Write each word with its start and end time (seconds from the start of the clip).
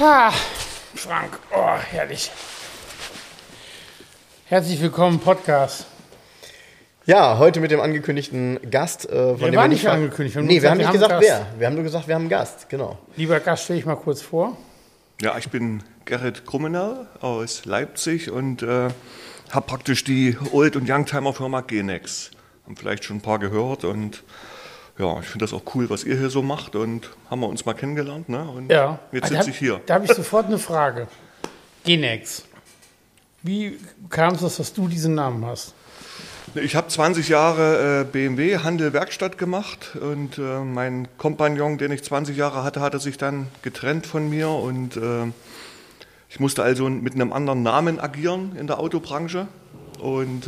Ha, 0.00 0.32
Frank, 0.94 1.38
oh, 1.54 1.76
herrlich. 1.76 2.30
Herzlich 4.46 4.80
willkommen 4.80 5.16
im 5.16 5.20
Podcast. 5.20 5.84
Ja, 7.04 7.36
heute 7.36 7.60
mit 7.60 7.70
dem 7.70 7.80
angekündigten 7.80 8.58
Gast. 8.70 9.10
Äh, 9.10 9.36
von 9.36 9.54
war 9.54 9.68
nicht 9.68 9.86
angekündigt. 9.86 10.36
Wir 10.36 10.42
nee, 10.42 10.62
wir 10.62 10.70
haben 10.70 10.78
nicht 10.78 10.90
gesagt, 10.90 11.10
Gast. 11.10 11.22
wer. 11.22 11.46
Wir 11.58 11.66
haben 11.66 11.74
nur 11.74 11.84
gesagt, 11.84 12.08
wir 12.08 12.14
haben 12.14 12.22
einen 12.22 12.30
Gast, 12.30 12.70
genau. 12.70 12.98
Lieber 13.16 13.40
Gast, 13.40 13.64
stelle 13.64 13.78
ich 13.78 13.84
mal 13.84 13.96
kurz 13.96 14.22
vor. 14.22 14.56
Ja, 15.20 15.36
ich 15.36 15.50
bin 15.50 15.82
Gerrit 16.06 16.46
Krummenau 16.46 17.04
aus 17.20 17.66
Leipzig 17.66 18.30
und 18.30 18.62
äh, 18.62 18.88
habe 19.50 19.66
praktisch 19.66 20.02
die 20.02 20.38
Old- 20.52 20.76
und 20.76 20.88
Youngtimer-Firma 20.88 21.60
Genex. 21.60 22.30
Haben 22.64 22.78
vielleicht 22.78 23.04
schon 23.04 23.18
ein 23.18 23.22
paar 23.22 23.38
gehört 23.38 23.84
und 23.84 24.24
ja, 25.00 25.18
ich 25.20 25.26
finde 25.26 25.44
das 25.44 25.52
auch 25.54 25.62
cool, 25.74 25.88
was 25.88 26.04
ihr 26.04 26.16
hier 26.16 26.30
so 26.30 26.42
macht 26.42 26.76
und 26.76 27.10
haben 27.30 27.40
wir 27.40 27.48
uns 27.48 27.64
mal 27.64 27.72
kennengelernt. 27.72 28.28
Ne? 28.28 28.42
Und 28.42 28.70
ja. 28.70 28.98
Jetzt 29.12 29.28
sitze 29.28 29.50
ich 29.50 29.58
hier. 29.58 29.80
Da 29.86 29.94
habe 29.94 30.04
ich 30.04 30.12
sofort 30.12 30.46
eine 30.46 30.58
Frage. 30.58 31.08
Genex. 31.84 32.44
Wie 33.42 33.78
kam 34.10 34.34
es, 34.34 34.56
dass 34.56 34.72
du 34.74 34.86
diesen 34.86 35.14
Namen 35.14 35.46
hast? 35.46 35.74
Ich 36.54 36.76
habe 36.76 36.88
20 36.88 37.28
Jahre 37.28 38.00
äh, 38.00 38.04
BMW 38.04 38.58
Handel 38.58 38.92
Werkstatt 38.92 39.38
gemacht 39.38 39.96
und 39.96 40.36
äh, 40.36 40.60
mein 40.60 41.08
Kompagnon, 41.16 41.78
den 41.78 41.92
ich 41.92 42.02
20 42.02 42.36
Jahre 42.36 42.64
hatte, 42.64 42.80
hatte 42.80 42.98
sich 42.98 43.16
dann 43.16 43.46
getrennt 43.62 44.06
von 44.06 44.28
mir 44.28 44.50
und 44.50 44.96
äh, 44.96 45.26
ich 46.28 46.40
musste 46.40 46.62
also 46.62 46.88
mit 46.90 47.14
einem 47.14 47.32
anderen 47.32 47.62
Namen 47.62 48.00
agieren 48.00 48.56
in 48.58 48.66
der 48.66 48.80
Autobranche 48.80 49.46
und 50.00 50.46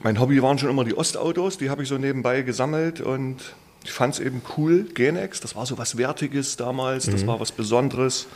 mein 0.00 0.20
Hobby 0.20 0.42
waren 0.42 0.58
schon 0.58 0.70
immer 0.70 0.84
die 0.84 0.96
Ostautos, 0.96 1.58
die 1.58 1.70
habe 1.70 1.82
ich 1.82 1.88
so 1.88 1.98
nebenbei 1.98 2.42
gesammelt 2.42 3.00
und 3.00 3.36
ich 3.84 3.92
fand 3.92 4.14
es 4.14 4.20
eben 4.20 4.42
cool. 4.56 4.84
Genex, 4.94 5.40
das 5.40 5.56
war 5.56 5.66
so 5.66 5.78
was 5.78 5.96
Wertiges 5.96 6.56
damals, 6.56 7.06
das 7.06 7.22
mhm. 7.22 7.28
war 7.28 7.40
was 7.40 7.52
Besonderes. 7.52 8.26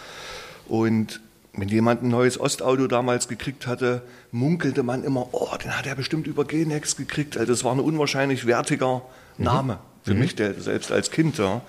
Und 0.69 1.20
wenn 1.54 1.69
jemand 1.69 2.02
ein 2.02 2.08
neues 2.08 2.41
Ostauto 2.41 2.86
damals 2.86 3.28
gekriegt 3.28 3.66
hatte, 3.66 4.02
munkelte 4.30 4.82
man 4.82 5.04
immer, 5.04 5.28
oh, 5.32 5.54
den 5.62 5.77
hat 5.77 5.86
er 5.86 5.94
bestimmt 5.94 6.27
über 6.27 6.44
Genex 6.44 6.96
gekriegt. 6.96 7.36
Also 7.36 7.52
das 7.52 7.64
war 7.64 7.72
ein 7.72 7.80
unwahrscheinlich 7.80 8.47
wertiger 8.47 9.02
mhm. 9.36 9.44
Name 9.44 9.78
für 10.04 10.14
mhm. 10.14 10.20
mich, 10.20 10.34
der, 10.34 10.54
selbst 10.60 10.91
als 10.91 11.10
Kind. 11.10 11.38
Ja. 11.38 11.60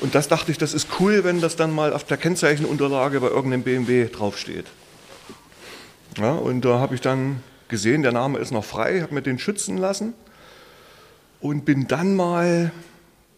Und 0.00 0.14
das 0.14 0.28
dachte 0.28 0.50
ich, 0.50 0.58
das 0.58 0.74
ist 0.74 0.88
cool, 1.00 1.24
wenn 1.24 1.40
das 1.40 1.56
dann 1.56 1.72
mal 1.74 1.92
auf 1.92 2.04
der 2.04 2.16
Kennzeichenunterlage 2.16 3.20
bei 3.20 3.28
irgendeinem 3.28 3.62
BMW 3.62 4.08
draufsteht. 4.08 4.66
Ja, 6.16 6.32
und 6.32 6.64
da 6.64 6.78
habe 6.78 6.94
ich 6.94 7.00
dann 7.00 7.42
gesehen, 7.68 8.02
der 8.02 8.12
Name 8.12 8.38
ist 8.38 8.50
noch 8.50 8.64
frei, 8.64 9.00
habe 9.00 9.14
mir 9.14 9.22
den 9.22 9.38
schützen 9.38 9.76
lassen 9.76 10.14
und 11.40 11.64
bin 11.64 11.86
dann 11.86 12.14
mal 12.14 12.72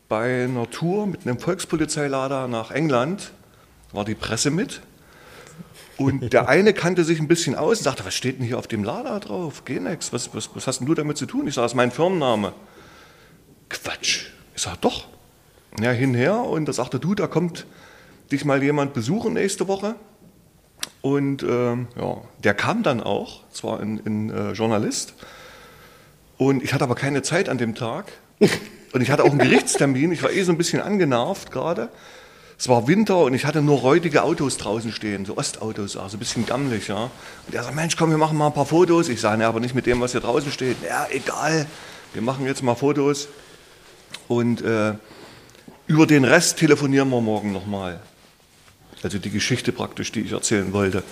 bei 0.09 0.45
einer 0.45 0.69
Tour 0.71 1.07
mit 1.07 1.27
einem 1.27 1.39
Volkspolizeilader 1.39 2.49
nach 2.49 2.71
England, 2.71 3.33
war 3.93 4.05
die 4.05 4.15
Presse 4.15 4.51
mit. 4.51 4.81
Und 5.97 6.33
der 6.33 6.49
eine 6.49 6.73
kannte 6.73 7.05
sich 7.05 7.21
ein 7.21 7.29
bisschen 7.29 7.55
aus 7.55 7.79
und 7.79 7.85
sagte, 7.85 8.05
was 8.05 8.15
steht 8.15 8.39
denn 8.39 8.47
hier 8.47 8.59
auf 8.59 8.67
dem 8.67 8.83
Lader 8.83 9.21
drauf? 9.21 9.65
Genex, 9.65 10.13
was, 10.13 10.35
was, 10.35 10.51
was 10.55 10.67
hast 10.67 10.81
denn 10.81 10.87
du 10.87 10.95
damit 10.95 11.17
zu 11.17 11.27
tun? 11.27 11.47
Ich 11.47 11.55
sage, 11.55 11.65
das 11.65 11.73
ist 11.73 11.77
mein 11.77 11.91
Firmenname. 11.91 12.53
Quatsch. 13.69 14.27
Ich 14.57 14.63
sage, 14.63 14.79
doch. 14.81 15.07
Ja, 15.81 15.93
hinher 15.93 16.41
und 16.41 16.67
da 16.67 16.73
sagte, 16.73 16.99
du, 16.99 17.15
da 17.15 17.27
kommt 17.27 17.67
dich 18.33 18.45
mal 18.45 18.63
jemand 18.63 18.93
besuchen 18.95 19.35
nächste 19.35 19.69
Woche. 19.69 19.95
Und 21.03 21.43
ähm, 21.43 21.89
ja, 21.99 22.19
der 22.45 22.55
kam 22.55 22.83
dann 22.83 23.03
auch, 23.03 23.43
zwar 23.51 23.81
ein, 23.81 24.01
ein 24.05 24.31
äh, 24.31 24.53
Journalist. 24.53 25.15
Und 26.37 26.63
ich 26.63 26.75
hatte 26.75 26.85
aber 26.85 26.95
keine 26.95 27.23
Zeit 27.23 27.49
an 27.49 27.59
dem 27.59 27.75
Tag. 27.75 28.13
Und 28.93 29.03
ich 29.03 29.11
hatte 29.11 29.25
auch 29.25 29.31
einen 29.31 29.39
Gerichtstermin. 29.39 30.11
Ich 30.13 30.23
war 30.23 30.33
eh 30.33 30.43
so 30.43 30.53
ein 30.53 30.59
bisschen 30.59 30.81
angenervt 30.81 31.53
gerade. 31.53 31.91
Es 32.59 32.69
war 32.69 32.87
Winter 32.87 33.19
und 33.21 33.33
ich 33.33 33.47
hatte 33.47 33.63
nur 33.63 33.79
räudige 33.79 34.23
Autos 34.23 34.59
draußen 34.59 34.93
stehen, 34.93 35.25
so 35.25 35.39
Ostautos, 35.39 35.97
also 35.97 36.17
ein 36.17 36.19
bisschen 36.19 36.45
gammelig. 36.45 36.89
Ja. 36.89 37.05
Und 37.47 37.55
er 37.55 37.63
sagt, 37.63 37.75
Mensch, 37.75 37.97
komm, 37.97 38.11
wir 38.11 38.19
machen 38.19 38.37
mal 38.37 38.49
ein 38.49 38.53
paar 38.53 38.67
Fotos. 38.67 39.09
Ich 39.09 39.19
sage, 39.19 39.39
ne, 39.39 39.47
aber 39.47 39.61
nicht 39.61 39.75
mit 39.75 39.87
dem, 39.87 39.99
was 40.03 40.13
hier 40.13 40.21
draußen 40.21 40.53
steht. 40.53 40.77
Ja, 40.87 41.07
egal, 41.11 41.65
wir 42.13 42.21
machen 42.21 42.45
jetzt 42.45 42.63
mal 42.63 42.75
Fotos. 42.75 43.29
Und 44.29 44.61
äh, 44.61 44.93
über 45.87 46.07
den 46.07 46.25
Rest 46.25 46.59
telefonieren 46.59 47.09
wir 47.09 47.23
morgen 47.23 47.51
nochmal. 47.51 48.01
Also 49.03 49.19
die 49.19 49.31
Geschichte 49.31 49.73
praktisch, 49.73 50.13
die 50.13 50.21
ich 50.21 50.33
erzählen 50.33 50.73
wollte. 50.73 51.03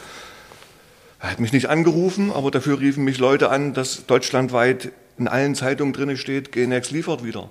Er 1.20 1.32
hat 1.32 1.40
mich 1.40 1.52
nicht 1.52 1.66
angerufen, 1.66 2.30
aber 2.32 2.50
dafür 2.50 2.78
riefen 2.78 3.04
mich 3.04 3.18
Leute 3.18 3.50
an, 3.50 3.74
dass 3.74 4.06
deutschlandweit 4.06 4.92
in 5.18 5.26
allen 5.26 5.54
Zeitungen 5.54 5.92
drin 5.92 6.16
steht, 6.16 6.52
Genex 6.52 6.90
liefert 6.90 7.24
wieder. 7.24 7.48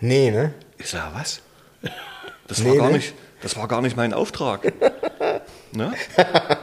Nee, 0.00 0.30
ne? 0.30 0.54
Ich 0.78 0.88
sage, 0.88 1.14
was? 1.14 1.40
Das, 2.48 2.58
nee, 2.58 2.70
war 2.70 2.76
gar 2.76 2.88
ne? 2.88 2.96
nicht, 2.96 3.14
das 3.42 3.56
war 3.56 3.68
gar 3.68 3.80
nicht 3.80 3.96
mein 3.96 4.12
Auftrag. 4.12 4.72
ne? 5.72 5.92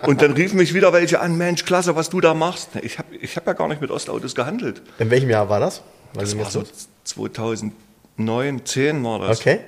Und 0.05 0.21
dann 0.21 0.33
riefen 0.33 0.57
mich 0.57 0.73
wieder 0.73 0.91
welche 0.91 1.21
an, 1.21 1.37
Mensch, 1.37 1.63
klasse, 1.63 1.95
was 1.95 2.09
du 2.09 2.19
da 2.19 2.33
machst. 2.33 2.71
Ich 2.81 2.97
habe 2.97 3.15
ich 3.15 3.37
hab 3.37 3.47
ja 3.47 3.53
gar 3.53 3.69
nicht 3.69 3.79
mit 3.79 3.89
Ostautos 3.89 4.35
gehandelt. 4.35 4.81
In 4.99 5.09
welchem 5.09 5.29
Jahr 5.29 5.47
war 5.47 5.61
das? 5.61 5.81
Weil 6.13 6.25
das 6.25 6.37
war 6.37 6.51
so 6.51 6.63
2009, 7.05 8.65
10 8.65 9.03
war 9.05 9.19
das. 9.19 9.39
Okay. 9.39 9.59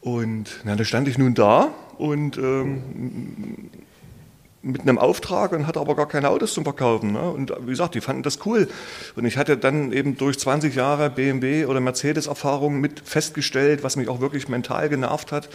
Und 0.00 0.50
na, 0.64 0.74
da 0.74 0.84
stand 0.84 1.06
ich 1.06 1.16
nun 1.16 1.34
da 1.34 1.72
und 1.96 2.36
ähm, 2.38 3.70
mit 4.64 4.80
einem 4.80 4.98
Auftrag 4.98 5.52
und 5.52 5.66
hatte 5.66 5.78
aber 5.78 5.94
gar 5.94 6.08
keine 6.08 6.30
Autos 6.30 6.54
zum 6.54 6.64
Verkaufen. 6.64 7.12
Ne? 7.12 7.30
Und 7.30 7.52
wie 7.60 7.70
gesagt, 7.70 7.94
die 7.94 8.00
fanden 8.00 8.22
das 8.22 8.44
cool. 8.46 8.68
Und 9.14 9.26
ich 9.26 9.36
hatte 9.36 9.58
dann 9.58 9.92
eben 9.92 10.16
durch 10.16 10.38
20 10.38 10.74
Jahre 10.74 11.10
BMW 11.10 11.66
oder 11.66 11.80
Mercedes-Erfahrung 11.80 12.80
mit 12.80 13.00
festgestellt, 13.00 13.82
was 13.82 13.96
mich 13.96 14.08
auch 14.08 14.20
wirklich 14.20 14.48
mental 14.48 14.88
genervt 14.88 15.32
hat, 15.32 15.50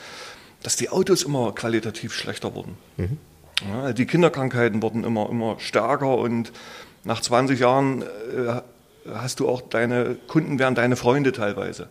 dass 0.62 0.76
die 0.76 0.90
Autos 0.90 1.24
immer 1.24 1.54
qualitativ 1.54 2.14
schlechter 2.14 2.54
wurden. 2.54 2.78
Mhm. 2.98 3.18
Ja, 3.68 3.94
die 3.94 4.06
Kinderkrankheiten 4.06 4.82
wurden 4.82 5.04
immer, 5.04 5.30
immer 5.30 5.60
stärker 5.60 6.18
und 6.18 6.52
nach 7.04 7.22
20 7.22 7.60
Jahren 7.60 8.04
äh, 8.04 8.62
hast 9.12 9.40
du 9.40 9.50
auch 9.50 9.62
deine 9.62 10.18
Kunden 10.28 10.60
werden 10.60 10.76
deine 10.76 10.96
Freunde 10.96 11.32
teilweise. 11.32 11.90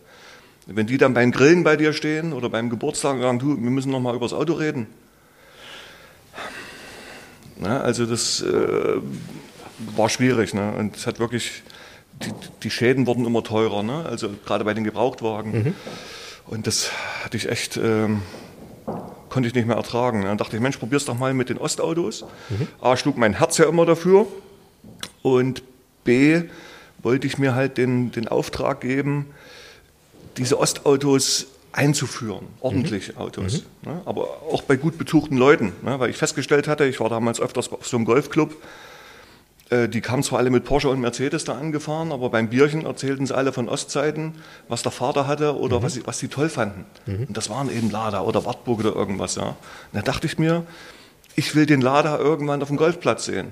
Wenn 0.71 0.85
die 0.85 0.97
dann 0.97 1.13
beim 1.13 1.31
Grillen 1.31 1.63
bei 1.63 1.75
dir 1.75 1.93
stehen 1.93 2.31
oder 2.31 2.49
beim 2.49 2.69
Geburtstag 2.69 3.15
und 3.15 3.21
sagen, 3.21 3.39
du, 3.39 3.47
wir 3.49 3.71
müssen 3.71 3.91
noch 3.91 3.99
mal 3.99 4.15
über 4.15 4.25
das 4.25 4.33
Auto 4.33 4.53
reden. 4.53 4.87
Na, 7.57 7.81
also 7.81 8.05
das 8.05 8.41
äh, 8.41 8.97
war 9.95 10.09
schwierig. 10.09 10.53
Ne? 10.53 10.71
Und 10.77 10.95
es 10.95 11.07
hat 11.07 11.19
wirklich, 11.19 11.63
die, 12.23 12.31
die, 12.63 12.69
Schäden 12.69 13.07
wurden 13.07 13.25
immer 13.25 13.43
teurer. 13.43 13.81
Ne? 13.81 14.05
Also 14.05 14.29
gerade 14.45 14.63
bei 14.63 14.73
den 14.73 14.83
Gebrauchtwagen. 14.83 15.51
Mhm. 15.51 15.73
Und 16.45 16.67
das 16.67 16.91
hatte 17.23 17.35
ich 17.35 17.49
echt, 17.49 17.77
ähm, 17.77 18.21
konnte 19.29 19.49
ich 19.49 19.55
nicht 19.55 19.67
mehr 19.67 19.75
ertragen. 19.75 20.19
Ne? 20.19 20.27
Dann 20.27 20.37
dachte 20.37 20.55
ich, 20.55 20.61
Mensch, 20.61 20.77
probier's 20.77 21.05
doch 21.05 21.17
mal 21.17 21.33
mit 21.33 21.49
den 21.49 21.57
Ostautos. 21.57 22.25
Mhm. 22.49 22.67
A, 22.79 22.95
schlug 22.95 23.17
mein 23.17 23.33
Herz 23.33 23.57
ja 23.57 23.65
immer 23.65 23.85
dafür. 23.85 24.27
Und 25.23 25.63
B, 26.03 26.43
wollte 27.01 27.27
ich 27.27 27.37
mir 27.37 27.55
halt 27.55 27.77
den, 27.77 28.11
den 28.11 28.27
Auftrag 28.27 28.81
geben, 28.81 29.27
diese 30.37 30.59
Ostautos 30.59 31.47
einzuführen, 31.71 32.47
ordentliche 32.61 33.13
mhm. 33.13 33.17
Autos. 33.19 33.63
Mhm. 33.83 33.91
Ne? 33.91 34.01
Aber 34.05 34.41
auch 34.51 34.63
bei 34.63 34.75
gut 34.75 34.97
betuchten 34.97 35.37
Leuten, 35.37 35.73
ne? 35.83 35.99
weil 35.99 36.09
ich 36.09 36.17
festgestellt 36.17 36.67
hatte, 36.67 36.85
ich 36.85 36.99
war 36.99 37.09
damals 37.09 37.39
öfters 37.39 37.71
auf 37.71 37.87
so 37.87 37.97
einem 37.97 38.05
Golfclub, 38.05 38.55
äh, 39.69 39.87
die 39.87 40.01
kamen 40.01 40.23
zwar 40.23 40.39
alle 40.39 40.49
mit 40.49 40.63
Porsche 40.63 40.89
und 40.89 40.99
Mercedes 40.99 41.43
da 41.43 41.57
angefahren, 41.57 42.11
aber 42.11 42.29
beim 42.29 42.49
Bierchen 42.49 42.85
erzählten 42.85 43.25
sie 43.25 43.35
alle 43.35 43.53
von 43.53 43.69
Ostzeiten, 43.69 44.33
was 44.67 44.81
der 44.81 44.91
Vater 44.91 45.27
hatte 45.27 45.57
oder 45.57 45.79
mhm. 45.79 45.83
was, 45.83 45.93
sie, 45.93 46.07
was 46.07 46.19
sie 46.19 46.27
toll 46.27 46.49
fanden. 46.49 46.85
Mhm. 47.05 47.25
Und 47.27 47.37
das 47.37 47.49
waren 47.49 47.71
eben 47.71 47.91
Lada 47.91 48.21
oder 48.21 48.45
Wartburg 48.45 48.79
oder 48.79 48.95
irgendwas. 48.95 49.35
Ja. 49.35 49.49
Und 49.49 49.55
da 49.93 50.01
dachte 50.01 50.25
ich 50.25 50.39
mir, 50.39 50.65
ich 51.35 51.55
will 51.55 51.65
den 51.65 51.81
Lada 51.81 52.17
irgendwann 52.17 52.61
auf 52.61 52.69
dem 52.69 52.77
Golfplatz 52.77 53.25
sehen. 53.25 53.49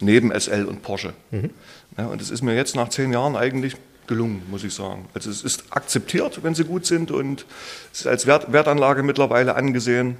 Neben 0.00 0.32
SL 0.38 0.64
und 0.64 0.82
Porsche. 0.82 1.14
Mhm. 1.30 1.50
Ja, 1.96 2.06
und 2.06 2.20
es 2.20 2.30
ist 2.30 2.42
mir 2.42 2.54
jetzt 2.54 2.74
nach 2.74 2.88
zehn 2.88 3.12
Jahren 3.12 3.36
eigentlich 3.36 3.76
gelungen, 4.06 4.42
muss 4.50 4.64
ich 4.64 4.74
sagen. 4.74 5.06
Also 5.14 5.30
es 5.30 5.42
ist 5.42 5.64
akzeptiert, 5.70 6.42
wenn 6.42 6.54
sie 6.54 6.64
gut 6.64 6.86
sind 6.86 7.10
und 7.10 7.46
es 7.92 8.00
ist 8.00 8.06
als 8.06 8.26
Wert, 8.26 8.52
Wertanlage 8.52 9.02
mittlerweile 9.02 9.54
angesehen. 9.54 10.16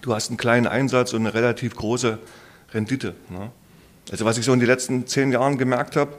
Du 0.00 0.14
hast 0.14 0.28
einen 0.28 0.38
kleinen 0.38 0.66
Einsatz 0.66 1.12
und 1.12 1.20
eine 1.20 1.34
relativ 1.34 1.76
große 1.76 2.18
Rendite. 2.72 3.14
Ne? 3.28 3.50
Also 4.10 4.24
was 4.24 4.38
ich 4.38 4.44
so 4.44 4.52
in 4.52 4.60
den 4.60 4.68
letzten 4.68 5.06
zehn 5.06 5.32
Jahren 5.32 5.58
gemerkt 5.58 5.96
habe, 5.96 6.12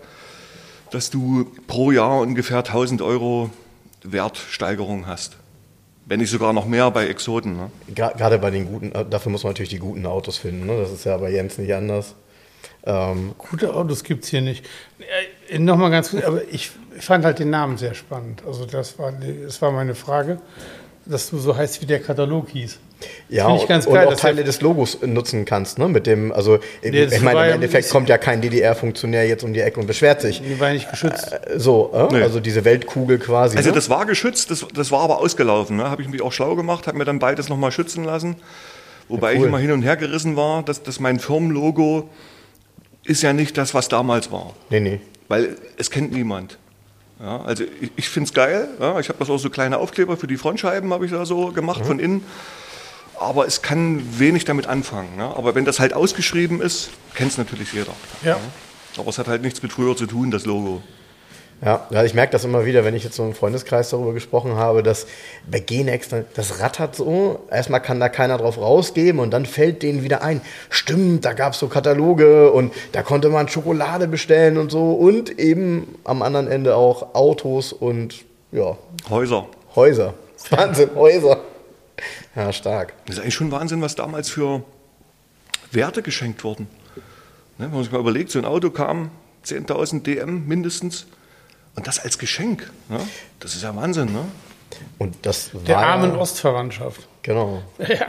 dass 0.92 1.10
du 1.10 1.52
pro 1.68 1.92
Jahr 1.92 2.20
ungefähr 2.20 2.60
1000 2.60 3.02
Euro 3.02 3.50
Wertsteigerung 4.04 5.08
hast. 5.08 5.38
Wenn 6.06 6.20
nicht 6.20 6.30
sogar 6.30 6.54
noch 6.54 6.66
mehr 6.66 6.92
bei 6.92 7.08
Exoten. 7.08 7.56
Ne? 7.56 7.72
Gerade 7.96 8.38
bei 8.38 8.52
den 8.52 8.68
guten, 8.68 8.92
äh, 8.92 9.06
dafür 9.10 9.32
muss 9.32 9.44
man 9.44 9.52
natürlich 9.52 9.70
die 9.70 9.80
guten 9.80 10.06
Autos 10.06 10.38
finden. 10.38 10.66
Ne? 10.66 10.78
Das 10.78 10.92
ist 10.92 11.06
ja 11.06 11.18
bei 11.18 11.32
Jens 11.32 11.58
nicht 11.58 11.74
anders. 11.74 12.16
Ähm 12.86 13.34
Gute 13.38 13.74
Autos 13.74 14.04
gibt 14.04 14.26
es 14.26 14.30
hier 14.30 14.42
nicht. 14.42 14.66
Äh, 15.50 15.60
Nochmal 15.60 15.92
ganz 15.92 16.12
kurz, 16.12 16.24
aber 16.26 16.42
ich 16.50 16.72
fand 17.00 17.26
halt 17.26 17.40
den 17.40 17.50
Namen 17.50 17.78
sehr 17.78 17.94
spannend. 17.94 18.44
Also 18.46 18.66
das 18.66 18.98
war, 19.00 19.12
das 19.12 19.62
war 19.62 19.72
meine 19.72 19.96
Frage, 19.96 20.40
dass 21.06 21.30
du 21.30 21.38
so 21.38 21.56
heißt, 21.56 21.82
wie 21.82 21.86
der 21.86 22.00
Katalog 22.00 22.50
hieß. 22.50 22.80
Ja, 23.28 23.54
ich 23.56 23.68
ganz 23.68 23.86
geil, 23.86 24.08
und 24.08 24.14
auch 24.14 24.18
Teile 24.18 24.44
des 24.44 24.62
Logos 24.62 25.00
nutzen 25.02 25.44
kannst, 25.44 25.78
ne? 25.78 25.90
Mit 25.90 26.08
dem, 26.08 26.32
also 26.32 26.60
nee, 26.82 27.04
ich 27.04 27.22
meine, 27.22 27.48
im 27.48 27.56
Endeffekt 27.56 27.90
kommt 27.90 28.08
ja 28.08 28.18
kein 28.18 28.42
DDR-Funktionär 28.42 29.28
jetzt 29.28 29.44
um 29.44 29.54
die 29.54 29.60
Ecke 29.60 29.80
und 29.80 29.88
beschwert 29.88 30.22
sich. 30.22 30.42
Die 30.42 30.60
war 30.60 30.72
nicht 30.72 30.90
geschützt. 30.90 31.34
Äh, 31.34 31.60
so, 31.60 31.92
äh? 31.94 32.14
nee. 32.14 32.22
also 32.22 32.40
diese 32.40 32.64
Weltkugel 32.64 33.20
quasi. 33.20 33.58
Also 33.58 33.70
ne? 33.70 33.76
das 33.76 33.90
war 33.90 34.06
geschützt, 34.06 34.52
das, 34.52 34.66
das 34.74 34.92
war 34.92 35.02
aber 35.02 35.20
ausgelaufen. 35.20 35.78
Ne? 35.78 35.90
Habe 35.90 36.02
ich 36.02 36.08
mich 36.08 36.22
auch 36.22 36.32
schlau 36.32 36.56
gemacht, 36.56 36.88
habe 36.88 36.98
mir 36.98 37.06
dann 37.06 37.20
beides 37.20 37.50
nochmal 37.50 37.72
schützen 37.72 38.04
lassen. 38.04 38.38
Wobei 39.10 39.34
ja, 39.34 39.40
cool. 39.40 39.46
ich 39.46 39.50
immer 39.50 39.60
hin 39.60 39.72
und 39.72 39.82
her 39.82 39.98
gerissen 39.98 40.38
war, 40.38 40.64
dass, 40.64 40.84
dass 40.84 41.00
mein 41.00 41.20
Firmenlogo 41.20 42.10
ist 43.04 43.22
ja 43.22 43.34
nicht 43.34 43.58
das, 43.58 43.74
was 43.74 43.90
damals 43.90 44.32
war. 44.32 44.54
Nee, 44.70 44.80
nee. 44.80 45.02
Weil 45.28 45.58
es 45.78 45.92
kennt 45.92 46.14
niemand. 46.14 46.58
Ja, 47.24 47.42
also 47.42 47.64
ich, 47.64 47.92
ich 47.96 48.10
finde 48.10 48.28
es 48.28 48.34
geil. 48.34 48.68
Ja, 48.80 49.00
ich 49.00 49.10
habe 49.10 49.18
das 49.18 49.30
auch 49.30 49.38
so 49.38 49.50
kleine 49.50 49.80
Aufkleber 49.80 50.18
für 50.18 50.28
die 50.28 50.38
Frontscheiben, 50.38 50.94
habe 50.94 51.06
ich 51.06 51.12
da 51.12 51.26
so 51.26 51.52
gemacht 51.52 51.82
mhm. 51.82 51.86
von 51.86 52.00
innen 52.00 52.26
aber 53.24 53.48
es 53.48 53.62
kann 53.62 54.20
wenig 54.20 54.46
damit 54.46 54.68
anfangen. 54.68 55.16
Ne? 55.16 55.24
Aber 55.24 55.56
wenn 55.56 55.66
das 55.66 55.80
halt 55.80 55.94
ausgeschrieben 55.94 56.62
ist, 56.62 56.90
kennt 57.16 57.32
es 57.32 57.38
natürlich 57.38 57.74
jeder. 57.74 57.94
Ja. 58.24 58.38
Aber 58.98 59.10
es 59.10 59.18
hat 59.18 59.28
halt 59.28 59.42
nichts 59.42 59.64
mit 59.64 59.72
früher 59.72 59.96
zu 59.96 60.06
tun, 60.06 60.30
das 60.30 60.46
Logo. 60.46 60.84
Ja, 61.64 61.88
ja 61.90 62.04
ich 62.04 62.14
merke 62.14 62.32
das 62.32 62.44
immer 62.44 62.66
wieder, 62.66 62.84
wenn 62.84 62.96
ich 62.96 63.04
jetzt 63.04 63.16
so 63.16 63.24
im 63.24 63.34
Freundeskreis 63.34 63.90
darüber 63.90 64.14
gesprochen 64.14 64.56
habe, 64.56 64.84
dass 64.84 65.08
bei 65.50 65.60
Genex, 65.60 66.10
das 66.34 66.60
rattert 66.60 66.96
so, 66.96 67.46
erstmal 67.50 67.82
kann 67.82 68.00
da 68.00 68.10
keiner 68.10 68.38
drauf 68.38 68.58
rausgeben 68.58 69.20
und 69.20 69.32
dann 69.32 69.46
fällt 69.46 69.84
denen 69.84 70.04
wieder 70.04 70.24
ein, 70.24 70.42
stimmt, 70.70 71.26
da 71.26 71.34
gab 71.34 71.54
es 71.54 71.60
so 71.60 71.68
Kataloge 71.68 72.52
und 72.52 72.74
da 72.92 73.02
konnte 73.02 73.30
man 73.30 73.48
Schokolade 73.48 74.08
bestellen 74.08 74.58
und 74.58 74.72
so 74.72 74.94
und 74.94 75.40
eben 75.40 75.96
am 76.04 76.22
anderen 76.22 76.48
Ende 76.48 76.76
auch 76.76 77.16
Autos 77.16 77.72
und 77.72 78.26
ja. 78.52 78.78
Häuser. 79.10 79.48
Häuser. 79.76 80.14
Wahnsinn, 80.50 80.90
Häuser. 80.96 81.40
Ja, 82.36 82.52
stark. 82.52 82.94
Das 83.06 83.16
ist 83.16 83.22
eigentlich 83.22 83.36
schon 83.36 83.52
Wahnsinn, 83.52 83.82
was 83.82 83.96
damals 83.96 84.30
für 84.30 84.64
Werte 85.72 86.02
geschenkt 86.02 86.44
wurden. 86.44 86.68
Ne, 87.58 87.66
wenn 87.66 87.72
man 87.72 87.84
sich 87.84 87.92
mal 87.92 88.00
überlegt, 88.00 88.32
so 88.32 88.40
ein 88.40 88.46
Auto 88.46 88.70
kam 88.70 89.12
10.000 89.46 90.04
DM 90.04 90.48
mindestens 90.48 91.06
und 91.76 91.88
das 91.88 92.00
als 92.00 92.18
Geschenk. 92.18 92.72
Ne? 92.90 93.00
Das 93.40 93.56
ist 93.56 93.64
ja 93.64 93.76
Wahnsinn. 93.76 94.12
Ne? 94.12 94.26
Und 94.98 95.16
das 95.24 95.54
war 95.54 95.62
der 95.62 95.78
armen 95.78 96.16
Ostverwandtschaft. 96.16 97.08
Genau. 97.22 97.64
Ja. 97.88 98.08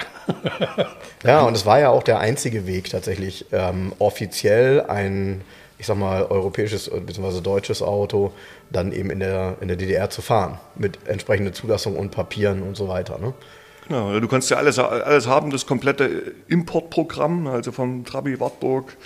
ja, 1.24 1.42
und 1.42 1.54
es 1.54 1.66
war 1.66 1.78
ja 1.78 1.90
auch 1.90 2.02
der 2.02 2.18
einzige 2.18 2.66
Weg 2.66 2.90
tatsächlich 2.90 3.46
ähm, 3.52 3.92
offiziell 3.98 4.82
ein, 4.82 5.42
ich 5.78 5.86
sag 5.86 5.96
mal, 5.96 6.24
europäisches 6.24 6.90
bzw. 6.90 7.40
deutsches 7.40 7.82
Auto 7.82 8.32
dann 8.70 8.92
eben 8.92 9.10
in 9.10 9.20
der, 9.20 9.56
in 9.60 9.68
der 9.68 9.76
DDR 9.76 10.10
zu 10.10 10.22
fahren. 10.22 10.58
Mit 10.74 10.98
entsprechender 11.06 11.52
Zulassung 11.52 11.96
und 11.96 12.10
Papieren 12.10 12.62
und 12.62 12.76
so 12.76 12.88
weiter. 12.88 13.18
Ne? 13.18 13.32
Genau, 13.88 14.18
du 14.18 14.28
kannst 14.28 14.50
ja 14.50 14.56
alles, 14.56 14.78
alles 14.78 15.26
haben, 15.26 15.50
das 15.50 15.66
komplette 15.66 16.34
Importprogramm, 16.48 17.46
also 17.46 17.72
vom 17.72 18.04
Trabi, 18.04 18.40
Wartburg, 18.40 18.96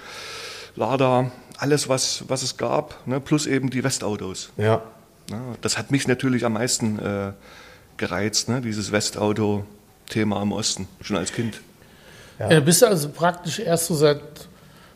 Lada, 0.76 1.30
alles, 1.58 1.88
was, 1.88 2.24
was 2.28 2.42
es 2.42 2.56
gab, 2.56 3.06
ne, 3.06 3.20
plus 3.20 3.46
eben 3.46 3.70
die 3.70 3.84
Westautos. 3.84 4.50
Ja. 4.56 4.82
ja. 5.30 5.40
Das 5.60 5.76
hat 5.76 5.90
mich 5.90 6.06
natürlich 6.08 6.44
am 6.44 6.54
meisten 6.54 6.98
äh, 6.98 7.32
gereizt, 7.96 8.48
ne, 8.48 8.60
dieses 8.60 8.92
Westauto-Thema 8.92 10.40
im 10.42 10.52
Osten, 10.52 10.88
schon 11.00 11.16
als 11.16 11.32
Kind. 11.32 11.60
Ja. 12.38 12.50
ja. 12.50 12.60
bist 12.60 12.82
du 12.82 12.86
also 12.86 13.08
praktisch 13.10 13.58
erst 13.58 13.86
so 13.86 13.94
seit 13.94 14.22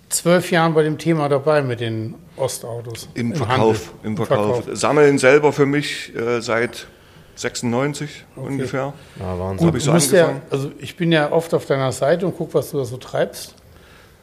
zwölf 0.08 0.50
Jahren 0.50 0.74
bei 0.74 0.84
dem 0.84 0.98
Thema 0.98 1.28
dabei 1.28 1.62
mit 1.62 1.80
den 1.80 2.14
Ostautos? 2.36 3.08
Im, 3.14 3.32
Im 3.32 3.36
Verkauf, 3.36 3.92
im 4.04 4.16
Verkauf. 4.16 4.64
Verkauf. 4.64 4.78
Sammeln 4.78 5.18
selber 5.18 5.52
für 5.52 5.66
mich 5.66 6.14
äh, 6.14 6.40
seit 6.40 6.86
96 7.34 8.24
okay. 8.36 8.46
ungefähr. 8.46 8.92
Ja, 9.18 9.38
Wahnsinn. 9.38 9.66
Gut, 9.66 9.76
ich, 9.76 9.84
so 9.84 10.16
ja, 10.16 10.40
also 10.50 10.70
ich 10.78 10.96
bin 10.96 11.10
ja 11.10 11.32
oft 11.32 11.52
auf 11.54 11.66
deiner 11.66 11.90
Seite 11.90 12.26
und 12.26 12.36
gucke, 12.36 12.54
was 12.54 12.70
du 12.70 12.78
da 12.78 12.84
so 12.84 12.98
treibst. 12.98 13.56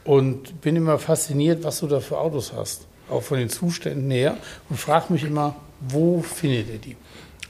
Und 0.10 0.62
bin 0.62 0.76
immer 0.76 0.98
fasziniert, 0.98 1.64
was 1.64 1.82
du 1.82 1.88
da 1.88 2.00
für 2.00 2.18
Autos 2.18 2.52
hast. 2.52 2.88
Auch 3.12 3.22
von 3.22 3.38
den 3.38 3.48
Zuständen 3.48 4.10
her. 4.10 4.38
Und 4.68 4.80
frage 4.80 5.14
mich 5.14 5.24
immer, 5.24 5.56
wo 5.88 6.24
findet 6.24 6.68
ihr 6.68 6.80
die? 6.80 6.96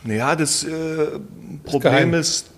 Naja, 0.03 0.35
das 0.35 0.65
äh, 0.65 1.07
Problem 1.63 2.13
ist, 2.13 2.49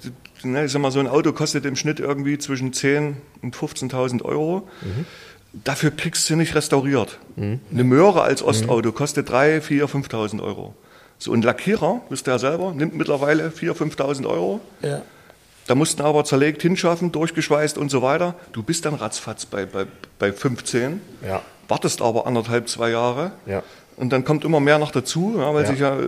ne, 0.41 0.65
ich 0.65 0.71
sag 0.71 0.81
mal, 0.81 0.89
so 0.89 0.99
ein 0.99 1.05
Auto 1.07 1.33
kostet 1.33 1.67
im 1.67 1.75
Schnitt 1.75 1.99
irgendwie 1.99 2.39
zwischen 2.39 2.71
10.000 2.71 3.13
und 3.43 3.55
15.000 3.55 4.23
Euro. 4.23 4.67
Mhm. 4.81 5.05
Dafür 5.63 5.91
kriegst 5.91 6.27
du 6.31 6.35
nicht 6.35 6.55
restauriert. 6.55 7.19
Mhm. 7.35 7.59
Eine 7.71 7.83
Möhre 7.83 8.23
als 8.23 8.41
Ostauto 8.41 8.89
mhm. 8.89 8.95
kostet 8.95 9.29
3.000, 9.29 9.85
4.000, 9.85 10.07
5.000 10.07 10.41
Euro. 10.41 10.73
So 11.19 11.31
ein 11.31 11.43
Lackierer, 11.43 12.01
wisst 12.09 12.27
ihr 12.27 12.31
ja 12.31 12.39
selber, 12.39 12.73
nimmt 12.73 12.95
mittlerweile 12.95 13.49
4.000, 13.49 13.95
5.000 13.95 14.25
Euro. 14.25 14.61
Ja. 14.81 15.03
Da 15.71 15.75
mussten 15.75 16.01
aber 16.01 16.25
zerlegt, 16.25 16.61
hinschaffen, 16.63 17.13
durchgeschweißt 17.13 17.77
und 17.77 17.89
so 17.89 18.01
weiter. 18.01 18.35
Du 18.51 18.61
bist 18.61 18.83
dann 18.83 18.93
ratzfatz 18.93 19.45
bei, 19.45 19.65
bei, 19.65 19.85
bei 20.19 20.33
15, 20.33 20.99
ja. 21.25 21.41
wartest 21.69 22.01
aber 22.01 22.27
anderthalb, 22.27 22.67
zwei 22.67 22.89
Jahre. 22.89 23.31
Ja. 23.45 23.63
Und 23.95 24.11
dann 24.11 24.25
kommt 24.25 24.43
immer 24.43 24.59
mehr 24.59 24.79
noch 24.79 24.91
dazu, 24.91 25.35
ja, 25.37 25.53
weil 25.53 25.65
sich 25.65 25.79
ja 25.79 25.97
äh, 25.97 26.03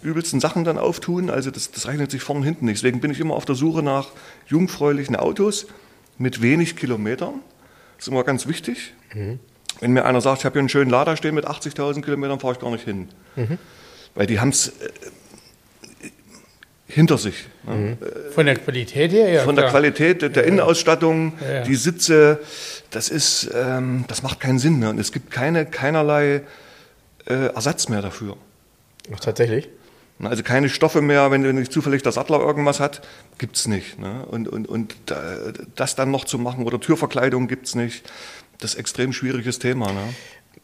übelsten 0.00 0.38
Sachen 0.38 0.62
dann 0.62 0.78
auftun. 0.78 1.28
Also 1.28 1.50
das, 1.50 1.72
das 1.72 1.88
rechnet 1.88 2.12
sich 2.12 2.22
vorne 2.22 2.42
und 2.42 2.46
hinten 2.46 2.66
nicht. 2.66 2.84
Deswegen 2.84 3.00
bin 3.00 3.10
ich 3.10 3.18
immer 3.18 3.34
auf 3.34 3.46
der 3.46 3.56
Suche 3.56 3.82
nach 3.82 4.10
jungfräulichen 4.46 5.16
Autos 5.16 5.66
mit 6.16 6.40
wenig 6.40 6.76
Kilometern. 6.76 7.40
Das 7.96 8.06
ist 8.06 8.12
immer 8.12 8.22
ganz 8.22 8.46
wichtig. 8.46 8.94
Mhm. 9.12 9.40
Wenn 9.80 9.90
mir 9.90 10.04
einer 10.04 10.20
sagt, 10.20 10.38
ich 10.38 10.44
habe 10.44 10.52
hier 10.52 10.60
einen 10.60 10.68
schönen 10.68 10.92
Lader 10.92 11.16
stehen 11.16 11.34
mit 11.34 11.48
80.000 11.48 12.00
Kilometern, 12.02 12.38
fahre 12.38 12.52
ich 12.52 12.60
gar 12.60 12.70
nicht 12.70 12.84
hin. 12.84 13.08
Mhm 13.34 13.58
weil 14.14 14.26
die 14.26 14.40
haben 14.40 14.50
es 14.50 14.68
äh, 14.68 14.72
hinter 16.94 17.18
sich. 17.18 17.46
Mhm. 17.64 17.98
Von 18.30 18.46
der 18.46 18.56
Qualität 18.56 19.12
her, 19.12 19.28
ja. 19.28 19.42
Von 19.42 19.56
klar. 19.56 19.66
der 19.66 19.70
Qualität 19.72 20.22
der 20.22 20.30
ja, 20.30 20.42
Innenausstattung, 20.42 21.32
ja, 21.40 21.54
ja. 21.54 21.62
die 21.62 21.74
Sitze, 21.74 22.38
das 22.90 23.08
ist, 23.08 23.50
ähm, 23.52 24.04
das 24.06 24.22
macht 24.22 24.38
keinen 24.38 24.60
Sinn 24.60 24.78
mehr. 24.78 24.90
Und 24.90 25.00
es 25.00 25.10
gibt 25.10 25.32
keine, 25.32 25.66
keinerlei 25.66 26.42
äh, 27.26 27.46
Ersatz 27.52 27.88
mehr 27.88 28.00
dafür. 28.00 28.36
Ach, 29.12 29.18
tatsächlich? 29.18 29.68
Also 30.22 30.44
keine 30.44 30.68
Stoffe 30.68 31.00
mehr, 31.02 31.32
wenn, 31.32 31.42
wenn 31.42 31.56
nicht 31.56 31.72
zufällig 31.72 32.02
der 32.02 32.12
Sattler 32.12 32.38
irgendwas 32.38 32.78
hat, 32.78 33.02
gibt 33.38 33.56
es 33.56 33.66
nicht. 33.66 33.98
Ne? 33.98 34.24
Und, 34.30 34.48
und, 34.48 34.68
und 34.68 34.94
das 35.74 35.96
dann 35.96 36.12
noch 36.12 36.24
zu 36.24 36.38
machen 36.38 36.64
oder 36.64 36.78
Türverkleidung 36.78 37.48
gibt 37.48 37.66
es 37.66 37.74
nicht, 37.74 38.04
das 38.58 38.70
ist 38.70 38.76
ein 38.76 38.80
extrem 38.80 39.12
schwieriges 39.12 39.58
Thema. 39.58 39.90
Ne? 39.90 40.14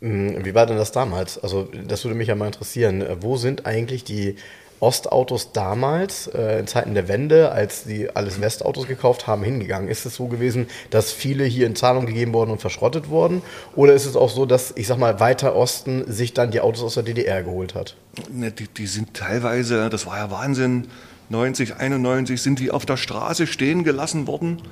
Hm, 0.01 0.45
wie 0.45 0.55
war 0.55 0.67
denn 0.67 0.77
das 0.77 0.93
damals? 0.93 1.37
Also, 1.39 1.69
das 1.89 2.05
würde 2.05 2.15
mich 2.15 2.29
ja 2.29 2.37
mal 2.37 2.47
interessieren. 2.47 3.05
Wo 3.21 3.37
sind 3.37 3.67
eigentlich 3.67 4.05
die 4.05 4.37
Ostautos 4.81 5.53
damals, 5.53 6.27
äh, 6.29 6.59
in 6.61 6.67
Zeiten 6.67 6.95
der 6.95 7.07
Wende, 7.07 7.53
als 7.53 7.85
die 7.85 8.15
alles 8.17 8.41
Westautos 8.41 8.87
gekauft 8.87 9.27
haben, 9.27 9.43
hingegangen? 9.43 9.89
Ist 9.89 10.07
es 10.07 10.17
so 10.17 10.27
gewesen, 10.27 10.67
dass 10.89 11.13
viele 11.13 11.45
hier 11.45 11.67
in 11.67 11.77
Zahlung 11.77 12.07
gegeben 12.07 12.33
wurden 12.33 12.51
und 12.51 12.61
verschrottet 12.61 13.11
wurden? 13.11 13.43
Oder 13.77 13.93
ist 13.93 14.07
es 14.07 14.17
auch 14.17 14.31
so, 14.31 14.47
dass, 14.47 14.73
ich 14.77 14.87
sag 14.87 14.99
mal, 14.99 15.21
weiter 15.21 15.55
Osten 15.55 16.11
sich 16.11 16.33
dann 16.33 16.51
die 16.51 16.61
Autos 16.61 16.83
aus 16.83 16.95
der 16.95 17.03
DDR 17.03 17.43
geholt 17.43 17.75
hat? 17.75 17.95
Ne, 18.33 18.51
die, 18.51 18.69
die 18.69 18.87
sind 18.87 19.15
teilweise, 19.15 19.91
das 19.91 20.07
war 20.07 20.17
ja 20.17 20.31
Wahnsinn, 20.31 20.89
90, 21.29 21.77
91 21.77 22.43
sind 22.43 22.59
die 22.59 22.71
auf 22.71 22.87
der 22.87 22.97
Straße 22.97 23.47
stehen 23.47 23.85
gelassen 23.85 24.27
worden 24.27 24.63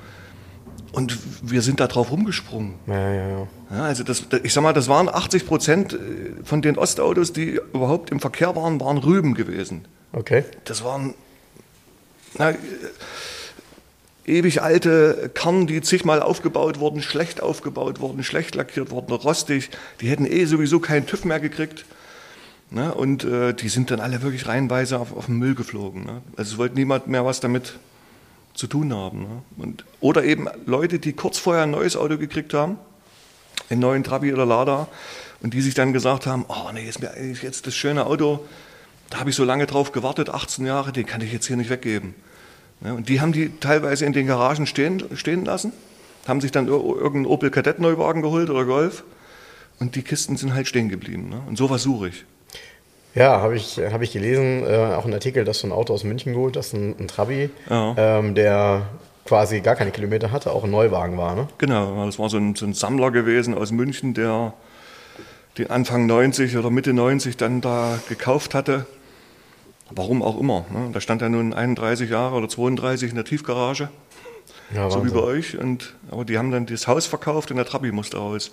und 0.91 1.17
wir 1.41 1.61
sind 1.61 1.79
da 1.79 1.87
drauf 1.87 2.11
rumgesprungen. 2.11 2.75
Ja, 2.87 3.13
ja, 3.13 3.27
ja. 3.27 3.47
ja 3.71 3.83
also 3.83 4.03
das, 4.03 4.23
ich 4.43 4.53
sag 4.53 4.63
mal, 4.63 4.73
das 4.73 4.87
waren 4.87 5.07
80 5.07 5.45
Prozent 5.45 5.93
äh, 5.93 5.97
von 6.43 6.61
den 6.61 6.77
Ostautos, 6.77 7.31
die 7.31 7.59
überhaupt 7.73 8.09
im 8.09 8.19
Verkehr 8.19 8.55
waren, 8.55 8.81
waren 8.81 8.97
Rüben 8.97 9.35
gewesen. 9.35 9.85
Okay. 10.11 10.43
Das 10.65 10.83
waren 10.83 11.13
na, 12.37 12.51
äh, 12.51 12.55
ewig 14.25 14.61
alte 14.61 15.31
Kern, 15.33 15.67
die 15.67 15.81
zigmal 15.81 16.21
aufgebaut 16.21 16.79
wurden, 16.79 17.01
schlecht 17.01 17.41
aufgebaut 17.41 17.99
wurden, 17.99 18.23
schlecht 18.23 18.55
lackiert 18.55 18.91
wurden, 18.91 19.11
rostig. 19.13 19.69
Die 20.01 20.09
hätten 20.09 20.25
eh 20.25 20.45
sowieso 20.45 20.79
keinen 20.79 21.05
TÜV 21.05 21.25
mehr 21.25 21.39
gekriegt. 21.39 21.85
Ne? 22.71 22.93
Und 22.93 23.23
äh, 23.23 23.53
die 23.53 23.69
sind 23.69 23.89
dann 23.89 23.99
alle 23.99 24.21
wirklich 24.21 24.47
reihenweise 24.47 24.99
auf, 24.99 25.15
auf 25.15 25.25
den 25.25 25.37
Müll 25.37 25.55
geflogen. 25.55 26.05
Ne? 26.05 26.21
Also 26.37 26.53
es 26.53 26.57
wollte 26.59 26.75
niemand 26.75 27.07
mehr 27.07 27.25
was 27.25 27.39
damit 27.39 27.73
zu 28.53 28.67
tun 28.67 28.93
haben. 28.93 29.21
Ne? 29.21 29.41
Und, 29.57 29.85
oder 29.99 30.23
eben 30.23 30.47
Leute, 30.65 30.99
die 30.99 31.13
kurz 31.13 31.39
vorher 31.39 31.63
ein 31.63 31.71
neues 31.71 31.95
Auto 31.95 32.17
gekriegt 32.17 32.53
haben, 32.53 32.77
einen 33.69 33.79
neuen 33.79 34.03
Trabi 34.03 34.31
oder 34.31 34.45
Lada, 34.45 34.87
und 35.41 35.53
die 35.53 35.61
sich 35.61 35.73
dann 35.73 35.93
gesagt 35.93 36.27
haben, 36.27 36.45
oh 36.47 36.69
nee, 36.73 36.87
ist 36.87 36.99
mir 36.99 37.11
eigentlich 37.11 37.41
jetzt 37.41 37.65
das 37.65 37.73
schöne 37.73 38.05
Auto, 38.05 38.45
da 39.09 39.19
habe 39.19 39.29
ich 39.29 39.35
so 39.35 39.43
lange 39.43 39.65
drauf 39.65 39.91
gewartet, 39.91 40.29
18 40.29 40.65
Jahre, 40.65 40.91
den 40.91 41.05
kann 41.05 41.21
ich 41.21 41.31
jetzt 41.33 41.47
hier 41.47 41.57
nicht 41.57 41.69
weggeben. 41.69 42.13
Und 42.81 43.09
die 43.09 43.19
haben 43.19 43.33
die 43.33 43.51
teilweise 43.59 44.05
in 44.05 44.13
den 44.13 44.27
Garagen 44.27 44.65
stehen, 44.65 45.03
stehen 45.15 45.43
lassen, 45.45 45.73
haben 46.27 46.39
sich 46.41 46.51
dann 46.51 46.67
irgendeinen 46.67 47.25
Opel 47.25 47.49
Kadett 47.51 47.79
Neuwagen 47.79 48.21
geholt 48.21 48.49
oder 48.49 48.65
Golf, 48.65 49.03
und 49.79 49.95
die 49.95 50.01
Kisten 50.01 50.35
sind 50.35 50.53
halt 50.53 50.67
stehen 50.67 50.89
geblieben. 50.89 51.29
Ne? 51.29 51.41
Und 51.47 51.57
sowas 51.57 51.83
suche 51.83 52.09
ich. 52.09 52.25
Ja, 53.15 53.41
habe 53.41 53.55
ich, 53.55 53.79
hab 53.79 54.01
ich 54.01 54.11
gelesen, 54.11 54.63
äh, 54.65 54.75
auch 54.95 55.05
ein 55.05 55.13
Artikel, 55.13 55.45
dass 55.45 55.59
so 55.59 55.67
ein 55.67 55.71
Auto 55.71 55.93
aus 55.93 56.03
München 56.03 56.33
geholt, 56.33 56.55
das 56.55 56.67
ist 56.67 56.73
ein, 56.73 56.95
ein 56.99 57.07
Trabi, 57.07 57.49
Ja. 57.69 57.95
ähm, 57.97 58.35
der 58.35 58.87
quasi 59.25 59.61
gar 59.61 59.75
keine 59.75 59.91
Kilometer 59.91 60.31
hatte, 60.31 60.51
auch 60.51 60.63
ein 60.63 60.71
Neuwagen 60.71 61.17
war, 61.17 61.35
ne? 61.35 61.47
Genau, 61.57 62.05
das 62.05 62.19
war 62.19 62.29
so 62.29 62.37
ein, 62.37 62.55
so 62.55 62.65
ein 62.65 62.73
Sammler 62.73 63.11
gewesen 63.11 63.55
aus 63.55 63.71
München, 63.71 64.13
der 64.13 64.53
den 65.57 65.69
Anfang 65.71 66.05
90 66.05 66.57
oder 66.57 66.69
Mitte 66.69 66.93
90 66.93 67.37
dann 67.37 67.61
da 67.61 67.99
gekauft 68.09 68.53
hatte. 68.53 68.85
Warum 69.91 70.21
auch 70.21 70.39
immer. 70.39 70.65
Ne? 70.71 70.89
Da 70.93 71.01
stand 71.01 71.21
er 71.21 71.29
nun 71.29 71.53
31 71.53 72.09
Jahre 72.09 72.35
oder 72.35 72.47
32 72.47 73.09
in 73.09 73.15
der 73.15 73.25
Tiefgarage, 73.25 73.89
Ja, 74.73 74.89
so 74.89 75.05
wie 75.05 75.09
bei 75.09 75.21
euch. 75.21 75.57
Und, 75.57 75.95
aber 76.11 76.25
die 76.25 76.37
haben 76.37 76.51
dann 76.51 76.65
das 76.65 76.87
Haus 76.87 77.07
verkauft 77.07 77.51
und 77.51 77.57
der 77.57 77.65
Trabi 77.65 77.91
musste 77.91 78.17
raus. 78.17 78.51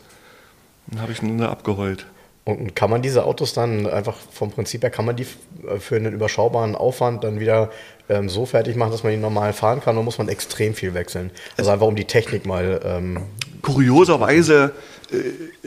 Dann 0.87 1.00
habe 1.00 1.12
ich 1.12 1.23
ihn 1.23 1.38
da 1.38 1.50
abgeholt. 1.50 2.07
Und 2.45 2.76
kann 2.76 2.90
man 2.90 3.02
diese 3.02 3.25
Autos 3.25 3.55
dann 3.55 3.88
einfach 3.88 4.16
vom 4.31 4.52
Prinzip 4.52 4.85
her, 4.85 4.90
kann 4.90 5.05
man 5.05 5.16
die 5.16 5.26
äh, 5.66 5.81
für 5.81 5.97
einen 5.97 6.12
überschaubaren 6.12 6.76
Aufwand 6.76 7.25
dann 7.25 7.40
wieder 7.40 7.71
ähm, 8.09 8.28
so 8.28 8.47
fertig 8.47 8.76
machen, 8.76 8.93
dass 8.93 9.02
man 9.02 9.12
die 9.12 9.19
normal 9.19 9.52
fahren 9.52 9.81
kann, 9.81 9.97
oder 9.97 10.05
muss 10.05 10.19
man 10.19 10.28
extrem 10.28 10.73
viel 10.73 10.95
wechseln? 10.95 11.33
Also 11.57 11.73
einfach 11.73 11.88
um 11.88 11.97
die 11.97 12.05
Technik 12.05 12.47
mal, 12.47 12.81
ähm, 12.85 13.23
Kurioserweise, 13.62 14.73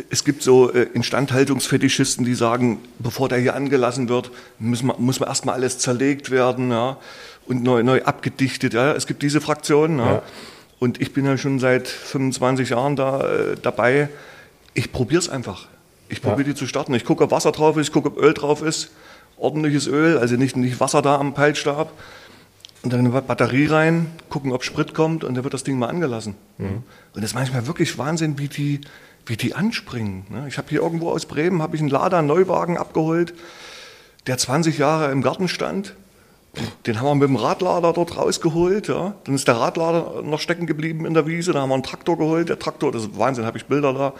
es 0.10 0.24
gibt 0.24 0.43
so 0.43 0.72
äh, 0.72 0.88
Instandhaltungsfetischisten, 0.93 2.25
die 2.25 2.36
sagen, 2.36 2.79
bevor 3.00 3.29
der 3.29 3.39
hier 3.39 3.55
angelassen 3.55 4.10
wird, 4.10 4.31
müssen 4.60 4.88
wir, 4.88 4.96
muss 4.98 5.19
man 5.19 5.29
erstmal 5.29 5.55
alles 5.55 5.79
zerlegt 5.79 6.29
werden 6.29 6.72
ja, 6.72 6.98
und 7.48 7.63
neu, 7.63 7.84
neu 7.84 8.03
abgedichtet. 8.03 8.74
Ja. 8.74 8.93
Es 8.93 9.08
gibt 9.08 9.24
diese 9.24 9.41
Fraktion. 9.41 10.00
Ja. 10.00 10.22
Und 10.79 11.01
ich 11.01 11.13
bin 11.13 11.25
ja 11.25 11.38
schon 11.38 11.60
seit 11.60 11.88
25 11.88 12.69
Jahren 12.69 12.96
da 12.96 13.22
äh, 13.22 13.55
dabei. 13.62 14.10
Ich 14.74 14.91
probiere 14.91 15.19
es 15.19 15.29
einfach. 15.29 15.67
Ich 16.08 16.22
probiere 16.22 16.50
die 16.50 16.55
zu 16.55 16.67
starten. 16.67 16.93
Ich 16.93 17.05
gucke, 17.05 17.24
ob 17.24 17.31
Wasser 17.31 17.51
drauf 17.51 17.77
ist, 17.77 17.88
ich 17.88 17.93
gucke, 17.93 18.10
ob 18.10 18.17
Öl 18.17 18.34
drauf 18.34 18.62
ist. 18.62 18.89
Ordentliches 19.38 19.88
Öl, 19.88 20.17
also 20.17 20.36
nicht, 20.36 20.58
nicht 20.58 20.79
Wasser 20.79 21.01
da 21.01 21.17
am 21.17 21.34
Peilstab. 21.34 21.91
Und 22.81 22.93
dann 22.93 23.01
eine 23.01 23.10
Batterie 23.10 23.67
rein, 23.67 24.08
gucken, 24.29 24.53
ob 24.53 24.63
Sprit 24.63 24.93
kommt 24.93 25.25
und 25.25 25.36
dann 25.36 25.43
wird 25.43 25.53
das 25.53 25.65
Ding 25.65 25.77
mal 25.77 25.88
angelassen. 25.88 26.36
Und 26.58 26.84
das 27.13 27.25
ist 27.25 27.34
manchmal 27.34 27.67
wirklich 27.67 27.98
Wahnsinn, 27.98 28.38
wie 28.39 28.48
die, 28.48 28.79
wie 29.29 29.38
die 29.38 29.55
anspringen. 29.55 30.25
ne? 30.29 30.45
Ich 30.48 30.57
habe 30.57 30.69
hier 30.69 30.81
irgendwo 30.81 31.12
aus 31.12 31.25
Bremen 31.25 31.62
habe 31.62 31.75
ich 31.75 31.81
einen 31.81 31.89
Lada 31.89 32.21
Neuwagen 32.21 32.77
abgeholt, 32.77 33.33
der 34.27 34.38
20 34.38 34.77
Jahre 34.77 35.12
im 35.12 35.21
Garten 35.21 35.48
stand. 35.48 35.95
Den 36.88 37.00
haben 37.00 37.05
wir 37.05 37.15
mit 37.15 37.29
dem 37.29 37.36
Radlader 37.36 37.93
dort 37.93 38.17
rausgeholt. 38.17 38.88
Ja. 38.88 39.13
Dann 39.24 39.36
ist 39.36 39.48
der 39.48 39.57
Radlader 39.57 40.24
noch 40.24 40.39
stecken 40.39 40.65
geblieben 40.65 41.05
in 41.05 41.13
der 41.13 41.27
Wiese. 41.27 41.53
Da 41.53 41.62
haben 41.62 41.69
wir 41.69 41.75
einen 41.75 41.83
Traktor 41.83 42.17
geholt. 42.17 42.50
Der 42.50 42.57
Traktor, 42.57 42.91
das 42.91 43.03
ist 43.03 43.19
Wahnsinn, 43.19 43.45
habe 43.45 43.59
ich 43.59 43.65
Bilder 43.65 43.93
da. 43.93 44.13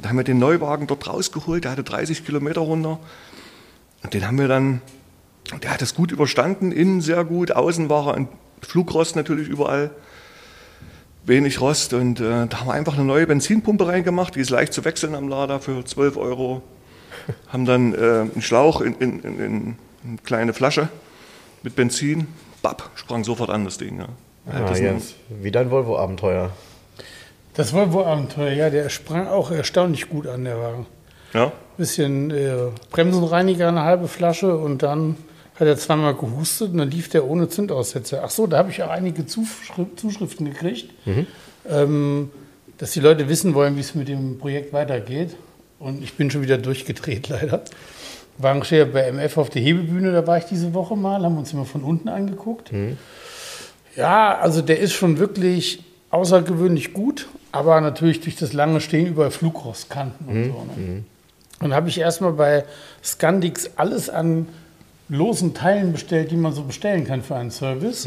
Da 0.00 0.10
haben 0.10 0.16
wir 0.16 0.24
den 0.24 0.38
Neuwagen 0.38 0.86
dort 0.86 1.08
rausgeholt. 1.08 1.64
Der 1.64 1.72
hatte 1.72 1.82
30 1.82 2.26
Kilometer 2.26 2.60
runter. 2.60 3.00
Und 4.02 4.12
den 4.12 4.26
haben 4.26 4.38
wir 4.38 4.46
dann, 4.46 4.82
der 5.62 5.72
hat 5.72 5.80
es 5.80 5.94
gut 5.94 6.12
überstanden, 6.12 6.70
innen 6.70 7.00
sehr 7.00 7.24
gut, 7.24 7.52
außen 7.52 7.88
war 7.88 8.08
er 8.08 8.14
ein 8.14 8.28
Flugrost 8.60 9.16
natürlich 9.16 9.48
überall, 9.48 9.90
wenig 11.26 11.60
Rost 11.60 11.92
und 11.94 12.20
äh, 12.20 12.46
da 12.46 12.60
haben 12.60 12.66
wir 12.68 12.74
einfach 12.74 12.94
eine 12.94 13.04
neue 13.04 13.26
Benzinpumpe 13.26 13.86
reingemacht, 13.86 14.34
die 14.34 14.40
ist 14.40 14.50
leicht 14.50 14.72
zu 14.72 14.84
wechseln 14.84 15.14
am 15.14 15.28
Lader 15.28 15.60
für 15.60 15.84
12 15.84 16.16
Euro. 16.16 16.62
Haben 17.48 17.64
dann 17.64 17.94
äh, 17.94 17.96
einen 18.32 18.42
Schlauch 18.42 18.80
in, 18.80 18.94
in, 18.98 19.20
in, 19.20 19.38
in 19.40 19.76
eine 20.06 20.18
kleine 20.24 20.52
Flasche 20.52 20.88
mit 21.62 21.76
Benzin, 21.76 22.26
bapp, 22.62 22.90
sprang 22.94 23.24
sofort 23.24 23.50
an 23.50 23.64
das 23.64 23.78
Ding. 23.78 23.98
Ja. 23.98 24.08
Ja, 24.46 24.52
ah, 24.64 24.68
das 24.68 24.78
ein- 24.78 24.84
Jens, 24.84 25.14
wie 25.30 25.50
dein 25.50 25.70
Volvo-Abenteuer. 25.70 26.50
Das 27.54 27.72
Volvo-Abenteuer, 27.72 28.52
ja, 28.52 28.68
der 28.68 28.88
sprang 28.90 29.26
auch 29.28 29.50
erstaunlich 29.50 30.08
gut 30.10 30.26
an, 30.26 30.44
der 30.44 30.58
Wagen. 30.60 30.86
ja, 31.32 31.52
Bisschen 31.78 32.30
äh, 32.30 32.54
Bremsenreiniger, 32.90 33.68
eine 33.68 33.82
halbe 33.82 34.08
Flasche 34.08 34.56
und 34.56 34.82
dann 34.82 35.16
hat 35.54 35.66
er 35.66 35.76
zweimal 35.76 36.14
gehustet 36.14 36.72
und 36.72 36.78
dann 36.78 36.90
lief 36.90 37.08
der 37.08 37.26
ohne 37.26 37.48
Zündaussetzer. 37.48 38.22
Ach 38.24 38.30
so, 38.30 38.46
da 38.46 38.58
habe 38.58 38.70
ich 38.70 38.82
auch 38.82 38.90
einige 38.90 39.24
Zuschri 39.26 39.86
Zuschriften 39.96 40.46
gekriegt, 40.46 40.90
ähm, 41.68 42.30
dass 42.78 42.92
die 42.92 43.00
Leute 43.00 43.28
wissen 43.28 43.54
wollen, 43.54 43.76
wie 43.76 43.80
es 43.80 43.94
mit 43.94 44.08
dem 44.08 44.38
Projekt 44.38 44.72
weitergeht. 44.72 45.36
Und 45.78 46.02
ich 46.02 46.14
bin 46.14 46.30
schon 46.30 46.42
wieder 46.42 46.58
durchgedreht, 46.58 47.28
leider. 47.28 47.62
Steht 48.62 48.78
ja 48.78 48.84
bei 48.84 49.06
MF 49.12 49.36
auf 49.38 49.50
der 49.50 49.62
Hebebühne, 49.62 50.10
da 50.10 50.26
war 50.26 50.38
ich 50.38 50.44
diese 50.44 50.74
Woche 50.74 50.96
mal, 50.96 51.22
haben 51.22 51.38
uns 51.38 51.52
immer 51.52 51.64
von 51.64 51.84
unten 51.84 52.08
angeguckt. 52.08 52.72
Ja, 53.96 54.38
also 54.38 54.60
der 54.60 54.80
ist 54.80 54.92
schon 54.92 55.18
wirklich 55.20 55.84
außergewöhnlich 56.10 56.92
gut, 56.94 57.28
aber 57.52 57.80
natürlich 57.80 58.20
durch 58.20 58.34
das 58.34 58.52
lange 58.52 58.80
Stehen 58.80 59.06
überall 59.06 59.30
Flugrostkanten 59.30 60.26
und 60.26 60.44
so. 60.46 60.64
Ne? 60.64 61.04
Und 61.60 61.74
habe 61.74 61.88
ich 61.88 61.98
erstmal 61.98 62.32
bei 62.32 62.64
Scandix 63.04 63.70
alles 63.76 64.10
an 64.10 64.48
losen 65.08 65.54
Teilen 65.54 65.92
bestellt, 65.92 66.30
die 66.30 66.36
man 66.36 66.52
so 66.52 66.62
bestellen 66.62 67.04
kann 67.06 67.22
für 67.22 67.36
einen 67.36 67.50
Service. 67.50 68.06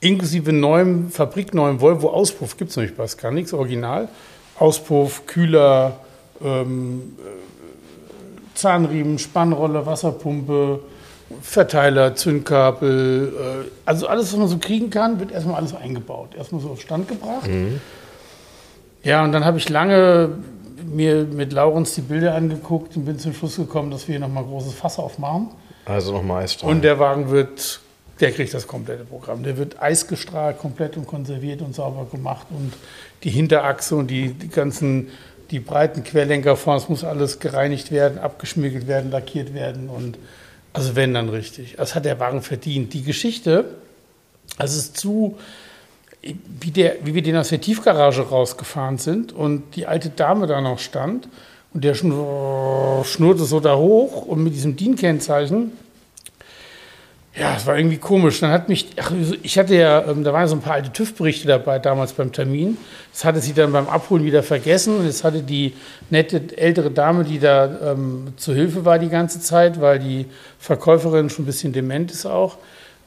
Inklusive 0.00 0.52
neuem, 0.52 1.10
fabrikneuem 1.10 1.80
Volvo-Auspuff 1.80 2.56
gibt 2.56 2.70
es 2.70 2.76
nämlich 2.76 2.96
bei 2.96 3.06
Scandix, 3.06 3.52
original. 3.52 4.08
Auspuff, 4.58 5.26
Kühler, 5.26 5.98
ähm, 6.44 7.16
äh, 7.18 8.56
Zahnriemen, 8.56 9.18
Spannrolle, 9.18 9.86
Wasserpumpe, 9.86 10.80
Verteiler, 11.42 12.14
Zündkabel, 12.14 13.32
äh, 13.32 13.70
also 13.84 14.06
alles, 14.06 14.32
was 14.32 14.38
man 14.38 14.48
so 14.48 14.58
kriegen 14.58 14.90
kann, 14.90 15.20
wird 15.20 15.32
erstmal 15.32 15.56
alles 15.56 15.74
eingebaut. 15.74 16.34
Erstmal 16.36 16.60
so 16.60 16.70
auf 16.70 16.80
Stand 16.80 17.08
gebracht. 17.08 17.48
Ja, 19.02 19.24
und 19.24 19.32
dann 19.32 19.44
habe 19.44 19.58
ich 19.58 19.68
lange 19.68 20.30
mir 20.84 21.24
mit 21.24 21.52
Laurens 21.52 21.94
die 21.94 22.00
Bilder 22.00 22.34
angeguckt 22.34 22.96
und 22.96 23.04
bin 23.04 23.18
zum 23.18 23.34
Schluss 23.34 23.56
gekommen, 23.56 23.90
dass 23.90 24.08
wir 24.08 24.14
hier 24.14 24.20
nochmal 24.20 24.44
großes 24.44 24.74
Fass 24.74 24.98
aufmachen. 24.98 25.48
Also 25.88 26.12
nochmal 26.12 26.44
Eisstrahl. 26.44 26.70
Und 26.70 26.82
der 26.82 26.98
Wagen 26.98 27.30
wird, 27.30 27.80
der 28.20 28.30
kriegt 28.32 28.52
das 28.52 28.66
komplette 28.66 29.04
Programm. 29.04 29.42
Der 29.42 29.56
wird 29.56 29.80
eisgestrahlt, 29.80 30.58
komplett 30.58 30.96
und 30.98 31.06
konserviert 31.06 31.62
und 31.62 31.74
sauber 31.74 32.06
gemacht. 32.10 32.46
Und 32.50 32.74
die 33.24 33.30
Hinterachse 33.30 33.96
und 33.96 34.08
die, 34.08 34.34
die 34.34 34.48
ganzen, 34.48 35.08
die 35.50 35.60
breiten 35.60 36.04
Querlenker 36.04 36.56
vorne, 36.56 36.80
es 36.80 36.88
muss 36.90 37.04
alles 37.04 37.40
gereinigt 37.40 37.90
werden, 37.90 38.18
abgeschmiegelt 38.18 38.86
werden, 38.86 39.10
lackiert 39.10 39.54
werden. 39.54 39.88
Und 39.88 40.18
also 40.74 40.94
wenn 40.94 41.14
dann 41.14 41.30
richtig. 41.30 41.76
Das 41.78 41.94
hat 41.94 42.04
der 42.04 42.20
Wagen 42.20 42.42
verdient. 42.42 42.92
Die 42.92 43.02
Geschichte, 43.02 43.64
es 44.58 44.76
ist 44.76 44.98
zu, 44.98 45.38
wie, 46.22 46.70
der, 46.70 46.96
wie 47.04 47.14
wir 47.14 47.22
den 47.22 47.36
aus 47.36 47.48
der 47.48 47.62
Tiefgarage 47.62 48.28
rausgefahren 48.28 48.98
sind 48.98 49.32
und 49.32 49.74
die 49.74 49.86
alte 49.86 50.10
Dame 50.10 50.46
da 50.46 50.60
noch 50.60 50.80
stand 50.80 51.28
und 51.74 51.84
der 51.84 51.94
schnur, 51.94 53.04
schnurrte 53.04 53.44
so 53.44 53.60
da 53.60 53.76
hoch 53.76 54.26
und 54.26 54.42
mit 54.42 54.54
diesem 54.54 54.76
DIN-Kennzeichen. 54.76 55.72
Ja, 57.38 57.54
es 57.56 57.66
war 57.66 57.78
irgendwie 57.78 57.98
komisch. 57.98 58.40
Dann 58.40 58.50
hat 58.50 58.68
mich, 58.68 58.88
ach, 59.00 59.12
ich 59.42 59.58
hatte 59.58 59.76
ja, 59.76 60.04
ähm, 60.08 60.24
da 60.24 60.32
waren 60.32 60.48
so 60.48 60.56
ein 60.56 60.60
paar 60.60 60.72
alte 60.74 60.92
TÜV-Berichte 60.92 61.46
dabei 61.46 61.78
damals 61.78 62.12
beim 62.12 62.32
Termin. 62.32 62.76
Das 63.12 63.24
hatte 63.24 63.40
sie 63.40 63.52
dann 63.52 63.70
beim 63.70 63.86
Abholen 63.86 64.24
wieder 64.24 64.42
vergessen 64.42 64.96
und 64.96 65.06
jetzt 65.06 65.22
hatte 65.22 65.42
die 65.42 65.74
nette 66.10 66.42
ältere 66.56 66.90
Dame, 66.90 67.22
die 67.22 67.38
da 67.38 67.92
ähm, 67.92 68.32
zu 68.36 68.54
Hilfe 68.54 68.84
war 68.84 68.98
die 68.98 69.08
ganze 69.08 69.40
Zeit, 69.40 69.80
weil 69.80 70.00
die 70.00 70.26
Verkäuferin 70.58 71.30
schon 71.30 71.44
ein 71.44 71.46
bisschen 71.46 71.72
dement 71.72 72.10
ist 72.10 72.26
auch, 72.26 72.56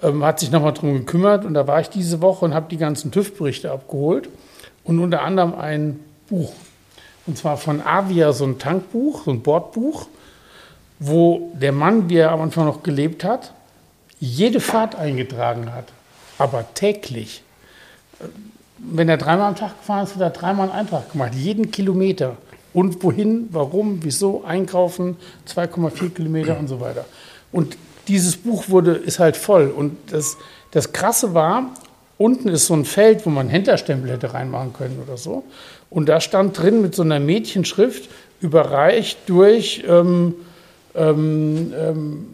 ähm, 0.02 0.24
hat 0.24 0.40
sich 0.40 0.50
nochmal 0.50 0.74
drum 0.74 0.94
gekümmert 0.94 1.44
und 1.44 1.54
da 1.54 1.68
war 1.68 1.82
ich 1.82 1.90
diese 1.90 2.22
Woche 2.22 2.46
und 2.46 2.54
habe 2.54 2.68
die 2.70 2.78
ganzen 2.78 3.12
TÜV-Berichte 3.12 3.70
abgeholt 3.70 4.30
und 4.86 5.00
unter 5.00 5.24
anderem 5.24 5.56
ein 5.56 6.00
Buch. 6.30 6.54
Und 7.32 7.38
zwar 7.38 7.56
von 7.56 7.80
Avia, 7.82 8.34
so 8.34 8.44
ein 8.44 8.60
Tankbuch, 8.60 9.24
so 9.24 9.32
ein 9.32 9.42
Bordbuch, 9.42 10.08
wo 11.00 11.50
der 11.54 11.72
Mann, 11.72 12.10
wie 12.10 12.18
er 12.18 12.34
am 12.34 12.42
Anfang 12.42 12.66
noch 12.66 12.84
gelebt 12.84 13.24
hat, 13.24 13.54
jede 14.20 14.60
Fahrt 14.60 14.96
eingetragen 14.96 15.74
hat, 15.74 15.86
aber 16.38 16.66
täglich. 16.74 17.42
Wenn 18.80 19.08
er 19.08 19.16
dreimal 19.16 19.48
am 19.48 19.56
Tag 19.56 19.80
gefahren 19.80 20.04
ist, 20.04 20.16
hat 20.16 20.22
er 20.22 20.32
dreimal 20.32 20.72
einen 20.72 20.80
Eintrag 20.80 21.10
gemacht, 21.14 21.34
jeden 21.34 21.72
Kilometer. 21.72 22.36
Und 22.74 23.02
wohin, 23.02 23.48
warum, 23.52 24.00
wieso, 24.04 24.44
einkaufen, 24.44 25.16
2,4 25.48 26.10
Kilometer 26.10 26.60
und 26.60 26.68
so 26.68 26.82
weiter. 26.82 27.06
Und 27.54 27.78
dieses 28.10 28.36
Buch 28.36 28.68
wurde, 28.68 28.92
ist 28.92 29.20
halt 29.20 29.38
voll. 29.38 29.70
Und 29.70 29.96
das, 30.12 30.36
das 30.72 30.92
Krasse 30.92 31.34
war, 31.34 31.70
unten 32.18 32.50
ist 32.50 32.68
so 32.68 32.74
ein 32.74 32.84
Feld, 32.84 33.26
wo 33.26 33.30
man 33.30 33.48
Händlerstempel 33.48 34.12
hätte 34.12 34.34
reinmachen 34.34 34.74
können 34.74 35.02
oder 35.02 35.16
so. 35.16 35.46
Und 35.92 36.08
da 36.10 36.22
stand 36.22 36.58
drin 36.58 36.82
mit 36.82 36.96
so 36.96 37.04
einer 37.04 37.20
Mädchenschrift, 37.20 38.10
überreicht 38.40 39.20
durch 39.28 39.84
ähm, 39.88 40.36
ähm, 40.96 41.74
ähm, 41.78 42.28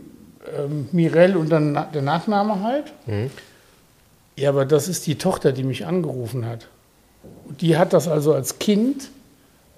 ähm, 0.57 0.89
Mirelle 0.93 1.37
und 1.37 1.49
dann 1.49 1.87
der 1.93 2.01
Nachname 2.03 2.61
halt. 2.61 2.93
Ja, 4.37 4.49
aber 4.49 4.65
das 4.65 4.87
ist 4.87 5.07
die 5.07 5.15
Tochter, 5.15 5.51
die 5.51 5.63
mich 5.63 5.85
angerufen 5.85 6.45
hat. 6.45 6.67
Die 7.59 7.77
hat 7.77 7.93
das 7.93 8.07
also 8.07 8.33
als 8.33 8.59
Kind 8.59 9.09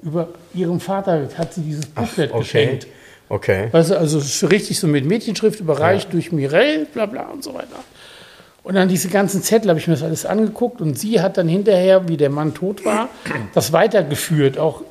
über 0.03 0.27
ihrem 0.53 0.81
Vater, 0.81 1.29
hat 1.37 1.53
sie 1.53 1.61
dieses 1.61 1.85
Booklet 1.85 2.31
okay. 2.31 2.39
geschenkt. 2.39 2.87
Okay. 3.29 3.69
Weißt 3.71 3.91
du, 3.91 3.97
also 3.97 4.19
so 4.19 4.47
richtig 4.47 4.79
so 4.79 4.87
mit 4.87 5.05
Mädchenschrift 5.05 5.61
überreicht 5.61 6.11
durch 6.11 6.31
Mirelle, 6.31 6.85
bla 6.85 7.05
bla 7.05 7.29
und 7.29 7.43
so 7.43 7.53
weiter. 7.53 7.83
Und 8.69 8.75
dann 8.75 8.87
diese 8.87 9.07
ganzen 9.07 9.41
Zettel 9.41 9.69
habe 9.69 9.79
ich 9.79 9.87
mir 9.87 9.95
das 9.95 10.03
alles 10.03 10.27
angeguckt 10.27 10.79
und 10.79 10.95
sie 10.95 11.21
hat 11.21 11.37
dann 11.37 11.47
hinterher, 11.47 12.07
wie 12.07 12.17
der 12.17 12.29
Mann 12.29 12.53
tot 12.53 12.85
war, 12.85 13.09
das 13.55 13.73
weitergeführt. 13.73 14.59
Auch 14.59 14.83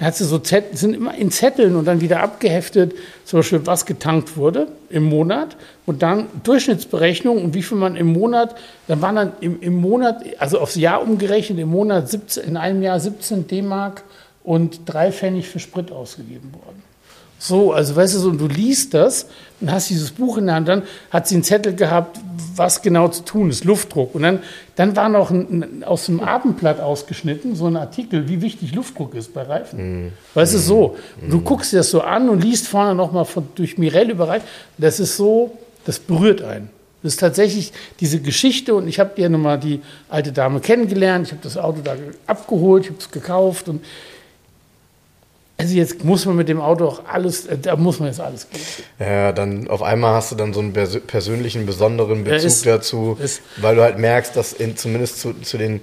hat 0.00 0.16
sie 0.16 0.24
so 0.24 0.40
Zettel, 0.40 0.76
sind 0.76 0.94
immer 0.94 1.14
in 1.14 1.30
Zetteln 1.30 1.76
und 1.76 1.84
dann 1.84 2.00
wieder 2.00 2.24
abgeheftet, 2.24 2.92
zum 3.24 3.38
Beispiel 3.38 3.64
was 3.66 3.86
getankt 3.86 4.36
wurde 4.36 4.66
im 4.90 5.04
Monat 5.04 5.56
und 5.86 6.02
dann 6.02 6.26
Durchschnittsberechnung 6.42 7.40
und 7.40 7.54
wie 7.54 7.62
viel 7.62 7.78
man 7.78 7.94
im 7.94 8.12
Monat, 8.12 8.56
dann 8.88 9.00
waren 9.00 9.14
dann 9.14 9.32
im, 9.40 9.60
im 9.60 9.74
Monat, 9.74 10.24
also 10.40 10.58
aufs 10.58 10.74
Jahr 10.74 11.00
umgerechnet, 11.00 11.60
im 11.60 11.68
Monat 11.68 12.10
17, 12.10 12.42
in 12.42 12.56
einem 12.56 12.82
Jahr 12.82 12.98
17 12.98 13.46
D-Mark 13.46 14.02
und 14.42 14.80
drei 14.86 15.12
Pfennig 15.12 15.48
für 15.48 15.60
Sprit 15.60 15.92
ausgegeben 15.92 16.52
worden. 16.52 16.82
So, 17.38 17.72
also 17.72 17.94
weißt 17.94 18.14
du, 18.14 18.18
so, 18.18 18.30
und 18.30 18.40
du 18.40 18.48
liest 18.48 18.94
das 18.94 19.26
und 19.64 19.72
hast 19.72 19.88
dieses 19.88 20.10
Buch 20.10 20.36
in 20.36 20.46
der 20.46 20.56
Hand, 20.56 20.68
dann 20.68 20.82
hat 21.10 21.26
sie 21.26 21.36
einen 21.36 21.42
Zettel 21.42 21.74
gehabt, 21.74 22.20
was 22.54 22.82
genau 22.82 23.08
zu 23.08 23.24
tun 23.24 23.48
ist, 23.48 23.64
Luftdruck. 23.64 24.14
Und 24.14 24.22
dann, 24.22 24.40
dann 24.76 24.94
war 24.94 25.08
noch 25.08 25.30
ein, 25.30 25.82
aus 25.84 26.04
dem 26.06 26.20
Abendblatt 26.20 26.80
ausgeschnitten, 26.80 27.56
so 27.56 27.66
ein 27.66 27.76
Artikel, 27.76 28.28
wie 28.28 28.42
wichtig 28.42 28.74
Luftdruck 28.74 29.14
ist 29.14 29.32
bei 29.32 29.42
Reifen. 29.42 30.08
Mm. 30.08 30.12
Weißt 30.34 30.52
du, 30.52 30.58
so. 30.58 30.96
Und 31.20 31.32
du 31.32 31.40
guckst 31.40 31.72
dir 31.72 31.78
das 31.78 31.90
so 31.90 32.02
an 32.02 32.28
und 32.28 32.44
liest 32.44 32.68
vorne 32.68 32.94
nochmal 32.94 33.26
durch 33.54 33.78
Mirelle 33.78 34.12
überreicht. 34.12 34.44
Das 34.76 35.00
ist 35.00 35.16
so, 35.16 35.56
das 35.86 35.98
berührt 35.98 36.42
einen. 36.42 36.68
Das 37.02 37.14
ist 37.14 37.20
tatsächlich 37.20 37.72
diese 38.00 38.20
Geschichte 38.20 38.74
und 38.74 38.86
ich 38.86 39.00
habe 39.00 39.14
dir 39.16 39.30
nochmal 39.30 39.58
die 39.58 39.80
alte 40.10 40.32
Dame 40.32 40.60
kennengelernt, 40.60 41.26
ich 41.26 41.32
habe 41.32 41.42
das 41.42 41.56
Auto 41.56 41.80
da 41.82 41.96
abgeholt, 42.26 42.84
ich 42.84 42.90
habe 42.90 42.98
es 42.98 43.10
gekauft 43.10 43.68
und 43.68 43.84
also 45.56 45.74
jetzt 45.74 46.04
muss 46.04 46.26
man 46.26 46.34
mit 46.36 46.48
dem 46.48 46.60
Auto 46.60 46.86
auch 46.86 47.02
alles, 47.06 47.46
äh, 47.46 47.56
da 47.56 47.76
muss 47.76 48.00
man 48.00 48.08
jetzt 48.08 48.20
alles 48.20 48.48
geben. 48.50 48.64
Ja, 48.98 49.32
dann 49.32 49.68
auf 49.68 49.82
einmal 49.82 50.14
hast 50.14 50.32
du 50.32 50.36
dann 50.36 50.52
so 50.52 50.60
einen 50.60 50.72
persönlichen, 50.72 51.64
besonderen 51.64 52.24
Bezug 52.24 52.46
ist, 52.46 52.66
dazu, 52.66 53.16
ist, 53.20 53.40
weil 53.58 53.76
du 53.76 53.82
halt 53.82 53.98
merkst, 53.98 54.36
dass 54.36 54.52
in, 54.52 54.76
zumindest 54.76 55.20
zu, 55.20 55.32
zu, 55.34 55.56
den 55.56 55.80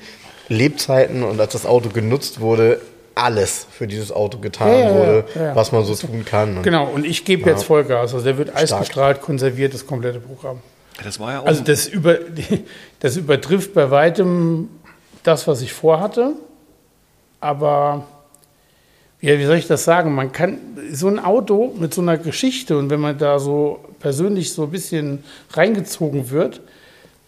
Lebzeiten 0.49 1.23
und 1.23 1.39
als 1.39 1.53
das 1.53 1.65
Auto 1.65 1.89
genutzt 1.89 2.41
wurde, 2.41 2.81
alles 3.15 3.65
für 3.71 3.87
dieses 3.87 4.11
Auto 4.11 4.39
getan 4.39 4.71
ja, 4.71 4.79
ja, 4.79 4.93
wurde, 4.93 5.25
ja, 5.35 5.55
was 5.55 5.71
man 5.71 5.85
so 5.85 5.95
tun 5.95 6.25
kann. 6.25 6.57
Und 6.57 6.63
genau, 6.63 6.87
und 6.87 7.05
ich 7.05 7.23
gebe 7.23 7.49
jetzt 7.49 7.63
Vollgas. 7.63 8.13
Also 8.13 8.21
der 8.25 8.37
wird 8.37 8.55
eisgestrahlt, 8.55 9.21
konserviert, 9.21 9.73
das 9.73 9.85
komplette 9.85 10.19
Programm. 10.19 10.59
Das 11.03 11.19
war 11.19 11.31
ja 11.33 11.39
auch 11.39 11.45
also 11.45 11.63
das, 11.63 11.87
über, 11.87 12.17
das 12.99 13.15
übertrifft 13.15 13.73
bei 13.73 13.89
weitem 13.89 14.69
das, 15.23 15.47
was 15.47 15.61
ich 15.61 15.71
vorhatte, 15.71 16.33
aber 17.39 18.05
ja, 19.21 19.37
wie 19.37 19.45
soll 19.45 19.57
ich 19.57 19.67
das 19.67 19.83
sagen? 19.83 20.15
Man 20.15 20.31
kann 20.31 20.57
so 20.91 21.07
ein 21.07 21.19
Auto 21.19 21.73
mit 21.77 21.93
so 21.93 22.01
einer 22.01 22.17
Geschichte 22.17 22.77
und 22.77 22.89
wenn 22.89 22.99
man 22.99 23.17
da 23.17 23.37
so 23.39 23.79
persönlich 23.99 24.51
so 24.51 24.63
ein 24.63 24.71
bisschen 24.71 25.23
reingezogen 25.51 26.31
wird, 26.31 26.61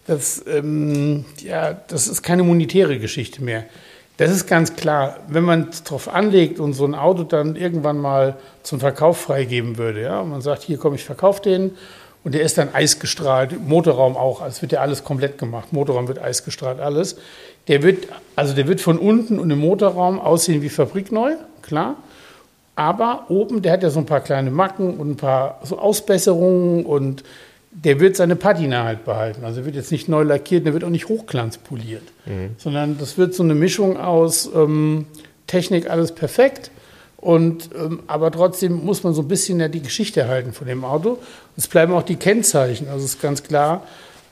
das, 0.06 0.44
ähm, 0.46 1.24
ja, 1.38 1.72
das 1.72 2.08
ist 2.08 2.22
keine 2.22 2.42
monetäre 2.42 2.98
Geschichte 2.98 3.42
mehr. 3.42 3.64
Das 4.16 4.30
ist 4.30 4.46
ganz 4.46 4.76
klar. 4.76 5.18
Wenn 5.28 5.44
man 5.44 5.68
es 5.70 5.82
drauf 5.82 6.12
anlegt 6.12 6.60
und 6.60 6.72
so 6.74 6.84
ein 6.84 6.94
Auto 6.94 7.22
dann 7.22 7.56
irgendwann 7.56 7.98
mal 7.98 8.36
zum 8.62 8.80
Verkauf 8.80 9.18
freigeben 9.18 9.78
würde, 9.78 10.02
ja, 10.02 10.22
man 10.24 10.42
sagt, 10.42 10.62
hier 10.62 10.78
komm, 10.78 10.94
ich 10.94 11.04
verkaufe 11.04 11.42
den 11.42 11.72
und 12.24 12.34
der 12.34 12.42
ist 12.42 12.58
dann 12.58 12.74
eisgestrahlt, 12.74 13.66
Motorraum 13.66 14.16
auch, 14.16 14.40
also 14.40 14.62
wird 14.62 14.72
ja 14.72 14.80
alles 14.80 15.04
komplett 15.04 15.38
gemacht. 15.38 15.72
Motorraum 15.72 16.08
wird 16.08 16.18
eisgestrahlt, 16.18 16.80
alles. 16.80 17.16
Der 17.68 17.82
wird, 17.82 18.08
also 18.36 18.54
der 18.54 18.66
wird 18.66 18.80
von 18.80 18.98
unten 18.98 19.38
und 19.38 19.50
im 19.50 19.58
Motorraum 19.58 20.20
aussehen 20.20 20.62
wie 20.62 20.68
fabrikneu, 20.68 21.34
klar. 21.64 21.96
Aber 22.76 23.26
oben, 23.28 23.62
der 23.62 23.72
hat 23.72 23.82
ja 23.82 23.90
so 23.90 24.00
ein 24.00 24.06
paar 24.06 24.20
kleine 24.20 24.50
Macken 24.50 24.98
und 24.98 25.10
ein 25.10 25.16
paar 25.16 25.60
so 25.62 25.78
Ausbesserungen 25.78 26.84
und 26.84 27.22
der 27.70 28.00
wird 28.00 28.16
seine 28.16 28.36
Patina 28.36 28.84
halt 28.84 29.04
behalten. 29.04 29.44
Also 29.44 29.64
wird 29.64 29.74
jetzt 29.74 29.92
nicht 29.92 30.08
neu 30.08 30.22
lackiert, 30.22 30.64
der 30.64 30.72
wird 30.72 30.84
auch 30.84 30.90
nicht 30.90 31.08
hochglanzpoliert, 31.08 32.04
mhm. 32.26 32.50
sondern 32.58 32.98
das 32.98 33.18
wird 33.18 33.34
so 33.34 33.42
eine 33.42 33.54
Mischung 33.54 33.96
aus 33.96 34.50
ähm, 34.54 35.06
Technik, 35.46 35.90
alles 35.90 36.12
perfekt. 36.12 36.70
Und, 37.16 37.70
ähm, 37.74 38.00
aber 38.06 38.30
trotzdem 38.30 38.84
muss 38.84 39.02
man 39.02 39.14
so 39.14 39.22
ein 39.22 39.28
bisschen 39.28 39.58
ja 39.58 39.68
die 39.68 39.82
Geschichte 39.82 40.20
erhalten 40.20 40.52
von 40.52 40.66
dem 40.66 40.84
Auto. 40.84 41.18
Es 41.56 41.66
bleiben 41.68 41.92
auch 41.94 42.02
die 42.02 42.16
Kennzeichen. 42.16 42.88
Also 42.88 43.04
es 43.04 43.14
ist 43.14 43.22
ganz 43.22 43.42
klar, 43.42 43.82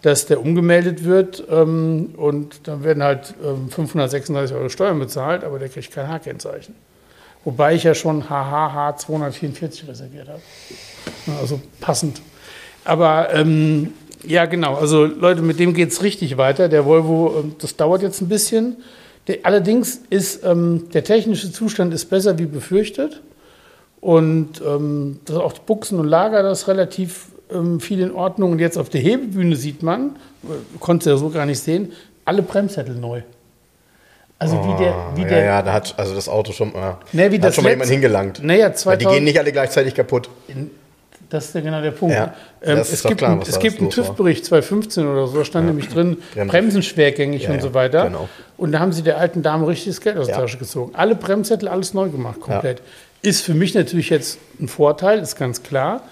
dass 0.02 0.26
der 0.26 0.40
umgemeldet 0.40 1.04
wird 1.04 1.42
ähm, 1.50 2.10
und 2.16 2.66
dann 2.68 2.84
werden 2.84 3.02
halt 3.02 3.34
ähm, 3.42 3.70
536 3.70 4.56
Euro 4.56 4.68
Steuern 4.68 4.98
bezahlt, 4.98 5.44
aber 5.44 5.58
der 5.58 5.68
kriegt 5.68 5.92
kein 5.92 6.08
H-Kennzeichen. 6.08 6.74
Wobei 7.44 7.74
ich 7.74 7.82
ja 7.82 7.94
schon 7.94 8.28
HHH 8.28 8.96
244 8.98 9.88
reserviert 9.88 10.28
habe. 10.28 10.40
Also 11.40 11.60
passend. 11.80 12.22
Aber 12.84 13.32
ähm, 13.34 13.92
ja, 14.24 14.46
genau. 14.46 14.74
Also 14.74 15.04
Leute, 15.04 15.42
mit 15.42 15.58
dem 15.58 15.74
geht 15.74 15.90
es 15.90 16.02
richtig 16.02 16.36
weiter. 16.36 16.68
Der 16.68 16.84
Volvo, 16.84 17.40
ähm, 17.40 17.54
das 17.58 17.76
dauert 17.76 18.02
jetzt 18.02 18.20
ein 18.20 18.28
bisschen. 18.28 18.76
Der, 19.26 19.38
allerdings 19.42 20.00
ist 20.10 20.44
ähm, 20.44 20.88
der 20.92 21.04
technische 21.04 21.52
Zustand 21.52 21.92
ist 21.94 22.06
besser 22.06 22.38
wie 22.38 22.46
befürchtet. 22.46 23.20
Und 24.00 24.60
ähm, 24.66 25.20
das 25.24 25.36
auch 25.36 25.52
die 25.52 25.60
Buchsen 25.64 25.98
und 25.98 26.08
Lager, 26.08 26.42
das 26.42 26.62
ist 26.62 26.68
relativ 26.68 27.26
ähm, 27.52 27.80
viel 27.80 28.00
in 28.00 28.12
Ordnung. 28.12 28.52
Und 28.52 28.58
jetzt 28.58 28.78
auf 28.78 28.88
der 28.88 29.00
Hebebühne 29.00 29.56
sieht 29.56 29.82
man, 29.82 30.16
äh, 30.44 30.78
konnte 30.80 31.10
ja 31.10 31.16
so 31.16 31.30
gar 31.30 31.46
nicht 31.46 31.60
sehen, 31.60 31.92
alle 32.24 32.42
Bremssättel 32.42 32.94
neu. 32.94 33.22
Also 34.42 34.64
wie 34.64 34.82
der, 34.82 34.94
wie 35.14 35.22
ja, 35.22 35.28
der. 35.28 35.44
Ja, 35.44 35.62
da 35.62 35.72
hat 35.72 35.94
also 35.96 36.14
das 36.14 36.28
Auto 36.28 36.52
schon 36.52 36.72
mal, 36.72 36.98
ne, 37.12 37.30
wie 37.30 37.40
hat 37.40 37.54
schon 37.54 37.64
mal 37.64 37.70
jemand 37.70 37.90
hingelangt. 37.90 38.42
Naja, 38.42 38.72
2000, 38.72 39.00
die 39.00 39.14
gehen 39.14 39.24
nicht 39.24 39.38
alle 39.38 39.52
gleichzeitig 39.52 39.94
kaputt. 39.94 40.28
Das 41.30 41.46
ist 41.46 41.54
ja 41.54 41.62
genau 41.62 41.80
der 41.80 41.92
Punkt. 41.92 42.14
Ja, 42.14 42.34
ähm, 42.60 42.78
es, 42.78 43.02
gibt 43.02 43.18
klar, 43.18 43.32
ein, 43.32 43.42
es 43.42 43.58
gibt 43.58 43.78
einen 43.78 43.88
TÜV-Bericht 43.88 44.44
2015 44.44 45.06
oder 45.06 45.26
so, 45.28 45.38
da 45.38 45.44
stand 45.44 45.66
ja. 45.66 45.72
nämlich 45.72 45.88
drin, 45.88 46.18
Bremsen 46.34 46.82
schwergängig 46.82 47.44
ja, 47.44 47.52
und 47.52 47.62
so 47.62 47.72
weiter. 47.72 48.04
Genau. 48.04 48.28
Und 48.58 48.72
da 48.72 48.80
haben 48.80 48.92
sie 48.92 49.02
der 49.02 49.16
alten 49.16 49.42
Dame 49.42 49.66
richtiges 49.66 50.00
Geld 50.00 50.18
aus 50.18 50.26
der 50.26 50.36
Tasche 50.36 50.58
gezogen. 50.58 50.94
Alle 50.94 51.14
Bremssättel, 51.14 51.68
alles 51.68 51.94
neu 51.94 52.08
gemacht, 52.08 52.40
komplett. 52.40 52.82
Ist 53.22 53.42
für 53.42 53.54
mich 53.54 53.72
natürlich 53.74 54.10
jetzt 54.10 54.38
ein 54.60 54.68
Vorteil, 54.68 55.20
ist 55.20 55.36
ganz 55.36 55.62
klar. 55.62 56.02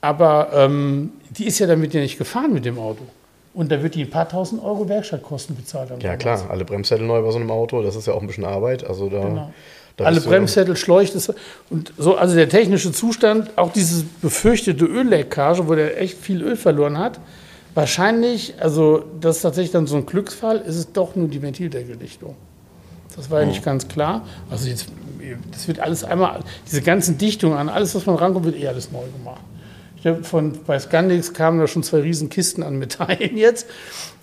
Aber 0.00 0.50
ähm, 0.52 1.12
die 1.30 1.46
ist 1.46 1.58
ja 1.58 1.66
damit 1.66 1.94
ja 1.94 2.00
nicht 2.00 2.18
gefahren 2.18 2.52
mit 2.52 2.64
dem 2.64 2.78
Auto. 2.78 3.04
Und 3.52 3.72
da 3.72 3.82
wird 3.82 3.96
die 3.96 4.02
ein 4.02 4.10
paar 4.10 4.28
tausend 4.28 4.62
Euro 4.62 4.88
Werkstattkosten 4.88 5.56
bezahlt. 5.56 5.90
Ja, 6.02 6.16
klar, 6.16 6.46
alle 6.48 6.64
Bremssättel 6.64 7.04
neu 7.06 7.20
bei 7.22 7.30
so 7.32 7.38
einem 7.38 7.50
Auto, 7.50 7.82
das 7.82 7.96
ist 7.96 8.06
ja 8.06 8.12
auch 8.14 8.20
ein 8.20 8.26
bisschen 8.28 8.44
Arbeit. 8.44 8.84
Also 8.84 9.08
da, 9.08 9.20
genau. 9.22 9.52
da 9.96 10.04
alle 10.04 10.20
Bremssättel, 10.20 10.76
Schläuche, 10.76 11.18
und 11.68 11.92
so, 11.98 12.16
also 12.16 12.36
der 12.36 12.48
technische 12.48 12.92
Zustand, 12.92 13.58
auch 13.58 13.72
diese 13.72 14.04
befürchtete 14.22 14.84
Ölleckage, 14.84 15.66
wo 15.66 15.74
der 15.74 16.00
echt 16.00 16.18
viel 16.18 16.42
Öl 16.42 16.56
verloren 16.56 16.96
hat, 16.96 17.18
wahrscheinlich, 17.74 18.54
also 18.60 19.04
das 19.20 19.36
ist 19.36 19.42
tatsächlich 19.42 19.72
dann 19.72 19.88
so 19.88 19.96
ein 19.96 20.06
Glücksfall, 20.06 20.58
ist 20.58 20.76
es 20.76 20.92
doch 20.92 21.16
nur 21.16 21.26
die 21.26 21.42
Ventildeckeldichtung. 21.42 22.36
Das 23.16 23.30
war 23.30 23.40
ja 23.40 23.46
nicht 23.46 23.64
ganz 23.64 23.88
klar. 23.88 24.24
Also 24.48 24.68
jetzt, 24.68 24.86
das 25.50 25.66
wird 25.66 25.80
alles 25.80 26.04
einmal, 26.04 26.40
diese 26.66 26.82
ganzen 26.82 27.18
Dichtungen 27.18 27.56
an 27.56 27.68
alles, 27.68 27.96
was 27.96 28.06
man 28.06 28.14
rankommt, 28.14 28.46
wird 28.46 28.56
eh 28.56 28.68
alles 28.68 28.92
neu 28.92 29.02
gemacht. 29.18 29.40
Von, 30.22 30.58
bei 30.66 30.78
Scandix 30.78 31.34
kamen 31.34 31.58
da 31.58 31.66
schon 31.66 31.82
zwei 31.82 32.00
riesen 32.00 32.30
Kisten 32.30 32.62
an 32.62 32.78
Metallen 32.78 33.36
jetzt. 33.36 33.66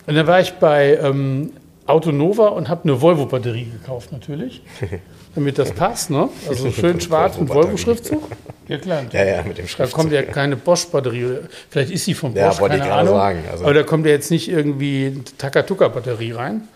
Und 0.07 0.15
dann 0.15 0.25
war 0.25 0.39
ich 0.39 0.53
bei 0.53 0.97
ähm, 0.97 1.51
Autonova 1.85 2.47
und 2.47 2.69
habe 2.69 2.83
eine 2.83 3.01
Volvo-Batterie 3.01 3.65
gekauft 3.65 4.11
natürlich, 4.11 4.61
damit 5.35 5.57
das 5.57 5.71
passt. 5.71 6.09
Ne? 6.09 6.29
Also 6.47 6.71
schön 6.71 6.99
schwarz 7.01 7.39
mit 7.39 7.49
Volvo-Schriftzug. 7.49 8.23
Ja 8.69 8.77
klar. 8.77 9.03
Ja, 9.13 9.23
ja, 9.23 9.43
mit 9.43 9.57
dem 9.57 9.65
Schriftzug. 9.65 9.95
Da 9.95 10.01
kommt 10.01 10.11
ja 10.11 10.23
keine 10.23 10.57
Bosch-Batterie. 10.57 11.37
Vielleicht 11.69 11.89
ist 11.89 12.03
sie 12.03 12.13
von 12.13 12.33
Bosch, 12.33 12.59
ja, 12.59 12.67
keine 12.67 12.83
ich 12.83 12.91
Ahnung. 12.91 13.13
Sagen. 13.13 13.39
Also 13.49 13.63
aber 13.63 13.73
da 13.73 13.83
kommt 13.83 14.05
ja 14.05 14.11
jetzt 14.11 14.29
nicht 14.29 14.49
irgendwie 14.49 15.05
eine 15.05 15.23
Takatuka-Batterie 15.37 16.33
rein. 16.33 16.67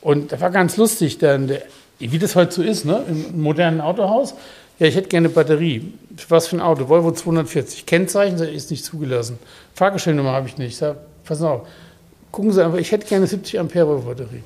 Und 0.00 0.32
das 0.32 0.40
war 0.40 0.50
ganz 0.50 0.76
lustig, 0.76 1.18
dann, 1.18 1.52
wie 2.00 2.18
das 2.18 2.34
heute 2.34 2.52
so 2.52 2.62
ist, 2.64 2.84
ne? 2.84 3.04
im 3.08 3.40
modernen 3.40 3.80
Autohaus. 3.80 4.34
Ja, 4.80 4.88
ich 4.88 4.96
hätte 4.96 5.08
gerne 5.08 5.28
Batterie. 5.28 5.92
Was 6.28 6.48
für 6.48 6.56
ein 6.56 6.60
Auto? 6.60 6.88
Volvo 6.88 7.12
240. 7.12 7.86
Kennzeichen 7.86 8.38
ist 8.38 8.70
nicht 8.70 8.84
zugelassen. 8.84 9.38
Fahrgestellnummer 9.74 10.32
habe 10.32 10.48
ich 10.48 10.56
nicht. 10.56 10.68
Ich 10.68 10.76
sage, 10.76 10.98
pass 11.24 11.42
auf, 11.42 11.66
gucken 12.32 12.52
Sie 12.52 12.64
einfach, 12.64 12.78
ich 12.78 12.90
hätte 12.92 13.06
gerne 13.06 13.26
70 13.26 13.58
Ampere 13.58 13.98
Batterie. 13.98 14.42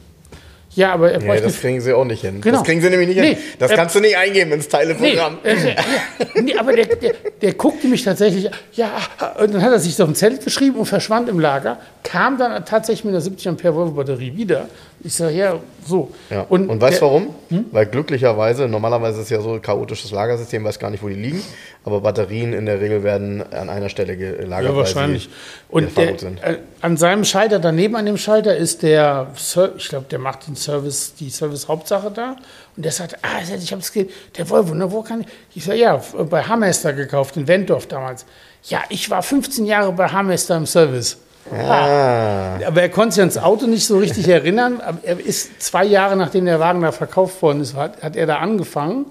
Ja, 0.74 0.92
aber 0.92 1.10
er 1.10 1.18
bräuchte. 1.18 1.46
Nee, 1.46 1.52
das 1.52 1.60
kriegen 1.60 1.80
sie 1.80 1.92
auch 1.92 2.04
nicht 2.04 2.20
hin. 2.20 2.40
Genau. 2.40 2.58
Das 2.58 2.66
kriegen 2.66 2.80
sie 2.80 2.90
nämlich 2.90 3.08
nicht 3.08 3.18
nee, 3.18 3.34
hin. 3.34 3.38
Das 3.58 3.72
kannst 3.72 3.96
du 3.96 4.00
nicht 4.00 4.16
eingeben 4.16 4.52
ins 4.52 4.68
Teileprogramm. 4.68 5.38
Nee, 5.42 5.50
äh, 5.50 5.68
ja, 5.68 6.42
nee 6.42 6.56
aber 6.56 6.72
der, 6.72 6.86
der, 6.86 7.14
der, 7.42 7.54
guckte 7.54 7.88
mich 7.88 8.04
tatsächlich, 8.04 8.48
ja, 8.74 8.92
und 9.40 9.52
dann 9.52 9.62
hat 9.62 9.72
er 9.72 9.80
sich 9.80 10.00
auf 10.00 10.08
ein 10.08 10.14
Zelt 10.14 10.44
geschrieben 10.44 10.76
und 10.76 10.86
verschwand 10.86 11.28
im 11.28 11.40
Lager, 11.40 11.78
kam 12.04 12.38
dann 12.38 12.64
tatsächlich 12.64 13.04
mit 13.04 13.14
einer 13.14 13.20
70 13.20 13.48
Ampere 13.48 13.74
Volvo 13.74 13.92
Batterie 13.92 14.36
wieder. 14.36 14.68
Ich 15.02 15.14
sage, 15.14 15.34
ja, 15.34 15.58
so. 15.86 16.10
Ja. 16.28 16.42
Und, 16.42 16.68
und 16.68 16.78
weißt 16.78 17.00
du 17.00 17.06
warum? 17.06 17.34
Hm? 17.48 17.66
Weil 17.72 17.86
glücklicherweise, 17.86 18.68
normalerweise 18.68 19.18
ist 19.18 19.24
es 19.24 19.30
ja 19.30 19.40
so 19.40 19.54
ein 19.54 19.62
chaotisches 19.62 20.10
Lagersystem, 20.10 20.62
weiß 20.62 20.78
gar 20.78 20.90
nicht, 20.90 21.02
wo 21.02 21.08
die 21.08 21.14
liegen, 21.14 21.42
aber 21.84 22.02
Batterien 22.02 22.52
in 22.52 22.66
der 22.66 22.80
Regel 22.80 23.02
werden 23.02 23.42
an 23.52 23.70
einer 23.70 23.88
Stelle 23.88 24.16
gelagert. 24.16 24.70
Ja, 24.70 24.76
wahrscheinlich. 24.76 25.30
und 25.70 25.96
der, 25.96 26.10
äh, 26.42 26.58
an 26.82 26.98
seinem 26.98 27.24
Schalter, 27.24 27.58
daneben 27.58 27.96
an 27.96 28.04
dem 28.04 28.18
Schalter 28.18 28.54
ist 28.54 28.82
der, 28.82 29.28
ich 29.76 29.88
glaube, 29.88 30.06
der 30.10 30.18
macht 30.18 30.46
den 30.46 30.56
Service, 30.56 31.14
die 31.14 31.30
Service-Hauptsache 31.30 32.10
da. 32.10 32.36
Und 32.76 32.84
der 32.84 32.92
sagt, 32.92 33.16
ah, 33.22 33.40
ich 33.42 33.72
habe 33.72 33.80
es 33.80 33.92
der 33.92 34.50
Volvo, 34.50 34.74
ne, 34.74 34.92
wo 34.92 35.02
kann 35.02 35.22
ich? 35.22 35.26
Ich 35.54 35.64
sage, 35.64 35.78
ja, 35.78 35.96
bei 36.28 36.42
Hamester 36.42 36.92
gekauft, 36.92 37.38
in 37.38 37.48
Wendorf 37.48 37.86
damals. 37.86 38.26
Ja, 38.64 38.82
ich 38.90 39.08
war 39.08 39.22
15 39.22 39.64
Jahre 39.64 39.92
bei 39.92 40.08
Hamester 40.08 40.56
im 40.56 40.66
Service. 40.66 41.16
Ah. 41.50 42.58
Aber 42.66 42.82
er 42.82 42.88
konnte 42.88 43.14
sich 43.14 43.20
ans 43.20 43.38
Auto 43.38 43.66
nicht 43.66 43.86
so 43.86 43.98
richtig 43.98 44.28
erinnern. 44.28 44.80
er 45.02 45.18
ist 45.18 45.62
zwei 45.62 45.84
Jahre 45.84 46.16
nachdem 46.16 46.44
der 46.44 46.60
Wagen 46.60 46.82
da 46.82 46.92
verkauft 46.92 47.40
worden 47.42 47.60
ist, 47.60 47.74
hat, 47.74 48.02
hat 48.02 48.16
er 48.16 48.26
da 48.26 48.38
angefangen. 48.38 49.06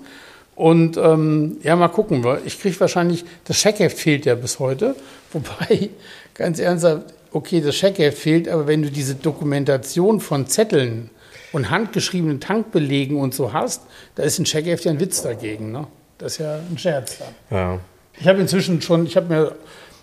Und 0.55 0.97
ähm, 0.97 1.57
ja, 1.63 1.75
mal 1.75 1.87
gucken. 1.87 2.25
Ich 2.45 2.59
kriege 2.59 2.77
wahrscheinlich, 2.79 3.23
das 3.45 3.57
Scheckheft 3.57 3.97
fehlt 3.97 4.25
ja 4.25 4.35
bis 4.35 4.59
heute. 4.59 4.95
Wobei, 5.31 5.89
ganz 6.33 6.59
ernsthaft, 6.59 7.13
okay, 7.31 7.61
das 7.61 7.75
Scheckheft 7.75 8.17
fehlt, 8.17 8.49
aber 8.49 8.67
wenn 8.67 8.81
du 8.81 8.91
diese 8.91 9.15
Dokumentation 9.15 10.19
von 10.19 10.47
Zetteln 10.47 11.09
und 11.53 11.69
handgeschriebenen 11.69 12.39
Tankbelegen 12.39 13.17
und 13.17 13.33
so 13.33 13.53
hast, 13.53 13.83
da 14.15 14.23
ist 14.23 14.39
ein 14.39 14.45
Checkheft 14.45 14.85
ja 14.85 14.91
ein 14.91 14.99
Witz 14.99 15.21
dagegen. 15.21 15.71
Ne? 15.71 15.87
Das 16.17 16.33
ist 16.33 16.37
ja 16.39 16.59
ein 16.69 16.77
Scherz. 16.77 17.17
Ja. 17.49 17.79
Ich 18.19 18.27
habe 18.27 18.39
inzwischen 18.39 18.81
schon, 18.81 19.05
ich 19.05 19.15
habe 19.15 19.33
mir 19.33 19.55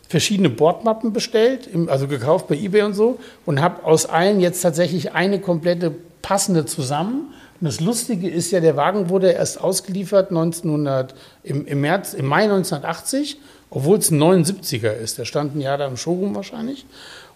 verschiedene 0.08 0.50
Bordmappen 0.50 1.12
bestellt, 1.12 1.68
also 1.88 2.06
gekauft 2.06 2.48
bei 2.48 2.56
eBay 2.56 2.82
und 2.82 2.94
so, 2.94 3.18
und 3.44 3.60
habe 3.60 3.84
aus 3.84 4.06
allen 4.06 4.40
jetzt 4.40 4.60
tatsächlich 4.60 5.12
eine 5.12 5.40
komplette 5.40 5.92
passende 6.22 6.64
zusammen. 6.66 7.32
Und 7.60 7.66
das 7.66 7.80
Lustige 7.80 8.28
ist 8.28 8.50
ja, 8.50 8.60
der 8.60 8.76
Wagen 8.76 9.08
wurde 9.08 9.30
erst 9.30 9.60
ausgeliefert 9.60 10.30
1900, 10.30 11.14
im, 11.42 11.66
im, 11.66 11.80
März, 11.80 12.14
im 12.14 12.26
Mai 12.26 12.44
1980, 12.44 13.38
obwohl 13.70 13.98
es 13.98 14.10
ein 14.10 14.22
79er 14.22 14.92
ist. 14.92 15.18
Der 15.18 15.24
stand 15.24 15.56
ein 15.56 15.60
Jahr 15.60 15.78
da 15.78 15.86
im 15.86 15.96
Showroom 15.96 16.34
wahrscheinlich. 16.34 16.86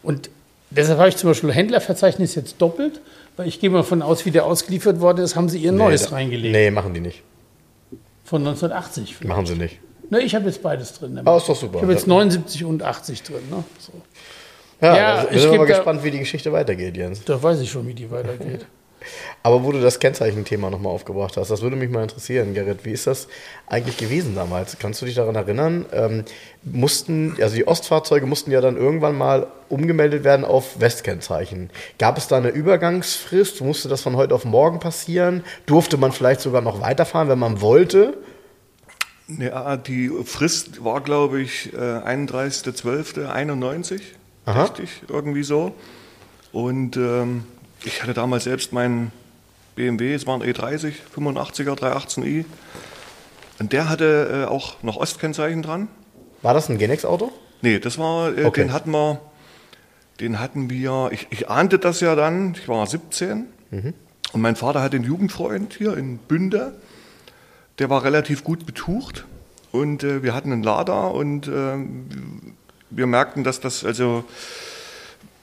Und 0.03 0.31
deshalb 0.71 0.99
habe 0.99 1.09
ich 1.09 1.17
zum 1.17 1.31
Beispiel 1.31 1.53
Händlerverzeichnis 1.53 2.35
jetzt 2.35 2.61
doppelt, 2.61 3.01
weil 3.37 3.49
ich 3.49 3.61
gehe 3.61 3.71
mal 3.71 3.83
von 3.83 4.03
aus, 4.03 4.27
wie 4.27 4.31
der 4.31 4.45
ausgeliefert 4.45 5.01
worden 5.01 5.25
ist, 5.25 5.35
haben 5.35 5.49
sie 5.49 5.59
ihr 5.59 5.73
nee, 5.73 5.79
neues 5.79 6.05
da, 6.05 6.17
reingelegt. 6.17 6.53
Nee, 6.53 6.71
machen 6.71 6.95
die 6.95 7.01
nicht. 7.01 7.23
Von 8.25 8.43
1980 8.43 9.17
vielleicht. 9.17 9.29
Machen 9.29 9.47
sie 9.47 9.55
nicht. 9.55 9.79
Ne, 10.11 10.20
ich 10.20 10.35
habe 10.35 10.46
jetzt 10.46 10.62
beides 10.62 10.92
drin. 10.94 11.20
Ah, 11.25 11.37
ist 11.37 11.49
doch 11.49 11.57
super. 11.57 11.77
Ich 11.77 11.83
habe 11.83 11.92
jetzt 11.92 12.07
79 12.07 12.64
und 12.64 12.83
80 12.83 13.23
drin. 13.23 13.42
Ne? 13.49 13.64
So. 13.79 13.92
Ja, 14.81 14.96
ja 14.96 15.14
also 15.14 15.31
ich 15.31 15.49
bin 15.49 15.59
mal 15.59 15.66
gespannt, 15.66 16.03
wie 16.03 16.11
die 16.11 16.18
Geschichte 16.18 16.53
weitergeht, 16.53 16.96
Jens. 16.96 17.25
Da 17.25 17.40
weiß 17.40 17.61
ich 17.61 17.70
schon, 17.70 17.87
wie 17.87 17.94
die 17.94 18.11
weitergeht. 18.11 18.66
Aber 19.42 19.64
wo 19.64 19.73
du 19.73 19.81
das 19.81 19.99
Kennzeichenthema 19.99 20.68
nochmal 20.68 20.92
aufgebracht 20.92 21.37
hast, 21.37 21.51
das 21.51 21.62
würde 21.62 21.77
mich 21.77 21.88
mal 21.88 22.03
interessieren, 22.03 22.53
Gerrit. 22.53 22.85
Wie 22.85 22.90
ist 22.90 23.07
das 23.07 23.29
eigentlich 23.66 23.96
gewesen 23.96 24.35
damals? 24.35 24.77
Kannst 24.79 25.01
du 25.01 25.07
dich 25.07 25.14
daran 25.14 25.35
erinnern? 25.35 25.87
Ähm, 25.92 26.25
mussten, 26.62 27.37
also 27.40 27.55
die 27.55 27.66
Ostfahrzeuge 27.66 28.27
mussten 28.27 28.51
ja 28.51 28.61
dann 28.61 28.77
irgendwann 28.77 29.16
mal 29.16 29.46
umgemeldet 29.70 30.25
werden 30.25 30.44
auf 30.44 30.81
Westkennzeichen. 30.81 31.70
Gab 31.99 32.18
es 32.18 32.29
da 32.29 32.37
eine 32.37 32.49
Übergangsfrist? 32.51 33.62
Musste 33.62 33.88
das 33.88 34.03
von 34.03 34.16
heute 34.16 34.35
auf 34.35 34.44
morgen 34.44 34.81
passieren? 34.81 35.44
Durfte 35.64 35.96
man 35.96 36.12
vielleicht 36.12 36.40
sogar 36.40 36.61
noch 36.61 36.81
weiterfahren, 36.83 37.29
wenn 37.29 37.38
man 37.38 37.61
wollte? 37.61 38.18
Ja, 39.38 39.77
die 39.77 40.11
Frist 40.25 40.83
war, 40.85 41.01
glaube 41.01 41.40
ich, 41.40 41.73
31.12.91. 41.75 44.01
Äh, 44.47 44.51
Richtig, 44.51 45.03
irgendwie 45.09 45.43
so. 45.43 45.75
Und 46.53 46.97
ähm, 46.97 47.45
ich 47.85 48.03
hatte 48.03 48.14
damals 48.14 48.45
selbst 48.45 48.73
meinen 48.73 49.12
BMW, 49.77 50.14
es 50.14 50.27
war 50.27 50.35
ein 50.35 50.43
E30, 50.43 50.95
85er, 51.16 51.79
318i. 51.79 52.45
Und 53.59 53.73
der 53.73 53.88
hatte 53.88 54.47
äh, 54.47 54.51
auch 54.51 54.83
noch 54.83 54.97
Ostkennzeichen 54.97 55.62
dran. 55.62 55.88
War 56.43 56.55
das 56.55 56.69
ein 56.69 56.79
Genex-Auto? 56.79 57.31
Nee, 57.62 57.79
das 57.79 57.99
war, 57.99 58.37
äh, 58.37 58.45
okay. 58.45 58.62
den 58.62 58.73
hatten 58.73 58.90
wir, 58.90 59.21
den 60.21 60.40
hatten 60.40 60.71
wir, 60.71 61.11
ich, 61.12 61.29
ich, 61.31 61.49
ahnte 61.49 61.79
das 61.79 62.01
ja 62.01 62.14
dann, 62.14 62.55
ich 62.55 62.69
war 62.69 62.87
17. 62.87 63.47
Mhm. 63.71 63.95
Und 64.33 64.40
mein 64.40 64.57
Vater 64.57 64.83
hat 64.83 64.95
einen 64.95 65.05
Jugendfreund 65.05 65.75
hier 65.75 65.97
in 65.97 66.19
Bünde, 66.19 66.75
der 67.81 67.90
war 67.90 68.05
relativ 68.05 68.45
gut 68.45 68.66
betucht. 68.66 69.25
Und 69.73 70.05
äh, 70.05 70.23
wir 70.23 70.35
hatten 70.35 70.53
einen 70.53 70.62
Lader 70.62 71.12
und 71.12 71.49
äh, 71.49 71.77
wir 72.90 73.07
merkten, 73.07 73.43
dass 73.43 73.61
das 73.61 73.85
also 73.85 74.25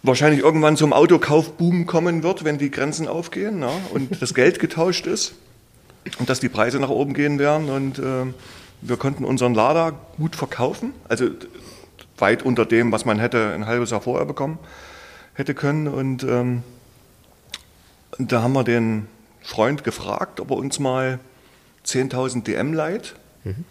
wahrscheinlich 0.03 0.41
irgendwann 0.41 0.77
zum 0.77 0.93
Autokaufboom 0.93 1.85
kommen 1.85 2.23
wird, 2.23 2.43
wenn 2.43 2.57
die 2.57 2.71
Grenzen 2.71 3.07
aufgehen 3.07 3.61
ja, 3.61 3.71
und 3.93 4.21
das 4.21 4.33
Geld 4.33 4.59
getauscht 4.61 5.07
ist 5.07 5.33
und 6.19 6.29
dass 6.29 6.39
die 6.39 6.49
Preise 6.49 6.79
nach 6.79 6.89
oben 6.89 7.13
gehen 7.13 7.39
werden. 7.39 7.69
Und 7.69 7.99
äh, 7.99 8.25
wir 8.81 8.97
konnten 8.97 9.25
unseren 9.25 9.53
Lader 9.53 9.93
gut 10.17 10.35
verkaufen, 10.35 10.93
also 11.09 11.29
weit 12.17 12.43
unter 12.43 12.65
dem, 12.65 12.91
was 12.91 13.05
man 13.05 13.19
hätte 13.19 13.53
ein 13.53 13.65
halbes 13.65 13.91
Jahr 13.91 14.01
vorher 14.01 14.25
bekommen 14.25 14.59
hätte 15.33 15.53
können. 15.53 15.87
Und 15.87 16.23
ähm, 16.23 16.63
da 18.17 18.41
haben 18.41 18.53
wir 18.53 18.63
den 18.63 19.07
Freund 19.41 19.83
gefragt, 19.83 20.39
ob 20.39 20.51
er 20.51 20.57
uns 20.57 20.79
mal 20.79 21.19
10.000 21.87 22.43
DM 22.43 22.73
leiht. 22.73 23.15
Mhm. 23.43 23.65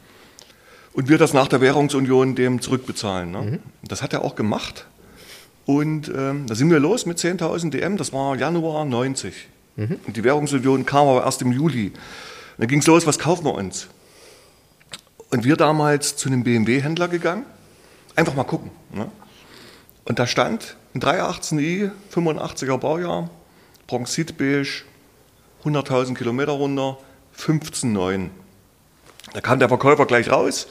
Und 0.92 1.08
wir 1.08 1.18
das 1.18 1.34
nach 1.34 1.48
der 1.48 1.60
Währungsunion 1.60 2.34
dem 2.34 2.62
zurückbezahlen. 2.62 3.30
Ne? 3.30 3.42
Mhm. 3.42 3.58
Das 3.82 4.02
hat 4.02 4.14
er 4.14 4.24
auch 4.24 4.34
gemacht. 4.34 4.86
Und 5.66 6.08
ähm, 6.08 6.46
da 6.46 6.54
sind 6.54 6.70
wir 6.70 6.78
los 6.78 7.06
mit 7.06 7.18
10.000 7.18 7.70
DM, 7.70 7.96
das 7.96 8.12
war 8.12 8.36
Januar 8.36 8.84
90. 8.84 9.34
Mhm. 9.76 10.00
Und 10.06 10.16
die 10.16 10.24
Währungsunion 10.24 10.86
kam 10.86 11.08
aber 11.08 11.24
erst 11.24 11.42
im 11.42 11.52
Juli. 11.52 11.88
Und 11.88 11.94
dann 12.58 12.68
ging 12.68 12.78
es 12.78 12.86
los, 12.86 13.06
was 13.06 13.18
kaufen 13.18 13.44
wir 13.44 13.54
uns? 13.54 13.88
Und 15.30 15.44
wir 15.44 15.56
damals 15.56 16.16
zu 16.16 16.28
einem 16.28 16.44
BMW-Händler 16.44 17.08
gegangen, 17.08 17.44
einfach 18.14 18.34
mal 18.34 18.44
gucken. 18.44 18.70
Ne? 18.92 19.10
Und 20.04 20.18
da 20.20 20.26
stand 20.26 20.76
ein 20.94 21.00
318i, 21.00 21.90
85er 22.14 22.78
Baujahr, 22.78 23.28
Bronxit 23.88 24.38
beige, 24.38 24.84
100.000 25.64 26.14
Kilometer 26.14 26.52
runter, 26.52 26.96
15,9. 27.38 28.28
Da 29.32 29.40
kam 29.40 29.58
der 29.58 29.68
Verkäufer 29.68 30.06
gleich 30.06 30.30
raus, 30.30 30.66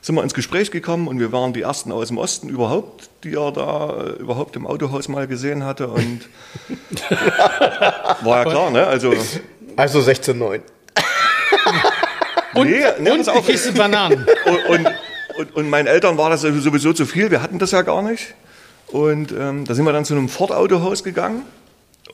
sind 0.00 0.14
wir 0.14 0.22
ins 0.22 0.34
Gespräch 0.34 0.70
gekommen 0.70 1.08
und 1.08 1.18
wir 1.20 1.32
waren 1.32 1.52
die 1.52 1.62
ersten 1.62 1.92
aus 1.92 2.08
dem 2.08 2.18
Osten 2.18 2.48
überhaupt, 2.48 3.10
die 3.24 3.34
er 3.34 3.52
da 3.52 3.90
äh, 3.90 4.10
überhaupt 4.20 4.56
im 4.56 4.66
Autohaus 4.66 5.08
mal 5.08 5.26
gesehen 5.26 5.64
hatte 5.64 5.88
und 5.88 6.20
war 8.22 8.44
ja 8.44 8.50
klar, 8.50 8.70
ne? 8.70 8.86
Also, 8.86 9.12
also 9.76 10.00
16,9. 10.00 10.60
und, 12.54 12.70
nee, 12.70 12.84
nee, 13.00 13.10
und 13.10 13.26
die 13.26 13.40
Kiste 13.42 13.72
Bananen. 13.72 14.26
Und, 14.46 14.66
und, 14.66 14.88
und, 15.38 15.54
und, 15.54 15.70
meinen 15.70 15.86
Eltern 15.86 16.18
war 16.18 16.30
das 16.30 16.40
sowieso 16.40 16.92
zu 16.92 17.06
viel, 17.06 17.30
wir 17.30 17.42
hatten 17.42 17.58
das 17.58 17.70
ja 17.70 17.82
gar 17.82 18.02
nicht. 18.02 18.34
Und 18.88 19.32
ähm, 19.32 19.64
da 19.64 19.74
sind 19.74 19.84
wir 19.84 19.92
dann 19.92 20.04
zu 20.04 20.14
einem 20.14 20.28
Ford-Autohaus 20.28 21.04
gegangen 21.04 21.42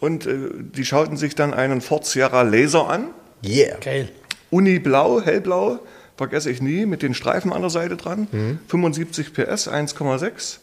und 0.01 0.27
äh, 0.27 0.37
die 0.53 0.85
schauten 0.85 1.17
sich 1.17 1.35
dann 1.35 1.55
einen 1.55 1.81
Ford 1.81 2.05
Sierra 2.05 2.43
Laser 2.43 2.89
an. 2.89 3.07
Yeah. 3.45 3.79
Geil. 3.81 4.09
Uni 4.51 4.79
blau, 4.79 5.21
hellblau 5.21 5.81
vergesse 6.17 6.51
ich 6.51 6.63
nie, 6.63 6.87
mit 6.87 7.03
den 7.03 7.15
Streifen 7.15 7.53
an 7.53 7.61
der 7.61 7.71
Seite 7.71 7.97
dran. 7.97 8.29
Mhm. 8.31 8.59
75 8.69 9.33
PS, 9.33 9.69
1,6. 9.69 10.59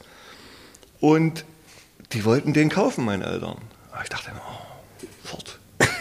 Und 0.99 1.45
die 2.13 2.25
wollten 2.25 2.53
den 2.53 2.69
kaufen, 2.69 3.05
meine 3.05 3.25
Eltern. 3.25 3.57
Aber 3.91 4.03
ich 4.03 4.09
dachte, 4.09 4.31
oh, 4.35 4.39
fort. 4.39 4.60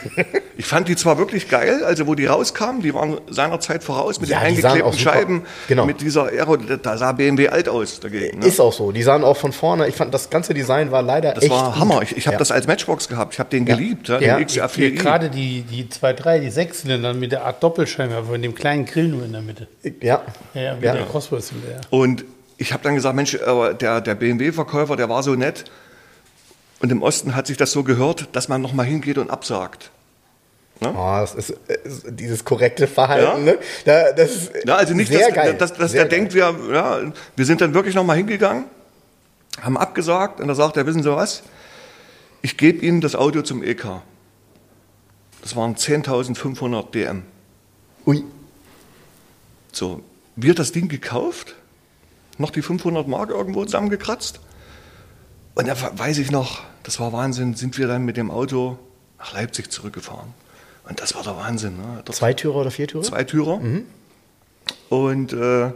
ich 0.57 0.67
fand 0.67 0.89
die 0.89 0.97
zwar 0.97 1.19
wirklich 1.19 1.49
geil, 1.49 1.85
also 1.85 2.07
wo 2.07 2.15
die 2.15 2.27
rauskamen, 2.27 2.83
die 2.83 2.95
waren 2.95 3.21
seinerzeit 3.29 3.83
voraus 3.85 4.21
mit 4.21 4.31
ja, 4.31 4.39
den 4.39 4.49
eingeklebten 4.49 4.93
Scheiben, 4.93 5.43
genau. 5.69 5.87
mit 5.87 6.01
dieser 6.01 6.27
Aero, 6.27 6.57
da 6.57 6.97
sah 6.97 7.13
BMW 7.13 7.49
alt 7.49 7.69
aus 7.69 8.01
dagegen. 8.01 8.41
Ne? 8.41 8.47
Ist 8.47 8.61
auch 8.61 8.73
so, 8.73 8.93
die 8.93 9.03
sahen 9.03 9.25
auch 9.25 9.37
von 9.37 9.53
vorne, 9.53 9.89
ich 9.89 9.97
fand 9.97 10.13
das 10.15 10.31
ganze 10.31 10.55
Design 10.55 10.91
war 10.91 11.03
leider 11.03 11.35
das 11.35 11.45
echt 11.45 11.53
war 11.53 11.73
gut. 11.73 11.81
Hammer, 11.81 12.03
ich, 12.03 12.17
ich 12.17 12.27
habe 12.27 12.35
ja. 12.35 12.39
das 12.39 12.51
als 12.51 12.67
Matchbox 12.67 13.09
gehabt, 13.09 13.35
ich 13.35 13.39
habe 13.39 13.51
den 13.51 13.65
geliebt, 13.65 14.09
ja. 14.09 14.19
den 14.19 14.47
XR4i. 14.47 14.91
Gerade 14.97 15.31
die, 15.31 15.63
die 15.63 15.85
2.3, 15.85 16.41
die 16.41 16.51
Sechszylinder 16.51 17.15
mit 17.15 17.33
der 17.33 17.45
Art 17.45 17.63
Doppelscheibe, 17.63 18.25
von 18.25 18.41
dem 18.41 18.55
kleinen 18.55 18.87
Grill 18.87 19.09
nur 19.09 19.25
in 19.25 19.33
der 19.33 19.43
Mitte. 19.43 19.69
Ja. 20.01 20.23
Ja, 20.55 20.75
mit 20.75 20.85
der 20.85 21.07
Crosswords-Zylinder. 21.07 21.81
Und 21.91 22.25
ich 22.57 22.73
habe 22.73 22.83
dann 22.83 22.95
gesagt, 22.95 23.17
Mensch, 23.17 23.39
der, 23.81 24.01
der 24.01 24.15
BMW-Verkäufer, 24.15 24.97
der 24.97 25.09
war 25.09 25.23
so 25.23 25.35
nett, 25.35 25.65
und 26.81 26.91
im 26.91 27.03
Osten 27.03 27.35
hat 27.37 27.47
sich 27.47 27.57
das 27.57 27.73
so 27.73 27.85
gehört, 27.85 28.29
dass 28.33 28.49
man 28.49 28.61
nochmal 28.61 28.87
hingeht 28.87 29.19
und 29.19 29.31
absagt. 29.31 29.91
Ne? 30.81 30.95
Oh, 30.97 31.19
das 31.21 31.35
ist, 31.35 31.51
ist, 31.51 32.07
dieses 32.09 32.45
korrekte 32.45 32.87
Verhalten. 32.87 33.47
Ja. 33.47 33.53
Ne? 33.53 33.59
Da, 33.85 34.13
das 34.13 34.31
ist 34.31 34.53
ja, 34.65 34.77
also 34.77 34.95
nicht, 34.95 35.13
sehr 35.13 35.27
dass, 35.27 35.35
geil. 35.35 35.55
dass, 35.55 35.73
dass 35.75 35.93
der 35.93 36.03
geil. 36.03 36.09
denkt, 36.09 36.35
wir, 36.35 36.55
ja, 36.73 37.01
wir 37.37 37.45
sind 37.45 37.61
dann 37.61 37.75
wirklich 37.75 37.95
nochmal 37.95 38.17
hingegangen, 38.17 38.65
haben 39.61 39.77
abgesagt 39.77 40.41
und 40.41 40.49
da 40.49 40.55
sagt 40.55 40.79
er, 40.79 40.87
wissen 40.87 41.03
Sie 41.03 41.15
was, 41.15 41.43
ich 42.41 42.57
gebe 42.57 42.85
Ihnen 42.85 43.03
das 43.03 43.15
Auto 43.15 43.43
zum 43.43 43.63
EK. 43.63 44.01
Das 45.43 45.55
waren 45.57 45.75
10.500 45.75 46.91
DM. 46.91 47.23
Ui. 48.07 48.25
So, 49.73 50.03
wir 50.37 50.55
das 50.55 50.73
Ding 50.73 50.89
gekauft, 50.89 51.55
noch 52.39 52.51
die 52.51 52.63
500 52.63 53.07
Mark 53.07 53.31
irgendwo 53.31 53.65
zusammengekratzt. 53.65 54.41
Und 55.61 55.69
da 55.69 55.77
weiß 55.99 56.17
ich 56.19 56.31
noch, 56.31 56.63
das 56.85 57.01
war 57.01 57.13
Wahnsinn, 57.13 57.55
sind 57.55 57.77
wir 57.77 57.87
dann 57.87 58.07
mit 58.07 58.17
dem 58.17 58.31
Auto 58.31 58.79
nach 59.19 59.35
Leipzig 59.35 59.71
zurückgefahren. 59.71 60.33
Und 60.89 61.03
das 61.03 61.15
war 61.15 61.23
der 61.23 61.37
Wahnsinn. 61.37 61.77
Ne? 61.77 62.03
Zweitürer 62.11 62.57
oder 62.57 62.71
Viertürer? 62.71 63.03
Zweitürer. 63.03 63.59
Mhm. 63.59 63.85
Und 64.89 65.35
äh, 65.35 65.71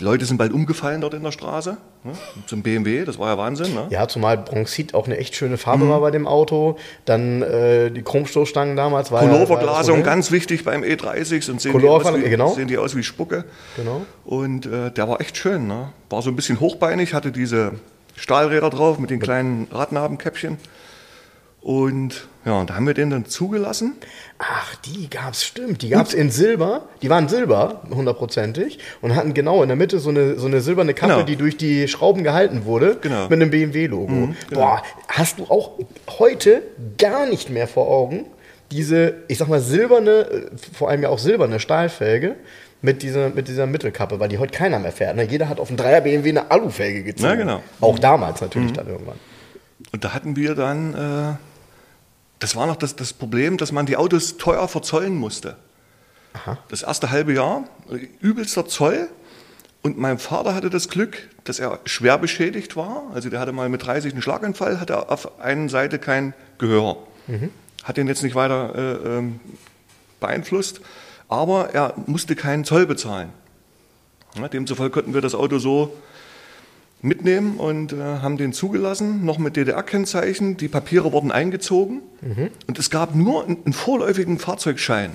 die 0.00 0.04
Leute 0.04 0.24
sind 0.24 0.38
bald 0.38 0.54
umgefallen 0.54 1.02
dort 1.02 1.12
in 1.12 1.22
der 1.22 1.32
Straße. 1.32 1.76
Ne? 2.04 2.12
Zum 2.46 2.62
BMW, 2.62 3.04
das 3.04 3.18
war 3.18 3.28
ja 3.28 3.36
Wahnsinn. 3.36 3.74
Ne? 3.74 3.88
Ja, 3.90 4.08
zumal 4.08 4.38
Bronxit 4.38 4.94
auch 4.94 5.04
eine 5.04 5.18
echt 5.18 5.34
schöne 5.34 5.58
Farbe 5.58 5.84
mhm. 5.84 5.90
war 5.90 6.00
bei 6.00 6.10
dem 6.10 6.26
Auto. 6.26 6.78
Dann 7.04 7.42
äh, 7.42 7.90
die 7.90 8.00
Chromstoßstangen 8.00 8.76
damals. 8.76 9.10
Pulloverglasung, 9.10 10.04
ganz 10.04 10.30
wichtig 10.30 10.64
beim 10.64 10.82
E30. 10.82 11.50
Und 11.50 11.60
sehen, 11.60 11.78
die 11.78 11.86
aus, 11.86 12.14
wie, 12.14 12.30
genau. 12.30 12.54
sehen 12.54 12.68
die 12.68 12.78
aus 12.78 12.96
wie 12.96 13.02
Spucke. 13.02 13.44
Genau. 13.76 14.06
Und 14.24 14.64
äh, 14.64 14.90
der 14.90 15.06
war 15.06 15.20
echt 15.20 15.36
schön. 15.36 15.66
Ne? 15.66 15.92
War 16.08 16.22
so 16.22 16.30
ein 16.30 16.36
bisschen 16.36 16.60
hochbeinig, 16.60 17.12
hatte 17.12 17.30
diese 17.30 17.72
Stahlräder 18.18 18.70
drauf 18.70 18.98
mit 18.98 19.10
den 19.10 19.20
kleinen 19.20 19.68
Radnabenkäppchen. 19.70 20.58
Und 21.60 22.28
ja, 22.44 22.64
da 22.64 22.76
haben 22.76 22.86
wir 22.86 22.94
den 22.94 23.10
dann 23.10 23.26
zugelassen. 23.26 23.94
Ach, 24.38 24.74
die 24.76 25.10
gab's, 25.10 25.44
stimmt. 25.44 25.82
Die 25.82 25.88
gab's 25.88 26.14
in 26.14 26.30
Silber. 26.30 26.88
Die 27.02 27.10
waren 27.10 27.28
Silber, 27.28 27.82
hundertprozentig. 27.90 28.78
Und 29.02 29.16
hatten 29.16 29.34
genau 29.34 29.62
in 29.62 29.68
der 29.68 29.76
Mitte 29.76 29.98
so 29.98 30.10
eine, 30.10 30.38
so 30.38 30.46
eine 30.46 30.60
silberne 30.60 30.94
Kappe, 30.94 31.14
Genau. 31.14 31.26
die 31.26 31.36
durch 31.36 31.56
die 31.56 31.88
Schrauben 31.88 32.22
gehalten 32.22 32.64
wurde. 32.64 32.96
Genau. 33.00 33.24
Mit 33.28 33.32
einem 33.32 33.50
BMW-Logo. 33.50 34.06
genau. 34.06 34.34
Boah, 34.52 34.82
hast 35.08 35.40
du 35.40 35.44
auch 35.44 35.72
heute 36.18 36.62
gar 36.96 37.26
nicht 37.26 37.50
mehr 37.50 37.66
vor 37.66 37.88
Augen 37.88 38.26
diese, 38.70 39.14
ich 39.28 39.38
sag 39.38 39.48
mal, 39.48 39.60
silberne, 39.60 40.10
äh, 40.30 40.50
vor 40.74 40.90
allem 40.90 41.02
ja 41.02 41.08
auch 41.08 41.18
silberne 41.18 41.58
Stahlfelge 41.58 42.36
mit 42.80 43.02
dieser, 43.02 43.30
mit 43.30 43.48
dieser 43.48 43.66
Mittelkappe, 43.66 44.20
weil 44.20 44.28
die 44.28 44.38
heute 44.38 44.52
keiner 44.56 44.78
mehr 44.78 44.92
fährt. 44.92 45.16
Ne? 45.16 45.24
Jeder 45.24 45.48
hat 45.48 45.58
auf 45.58 45.68
einen 45.68 45.76
Dreier 45.76 46.00
BMW 46.00 46.28
eine 46.30 46.50
Alufelge 46.50 47.02
gezogen. 47.02 47.28
Ja, 47.28 47.34
genau. 47.34 47.62
Auch 47.80 47.98
damals 47.98 48.40
natürlich 48.40 48.72
dann 48.72 48.86
irgendwann. 48.86 49.18
Und 49.92 50.04
da 50.04 50.12
hatten 50.12 50.36
wir 50.36 50.54
dann, 50.54 50.94
äh, 50.94 51.36
das 52.38 52.54
war 52.56 52.66
noch 52.66 52.76
das, 52.76 52.96
das 52.96 53.12
Problem, 53.12 53.56
dass 53.56 53.72
man 53.72 53.86
die 53.86 53.96
Autos 53.96 54.36
teuer 54.36 54.68
verzollen 54.68 55.16
musste. 55.16 55.56
Das 56.68 56.82
erste 56.82 57.10
halbe 57.10 57.32
Jahr, 57.34 57.64
übelster 58.20 58.66
Zoll. 58.66 59.08
Und 59.82 59.98
mein 59.98 60.18
Vater 60.18 60.54
hatte 60.54 60.70
das 60.70 60.88
Glück, 60.88 61.28
dass 61.44 61.58
er 61.58 61.80
schwer 61.84 62.18
beschädigt 62.18 62.76
war. 62.76 63.04
Also 63.14 63.30
der 63.30 63.40
hatte 63.40 63.52
mal 63.52 63.68
mit 63.68 63.84
30 63.84 64.12
einen 64.12 64.22
Schlaganfall, 64.22 64.80
hatte 64.80 65.08
auf 65.08 65.40
einer 65.40 65.68
Seite 65.68 65.98
kein 65.98 66.34
Gehör. 66.58 66.98
Hat 67.82 67.96
den 67.96 68.06
jetzt 68.06 68.22
nicht 68.22 68.34
weiter 68.34 68.74
äh, 68.74 69.08
ähm, 69.18 69.40
beeinflusst, 70.20 70.80
aber 71.28 71.70
er 71.74 71.94
musste 72.06 72.34
keinen 72.36 72.64
Zoll 72.64 72.86
bezahlen. 72.86 73.30
Demzufolge 74.52 74.92
konnten 74.92 75.14
wir 75.14 75.20
das 75.20 75.34
Auto 75.34 75.58
so 75.58 75.96
mitnehmen 77.00 77.58
und 77.58 77.92
äh, 77.92 77.96
haben 77.96 78.36
den 78.36 78.52
zugelassen, 78.52 79.24
noch 79.24 79.38
mit 79.38 79.56
DDR-Kennzeichen. 79.56 80.56
Die 80.56 80.68
Papiere 80.68 81.12
wurden 81.12 81.30
eingezogen 81.32 82.02
und 82.66 82.78
es 82.78 82.90
gab 82.90 83.14
nur 83.14 83.44
einen, 83.44 83.64
einen 83.64 83.72
vorläufigen 83.72 84.38
Fahrzeugschein. 84.38 85.12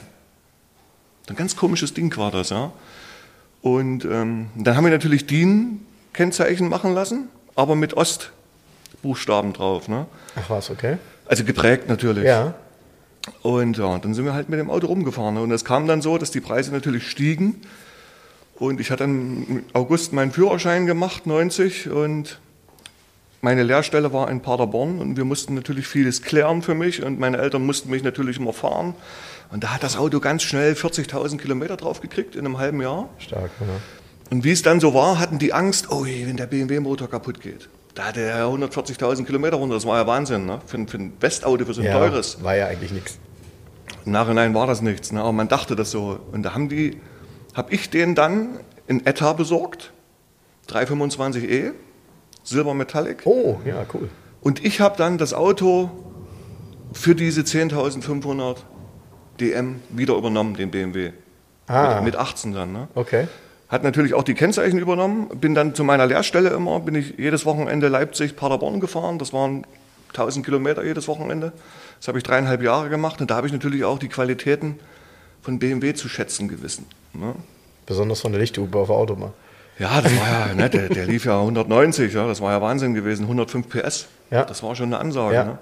Ein 1.30 1.36
ganz 1.36 1.56
komisches 1.56 1.94
Ding 1.94 2.16
war 2.18 2.32
das, 2.32 2.50
ja. 2.50 2.72
Und 3.62 4.04
ähm, 4.04 4.50
dann 4.56 4.76
haben 4.76 4.84
wir 4.84 4.92
natürlich 4.92 5.26
DIN-Kennzeichen 5.26 6.68
machen 6.68 6.94
lassen, 6.94 7.30
aber 7.56 7.76
mit 7.76 7.94
Ostbuchstaben 7.94 9.54
drauf. 9.54 9.88
Ne? 9.88 10.06
Ach 10.36 10.50
was, 10.50 10.70
okay. 10.70 10.98
Also 11.26 11.46
geprägt 11.46 11.88
natürlich. 11.88 12.26
Ja. 12.26 12.56
Und 13.42 13.78
ja, 13.78 13.98
dann 14.00 14.14
sind 14.14 14.26
wir 14.26 14.34
halt 14.34 14.50
mit 14.50 14.60
dem 14.60 14.70
Auto 14.70 14.88
rumgefahren. 14.88 15.38
Und 15.38 15.52
es 15.52 15.64
kam 15.64 15.88
dann 15.88 16.02
so, 16.02 16.18
dass 16.18 16.32
die 16.32 16.42
Preise 16.42 16.72
natürlich 16.72 17.10
stiegen. 17.10 17.62
Und 18.56 18.80
ich 18.80 18.92
hatte 18.92 19.04
dann 19.04 19.46
im 19.48 19.64
August 19.74 20.14
meinen 20.14 20.32
Führerschein 20.32 20.86
gemacht, 20.86 21.26
90. 21.26 21.90
Und 21.90 22.40
meine 23.42 23.64
Lehrstelle 23.64 24.14
war 24.14 24.30
in 24.30 24.42
Paderborn. 24.42 25.00
Und 25.00 25.18
wir 25.18 25.26
mussten 25.26 25.54
natürlich 25.54 25.88
vieles 25.88 26.22
klären 26.22 26.62
für 26.62 26.76
mich. 26.76 27.04
Und 27.04 27.20
meine 27.20 27.38
Eltern 27.38 27.66
mussten 27.66 27.90
mich 27.90 28.04
natürlich 28.04 28.38
immer 28.38 28.54
fahren. 28.54 28.96
Und 29.52 29.64
da 29.64 29.74
hat 29.74 29.84
das 29.84 29.98
Auto 29.98 30.20
ganz 30.20 30.44
schnell 30.44 30.74
40.000 30.74 31.38
Kilometer 31.38 31.78
drauf 31.78 32.02
gekriegt 32.02 32.36
in 32.36 32.46
einem 32.46 32.58
halben 32.58 32.82
Jahr. 32.82 33.10
Stark, 33.20 33.52
ja. 33.60 33.68
Und 34.32 34.44
wie 34.44 34.52
es 34.52 34.64
dann 34.64 34.80
so 34.80 34.94
war, 34.94 35.20
hatten 35.20 35.38
die 35.38 35.54
Angst, 35.54 35.92
oh 35.92 36.06
je, 36.06 36.26
wenn 36.26 36.38
der 36.38 36.48
BMW-Motor 36.48 37.10
kaputt 37.10 37.40
geht. 37.40 37.70
Da 37.96 38.06
hatte 38.06 38.22
er 38.22 38.46
140.000 38.48 39.26
Kilometer 39.26 39.58
runter. 39.58 39.76
Das 39.76 39.86
war 39.86 39.98
ja 40.00 40.08
Wahnsinn, 40.08 40.46
ne? 40.46 40.60
Für, 40.66 40.78
ein- 40.78 40.88
für 40.88 40.98
ein 40.98 41.14
Westauto, 41.20 41.66
für 41.66 41.74
so 41.74 41.82
ein 41.82 41.88
ja, 41.88 41.94
teures. 41.98 42.44
War 42.44 42.56
ja 42.56 42.68
eigentlich 42.68 42.92
nichts. 42.92 43.20
Im 44.06 44.12
Nachhinein 44.12 44.54
war 44.54 44.66
das 44.68 44.82
nichts, 44.82 45.12
ne? 45.12 45.22
aber 45.22 45.32
man 45.32 45.48
dachte 45.48 45.76
das 45.76 45.92
so. 45.92 46.20
Und 46.32 46.44
da 46.44 46.54
haben 46.56 46.70
die, 46.70 47.00
habe 47.54 47.74
ich 47.74 47.90
den 47.90 48.16
dann 48.16 48.60
in 48.88 49.06
Etta 49.06 49.34
besorgt, 49.34 49.94
325e, 50.70 51.72
Silber 52.44 52.74
Metallic. 52.74 53.22
Oh, 53.26 53.60
ja, 53.66 53.86
cool. 53.94 54.10
Und 54.42 54.66
ich 54.66 54.82
habe 54.82 54.98
dann 54.98 55.18
das 55.18 55.34
Auto 55.34 55.90
für 56.92 57.16
diese 57.16 57.42
10.500 57.42 58.58
DM 59.40 59.82
wieder 59.90 60.16
übernommen, 60.16 60.56
den 60.56 60.70
BMW. 60.72 61.12
Ah. 61.68 61.96
Mit, 61.96 62.06
mit 62.06 62.16
18 62.18 62.54
dann. 62.54 62.74
Ne? 62.74 62.88
Okay. 62.96 63.28
Hat 63.74 63.82
natürlich 63.82 64.14
auch 64.14 64.22
die 64.22 64.36
Kennzeichen 64.36 64.78
übernommen. 64.78 65.30
Bin 65.30 65.56
dann 65.56 65.74
zu 65.74 65.84
meiner 65.84 66.06
Lehrstelle 66.06 66.52
immer, 66.52 66.80
bin 66.80 66.94
ich 66.94 67.16
jedes 67.18 67.44
Wochenende 67.44 67.88
Leipzig, 67.88 68.36
Paderborn 68.36 68.80
gefahren. 68.80 69.18
Das 69.18 69.34
waren 69.34 69.66
1000 70.10 70.46
Kilometer 70.46 70.86
jedes 70.86 71.08
Wochenende. 71.08 71.54
Das 71.98 72.08
habe 72.08 72.20
ich 72.20 72.24
dreieinhalb 72.24 72.62
Jahre 72.62 72.90
gemacht. 72.90 73.20
Und 73.20 73.32
da 73.32 73.36
habe 73.36 73.48
ich 73.48 73.54
natürlich 73.54 73.84
auch 73.84 73.98
die 73.98 74.10
Qualitäten 74.10 74.80
von 75.42 75.58
BMW 75.58 75.96
zu 75.96 76.08
schätzen 76.08 76.48
gewissen. 76.50 76.86
Ne? 77.14 77.34
Besonders 77.88 78.22
von 78.22 78.32
der 78.32 78.42
Lichthupe 78.42 78.78
auf 78.78 78.90
der 78.90 78.96
Autobahn. 78.96 79.34
Ja, 79.80 80.02
das 80.02 80.16
war 80.20 80.30
ja, 80.30 80.54
ne, 80.54 80.70
der, 80.70 80.90
der 80.90 81.08
lief 81.08 81.26
ja 81.26 81.42
190, 81.42 82.14
ja, 82.14 82.28
das 82.28 82.42
war 82.42 82.52
ja 82.52 82.62
Wahnsinn 82.62 82.94
gewesen, 82.94 83.24
105 83.24 83.70
PS. 83.70 84.06
Ja. 84.30 84.46
Das 84.46 84.62
war 84.62 84.76
schon 84.76 84.94
eine 84.94 85.00
Ansage. 85.00 85.34
Ja. 85.34 85.44
Ne? 85.46 85.58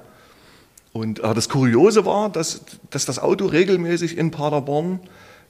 Und 0.91 1.23
aber 1.23 1.33
das 1.33 1.47
Kuriose 1.47 2.05
war, 2.05 2.29
dass, 2.29 2.59
dass 2.89 3.05
das 3.05 3.19
Auto 3.19 3.45
regelmäßig 3.45 4.17
in 4.17 4.31
Paderborn 4.31 4.99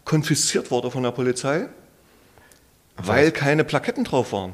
konfisziert 0.05 0.69
wurde 0.69 0.91
von 0.91 1.01
der 1.01 1.09
Polizei, 1.09 1.67
weil 2.97 3.31
keine 3.31 3.63
Plaketten 3.63 4.03
drauf 4.03 4.31
waren. 4.33 4.53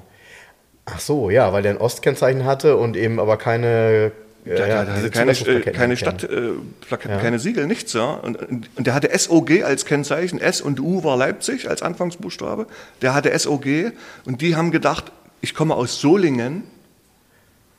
Ach 0.85 0.99
so, 0.99 1.29
ja, 1.29 1.51
weil 1.53 1.63
der 1.63 1.71
ein 1.73 1.77
Ostkennzeichen 1.77 2.45
hatte 2.45 2.77
und 2.77 2.95
eben 2.95 3.19
aber 3.19 3.37
keine. 3.37 4.11
äh, 4.45 4.49
Der, 4.49 4.67
ja, 4.67 4.85
der 4.85 4.93
hatte 4.95 5.09
keine, 5.09 5.31
äh, 5.33 5.61
keine. 5.71 5.97
Stadtplaketten, 5.97 7.11
Ja. 7.17 7.21
keine 7.21 7.39
Siegel, 7.39 7.67
nichts. 7.67 7.91
Ja. 7.93 8.11
Und, 8.13 8.37
und 8.77 8.87
der 8.87 8.93
hatte 8.93 9.09
SOG 9.17 9.63
als 9.63 9.85
Kennzeichen. 9.85 10.39
S 10.39 10.61
und 10.61 10.79
U 10.79 11.03
war 11.03 11.17
Leipzig 11.17 11.69
als 11.69 11.81
Anfangsbuchstabe. 11.81 12.67
Der 13.01 13.13
hatte 13.13 13.37
SOG 13.37 13.91
und 14.25 14.41
die 14.41 14.55
haben 14.55 14.71
gedacht, 14.71 15.11
ich 15.41 15.53
komme 15.53 15.75
aus 15.75 15.99
Solingen 15.99 16.63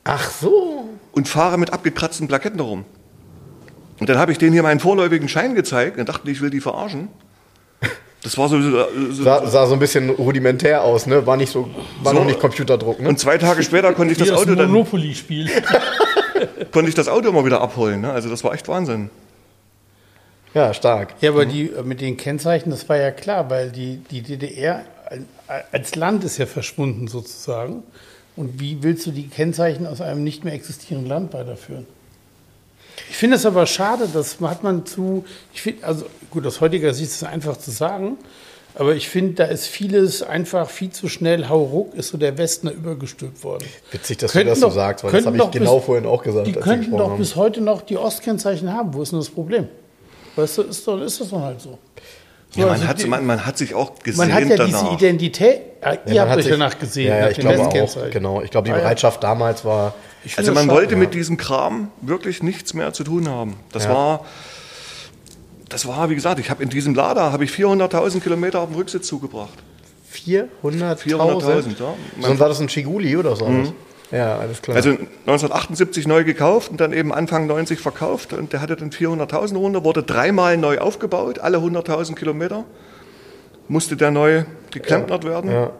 Ach 0.03 0.29
so. 0.31 0.89
und 1.11 1.27
fahre 1.27 1.57
mit 1.57 1.73
abgekratzten 1.73 2.27
Plaketten 2.27 2.59
herum. 2.59 2.85
Und 3.99 4.07
dann 4.07 4.17
habe 4.17 4.31
ich 4.31 4.37
denen 4.37 4.53
hier 4.53 4.63
meinen 4.63 4.79
vorläufigen 4.79 5.27
Schein 5.27 5.55
gezeigt 5.55 5.97
und 5.97 6.07
dachten, 6.07 6.29
ich 6.29 6.41
will 6.41 6.49
die 6.51 6.61
verarschen. 6.61 7.09
Das 8.21 8.37
war 8.37 8.49
so, 8.49 8.61
so, 8.61 8.85
so 9.11 9.23
Sah, 9.23 9.47
sah 9.47 9.65
so 9.65 9.73
ein 9.73 9.79
bisschen 9.79 10.09
rudimentär 10.09 10.83
aus, 10.83 11.05
ne? 11.07 11.25
War 11.25 11.37
nicht 11.37 11.51
so, 11.51 11.69
war 12.03 12.13
So. 12.13 12.19
noch 12.19 12.25
nicht 12.25 12.39
Computerdruck, 12.39 12.99
ne? 12.99 13.07
und 13.07 13.17
zwei 13.19 13.37
Tage 13.37 13.63
später 13.63 13.93
konnte 13.93 14.11
ich 14.11 14.17
das 14.19 14.27
das 14.27 14.37
Auto 14.37 14.55
dann 14.55 14.69
Monopoly-Spiel. 14.69 15.49
konnte 16.71 16.89
ich 16.89 16.95
das 16.95 17.07
Auto 17.07 17.31
mal 17.31 17.45
wieder 17.45 17.61
abholen. 17.61 18.01
Ne? 18.01 18.11
Also 18.11 18.29
das 18.29 18.43
war 18.43 18.53
echt 18.53 18.67
Wahnsinn. 18.67 19.09
ja, 20.53 20.73
stark. 20.73 21.15
Ja, 21.21 21.29
aber 21.31 21.45
die 21.45 21.69
äh, 21.71 21.81
mit 21.83 22.01
den 22.01 22.17
Kennzeichen, 22.17 22.71
das 22.71 22.89
war 22.89 22.97
ja 22.97 23.11
klar, 23.11 23.49
weil 23.49 23.71
die, 23.71 24.01
die 24.11 24.21
DDR 24.21 24.83
al- 25.05 25.63
als 25.71 25.95
Land 25.95 26.23
ist 26.25 26.37
ja 26.37 26.45
verschwunden 26.45 27.07
sozusagen. 27.07 27.83
Und 28.35 28.59
wie 28.59 28.83
willst 28.83 29.05
du 29.05 29.11
die 29.11 29.27
Kennzeichen 29.27 29.87
aus 29.87 30.01
einem 30.01 30.23
nicht 30.25 30.43
mehr 30.43 30.53
existierenden 30.53 31.09
Land 31.09 31.33
weiterführen? 31.33 31.87
Ich 33.09 33.17
finde 33.17 33.35
es 33.37 33.45
aber 33.45 33.65
schade, 33.65 34.07
das 34.13 34.37
hat 34.41 34.63
man 34.63 34.85
zu, 34.85 35.25
ich 35.53 35.61
finde, 35.61 35.85
also 35.85 36.05
gut, 36.29 36.45
aus 36.45 36.61
heutiger 36.61 36.93
Sicht 36.93 37.09
ist 37.09 37.15
es 37.17 37.23
einfach 37.23 37.57
zu 37.57 37.71
sagen, 37.71 38.17
aber 38.75 38.93
ich 38.93 39.09
finde, 39.09 39.33
da 39.33 39.43
ist 39.45 39.65
vieles 39.67 40.21
einfach 40.21 40.69
viel 40.69 40.91
zu 40.91 41.09
schnell, 41.09 41.49
hauruck, 41.49 41.93
ist 41.95 42.09
so 42.09 42.17
der 42.17 42.37
Westner 42.37 42.71
übergestülpt 42.71 43.43
worden. 43.43 43.65
Witzig, 43.91 44.19
dass 44.19 44.31
du 44.31 44.37
Könnten 44.37 44.49
das 44.51 44.59
so 44.59 44.67
doch- 44.67 44.73
sagst, 44.75 45.03
weil 45.03 45.11
das 45.11 45.25
habe 45.25 45.37
ich 45.37 45.51
genau 45.51 45.77
bis- 45.77 45.85
vorhin 45.85 46.05
auch 46.05 46.21
gesagt. 46.23 46.47
Die 46.47 46.53
könnten 46.53 46.91
doch 46.95 47.09
haben. 47.09 47.17
bis 47.17 47.35
heute 47.35 47.61
noch 47.61 47.81
die 47.81 47.97
Ostkennzeichen 47.97 48.71
haben. 48.71 48.93
Wo 48.93 49.01
ist 49.01 49.11
denn 49.11 49.19
das 49.19 49.29
Problem? 49.29 49.67
Weißt 50.35 50.59
du, 50.59 50.61
ist, 50.63 50.87
doch, 50.87 51.01
ist 51.01 51.19
das 51.19 51.29
doch 51.29 51.41
halt 51.41 51.59
so. 51.59 51.77
So, 52.51 52.59
Ja, 52.61 52.65
man, 52.67 52.75
also 52.75 52.87
hat, 52.87 53.01
die- 53.01 53.07
man, 53.07 53.25
man 53.25 53.45
hat 53.45 53.57
sich 53.57 53.73
auch 53.75 53.99
gesehen 53.99 54.17
man 54.27 54.33
hat 54.33 54.43
ja 54.47 54.55
danach. 54.55 54.81
diese 54.83 54.93
Identität. 54.93 55.61
Ja, 55.83 55.93
Ja, 55.93 55.99
ihr 56.05 56.21
man 56.21 56.29
habt 56.29 56.37
euch 56.37 56.43
sich- 56.45 56.51
danach 56.51 56.79
gesehen. 56.79 57.07
Ja, 57.07 57.15
ja, 57.15 57.21
nach 57.23 57.29
ich 57.31 57.35
den 57.37 57.47
glaube 57.47 57.83
auch. 57.83 58.09
Genau. 58.11 58.41
Ich 58.41 58.51
glaube, 58.51 58.65
die 58.67 58.71
Ah, 58.71 58.77
ja. 58.77 58.81
Bereitschaft 58.83 59.23
damals 59.23 59.65
war. 59.65 59.93
Also 60.35 60.51
man 60.53 60.65
schade. 60.65 60.75
wollte 60.77 60.95
mit 60.95 61.13
diesem 61.13 61.37
Kram 61.37 61.89
wirklich 62.01 62.43
nichts 62.43 62.73
mehr 62.73 62.91
zu 62.93 63.03
tun 63.03 63.27
haben. 63.29 63.55
Das 63.71 63.85
Ja. 63.85 63.93
war, 63.93 64.25
das 65.69 65.87
war, 65.87 66.09
wie 66.09 66.15
gesagt, 66.15 66.39
ich 66.39 66.49
habe 66.49 66.61
in 66.63 66.69
diesem 66.69 66.93
Lada 66.95 67.31
habe 67.31 67.43
ich 67.43 67.51
400.000 67.51 68.19
Kilometer 68.21 68.59
auf 68.59 68.69
dem 68.69 68.75
Rücksitz 68.75 69.07
zugebracht. 69.07 69.53
400.000? 70.11 70.97
400.000, 70.97 71.79
ja. 71.79 71.93
So, 72.21 72.31
und 72.31 72.39
war 72.39 72.49
das 72.49 72.59
ein 72.59 72.67
Chiguli 72.67 73.15
oder 73.15 73.35
so? 73.35 73.47
Ja, 74.11 74.39
alles 74.39 74.61
klar. 74.63 74.75
Also 74.75 74.89
1978 74.89 76.07
neu 76.07 76.23
gekauft 76.23 76.71
und 76.71 76.81
dann 76.81 76.93
eben 76.93 77.13
Anfang 77.13 77.45
90 77.45 77.79
verkauft 77.79 78.33
und 78.33 78.51
der 78.51 78.61
hatte 78.61 78.75
dann 78.75 78.89
400.000 78.89 79.55
runter, 79.55 79.83
wurde 79.83 80.01
dreimal 80.01 80.57
neu 80.57 80.79
aufgebaut, 80.79 81.37
alle 81.39 81.59
100.000 81.59 82.15
Kilometer. 82.15 82.65
Musste 83.67 83.95
der 83.95 84.09
neu 84.09 84.45
geklempnert 84.71 85.23
werden. 85.25 85.51
ja. 85.51 85.71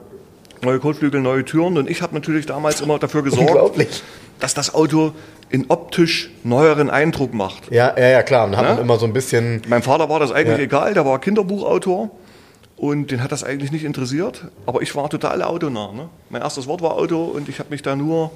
Neue 0.61 0.79
Kotflügel, 0.79 1.21
neue 1.21 1.45
Türen 1.45 1.77
und 1.77 1.89
ich 1.89 2.01
habe 2.01 2.13
natürlich 2.13 2.45
damals 2.45 2.81
immer 2.81 2.99
dafür 2.99 3.23
gesorgt, 3.23 4.01
dass 4.39 4.53
das 4.53 4.73
Auto 4.73 5.13
in 5.49 5.65
optisch 5.69 6.29
neueren 6.43 6.89
Eindruck 6.89 7.33
macht. 7.33 7.71
Ja, 7.71 7.93
ja, 7.97 8.07
ja, 8.09 8.23
klar. 8.23 8.45
Und 8.45 8.57
hat 8.57 8.65
Ja? 8.65 8.73
man 8.73 8.81
immer 8.83 8.97
so 8.99 9.05
ein 9.05 9.13
bisschen. 9.13 9.61
Meinem 9.67 9.81
Vater 9.83 10.09
war 10.09 10.19
das 10.19 10.31
eigentlich 10.31 10.57
Ja. 10.57 10.63
egal, 10.63 10.93
der 10.93 11.05
war 11.05 11.19
Kinderbuchautor 11.19 12.11
und 12.77 13.11
den 13.11 13.23
hat 13.23 13.31
das 13.31 13.43
eigentlich 13.43 13.71
nicht 13.71 13.83
interessiert. 13.85 14.45
Aber 14.65 14.81
ich 14.81 14.93
war 14.95 15.09
total 15.09 15.41
autonah. 15.43 15.91
Ne? 15.93 16.09
Mein 16.29 16.41
erstes 16.41 16.67
Wort 16.67 16.81
war 16.81 16.93
Auto 16.93 17.23
und 17.23 17.49
ich 17.49 17.59
habe 17.59 17.69
mich 17.71 17.81
da 17.81 17.95
nur 17.95 18.31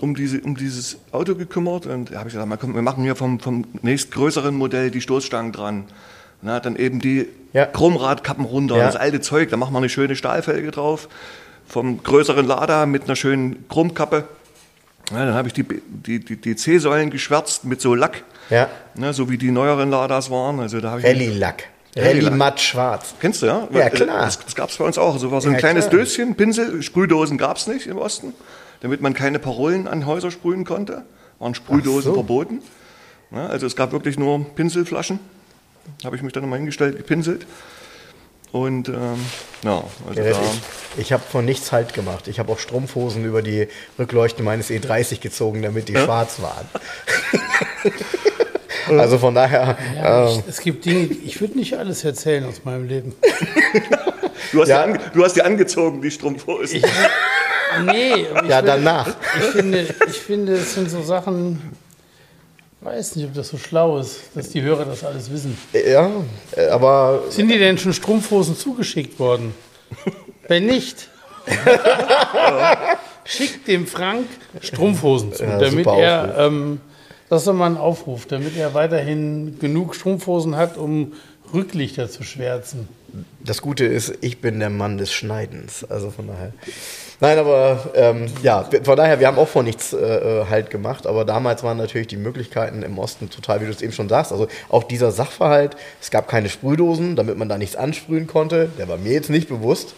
um, 0.00 0.14
diese, 0.14 0.40
um 0.40 0.56
dieses 0.56 0.96
Auto 1.12 1.34
gekümmert. 1.34 1.86
Und 1.86 2.12
da 2.12 2.18
habe 2.20 2.28
ich 2.28 2.34
gesagt, 2.34 2.62
wir 2.74 2.82
machen 2.82 3.02
hier 3.04 3.16
vom, 3.16 3.40
vom 3.40 3.64
nächstgrößeren 3.82 4.54
Modell 4.54 4.90
die 4.90 5.00
Stoßstangen 5.00 5.52
dran. 5.52 5.84
Na, 6.40 6.60
dann 6.60 6.76
eben 6.76 7.00
die 7.00 7.26
Ja. 7.52 7.66
Chromradkappen 7.66 8.44
runter, 8.44 8.76
Ja. 8.76 8.86
das 8.86 8.94
alte 8.96 9.20
Zeug, 9.20 9.50
da 9.50 9.56
machen 9.56 9.72
wir 9.74 9.78
eine 9.78 9.88
schöne 9.88 10.14
Stahlfelge 10.16 10.70
drauf. 10.70 11.08
Vom 11.68 12.02
größeren 12.02 12.46
Lada 12.46 12.86
mit 12.86 13.04
einer 13.04 13.16
schönen 13.16 13.68
Chromkappe. 13.68 14.24
Ja, 15.10 15.24
dann 15.26 15.34
habe 15.34 15.48
ich 15.48 15.54
die, 15.54 15.64
die, 15.64 16.18
die, 16.20 16.36
die 16.36 16.56
C-Säulen 16.56 17.10
geschwärzt 17.10 17.64
mit 17.64 17.80
so 17.80 17.94
Lack, 17.94 18.22
Ja. 18.50 18.68
ne, 18.94 19.12
so 19.12 19.30
wie 19.30 19.38
die 19.38 19.50
neueren 19.50 19.90
Ladas 19.90 20.30
waren. 20.30 20.60
Also 20.60 20.80
da 20.80 20.90
habe 20.90 21.00
ich 21.00 21.06
Rallye-Lack. 21.06 21.64
Rallye-Lack. 21.96 22.24
Rallye-Matt 22.24 22.60
schwarz. 22.60 23.14
Kennst 23.20 23.42
du, 23.42 23.46
ja? 23.46 23.68
Ja, 23.72 23.90
klar. 23.90 24.20
Das, 24.24 24.38
das 24.38 24.54
gab 24.54 24.70
es 24.70 24.76
bei 24.76 24.84
uns 24.84 24.98
auch. 24.98 25.18
So 25.18 25.30
war 25.30 25.40
so 25.40 25.48
ein 25.48 25.54
Ja, 25.54 25.58
kleines 25.58 25.88
klar. 25.88 26.00
Döschen, 26.00 26.34
Pinsel, 26.36 26.82
Sprühdosen 26.82 27.38
gab 27.38 27.56
es 27.56 27.66
nicht 27.66 27.86
im 27.86 27.98
Osten, 27.98 28.32
damit 28.80 29.00
man 29.00 29.14
keine 29.14 29.38
Parolen 29.38 29.88
an 29.88 30.06
Häuser 30.06 30.30
sprühen 30.30 30.64
konnte. 30.64 31.04
Waren 31.38 31.54
Sprühdosen 31.54 32.02
so. 32.10 32.14
verboten. 32.14 32.60
Ja, 33.30 33.46
also 33.46 33.66
es 33.66 33.76
gab 33.76 33.92
wirklich 33.92 34.18
nur 34.18 34.44
Pinselflaschen. 34.54 35.20
Habe 36.04 36.16
ich 36.16 36.22
mich 36.22 36.32
dann 36.32 36.42
nochmal 36.42 36.58
hingestellt, 36.58 36.96
gepinselt. 36.96 37.46
Und 38.50 38.88
ähm, 38.88 39.24
ja, 39.62 39.84
also 40.08 40.22
da, 40.22 40.30
ich 40.30 40.36
ich 40.96 41.12
habe 41.12 41.22
von 41.22 41.44
nichts 41.44 41.70
Halt 41.70 41.92
gemacht. 41.92 42.28
Ich 42.28 42.38
habe 42.38 42.50
auch 42.50 42.58
Strumpfhosen 42.58 43.24
über 43.24 43.42
die 43.42 43.68
Rückleuchten 43.98 44.44
meines 44.44 44.70
E30 44.70 45.20
gezogen, 45.20 45.60
damit 45.62 45.88
die 45.88 45.96
schwarz 45.96 46.40
waren. 46.40 46.66
also 48.98 49.18
von 49.18 49.34
daher, 49.34 49.76
Ja, 49.96 50.28
ähm, 50.30 50.38
ich, 50.40 50.48
es 50.48 50.60
gibt 50.60 50.84
Dinge, 50.84 51.04
ich 51.24 51.40
würde 51.40 51.58
nicht 51.58 51.76
alles 51.76 52.04
erzählen 52.04 52.44
aus 52.46 52.64
meinem 52.64 52.86
Leben. 52.88 53.14
du, 54.52 54.60
hast 54.62 54.68
Ja. 54.68 54.86
die 54.86 54.92
ange, 54.92 55.00
du 55.12 55.24
hast 55.24 55.34
die 55.36 55.42
angezogen, 55.42 56.00
die 56.00 56.10
Strumpfhosen. 56.10 56.82
Nee, 57.84 58.26
aber 58.32 58.44
ich, 58.44 58.48
ja 58.50 58.60
würd- 58.60 58.62
danach. 58.62 59.16
ich, 59.38 59.44
finde, 59.46 59.86
ich 60.08 60.16
finde, 60.18 60.54
es 60.54 60.74
sind 60.74 60.90
so 60.90 61.02
Sachen, 61.02 61.60
weiß 62.80 63.16
nicht, 63.16 63.26
ob 63.26 63.34
das 63.34 63.48
so 63.48 63.58
schlau 63.58 63.98
ist, 63.98 64.20
dass 64.34 64.50
die 64.50 64.62
Hörer 64.62 64.84
das 64.84 65.04
alles 65.04 65.30
wissen. 65.30 65.58
Ja, 65.72 66.10
äh, 66.56 66.68
aber 66.68 67.22
Sind 67.28 67.48
dir 67.48 67.58
denn 67.58 67.78
schon 67.78 67.92
Strumpfhosen 67.92 68.56
zugeschickt 68.56 69.18
worden? 69.18 69.54
Wenn 70.48 70.66
nicht, 70.66 71.08
schickt 73.24 73.68
dem 73.68 73.86
Frank 73.86 74.26
Strumpfhosen 74.60 75.32
zu, 75.32 75.44
Ja, 75.44 75.58
damit 75.58 75.86
er, 75.86 76.34
ähm, 76.38 76.80
das 77.28 77.42
ist 77.42 77.48
doch 77.48 77.54
mal 77.54 77.66
ein 77.66 77.76
Aufruf, 77.76 78.26
damit 78.26 78.56
er 78.56 78.72
weiterhin 78.74 79.58
genug 79.58 79.94
Strumpfhosen 79.94 80.56
hat, 80.56 80.78
um 80.78 81.12
Rücklichter 81.52 82.08
zu 82.10 82.22
schwärzen. 82.22 82.88
Das 83.40 83.62
Gute 83.62 83.84
ist, 83.84 84.12
ich 84.20 84.40
bin 84.40 84.60
der 84.60 84.70
Mann 84.70 84.98
des 84.98 85.12
Schneidens. 85.12 85.84
Also 85.84 86.10
von 86.10 86.26
daher. 86.26 86.52
Nein, 87.20 87.38
aber 87.38 87.90
ähm, 87.94 88.26
ja, 88.42 88.68
von 88.84 88.96
daher, 88.96 89.18
wir 89.18 89.26
haben 89.26 89.38
auch 89.38 89.48
vor 89.48 89.62
nichts 89.62 89.92
äh, 89.92 90.44
Halt 90.48 90.70
gemacht, 90.70 91.06
aber 91.06 91.24
damals 91.24 91.62
waren 91.64 91.76
natürlich 91.76 92.06
die 92.06 92.16
Möglichkeiten 92.16 92.82
im 92.82 92.98
Osten 92.98 93.28
total, 93.28 93.60
wie 93.60 93.64
du 93.64 93.72
es 93.72 93.82
eben 93.82 93.92
schon 93.92 94.08
sagst. 94.08 94.30
Also 94.30 94.46
auch 94.68 94.84
dieser 94.84 95.10
Sachverhalt, 95.10 95.76
es 96.00 96.10
gab 96.10 96.28
keine 96.28 96.48
Sprühdosen, 96.48 97.16
damit 97.16 97.36
man 97.36 97.48
da 97.48 97.58
nichts 97.58 97.74
ansprühen 97.74 98.26
konnte, 98.26 98.70
der 98.78 98.88
war 98.88 98.98
mir 98.98 99.12
jetzt 99.12 99.30
nicht 99.30 99.48
bewusst. 99.48 99.94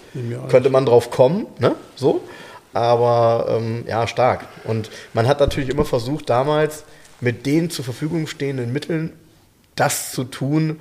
Könnte 0.49 0.71
man 0.71 0.87
drauf 0.87 1.11
kommen, 1.11 1.47
ne? 1.59 1.75
So. 1.95 2.23
Aber 2.73 3.47
ähm, 3.51 3.85
ja, 3.87 4.07
stark. 4.07 4.47
Und 4.65 4.91
man 5.13 5.27
hat 5.27 5.41
natürlich 5.41 5.69
immer 5.69 5.85
versucht, 5.85 6.31
damals 6.31 6.85
mit 7.21 7.45
den 7.45 7.69
zur 7.69 7.85
Verfügung 7.85 8.29
stehenden 8.29 8.73
Mitteln 8.73 9.13
das 9.75 10.13
zu 10.13 10.25
tun, 10.25 10.79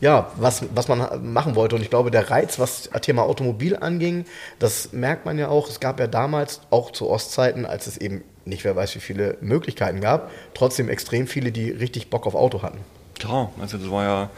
ja, 0.00 0.30
was, 0.36 0.64
was 0.74 0.88
man 0.88 1.32
machen 1.32 1.54
wollte. 1.54 1.76
Und 1.76 1.82
ich 1.82 1.90
glaube, 1.90 2.10
der 2.10 2.30
Reiz, 2.30 2.58
was 2.58 2.88
das 2.90 3.02
Thema 3.02 3.22
Automobil 3.22 3.76
anging, 3.76 4.24
das 4.58 4.92
merkt 4.92 5.26
man 5.26 5.38
ja 5.38 5.48
auch. 5.48 5.68
Es 5.68 5.80
gab 5.80 6.00
ja 6.00 6.06
damals, 6.06 6.60
auch 6.70 6.90
zu 6.90 7.08
Ostzeiten, 7.08 7.66
als 7.66 7.86
es 7.86 7.96
eben 7.98 8.22
nicht 8.44 8.64
wer 8.64 8.76
weiß, 8.76 8.94
wie 8.96 9.00
viele 9.00 9.36
Möglichkeiten 9.40 10.00
gab, 10.00 10.30
trotzdem 10.54 10.88
extrem 10.88 11.26
viele, 11.26 11.52
die 11.52 11.70
richtig 11.70 12.10
Bock 12.10 12.26
auf 12.26 12.34
Auto 12.34 12.62
hatten. 12.62 12.78
Klar, 13.18 13.52
also 13.60 13.76
das 13.76 13.90
war 13.90 14.04
ja 14.04 14.30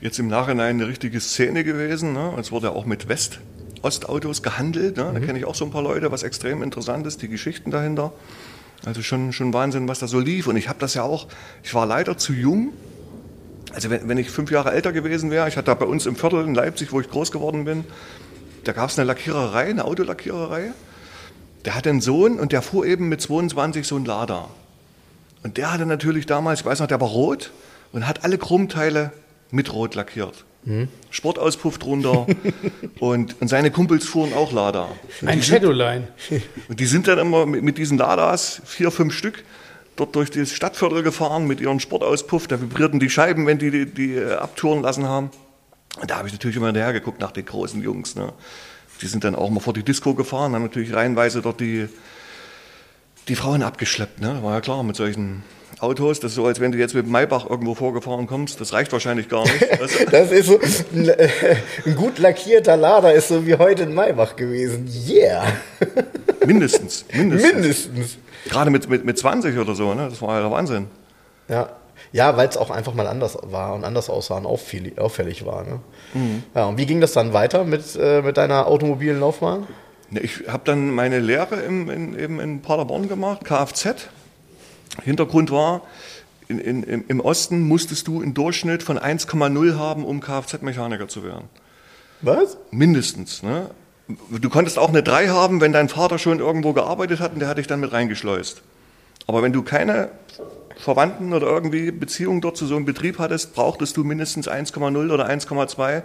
jetzt 0.00 0.18
im 0.18 0.28
Nachhinein 0.28 0.76
eine 0.76 0.88
richtige 0.88 1.20
Szene 1.20 1.64
gewesen. 1.64 2.14
Ne? 2.14 2.32
Es 2.38 2.50
wurde 2.50 2.68
ja 2.68 2.72
auch 2.72 2.86
mit 2.86 3.08
West-Ost-Autos 3.08 4.42
gehandelt. 4.42 4.96
Ne? 4.96 5.10
Da 5.12 5.20
kenne 5.20 5.38
ich 5.38 5.44
auch 5.44 5.54
so 5.54 5.64
ein 5.64 5.70
paar 5.70 5.82
Leute, 5.82 6.10
was 6.10 6.22
extrem 6.22 6.62
interessant 6.62 7.06
ist, 7.06 7.20
die 7.22 7.28
Geschichten 7.28 7.70
dahinter. 7.70 8.12
Also 8.84 9.02
schon, 9.02 9.32
schon 9.32 9.52
Wahnsinn, 9.52 9.88
was 9.88 9.98
da 9.98 10.08
so 10.08 10.18
lief. 10.18 10.46
Und 10.46 10.56
ich 10.56 10.68
habe 10.68 10.78
das 10.78 10.94
ja 10.94 11.02
auch, 11.02 11.28
ich 11.62 11.74
war 11.74 11.86
leider 11.86 12.16
zu 12.16 12.32
jung. 12.32 12.72
Also 13.74 13.90
wenn, 13.90 14.08
wenn 14.08 14.18
ich 14.18 14.30
fünf 14.30 14.50
Jahre 14.50 14.72
älter 14.72 14.92
gewesen 14.92 15.30
wäre, 15.30 15.48
ich 15.48 15.56
hatte 15.56 15.66
da 15.66 15.74
bei 15.74 15.86
uns 15.86 16.06
im 16.06 16.16
Viertel 16.16 16.44
in 16.44 16.54
Leipzig, 16.54 16.92
wo 16.92 17.00
ich 17.00 17.10
groß 17.10 17.32
geworden 17.32 17.64
bin, 17.64 17.84
da 18.62 18.72
gab 18.72 18.90
es 18.90 18.98
eine 18.98 19.06
Lackiererei, 19.06 19.64
eine 19.64 19.84
Autolackiererei. 19.84 20.72
Der 21.64 21.74
hatte 21.74 21.90
einen 21.90 22.00
Sohn 22.00 22.38
und 22.38 22.52
der 22.52 22.62
fuhr 22.62 22.86
eben 22.86 23.08
mit 23.08 23.20
22 23.20 23.86
so 23.86 23.96
ein 23.96 24.04
Lada. 24.04 24.48
Und 25.42 25.56
der 25.56 25.72
hatte 25.72 25.86
natürlich 25.86 26.26
damals, 26.26 26.60
ich 26.60 26.66
weiß 26.66 26.80
noch, 26.80 26.86
der 26.86 27.00
war 27.00 27.08
rot 27.08 27.50
und 27.92 28.06
hat 28.06 28.24
alle 28.24 28.38
Chromteile 28.38 29.12
mit 29.50 29.72
rot 29.72 29.94
lackiert. 29.94 30.44
Sportauspuff 31.10 31.78
drunter 31.78 32.26
und, 32.98 33.40
und 33.40 33.48
seine 33.48 33.70
Kumpels 33.70 34.06
fuhren 34.06 34.32
auch 34.32 34.50
Lada. 34.52 34.88
Ein 35.26 35.42
Shadowline. 35.42 36.08
Und 36.68 36.80
die 36.80 36.86
sind 36.86 37.06
dann 37.06 37.18
immer 37.18 37.44
mit, 37.44 37.62
mit 37.62 37.76
diesen 37.76 37.98
Ladas, 37.98 38.62
vier, 38.64 38.90
fünf 38.90 39.12
Stück, 39.14 39.44
dort 39.96 40.14
durch 40.14 40.30
das 40.30 40.52
Stadtviertel 40.52 41.02
gefahren 41.02 41.46
mit 41.46 41.60
ihrem 41.60 41.80
Sportauspuff. 41.80 42.46
Da 42.48 42.60
vibrierten 42.60 43.00
die 43.00 43.10
Scheiben, 43.10 43.46
wenn 43.46 43.58
die 43.58 43.70
die, 43.70 43.86
die 43.86 44.14
äh, 44.14 44.34
abtouren 44.34 44.82
lassen 44.82 45.08
haben. 45.08 45.30
Und 46.00 46.10
da 46.10 46.16
habe 46.16 46.28
ich 46.28 46.34
natürlich 46.34 46.56
immer 46.56 46.66
hinterher 46.66 46.92
geguckt 46.92 47.20
nach 47.20 47.32
den 47.32 47.44
großen 47.44 47.82
Jungs. 47.82 48.16
Ne? 48.16 48.32
Die 49.00 49.06
sind 49.06 49.24
dann 49.24 49.34
auch 49.34 49.50
mal 49.50 49.60
vor 49.60 49.72
die 49.72 49.84
Disco 49.84 50.14
gefahren, 50.14 50.54
haben 50.54 50.62
natürlich 50.62 50.92
reihenweise 50.92 51.42
dort 51.42 51.60
die, 51.60 51.88
die 53.28 53.36
Frauen 53.36 53.62
abgeschleppt. 53.62 54.20
Ne? 54.20 54.42
War 54.42 54.54
ja 54.54 54.60
klar, 54.60 54.82
mit 54.82 54.96
solchen 54.96 55.42
Autos. 55.80 56.20
Das 56.20 56.32
ist 56.32 56.36
so, 56.36 56.46
als 56.46 56.60
wenn 56.60 56.72
du 56.72 56.78
jetzt 56.78 56.94
mit 56.94 57.06
Maybach 57.06 57.48
irgendwo 57.48 57.74
vorgefahren 57.74 58.26
kommst. 58.26 58.60
Das 58.60 58.72
reicht 58.72 58.92
wahrscheinlich 58.92 59.28
gar 59.28 59.44
nicht. 59.44 59.54
Also, 59.80 60.04
Das 60.10 60.30
ist 60.32 60.46
so, 60.46 60.58
ein, 60.94 61.10
ein 61.86 61.96
gut 61.96 62.18
lackierter 62.18 62.76
Lader 62.76 63.12
ist 63.12 63.28
so 63.28 63.46
wie 63.46 63.54
heute 63.54 63.84
in 63.84 63.94
Maybach 63.94 64.36
gewesen. 64.36 64.88
Yeah! 65.06 65.44
mindestens, 66.46 67.04
mindestens. 67.12 67.52
Mindestens. 67.52 68.18
Gerade 68.44 68.70
mit, 68.70 68.88
mit, 68.88 69.04
mit 69.04 69.18
20 69.18 69.58
oder 69.58 69.74
so, 69.74 69.94
ne? 69.94 70.08
das 70.10 70.20
war 70.22 70.34
ja 70.36 70.40
der 70.42 70.50
Wahnsinn. 70.50 70.88
Ja, 71.48 71.70
ja 72.12 72.36
weil 72.36 72.48
es 72.48 72.56
auch 72.56 72.70
einfach 72.70 72.94
mal 72.94 73.06
anders 73.06 73.38
war 73.42 73.74
und 73.74 73.84
anders 73.84 74.10
aussah 74.10 74.36
und 74.38 74.46
auffällig, 74.46 74.98
auffällig 74.98 75.44
war. 75.46 75.64
Ne? 75.64 75.80
Ja, 76.54 76.66
und 76.66 76.76
wie 76.78 76.86
ging 76.86 77.00
das 77.00 77.12
dann 77.12 77.32
weiter 77.32 77.64
mit, 77.64 77.96
äh, 77.96 78.22
mit 78.22 78.36
deiner 78.36 78.66
automobilen 78.66 79.20
Laufbahn? 79.20 79.66
Ne, 80.10 80.20
Ich 80.20 80.42
habe 80.48 80.62
dann 80.64 80.90
meine 80.90 81.18
Lehre 81.20 81.56
im, 81.56 81.88
in, 81.90 82.18
eben 82.18 82.40
in 82.40 82.60
Paderborn 82.62 83.08
gemacht, 83.08 83.44
Kfz. 83.44 84.08
Hintergrund 85.02 85.50
war, 85.50 85.82
in, 86.48 86.58
in, 86.58 86.82
im- 86.82 87.04
im 87.08 87.20
Osten 87.20 87.62
musstest 87.62 88.06
du 88.06 88.20
einen 88.20 88.34
Durchschnitt 88.34 88.82
von 88.82 88.98
1,0 88.98 89.76
haben, 89.78 90.04
um 90.04 90.20
Kfz-Mechaniker 90.20 91.08
zu 91.08 91.24
werden. 91.24 91.48
Was? 92.20 92.56
Mindestens. 92.70 93.42
Ne? 93.42 93.70
Du 94.06 94.50
konntest 94.50 94.78
auch 94.78 94.90
eine 94.90 95.02
3 95.02 95.28
haben, 95.28 95.60
wenn 95.60 95.72
dein 95.72 95.88
Vater 95.88 96.18
schon 96.18 96.38
irgendwo 96.38 96.72
gearbeitet 96.72 97.20
hat 97.20 97.32
und 97.32 97.40
der 97.40 97.48
hat 97.48 97.58
dich 97.58 97.66
dann 97.66 97.80
mit 97.80 97.92
reingeschleust. 97.92 98.62
Aber 99.26 99.42
wenn 99.42 99.52
du 99.52 99.62
keine 99.62 100.10
Verwandten 100.76 101.32
oder 101.32 101.46
irgendwie 101.46 101.90
Beziehungen 101.90 102.40
dort 102.40 102.56
zu 102.56 102.66
so 102.66 102.76
einem 102.76 102.84
Betrieb 102.84 103.18
hattest, 103.18 103.54
brauchtest 103.54 103.96
du 103.96 104.04
mindestens 104.04 104.48
1,0 104.48 105.12
oder 105.12 105.28
1,2, 105.28 106.02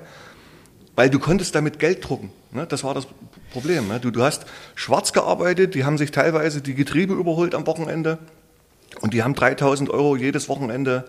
weil 0.96 1.10
du 1.10 1.20
konntest 1.20 1.56
damit 1.56 1.80
Geld 1.80 2.08
drucken. 2.08 2.32
Ne? 2.52 2.66
Das 2.68 2.84
war 2.84 2.94
das 2.94 3.08
Problem. 3.52 3.88
Ne? 3.88 4.00
Du, 4.00 4.22
hast 4.22 4.46
schwarz 4.76 5.12
gearbeitet, 5.12 5.76
die 5.76 5.84
haben 5.84 5.98
sich 5.98 6.12
teilweise 6.12 6.62
die 6.62 6.76
Getriebe 6.76 7.14
überholt 7.14 7.56
am 7.56 7.68
Wochenende 7.68 8.20
und 9.02 9.14
die 9.14 9.24
haben 9.24 9.34
3000 9.34 9.90
Euro 9.90 10.16
jedes 10.16 10.48
Wochenende 10.48 11.06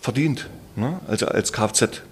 verdient, 0.00 0.48
ne? 0.74 1.00
also 1.06 1.26
als 1.26 1.52
Kfz. 1.52 2.02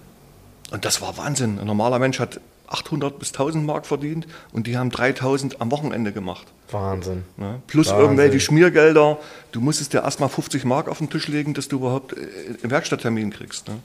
Und 0.71 0.85
das 0.85 1.01
war 1.01 1.17
Wahnsinn. 1.17 1.59
Ein 1.59 1.67
normaler 1.67 1.99
Mensch 1.99 2.19
hat 2.19 2.39
800 2.67 3.19
bis 3.19 3.29
1000 3.29 3.65
Mark 3.65 3.85
verdient 3.85 4.27
und 4.51 4.67
die 4.67 4.77
haben 4.77 4.89
3000 4.89 5.61
am 5.61 5.71
Wochenende 5.71 6.11
gemacht. 6.11 6.47
Wahnsinn. 6.71 7.23
Ne? 7.37 7.61
Plus 7.67 7.87
Wahnsinn. 7.87 8.01
irgendwelche 8.01 8.39
Schmiergelder. 8.39 9.17
Du 9.51 9.61
musstest 9.61 9.93
dir 9.93 10.03
erstmal 10.03 10.29
50 10.29 10.65
Mark 10.65 10.89
auf 10.89 10.97
den 10.97 11.09
Tisch 11.09 11.27
legen, 11.27 11.53
dass 11.53 11.67
du 11.67 11.77
überhaupt 11.77 12.13
äh, 12.13 12.17
einen 12.61 12.71
Werkstatttermin 12.71 13.31
kriegst. 13.31 13.67
Ne? 13.67 13.79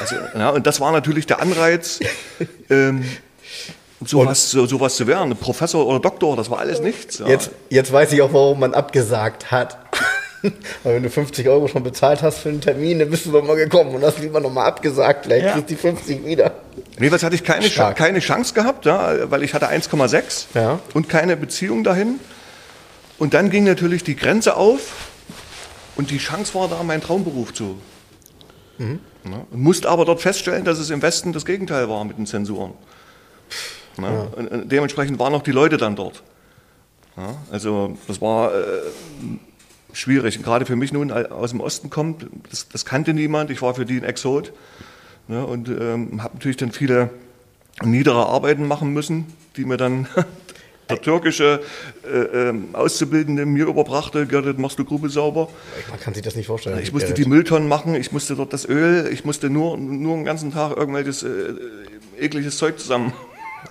Also, 0.00 0.16
ja, 0.34 0.50
und 0.50 0.66
das 0.66 0.80
war 0.80 0.92
natürlich 0.92 1.26
der 1.26 1.40
Anreiz, 1.40 2.00
ähm, 2.70 3.04
sowas, 4.04 4.50
so, 4.50 4.66
sowas 4.66 4.96
zu 4.96 5.06
werden. 5.06 5.36
Professor 5.36 5.86
oder 5.86 6.00
Doktor, 6.00 6.36
das 6.36 6.50
war 6.50 6.58
alles 6.58 6.80
nichts. 6.80 7.18
Ja. 7.18 7.28
Jetzt, 7.28 7.50
jetzt 7.70 7.92
weiß 7.92 8.12
ich 8.12 8.22
auch, 8.22 8.32
warum 8.32 8.60
man 8.60 8.74
abgesagt 8.74 9.50
hat. 9.50 9.78
Weil 10.82 10.94
wenn 10.96 11.02
du 11.02 11.10
50 11.10 11.48
Euro 11.48 11.68
schon 11.68 11.82
bezahlt 11.82 12.22
hast 12.22 12.38
für 12.38 12.48
einen 12.48 12.60
Termin, 12.60 12.98
dann 12.98 13.10
bist 13.10 13.26
du 13.26 13.32
doch 13.32 13.44
mal 13.44 13.56
gekommen 13.56 13.94
und 13.94 14.02
hast 14.04 14.18
lieber 14.18 14.40
nochmal 14.40 14.66
abgesagt, 14.66 15.26
vielleicht 15.26 15.44
Ja. 15.46 15.52
kriegst 15.52 15.70
du 15.70 15.74
die 15.74 15.80
50 15.80 16.24
wieder. 16.26 16.52
Jedenfalls 16.98 17.22
hatte 17.22 17.34
ich 17.36 17.44
keine, 17.44 17.64
Stark. 17.70 17.96
keine 17.96 18.18
Chance 18.20 18.52
gehabt, 18.54 18.84
ja, 18.86 19.30
weil 19.30 19.42
ich 19.42 19.54
hatte 19.54 19.68
1,6 19.68 20.46
Ja. 20.54 20.80
und 20.94 21.08
keine 21.08 21.36
Beziehung 21.36 21.84
dahin. 21.84 22.18
Und 23.18 23.34
dann 23.34 23.50
ging 23.50 23.64
natürlich 23.64 24.02
die 24.04 24.16
Grenze 24.16 24.56
auf 24.56 25.10
und 25.96 26.10
die 26.10 26.18
Chance 26.18 26.54
war 26.54 26.68
da, 26.68 26.82
meinen 26.82 27.02
Traumberuf 27.02 27.54
zu. 27.54 27.76
Ja, 28.78 28.86
und 29.52 29.60
musste 29.62 29.88
aber 29.88 30.04
dort 30.04 30.20
feststellen, 30.20 30.64
dass 30.64 30.78
es 30.80 30.90
im 30.90 31.00
Westen 31.02 31.32
das 31.32 31.44
Gegenteil 31.44 31.88
war 31.88 32.04
mit 32.04 32.18
den 32.18 32.26
Zensuren. 32.26 32.72
Ja, 33.98 34.26
und, 34.34 34.48
und 34.48 34.72
dementsprechend 34.72 35.20
waren 35.20 35.34
auch 35.34 35.42
die 35.42 35.52
Leute 35.52 35.76
dann 35.76 35.94
dort. 35.94 36.22
Ja, 37.16 37.36
also 37.50 37.96
das 38.08 38.20
war 38.20 38.52
äh, 38.54 38.58
schwierig. 39.92 40.36
Und 40.38 40.44
gerade 40.44 40.66
für 40.66 40.76
mich 40.76 40.92
nun 40.92 41.10
al- 41.10 41.26
aus 41.26 41.50
dem 41.50 41.60
Osten 41.60 41.90
kommt, 41.90 42.26
das, 42.50 42.68
das 42.68 42.84
kannte 42.84 43.14
niemand. 43.14 43.50
Ich 43.50 43.62
war 43.62 43.74
für 43.74 43.84
die 43.84 43.96
ein 43.98 44.04
Exot. 44.04 44.52
Ne, 45.28 45.46
und 45.46 45.68
ähm, 45.68 46.22
habe 46.22 46.34
natürlich 46.34 46.56
dann 46.56 46.72
viele 46.72 47.10
niedere 47.84 48.26
Arbeiten 48.26 48.66
machen 48.66 48.92
müssen, 48.92 49.26
die 49.56 49.64
mir 49.64 49.76
dann 49.76 50.08
der 50.90 51.00
türkische 51.00 51.60
äh, 52.04 52.48
ähm, 52.48 52.70
Auszubildende 52.72 53.46
mir 53.46 53.66
überbrachte, 53.66 54.26
Gerrit, 54.26 54.58
machst 54.58 54.78
du 54.80 54.84
Grube 54.84 55.08
sauber? 55.08 55.48
Man 55.90 56.00
kann 56.00 56.12
sich 56.12 56.24
das 56.24 56.34
nicht 56.34 56.48
vorstellen. 56.48 56.80
Ich 56.82 56.92
musste 56.92 57.10
Gerrit. 57.12 57.24
die 57.24 57.28
Mülltonnen 57.28 57.68
machen, 57.68 57.94
ich 57.94 58.10
musste 58.10 58.34
dort 58.34 58.52
das 58.52 58.68
Öl, 58.68 59.08
ich 59.12 59.24
musste 59.24 59.48
nur, 59.48 59.76
nur 59.78 60.16
den 60.16 60.24
ganzen 60.24 60.52
Tag 60.52 60.76
irgendwelches 60.76 61.22
äh, 61.22 61.54
ekliges 62.18 62.58
Zeug 62.58 62.78
zusammen, 62.80 63.12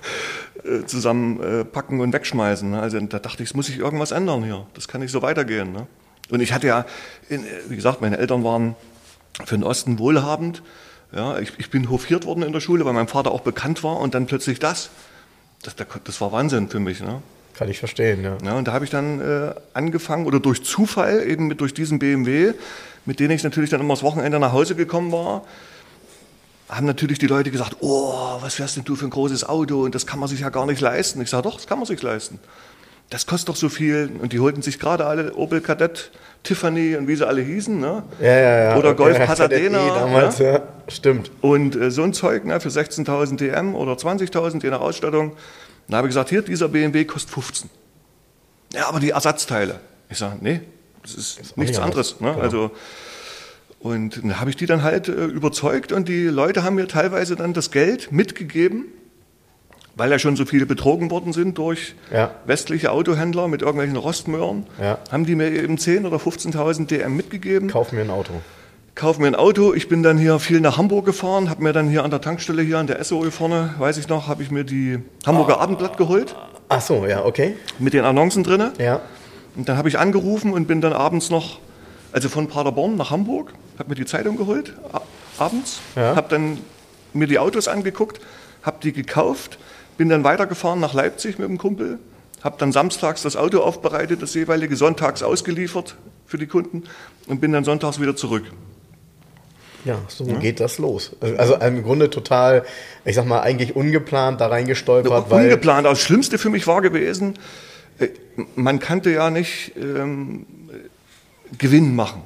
äh, 0.64 0.86
zusammen 0.86 1.42
äh, 1.44 1.66
packen 1.66 2.00
und 2.00 2.14
wegschmeißen. 2.14 2.72
ne? 2.72 2.82
Also 2.82 2.98
da 3.02 3.20
dachte 3.20 3.44
ich, 3.44 3.50
es 3.50 3.56
muss 3.56 3.66
sich 3.68 3.78
irgendwas 3.80 4.12
ändern 4.12 4.44
hier. 4.44 4.66
Das 4.74 4.88
kann 4.88 5.02
nicht 5.02 5.12
so 5.12 5.22
weitergehen. 5.22 5.74
Ne? 5.74 5.86
Und 6.32 6.42
ich 6.42 6.54
hatte 6.54 6.68
ja, 6.68 6.86
in, 7.30 7.46
wie 7.68 7.76
gesagt, 7.76 8.02
meine 8.02 8.18
Eltern 8.18 8.44
waren 8.44 8.76
für 9.46 9.56
den 9.56 9.64
Osten 9.64 10.00
wohlhabend. 10.00 10.64
Ja, 11.14 11.40
ich, 11.40 11.52
ich 11.58 11.70
bin 11.70 11.90
hofiert 11.90 12.26
worden 12.26 12.42
in 12.44 12.54
der 12.54 12.62
Schule, 12.62 12.86
weil 12.86 12.94
mein 12.94 13.08
Vater 13.08 13.32
auch 13.32 13.42
bekannt 13.42 13.84
war 13.84 14.00
und 14.00 14.16
dann 14.16 14.26
plötzlich 14.26 14.60
das. 14.60 14.90
Das, 15.62 15.76
das 16.04 16.22
war 16.22 16.32
Wahnsinn 16.32 16.70
für 16.70 16.80
mich. 16.80 17.02
Ne? 17.02 17.22
Kann 17.54 17.70
ich 17.70 17.80
verstehen, 17.80 18.24
ja. 18.24 18.38
Ja, 18.44 18.56
und 18.56 18.68
da 18.68 18.74
habe 18.74 18.86
ich 18.86 18.92
dann 18.92 19.20
äh, 19.20 19.54
angefangen, 19.74 20.26
oder 20.26 20.40
durch 20.40 20.64
Zufall, 20.64 21.28
eben 21.28 21.48
mit, 21.48 21.60
durch 21.60 21.74
diesen 21.74 22.00
BMW, 22.00 22.54
mit 23.06 23.20
dem 23.20 23.30
ich 23.30 23.44
natürlich 23.44 23.70
dann 23.70 23.82
immer 23.82 23.94
das 23.94 24.04
Wochenende 24.04 24.40
nach 24.40 24.54
Hause 24.54 24.76
gekommen 24.76 25.12
war, 25.12 25.44
haben 26.70 26.88
natürlich 26.88 27.20
die 27.20 27.28
Leute 27.28 27.52
gesagt, 27.52 27.78
oh, 27.82 28.38
was 28.40 28.56
fährst 28.56 28.78
denn 28.78 28.86
du 28.86 28.96
für 28.96 29.06
ein 29.06 29.12
großes 29.12 29.44
Auto 29.44 29.84
und 29.84 29.94
das 29.94 30.08
kann 30.08 30.20
man 30.20 30.30
sich 30.30 30.40
ja 30.40 30.50
gar 30.50 30.66
nicht 30.66 30.80
leisten. 30.80 31.22
Ich 31.22 31.30
sage, 31.30 31.44
doch, 31.44 31.56
das 31.56 31.68
kann 31.68 31.78
man 31.78 31.86
sich 31.86 32.02
leisten. 32.02 32.40
Das 33.12 33.28
kostet 33.28 33.50
doch 33.50 33.58
so 33.58 33.68
viel. 33.68 34.10
Und 34.20 34.32
die 34.32 34.40
holten 34.40 34.62
sich 34.62 34.80
gerade 34.80 35.06
alle 35.06 35.36
Opel 35.36 35.60
Kadett, 35.60 36.12
Tiffany 36.44 36.96
und 36.96 37.10
wie 37.10 37.16
sie 37.18 37.28
alle 37.28 37.42
hießen. 37.42 37.78
Ne? 37.78 38.04
Ja, 38.22 38.36
ja, 38.36 38.64
ja. 38.64 38.78
Oder 38.78 38.96
Golf 38.96 39.20
ja, 39.20 39.26
Pasadena, 39.26 39.80
Kadett 39.80 39.92
E 39.92 40.00
damals, 40.00 40.40
ja. 40.40 40.62
Stimmt. 40.88 41.30
Und 41.42 41.76
äh, 41.76 41.92
so 41.92 42.04
ein 42.04 42.14
Zeug 42.14 42.46
ne, 42.46 42.62
für 42.62 42.70
16.000 42.70 43.36
DM 43.36 43.76
oder 43.76 43.94
20.000 43.94 44.64
je 44.64 44.70
nach 44.70 44.80
Ausstattung. 44.80 45.34
Dann 45.88 45.98
habe 45.98 46.08
ich 46.08 46.12
gesagt, 46.12 46.30
hier, 46.30 46.42
dieser 46.42 46.70
BMW 46.70 47.04
kostet 47.04 47.32
15. 47.34 47.70
Ja, 48.74 48.88
aber 48.88 49.02
die 49.02 49.10
Ersatzteile. 49.10 49.82
Ich 50.10 50.18
sage, 50.18 50.38
nee, 50.40 50.62
das 51.02 51.16
ist, 51.16 51.58
nichts 51.58 51.58
nicht 51.58 51.80
anderes. 51.80 52.22
Ne? 52.22 52.32
Genau. 52.32 52.42
Also, 52.42 52.72
und 53.80 54.24
dann 54.24 54.40
habe 54.40 54.50
ich 54.50 54.56
die 54.56 54.68
dann 54.68 54.84
halt 54.84 55.10
äh, 55.10 55.12
überzeugt 55.12 55.92
und 55.92 56.08
die 56.08 56.28
Leute 56.28 56.64
haben 56.64 56.76
mir 56.76 56.88
teilweise 56.88 57.36
dann 57.36 57.54
das 57.54 57.72
Geld 57.72 58.14
mitgegeben, 58.14 58.86
weil 59.96 60.10
ja 60.12 60.20
schon 60.20 60.36
so 60.36 60.46
viele 60.46 60.66
betrogen 60.66 61.12
worden 61.12 61.34
sind 61.34 61.58
durch 61.58 61.96
Ja. 62.14 62.32
westliche 62.46 62.92
Autohändler 62.92 63.48
mit 63.48 63.62
irgendwelchen 63.62 63.98
Rostmöhren, 63.98 64.66
Ja. 64.82 64.98
haben 65.12 65.26
die 65.26 65.36
mir 65.36 65.52
eben 65.52 65.78
10.000 65.78 66.06
oder 66.08 66.18
15.000 66.18 66.88
DM 66.90 67.16
mitgegeben 67.16 67.70
Kauf 67.70 67.92
mir 67.92 68.02
ein 68.02 68.10
Auto. 68.10 68.34
kauf 68.96 69.20
mir 69.20 69.28
ein 69.28 69.36
Auto. 69.36 69.74
Ich 69.74 69.90
bin 69.90 70.04
dann 70.04 70.18
hier 70.18 70.40
viel 70.40 70.60
nach 70.62 70.78
Hamburg 70.78 71.06
gefahren, 71.06 71.50
habe 71.50 71.64
mir 71.64 71.74
dann 71.74 71.90
hier 71.90 72.04
an 72.04 72.12
der 72.12 72.22
Tankstelle 72.22 72.62
hier 72.62 72.78
an 72.78 72.88
der 72.88 73.04
hier 73.04 73.32
vorne, 73.32 73.74
weiß 73.80 73.98
ich 73.98 74.08
noch, 74.08 74.28
habe 74.28 74.44
ich 74.44 74.52
mir 74.52 74.64
die 74.64 75.00
Hamburger 75.26 75.60
Abendblatt 75.60 75.98
geholt 75.98 76.36
Ach 76.70 76.82
so, 76.82 77.06
ja, 77.06 77.26
okay. 77.26 77.56
mit 77.80 77.94
den 77.94 78.06
Annoncen 78.06 78.44
drinne. 78.44 78.72
Ja. 78.80 79.02
Und 79.58 79.68
dann 79.68 79.78
habe 79.78 79.90
ich 79.90 80.00
angerufen 80.00 80.54
und 80.54 80.66
bin 80.68 80.80
dann 80.80 80.94
abends 80.94 81.30
noch, 81.30 81.60
also 82.14 82.30
von 82.30 82.48
Paderborn 82.48 82.96
nach 82.96 83.12
Hamburg, 83.12 83.52
habe 83.78 83.90
mir 83.90 83.96
die 83.96 84.06
Zeitung 84.06 84.38
geholt, 84.38 84.74
abends, 85.38 85.82
Ja. 85.98 86.16
habe 86.16 86.28
dann 86.30 86.60
mir 87.14 87.28
die 87.28 87.40
Autos 87.40 87.68
angeguckt, 87.68 88.22
habe 88.64 88.78
die 88.84 88.94
gekauft, 88.94 89.58
bin 89.98 90.10
dann 90.10 90.24
weitergefahren 90.24 90.80
nach 90.80 90.94
Leipzig 90.94 91.40
mit 91.40 91.48
dem 91.48 91.58
Kumpel, 91.58 92.00
habe 92.44 92.56
dann 92.58 92.72
samstags 92.72 93.22
das 93.22 93.36
Auto 93.36 93.60
aufbereitet, 93.60 94.22
das 94.22 94.34
jeweilige 94.34 94.76
sonntags 94.76 95.24
ausgeliefert 95.24 95.96
für 96.26 96.38
die 96.38 96.48
Kunden 96.48 96.84
und 97.28 97.42
bin 97.42 97.52
dann 97.52 97.64
sonntags 97.64 98.00
wieder 98.00 98.16
zurück. 98.16 98.46
Ja, 99.86 100.00
so 100.08 100.26
geht 100.26 100.60
das 100.60 100.78
los. 100.78 101.16
Also 101.38 101.56
im 101.56 101.84
Grunde 101.84 102.10
total, 102.10 102.64
ich 103.04 103.16
sag 103.16 103.26
mal, 103.26 103.42
eigentlich 103.42 103.76
ungeplant 103.76 104.40
da 104.40 104.48
reingestolpert, 104.48 105.30
weil. 105.30 105.46
Ungeplant. 105.46 105.86
Das 105.88 106.00
Schlimmste 106.00 106.38
für 106.38 106.50
mich 106.50 106.68
war 106.68 106.82
gewesen, 106.82 107.34
äh, 108.00 108.10
man 108.56 108.80
kannte 108.80 109.10
ja 109.10 109.30
nicht 109.30 109.74
ähm, 109.78 110.46
äh, 110.70 111.56
Gewinn 111.58 111.96
machen. 111.96 112.22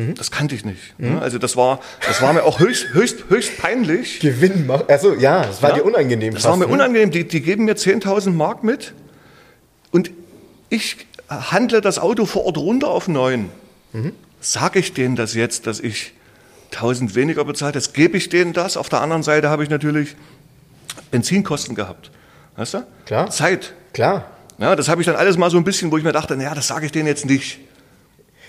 Mhm. 0.00 0.14
Das 0.14 0.30
kannte 0.30 0.54
ich 0.54 0.64
nicht. 0.64 0.98
ne? 0.98 1.20
Also 1.20 1.38
das 1.38 1.56
war, 1.56 1.80
das 2.06 2.22
war 2.22 2.32
mir 2.32 2.42
auch 2.44 2.58
höchst, 2.60 2.94
höchst, 2.94 3.24
höchst 3.28 3.58
peinlich. 3.58 4.20
Gewinn 4.20 4.66
machen. 4.66 4.84
Also 4.88 5.14
ja, 5.14 5.44
das 5.44 5.62
war 5.62 5.70
Ja? 5.70 5.76
dir 5.76 5.84
unangenehm. 5.84 6.34
Das 6.34 6.44
war 6.44 6.56
mir 6.56 6.66
ne? 6.66 6.72
unangenehm. 6.72 7.10
Die, 7.10 7.26
die 7.26 7.40
geben 7.42 7.64
mir 7.66 7.74
10.000 7.76 8.30
Mark 8.30 8.64
mit 8.64 8.94
und 9.90 10.10
ich 10.68 11.06
handle 11.28 11.80
das 11.80 11.98
Auto 11.98 12.26
vor 12.26 12.44
Ort 12.46 12.56
runter 12.58 12.88
auf 12.88 13.08
9. 13.08 13.48
Mhm. 13.92 14.12
Sage 14.40 14.78
ich 14.78 14.94
denen 14.94 15.16
das 15.16 15.34
jetzt, 15.34 15.66
dass 15.66 15.80
ich 15.80 16.12
1000 16.72 17.14
weniger 17.16 17.44
bezahlt, 17.44 17.74
das 17.76 17.92
gebe 17.92 18.16
ich 18.16 18.28
denen 18.28 18.52
das. 18.52 18.76
Auf 18.76 18.88
der 18.88 19.00
anderen 19.00 19.22
Seite 19.22 19.50
habe 19.50 19.64
ich 19.64 19.70
natürlich 19.70 20.14
Benzinkosten 21.10 21.74
gehabt. 21.74 22.10
Weißt 22.56 22.74
du? 22.74 22.86
Klar. 23.06 23.30
Zeit. 23.30 23.74
Klar. 23.92 24.30
Ja, 24.58 24.76
das 24.76 24.88
habe 24.88 25.00
ich 25.02 25.06
dann 25.06 25.16
alles 25.16 25.36
mal 25.36 25.50
so 25.50 25.56
ein 25.56 25.64
bisschen, 25.64 25.90
wo 25.90 25.98
ich 25.98 26.04
mir 26.04 26.12
dachte, 26.12 26.36
naja, 26.36 26.54
das 26.54 26.68
sage 26.68 26.86
ich 26.86 26.92
denen 26.92 27.06
jetzt 27.06 27.24
nicht. 27.26 27.58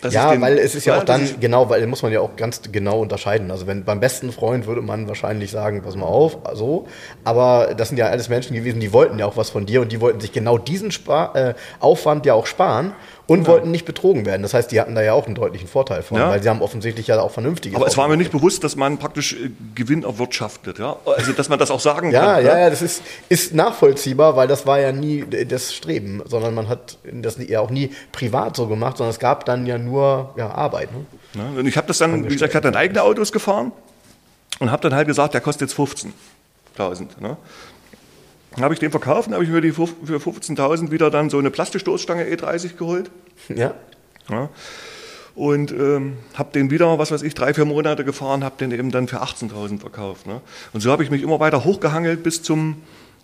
Das 0.02 0.14
Ja, 0.14 0.32
dem- 0.32 0.42
weil 0.42 0.58
es 0.58 0.74
ist 0.76 0.86
ja 0.86 0.98
auch 0.98 1.04
dann, 1.04 1.40
genau, 1.40 1.70
weil 1.70 1.86
muss 1.88 2.02
man 2.02 2.12
ja 2.12 2.22
auch 2.22 2.36
ganz 2.36 2.62
genau 2.72 3.00
unterscheiden. 3.00 3.52
Also 3.52 3.68
wenn 3.68 3.84
beim 3.86 4.00
besten 4.00 4.32
Freund 4.32 4.66
würde 4.66 4.82
man 4.82 5.08
wahrscheinlich 5.08 5.52
sagen, 5.52 5.82
pass 5.84 5.96
mal 5.96 6.06
auf, 6.08 6.38
so. 6.54 6.88
Aber 7.24 7.74
das 7.78 7.90
sind 7.90 7.98
ja 7.98 8.08
alles 8.08 8.28
Menschen 8.28 8.56
gewesen, 8.56 8.80
die 8.80 8.94
wollten 8.94 9.20
ja 9.20 9.26
auch 9.28 9.38
was 9.38 9.50
von 9.52 9.66
dir 9.66 9.82
und 9.82 9.92
die 9.92 10.02
wollten 10.02 10.20
sich 10.20 10.32
genau 10.32 10.58
diesen 10.58 10.92
Spar 10.92 11.36
äh, 11.36 11.54
Aufwand 11.80 12.26
ja 12.26 12.34
auch 12.34 12.48
sparen 12.48 12.94
und 13.32 13.48
wollten 13.48 13.72
nicht 13.72 13.86
betrogen 13.86 14.26
werden. 14.26 14.42
Das 14.42 14.54
heißt, 14.54 14.72
die 14.72 14.80
hatten 14.82 14.94
da 14.96 15.02
ja 15.02 15.14
auch 15.14 15.26
einen 15.26 15.36
deutlichen 15.36 15.68
Vorteil 15.68 16.02
von, 16.04 16.18
Ja. 16.18 16.30
weil 16.30 16.44
sie 16.44 16.50
haben 16.50 16.62
offensichtlich 16.62 17.08
ja 17.08 17.20
auch 17.22 17.32
vernünftige. 17.32 17.76
aber 17.76 17.88
es 17.88 17.98
war 17.98 18.08
mir 18.08 18.18
nicht 18.18 18.32
bewusst, 18.32 18.64
dass 18.64 18.76
man 18.76 18.98
praktisch 18.98 19.34
äh, 19.34 19.50
Gewinn 19.76 20.04
erwirtschaftet. 20.04 20.80
Ja? 20.80 20.98
Also, 21.06 21.32
dass 21.34 21.50
man 21.50 21.58
das 21.60 21.72
auch 21.72 21.80
sagen 21.80 22.12
Ja, 22.12 22.36
kann. 22.36 22.46
ja, 22.46 22.60
ja, 22.60 22.70
das 22.70 22.82
ist, 22.82 23.02
ist 23.30 23.54
nachvollziehbar, 23.54 24.36
weil 24.36 24.48
das 24.48 24.66
war 24.66 24.80
ja 24.80 24.92
nie 24.92 25.26
das 25.48 25.74
Streben, 25.74 26.22
sondern 26.26 26.54
man 26.54 26.68
hat 26.68 26.98
das 27.04 27.38
ja 27.48 27.60
auch 27.62 27.70
nie 27.70 27.92
privat 28.12 28.56
so 28.56 28.68
gemacht, 28.68 28.98
sondern 28.98 29.12
es 29.12 29.20
gab 29.20 29.46
dann 29.46 29.66
ja 29.66 29.78
nur 29.78 30.34
ja, 30.38 30.50
Arbeit. 30.52 30.90
Ne? 30.94 31.60
Und 31.60 31.66
ich 31.66 31.78
habe 31.78 31.88
das 31.88 31.98
dann, 31.98 32.26
wie 32.26 32.34
gesagt, 32.34 32.52
ich 32.52 32.56
hatte 32.56 32.70
dann 32.72 32.76
eigene 32.76 33.02
Autos 33.04 33.32
gefahren 33.32 33.72
und 34.60 34.72
habe 34.72 34.82
dann 34.82 34.94
halt 34.96 35.08
gesagt, 35.08 35.34
der 35.34 35.42
kostet 35.42 35.70
jetzt 35.70 35.80
15.000. 35.80 37.20
Ne? 37.22 37.38
Dann 38.52 38.64
habe 38.64 38.74
ich 38.74 38.80
den 38.80 38.92
verkauft 38.92 39.28
und 39.28 39.34
habe 39.34 39.44
ich 39.44 39.50
mir 39.50 39.62
die 39.62 39.72
für 39.72 39.86
15.000 39.86 40.92
wieder 40.92 41.10
dann 41.10 41.30
so 41.30 41.38
eine 41.38 41.52
Plastikstoßstange 41.52 42.26
E30 42.26 42.76
geholt. 42.76 43.10
Ja. 43.48 43.74
Ja? 44.30 44.50
Und 45.36 45.72
ähm, 45.72 46.18
habe 46.34 46.52
den 46.52 46.70
wieder, 46.70 47.00
was 47.00 47.12
weiß 47.12 47.22
ich, 47.22 47.34
drei, 47.34 47.54
vier 47.54 47.64
Monate 47.64 48.04
gefahren, 48.04 48.44
habe 48.44 48.56
den 48.58 48.72
eben 48.72 48.92
dann 48.92 49.08
für 49.08 49.22
18.000 49.22 49.80
verkauft. 49.80 50.28
Ne? 50.28 50.42
Und 50.74 50.82
so 50.82 50.92
habe 50.92 51.04
ich 51.04 51.10
mich 51.10 51.24
immer 51.24 51.40
weiter 51.40 51.64
hochgehangelt 51.64 52.24
bis 52.24 52.44
zum 52.44 52.82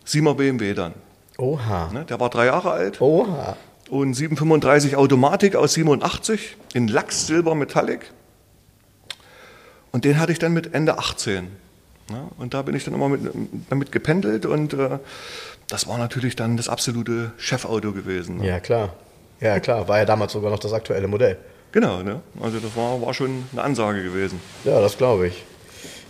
7er 0.08 0.36
BMW 0.36 0.74
dann. 0.74 0.94
Oha. 1.38 1.92
Ne? 1.92 2.06
Der 2.06 2.20
war 2.20 2.30
drei 2.30 2.46
Jahre 2.46 2.72
alt 2.72 3.02
Oha. 3.02 3.58
und 3.90 4.14
735 4.14 4.96
Automatik 4.96 5.56
aus 5.56 5.74
87 5.74 6.56
in 6.74 6.88
Lachs 6.88 7.28
Silber 7.28 7.56
Metallic. 7.56 8.12
Und 9.92 10.06
den 10.06 10.20
hatte 10.20 10.32
ich 10.32 10.40
dann 10.40 10.54
mit 10.54 10.74
Ende 10.74 10.98
18. 10.98 11.48
Ja, 12.10 12.30
und 12.38 12.53
da 12.53 12.62
bin 12.62 12.76
ich 12.76 12.86
dann 12.86 12.93
immer 12.93 13.10
mit, 13.10 13.22
damit 13.70 13.91
gependelt 13.91 14.45
und 14.45 14.74
äh, 14.74 14.99
das 15.68 15.88
war 15.88 15.97
natürlich 15.97 16.36
dann 16.36 16.55
das 16.55 16.70
absolute 16.70 17.32
Chefauto 17.38 17.91
gewesen. 17.91 18.38
Ne? 18.38 18.47
Ja, 18.47 18.60
klar. 18.60 18.93
Ja, 19.41 19.60
klar. 19.60 19.88
War 19.88 19.99
ja 19.99 20.05
damals 20.05 20.32
sogar 20.32 20.49
noch 20.49 20.60
das 20.60 20.74
aktuelle 20.74 21.08
Modell. 21.08 21.38
Genau, 21.72 22.01
ne? 22.01 22.22
also 22.41 22.60
das 22.60 22.76
war, 22.76 23.01
war 23.01 23.14
schon 23.14 23.43
eine 23.51 23.62
Ansage 23.62 24.03
gewesen. 24.03 24.39
Ja, 24.64 24.80
das 24.80 24.97
glaube 24.97 25.28
ich. 25.28 25.43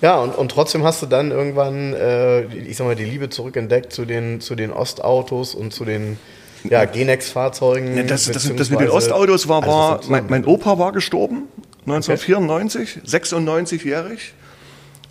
Ja, 0.01 0.19
und, 0.19 0.35
und 0.35 0.51
trotzdem 0.51 0.83
hast 0.83 1.01
du 1.01 1.07
dann 1.07 1.31
irgendwann, 1.31 1.93
äh, 1.93 2.43
ich 2.43 2.77
sag 2.77 2.85
mal, 2.85 2.95
die 2.95 3.05
Liebe 3.05 3.29
zurückentdeckt 3.29 3.91
zu 3.91 4.05
den, 4.05 4.39
zu 4.41 4.55
den 4.55 4.71
Ostautos 4.71 5.55
und 5.55 5.73
zu 5.73 5.85
den 5.85 6.17
ja, 6.63 6.85
Genex-Fahrzeugen. 6.85 7.95
Ne, 7.95 8.05
Das, 8.05 8.25
das, 8.25 8.53
das 8.55 8.69
mit 8.69 8.79
den 8.79 8.89
Ostautos 8.89 9.47
war, 9.47 9.61
was 9.61 9.67
war 9.67 10.01
mein, 10.09 10.25
mein. 10.29 10.45
Opa 10.45 10.77
war 10.77 10.91
gestorben, 10.91 11.47
1994, 11.85 12.99
96-jährig. 13.05 14.33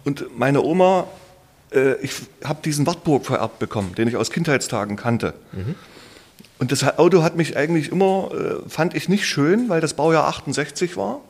Und 0.07 0.39
meine 0.39 0.63
Oma, 0.63 1.09
äh, 1.73 1.95
ich 1.97 2.13
habe 2.45 2.63
diesen 2.65 2.87
Wartburg 2.87 3.27
vererbt 3.27 3.59
bekommen, 3.59 3.95
den 3.97 4.07
ich 4.07 4.17
aus 4.17 4.31
Kindheitstagen 4.31 4.97
kannte. 4.97 5.35
Mhm. 5.53 5.75
Und 6.59 6.71
das 6.73 6.97
Auto 6.97 7.25
hat 7.25 7.37
mich 7.37 7.57
eigentlich 7.57 7.91
immer, 7.91 8.31
äh, 8.33 8.69
fand 8.71 8.95
ich 8.95 9.09
nicht 9.09 9.27
schön, 9.27 9.69
weil 9.69 9.81
das 9.81 9.95
Baujahr 9.95 10.29
68 10.29 10.97
war. 10.97 11.21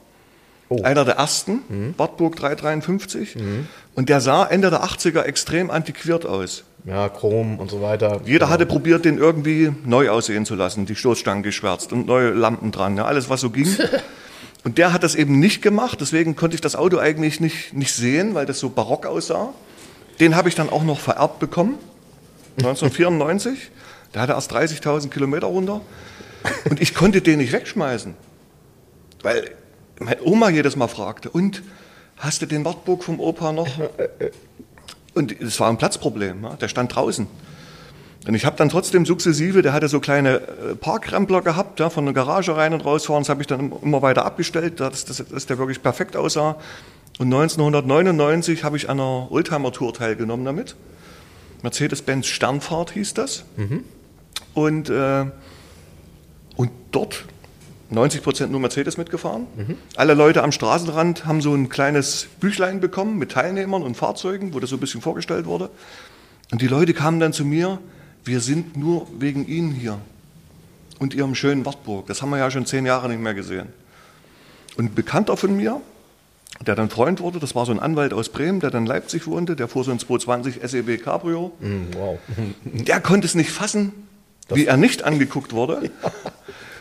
Oh. 0.68 0.82
Einer 0.82 1.04
der 1.04 1.14
ersten, 1.14 1.94
Wartburg 1.96 2.34
353. 2.34 3.36
Und 3.94 4.08
der 4.08 4.20
sah 4.20 4.44
Ende 4.44 4.68
der 4.70 4.82
80er 4.82 5.22
extrem 5.22 5.70
antiquiert 5.70 6.26
aus. 6.26 6.64
Ja, 6.84 7.08
Chrom 7.08 7.60
und 7.60 7.70
so 7.70 7.82
weiter. 7.82 8.20
Jeder 8.24 8.48
hatte 8.48 8.66
probiert, 8.66 9.04
den 9.04 9.16
irgendwie 9.16 9.72
neu 9.84 10.10
aussehen 10.10 10.44
zu 10.44 10.56
lassen, 10.56 10.84
die 10.84 10.96
Stoßstangen 10.96 11.44
geschwärzt 11.44 11.92
und 11.92 12.08
neue 12.08 12.30
Lampen 12.30 12.72
dran, 12.72 12.96
ja, 12.96 13.04
alles 13.04 13.30
was 13.30 13.40
so 13.40 13.50
ging. 13.50 13.68
Und 14.66 14.78
der 14.78 14.92
hat 14.92 15.04
das 15.04 15.14
eben 15.14 15.38
nicht 15.38 15.62
gemacht, 15.62 16.00
deswegen 16.00 16.34
konnte 16.34 16.56
ich 16.56 16.60
das 16.60 16.74
Auto 16.74 16.98
eigentlich 16.98 17.38
nicht, 17.38 17.72
nicht 17.72 17.94
sehen, 17.94 18.34
weil 18.34 18.46
das 18.46 18.58
so 18.58 18.68
barock 18.68 19.06
aussah. 19.06 19.54
Den 20.18 20.34
habe 20.34 20.48
ich 20.48 20.56
dann 20.56 20.70
auch 20.70 20.82
noch 20.82 20.98
vererbt 20.98 21.38
bekommen, 21.38 21.78
1994. 22.58 23.70
Der 24.12 24.22
hatte 24.22 24.32
erst 24.32 24.52
30.000 24.52 25.10
Kilometer 25.10 25.46
runter. 25.46 25.82
Und 26.68 26.80
ich 26.80 26.94
konnte 26.94 27.22
den 27.22 27.38
nicht 27.38 27.52
wegschmeißen, 27.52 28.14
weil 29.22 29.52
meine 30.00 30.24
Oma 30.24 30.50
jedes 30.50 30.74
Mal 30.74 30.88
fragte, 30.88 31.30
und 31.30 31.62
hast 32.16 32.42
du 32.42 32.46
den 32.46 32.64
Wartburg 32.64 33.04
vom 33.04 33.20
Opa 33.20 33.52
noch? 33.52 33.68
Und 35.14 35.40
es 35.40 35.60
war 35.60 35.70
ein 35.70 35.78
Platzproblem, 35.78 36.44
der 36.60 36.66
stand 36.66 36.92
draußen. 36.92 37.28
Und 38.26 38.34
ich 38.34 38.44
habe 38.44 38.56
dann 38.56 38.68
trotzdem 38.68 39.06
sukzessive, 39.06 39.62
der 39.62 39.72
hatte 39.72 39.88
so 39.88 40.00
kleine 40.00 40.40
äh, 40.40 40.74
Parkrempler 40.74 41.42
gehabt, 41.42 41.78
ja, 41.78 41.90
von 41.90 42.04
der 42.06 42.14
Garage 42.14 42.56
rein 42.56 42.74
und 42.74 42.84
rausfahren, 42.84 43.22
das 43.22 43.28
habe 43.28 43.40
ich 43.40 43.46
dann 43.46 43.72
immer 43.82 44.02
weiter 44.02 44.24
abgestellt, 44.24 44.80
dass, 44.80 45.04
dass, 45.04 45.24
dass 45.28 45.46
der 45.46 45.58
wirklich 45.58 45.82
perfekt 45.82 46.16
aussah. 46.16 46.56
Und 47.18 47.32
1999 47.32 48.64
habe 48.64 48.76
ich 48.76 48.90
an 48.90 48.98
einer 48.98 49.30
Oldtimer-Tour 49.30 49.94
teilgenommen 49.94 50.44
damit. 50.44 50.74
Mercedes-Benz 51.62 52.26
Sternfahrt 52.26 52.90
hieß 52.90 53.14
das. 53.14 53.44
Mhm. 53.56 53.84
Und, 54.54 54.90
äh, 54.90 55.26
und 56.56 56.70
dort 56.90 57.24
90 57.90 58.22
Prozent 58.22 58.50
nur 58.50 58.60
Mercedes 58.60 58.96
mitgefahren. 58.96 59.46
Mhm. 59.56 59.76
Alle 59.94 60.14
Leute 60.14 60.42
am 60.42 60.50
Straßenrand 60.50 61.26
haben 61.26 61.40
so 61.40 61.54
ein 61.54 61.68
kleines 61.68 62.26
Büchlein 62.40 62.80
bekommen 62.80 63.18
mit 63.18 63.32
Teilnehmern 63.32 63.82
und 63.82 63.96
Fahrzeugen, 63.96 64.52
wo 64.52 64.60
das 64.60 64.70
so 64.70 64.76
ein 64.76 64.80
bisschen 64.80 65.00
vorgestellt 65.00 65.46
wurde. 65.46 65.70
Und 66.50 66.60
die 66.60 66.66
Leute 66.66 66.92
kamen 66.92 67.20
dann 67.20 67.32
zu 67.32 67.44
mir, 67.44 67.78
wir 68.26 68.40
sind 68.40 68.76
nur 68.76 69.06
wegen 69.18 69.46
Ihnen 69.46 69.72
hier 69.72 69.98
und 70.98 71.14
Ihrem 71.14 71.34
schönen 71.34 71.64
Wartburg. 71.64 72.06
Das 72.08 72.22
haben 72.22 72.30
wir 72.30 72.38
ja 72.38 72.50
schon 72.50 72.66
zehn 72.66 72.84
Jahre 72.84 73.08
nicht 73.08 73.20
mehr 73.20 73.34
gesehen. 73.34 73.68
Und 74.76 74.86
ein 74.86 74.94
Bekannter 74.94 75.36
von 75.36 75.56
mir, 75.56 75.80
der 76.66 76.74
dann 76.74 76.90
Freund 76.90 77.20
wurde, 77.20 77.38
das 77.38 77.54
war 77.54 77.66
so 77.66 77.72
ein 77.72 77.78
Anwalt 77.78 78.12
aus 78.12 78.28
Bremen, 78.30 78.60
der 78.60 78.70
dann 78.70 78.82
in 78.82 78.86
Leipzig 78.86 79.26
wohnte, 79.26 79.54
der 79.54 79.68
fuhr 79.68 79.84
so 79.84 79.92
ein 79.92 79.98
220 79.98 80.60
SEB 80.68 81.02
Cabrio. 81.02 81.52
Mm, 81.60 81.94
wow. 81.94 82.18
Der 82.64 83.00
konnte 83.00 83.26
es 83.26 83.34
nicht 83.34 83.50
fassen, 83.50 83.92
das 84.48 84.58
wie 84.58 84.66
er 84.66 84.76
nicht 84.76 85.04
angeguckt 85.04 85.52
wurde. 85.52 85.90
Ja. 86.02 86.10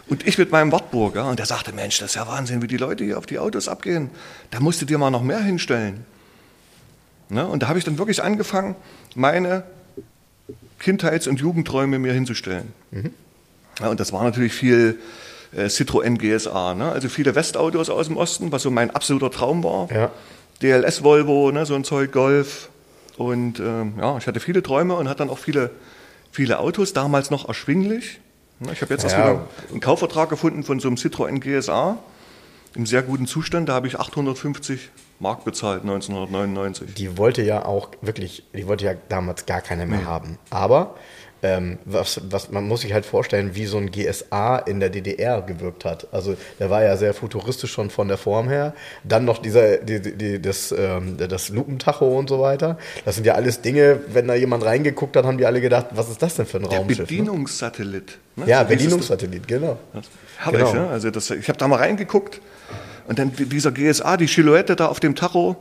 Und 0.07 0.27
ich 0.27 0.37
mit 0.37 0.51
meinem 0.51 0.71
Wartburg. 0.71 1.15
Ja, 1.15 1.23
und 1.23 1.39
der 1.39 1.45
sagte, 1.45 1.73
Mensch, 1.73 1.97
das 1.99 2.11
ist 2.11 2.15
ja 2.15 2.27
Wahnsinn, 2.27 2.61
wie 2.61 2.67
die 2.67 2.77
Leute 2.77 3.03
hier 3.03 3.17
auf 3.17 3.25
die 3.25 3.39
Autos 3.39 3.67
abgehen. 3.67 4.09
Da 4.51 4.59
musst 4.59 4.81
du 4.81 4.85
dir 4.85 4.97
mal 4.97 5.09
noch 5.09 5.23
mehr 5.23 5.39
hinstellen. 5.39 6.05
Ne? 7.29 7.45
Und 7.45 7.63
da 7.63 7.67
habe 7.67 7.79
ich 7.79 7.85
dann 7.85 7.97
wirklich 7.97 8.21
angefangen, 8.21 8.75
meine 9.15 9.63
Kindheits- 10.79 11.27
und 11.27 11.39
Jugendträume 11.39 11.99
mir 11.99 12.13
hinzustellen. 12.13 12.73
Mhm. 12.91 13.11
Ja, 13.79 13.89
und 13.89 13.99
das 13.99 14.13
war 14.13 14.23
natürlich 14.23 14.53
viel 14.53 14.99
äh, 15.55 15.65
Citroën 15.65 16.17
GSA, 16.17 16.75
ne? 16.75 16.91
also 16.91 17.09
viele 17.09 17.35
Westautos 17.35 17.89
aus 17.89 18.07
dem 18.07 18.17
Osten, 18.17 18.51
was 18.51 18.61
so 18.61 18.71
mein 18.71 18.91
absoluter 18.91 19.31
Traum 19.31 19.63
war. 19.63 19.91
Ja. 19.91 20.11
DLS 20.61 21.03
Volvo, 21.03 21.51
ne? 21.51 21.65
so 21.65 21.75
ein 21.75 21.83
Zeug 21.83 22.11
Golf. 22.11 22.69
Und 23.17 23.59
ähm, 23.59 23.93
ja, 23.97 24.17
ich 24.17 24.27
hatte 24.27 24.39
viele 24.39 24.61
Träume 24.63 24.95
und 24.95 25.07
hatte 25.07 25.19
dann 25.19 25.29
auch 25.29 25.37
viele, 25.37 25.71
viele 26.31 26.59
Autos, 26.59 26.93
damals 26.93 27.31
noch 27.31 27.47
erschwinglich. 27.47 28.19
Ne, 28.59 28.71
ich 28.73 28.81
habe 28.81 28.93
jetzt 28.93 29.03
ja. 29.03 29.09
erst 29.09 29.17
wieder 29.17 29.47
einen 29.71 29.79
Kaufvertrag 29.79 30.29
gefunden 30.29 30.63
von 30.63 30.79
so 30.79 30.87
einem 30.87 30.97
Citroën 30.97 31.39
GSA 31.39 31.97
im 32.75 32.85
sehr 32.85 33.03
guten 33.03 33.25
Zustand. 33.25 33.69
Da 33.69 33.73
habe 33.73 33.87
ich 33.87 33.99
850 33.99 34.89
Mark 35.25 35.43
bezahlt 35.43 35.81
1999. 35.81 36.93
Die 36.93 37.17
wollte 37.17 37.41
ja 37.41 37.65
auch 37.65 37.89
wirklich, 38.01 38.43
die 38.53 38.67
wollte 38.67 38.85
ja 38.85 38.93
damals 39.09 39.47
gar 39.47 39.61
keiner 39.61 39.87
mehr 39.87 40.01
mhm. 40.01 40.05
haben. 40.05 40.37
Aber 40.51 40.93
ähm, 41.41 41.79
was, 41.83 42.21
was, 42.29 42.51
man 42.51 42.67
muss 42.67 42.81
sich 42.81 42.93
halt 42.93 43.07
vorstellen, 43.07 43.55
wie 43.55 43.65
so 43.65 43.77
ein 43.77 43.89
GSA 43.89 44.57
in 44.59 44.79
der 44.79 44.91
DDR 44.91 45.41
gewirkt 45.41 45.83
hat. 45.83 46.07
Also 46.11 46.35
der 46.59 46.69
war 46.69 46.83
ja 46.83 46.95
sehr 46.95 47.15
futuristisch 47.15 47.71
schon 47.71 47.89
von 47.89 48.07
der 48.07 48.19
Form 48.19 48.49
her. 48.49 48.75
Dann 49.03 49.25
noch 49.25 49.39
dieser, 49.39 49.77
die, 49.77 49.99
die, 49.99 50.39
das, 50.39 50.71
ähm, 50.77 51.17
das 51.17 51.49
Lupentacho 51.49 52.05
und 52.05 52.29
so 52.29 52.39
weiter. 52.39 52.77
Das 53.03 53.15
sind 53.15 53.25
ja 53.25 53.33
alles 53.33 53.61
Dinge, 53.61 54.01
wenn 54.07 54.27
da 54.27 54.35
jemand 54.35 54.63
reingeguckt 54.63 55.17
hat, 55.17 55.25
haben 55.25 55.39
die 55.39 55.47
alle 55.47 55.59
gedacht, 55.59 55.87
was 55.89 56.07
ist 56.07 56.21
das 56.21 56.35
denn 56.35 56.45
für 56.45 56.57
ein 56.57 56.69
der 56.69 56.77
Raumschiff? 56.77 56.99
Ne? 56.99 57.05
Bedienungssatellit. 57.05 58.19
Ne? 58.35 58.45
Ja, 58.45 58.61
Bedienungssatellit, 58.61 59.47
genau. 59.47 59.79
Herrlich, 60.37 60.59
genau. 60.59 60.73
Ne? 60.73 60.89
Also 60.89 61.09
das, 61.09 61.31
ich 61.31 61.47
habe 61.47 61.57
da 61.57 61.67
mal 61.67 61.77
reingeguckt 61.77 62.41
und 63.07 63.19
dann 63.19 63.31
dieser 63.35 63.71
GSA, 63.71 64.17
die 64.17 64.27
Silhouette 64.27 64.75
da 64.75 64.87
auf 64.87 64.99
dem 64.99 65.15
Tacho, 65.15 65.55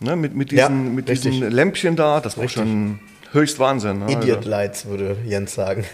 ne? 0.00 0.16
mit, 0.16 0.34
mit, 0.34 0.50
diesen, 0.50 0.58
ja, 0.86 0.92
mit 0.92 1.08
diesen 1.08 1.50
Lämpchen 1.50 1.96
da, 1.96 2.20
das 2.20 2.36
war 2.36 2.44
richtig. 2.44 2.62
schon 2.62 3.00
höchst 3.32 3.58
Wahnsinn. 3.58 4.00
Ne? 4.00 4.12
Idiot 4.12 4.38
also. 4.38 4.50
Lights, 4.50 4.86
würde 4.86 5.16
Jens 5.24 5.54
sagen. 5.54 5.84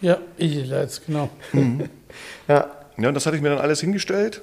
Ja, 0.00 0.18
Idiot 0.36 0.68
Lights, 0.68 1.02
genau. 1.04 1.28
Mhm. 1.52 1.84
ja. 2.48 2.70
ja, 2.96 3.12
das 3.12 3.26
hatte 3.26 3.36
ich 3.36 3.42
mir 3.42 3.50
dann 3.50 3.58
alles 3.58 3.80
hingestellt. 3.80 4.42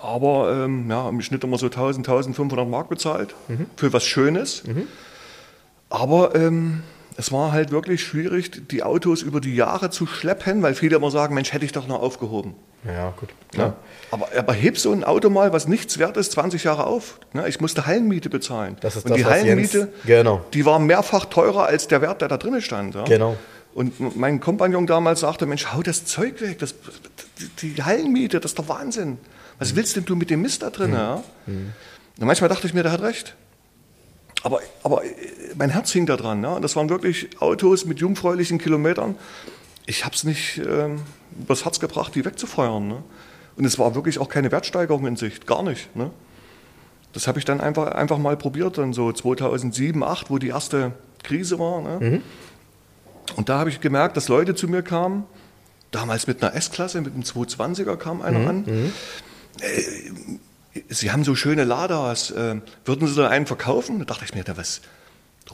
Aber 0.00 0.52
ähm, 0.52 0.90
ja, 0.90 1.08
im 1.08 1.20
Schnitt 1.20 1.42
immer 1.42 1.58
so 1.58 1.66
1000, 1.66 2.06
1500 2.06 2.68
Mark 2.68 2.88
bezahlt 2.88 3.34
mhm. 3.48 3.66
für 3.76 3.92
was 3.92 4.04
Schönes. 4.04 4.62
Mhm. 4.64 4.86
Aber 5.88 6.34
ähm, 6.34 6.82
es 7.16 7.32
war 7.32 7.52
halt 7.52 7.70
wirklich 7.70 8.02
schwierig, 8.02 8.68
die 8.68 8.82
Autos 8.82 9.22
über 9.22 9.40
die 9.40 9.54
Jahre 9.54 9.90
zu 9.90 10.06
schleppen, 10.06 10.62
weil 10.62 10.74
viele 10.74 10.96
immer 10.96 11.10
sagen, 11.10 11.34
Mensch, 11.34 11.52
hätte 11.52 11.64
ich 11.64 11.72
doch 11.72 11.86
noch 11.86 12.00
aufgehoben. 12.00 12.54
Ja, 12.86 13.12
gut. 13.16 13.30
Ja. 13.54 13.74
Aber, 14.10 14.28
aber 14.36 14.52
heb 14.52 14.78
so 14.78 14.92
ein 14.92 15.04
Auto 15.04 15.30
mal, 15.30 15.52
was 15.52 15.66
nichts 15.66 15.98
wert 15.98 16.16
ist, 16.16 16.32
20 16.32 16.64
Jahre 16.64 16.86
auf. 16.86 17.18
Ne? 17.32 17.48
Ich 17.48 17.60
musste 17.60 17.86
Hallenmiete 17.86 18.30
bezahlen. 18.30 18.76
Das 18.80 18.96
ist 18.96 19.04
Und 19.04 19.10
das, 19.10 19.18
die 19.18 19.24
Hallenmiete, 19.24 19.78
Jens, 19.78 19.90
genau. 20.04 20.44
die 20.52 20.64
war 20.64 20.78
mehrfach 20.78 21.24
teurer 21.26 21.66
als 21.66 21.88
der 21.88 22.02
Wert, 22.02 22.20
der 22.20 22.28
da 22.28 22.36
drinnen 22.36 22.62
stand. 22.62 22.94
Ja? 22.94 23.04
Genau. 23.04 23.36
Und 23.74 24.16
mein 24.16 24.40
Kompagnon 24.40 24.86
damals 24.86 25.20
sagte, 25.20 25.44
Mensch, 25.44 25.66
hau 25.72 25.82
das 25.82 26.06
Zeug 26.06 26.40
weg, 26.40 26.58
das, 26.60 26.74
die 27.60 27.82
Hallenmiete, 27.82 28.40
das 28.40 28.52
ist 28.52 28.58
doch 28.58 28.68
Wahnsinn. 28.68 29.18
Was 29.58 29.72
mhm. 29.72 29.76
willst 29.76 29.96
denn 29.96 30.04
du 30.04 30.16
mit 30.16 30.30
dem 30.30 30.42
Mist 30.42 30.62
da 30.62 30.70
drin? 30.70 30.90
Mhm. 30.90 30.96
Ja? 30.96 31.22
Mhm. 31.46 31.72
Und 32.18 32.26
manchmal 32.26 32.48
dachte 32.48 32.66
ich 32.66 32.74
mir, 32.74 32.82
der 32.82 32.92
hat 32.92 33.02
recht. 33.02 33.34
Aber, 34.42 34.60
aber 34.82 35.02
mein 35.56 35.70
Herz 35.70 35.90
hing 35.90 36.06
da 36.06 36.16
dran. 36.16 36.42
Ja? 36.42 36.60
Das 36.60 36.76
waren 36.76 36.88
wirklich 36.88 37.28
Autos 37.40 37.84
mit 37.84 37.98
jungfräulichen 37.98 38.58
Kilometern. 38.58 39.16
Ich 39.86 40.04
habe 40.04 40.14
es 40.14 40.24
nicht 40.24 40.58
ähm, 40.58 41.02
übers 41.38 41.64
Herz 41.64 41.80
gebracht, 41.80 42.14
die 42.14 42.24
wegzufeuern. 42.24 42.88
Ne? 42.88 43.02
Und 43.56 43.64
es 43.64 43.78
war 43.78 43.94
wirklich 43.94 44.18
auch 44.18 44.28
keine 44.28 44.52
Wertsteigerung 44.52 45.06
in 45.06 45.16
Sicht, 45.16 45.46
gar 45.46 45.62
nicht. 45.62 45.94
Ne? 45.96 46.10
Das 47.12 47.26
habe 47.26 47.38
ich 47.38 47.44
dann 47.44 47.60
einfach, 47.60 47.92
einfach 47.92 48.18
mal 48.18 48.36
probiert, 48.36 48.78
dann 48.78 48.92
so 48.92 49.12
2007, 49.12 50.00
2008, 50.00 50.30
wo 50.30 50.38
die 50.38 50.48
erste 50.48 50.92
Krise 51.22 51.58
war. 51.58 51.80
Ne? 51.80 52.10
Mhm. 52.10 52.22
Und 53.36 53.48
da 53.48 53.58
habe 53.58 53.70
ich 53.70 53.80
gemerkt, 53.80 54.16
dass 54.16 54.28
Leute 54.28 54.54
zu 54.54 54.68
mir 54.68 54.82
kamen, 54.82 55.24
damals 55.90 56.26
mit 56.26 56.42
einer 56.42 56.54
S-Klasse, 56.54 57.00
mit 57.00 57.14
einem 57.14 57.22
220er 57.22 57.96
kam 57.96 58.22
einer 58.22 58.38
mhm. 58.38 58.48
an. 58.48 58.56
Mhm. 58.66 58.92
Äh, 59.60 59.82
Sie 60.90 61.10
haben 61.10 61.24
so 61.24 61.34
schöne 61.34 61.64
Ladas, 61.64 62.30
äh, 62.32 62.56
würden 62.84 63.08
Sie 63.08 63.14
da 63.14 63.28
einen 63.28 63.46
verkaufen? 63.46 63.98
Da 63.98 64.04
dachte 64.04 64.26
ich 64.26 64.34
mir, 64.34 64.44
da 64.44 64.58
was 64.58 64.82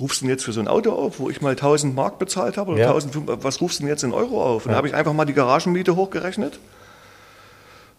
rufst 0.01 0.21
du 0.21 0.25
denn 0.25 0.31
jetzt 0.31 0.45
für 0.45 0.53
so 0.53 0.61
ein 0.61 0.69
Auto 0.69 0.93
auf, 0.93 1.19
wo 1.19 1.31
ich 1.31 1.41
mal 1.41 1.51
1000 1.51 1.95
Mark 1.95 2.19
bezahlt 2.19 2.57
habe? 2.57 2.73
Oder 2.73 2.81
ja. 2.81 2.87
1000, 2.89 3.45
was 3.45 3.61
rufst 3.61 3.79
du 3.79 3.83
denn 3.83 3.89
jetzt 3.89 4.03
in 4.03 4.13
Euro 4.13 4.43
auf? 4.43 4.65
Und 4.65 4.71
ja. 4.71 4.73
da 4.73 4.77
habe 4.79 4.89
ich 4.89 4.95
einfach 4.95 5.13
mal 5.13 5.25
die 5.25 5.35
Garagenmiete 5.35 5.97
hochgerechnet. 5.97 6.59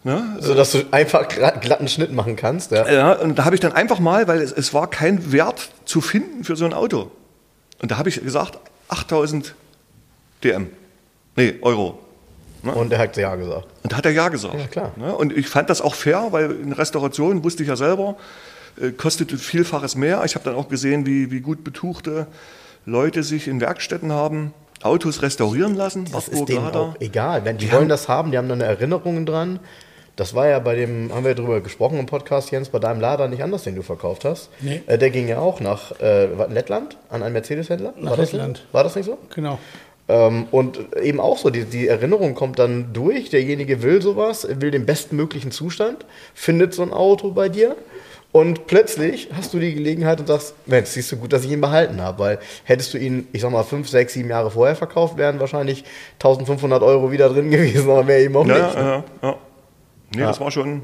Ne? 0.02 0.36
So 0.40 0.54
dass 0.54 0.72
du 0.72 0.82
einfach 0.90 1.28
glatten 1.28 1.88
Schnitt 1.88 2.12
machen 2.12 2.36
kannst. 2.36 2.72
Ja, 2.72 2.90
ja 2.90 3.12
und 3.12 3.38
da 3.38 3.46
habe 3.46 3.54
ich 3.54 3.60
dann 3.60 3.72
einfach 3.72 4.00
mal, 4.00 4.28
weil 4.28 4.40
es, 4.42 4.52
es 4.52 4.74
war 4.74 4.88
kein 4.88 5.32
Wert 5.32 5.70
zu 5.86 6.02
finden 6.02 6.44
für 6.44 6.56
so 6.56 6.66
ein 6.66 6.74
Auto. 6.74 7.10
Und 7.80 7.90
da 7.90 7.96
habe 7.96 8.10
ich 8.10 8.22
gesagt, 8.22 8.58
8000 8.88 9.54
DM. 10.42 10.68
Nee, 11.36 11.54
Euro. 11.62 11.98
Ne? 12.62 12.74
Und 12.74 12.92
er 12.92 12.98
hat 12.98 13.16
Ja 13.16 13.34
gesagt. 13.34 13.66
Und 13.82 13.92
da 13.92 13.96
hat 13.96 14.04
er 14.04 14.12
Ja 14.12 14.28
gesagt. 14.28 14.54
Ja, 14.54 14.66
klar. 14.66 14.92
Ne? 14.96 15.14
Und 15.14 15.36
ich 15.36 15.48
fand 15.48 15.70
das 15.70 15.80
auch 15.80 15.94
fair, 15.94 16.28
weil 16.30 16.50
in 16.50 16.72
Restaurationen 16.72 17.42
wusste 17.42 17.62
ich 17.62 17.68
ja 17.70 17.76
selber, 17.76 18.16
äh, 18.80 18.90
kostet 18.90 19.32
Vielfaches 19.32 19.96
mehr. 19.96 20.22
Ich 20.24 20.34
habe 20.34 20.44
dann 20.44 20.54
auch 20.54 20.68
gesehen, 20.68 21.06
wie, 21.06 21.30
wie 21.30 21.40
gut 21.40 21.64
betuchte 21.64 22.26
Leute 22.86 23.22
sich 23.22 23.48
in 23.48 23.60
Werkstätten 23.60 24.12
haben 24.12 24.52
Autos 24.82 25.22
restaurieren 25.22 25.74
lassen. 25.74 26.06
Das 26.12 26.28
ist 26.28 26.46
denen 26.46 26.66
auch 26.66 26.94
egal. 27.00 27.44
Wenn 27.44 27.56
die, 27.56 27.66
die 27.66 27.72
wollen 27.72 27.88
das 27.88 28.08
haben, 28.08 28.30
die 28.30 28.38
haben 28.38 28.48
dann 28.48 28.60
Erinnerungen 28.60 29.24
dran. 29.24 29.58
Das 30.16 30.34
war 30.34 30.46
ja 30.46 30.58
bei 30.58 30.76
dem, 30.76 31.12
haben 31.12 31.24
wir 31.24 31.34
darüber 31.34 31.60
gesprochen 31.60 31.98
im 31.98 32.06
Podcast, 32.06 32.50
Jens, 32.50 32.68
bei 32.68 32.78
deinem 32.78 33.00
Lader 33.00 33.26
nicht 33.26 33.42
anders, 33.42 33.64
den 33.64 33.74
du 33.74 33.82
verkauft 33.82 34.24
hast. 34.24 34.50
Nee. 34.60 34.82
Äh, 34.86 34.98
der 34.98 35.10
ging 35.10 35.26
ja 35.26 35.38
auch 35.38 35.60
nach 35.60 35.98
äh, 36.00 36.26
Lettland 36.52 36.98
an 37.08 37.22
einen 37.22 37.32
Mercedes-Händler. 37.32 37.94
Nach 37.98 38.10
war 38.12 38.18
Lettland. 38.18 38.58
Das, 38.58 38.74
war 38.74 38.84
das 38.84 38.94
nicht 38.94 39.06
so? 39.06 39.18
Genau. 39.34 39.58
Ähm, 40.06 40.46
und 40.50 40.78
eben 41.02 41.18
auch 41.18 41.38
so, 41.38 41.50
die, 41.50 41.64
die 41.64 41.88
Erinnerung 41.88 42.34
kommt 42.34 42.58
dann 42.58 42.92
durch, 42.92 43.30
derjenige 43.30 43.82
will 43.82 44.02
sowas, 44.02 44.46
will 44.60 44.70
den 44.70 44.84
bestmöglichen 44.86 45.50
Zustand, 45.50 46.04
findet 46.34 46.74
so 46.74 46.82
ein 46.82 46.92
Auto 46.92 47.30
bei 47.30 47.48
dir 47.48 47.74
und 48.34 48.66
plötzlich 48.66 49.28
hast 49.32 49.54
du 49.54 49.60
die 49.60 49.72
Gelegenheit 49.74 50.18
und 50.18 50.26
sagst, 50.26 50.56
Mensch, 50.66 50.88
siehst 50.88 51.12
du 51.12 51.16
gut, 51.16 51.32
dass 51.32 51.44
ich 51.44 51.52
ihn 51.52 51.60
behalten 51.60 52.00
habe, 52.00 52.18
weil 52.18 52.38
hättest 52.64 52.92
du 52.92 52.98
ihn, 52.98 53.28
ich 53.30 53.42
sag 53.42 53.52
mal, 53.52 53.62
fünf, 53.62 53.88
sechs, 53.88 54.14
sieben 54.14 54.28
Jahre 54.28 54.50
vorher 54.50 54.74
verkauft, 54.74 55.16
wären 55.16 55.38
wahrscheinlich 55.38 55.84
1500 56.14 56.82
Euro 56.82 57.12
wieder 57.12 57.28
drin 57.28 57.48
gewesen, 57.52 57.88
aber 57.88 58.02
mehr 58.02 58.18
eben 58.18 58.34
auch 58.34 58.44
ja, 58.44 58.54
nicht. 58.66 58.74
Ne? 58.74 58.82
Ja, 58.82 59.04
ja. 59.22 59.36
Nee, 60.16 60.20
ja. 60.22 60.26
das 60.26 60.40
war 60.40 60.50
schon, 60.50 60.82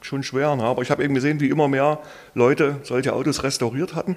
schon 0.00 0.22
schwer. 0.22 0.54
Ne? 0.54 0.62
Aber 0.62 0.82
ich 0.82 0.92
habe 0.92 1.02
eben 1.02 1.14
gesehen, 1.14 1.40
wie 1.40 1.48
immer 1.48 1.66
mehr 1.66 1.98
Leute 2.34 2.76
solche 2.84 3.14
Autos 3.14 3.42
restauriert 3.42 3.96
hatten. 3.96 4.16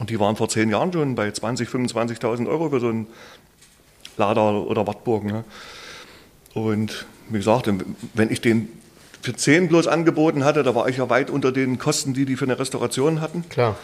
Und 0.00 0.10
die 0.10 0.18
waren 0.18 0.34
vor 0.34 0.48
zehn 0.48 0.68
Jahren 0.68 0.92
schon 0.92 1.14
bei 1.14 1.28
20.000, 1.28 1.94
25.000 1.94 2.48
Euro 2.48 2.70
für 2.70 2.80
so 2.80 2.88
einen 2.88 3.06
Lader 4.16 4.66
oder 4.66 4.84
Wartburg. 4.84 5.22
Ne? 5.22 5.44
Und 6.54 7.06
wie 7.28 7.38
gesagt, 7.38 7.70
wenn 8.14 8.32
ich 8.32 8.40
den 8.40 8.68
für 9.26 9.34
10 9.34 9.66
bloß 9.68 9.88
angeboten 9.88 10.44
hatte, 10.44 10.62
da 10.62 10.74
war 10.76 10.88
ich 10.88 10.98
ja 10.98 11.10
weit 11.10 11.30
unter 11.30 11.50
den 11.50 11.78
Kosten, 11.78 12.14
die 12.14 12.24
die 12.24 12.36
für 12.36 12.44
eine 12.44 12.58
Restauration 12.60 13.20
hatten. 13.20 13.44
Klar. 13.48 13.76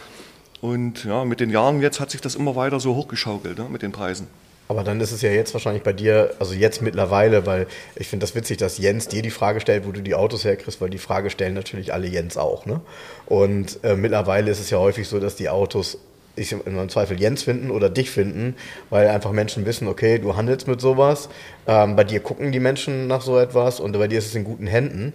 Und 0.61 1.03
ja, 1.03 1.25
mit 1.25 1.41
den 1.41 1.49
Jahren 1.49 1.81
jetzt 1.81 1.99
hat 1.99 2.11
sich 2.11 2.21
das 2.21 2.35
immer 2.35 2.55
weiter 2.55 2.79
so 2.79 2.95
hochgeschaukelt 2.95 3.59
ne, 3.59 3.67
mit 3.69 3.81
den 3.81 3.91
Preisen. 3.91 4.27
Aber 4.69 4.85
dann 4.85 5.01
ist 5.01 5.11
es 5.11 5.21
ja 5.21 5.29
jetzt 5.29 5.53
wahrscheinlich 5.53 5.83
bei 5.83 5.91
dir, 5.91 6.33
also 6.39 6.53
jetzt 6.53 6.81
mittlerweile, 6.81 7.45
weil 7.45 7.67
ich 7.97 8.07
finde 8.07 8.23
das 8.23 8.33
witzig, 8.33 8.55
dass 8.55 8.77
Jens 8.77 9.09
dir 9.09 9.21
die 9.21 9.31
Frage 9.31 9.59
stellt, 9.59 9.85
wo 9.85 9.91
du 9.91 10.01
die 10.01 10.15
Autos 10.15 10.45
herkriegst, 10.45 10.79
weil 10.79 10.89
die 10.89 10.97
Frage 10.97 11.29
stellen 11.29 11.53
natürlich 11.53 11.93
alle 11.93 12.07
Jens 12.07 12.37
auch. 12.37 12.65
Ne? 12.65 12.79
Und 13.25 13.83
äh, 13.83 13.97
mittlerweile 13.97 14.49
ist 14.49 14.61
es 14.61 14.69
ja 14.69 14.77
häufig 14.77 15.09
so, 15.09 15.19
dass 15.19 15.35
die 15.35 15.49
Autos 15.49 15.97
ich 16.35 16.51
im 16.51 16.89
Zweifel 16.89 17.19
Jens 17.19 17.43
finden 17.43 17.69
oder 17.69 17.89
dich 17.89 18.09
finden, 18.09 18.55
weil 18.89 19.07
einfach 19.07 19.31
Menschen 19.31 19.65
wissen, 19.65 19.87
okay, 19.87 20.17
du 20.17 20.35
handelst 20.35 20.67
mit 20.67 20.81
sowas, 20.81 21.29
ähm, 21.67 21.95
bei 21.95 22.03
dir 22.03 22.19
gucken 22.19 22.51
die 22.51 22.59
Menschen 22.59 23.07
nach 23.07 23.21
so 23.21 23.37
etwas 23.37 23.79
und 23.79 23.91
bei 23.93 24.07
dir 24.07 24.17
ist 24.17 24.27
es 24.27 24.35
in 24.35 24.43
guten 24.43 24.67
Händen. 24.67 25.13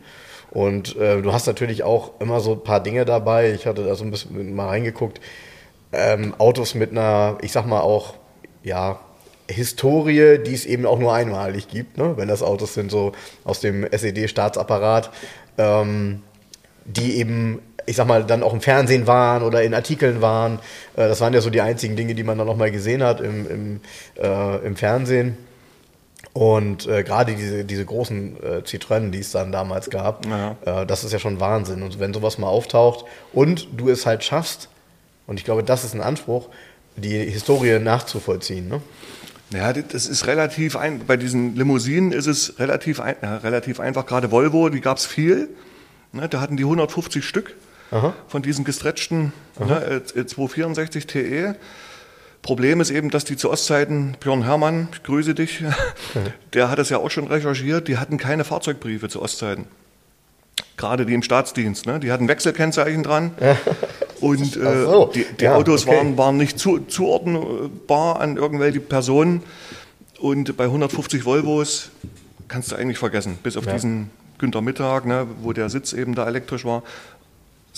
Und 0.50 0.96
äh, 0.96 1.20
du 1.20 1.32
hast 1.32 1.46
natürlich 1.46 1.82
auch 1.82 2.20
immer 2.20 2.40
so 2.40 2.52
ein 2.52 2.62
paar 2.62 2.82
Dinge 2.82 3.04
dabei. 3.04 3.52
Ich 3.52 3.66
hatte 3.66 3.84
da 3.84 3.94
so 3.94 4.04
ein 4.04 4.10
bisschen 4.10 4.54
mal 4.54 4.68
reingeguckt. 4.68 5.20
Ähm, 5.92 6.34
Autos 6.38 6.74
mit 6.74 6.90
einer, 6.90 7.38
ich 7.42 7.52
sag 7.52 7.66
mal 7.66 7.80
auch, 7.80 8.14
ja, 8.62 9.00
Historie, 9.50 10.38
die 10.38 10.52
es 10.52 10.66
eben 10.66 10.84
auch 10.84 10.98
nur 10.98 11.14
einmalig 11.14 11.68
gibt, 11.68 11.96
ne? 11.96 12.14
wenn 12.16 12.28
das 12.28 12.42
Autos 12.42 12.74
sind 12.74 12.90
so 12.90 13.12
aus 13.44 13.60
dem 13.60 13.84
SED-Staatsapparat, 13.84 15.10
ähm, 15.56 16.22
die 16.84 17.16
eben, 17.16 17.60
ich 17.88 17.96
sag 17.96 18.06
mal, 18.06 18.24
dann 18.24 18.42
auch 18.42 18.52
im 18.52 18.60
Fernsehen 18.60 19.06
waren 19.06 19.42
oder 19.42 19.62
in 19.62 19.74
Artikeln 19.74 20.20
waren. 20.20 20.58
Äh, 20.96 21.08
das 21.08 21.20
waren 21.20 21.32
ja 21.32 21.40
so 21.40 21.50
die 21.50 21.60
einzigen 21.60 21.96
Dinge, 21.96 22.14
die 22.14 22.22
man 22.22 22.38
dann 22.38 22.46
noch 22.46 22.56
mal 22.56 22.70
gesehen 22.70 23.02
hat 23.02 23.20
im, 23.20 23.50
im, 23.50 23.80
äh, 24.16 24.56
im 24.66 24.76
Fernsehen. 24.76 25.36
Und 26.32 26.86
äh, 26.86 27.02
gerade 27.02 27.34
diese, 27.34 27.64
diese 27.64 27.84
großen 27.84 28.36
äh, 28.42 28.46
Citroën, 28.64 29.10
die 29.10 29.20
es 29.20 29.32
dann 29.32 29.50
damals 29.50 29.90
gab, 29.90 30.26
ja. 30.26 30.56
äh, 30.64 30.86
das 30.86 31.04
ist 31.04 31.12
ja 31.12 31.18
schon 31.18 31.40
Wahnsinn. 31.40 31.82
Und 31.82 31.98
wenn 31.98 32.12
sowas 32.12 32.38
mal 32.38 32.48
auftaucht 32.48 33.04
und 33.32 33.68
du 33.76 33.88
es 33.88 34.06
halt 34.06 34.22
schaffst, 34.22 34.68
und 35.26 35.38
ich 35.38 35.44
glaube, 35.44 35.62
das 35.62 35.84
ist 35.84 35.94
ein 35.94 36.00
Anspruch, 36.00 36.48
die 36.96 37.18
Historie 37.18 37.78
nachzuvollziehen. 37.78 38.68
Ne? 38.68 38.80
Ja, 39.52 39.72
das 39.72 40.06
ist 40.06 40.26
relativ 40.26 40.76
ein, 40.76 41.06
bei 41.06 41.16
diesen 41.16 41.56
Limousinen 41.56 42.12
ist 42.12 42.26
es 42.26 42.58
relativ, 42.58 43.00
ein, 43.00 43.16
ja, 43.22 43.38
relativ 43.38 43.80
einfach. 43.80 44.04
Gerade 44.04 44.30
Volvo, 44.30 44.68
die 44.68 44.80
gab 44.80 44.98
es 44.98 45.06
viel. 45.06 45.48
Ne, 46.12 46.28
da 46.28 46.40
hatten 46.40 46.56
die 46.56 46.64
150 46.64 47.24
Stück 47.24 47.54
Aha. 47.90 48.14
von 48.26 48.42
diesen 48.42 48.64
gestretchten 48.64 49.32
ne, 49.58 50.02
264 50.04 51.06
TE. 51.06 51.56
Problem 52.42 52.80
ist 52.80 52.90
eben, 52.90 53.10
dass 53.10 53.24
die 53.24 53.36
zu 53.36 53.50
Ostzeiten, 53.50 54.16
Björn 54.20 54.44
Herrmann, 54.44 54.88
ich 54.92 55.02
grüße 55.02 55.34
dich, 55.34 55.64
der 56.54 56.70
hat 56.70 56.78
es 56.78 56.88
ja 56.88 56.98
auch 56.98 57.10
schon 57.10 57.26
recherchiert, 57.26 57.88
die 57.88 57.98
hatten 57.98 58.16
keine 58.16 58.44
Fahrzeugbriefe 58.44 59.08
zu 59.08 59.20
Ostzeiten. 59.22 59.66
Gerade 60.76 61.06
die 61.06 61.14
im 61.14 61.22
Staatsdienst, 61.22 61.86
ne? 61.86 61.98
die 61.98 62.12
hatten 62.12 62.28
Wechselkennzeichen 62.28 63.02
dran. 63.02 63.32
Und 64.20 64.56
äh, 64.56 64.84
so. 64.84 65.10
die, 65.14 65.24
die 65.38 65.44
ja, 65.44 65.54
Autos 65.54 65.86
okay. 65.86 65.96
waren, 65.96 66.16
waren 66.16 66.36
nicht 66.36 66.58
zu, 66.58 66.80
zuordnbar 66.80 68.20
an 68.20 68.36
irgendwelche 68.36 68.80
Personen. 68.80 69.42
Und 70.20 70.56
bei 70.56 70.64
150 70.64 71.24
Volvos 71.24 71.90
kannst 72.48 72.72
du 72.72 72.76
eigentlich 72.76 72.98
vergessen, 72.98 73.38
bis 73.42 73.56
auf 73.56 73.66
ja. 73.66 73.74
diesen 73.74 74.10
Günter 74.38 74.60
Mittag, 74.60 75.04
ne, 75.04 75.26
wo 75.42 75.52
der 75.52 75.68
Sitz 75.68 75.92
eben 75.92 76.14
da 76.14 76.26
elektrisch 76.26 76.64
war. 76.64 76.82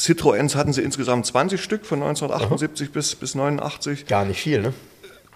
Citroëns 0.00 0.54
hatten 0.54 0.72
sie 0.72 0.82
insgesamt 0.82 1.26
20 1.26 1.62
Stück 1.62 1.84
von 1.84 2.02
1978 2.02 2.88
Aha. 2.88 2.92
bis, 2.92 3.14
bis 3.14 3.34
89. 3.34 4.06
Gar 4.06 4.24
nicht 4.24 4.40
viel, 4.40 4.62
ne? 4.62 4.72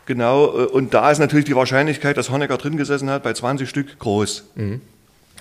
Genau, 0.06 0.46
äh, 0.46 0.64
und 0.66 0.94
da 0.94 1.10
ist 1.10 1.18
natürlich 1.18 1.44
die 1.44 1.56
Wahrscheinlichkeit, 1.56 2.16
dass 2.16 2.30
Honecker 2.30 2.56
drin 2.56 2.76
gesessen 2.76 3.10
hat, 3.10 3.22
bei 3.22 3.32
20 3.32 3.68
Stück 3.68 3.98
groß, 3.98 4.44
mhm. 4.54 4.80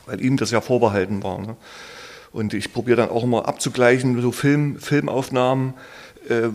weil 0.06 0.22
ihm 0.22 0.38
das 0.38 0.52
ja 0.52 0.62
vorbehalten 0.62 1.24
war. 1.24 1.40
Ne? 1.40 1.56
Und 2.32 2.54
ich 2.54 2.74
probiere 2.74 2.98
dann 2.98 3.10
auch 3.10 3.24
immer 3.24 3.48
abzugleichen, 3.48 4.20
so 4.22 4.32
Film, 4.32 4.80
Filmaufnahmen, 4.80 5.74
äh, 6.30 6.50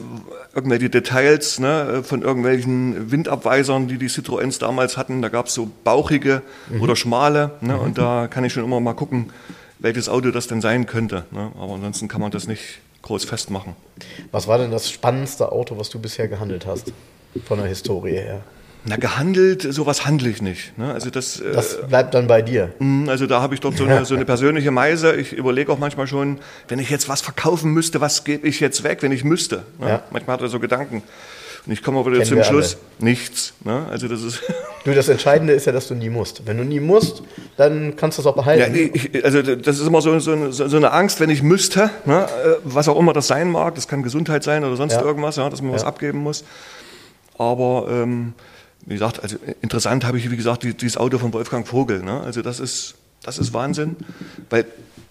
irgendwelche 0.55 0.91
Details 0.91 1.59
ne, 1.59 2.03
von 2.03 2.23
irgendwelchen 2.23 3.11
Windabweisern, 3.11 3.87
die 3.87 3.99
die 3.99 4.09
Citroëns 4.09 4.59
damals 4.59 4.97
hatten. 4.97 5.23
Da 5.23 5.29
gab 5.29 5.47
es 5.47 5.55
so 5.55 5.71
bauchige 5.85 6.43
mhm. 6.71 6.81
oder 6.81 6.97
schmale. 6.97 7.53
Ne, 7.61 7.75
mhm. 7.75 7.81
Und 7.81 7.99
da 7.99 8.29
kann 8.29 8.45
ich 8.45 8.53
schon 8.53 8.65
immer 8.65 8.81
mal 8.81 8.95
gucken, 8.95 9.31
welches 9.79 10.09
Auto 10.09 10.31
das 10.31 10.47
denn 10.47 10.61
sein 10.61 10.87
könnte. 10.87 11.25
Ne? 11.31 11.53
Aber 11.59 11.75
ansonsten 11.75 12.09
kann 12.09 12.21
man 12.21 12.31
das 12.31 12.47
nicht 12.47 12.81
groß 13.03 13.25
festmachen. 13.25 13.75
Was 14.33 14.49
war 14.49 14.59
denn 14.59 14.71
das 14.71 14.91
spannendste 14.91 15.53
Auto, 15.53 15.79
was 15.79 15.91
du 15.91 15.99
bisher 15.99 16.29
gehandelt 16.29 16.67
hast? 16.67 16.93
Von 17.45 17.59
der 17.59 17.69
Historie 17.69 18.15
her? 18.15 18.41
Na, 18.85 18.97
gehandelt, 18.97 19.63
sowas 19.63 20.07
handle 20.07 20.31
ich 20.31 20.41
nicht. 20.41 20.77
Ne? 20.79 20.93
Also 20.93 21.11
das, 21.11 21.41
äh, 21.41 21.53
das 21.53 21.79
bleibt 21.89 22.15
dann 22.15 22.27
bei 22.27 22.43
dir. 22.43 22.73
Mm, 22.79 23.09
also 23.09 23.27
da 23.27 23.43
habe 23.43 23.55
ich 23.55 23.61
doch 23.61 23.77
so 23.77 23.85
eine, 23.85 24.05
so 24.05 24.15
eine 24.15 24.25
persönliche 24.25 24.71
Meise. 24.71 25.15
Ich 25.17 25.33
überlege 25.33 25.73
auch 25.73 25.79
manchmal 25.79 26.07
schon, 26.07 26.39
wenn 26.69 26.79
ich 26.79 26.89
jetzt 26.89 27.09
was 27.09 27.21
verkaufen 27.21 27.73
müsste, 27.73 28.01
was 28.01 28.25
gebe 28.25 28.47
ich 28.47 28.61
jetzt 28.61 28.85
weg, 28.85 29.03
wenn 29.03 29.13
ich 29.13 29.25
müsste. 29.25 29.65
Ne? 29.79 29.89
Ja. 29.89 30.03
Manchmal 30.11 30.35
hat 30.35 30.43
er 30.43 30.49
so 30.49 30.61
Gedanken. 30.61 31.03
Und 31.67 31.73
ich 31.73 31.83
komme 31.83 31.99
aber 32.01 32.13
wieder 32.13 32.25
zum 32.25 32.43
Schluss, 32.43 32.77
alle. 32.99 33.11
nichts. 33.11 33.53
Ne? 33.65 33.87
Also 33.91 34.09
das 34.09 34.23
ist 34.23 34.41
du, 34.85 34.95
das 34.95 35.09
Entscheidende 35.09 35.53
ist 35.53 35.67
ja, 35.67 35.73
dass 35.73 35.89
du 35.89 35.95
nie 35.95 36.09
musst. 36.09 36.47
Wenn 36.47 36.57
du 36.59 36.65
nie 36.65 36.81
musst, 36.81 37.23
dann 37.57 37.97
kannst 37.97 38.19
du 38.19 38.23
es 38.23 38.27
auch 38.27 38.35
behalten. 38.35 38.75
Ja, 38.75 38.91
ich, 38.93 39.25
also 39.25 39.43
das 39.43 39.79
ist 39.79 39.87
immer 39.87 40.01
so, 40.01 40.19
so, 40.19 40.51
so, 40.51 40.77
eine 40.77 40.93
Angst, 40.93 41.21
wenn 41.21 41.31
ich 41.31 41.43
müsste, 41.43 41.91
ne? 42.05 42.25
Äh, 42.25 42.57
was 42.65 42.89
auch 42.89 42.99
immer 42.99 43.13
das 43.13 43.27
sein 43.27 43.51
mag, 43.51 43.75
das 43.75 43.89
kann 43.89 44.03
Gesundheit 44.03 44.43
sein 44.43 44.65
oder 44.65 44.77
sonst 44.77 44.95
ja. 44.95 45.03
irgendwas, 45.03 45.37
ja, 45.37 45.49
dass 45.49 45.63
man 45.63 45.73
was 45.73 45.85
abgeben 45.85 46.19
muss. 46.19 46.45
Aber 47.37 47.87
ähm, 47.91 48.35
wie 48.85 48.95
gesagt, 48.95 49.23
also 49.23 49.37
interessant 49.61 50.05
habe 50.05 50.19
ich, 50.19 50.31
wie 50.31 50.37
gesagt, 50.37 50.63
dieses 50.63 50.97
Auto 50.97 51.19
von 51.19 51.33
Wolfgang 51.33 51.67
Vogel. 51.67 52.03
Ne? 52.03 52.21
Also 52.21 52.43
das 52.43 52.59
ist, 52.59 52.95
das 53.23 53.39
ist 53.39 53.53
Wahnsinn, 53.53 53.97
weil 54.51 54.65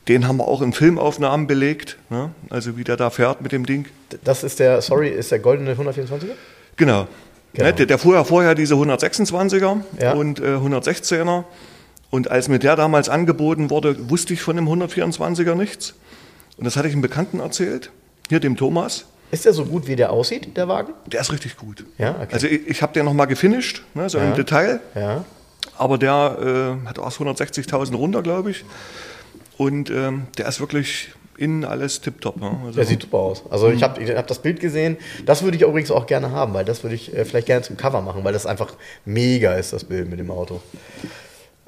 den 0.07 0.27
haben 0.27 0.37
wir 0.37 0.47
auch 0.47 0.61
in 0.61 0.73
Filmaufnahmen 0.73 1.47
belegt, 1.47 1.97
ne? 2.09 2.31
also 2.49 2.77
wie 2.77 2.83
der 2.83 2.97
da 2.97 3.09
fährt 3.09 3.41
mit 3.41 3.51
dem 3.51 3.65
Ding. 3.65 3.85
Das 4.23 4.43
ist 4.43 4.59
der, 4.59 4.81
sorry, 4.81 5.09
ist 5.09 5.31
der 5.31 5.39
goldene 5.39 5.73
124er? 5.73 6.27
Genau. 6.77 7.07
genau. 7.53 7.67
Ne? 7.67 7.73
Der, 7.73 7.85
der 7.85 7.97
fuhr 7.97 8.15
ja 8.15 8.23
vorher 8.23 8.55
diese 8.55 8.75
126er 8.75 9.81
ja. 9.99 10.13
und 10.13 10.39
äh, 10.39 10.55
116er. 10.55 11.43
Und 12.09 12.31
als 12.31 12.47
mir 12.47 12.59
der 12.59 12.77
damals 12.77 13.09
angeboten 13.09 13.69
wurde, 13.69 14.09
wusste 14.09 14.33
ich 14.33 14.41
von 14.41 14.55
dem 14.55 14.67
124er 14.67 15.55
nichts. 15.55 15.93
Und 16.57 16.63
das 16.63 16.77
hatte 16.77 16.87
ich 16.87 16.93
einem 16.93 17.01
Bekannten 17.01 17.39
erzählt, 17.39 17.91
hier 18.29 18.39
dem 18.39 18.55
Thomas. 18.55 19.05
Ist 19.29 19.43
der 19.43 19.51
so 19.51 19.65
gut, 19.65 19.87
wie 19.87 19.97
der 19.97 20.11
aussieht, 20.11 20.55
der 20.55 20.69
Wagen? 20.69 20.93
Der 21.05 21.19
ist 21.19 21.33
richtig 21.33 21.57
gut. 21.57 21.83
Ja, 21.97 22.11
okay. 22.11 22.27
Also 22.31 22.47
ich, 22.47 22.65
ich 22.65 22.81
habe 22.81 22.93
den 22.93 23.03
nochmal 23.03 23.27
gefinisht, 23.27 23.83
ne, 23.93 24.09
so 24.09 24.19
ja. 24.19 24.29
im 24.29 24.35
Detail. 24.35 24.79
Ja. 24.95 25.25
Aber 25.77 25.97
der 25.97 26.77
äh, 26.85 26.87
hat 26.87 26.97
aus 26.97 27.19
160.000 27.19 27.93
runter, 27.95 28.23
glaube 28.23 28.51
ich. 28.51 28.63
Und 29.57 29.89
ähm, 29.89 30.27
der 30.37 30.47
ist 30.47 30.59
wirklich 30.59 31.09
innen 31.37 31.65
alles 31.65 32.01
tipptopp. 32.01 32.37
Ne? 32.37 32.57
Also, 32.65 32.77
der 32.77 32.85
sieht 32.85 33.03
super 33.03 33.17
aus. 33.17 33.43
Also 33.49 33.69
ich 33.69 33.83
habe 33.83 34.01
ich 34.01 34.09
hab 34.15 34.27
das 34.27 34.39
Bild 34.39 34.59
gesehen. 34.59 34.97
Das 35.25 35.43
würde 35.43 35.57
ich 35.57 35.63
übrigens 35.63 35.91
auch 35.91 36.07
gerne 36.07 36.31
haben, 36.31 36.53
weil 36.53 36.65
das 36.65 36.83
würde 36.83 36.95
ich 36.95 37.15
äh, 37.15 37.25
vielleicht 37.25 37.47
gerne 37.47 37.61
zum 37.61 37.77
Cover 37.77 38.01
machen, 38.01 38.23
weil 38.23 38.33
das 38.33 38.45
einfach 38.45 38.73
mega 39.05 39.53
ist, 39.53 39.73
das 39.73 39.83
Bild 39.83 40.09
mit 40.09 40.19
dem 40.19 40.31
Auto. 40.31 40.61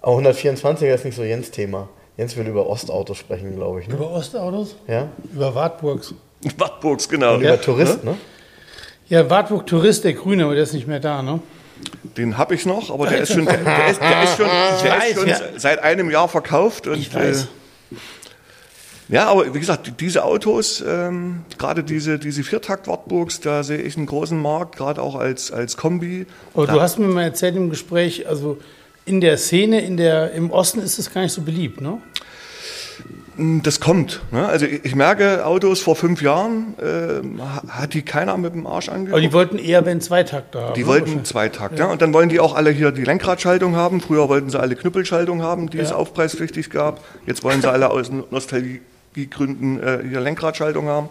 Aber 0.01 0.17
124er 0.17 0.93
ist 0.93 1.05
nicht 1.05 1.15
so 1.15 1.23
Jens 1.23 1.51
Thema. 1.51 1.89
Jens 2.17 2.35
will 2.35 2.47
über 2.47 2.67
Ostautos 2.67 3.17
sprechen, 3.17 3.55
glaube 3.55 3.81
ich. 3.81 3.87
Ne? 3.87 3.95
Über 3.95 4.11
Ostautos? 4.11 4.75
Ja. 4.87 5.07
Über 5.33 5.53
Wartburgs. 5.55 6.13
Wartburgs, 6.57 7.07
genau. 7.07 7.35
Und 7.35 7.41
über 7.41 7.61
Tourist, 7.61 8.03
ne? 8.03 8.15
Ja, 9.07 9.29
Wartburg 9.29 9.65
Tourist, 9.65 10.03
der 10.03 10.13
Grüne, 10.13 10.45
aber 10.45 10.53
der 10.53 10.63
ist 10.63 10.73
nicht 10.73 10.87
mehr 10.87 10.99
da, 10.99 11.21
ne? 11.21 11.39
Den 12.17 12.37
habe 12.37 12.55
ich 12.55 12.65
noch, 12.65 12.91
aber 12.91 13.07
der 13.07 13.19
ist 13.19 13.31
schon, 13.31 13.45
der, 13.45 13.57
der 13.57 13.87
ist, 13.87 14.01
der 14.01 14.23
ist 14.23 14.35
schon, 14.35 14.47
der 14.47 14.91
weiß, 14.91 15.09
ist 15.09 15.15
schon 15.15 15.27
ja. 15.27 15.37
seit 15.55 15.79
einem 15.79 16.11
Jahr 16.11 16.27
verkauft. 16.27 16.87
Und, 16.87 16.97
ich 16.97 17.13
weiß. 17.13 17.43
Äh, 17.43 17.47
ja, 19.09 19.27
aber 19.27 19.53
wie 19.53 19.59
gesagt, 19.59 19.91
diese 19.99 20.23
Autos, 20.23 20.83
ähm, 20.85 21.41
gerade 21.57 21.83
diese, 21.83 22.19
diese 22.19 22.43
Viertakt-Wartburgs, 22.43 23.39
da 23.41 23.63
sehe 23.63 23.79
ich 23.79 23.97
einen 23.97 24.05
großen 24.05 24.39
Markt, 24.39 24.77
gerade 24.77 25.01
auch 25.01 25.15
als, 25.15 25.51
als 25.51 25.77
Kombi. 25.77 26.27
Aber 26.53 26.67
da, 26.67 26.73
du 26.73 26.81
hast 26.81 26.99
mir 26.99 27.07
mal 27.07 27.23
erzählt 27.23 27.55
im 27.55 27.71
Gespräch, 27.71 28.27
also 28.27 28.59
in 29.05 29.19
der 29.19 29.37
Szene, 29.37 29.81
in 29.81 29.97
der, 29.97 30.31
im 30.33 30.51
Osten 30.51 30.79
ist 30.79 30.99
es 30.99 31.11
gar 31.11 31.21
nicht 31.21 31.33
so 31.33 31.41
beliebt, 31.41 31.81
ne? 31.81 31.99
Hm, 33.39 33.63
das 33.63 33.79
kommt. 33.79 34.21
Ne? 34.31 34.45
Also 34.45 34.65
ich 34.65 34.95
merke, 34.95 35.45
Autos 35.45 35.79
vor 35.79 35.95
fünf 35.95 36.21
Jahren 36.21 36.75
äh, 36.77 37.21
hat 37.69 37.93
die 37.93 38.01
keiner 38.01 38.37
mit 38.37 38.53
dem 38.53 38.67
Arsch 38.67 38.89
angeguckt. 38.89 39.13
Aber 39.13 39.21
die 39.21 39.31
wollten 39.31 39.57
eher, 39.57 39.85
wenn 39.85 40.01
Zweitakter 40.01 40.61
haben. 40.61 40.73
Die 40.73 40.85
wollten 40.85 41.23
Zweitakt, 41.23 41.79
ja. 41.79 41.85
ja. 41.85 41.91
Und 41.91 42.01
dann 42.01 42.13
wollen 42.13 42.27
die 42.27 42.41
auch 42.41 42.53
alle 42.53 42.69
hier 42.69 42.91
die 42.91 43.05
Lenkradschaltung 43.05 43.77
haben. 43.77 44.01
Früher 44.01 44.27
wollten 44.27 44.49
sie 44.49 44.59
alle 44.59 44.75
Knüppelschaltung 44.75 45.41
haben, 45.41 45.69
die 45.69 45.77
ja. 45.77 45.83
es 45.83 45.93
aufpreispflichtig 45.93 46.69
gab. 46.69 47.01
Jetzt 47.25 47.41
wollen 47.43 47.61
sie 47.61 47.71
alle 47.71 47.89
aus 47.91 48.11
Nostalgiegründen 48.11 49.81
äh, 49.81 49.99
hier 50.05 50.19
Lenkradschaltung 50.19 50.87
haben. 50.87 51.07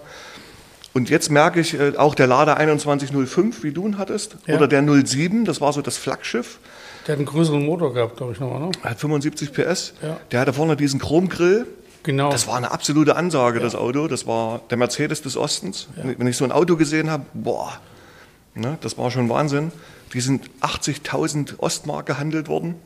Und 0.92 1.08
jetzt 1.08 1.30
merke 1.30 1.60
ich, 1.60 1.80
äh, 1.80 1.96
auch 1.96 2.14
der 2.14 2.26
Lada 2.26 2.56
2105, 2.56 3.62
wie 3.62 3.72
du 3.72 3.86
ihn 3.86 3.96
hattest, 3.96 4.36
ja. 4.46 4.56
oder 4.56 4.68
der 4.68 4.82
07, 4.82 5.46
das 5.46 5.62
war 5.62 5.72
so 5.72 5.80
das 5.80 5.96
Flaggschiff. 5.96 6.58
Der 7.06 7.14
hat 7.14 7.20
einen 7.20 7.26
größeren 7.26 7.64
Motor 7.64 7.94
gehabt, 7.94 8.18
glaube 8.18 8.34
ich 8.34 8.40
nochmal, 8.40 8.60
ne? 8.60 8.70
Er 8.82 8.90
hat 8.90 9.00
75 9.00 9.50
PS. 9.50 9.94
Ja. 10.02 10.18
Der 10.30 10.40
hatte 10.40 10.52
vorne 10.52 10.76
diesen 10.76 11.00
Chromgrill. 11.00 11.66
Genau. 12.08 12.30
Das 12.30 12.46
war 12.46 12.56
eine 12.56 12.70
absolute 12.70 13.16
Ansage, 13.16 13.58
ja. 13.58 13.64
das 13.64 13.74
Auto. 13.74 14.08
Das 14.08 14.26
war 14.26 14.62
der 14.70 14.78
Mercedes 14.78 15.20
des 15.20 15.36
Ostens. 15.36 15.88
Ja. 15.94 16.04
Wenn 16.16 16.26
ich 16.26 16.38
so 16.38 16.44
ein 16.44 16.52
Auto 16.52 16.76
gesehen 16.76 17.10
habe, 17.10 17.26
boah, 17.34 17.78
ne, 18.54 18.78
das 18.80 18.96
war 18.96 19.10
schon 19.10 19.28
Wahnsinn. 19.28 19.72
Die 20.14 20.22
sind 20.22 20.48
80.000 20.62 21.58
Ostmark 21.58 22.06
gehandelt 22.06 22.48
worden. 22.48 22.76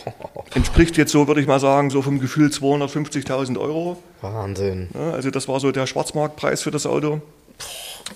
Entspricht 0.54 0.98
jetzt 0.98 1.10
so, 1.10 1.26
würde 1.26 1.40
ich 1.40 1.46
mal 1.46 1.58
sagen, 1.58 1.88
so 1.88 2.02
vom 2.02 2.20
Gefühl 2.20 2.50
250.000 2.50 3.58
Euro. 3.58 3.96
Wahnsinn. 4.20 4.90
Ja, 4.92 5.12
also 5.12 5.30
das 5.30 5.48
war 5.48 5.58
so 5.58 5.72
der 5.72 5.86
Schwarzmarktpreis 5.86 6.60
für 6.60 6.70
das 6.70 6.84
Auto. 6.84 7.22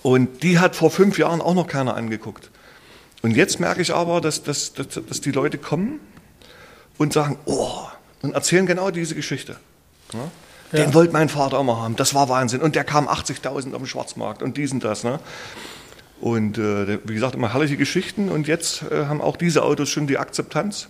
Und 0.02 0.42
die 0.42 0.58
hat 0.58 0.76
vor 0.76 0.90
fünf 0.90 1.16
Jahren 1.16 1.40
auch 1.40 1.54
noch 1.54 1.68
keiner 1.68 1.96
angeguckt. 1.96 2.50
Und 3.22 3.34
jetzt 3.34 3.60
merke 3.60 3.80
ich 3.80 3.94
aber, 3.94 4.20
dass, 4.20 4.42
dass, 4.42 4.74
dass, 4.74 4.88
dass 4.88 5.22
die 5.22 5.32
Leute 5.32 5.56
kommen 5.56 6.00
und 6.98 7.14
sagen, 7.14 7.38
oh, 7.46 7.78
und 8.20 8.34
erzählen 8.34 8.66
genau 8.66 8.90
diese 8.90 9.14
Geschichte. 9.14 9.56
Ja. 10.12 10.30
Den 10.72 10.94
wollte 10.94 11.12
mein 11.12 11.28
Vater 11.28 11.58
immer 11.60 11.80
haben, 11.82 11.96
das 11.96 12.14
war 12.14 12.28
Wahnsinn. 12.28 12.60
Und 12.60 12.74
der 12.76 12.84
kam 12.84 13.08
80.000 13.08 13.72
auf 13.72 13.78
dem 13.78 13.86
Schwarzmarkt 13.86 14.42
und 14.42 14.56
dies 14.56 14.70
und 14.72 14.84
das. 14.84 15.02
Ne? 15.04 15.18
Und 16.20 16.58
äh, 16.58 16.98
wie 17.04 17.14
gesagt, 17.14 17.34
immer 17.34 17.52
herrliche 17.52 17.76
Geschichten. 17.76 18.28
Und 18.28 18.46
jetzt 18.46 18.82
äh, 18.90 19.06
haben 19.06 19.20
auch 19.20 19.36
diese 19.36 19.62
Autos 19.64 19.88
schon 19.88 20.06
die 20.06 20.18
Akzeptanz 20.18 20.88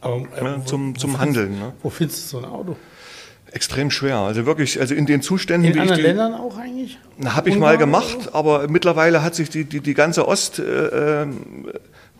Aber, 0.00 0.16
äh, 0.36 0.42
ne, 0.42 0.56
wo- 0.58 0.64
zum, 0.64 0.94
wo 0.94 0.98
zum 1.00 1.10
findest- 1.16 1.20
Handeln. 1.20 1.58
Ne? 1.58 1.72
Wo 1.82 1.90
findest 1.90 2.24
du 2.32 2.38
so 2.38 2.44
ein 2.44 2.50
Auto? 2.50 2.76
Extrem 3.52 3.90
schwer. 3.90 4.16
Also 4.18 4.44
wirklich, 4.44 4.78
also 4.78 4.94
in 4.94 5.06
den 5.06 5.22
Zuständen, 5.22 5.68
In 5.68 5.74
wie 5.74 5.78
ich 5.78 5.82
anderen 5.82 6.00
die, 6.00 6.06
Ländern 6.06 6.34
auch 6.34 6.58
eigentlich? 6.58 6.98
Habe 7.24 7.48
ich 7.48 7.56
mal 7.56 7.78
gemacht, 7.78 8.34
aber 8.34 8.68
mittlerweile 8.68 9.22
hat 9.22 9.34
sich 9.34 9.48
die, 9.48 9.64
die, 9.64 9.80
die 9.80 9.94
ganze 9.94 10.28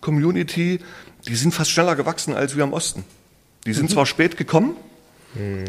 Ost-Community, 0.00 0.80
die 1.26 1.34
sind 1.34 1.52
fast 1.52 1.70
schneller 1.70 1.96
gewachsen 1.96 2.34
als 2.34 2.56
wir 2.56 2.64
im 2.64 2.72
Osten. 2.72 3.04
Die 3.66 3.70
Mhm. 3.70 3.74
sind 3.74 3.90
zwar 3.90 4.06
spät 4.06 4.36
gekommen, 4.38 4.74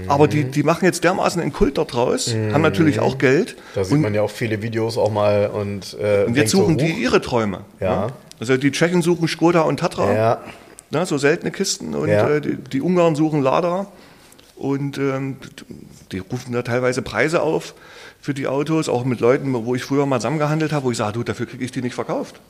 aber 0.07 0.27
die, 0.27 0.45
die 0.45 0.63
machen 0.63 0.85
jetzt 0.85 1.03
dermaßen 1.03 1.41
einen 1.41 1.53
Kult 1.53 1.77
daraus, 1.77 2.33
haben 2.51 2.61
natürlich 2.61 2.99
auch 2.99 3.17
Geld. 3.17 3.55
Da 3.75 3.83
sieht 3.83 3.99
man 3.99 4.13
ja 4.13 4.21
auch 4.21 4.31
viele 4.31 4.61
Videos 4.61 4.97
auch 4.97 5.11
mal 5.11 5.47
und, 5.47 5.97
äh, 5.99 6.25
Und 6.25 6.35
jetzt 6.35 6.51
suchen 6.51 6.79
so, 6.79 6.85
die 6.85 6.91
ihre 6.91 7.21
Träume. 7.21 7.61
Ja. 7.79 8.07
ne? 8.07 8.13
Also 8.39 8.57
die 8.57 8.71
Tschechen 8.71 9.01
suchen 9.01 9.27
Skoda 9.27 9.61
und 9.61 9.79
Tatra, 9.79 10.13
Ja, 10.13 10.41
ne, 10.91 11.05
so 11.05 11.17
seltene 11.17 11.51
Kisten, 11.51 11.93
und 11.93 12.09
Ja. 12.09 12.29
äh, 12.29 12.41
die, 12.41 12.55
die 12.55 12.81
Ungarn 12.81 13.15
suchen 13.15 13.41
Lada. 13.41 13.87
Und 14.55 14.97
ähm, 14.97 15.37
die 16.11 16.19
rufen 16.19 16.51
da 16.51 16.61
teilweise 16.63 17.01
Preise 17.01 17.41
auf 17.41 17.73
für 18.19 18.33
die 18.33 18.47
Autos, 18.47 18.89
auch 18.89 19.05
mit 19.05 19.21
Leuten, 19.21 19.53
wo 19.53 19.73
ich 19.75 19.83
früher 19.83 20.05
mal 20.05 20.19
zusammengehandelt 20.19 20.73
habe, 20.73 20.83
wo 20.85 20.91
ich 20.91 20.97
sage, 20.97 21.13
du, 21.13 21.23
dafür 21.23 21.45
kriege 21.45 21.63
ich 21.63 21.71
die 21.71 21.81
nicht 21.81 21.95
verkauft. 21.95 22.41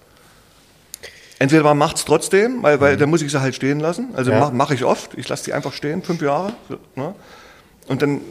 Entweder 1.39 1.63
man 1.63 1.77
macht 1.77 1.95
es 1.97 2.05
trotzdem, 2.05 2.61
weil, 2.63 2.81
weil 2.81 2.97
dann 2.97 3.09
muss 3.09 3.21
ich 3.21 3.31
sie 3.31 3.41
halt 3.41 3.55
stehen 3.55 3.79
lassen. 3.79 4.09
Also 4.13 4.31
Mhm. 4.31 4.37
Ja. 4.37 4.43
mache 4.45 4.53
mach 4.55 4.71
ich 4.71 4.83
oft. 4.83 5.13
Ich 5.15 5.27
lasse 5.29 5.45
die 5.45 5.53
einfach 5.53 5.73
stehen, 5.73 6.03
fünf 6.03 6.21
Jahre. 6.21 6.53
Ne? 6.95 7.15
Und 7.87 8.01
dann 8.01 8.21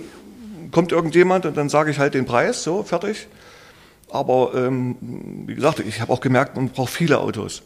kommt 0.71 0.93
irgendjemand 0.93 1.47
und 1.47 1.57
dann 1.57 1.69
sage 1.71 1.91
ich 1.91 1.99
halt 1.99 2.13
den 2.15 2.27
Preis, 2.27 2.63
so, 2.63 2.83
fertig. 2.83 3.27
Aber 4.11 4.53
ähm, 4.55 4.97
wie 5.47 5.55
gesagt, 5.55 5.81
ich 5.81 6.01
habe 6.01 6.13
auch 6.13 6.21
gemerkt, 6.21 6.57
man 6.57 6.69
braucht 6.69 6.93
viele 6.93 7.19
Autos. 7.19 7.63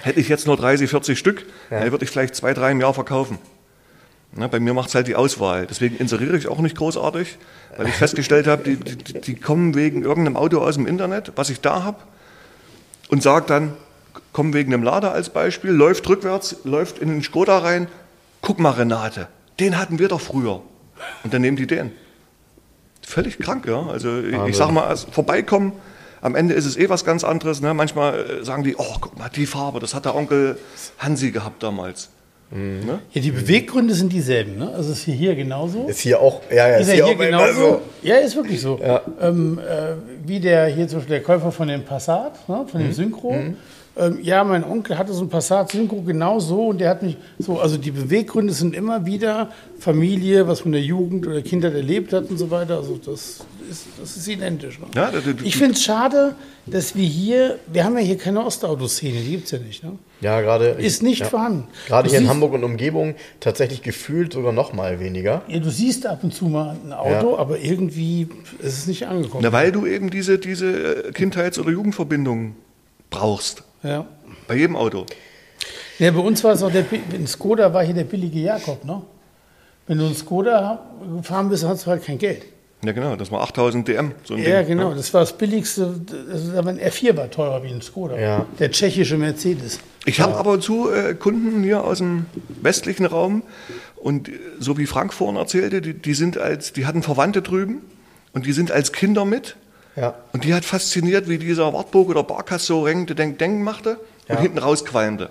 Hätte 0.00 0.20
ich 0.20 0.28
jetzt 0.28 0.46
nur 0.46 0.56
30, 0.56 0.88
40 0.90 1.18
Stück, 1.18 1.44
dann 1.70 1.90
würde 1.92 2.04
ich 2.04 2.10
vielleicht 2.10 2.34
zwei, 2.34 2.54
drei 2.54 2.70
im 2.72 2.80
Jahr 2.80 2.94
verkaufen. 2.94 3.38
Ne, 4.34 4.48
bei 4.48 4.58
mir 4.60 4.72
macht 4.72 4.88
es 4.88 4.94
halt 4.94 5.06
die 5.08 5.14
Auswahl. 5.14 5.66
Deswegen 5.66 5.96
inseriere 5.96 6.36
ich 6.38 6.48
auch 6.48 6.58
nicht 6.60 6.76
großartig, 6.76 7.36
weil 7.76 7.88
ich 7.88 7.94
festgestellt 7.94 8.46
habe, 8.46 8.62
die, 8.62 8.76
die, 8.76 9.20
die 9.20 9.34
kommen 9.34 9.74
wegen 9.74 10.02
irgendeinem 10.02 10.36
Auto 10.38 10.58
aus 10.60 10.76
dem 10.76 10.86
Internet, 10.86 11.32
was 11.36 11.50
ich 11.50 11.60
da 11.60 11.82
habe, 11.84 11.98
und 13.10 13.22
sagt 13.22 13.50
dann, 13.50 13.74
kommen 14.32 14.54
wegen 14.54 14.72
einem 14.72 14.82
Lader 14.82 15.12
als 15.12 15.30
Beispiel, 15.30 15.70
läuft 15.70 16.08
rückwärts, 16.08 16.56
läuft 16.64 16.98
in 16.98 17.08
den 17.08 17.22
Skoda 17.22 17.58
rein, 17.58 17.88
guck 18.40 18.58
mal 18.58 18.70
Renate, 18.70 19.28
den 19.60 19.78
hatten 19.78 19.98
wir 19.98 20.08
doch 20.08 20.20
früher. 20.20 20.62
Und 21.24 21.34
dann 21.34 21.42
nehmen 21.42 21.56
die 21.56 21.66
den. 21.66 21.92
Völlig 23.04 23.38
krank, 23.38 23.66
ja. 23.66 23.86
Also 23.86 24.20
ich, 24.20 24.36
ich 24.48 24.56
sage 24.56 24.72
mal, 24.72 24.84
also 24.84 25.08
vorbeikommen, 25.10 25.72
am 26.20 26.36
Ende 26.36 26.54
ist 26.54 26.66
es 26.66 26.76
eh 26.76 26.88
was 26.88 27.04
ganz 27.04 27.24
anderes. 27.24 27.60
Ne? 27.60 27.74
Manchmal 27.74 28.18
äh, 28.40 28.44
sagen 28.44 28.62
die, 28.62 28.76
oh, 28.76 28.96
guck 29.00 29.18
mal, 29.18 29.28
die 29.28 29.44
Farbe, 29.46 29.80
das 29.80 29.92
hat 29.94 30.04
der 30.04 30.14
Onkel 30.14 30.56
Hansi 30.98 31.32
gehabt 31.32 31.62
damals. 31.62 32.10
Ne? 32.54 33.00
Ja, 33.12 33.20
die 33.22 33.30
Beweggründe 33.30 33.94
sind 33.94 34.12
dieselben. 34.12 34.58
Ne? 34.58 34.70
Also 34.74 34.92
ist 34.92 35.02
hier, 35.04 35.14
hier 35.14 35.34
genauso. 35.34 35.86
ist 35.88 36.00
hier 36.00 36.20
auch, 36.20 36.42
ja, 36.50 36.68
ja, 36.68 36.76
Ist 36.76 36.88
ja 36.88 36.94
hier 36.94 37.06
auch 37.06 37.10
immer 37.12 37.24
genauso? 37.24 37.60
so. 37.60 37.80
Ja, 38.02 38.16
ist 38.16 38.36
wirklich 38.36 38.60
so. 38.60 38.78
Ja. 38.80 39.00
Ähm, 39.22 39.58
äh, 39.58 39.94
wie 40.28 40.38
der 40.38 40.66
hier 40.66 40.86
zum 40.86 40.98
Beispiel 40.98 41.16
der 41.16 41.22
Käufer 41.24 41.50
von 41.50 41.66
dem 41.68 41.82
Passat, 41.84 42.46
ne, 42.48 42.66
von 42.70 42.80
Mhm. 42.80 42.84
dem 42.86 42.92
Synchro. 42.92 43.34
Ähm, 43.94 44.18
ja, 44.22 44.42
mein 44.42 44.64
Onkel 44.64 44.96
hatte 44.96 45.12
so 45.12 45.22
ein 45.22 45.28
Passat 45.28 45.70
Synchro 45.70 46.00
genau 46.00 46.40
so 46.40 46.68
und 46.68 46.78
der 46.80 46.88
hat 46.88 47.02
mich 47.02 47.16
so, 47.38 47.60
also 47.60 47.76
die 47.76 47.90
Beweggründe 47.90 48.54
sind 48.54 48.74
immer 48.74 49.04
wieder 49.04 49.50
Familie, 49.78 50.48
was 50.48 50.60
man 50.60 50.68
in 50.68 50.72
der 50.72 50.82
Jugend 50.82 51.26
oder 51.26 51.42
Kindheit 51.42 51.74
erlebt 51.74 52.12
hat 52.14 52.30
und 52.30 52.38
so 52.38 52.50
weiter. 52.50 52.76
Also 52.78 52.98
das 53.04 53.40
ist, 53.70 53.86
das 54.00 54.16
ist 54.16 54.26
identisch. 54.28 54.78
Ne? 54.80 54.86
Ja, 54.94 55.10
du- 55.10 55.34
du- 55.34 55.44
ich 55.44 55.56
finde 55.58 55.74
es 55.74 55.82
schade, 55.82 56.34
dass 56.64 56.94
wir 56.96 57.04
hier, 57.04 57.58
wir 57.70 57.84
haben 57.84 57.94
ja 57.98 58.02
hier 58.02 58.16
keine 58.16 58.42
Ostautoszene, 58.46 59.20
die 59.20 59.32
gibt 59.32 59.44
es 59.44 59.50
ja 59.50 59.58
nicht. 59.58 59.84
Ne? 59.84 59.92
Ja, 60.22 60.40
gerade. 60.40 60.68
Ist 60.68 61.02
nicht 61.02 61.20
ja. 61.20 61.26
vorhanden. 61.26 61.68
Gerade 61.86 62.08
hier 62.08 62.16
in 62.18 62.24
siehst- 62.24 62.30
Hamburg 62.32 62.54
und 62.54 62.64
Umgebung 62.64 63.14
tatsächlich 63.40 63.82
gefühlt 63.82 64.32
sogar 64.32 64.52
noch 64.52 64.72
mal 64.72 65.00
weniger. 65.00 65.42
Ja, 65.48 65.58
du 65.58 65.68
siehst 65.70 66.06
ab 66.06 66.24
und 66.24 66.32
zu 66.32 66.46
mal 66.46 66.76
ein 66.82 66.94
Auto, 66.94 67.32
Ja. 67.32 67.38
aber 67.38 67.58
irgendwie 67.58 68.28
ist 68.60 68.78
es 68.78 68.86
nicht 68.86 69.06
angekommen. 69.06 69.42
Na, 69.42 69.52
weil 69.52 69.70
du 69.70 69.84
eben 69.84 70.08
diese, 70.08 70.38
diese 70.38 71.08
äh, 71.08 71.12
Kindheits- 71.12 71.58
oder 71.58 71.70
Jugendverbindung 71.70 72.54
brauchst. 73.10 73.64
Ja. 73.82 74.06
Bei 74.46 74.54
jedem 74.54 74.76
Auto. 74.76 75.06
Ja, 75.98 76.10
bei 76.10 76.20
uns 76.20 76.42
war 76.42 76.52
es 76.52 76.62
auch 76.62 76.72
der, 76.72 76.84
ein 77.12 77.26
Skoda 77.26 77.72
war 77.72 77.84
hier 77.84 77.94
der 77.94 78.04
billige 78.04 78.40
Jakob, 78.40 78.84
ne? 78.84 79.02
Wenn 79.86 79.98
du 79.98 80.06
einen 80.06 80.14
Skoda 80.14 80.80
gefahren 81.16 81.48
bist, 81.48 81.64
hast 81.64 81.86
du 81.86 81.90
halt 81.90 82.04
kein 82.04 82.18
Geld. 82.18 82.44
Ja, 82.84 82.92
genau, 82.92 83.14
das 83.14 83.30
war 83.30 83.42
8000 83.42 83.86
DM. 83.86 84.12
So 84.24 84.34
ein 84.34 84.42
Ja, 84.42 84.60
Ding, 84.62 84.76
genau, 84.76 84.90
ne? 84.90 84.96
das 84.96 85.12
war 85.14 85.20
das 85.20 85.36
billigste. 85.36 86.00
Also, 86.30 86.52
ein 86.56 86.80
R4 86.80 87.16
war 87.16 87.30
teurer 87.30 87.62
wie 87.62 87.68
ein 87.68 87.80
Skoda. 87.82 88.18
Ja. 88.18 88.46
Der 88.58 88.70
tschechische 88.72 89.16
Mercedes. 89.16 89.78
Ich 90.04 90.20
habe 90.20 90.36
aber 90.36 90.58
zu 90.60 90.90
äh, 90.90 91.14
Kunden 91.14 91.62
hier 91.62 91.84
aus 91.84 91.98
dem 91.98 92.26
westlichen 92.60 93.06
Raum 93.06 93.42
und 93.96 94.28
äh, 94.28 94.32
so 94.58 94.78
wie 94.78 94.86
Frank 94.86 95.12
vorhin 95.12 95.36
erzählte, 95.36 95.80
die, 95.80 95.94
die 95.94 96.14
sind 96.14 96.38
als, 96.38 96.72
die 96.72 96.86
hatten 96.86 97.02
Verwandte 97.04 97.40
drüben 97.42 97.82
und 98.32 98.46
die 98.46 98.52
sind 98.52 98.72
als 98.72 98.92
Kinder 98.92 99.24
mit. 99.24 99.56
Ja. 99.96 100.14
Und 100.32 100.44
die 100.44 100.54
hat 100.54 100.64
fasziniert, 100.64 101.28
wie 101.28 101.38
dieser 101.38 101.72
Wartburg 101.72 102.08
oder 102.08 102.22
Barkas 102.22 102.66
so 102.66 102.82
renkte, 102.82 103.14
denk, 103.14 103.38
denken 103.38 103.62
machte 103.62 103.98
und 104.28 104.34
Ja. 104.36 104.40
hinten 104.40 104.58
rausqualmte. 104.58 105.28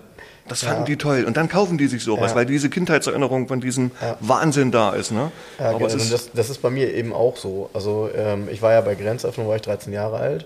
Das 0.47 0.63
fanden 0.63 0.81
Ja. 0.81 0.85
die 0.85 0.97
toll. 0.97 1.23
Und 1.25 1.37
dann 1.37 1.47
kaufen 1.49 1.77
die 1.77 1.87
sich 1.87 2.03
sowas, 2.03 2.31
Ja. 2.31 2.35
weil 2.35 2.45
diese 2.45 2.69
Kindheitserinnerung 2.69 3.47
von 3.47 3.61
diesem 3.61 3.91
Ja. 4.01 4.17
Wahnsinn 4.19 4.71
da 4.71 4.91
ist. 4.91 5.11
Ne? 5.11 5.31
Ja, 5.59 5.71
Aber 5.71 5.85
also 5.85 5.97
ist, 5.97 6.11
das, 6.11 6.31
das 6.33 6.49
ist 6.49 6.61
bei 6.61 6.69
mir 6.69 6.93
eben 6.93 7.13
auch 7.13 7.37
so. 7.37 7.69
Also 7.73 8.09
ähm, 8.15 8.49
ich 8.51 8.61
war 8.61 8.71
ja 8.73 8.81
bei 8.81 8.95
Grenzöffnung, 8.95 9.47
war 9.47 9.55
ich 9.55 9.61
13 9.61 9.93
Jahre 9.93 10.17
alt. 10.17 10.45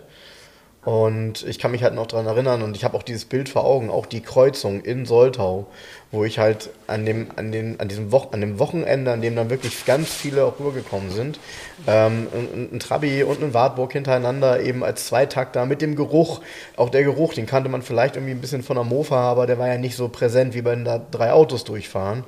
Und 0.86 1.44
ich 1.48 1.58
kann 1.58 1.72
mich 1.72 1.82
halt 1.82 1.96
noch 1.96 2.06
daran 2.06 2.28
erinnern 2.28 2.62
und 2.62 2.78
ich 2.78 2.84
habe 2.84 2.96
auch 2.96 3.02
dieses 3.02 3.26
Bild 3.26 3.50
vor 3.50 3.66
Augen, 3.66 3.90
auch 3.90 4.06
die 4.06 4.22
Kreuzung 4.22 4.82
in 4.82 5.08
Soltau, 5.08 5.66
wo 6.12 6.24
ich 6.26 6.38
halt 6.38 6.70
an 6.86 7.08
dem, 7.08 7.32
an 7.36 7.52
dem, 7.52 7.78
an 7.80 7.88
diesem 7.88 8.12
Wo 8.12 8.20
an 8.32 8.40
dem 8.40 8.60
Wochenende, 8.60 9.12
an 9.12 9.20
dem 9.20 9.36
dann 9.36 9.50
wirklich 9.50 9.86
ganz 9.86 10.14
viele 10.14 10.46
auch 10.46 10.60
rübergekommen 10.60 11.10
sind, 11.10 11.40
ähm, 11.88 12.28
ein, 12.32 12.70
ein 12.72 12.80
Trabi 12.80 13.24
und 13.24 13.42
ein 13.42 13.56
Wartburg 13.56 13.94
hintereinander 13.94 14.62
eben 14.62 14.84
als 14.84 15.08
Zweitakter 15.08 15.66
mit 15.66 15.82
dem 15.82 15.96
Geruch, 15.96 16.42
auch 16.78 16.92
der 16.92 17.04
Geruch, 17.04 17.34
den 17.34 17.48
kannte 17.48 17.68
man 17.68 17.82
vielleicht 17.82 18.16
irgendwie 18.16 18.34
ein 18.34 18.42
bisschen 18.42 18.62
von 18.62 18.76
der 18.76 18.86
Mofa, 18.86 19.18
aber 19.18 19.48
der 19.48 19.58
war 19.58 19.68
ja 19.68 19.80
nicht 19.80 19.96
so 19.96 20.08
präsent, 20.08 20.54
wie 20.54 20.66
wenn 20.66 20.86
da 20.86 21.00
drei 21.00 21.32
Autos 21.32 21.64
durchfahren. 21.64 22.26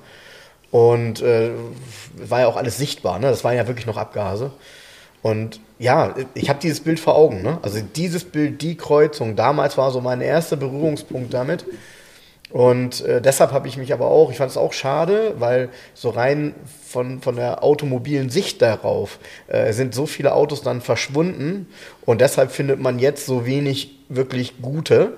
Und 0.72 1.22
äh, 1.22 1.51
war 2.16 2.41
ja 2.41 2.47
auch 2.47 2.58
alles 2.58 2.78
sichtbar, 2.78 3.20
ne? 3.20 3.30
Das 3.30 3.43
waren 3.43 3.55
ja 3.55 3.68
wirklich 3.68 3.86
noch 3.86 3.97
Abgase. 3.97 4.51
Und 5.22 5.62
ja, 5.80 6.15
ich 6.34 6.49
habe 6.49 6.59
dieses 6.59 6.80
Bild 6.80 6.99
vor 6.99 7.15
Augen, 7.15 7.41
ne? 7.43 7.59
Also 7.61 7.80
dieses 7.95 8.23
Bild, 8.23 8.61
die 8.61 8.75
Kreuzung, 8.78 9.36
damals 9.36 9.78
war 9.78 9.91
so 9.91 10.01
mein 10.01 10.21
erster 10.21 10.55
Berührungspunkt 10.55 11.34
damit. 11.34 11.65
Und 12.49 13.01
äh, 13.01 13.21
deshalb 13.21 13.51
habe 13.51 13.67
ich 13.67 13.78
mich 13.78 13.91
aber 13.91 14.07
auch, 14.07 14.32
ich 14.32 14.38
fand 14.38 14.49
es 14.49 14.57
auch 14.57 14.71
schade, 14.71 15.36
weil 15.38 15.69
so 15.93 16.09
rein 16.09 16.55
von, 16.88 17.21
von 17.21 17.36
der 17.36 17.61
automobilen 17.63 18.30
Sicht 18.30 18.61
darauf 18.61 19.19
äh, 19.47 19.73
sind 19.73 19.93
so 19.93 20.05
viele 20.05 20.34
Autos 20.34 20.61
dann 20.61 20.80
verschwunden 20.80 21.67
und 22.05 22.21
deshalb 22.21 22.51
findet 22.51 22.80
man 22.80 22.99
jetzt 22.99 23.25
so 23.25 23.45
wenig 23.45 23.97
wirklich 24.07 24.61
gute. 24.61 25.13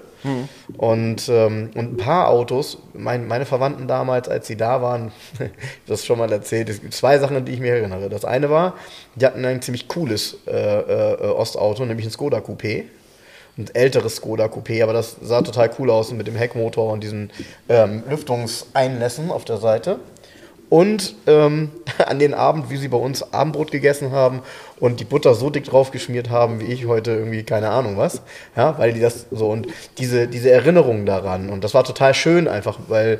Und, 0.77 1.29
ähm, 1.29 1.71
und 1.75 1.93
ein 1.93 1.97
paar 1.97 2.29
Autos, 2.29 2.77
mein, 2.93 3.27
meine 3.27 3.45
Verwandten 3.45 3.87
damals, 3.87 4.27
als 4.27 4.47
sie 4.47 4.57
da 4.57 4.81
waren, 4.81 5.11
das 5.87 6.05
schon 6.05 6.19
mal 6.19 6.31
erzählt, 6.31 6.69
es 6.69 6.81
gibt 6.81 6.93
zwei 6.93 7.17
Sachen, 7.19 7.37
an 7.37 7.45
die 7.45 7.53
ich 7.53 7.59
mich 7.59 7.69
erinnere. 7.69 8.09
Das 8.09 8.25
eine 8.25 8.49
war, 8.49 8.75
die 9.15 9.25
hatten 9.25 9.43
ein 9.45 9.61
ziemlich 9.61 9.87
cooles 9.87 10.37
äh, 10.47 10.51
äh, 10.51 11.31
Ostauto, 11.31 11.85
nämlich 11.85 12.05
ein 12.05 12.11
Skoda 12.11 12.39
Coupé. 12.39 12.83
Ein 13.57 13.67
älteres 13.73 14.17
Skoda 14.17 14.45
Coupé, 14.45 14.81
aber 14.83 14.93
das 14.93 15.17
sah 15.21 15.41
total 15.41 15.69
cool 15.79 15.89
aus 15.89 16.13
mit 16.13 16.27
dem 16.27 16.35
Heckmotor 16.35 16.93
und 16.93 17.03
diesen 17.03 17.29
ähm, 17.67 18.03
Lüftungseinlässen 18.09 19.31
auf 19.31 19.43
der 19.43 19.57
Seite. 19.57 19.99
Und 20.69 21.15
ähm, 21.27 21.71
an 22.05 22.19
den 22.19 22.33
Abend, 22.33 22.69
wie 22.69 22.77
sie 22.77 22.87
bei 22.87 22.97
uns 22.97 23.33
Abendbrot 23.33 23.71
gegessen 23.71 24.11
haben 24.11 24.41
und 24.79 24.99
die 24.99 25.05
Butter 25.05 25.33
so 25.33 25.49
dick 25.49 25.65
drauf 25.65 25.91
geschmiert 25.91 26.29
haben, 26.29 26.59
wie 26.59 26.65
ich 26.65 26.85
heute 26.85 27.11
irgendwie, 27.11 27.43
keine 27.43 27.69
Ahnung 27.69 27.97
was. 27.97 28.21
Ja, 28.55 28.77
weil 28.77 28.93
die 28.93 28.99
das 28.99 29.25
so 29.31 29.49
und 29.49 29.67
diese, 29.97 30.27
diese 30.27 30.51
Erinnerung 30.51 31.05
daran. 31.05 31.49
Und 31.49 31.63
das 31.63 31.73
war 31.73 31.83
total 31.83 32.13
schön 32.13 32.47
einfach, 32.47 32.77
weil 32.87 33.19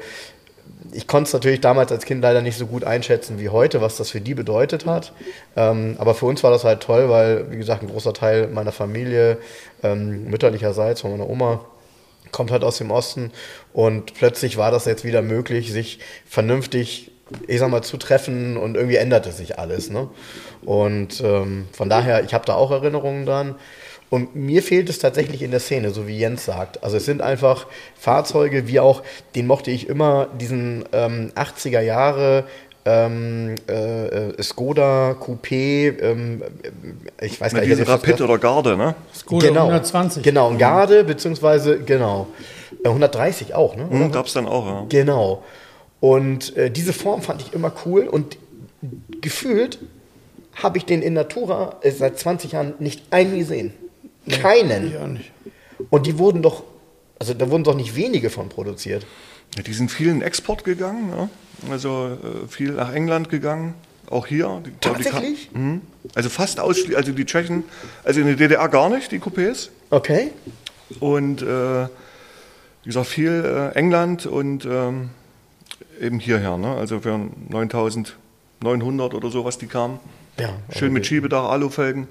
ich 0.92 1.08
konnte 1.08 1.28
es 1.28 1.34
natürlich 1.34 1.62
damals 1.62 1.92
als 1.92 2.06
Kind 2.06 2.22
leider 2.22 2.42
nicht 2.42 2.58
so 2.58 2.66
gut 2.66 2.84
einschätzen 2.84 3.40
wie 3.40 3.50
heute, 3.50 3.82
was 3.82 3.98
das 3.98 4.10
für 4.10 4.22
die 4.22 4.34
bedeutet 4.34 4.86
hat. 4.86 5.14
Ähm, 5.56 5.96
aber 6.00 6.16
für 6.16 6.26
uns 6.26 6.44
war 6.44 6.52
das 6.52 6.64
halt 6.64 6.82
toll, 6.82 7.10
weil, 7.10 7.52
wie 7.52 7.58
gesagt, 7.58 7.84
ein 7.84 7.90
großer 7.90 8.14
Teil 8.14 8.48
meiner 8.48 8.72
Familie, 8.72 9.38
ähm, 9.84 10.26
mütterlicherseits 10.30 11.02
von 11.02 11.12
meiner 11.12 11.30
Oma, 11.30 11.66
kommt 12.32 12.52
halt 12.52 12.64
aus 12.64 12.78
dem 12.78 12.92
Osten. 12.92 13.32
Und 13.74 14.14
plötzlich 14.14 14.58
war 14.58 14.72
das 14.72 14.86
jetzt 14.86 15.04
wieder 15.04 15.22
möglich, 15.22 15.72
sich 15.72 16.00
vernünftig, 16.26 17.12
ich 17.48 17.60
sag 17.60 17.70
mal, 17.70 17.82
zu 17.82 17.98
treffen 17.98 18.58
und 18.58 18.76
irgendwie 18.76 18.98
änderte 18.98 19.32
sich 19.32 19.60
alles. 19.60 19.90
Ne? 19.90 20.10
Und 20.66 21.22
ähm, 21.22 21.68
von 21.72 21.90
daher, 21.90 22.24
ich 22.24 22.34
habe 22.34 22.46
da 22.46 22.56
auch 22.56 22.72
Erinnerungen 22.72 23.26
dran. 23.26 23.56
Und 24.10 24.36
mir 24.36 24.64
fehlt 24.64 24.90
es 24.90 24.98
tatsächlich 24.98 25.44
in 25.44 25.52
der 25.52 25.60
Szene, 25.60 25.92
so 25.92 26.08
wie 26.08 26.18
Jens 26.18 26.46
sagt. 26.46 26.84
Also 26.84 26.98
es 26.98 27.06
sind 27.06 27.22
einfach 27.22 27.68
Fahrzeuge, 27.96 28.68
wie 28.68 28.80
auch, 28.80 29.04
den 29.36 29.46
mochte 29.46 29.70
ich 29.70 29.88
immer, 29.88 30.28
diesen 30.40 30.84
ähm, 30.94 31.32
80er 31.36 31.82
Jahre 31.82 32.46
ähm, 32.86 33.56
äh, 33.68 34.42
Skoda 34.42 35.12
Coupé, 35.12 36.02
ähm, 36.02 36.42
ich 37.22 37.40
weiß 37.40 37.54
Na, 37.54 37.60
gar 37.60 37.68
nicht. 37.68 37.80
diese 37.80 37.88
Rapid 37.88 38.22
oder 38.22 38.40
Garde, 38.40 38.78
ne? 38.78 38.96
Skoda 39.14 39.48
genau, 39.48 39.66
120. 39.66 40.24
Genau, 40.24 40.56
Garde, 40.58 41.04
beziehungsweise, 41.04 41.80
genau. 41.80 42.28
Äh, 42.84 42.88
130 42.88 43.54
auch, 43.54 43.76
ne? 43.76 43.88
Hm, 43.90 44.12
gab's 44.12 44.34
dann 44.34 44.48
auch, 44.48 44.66
ja. 44.66 44.86
Genau. 44.90 45.44
Und 46.00 46.56
äh, 46.56 46.72
diese 46.72 46.94
Form 46.94 47.22
fand 47.22 47.42
ich 47.42 47.54
immer 47.54 47.72
cool 47.86 48.04
und 48.08 48.38
gefühlt 49.22 49.80
habe 50.56 50.78
ich 50.78 50.86
den 50.86 51.02
in 51.02 51.14
Natura 51.14 51.78
äh, 51.82 51.92
seit 51.92 52.18
20 52.20 52.54
Jahren 52.54 52.74
nicht 52.80 53.04
einen 53.12 53.38
gesehen. 53.38 53.74
Keinen. 54.30 54.92
Ja, 54.92 55.08
nicht. 55.08 55.32
Und 55.90 56.06
die 56.06 56.18
wurden 56.18 56.42
doch, 56.42 56.64
also 57.20 57.34
da 57.34 57.50
wurden 57.50 57.64
doch 57.64 57.76
nicht 57.76 57.96
wenige 57.96 58.30
von 58.30 58.50
produziert. 58.50 59.06
Ja, 59.58 59.64
die 59.64 59.74
sind 59.74 59.92
viel 59.92 60.10
in 60.10 60.22
Export 60.22 60.64
gegangen, 60.64 61.10
ne? 61.10 61.30
also 61.72 62.18
äh, 62.24 62.48
viel 62.48 62.72
nach 62.74 62.94
England 62.94 63.30
gegangen, 63.30 63.74
auch 64.10 64.28
hier. 64.28 64.62
Die, 64.66 64.72
glaub, 64.80 64.98
die 64.98 65.04
kam- 65.04 65.12
Tatsächlich? 65.14 65.50
Mhm. 65.54 65.82
Also 66.16 66.30
fast 66.30 66.60
ausschließlich, 66.60 66.96
also 66.98 67.12
die 67.12 67.26
Tschechen, 67.26 67.64
also 68.04 68.20
in 68.22 68.28
der 68.28 68.36
DDR 68.36 68.68
gar 68.70 68.90
nicht, 68.90 69.12
die 69.12 69.20
Coupés. 69.20 69.70
Okay. 69.90 70.32
Und 71.00 71.42
äh, 71.42 71.86
wie 71.86 72.86
gesagt, 72.86 73.08
viel 73.08 73.44
äh, 73.74 73.76
England 73.78 74.26
und 74.26 74.66
ähm, 74.66 75.10
eben 76.00 76.20
hierher, 76.20 76.58
ne? 76.58 76.76
also 76.76 77.00
für 77.00 77.18
9900 77.50 79.14
oder 79.14 79.30
so, 79.30 79.46
was 79.46 79.58
die 79.58 79.68
kamen. 79.68 80.00
Ja. 80.40 80.50
Schön 80.76 80.94
mit 80.94 81.06
Schiebedach, 81.06 81.50
Alufelgen. 81.50 82.08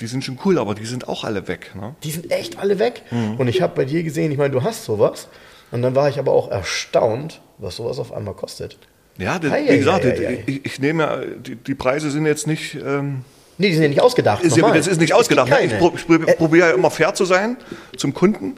Die 0.00 0.06
sind 0.06 0.24
schon 0.24 0.38
cool, 0.44 0.58
aber 0.58 0.74
die 0.74 0.86
sind 0.86 1.08
auch 1.08 1.24
alle 1.24 1.46
weg. 1.46 1.72
Ne? 1.74 1.94
Die 2.02 2.10
sind 2.10 2.30
echt 2.30 2.58
alle 2.58 2.78
weg. 2.78 3.02
Mhm. 3.10 3.36
Und 3.36 3.48
ich 3.48 3.62
habe 3.62 3.74
bei 3.76 3.84
dir 3.84 4.02
gesehen, 4.02 4.32
ich 4.32 4.38
meine, 4.38 4.50
du 4.50 4.62
hast 4.62 4.84
sowas. 4.84 5.28
Und 5.70 5.82
dann 5.82 5.94
war 5.94 6.08
ich 6.08 6.18
aber 6.18 6.32
auch 6.32 6.50
erstaunt, 6.50 7.40
was 7.58 7.76
sowas 7.76 7.98
auf 7.98 8.12
einmal 8.12 8.34
kostet. 8.34 8.76
Ja, 9.18 9.38
das, 9.38 9.52
Ei, 9.52 9.64
wie 9.68 9.78
gesagt, 9.78 10.04
ei. 10.04 10.42
Ich, 10.46 10.64
ich 10.66 10.80
nehme 10.80 11.02
ja, 11.04 11.20
die, 11.24 11.54
die 11.56 11.74
Preise 11.74 12.10
sind 12.10 12.26
jetzt 12.26 12.46
nicht. 12.46 12.74
Ähm, 12.74 13.24
Nee, 13.56 13.68
die 13.68 13.74
sind 13.74 13.84
ja 13.84 13.88
nicht 13.88 14.00
ausgedacht. 14.02 14.42
Ist 14.42 14.56
das 14.60 14.86
ist 14.88 15.00
nicht 15.00 15.14
ausgedacht. 15.14 15.48
Ne? 15.48 15.60
Ich, 15.62 15.72
ich 15.72 15.78
prob- 15.78 16.36
probiere 16.36 16.70
ja 16.70 16.74
immer 16.74 16.90
fair 16.90 17.14
zu 17.14 17.24
sein 17.24 17.56
zum 17.96 18.12
Kunden. 18.12 18.56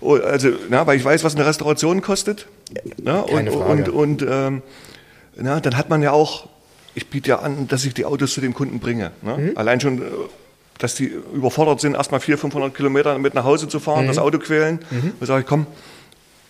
Oh, 0.00 0.14
Also, 0.16 0.50
na, 0.68 0.86
weil 0.86 0.96
ich 0.96 1.04
weiß, 1.04 1.24
was 1.24 1.34
eine 1.34 1.44
Restauration 1.46 2.02
kostet. 2.02 2.46
Ne? 3.02 3.22
Und, 3.22 3.30
Keine 3.34 3.50
Frage. 3.52 3.90
und, 3.92 4.20
und 4.22 4.30
ähm, 4.30 4.62
na, 5.36 5.60
dann 5.60 5.76
hat 5.76 5.88
man 5.90 6.02
ja 6.02 6.12
auch, 6.12 6.48
ich 6.94 7.08
biete 7.08 7.30
ja 7.30 7.38
an, 7.40 7.66
dass 7.68 7.84
ich 7.84 7.94
die 7.94 8.04
Autos 8.04 8.32
zu 8.34 8.40
dem 8.40 8.54
Kunden 8.54 8.78
bringe. 8.80 9.10
Ne? 9.22 9.36
Mhm. 9.38 9.52
Allein 9.56 9.80
schon, 9.80 9.98
äh, 9.98 10.04
dass 10.78 10.94
die 10.94 11.12
überfordert 11.34 11.80
sind, 11.80 11.94
erstmal 11.94 12.20
400, 12.20 12.40
500 12.40 12.74
Kilometer 12.74 13.18
mit 13.18 13.34
nach 13.34 13.44
Hause 13.44 13.66
zu 13.68 13.78
Mhm. 13.78 13.82
fahren, 13.82 14.06
das 14.06 14.18
Auto 14.18 14.38
quälen. 14.38 14.78
Da 15.18 15.26
sage 15.26 15.40
ich, 15.40 15.46
komm, 15.46 15.66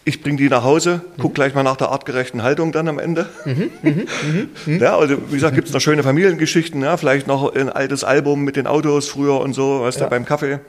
ich 0.05 0.23
bringe 0.23 0.37
die 0.39 0.49
nach 0.49 0.65
Hause, 0.65 1.03
guck 1.19 1.35
gleich 1.35 1.55
mal 1.55 1.63
nach 1.63 1.77
der 1.77 1.91
artgerechten 1.91 2.43
Haltung 2.43 2.73
dann 2.73 2.89
am 2.89 2.99
Ende. 2.99 3.27
Ja, 4.67 4.97
also 4.99 5.17
wie 5.29 5.35
gesagt, 5.35 5.55
gibt 5.55 5.69
es 5.69 5.75
noch 5.75 5.81
schöne 5.81 6.03
Familiengeschichten, 6.03 6.83
ja, 6.83 6.97
vielleicht 6.97 7.27
noch 7.27 7.55
ein 7.55 7.69
altes 7.71 8.05
Album 8.05 8.43
mit 8.45 8.57
den 8.57 8.67
Autos 8.67 9.09
früher 9.09 9.41
und 9.41 9.53
so, 9.55 9.83
weißt 9.83 9.99
Ja. 10.01 10.05
du, 10.07 10.11
beim 10.11 10.25
Kaffee. 10.25 10.61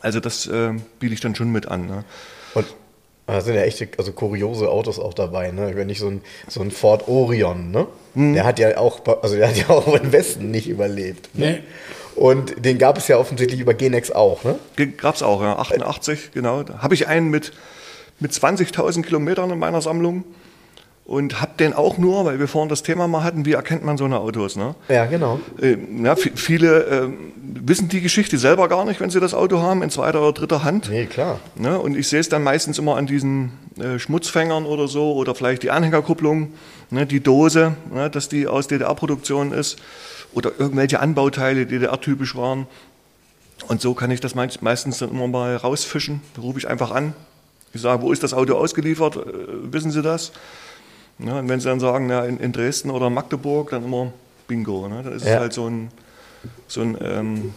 Also 0.00 0.20
das 0.20 0.46
äh, 0.46 0.72
biete 0.98 1.14
ich 1.14 1.20
dann 1.20 1.34
schon 1.34 1.50
mit 1.50 1.68
an. 1.68 1.86
Ne? 1.86 2.04
Und 2.54 2.66
da 3.26 3.40
sind 3.40 3.54
ja 3.54 3.62
echte, 3.62 3.88
also 3.98 4.12
kuriose 4.12 4.68
Autos 4.68 4.98
auch 4.98 5.14
dabei, 5.14 5.52
ne? 5.52 5.72
Wenn 5.74 5.86
nicht 5.86 6.00
so 6.00 6.08
ein, 6.08 6.20
so 6.48 6.60
ein 6.60 6.70
Ford 6.70 7.06
Orion, 7.06 7.70
ne? 7.70 7.86
Mhm. 8.14 8.34
Der 8.34 8.44
hat 8.44 8.58
ja 8.58 8.76
auch, 8.76 9.00
also 9.22 9.36
der 9.36 9.48
hat 9.48 9.56
ja 9.56 9.68
auch 9.70 9.94
im 9.94 10.12
Westen 10.12 10.50
nicht 10.50 10.68
überlebt. 10.68 11.30
Ne? 11.34 11.46
Nee. 11.46 11.62
Und 12.16 12.64
den 12.64 12.78
gab 12.78 12.98
es 12.98 13.06
ja 13.08 13.18
offensichtlich 13.18 13.60
über 13.60 13.74
Genex 13.74 14.10
auch, 14.10 14.42
ne? 14.42 14.58
Gab 14.96 15.14
es 15.14 15.22
auch, 15.22 15.42
ja, 15.42 15.56
88, 15.58 16.32
genau. 16.32 16.64
Da 16.64 16.82
habe 16.82 16.94
ich 16.94 17.06
einen 17.06 17.30
mit, 17.30 17.52
mit 18.18 18.32
20.000 18.32 19.02
Kilometern 19.02 19.50
in 19.50 19.58
meiner 19.58 19.80
Sammlung 19.80 20.24
und 21.10 21.40
habe 21.40 21.50
den 21.58 21.72
auch 21.74 21.98
nur, 21.98 22.24
weil 22.24 22.38
wir 22.38 22.46
vorhin 22.46 22.68
das 22.68 22.84
Thema 22.84 23.08
mal 23.08 23.24
hatten, 23.24 23.44
wie 23.44 23.54
erkennt 23.54 23.84
man 23.84 23.98
so 23.98 24.04
eine 24.04 24.20
Autos, 24.20 24.54
ne? 24.54 24.76
Ja, 24.88 25.06
genau. 25.06 25.40
Äh, 25.60 25.74
vi- 25.76 26.36
viele 26.36 26.84
äh, 26.84 27.08
wissen 27.42 27.88
die 27.88 28.00
Geschichte 28.00 28.38
selber 28.38 28.68
gar 28.68 28.84
nicht, 28.84 29.00
wenn 29.00 29.10
sie 29.10 29.18
das 29.18 29.34
Auto 29.34 29.60
haben, 29.60 29.82
in 29.82 29.90
zweiter 29.90 30.20
oder 30.22 30.32
dritter 30.32 30.62
Hand. 30.62 30.88
Nee, 30.88 31.06
klar. 31.06 31.40
Ne? 31.56 31.80
Und 31.80 31.96
ich 31.96 32.06
sehe 32.08 32.20
es 32.20 32.28
dann 32.28 32.44
meistens 32.44 32.78
immer 32.78 32.94
an 32.96 33.06
diesen 33.08 33.50
äh, 33.80 33.98
Schmutzfängern 33.98 34.64
oder 34.66 34.86
so 34.86 35.14
oder 35.14 35.34
vielleicht 35.34 35.64
die 35.64 35.72
Anhängerkupplung, 35.72 36.52
ne? 36.90 37.06
die 37.06 37.18
Dose, 37.20 37.74
ne? 37.92 38.08
dass 38.08 38.28
die 38.28 38.46
aus 38.46 38.68
DDR-Produktion 38.68 39.50
ist 39.52 39.78
oder 40.32 40.52
irgendwelche 40.60 41.00
Anbauteile, 41.00 41.66
die 41.66 41.74
DDR-typisch 41.80 42.36
waren. 42.36 42.68
Und 43.66 43.80
so 43.80 43.94
kann 43.94 44.12
ich 44.12 44.20
das 44.20 44.36
meist- 44.36 44.62
meistens 44.62 44.98
dann 44.98 45.10
immer 45.10 45.26
mal 45.26 45.56
rausfischen. 45.56 46.20
Da 46.36 46.42
rufe 46.42 46.60
ich 46.60 46.68
einfach 46.68 46.92
an. 46.92 47.14
Ich 47.74 47.80
sage, 47.80 48.00
wo 48.02 48.12
ist 48.12 48.22
das 48.22 48.32
Auto 48.32 48.54
ausgeliefert? 48.54 49.16
Äh, 49.16 49.20
wissen 49.72 49.90
Sie 49.90 50.02
das? 50.02 50.30
Ja, 51.24 51.38
und 51.38 51.48
wenn 51.48 51.60
Sie 51.60 51.68
dann 51.68 51.80
sagen, 51.80 52.08
ja, 52.10 52.24
in, 52.24 52.38
in 52.38 52.52
Dresden 52.52 52.90
oder 52.90 53.10
Magdeburg, 53.10 53.70
dann 53.70 53.84
immer 53.84 54.12
Bingo. 54.48 54.88
Ne? 54.88 55.02
Dann 55.02 55.12
ist 55.14 55.24
Ja. 55.26 55.34
es 55.34 55.40
halt 55.40 55.52
so 55.52 55.66
ein, 55.68 55.88
so 56.66 56.80
ein 56.82 56.96
ähm, 57.02 57.54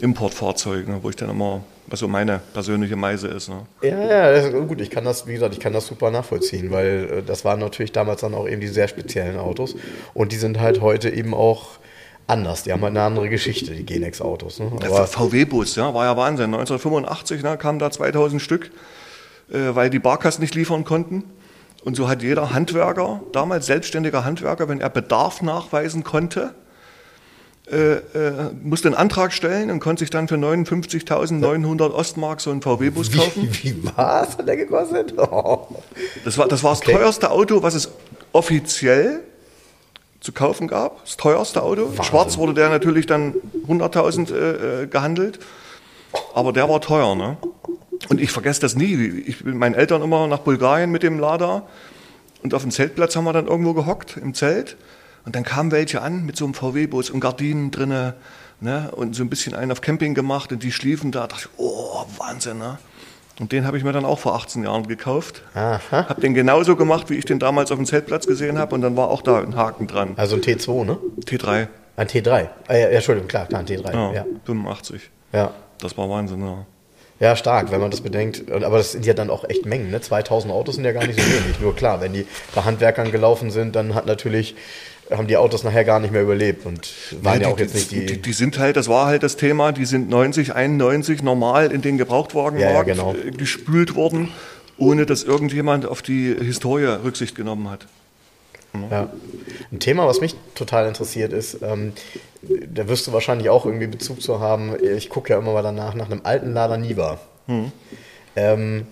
Importfahrzeug, 0.00 0.88
ne? 0.88 0.98
wo 1.02 1.10
ich 1.10 1.16
dann 1.16 1.30
immer, 1.30 1.62
was 1.86 2.00
so 2.00 2.08
meine 2.08 2.40
persönliche 2.52 2.96
Meise 2.96 3.28
ist. 3.28 3.48
Ne? 3.48 3.62
Ja, 3.82 4.00
ja, 4.00 4.32
das 4.32 4.46
ist 4.46 4.68
gut. 4.68 4.80
Ich 4.80 4.90
kann 4.90 5.04
das, 5.04 5.26
wie 5.26 5.34
gesagt, 5.34 5.54
ich 5.54 5.60
kann 5.60 5.72
das 5.72 5.86
super 5.86 6.10
nachvollziehen, 6.10 6.70
weil 6.70 7.08
äh, 7.18 7.22
das 7.22 7.44
waren 7.44 7.60
natürlich 7.60 7.92
damals 7.92 8.22
dann 8.22 8.34
auch 8.34 8.48
eben 8.48 8.60
die 8.60 8.68
sehr 8.68 8.88
speziellen 8.88 9.38
Autos. 9.38 9.76
Und 10.14 10.32
die 10.32 10.36
sind 10.36 10.58
halt 10.60 10.80
heute 10.80 11.10
eben 11.10 11.34
auch 11.34 11.78
anders. 12.26 12.62
Die 12.64 12.72
haben 12.72 12.80
halt 12.82 12.90
eine 12.92 13.02
andere 13.02 13.28
Geschichte, 13.28 13.72
die 13.72 13.84
Genex-Autos. 13.84 14.58
Ne? 14.60 14.70
Der 14.80 14.90
VW-Bus, 15.06 15.76
ja, 15.76 15.92
war 15.92 16.04
ja 16.06 16.16
Wahnsinn. 16.16 16.46
1985 16.54 17.42
ne, 17.42 17.56
kamen 17.58 17.78
da 17.78 17.90
2000 17.90 18.40
Stück, 18.40 18.70
äh, 19.52 19.74
weil 19.74 19.90
die 19.90 19.98
Barkassen 19.98 20.40
nicht 20.40 20.54
liefern 20.54 20.84
konnten. 20.84 21.24
Und 21.84 21.96
so 21.96 22.08
hat 22.08 22.22
jeder 22.22 22.52
Handwerker, 22.52 23.20
damals 23.32 23.66
selbstständiger 23.66 24.24
Handwerker, 24.24 24.68
wenn 24.68 24.80
er 24.80 24.88
Bedarf 24.90 25.42
nachweisen 25.42 26.04
konnte, 26.04 26.54
äh, 27.70 27.92
äh, 27.94 28.50
musste 28.62 28.88
einen 28.88 28.96
Antrag 28.96 29.32
stellen 29.32 29.70
und 29.70 29.80
konnte 29.80 30.00
sich 30.00 30.10
dann 30.10 30.28
für 30.28 30.34
59.900 30.36 31.90
Ostmark 31.92 32.40
so 32.40 32.50
einen 32.50 32.60
VW-Bus 32.62 33.12
kaufen. 33.12 33.48
wie, 33.52 33.74
wie 33.74 33.90
was 33.96 34.36
hat 34.38 34.46
der 34.48 34.56
gekostet? 34.56 35.14
Oh. 35.16 35.66
Das 36.24 36.38
war 36.38 36.46
das, 36.48 36.62
war 36.62 36.72
das 36.72 36.80
Okay. 36.82 36.92
teuerste 36.92 37.30
Auto, 37.30 37.62
was 37.62 37.74
es 37.74 37.90
offiziell 38.32 39.20
zu 40.20 40.32
kaufen 40.32 40.68
gab. 40.68 41.04
Das 41.04 41.16
teuerste 41.16 41.62
Auto. 41.62 41.86
Wahnsinn. 41.86 42.04
Schwarz 42.04 42.36
wurde 42.38 42.54
der 42.54 42.68
natürlich 42.68 43.06
dann 43.06 43.34
100.000 43.68 44.32
äh, 44.32 44.82
äh, 44.82 44.86
gehandelt. 44.86 45.40
Aber 46.34 46.52
der 46.52 46.68
war 46.68 46.80
teuer, 46.80 47.14
ne? 47.16 47.36
Und 48.12 48.20
ich 48.20 48.30
vergesse 48.30 48.60
das 48.60 48.76
nie. 48.76 48.92
Ich 49.26 49.38
bin 49.38 49.52
mit 49.52 49.56
meinen 49.60 49.74
Eltern 49.74 50.02
immer 50.02 50.26
nach 50.26 50.40
Bulgarien 50.40 50.90
mit 50.90 51.02
dem 51.02 51.18
Lada. 51.18 51.62
Und 52.42 52.52
auf 52.52 52.60
dem 52.60 52.70
Zeltplatz 52.70 53.16
haben 53.16 53.24
wir 53.24 53.32
dann 53.32 53.46
irgendwo 53.46 53.72
gehockt, 53.72 54.18
im 54.18 54.34
Zelt. 54.34 54.76
Und 55.24 55.34
dann 55.34 55.44
kamen 55.44 55.70
welche 55.70 56.02
an 56.02 56.26
mit 56.26 56.36
so 56.36 56.44
einem 56.44 56.52
VW-Bus 56.52 57.08
und 57.08 57.20
Gardinen 57.20 57.70
drinne. 57.70 58.12
Ne? 58.60 58.90
Und 58.94 59.16
so 59.16 59.22
ein 59.22 59.30
bisschen 59.30 59.54
einen 59.54 59.72
auf 59.72 59.80
Camping 59.80 60.12
gemacht. 60.12 60.52
Und 60.52 60.62
die 60.62 60.72
schliefen 60.72 61.10
da. 61.10 61.20
Da 61.22 61.28
dachte 61.28 61.48
ich, 61.50 61.58
oh, 61.58 62.04
Wahnsinn, 62.18 62.58
ne? 62.58 62.78
Und 63.40 63.50
den 63.52 63.66
habe 63.66 63.78
ich 63.78 63.82
mir 63.82 63.92
dann 63.92 64.04
auch 64.04 64.18
vor 64.18 64.34
18 64.34 64.62
Jahren 64.64 64.86
gekauft. 64.86 65.42
Aha. 65.54 66.06
Habe 66.10 66.20
den 66.20 66.34
genauso 66.34 66.76
gemacht, 66.76 67.08
wie 67.08 67.14
ich 67.14 67.24
den 67.24 67.38
damals 67.38 67.70
auf 67.72 67.78
dem 67.78 67.86
Zeltplatz 67.86 68.26
gesehen 68.26 68.58
habe. 68.58 68.74
Und 68.74 68.82
dann 68.82 68.94
war 68.94 69.08
auch 69.08 69.22
da 69.22 69.38
ein 69.38 69.56
Haken 69.56 69.86
dran. 69.86 70.12
Also 70.16 70.36
ein 70.36 70.42
T2, 70.42 70.84
ne? 70.84 70.98
T3, 71.24 71.66
Ein 71.96 72.08
T3. 72.08 72.48
Ah, 72.68 72.74
ja, 72.74 72.78
ja, 72.78 72.86
Entschuldigung, 72.88 73.28
klar, 73.28 73.46
klar, 73.46 73.60
ein 73.60 73.66
T3. 73.66 73.90
ja, 73.90 74.12
Ja. 74.12 74.24
85. 74.44 75.10
ja. 75.32 75.50
Das 75.78 75.96
war 75.96 76.10
Wahnsinn, 76.10 76.44
ja. 76.44 76.66
Ja, 77.22 77.36
stark, 77.36 77.70
wenn 77.70 77.80
man 77.80 77.92
das 77.92 78.00
bedenkt. 78.00 78.50
Aber 78.50 78.78
das 78.78 78.90
sind 78.90 79.06
ja 79.06 79.14
dann 79.14 79.30
auch 79.30 79.48
echt 79.48 79.64
Mengen. 79.64 79.92
Ne? 79.92 80.00
2000 80.00 80.52
Autos 80.52 80.74
sind 80.74 80.84
ja 80.84 80.90
gar 80.90 81.06
nicht 81.06 81.20
so 81.20 81.24
wenig. 81.24 81.60
Nur 81.60 81.72
klar, 81.76 82.00
wenn 82.00 82.12
die 82.12 82.26
bei 82.52 82.62
Handwerkern 82.62 83.12
gelaufen 83.12 83.52
sind, 83.52 83.76
dann 83.76 83.94
hat 83.94 84.06
natürlich, 84.06 84.56
haben 85.08 85.28
die 85.28 85.36
Autos 85.36 85.62
nachher 85.62 85.84
gar 85.84 86.00
nicht 86.00 86.12
mehr 86.12 86.22
überlebt 86.22 86.66
und 86.66 86.92
waren 87.22 87.40
ja, 87.40 87.46
die, 87.46 87.54
auch 87.54 87.58
jetzt 87.60 87.76
nicht 87.76 87.92
die. 87.92 88.06
die, 88.06 88.20
die 88.20 88.32
sind 88.32 88.58
halt, 88.58 88.76
das 88.76 88.88
war 88.88 89.06
halt 89.06 89.22
das 89.22 89.36
Thema, 89.36 89.70
die 89.70 89.84
sind 89.84 90.10
90, 90.10 90.56
91 90.56 91.22
normal 91.22 91.70
in 91.70 91.80
den 91.80 91.96
Gebrauchtwagenmarkt 91.96 92.88
Ja, 92.88 92.94
ja, 92.96 93.12
genau. 93.12 93.14
äh, 93.14 93.30
gespült 93.30 93.94
worden, 93.94 94.30
ohne 94.76 95.06
dass 95.06 95.22
irgendjemand 95.22 95.86
auf 95.86 96.02
die 96.02 96.34
Historie 96.36 96.86
Rücksicht 97.04 97.36
genommen 97.36 97.70
hat. 97.70 97.86
Ja. 98.90 99.10
Ein 99.70 99.80
Thema, 99.80 100.06
was 100.06 100.20
mich 100.20 100.34
total 100.54 100.86
interessiert 100.86 101.32
ist, 101.32 101.58
ähm, 101.62 101.92
da 102.42 102.88
wirst 102.88 103.06
du 103.06 103.12
wahrscheinlich 103.12 103.50
auch 103.50 103.66
irgendwie 103.66 103.86
Bezug 103.86 104.22
zu 104.22 104.40
haben. 104.40 104.74
Ich 104.82 105.10
gucke 105.10 105.30
ja 105.32 105.38
immer 105.38 105.52
mal 105.52 105.62
danach 105.62 105.94
nach 105.94 106.10
einem 106.10 106.22
alten 106.24 106.52
Lada 106.52 106.76
Niva. 106.76 107.20
Ähm, 108.36 108.86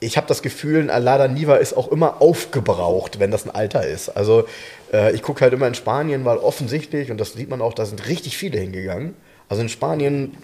ich 0.00 0.16
habe 0.16 0.26
das 0.26 0.42
Gefühl, 0.42 0.90
ein 0.90 1.02
Lada 1.02 1.28
Niva 1.28 1.56
ist 1.56 1.76
auch 1.76 1.90
immer 1.90 2.20
aufgebraucht, 2.20 3.18
wenn 3.18 3.30
das 3.30 3.44
ein 3.44 3.50
alter 3.50 3.86
ist. 3.86 4.10
Also 4.10 4.44
äh, 4.92 5.14
ich 5.14 5.22
gucke 5.22 5.40
halt 5.40 5.52
immer 5.52 5.66
in 5.66 5.74
Spanien, 5.74 6.24
weil 6.24 6.36
offensichtlich, 6.38 7.10
und 7.10 7.18
das 7.18 7.32
sieht 7.32 7.48
man 7.48 7.60
auch, 7.60 7.74
da 7.74 7.86
sind 7.86 8.06
richtig 8.06 8.36
viele 8.36 8.58
hingegangen. 8.58 9.14
Also 9.48 9.62
in 9.62 9.68
Spanien, 9.68 10.36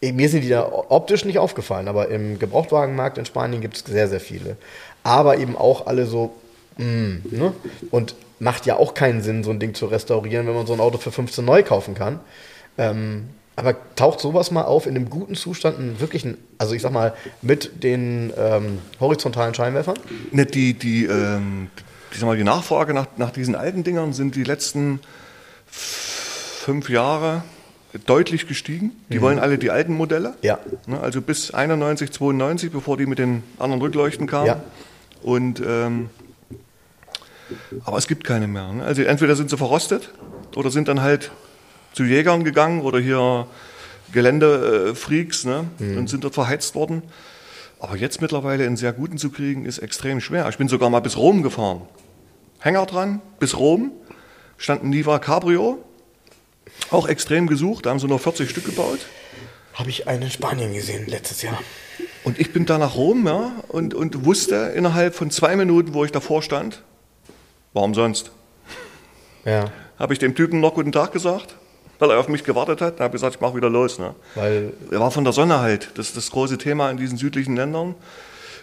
eh, 0.00 0.12
mir 0.12 0.28
sind 0.28 0.42
die 0.42 0.48
da 0.48 0.66
optisch 0.88 1.24
nicht 1.24 1.38
aufgefallen, 1.38 1.88
aber 1.88 2.08
im 2.08 2.38
Gebrauchtwagenmarkt 2.38 3.18
in 3.18 3.26
Spanien 3.26 3.60
gibt 3.60 3.76
es 3.76 3.84
sehr, 3.84 4.08
sehr 4.08 4.20
viele. 4.20 4.56
Aber 5.02 5.38
eben 5.38 5.56
auch 5.56 5.86
alle 5.86 6.06
so, 6.06 6.32
mm, 6.78 7.22
ne? 7.30 7.52
Und 7.90 8.14
macht 8.38 8.66
ja 8.66 8.76
auch 8.76 8.94
keinen 8.94 9.22
Sinn, 9.22 9.44
so 9.44 9.50
ein 9.50 9.58
Ding 9.58 9.74
zu 9.74 9.86
restaurieren, 9.86 10.46
wenn 10.46 10.54
man 10.54 10.66
so 10.66 10.72
ein 10.72 10.80
Auto 10.80 10.98
für 10.98 11.12
15 11.12 11.44
neu 11.44 11.62
kaufen 11.62 11.94
kann. 11.94 12.20
Ähm, 12.78 13.28
aber 13.56 13.74
taucht 13.96 14.20
sowas 14.20 14.50
mal 14.50 14.64
auf 14.64 14.86
in 14.86 14.94
einem 14.94 15.08
guten 15.08 15.34
Zustand, 15.34 15.78
einen 15.78 15.98
wirklichen, 15.98 16.36
also 16.58 16.74
ich 16.74 16.82
sag 16.82 16.92
mal, 16.92 17.14
mit 17.40 17.82
den 17.82 18.30
ähm, 18.36 18.80
horizontalen 19.00 19.54
Scheinwerfern? 19.54 19.98
Ne, 20.30 20.44
die, 20.44 20.74
die, 20.74 21.06
ähm, 21.06 21.68
ich 22.12 22.18
sag 22.18 22.26
mal, 22.26 22.36
die 22.36 22.44
Nachfrage 22.44 22.92
nach, 22.92 23.06
nach 23.16 23.30
diesen 23.30 23.54
alten 23.54 23.82
Dingern 23.82 24.12
sind 24.12 24.34
die 24.34 24.44
letzten 24.44 25.00
fünf 25.66 26.90
Jahre 26.90 27.44
deutlich 28.04 28.46
gestiegen. 28.46 28.92
Die 29.08 29.18
mhm. 29.18 29.22
wollen 29.22 29.38
alle 29.38 29.56
die 29.56 29.70
alten 29.70 29.94
Modelle. 29.94 30.34
Ja. 30.42 30.58
Ne, 30.86 31.00
also 31.00 31.22
bis 31.22 31.54
91, 31.54 32.10
92, 32.10 32.70
bevor 32.70 32.98
die 32.98 33.06
mit 33.06 33.18
den 33.18 33.42
anderen 33.58 33.80
Rückleuchten 33.80 34.26
kamen. 34.26 34.48
Ja. 34.48 34.62
Und 35.22 35.62
ähm, 35.66 36.10
aber 37.84 37.98
es 37.98 38.06
gibt 38.06 38.24
keine 38.24 38.46
mehr. 38.46 38.72
Ne? 38.72 38.84
Also 38.84 39.02
entweder 39.02 39.36
sind 39.36 39.50
sie 39.50 39.56
verrostet 39.56 40.12
oder 40.54 40.70
sind 40.70 40.88
dann 40.88 41.02
halt 41.02 41.30
zu 41.92 42.04
Jägern 42.04 42.44
gegangen 42.44 42.82
oder 42.82 42.98
hier 42.98 43.46
Geländefreaks 44.12 45.44
ne? 45.44 45.64
Mhm. 45.78 45.98
und 45.98 46.10
sind 46.10 46.24
dort 46.24 46.34
verheizt 46.34 46.74
worden. 46.74 47.02
Aber 47.78 47.96
jetzt 47.96 48.20
mittlerweile 48.20 48.64
in 48.64 48.76
sehr 48.76 48.92
guten 48.92 49.18
zu 49.18 49.30
kriegen, 49.30 49.66
ist 49.66 49.78
extrem 49.78 50.20
schwer. 50.20 50.48
Ich 50.48 50.58
bin 50.58 50.68
sogar 50.68 50.90
mal 50.90 51.00
bis 51.00 51.16
Rom 51.16 51.42
gefahren. 51.42 51.82
Hänger 52.58 52.86
dran, 52.86 53.20
bis 53.38 53.56
Rom, 53.58 53.92
stand 54.56 54.82
ein 54.82 54.90
Niva 54.90 55.18
Cabrio, 55.18 55.84
auch 56.90 57.08
extrem 57.08 57.46
gesucht, 57.46 57.86
da 57.86 57.90
haben 57.90 57.98
sie 57.98 58.06
nur 58.06 58.18
40 58.18 58.48
Stück 58.48 58.64
gebaut. 58.64 59.00
Habe 59.74 59.90
ich 59.90 60.08
einen 60.08 60.22
in 60.22 60.30
Spanien 60.30 60.72
gesehen 60.72 61.06
letztes 61.06 61.42
Jahr. 61.42 61.58
Und 62.24 62.40
ich 62.40 62.52
bin 62.52 62.66
da 62.66 62.78
nach 62.78 62.96
Rom 62.96 63.26
ja, 63.26 63.52
und, 63.68 63.94
und 63.94 64.24
wusste 64.24 64.72
innerhalb 64.74 65.14
von 65.14 65.30
zwei 65.30 65.54
Minuten, 65.54 65.94
wo 65.94 66.04
ich 66.04 66.12
davor 66.12 66.42
stand, 66.42 66.82
warum 67.76 67.94
sonst? 67.94 68.32
Ja. 69.44 69.66
Habe 69.98 70.12
ich 70.12 70.18
dem 70.18 70.34
Typen 70.34 70.60
noch 70.60 70.74
guten 70.74 70.92
Tag 70.92 71.12
gesagt, 71.12 71.54
weil 71.98 72.10
er 72.10 72.18
auf 72.18 72.28
mich 72.28 72.42
gewartet 72.42 72.80
hat. 72.80 72.98
Dann 72.98 73.04
habe 73.04 73.16
ich 73.16 73.20
gesagt, 73.20 73.36
ich 73.36 73.40
mache 73.40 73.54
wieder 73.54 73.70
los. 73.70 73.98
Ne? 73.98 74.14
Weil 74.34 74.72
er 74.90 74.98
war 74.98 75.10
von 75.10 75.24
der 75.24 75.32
Sonne 75.32 75.60
halt. 75.60 75.90
Das 75.94 76.08
ist 76.08 76.16
das 76.16 76.30
große 76.30 76.58
Thema 76.58 76.90
in 76.90 76.96
diesen 76.96 77.16
südlichen 77.16 77.54
Ländern 77.54 77.94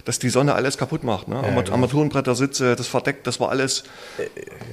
dass 0.05 0.19
die 0.19 0.27
Sonne 0.27 0.53
alles 0.53 0.77
kaputt 0.77 1.05
macht. 1.05 1.27
Ne? 1.29 1.35
Ja, 1.35 1.49
genau. 1.49 1.71
Armaturenbrettersitze, 1.71 2.75
das 2.75 2.87
verdeckt, 2.87 3.25
das 3.25 3.39
war 3.39 3.49
alles. 3.49 3.83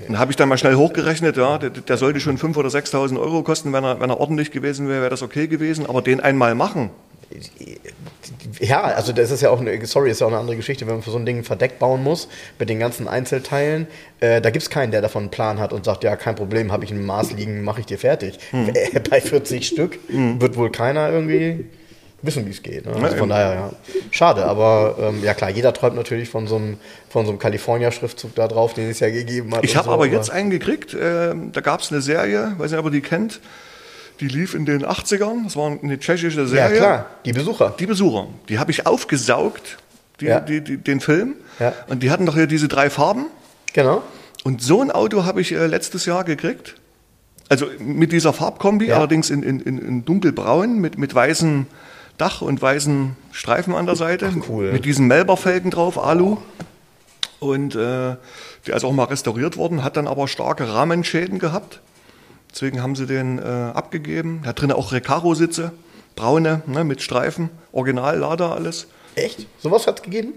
Dann 0.09 0.18
habe 0.18 0.32
ich 0.32 0.36
dann 0.36 0.49
mal 0.49 0.59
schnell 0.59 0.74
hochgerechnet, 0.74 1.36
ja, 1.36 1.59
der, 1.59 1.70
der 1.70 1.97
sollte 1.97 2.18
schon 2.18 2.36
5.000 2.36 2.57
oder 2.57 2.68
6.000 2.68 3.20
Euro 3.20 3.43
kosten, 3.43 3.72
wenn 3.72 3.84
er, 3.84 4.01
wenn 4.01 4.11
er 4.11 4.18
ordentlich 4.18 4.51
gewesen 4.51 4.88
wäre, 4.88 5.03
wäre 5.03 5.11
das 5.11 5.22
okay 5.22 5.47
gewesen. 5.47 5.86
Aber 5.86 6.03
den 6.03 6.20
einmal 6.20 6.57
machen. 6.57 6.91
Ja, 8.59 8.82
also 8.82 9.12
das 9.12 9.30
ist 9.30 9.40
ja 9.40 9.51
auch 9.51 9.61
eine, 9.61 9.84
sorry, 9.86 10.11
ist 10.11 10.20
ja 10.20 10.26
auch 10.26 10.30
eine 10.30 10.40
andere 10.40 10.57
Geschichte, 10.57 10.86
wenn 10.86 10.94
man 10.94 11.03
für 11.03 11.11
so 11.11 11.18
ein 11.18 11.26
Ding 11.26 11.44
verdeckt 11.44 11.78
bauen 11.78 12.03
muss, 12.03 12.28
mit 12.59 12.68
den 12.68 12.78
ganzen 12.78 13.09
Einzelteilen. 13.09 13.86
Äh, 14.20 14.40
da 14.40 14.51
gibt 14.51 14.62
es 14.62 14.70
keinen, 14.70 14.90
der 14.90 15.03
davon 15.03 15.22
einen 15.22 15.30
Plan 15.30 15.59
hat 15.61 15.72
und 15.72 15.84
sagt, 15.84 16.05
ja, 16.05 16.16
kein 16.16 16.34
Problem, 16.34 16.72
habe 16.72 16.84
ich 16.84 16.90
ein 16.90 17.05
Maß 17.05 17.32
liegen, 17.32 17.62
mache 17.62 17.80
ich 17.80 17.86
dir 17.86 17.98
fertig. 17.98 18.38
Hm. 18.51 18.72
Bei 19.11 19.20
40 19.20 19.66
Stück 19.66 19.98
hm. 20.09 20.40
wird 20.40 20.57
wohl 20.57 20.70
keiner 20.70 21.11
irgendwie 21.11 21.66
wissen, 22.22 22.46
wie 22.46 22.51
es 22.51 22.62
geht. 22.62 22.86
Ne? 22.86 22.92
Also 23.03 23.16
von 23.16 23.28
daher, 23.28 23.55
ja. 23.55 23.72
Schade, 24.11 24.44
aber 24.44 24.96
ähm, 25.01 25.22
ja 25.22 25.34
klar, 25.34 25.51
jeder 25.51 25.72
träumt 25.72 25.96
natürlich 25.96 26.28
von 26.28 26.46
so 26.46 26.57
einem, 26.57 26.76
von 27.09 27.24
so 27.24 27.32
einem 27.32 27.38
California-Schriftzug 27.38 28.34
da 28.34 28.48
drauf, 28.48 28.74
den 28.74 28.90
es 28.90 29.01
ja 29.01 29.11
gegeben 29.11 29.55
hat. 29.55 29.64
Ich 29.64 29.76
habe 29.76 29.86
so, 29.86 29.92
aber 29.92 30.07
jetzt 30.07 30.30
einen 30.30 30.51
gekriegt, 30.51 30.94
äh, 30.94 31.34
da 31.53 31.61
gab 31.61 31.80
es 31.80 31.90
eine 31.90 32.01
Serie, 32.01 32.55
weiß 32.59 32.70
nicht, 32.70 32.80
ob 32.80 32.86
ihr 32.86 32.90
die 32.90 33.01
kennt, 33.01 33.40
die 34.21 34.29
lief 34.29 34.55
in 34.55 34.66
den 34.66 34.85
80ern, 34.85 35.45
das 35.45 35.57
war 35.57 35.79
eine 35.83 35.99
tschechische 35.99 36.47
Serie. 36.47 36.77
Ja 36.77 36.79
klar, 36.79 37.07
die 37.25 37.33
Besucher. 37.33 37.75
Die 37.79 37.87
Besucher, 37.87 38.29
die 38.49 38.59
habe 38.59 38.71
ich 38.71 38.87
aufgesaugt, 38.87 39.79
die, 40.21 40.27
ja. 40.27 40.41
die, 40.41 40.61
die, 40.61 40.77
den 40.77 41.01
Film. 41.01 41.35
Ja. 41.59 41.73
Und 41.89 42.03
die 42.03 42.11
hatten 42.11 42.27
doch 42.27 42.35
hier 42.35 42.47
diese 42.47 42.68
drei 42.68 42.91
Farben. 42.91 43.27
Genau. 43.73 44.03
Und 44.45 44.62
so 44.62 44.81
ein 44.81 44.91
Auto 44.91 45.25
habe 45.25 45.41
ich 45.41 45.53
äh, 45.53 45.66
letztes 45.66 46.07
Jahr 46.07 46.25
gekriegt. 46.25 46.77
Also 47.49 47.66
mit 47.79 48.12
dieser 48.12 48.33
Farbkombi, 48.33 48.89
ja. 48.89 48.97
allerdings 48.97 49.31
in, 49.31 49.43
in, 49.43 49.61
in 49.61 50.05
dunkelbraun 50.05 50.79
mit, 50.79 50.99
mit 50.99 51.14
weißen 51.14 51.66
Dach 52.16 52.43
und 52.43 52.61
weißen 52.61 53.16
Streifen 53.33 53.75
an 53.75 53.87
der 53.87 53.97
Seite. 53.97 54.31
Ach, 54.33 54.49
cool. 54.49 54.73
Mit 54.73 54.85
diesen 54.85 55.07
Melba-Felgen 55.07 55.71
drauf, 55.71 55.99
Alu. 55.99 56.37
Und 57.39 57.75
äh, 57.75 57.79
der 57.79 58.77
ist 58.77 58.85
auch 58.85 58.93
mal 58.93 59.05
restauriert 59.05 59.57
worden, 59.57 59.83
hat 59.83 59.97
dann 59.97 60.07
aber 60.07 60.29
starke 60.29 60.68
Rahmenschäden 60.68 61.39
gehabt. 61.39 61.81
Deswegen 62.53 62.82
haben 62.82 62.96
sie 62.96 63.07
den 63.07 63.38
äh, 63.38 63.42
abgegeben. 63.42 64.42
Hat 64.44 64.61
drin 64.61 64.72
auch 64.72 64.92
Recaro-Sitze, 64.92 65.72
braune, 66.16 66.62
ne, 66.66 66.84
mit 66.84 67.03
Streifen, 67.03 67.51
Originallader 67.72 68.55
alles. 68.55 68.88
Echt? 69.14 69.46
Sowas 69.59 69.86
hat 69.86 69.98
es 69.98 70.03
gegeben? 70.03 70.34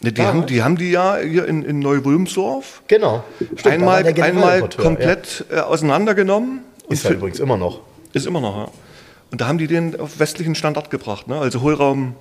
Ne, 0.00 0.12
die, 0.12 0.22
haben, 0.22 0.46
die 0.46 0.62
haben 0.62 0.76
die 0.76 0.90
ja 0.90 1.16
hier 1.16 1.46
in, 1.46 1.64
in 1.64 1.80
Neu-Wulmsdorf 1.80 2.82
genau. 2.86 3.24
Stimmt, 3.56 3.66
einmal, 3.66 4.06
einmal 4.06 4.68
komplett 4.68 5.44
ja. 5.50 5.56
äh, 5.56 5.60
auseinandergenommen. 5.60 6.60
Ist 6.88 7.04
ja 7.04 7.10
übrigens 7.10 7.40
immer 7.40 7.56
noch. 7.56 7.80
Ist 8.12 8.26
immer 8.26 8.40
noch, 8.40 8.56
ja. 8.56 8.68
Und 9.30 9.40
da 9.40 9.48
haben 9.48 9.58
die 9.58 9.66
den 9.66 9.98
auf 9.98 10.18
westlichen 10.20 10.54
Standard 10.54 10.90
gebracht, 10.90 11.28
ne? 11.28 11.38
also 11.38 11.60
Hohlraum, 11.60 12.14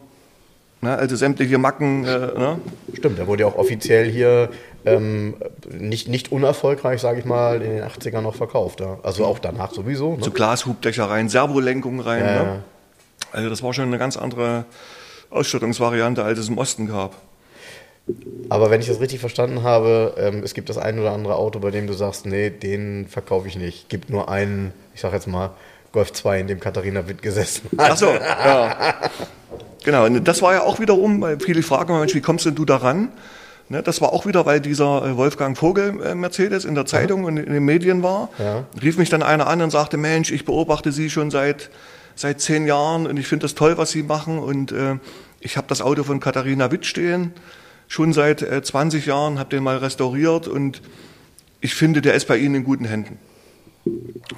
ne? 0.82 0.98
also 0.98 1.16
sämtliche 1.16 1.58
Macken. 1.58 2.06
Äh, 2.06 2.10
ne? 2.10 2.60
Stimmt, 2.94 3.18
der 3.18 3.28
wurde 3.28 3.44
ja 3.44 3.48
auch 3.48 3.56
offiziell 3.56 4.10
hier 4.10 4.50
ähm, 4.86 5.36
nicht, 5.70 6.08
nicht 6.08 6.32
unerfolgreich, 6.32 7.02
sage 7.02 7.20
ich 7.20 7.26
mal, 7.26 7.62
in 7.62 7.70
den 7.70 7.84
80ern 7.84 8.22
noch 8.22 8.36
verkauft. 8.36 8.80
Ja? 8.80 9.00
Also 9.04 9.26
auch 9.26 9.40
danach 9.40 9.74
sowieso. 9.74 10.16
Ne? 10.16 10.24
So 10.24 10.32
Glashubdächer 10.32 11.10
rein, 11.10 11.30
Servolenkung 11.30 12.00
rein. 12.00 12.26
Ja, 12.26 12.44
ne? 12.44 12.64
Also 13.32 13.50
das 13.50 13.62
war 13.62 13.74
schon 13.74 13.86
eine 13.86 13.98
ganz 13.98 14.18
andere 14.18 14.66
Ausstattungsvariante, 15.30 16.24
als 16.24 16.40
es 16.40 16.50
im 16.50 16.58
Osten 16.58 16.88
gab. 16.88 17.16
Aber 18.50 18.72
wenn 18.72 18.80
ich 18.80 18.88
das 18.88 19.02
richtig 19.02 19.20
verstanden 19.20 19.64
habe, 19.64 20.14
ähm, 20.18 20.42
es 20.44 20.54
gibt 20.54 20.70
das 20.70 20.78
ein 20.78 20.98
oder 20.98 21.12
andere 21.12 21.36
Auto, 21.36 21.60
bei 21.60 21.72
dem 21.72 21.88
du 21.88 21.94
sagst, 21.94 22.26
nee, 22.26 22.50
den 22.50 23.06
verkaufe 23.08 23.48
ich 23.48 23.58
nicht. 23.58 23.90
Gibt 23.90 24.10
nur 24.10 24.30
einen, 24.30 24.72
ich 24.96 25.02
sage 25.02 25.16
jetzt 25.16 25.28
mal, 25.28 25.52
Golf 25.98 26.14
2, 26.14 26.42
in 26.42 26.48
dem 26.48 26.60
Katharina 26.60 27.08
Witt 27.08 27.24
gesessen 27.24 27.72
hat. 27.76 27.92
Ach 27.94 27.98
so, 27.98 28.06
ja. 28.46 28.94
Genau, 29.84 30.06
und 30.06 30.28
das 30.28 30.44
war 30.44 30.54
ja 30.54 30.62
auch 30.62 30.80
wiederum, 30.80 31.22
weil 31.22 31.40
viele 31.40 31.64
fragen, 31.64 31.98
Mensch, 31.98 32.14
wie 32.14 32.22
kommst 32.22 32.46
denn 32.46 32.54
du 32.54 32.66
daran? 32.66 33.10
Ne, 33.70 33.82
das 33.82 34.00
war 34.00 34.14
auch 34.14 34.28
wieder, 34.28 34.46
weil 34.46 34.62
dieser 34.62 35.04
äh, 35.04 35.18
Wolfgang 35.18 35.58
Vogel 35.58 36.00
äh, 36.04 36.14
Mercedes 36.14 36.66
in 36.66 36.76
der 36.76 36.86
Zeitung 36.86 37.22
ja. 37.22 37.28
und 37.30 37.38
in 37.38 37.52
den 37.52 37.66
Medien 37.66 38.04
war. 38.04 38.30
Ja. 38.38 38.66
Rief 38.80 39.00
mich 39.00 39.10
dann 39.10 39.24
einer 39.24 39.48
an 39.48 39.60
und 39.60 39.72
sagte, 39.72 39.98
Mensch, 39.98 40.32
ich 40.32 40.46
beobachte 40.46 40.92
Sie 40.92 41.10
schon 41.10 41.32
seit, 41.32 41.72
seit 42.14 42.42
zehn 42.42 42.68
Jahren 42.68 43.08
und 43.08 43.18
ich 43.18 43.26
finde 43.26 43.46
das 43.46 43.56
toll, 43.56 43.80
was 43.80 43.90
Sie 43.90 44.04
machen. 44.04 44.38
Und 44.38 44.72
äh, 44.72 44.98
ich 45.40 45.58
habe 45.58 45.66
das 45.68 45.82
Auto 45.82 46.04
von 46.04 46.20
Katharina 46.20 46.70
Witt 46.70 46.86
stehen, 46.86 47.34
schon 47.88 48.14
seit 48.14 48.44
äh, 48.44 48.62
20 48.62 49.08
Jahren, 49.08 49.40
habe 49.40 49.50
den 49.50 49.64
mal 49.64 49.78
restauriert 49.78 50.48
und 50.48 50.84
ich 51.60 51.74
finde, 51.74 52.04
der 52.04 52.14
ist 52.14 52.28
bei 52.28 52.38
Ihnen 52.38 52.54
in 52.54 52.64
guten 52.64 52.86
Händen. 52.86 53.18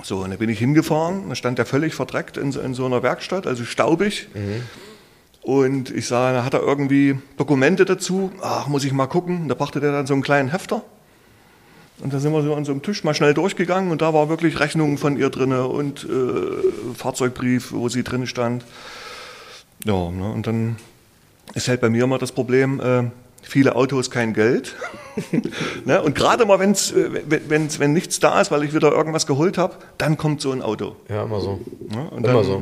So, 0.03 0.19
und 0.19 0.31
da 0.31 0.35
bin 0.37 0.49
ich 0.49 0.59
hingefahren, 0.59 1.29
da 1.29 1.35
stand 1.35 1.57
der 1.57 1.65
völlig 1.65 1.95
verdreckt 1.95 2.37
in, 2.37 2.51
in 2.53 2.73
so 2.73 2.85
einer 2.85 3.03
Werkstatt, 3.03 3.47
also 3.47 3.63
staubig. 3.63 4.27
Mhm. 4.33 4.63
Und 5.41 5.89
ich 5.89 6.07
sah, 6.07 6.33
da 6.33 6.43
hat 6.43 6.53
er 6.53 6.61
irgendwie 6.61 7.17
Dokumente 7.37 7.85
dazu. 7.85 8.31
Ach, 8.41 8.67
muss 8.67 8.83
ich 8.83 8.91
mal 8.91 9.07
gucken. 9.07 9.47
Da 9.47 9.55
brachte 9.55 9.79
der 9.79 9.91
dann 9.91 10.05
so 10.05 10.13
einen 10.13 10.21
kleinen 10.21 10.49
Hefter. 10.49 10.83
Und 12.01 12.13
da 12.13 12.19
sind 12.19 12.31
wir 12.31 12.41
so 12.43 12.55
an 12.55 12.65
so 12.65 12.71
einem 12.71 12.81
Tisch 12.81 13.03
mal 13.03 13.13
schnell 13.13 13.33
durchgegangen 13.33 13.91
und 13.91 14.01
da 14.01 14.13
war 14.13 14.29
wirklich 14.29 14.59
Rechnungen 14.59 14.97
von 14.97 15.17
ihr 15.17 15.29
drin 15.29 15.51
und 15.51 16.05
äh, 16.05 16.95
Fahrzeugbrief, 16.95 17.73
wo 17.73 17.89
sie 17.89 18.03
drin 18.03 18.25
stand. 18.25 18.63
Ja, 19.83 20.09
ne, 20.09 20.31
und 20.31 20.47
dann 20.47 20.77
ist 21.55 21.67
halt 21.67 21.81
bei 21.81 21.89
mir 21.89 22.05
immer 22.05 22.17
das 22.17 22.31
Problem, 22.31 22.79
äh, 22.79 23.03
viele 23.41 23.75
Autos 23.75 24.11
kein 24.11 24.33
Geld. 24.33 24.75
ne? 25.85 26.01
Und 26.01 26.15
gerade 26.15 26.45
mal, 26.45 26.59
wenn's, 26.59 26.91
äh, 26.91 27.09
wenn's, 27.47 27.79
wenn 27.79 27.93
nichts 27.93 28.19
da 28.19 28.41
ist, 28.41 28.51
weil 28.51 28.63
ich 28.63 28.73
wieder 28.73 28.91
irgendwas 28.91 29.27
geholt 29.27 29.57
habe, 29.57 29.75
dann 29.97 30.17
kommt 30.17 30.41
so 30.41 30.51
ein 30.51 30.61
Auto. 30.61 30.95
Ja, 31.09 31.23
immer 31.23 31.41
so. 31.41 31.59
Ne? 31.89 32.09
Und 32.11 32.25
immer 32.25 32.33
dann, 32.33 32.43
so. 32.43 32.61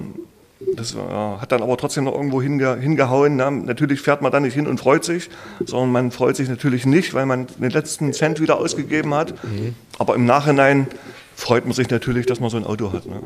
Das 0.75 0.95
äh, 0.95 0.97
hat 0.97 1.51
dann 1.51 1.61
aber 1.61 1.77
trotzdem 1.77 2.05
noch 2.05 2.15
irgendwo 2.15 2.41
hinge, 2.41 2.77
hingehauen. 2.77 3.35
Ne? 3.35 3.51
Natürlich 3.51 4.01
fährt 4.01 4.21
man 4.21 4.31
da 4.31 4.39
nicht 4.39 4.53
hin 4.53 4.67
und 4.67 4.79
freut 4.79 5.03
sich, 5.03 5.29
sondern 5.65 5.91
man 5.91 6.11
freut 6.11 6.35
sich 6.35 6.49
natürlich 6.49 6.85
nicht, 6.85 7.13
weil 7.13 7.25
man 7.25 7.47
den 7.59 7.69
letzten 7.69 8.11
Cent 8.13 8.39
wieder 8.39 8.57
ausgegeben 8.57 9.13
hat. 9.13 9.31
Mhm. 9.43 9.75
Aber 9.99 10.15
im 10.15 10.25
Nachhinein 10.25 10.87
freut 11.35 11.65
man 11.65 11.73
sich 11.73 11.89
natürlich, 11.89 12.25
dass 12.25 12.39
man 12.39 12.49
so 12.49 12.57
ein 12.57 12.65
Auto 12.65 12.91
hat. 12.91 13.05
Ne? 13.05 13.21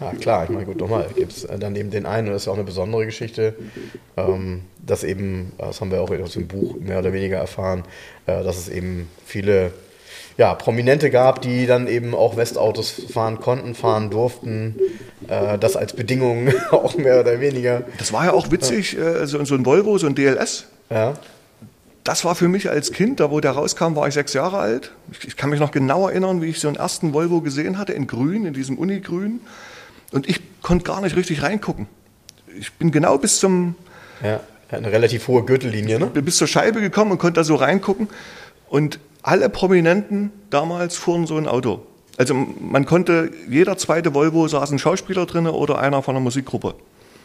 Ja, 0.00 0.12
klar, 0.12 0.44
ich 0.44 0.50
meine, 0.50 0.64
gut, 0.64 0.78
nochmal, 0.78 1.06
gibt 1.14 1.32
es 1.32 1.46
dann 1.58 1.74
eben 1.74 1.90
den 1.90 2.06
einen, 2.06 2.28
und 2.28 2.34
das 2.34 2.42
ist 2.42 2.48
auch 2.48 2.54
eine 2.54 2.64
besondere 2.64 3.04
Geschichte, 3.04 3.54
ähm, 4.16 4.62
dass 4.84 5.02
eben, 5.02 5.52
das 5.58 5.80
haben 5.80 5.90
wir 5.90 6.00
auch 6.00 6.10
aus 6.10 6.32
dem 6.32 6.46
Buch 6.46 6.76
mehr 6.78 7.00
oder 7.00 7.12
weniger 7.12 7.38
erfahren, 7.38 7.82
äh, 8.26 8.44
dass 8.44 8.58
es 8.58 8.68
eben 8.68 9.08
viele 9.26 9.72
ja, 10.36 10.54
Prominente 10.54 11.10
gab, 11.10 11.42
die 11.42 11.66
dann 11.66 11.88
eben 11.88 12.14
auch 12.14 12.36
Westautos 12.36 12.90
fahren 13.12 13.40
konnten, 13.40 13.74
fahren 13.74 14.08
durften, 14.08 14.76
äh, 15.26 15.58
das 15.58 15.76
als 15.76 15.94
Bedingung 15.94 16.52
auch 16.70 16.96
mehr 16.96 17.18
oder 17.20 17.40
weniger. 17.40 17.82
Das 17.98 18.12
war 18.12 18.26
ja 18.26 18.32
auch 18.32 18.52
witzig, 18.52 18.96
äh, 18.96 19.26
so, 19.26 19.44
so 19.44 19.54
ein 19.56 19.66
Volvo, 19.66 19.98
so 19.98 20.06
ein 20.06 20.14
DLS. 20.14 20.66
Ja 20.90 21.14
das 22.08 22.24
war 22.24 22.34
für 22.34 22.48
mich 22.48 22.70
als 22.70 22.92
Kind, 22.92 23.20
da 23.20 23.30
wo 23.30 23.38
der 23.38 23.50
rauskam, 23.50 23.94
war 23.94 24.08
ich 24.08 24.14
sechs 24.14 24.32
Jahre 24.32 24.56
alt. 24.56 24.92
Ich, 25.12 25.28
ich, 25.28 25.36
kann 25.36 25.50
mich 25.50 25.60
noch 25.60 25.70
genau 25.70 26.08
erinnern, 26.08 26.40
wie 26.40 26.46
ich 26.46 26.58
so 26.58 26.66
einen 26.66 26.78
ersten 26.78 27.12
Volvo 27.12 27.42
gesehen 27.42 27.76
hatte, 27.76 27.92
in 27.92 28.06
grün, 28.06 28.46
in 28.46 28.54
diesem 28.54 28.78
Unigrün. 28.78 29.40
Und 30.12 30.28
ich 30.28 30.40
konnte 30.62 30.84
gar 30.84 31.00
nicht 31.00 31.16
richtig 31.16 31.42
reingucken. 31.42 31.86
Ich 32.58 32.72
bin 32.74 32.90
genau 32.90 33.18
bis 33.18 33.38
zum... 33.40 33.74
Ja, 34.22 34.40
eine 34.70 34.92
relativ 34.92 35.28
hohe 35.28 35.44
Gürtellinie, 35.44 35.98
ne? 35.98 36.06
Bis 36.06 36.36
zur 36.36 36.46
Scheibe 36.46 36.80
gekommen 36.80 37.12
und 37.12 37.18
konnte 37.18 37.40
da 37.40 37.44
so 37.44 37.54
reingucken. 37.54 38.08
Und 38.68 38.98
alle 39.22 39.48
Prominenten 39.48 40.30
damals 40.50 40.96
fuhren 40.96 41.26
so 41.26 41.36
ein 41.36 41.46
Auto. 41.46 41.86
Also 42.18 42.34
man 42.34 42.84
konnte, 42.84 43.30
jeder 43.48 43.78
zweite 43.78 44.12
Volvo 44.12 44.46
saß 44.48 44.72
ein 44.72 44.78
Schauspieler 44.78 45.24
drin 45.24 45.46
oder 45.46 45.78
einer 45.78 46.02
von 46.02 46.16
einer 46.16 46.22
Musikgruppe. 46.22 46.74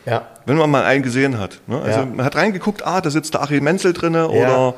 Ja. 0.05 0.27
Wenn 0.45 0.57
man 0.57 0.69
mal 0.69 0.83
einen 0.83 1.03
gesehen 1.03 1.39
hat. 1.39 1.59
Ne? 1.67 1.81
Also 1.81 1.99
ja. 2.01 2.05
man 2.05 2.25
hat 2.25 2.35
reingeguckt, 2.35 2.85
ah, 2.85 3.01
da 3.01 3.09
sitzt 3.09 3.33
der 3.33 3.41
Achim 3.41 3.63
Menzel 3.63 3.93
drin 3.93 4.15
oder 4.15 4.75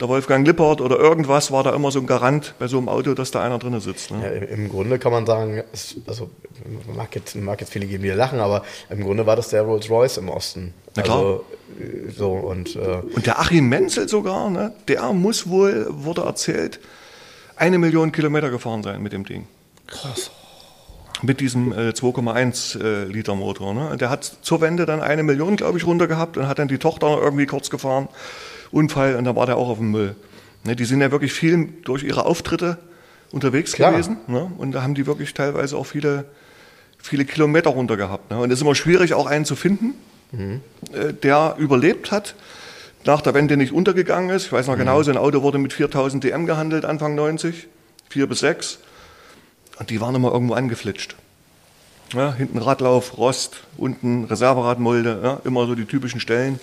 der 0.00 0.08
Wolfgang 0.08 0.46
Lippert 0.46 0.80
oder 0.80 0.98
irgendwas 0.98 1.52
war 1.52 1.62
da 1.62 1.74
immer 1.74 1.90
so 1.90 2.00
ein 2.00 2.06
Garant 2.06 2.54
bei 2.58 2.66
so 2.68 2.78
einem 2.78 2.88
Auto, 2.88 3.12
dass 3.14 3.30
da 3.30 3.42
einer 3.42 3.58
drin 3.58 3.78
sitzt. 3.80 4.10
Ne? 4.10 4.22
Ja, 4.22 4.46
im, 4.46 4.68
Grunde 4.68 4.98
kann 4.98 5.12
man 5.12 5.26
sagen, 5.26 5.62
es, 5.72 5.96
also 6.06 6.30
mag 6.94 7.14
jetzt, 7.14 7.36
mag 7.36 7.60
jetzt 7.60 7.72
viele 7.72 7.86
geben, 7.86 8.02
die 8.02 8.10
lachen, 8.10 8.40
aber 8.40 8.64
im 8.88 9.02
Grunde 9.02 9.26
war 9.26 9.36
das 9.36 9.50
der 9.50 9.62
Rolls 9.62 9.90
Royce 9.90 10.16
im 10.16 10.30
Osten. 10.30 10.72
Na 10.96 11.02
klar. 11.02 11.18
Also, 11.18 11.44
äh, 11.78 12.10
so 12.10 12.32
und 12.32 12.76
äh, 12.76 13.02
Und 13.14 13.26
der 13.26 13.38
Achim 13.40 13.68
Menzel 13.68 14.08
sogar, 14.08 14.48
ne, 14.48 14.72
der 14.88 15.12
muss 15.12 15.48
wohl, 15.48 15.86
wurde 15.90 16.22
erzählt, 16.22 16.80
eine 17.56 17.78
Million 17.78 18.10
Kilometer 18.10 18.50
gefahren 18.50 18.82
sein 18.82 19.02
mit 19.02 19.12
dem 19.12 19.24
Ding. 19.24 19.46
Krass. 19.86 20.30
Mit 21.22 21.40
diesem 21.40 21.72
äh, 21.72 21.90
2,1 21.90 22.82
äh, 22.82 23.04
Liter 23.04 23.34
Motor. 23.34 23.74
Ne? 23.74 23.98
Der 23.98 24.08
hat 24.08 24.24
zur 24.40 24.62
Wende 24.62 24.86
dann 24.86 25.02
eine 25.02 25.22
Million, 25.22 25.56
glaube 25.56 25.76
ich, 25.76 25.86
runter 25.86 26.06
gehabt 26.06 26.38
und 26.38 26.48
hat 26.48 26.58
dann 26.58 26.68
die 26.68 26.78
Tochter 26.78 27.20
irgendwie 27.20 27.44
kurz 27.44 27.68
gefahren. 27.68 28.08
Unfall 28.72 29.16
und 29.16 29.24
da 29.24 29.36
war 29.36 29.46
der 29.46 29.56
auch 29.56 29.68
auf 29.68 29.78
dem 29.78 29.90
Müll. 29.90 30.16
Ne, 30.64 30.76
die 30.76 30.84
sind 30.84 31.00
ja 31.00 31.10
wirklich 31.10 31.32
viel 31.32 31.68
durch 31.84 32.02
ihre 32.02 32.26
Auftritte 32.26 32.78
unterwegs 33.32 33.72
Klar. 33.72 33.92
gewesen. 33.92 34.18
Ne? 34.26 34.50
Und 34.58 34.72
da 34.72 34.82
haben 34.82 34.94
die 34.94 35.06
wirklich 35.06 35.34
teilweise 35.34 35.76
auch 35.76 35.86
viele, 35.86 36.26
viele 36.98 37.24
Kilometer 37.24 37.70
runter 37.70 37.96
gehabt. 37.96 38.30
Ne? 38.30 38.38
Und 38.38 38.50
es 38.50 38.58
ist 38.58 38.62
immer 38.62 38.74
schwierig, 38.74 39.14
auch 39.14 39.26
einen 39.26 39.44
zu 39.44 39.56
finden, 39.56 39.94
äh, 40.32 41.12
der 41.12 41.56
überlebt 41.58 42.12
hat, 42.12 42.34
nach 43.04 43.22
der 43.22 43.34
Wende 43.34 43.56
nicht 43.56 43.72
untergegangen 43.72 44.30
ist. 44.30 44.46
Ich 44.46 44.52
weiß 44.52 44.66
noch 44.66 44.76
genau, 44.76 45.02
so 45.02 45.10
ein 45.10 45.16
Auto 45.16 45.42
wurde 45.42 45.58
mit 45.58 45.72
4000 45.72 46.22
DM 46.22 46.46
gehandelt 46.46 46.84
Anfang 46.84 47.14
90, 47.14 47.66
4 48.10 48.26
bis 48.26 48.40
6. 48.40 48.78
Und 49.78 49.88
die 49.88 50.00
waren 50.00 50.14
immer 50.14 50.32
irgendwo 50.32 50.54
angeflitscht. 50.54 51.16
Ja, 52.12 52.34
hinten 52.34 52.58
Radlauf, 52.58 53.16
Rost, 53.16 53.62
unten 53.76 54.24
Reserveradmulde, 54.24 55.20
ja, 55.22 55.40
immer 55.44 55.66
so 55.66 55.74
die 55.74 55.86
typischen 55.86 56.20
Stellen. 56.20 56.60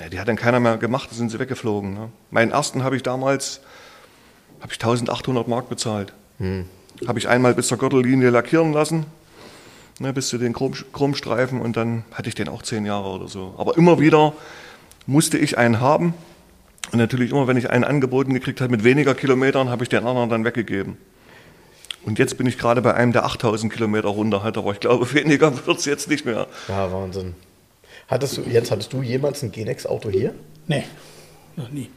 Ja, 0.00 0.08
die 0.08 0.20
hat 0.20 0.28
dann 0.28 0.36
keiner 0.36 0.60
mehr 0.60 0.76
gemacht, 0.76 1.10
da 1.10 1.14
sind 1.16 1.30
sie 1.30 1.38
weggeflogen. 1.38 1.94
Ne? 1.94 2.10
Meinen 2.30 2.50
ersten 2.50 2.84
habe 2.84 2.96
ich 2.96 3.02
damals 3.02 3.60
habe 4.60 4.72
ich 4.72 4.78
1800 4.80 5.48
Mark 5.48 5.68
bezahlt. 5.68 6.12
Habe 7.06 7.18
ich 7.18 7.28
einmal 7.28 7.54
bis 7.54 7.68
zur 7.68 7.78
Gürtellinie 7.78 8.30
lackieren 8.30 8.72
lassen, 8.72 9.06
ne, 10.00 10.12
bis 10.12 10.28
zu 10.28 10.38
den 10.38 10.52
Chrom 10.52 10.74
Chromstreifen 10.92 11.60
und 11.60 11.76
dann 11.76 12.04
hatte 12.12 12.28
ich 12.28 12.34
den 12.34 12.48
auch 12.48 12.62
zehn 12.62 12.84
Jahre 12.84 13.08
oder 13.08 13.28
so. 13.28 13.54
Aber 13.58 13.76
immer 13.76 14.00
wieder 14.00 14.32
musste 15.06 15.38
ich 15.38 15.56
einen 15.56 15.80
haben 15.80 16.14
und 16.92 16.98
natürlich 16.98 17.30
immer, 17.30 17.46
wenn 17.46 17.56
ich 17.56 17.70
einen 17.70 17.84
angeboten 17.84 18.34
gekriegt 18.34 18.60
habe 18.60 18.70
mit 18.70 18.84
weniger 18.84 19.14
Kilometern, 19.14 19.70
habe 19.70 19.82
ich 19.82 19.88
den 19.88 20.06
anderen 20.06 20.30
dann 20.30 20.44
weggegeben. 20.44 20.96
Und 22.04 22.18
jetzt 22.18 22.38
bin 22.38 22.46
ich 22.46 22.58
gerade 22.58 22.82
bei 22.82 22.94
einem, 22.94 23.12
der 23.12 23.24
8000 23.24 23.72
Kilometer 23.72 24.08
runter 24.08 24.42
hat, 24.42 24.56
aber 24.58 24.72
ich 24.72 24.80
glaube, 24.80 25.12
weniger 25.14 25.66
wird 25.66 25.78
es 25.78 25.84
jetzt 25.84 26.08
nicht 26.08 26.24
mehr. 26.24 26.46
ja, 26.68 26.92
Wahnsinn. 26.92 27.34
Hattest 28.08 28.36
du, 28.36 28.42
jetzt 28.42 28.70
hattest 28.70 28.92
du 28.92 29.02
jemals 29.02 29.42
ein 29.42 29.50
Genex-Auto 29.52 30.10
hier? 30.10 30.34
Nee, 30.68 30.84
noch 31.56 31.70
nie. 31.70 31.90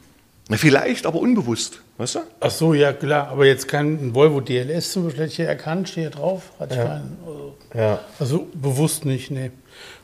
Na, 0.48 0.56
Vielleicht, 0.56 1.06
aber 1.06 1.20
unbewusst, 1.20 1.80
weißt 1.98 2.16
du? 2.16 2.18
Ach 2.40 2.50
so, 2.50 2.74
ja 2.74 2.92
klar. 2.92 3.28
Aber 3.28 3.46
jetzt 3.46 3.68
kein 3.68 4.12
Volvo 4.14 4.40
DLS 4.40 4.90
zum 4.92 5.04
Beispiel 5.04 5.20
hätte 5.22 5.30
ich 5.30 5.36
hier 5.36 5.46
erkannt, 5.46 5.88
steht 5.88 6.02
hier 6.02 6.10
drauf. 6.10 6.50
Hatte 6.58 6.74
ich 6.74 6.80
keinen. 6.80 7.16
Also, 7.24 7.54
Ja. 7.74 8.00
also 8.18 8.48
bewusst 8.54 9.04
nicht, 9.04 9.30
nee. 9.30 9.52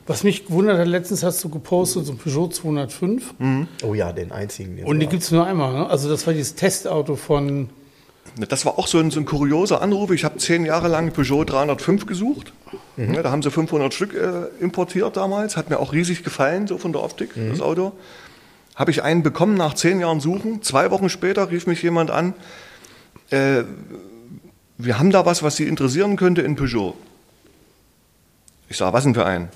Was 0.06 0.22
mich 0.22 0.46
gewundert 0.46 0.78
hat, 0.78 0.86
letztens 0.86 1.24
hast 1.24 1.42
du 1.42 1.48
gepostet, 1.48 2.06
so 2.06 2.12
ein 2.12 2.18
Peugeot 2.18 2.48
205. 2.52 3.34
Oh 3.82 3.94
ja, 3.94 4.12
den 4.12 4.30
einzigen. 4.30 4.76
den 4.76 4.84
Und 4.86 5.00
war. 5.00 5.06
gibt 5.08 5.24
es 5.24 5.32
nur 5.32 5.44
einmal, 5.44 5.72
ne? 5.72 5.90
Also 5.90 6.08
das 6.08 6.24
war 6.28 6.32
dieses 6.34 6.54
Testauto 6.54 7.16
von. 7.16 7.70
Das 8.38 8.66
war 8.66 8.78
auch 8.78 8.86
so 8.86 8.98
ein, 8.98 9.10
so 9.10 9.18
ein 9.18 9.24
kurioser 9.24 9.80
Anruf. 9.80 10.10
Ich 10.10 10.24
habe 10.24 10.36
zehn 10.36 10.66
Jahre 10.66 10.88
lang 10.88 11.12
Peugeot 11.12 11.44
305 11.44 12.04
gesucht. 12.04 12.52
Ja, 12.96 13.22
da 13.22 13.30
haben 13.30 13.42
sie 13.42 13.50
500 13.50 13.94
Stück 13.94 14.14
äh, 14.14 14.62
importiert 14.62 15.16
damals. 15.16 15.56
Hat 15.56 15.70
mir 15.70 15.78
auch 15.78 15.92
riesig 15.92 16.22
gefallen, 16.22 16.66
so 16.66 16.76
von 16.76 16.92
der 16.92 17.02
Optik, 17.02 17.30
das 17.34 17.60
Auto. 17.60 17.92
Habe 18.74 18.90
ich 18.90 19.02
einen 19.02 19.22
bekommen 19.22 19.54
nach 19.54 19.72
zehn 19.74 20.00
Jahren 20.00 20.20
Suchen. 20.20 20.62
Zwei 20.62 20.90
Wochen 20.90 21.08
später 21.08 21.50
rief 21.50 21.66
mich 21.66 21.82
jemand 21.82 22.10
an. 22.10 22.34
Äh, 23.30 23.64
wir 24.76 24.98
haben 24.98 25.10
da 25.10 25.24
was, 25.24 25.42
was 25.42 25.56
Sie 25.56 25.66
interessieren 25.66 26.16
könnte 26.16 26.42
in 26.42 26.56
Peugeot. 26.56 26.94
Ich 28.68 28.76
sage, 28.76 28.92
was 28.92 29.04
denn 29.04 29.14
für 29.14 29.24
einen? 29.24 29.48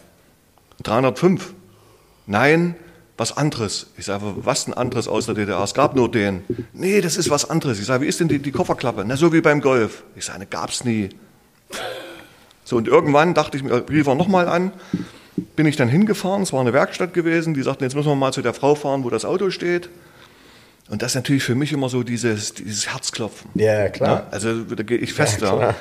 305. 0.82 1.52
Nein, 2.26 2.76
was 3.20 3.36
anderes. 3.36 3.86
Ich 3.98 4.06
sage, 4.06 4.24
was 4.36 4.64
denn 4.64 4.72
anderes 4.72 5.06
aus 5.06 5.26
der 5.26 5.34
DDR? 5.34 5.62
Es 5.62 5.74
gab 5.74 5.94
nur 5.94 6.10
den. 6.10 6.42
Nee, 6.72 7.02
das 7.02 7.18
ist 7.18 7.28
was 7.28 7.50
anderes. 7.50 7.78
Ich 7.78 7.84
sage, 7.84 8.02
wie 8.02 8.08
ist 8.08 8.18
denn 8.18 8.28
die, 8.28 8.38
die 8.38 8.50
Kofferklappe? 8.50 9.04
Na, 9.06 9.14
so 9.14 9.30
wie 9.30 9.42
beim 9.42 9.60
Golf. 9.60 10.04
Ich 10.16 10.24
sage, 10.24 10.38
ne, 10.38 10.46
gab's 10.46 10.84
nie. 10.84 11.10
So, 12.64 12.76
und 12.76 12.88
irgendwann 12.88 13.34
dachte 13.34 13.58
ich 13.58 13.62
mir, 13.62 13.84
rief 13.90 14.06
er 14.06 14.14
nochmal 14.14 14.48
an, 14.48 14.72
bin 15.54 15.66
ich 15.66 15.76
dann 15.76 15.88
hingefahren, 15.88 16.42
es 16.42 16.54
war 16.54 16.62
eine 16.62 16.72
Werkstatt 16.72 17.12
gewesen, 17.12 17.52
die 17.52 17.62
sagten, 17.62 17.84
jetzt 17.84 17.94
müssen 17.94 18.08
wir 18.08 18.16
mal 18.16 18.32
zu 18.32 18.40
der 18.40 18.54
Frau 18.54 18.74
fahren, 18.74 19.04
wo 19.04 19.10
das 19.10 19.26
Auto 19.26 19.50
steht. 19.50 19.90
Und 20.88 21.02
das 21.02 21.12
ist 21.12 21.16
natürlich 21.16 21.42
für 21.42 21.54
mich 21.54 21.74
immer 21.74 21.90
so 21.90 22.02
dieses, 22.02 22.54
dieses 22.54 22.90
Herzklopfen. 22.90 23.50
Ja, 23.54 23.90
klar. 23.90 24.10
Ja, 24.10 24.26
also 24.30 24.62
da 24.62 24.82
gehe 24.82 24.96
ich 24.96 25.12
fest. 25.12 25.42
Ja, 25.42 25.56
klar. 25.56 25.74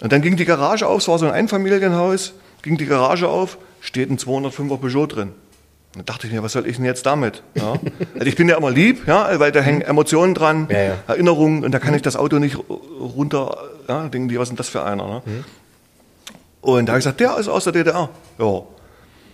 Und 0.00 0.12
dann 0.12 0.22
ging 0.22 0.36
die 0.36 0.44
Garage 0.44 0.86
auf, 0.86 1.02
es 1.02 1.08
war 1.08 1.18
so 1.18 1.26
ein 1.26 1.32
Einfamilienhaus, 1.32 2.34
ging 2.62 2.76
die 2.76 2.86
Garage 2.86 3.28
auf, 3.28 3.58
steht 3.80 4.10
ein 4.10 4.18
205er 4.18 4.78
Peugeot 4.78 5.06
drin. 5.06 5.32
Dann 5.94 6.04
dachte 6.06 6.26
ich 6.26 6.32
mir, 6.32 6.42
was 6.42 6.52
soll 6.52 6.66
ich 6.66 6.76
denn 6.76 6.84
jetzt 6.84 7.06
damit? 7.06 7.42
Ja. 7.54 7.74
Also 8.14 8.26
ich 8.26 8.36
bin 8.36 8.48
ja 8.48 8.56
immer 8.56 8.70
lieb, 8.70 9.06
ja, 9.06 9.38
weil 9.38 9.52
da 9.52 9.60
hängen 9.60 9.82
Emotionen 9.82 10.34
dran. 10.34 10.68
Ja, 10.70 10.78
ja. 10.82 10.96
Erinnerungen 11.06 11.64
und 11.64 11.72
da 11.72 11.78
kann 11.78 11.94
ich 11.94 12.02
das 12.02 12.16
Auto 12.16 12.38
nicht 12.38 12.58
runter, 12.68 13.56
ja, 13.88 14.08
denken 14.08 14.28
die, 14.28 14.38
was 14.38 14.44
ist 14.44 14.50
denn 14.50 14.56
das 14.56 14.68
für 14.68 14.82
einer? 14.84 15.06
Ne? 15.06 15.22
Mhm. 15.24 15.44
Und 16.60 16.86
da 16.86 16.92
habe 16.92 16.98
ich 17.00 17.04
gesagt, 17.04 17.20
der 17.20 17.36
ist 17.36 17.48
aus 17.48 17.64
der 17.64 17.72
DDR. 17.72 18.08
Ja. 18.38 18.62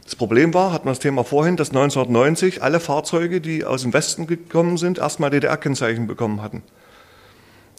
Das 0.04 0.16
Problem 0.16 0.52
war, 0.52 0.72
hatten 0.72 0.86
wir 0.86 0.90
das 0.90 0.98
Thema 0.98 1.22
vorhin, 1.22 1.56
dass 1.56 1.68
1990 1.68 2.62
alle 2.62 2.80
Fahrzeuge, 2.80 3.40
die 3.40 3.64
aus 3.64 3.82
dem 3.82 3.92
Westen 3.92 4.26
gekommen 4.26 4.76
sind, 4.76 4.98
erstmal 4.98 5.30
DDR-Kennzeichen 5.30 6.08
bekommen 6.08 6.42
hatten. 6.42 6.62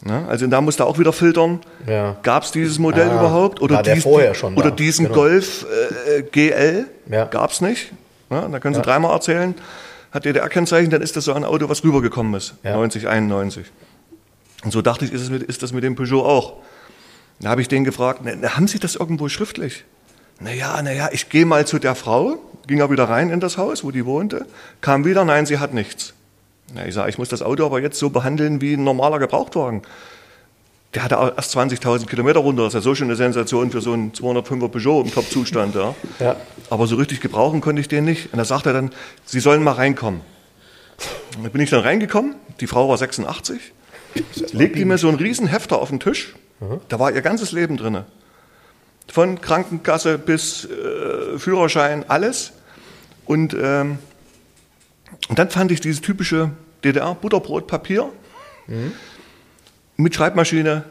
Ja, 0.08 0.26
also 0.26 0.46
da 0.46 0.60
musste 0.60 0.84
auch 0.86 0.98
wieder 0.98 1.12
filtern. 1.12 1.60
Ja. 1.86 2.16
Gab 2.22 2.42
es 2.44 2.50
dieses 2.50 2.78
Modell 2.78 3.10
Ah, 3.10 3.20
überhaupt? 3.20 3.60
Oder, 3.60 3.84
schon 4.34 4.54
oder 4.56 4.70
da, 4.70 4.76
diesen 4.76 5.04
genau. 5.06 5.14
Golf 5.14 5.66
äh, 6.08 6.22
GL? 6.22 6.86
Ja. 7.10 7.26
Gab 7.26 7.50
es 7.50 7.60
nicht. 7.60 7.92
Ja, 8.32 8.48
da 8.48 8.58
können 8.60 8.74
Sie 8.74 8.82
dreimal 8.82 9.12
erzählen. 9.12 9.54
Hat 10.10 10.24
DDR-Kennzeichen, 10.24 10.90
dann 10.90 11.00
ist 11.02 11.16
das 11.16 11.24
so 11.24 11.32
ein 11.32 11.44
Auto, 11.44 11.68
was 11.68 11.84
rübergekommen 11.84 12.34
ist. 12.34 12.54
Ja. 12.62 12.74
90, 12.74 13.08
91. 13.08 13.66
Und 14.64 14.70
so 14.70 14.82
dachte 14.82 15.04
ich, 15.04 15.12
ist, 15.12 15.30
mit, 15.30 15.42
ist 15.42 15.62
das 15.62 15.72
mit 15.72 15.84
dem 15.84 15.94
Peugeot 15.94 16.24
auch. 16.24 16.54
Da 17.40 17.50
habe 17.50 17.60
ich 17.60 17.68
den 17.68 17.84
gefragt, 17.84 18.20
na, 18.22 18.56
haben 18.56 18.68
Sie 18.68 18.78
das 18.78 18.94
irgendwo 18.94 19.28
schriftlich? 19.28 19.84
Naja, 20.38 20.80
naja, 20.82 21.08
ich 21.12 21.28
gehe 21.28 21.46
mal 21.46 21.66
zu 21.66 21.78
der 21.78 21.94
Frau, 21.94 22.38
ging 22.66 22.80
er 22.80 22.90
wieder 22.90 23.04
rein 23.04 23.30
in 23.30 23.40
das 23.40 23.58
Haus, 23.58 23.84
wo 23.84 23.90
die 23.90 24.04
wohnte, 24.04 24.46
kam 24.80 25.04
wieder, 25.04 25.24
nein, 25.24 25.46
sie 25.46 25.58
hat 25.58 25.72
nichts. 25.72 26.14
Na, 26.74 26.86
ich 26.86 26.94
sage, 26.94 27.10
ich 27.10 27.18
muss 27.18 27.28
das 27.28 27.42
Auto 27.42 27.64
aber 27.64 27.80
jetzt 27.80 27.98
so 27.98 28.10
behandeln 28.10 28.60
wie 28.60 28.74
ein 28.74 28.84
normaler 28.84 29.18
Gebrauchtwagen. 29.18 29.82
Der 30.94 31.04
hatte 31.04 31.34
erst 31.36 31.56
20.000 31.56 32.06
Kilometer 32.06 32.40
runter, 32.40 32.64
das 32.64 32.74
ist 32.74 32.74
ja 32.74 32.80
so 32.82 32.94
schon 32.94 33.06
eine 33.06 33.16
Sensation 33.16 33.70
für 33.70 33.80
so 33.80 33.94
einen 33.94 34.12
205er 34.12 34.68
Peugeot 34.68 35.02
im 35.02 35.12
Top-Zustand. 35.12 35.74
Ja. 35.74 35.94
Ja. 36.18 36.36
Aber 36.68 36.86
so 36.86 36.96
richtig 36.96 37.20
gebrauchen 37.20 37.62
konnte 37.62 37.80
ich 37.80 37.88
den 37.88 38.04
nicht. 38.04 38.32
Und 38.32 38.38
da 38.38 38.44
sagt 38.44 38.66
er 38.66 38.74
dann, 38.74 38.90
Sie 39.24 39.40
sollen 39.40 39.62
mal 39.62 39.72
reinkommen. 39.72 40.20
Und 41.36 41.44
da 41.44 41.48
bin 41.48 41.62
ich 41.62 41.70
dann 41.70 41.80
reingekommen, 41.80 42.34
die 42.60 42.66
Frau 42.66 42.88
war 42.88 42.98
86, 42.98 43.72
legte 44.52 44.84
mir 44.84 44.98
so 44.98 45.08
einen 45.08 45.16
riesen 45.16 45.46
Hefter 45.46 45.80
auf 45.80 45.88
den 45.88 46.00
Tisch, 46.00 46.34
da 46.88 46.98
war 46.98 47.10
ihr 47.10 47.22
ganzes 47.22 47.52
Leben 47.52 47.76
drin. 47.76 48.04
Von 49.10 49.40
Krankenkasse 49.40 50.18
bis 50.18 50.64
äh, 50.64 51.38
Führerschein, 51.38 52.04
alles. 52.08 52.52
Und, 53.24 53.54
ähm, 53.54 53.98
und 55.28 55.38
dann 55.38 55.50
fand 55.50 55.72
ich 55.72 55.80
dieses 55.80 56.00
typische 56.02 56.50
DDR-Butterbrotpapier 56.84 58.10
mit 59.96 60.14
Schreibmaschine. 60.14 60.84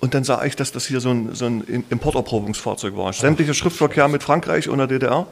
Und 0.00 0.14
dann 0.14 0.24
sah 0.24 0.44
ich, 0.44 0.56
dass 0.56 0.72
das 0.72 0.86
hier 0.86 1.00
so 1.00 1.10
ein, 1.10 1.34
so 1.34 1.46
ein 1.46 1.84
Importerprobungsfahrzeug 1.90 2.96
war. 2.96 3.12
Sämtlicher 3.12 3.54
Schriftverkehr 3.54 4.08
mit 4.08 4.22
Frankreich 4.22 4.68
und 4.68 4.78
der 4.78 4.88
DDR. 4.88 5.26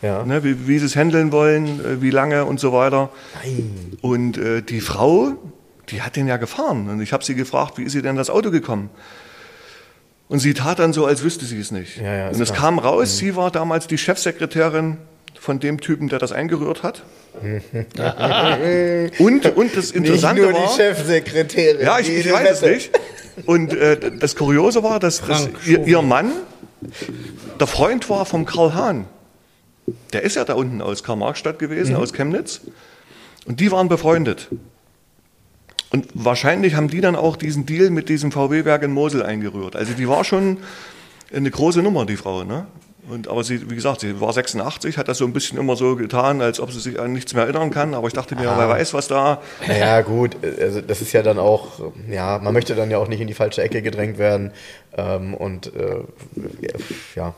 Ja. 0.00 0.24
Ne, 0.24 0.44
wie, 0.44 0.66
wie 0.66 0.78
sie 0.78 0.86
es 0.86 0.96
handeln 0.96 1.32
wollen, 1.32 1.80
äh, 1.84 2.02
wie 2.02 2.10
lange 2.10 2.44
und 2.44 2.60
so 2.60 2.72
weiter. 2.72 3.10
Nein. 3.42 3.96
Und 4.00 4.38
äh, 4.38 4.62
die 4.62 4.80
Frau, 4.80 5.32
die 5.90 6.02
hat 6.02 6.16
den 6.16 6.26
ja 6.26 6.36
gefahren. 6.36 6.88
Und 6.88 7.00
ich 7.00 7.12
habe 7.12 7.24
sie 7.24 7.34
gefragt, 7.34 7.78
wie 7.78 7.84
ist 7.84 7.92
sie 7.92 8.02
denn 8.02 8.12
in 8.12 8.16
das 8.16 8.30
Auto 8.30 8.50
gekommen? 8.50 8.90
Und 10.28 10.38
sie 10.38 10.54
tat 10.54 10.78
dann 10.78 10.92
so, 10.92 11.06
als 11.06 11.22
wüsste 11.22 11.44
sie 11.44 11.58
es 11.58 11.70
nicht. 11.70 11.98
Ja, 11.98 12.14
ja, 12.14 12.28
und 12.28 12.40
es 12.40 12.52
kam 12.52 12.78
raus, 12.78 13.18
sie 13.18 13.36
war 13.36 13.50
damals 13.50 13.86
die 13.86 13.98
Chefsekretärin 13.98 14.96
von 15.38 15.60
dem 15.60 15.80
Typen, 15.80 16.08
der 16.08 16.18
das 16.18 16.32
eingerührt 16.32 16.82
hat. 16.82 17.02
Und, 19.18 19.56
und 19.56 19.76
das 19.76 19.90
Interessante 19.90 20.42
Nicht 20.42 20.52
nur 20.52 20.60
war, 20.60 20.68
die 20.68 20.76
Chefsekretärin. 20.76 21.80
ja, 21.80 21.98
ich, 21.98 22.08
ich 22.08 22.32
weiß 22.32 22.50
es 22.50 22.62
nicht. 22.62 22.90
Und 23.46 23.74
äh, 23.74 24.12
das 24.18 24.36
Kuriose 24.36 24.82
war, 24.82 25.00
dass, 25.00 25.20
dass 25.20 25.48
ihr, 25.66 25.84
ihr 25.86 26.02
Mann 26.02 26.32
der 27.58 27.66
Freund 27.66 28.08
war 28.10 28.24
vom 28.26 28.44
Karl 28.44 28.74
Hahn. 28.74 29.06
Der 30.12 30.22
ist 30.22 30.36
ja 30.36 30.44
da 30.44 30.54
unten 30.54 30.80
aus 30.80 31.02
Karl-Marx-Stadt 31.02 31.58
gewesen, 31.58 31.96
aus 31.96 32.12
Chemnitz. 32.12 32.62
Und 33.46 33.60
die 33.60 33.70
waren 33.70 33.88
befreundet. 33.88 34.48
Und 35.90 36.08
wahrscheinlich 36.14 36.74
haben 36.74 36.88
die 36.88 37.00
dann 37.00 37.14
auch 37.14 37.36
diesen 37.36 37.66
Deal 37.66 37.90
mit 37.90 38.08
diesem 38.08 38.32
VW-Werk 38.32 38.82
in 38.82 38.92
Mosel 38.92 39.22
eingerührt. 39.22 39.76
Also 39.76 39.92
die 39.92 40.08
war 40.08 40.24
schon 40.24 40.58
eine 41.32 41.50
große 41.50 41.82
Nummer, 41.82 42.06
die 42.06 42.16
Frau. 42.16 42.44
Ne? 42.44 42.66
Und, 43.10 43.28
aber 43.28 43.44
sie, 43.44 43.70
wie 43.70 43.74
gesagt, 43.74 44.00
sie 44.00 44.20
war 44.20 44.32
86, 44.32 44.96
hat 44.96 45.08
das 45.08 45.18
so 45.18 45.24
ein 45.26 45.32
bisschen 45.34 45.58
immer 45.58 45.76
so 45.76 45.94
getan, 45.96 46.40
als 46.40 46.58
ob 46.58 46.72
sie 46.72 46.80
sich 46.80 46.98
an 46.98 47.12
nichts 47.12 47.34
mehr 47.34 47.44
erinnern 47.44 47.70
kann. 47.70 47.92
Aber 47.94 48.06
ich 48.06 48.14
dachte 48.14 48.34
mir, 48.34 48.50
Ah. 48.50 48.54
wer 48.58 48.68
weiß, 48.68 48.94
was 48.94 49.08
da. 49.08 49.42
Naja, 49.68 50.00
gut, 50.00 50.36
also 50.60 50.80
das 50.80 51.02
ist 51.02 51.12
ja 51.12 51.22
dann 51.22 51.38
auch, 51.38 51.80
ja, 52.10 52.38
man 52.42 52.54
möchte 52.54 52.74
dann 52.74 52.90
ja 52.90 52.98
auch 52.98 53.08
nicht 53.08 53.20
in 53.20 53.26
die 53.26 53.34
falsche 53.34 53.62
Ecke 53.62 53.82
gedrängt 53.82 54.16
werden. 54.18 54.52
Ähm, 54.96 55.34
und 55.34 55.74
äh, 55.74 55.96
ja, 57.16 57.34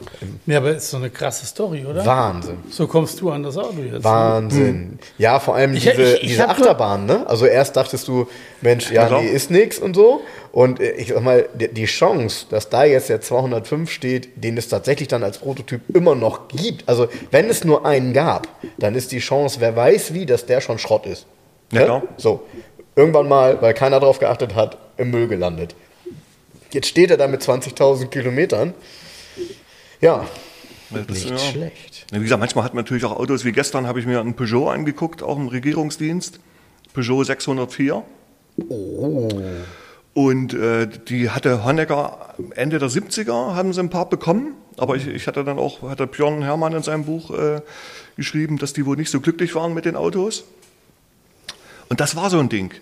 Ja, 0.46 0.56
aber 0.58 0.76
ist 0.76 0.90
so 0.90 0.98
eine 0.98 1.08
krasse 1.10 1.46
Story, 1.46 1.86
oder? 1.86 2.04
Wahnsinn. 2.04 2.58
So 2.70 2.86
kommst 2.86 3.18
du 3.20 3.30
an 3.30 3.42
das 3.42 3.56
Auto 3.56 3.78
jetzt. 3.80 3.92
ne? 3.92 4.04
Wahnsinn. 4.04 4.98
Ja, 5.18 5.40
vor 5.40 5.54
allem 5.56 5.72
Ich- 5.74 5.84
diese, 5.84 6.02
ich- 6.02 6.22
ich 6.22 6.28
diese 6.28 6.48
Achterbahn, 6.48 7.06
ne? 7.06 7.26
Also 7.26 7.46
erst 7.46 7.74
dachtest 7.76 8.08
du, 8.08 8.28
Mensch, 8.60 8.90
ja, 8.92 9.06
Genau. 9.08 9.20
nee, 9.22 9.28
ist 9.28 9.50
nix 9.50 9.78
und 9.78 9.94
so. 9.96 10.20
Und 10.56 10.80
äh, 10.80 10.92
ich 10.92 11.08
sag 11.08 11.22
mal, 11.22 11.50
die, 11.52 11.84
Chance, 11.84 12.46
dass 12.48 12.70
da 12.70 12.86
jetzt 12.86 13.10
der 13.10 13.20
205 13.20 13.90
steht, 13.90 14.42
den 14.42 14.56
es 14.56 14.68
tatsächlich 14.68 15.06
dann 15.06 15.22
als 15.22 15.36
Prototyp 15.36 15.82
immer 15.94 16.14
noch 16.14 16.48
gibt. 16.48 16.88
Also 16.88 17.08
wenn 17.30 17.50
es 17.50 17.64
nur 17.64 17.84
einen 17.84 18.14
gab, 18.14 18.48
dann 18.78 18.94
ist 18.94 19.12
die 19.12 19.18
Chance, 19.18 19.60
wer 19.60 19.76
weiß 19.76 20.14
wie, 20.14 20.24
dass 20.24 20.46
der 20.46 20.62
schon 20.62 20.78
Schrott 20.78 21.04
ist. 21.04 21.26
Ja, 21.72 21.84
klar. 21.84 22.02
So. 22.16 22.46
Irgendwann 22.94 23.28
mal, 23.28 23.60
weil 23.60 23.74
keiner 23.74 24.00
drauf 24.00 24.18
geachtet 24.18 24.54
hat, 24.54 24.78
im 24.96 25.10
Müll 25.10 25.28
gelandet. 25.28 25.74
Jetzt 26.72 26.86
steht 26.86 27.10
er 27.10 27.18
da 27.18 27.26
mit 27.26 27.42
20.000 27.42 28.06
Kilometern. 28.06 28.72
Ja, 30.00 30.24
Das, 30.88 31.06
nicht 31.06 31.28
ja. 31.28 31.36
schlecht. 31.36 32.06
Wie 32.10 32.18
gesagt, 32.20 32.40
manchmal 32.40 32.64
hat 32.64 32.72
man 32.72 32.82
natürlich 32.82 33.04
auch 33.04 33.18
Autos. 33.18 33.44
Wie 33.44 33.52
gestern 33.52 33.86
habe 33.86 34.00
ich 34.00 34.06
mir 34.06 34.20
einen 34.20 34.32
Peugeot 34.32 34.70
angeguckt, 34.70 35.22
auch 35.22 35.36
im 35.36 35.48
Regierungsdienst. 35.48 36.40
Peugeot 36.94 37.24
604. 37.24 38.02
Und 40.16 40.54
äh, 40.54 40.88
die 41.08 41.28
hatte 41.28 41.62
Honecker 41.62 42.36
Ende 42.54 42.78
der 42.78 42.88
70er, 42.88 43.54
haben 43.54 43.74
sie 43.74 43.80
ein 43.80 43.90
paar 43.90 44.08
bekommen. 44.08 44.54
Aber 44.78 44.96
ich, 44.96 45.06
ich 45.06 45.26
hatte 45.26 45.44
dann 45.44 45.58
auch, 45.58 45.82
hatte 45.82 46.06
Björn 46.06 46.40
Herrmann 46.40 46.72
in 46.72 46.82
seinem 46.82 47.04
Buch 47.04 47.38
äh, 47.38 47.60
geschrieben, 48.16 48.56
dass 48.56 48.72
die 48.72 48.86
wohl 48.86 48.96
nicht 48.96 49.10
so 49.10 49.20
glücklich 49.20 49.54
waren 49.54 49.74
mit 49.74 49.84
den 49.84 49.94
Autos. 49.94 50.44
Und 51.90 52.00
das 52.00 52.16
war 52.16 52.30
so 52.30 52.38
ein 52.38 52.48
Ding. 52.48 52.72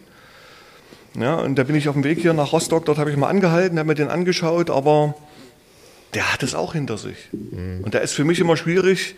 Ja, 1.18 1.34
und 1.34 1.56
da 1.56 1.64
bin 1.64 1.74
ich 1.74 1.88
auf 1.88 1.96
dem 1.96 2.04
Weg 2.04 2.20
hier 2.20 2.34
nach 2.34 2.52
Rostock, 2.52 2.84
dort 2.84 2.98
habe 2.98 3.10
ich 3.10 3.16
mal 3.16 3.26
angehalten, 3.26 3.80
habe 3.80 3.88
mir 3.88 3.94
den 3.96 4.10
angeschaut, 4.10 4.70
aber 4.70 5.16
der 6.14 6.32
hat 6.32 6.44
es 6.44 6.54
auch 6.54 6.74
hinter 6.74 6.98
sich. 6.98 7.16
Und 7.32 7.94
da 7.96 7.98
ist 7.98 8.12
für 8.12 8.22
mich 8.22 8.38
immer 8.38 8.56
schwierig, 8.56 9.16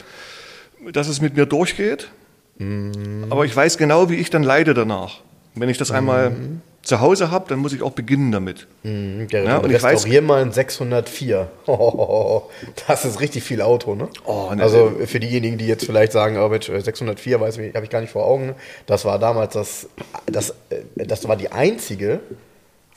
dass 0.90 1.08
es 1.08 1.20
mit 1.20 1.36
mir 1.36 1.44
durchgeht. 1.44 2.08
Aber 3.28 3.44
ich 3.44 3.54
weiß 3.54 3.76
genau, 3.76 4.08
wie 4.08 4.14
ich 4.14 4.30
dann 4.30 4.42
leide 4.42 4.72
danach. 4.72 5.20
Wenn 5.54 5.68
ich 5.68 5.76
das 5.76 5.90
einmal 5.90 6.34
zu 6.86 7.00
Hause 7.00 7.30
habe, 7.30 7.46
dann 7.48 7.58
muss 7.58 7.72
ich 7.72 7.82
auch 7.82 7.90
beginnen 7.92 8.30
damit. 8.32 8.66
Ja, 8.84 8.90
Ja, 9.42 9.58
und 9.58 9.70
ich 9.70 9.78
weiß- 9.82 10.20
mal 10.22 10.40
einen 10.40 10.52
604. 10.52 11.48
das 12.86 13.04
ist 13.04 13.20
richtig 13.20 13.42
viel 13.42 13.60
Auto, 13.60 13.94
ne? 13.94 14.08
Oh, 14.24 14.52
ne, 14.54 14.62
also 14.62 14.92
für 15.04 15.18
diejenigen, 15.20 15.58
die 15.58 15.66
jetzt 15.66 15.84
vielleicht 15.84 16.12
sagen, 16.12 16.38
oh 16.38 16.48
Mensch, 16.48 16.66
604, 16.66 17.40
weiß 17.40 17.58
ich, 17.58 17.74
habe 17.74 17.84
ich 17.84 17.90
gar 17.90 18.00
nicht 18.00 18.10
vor 18.12 18.24
Augen. 18.24 18.54
Das 18.86 19.04
war 19.04 19.18
damals 19.18 19.54
das, 19.54 19.88
das, 20.26 20.50
äh, 20.70 21.06
das 21.06 21.26
war 21.26 21.36
die 21.36 21.50
einzige 21.50 22.20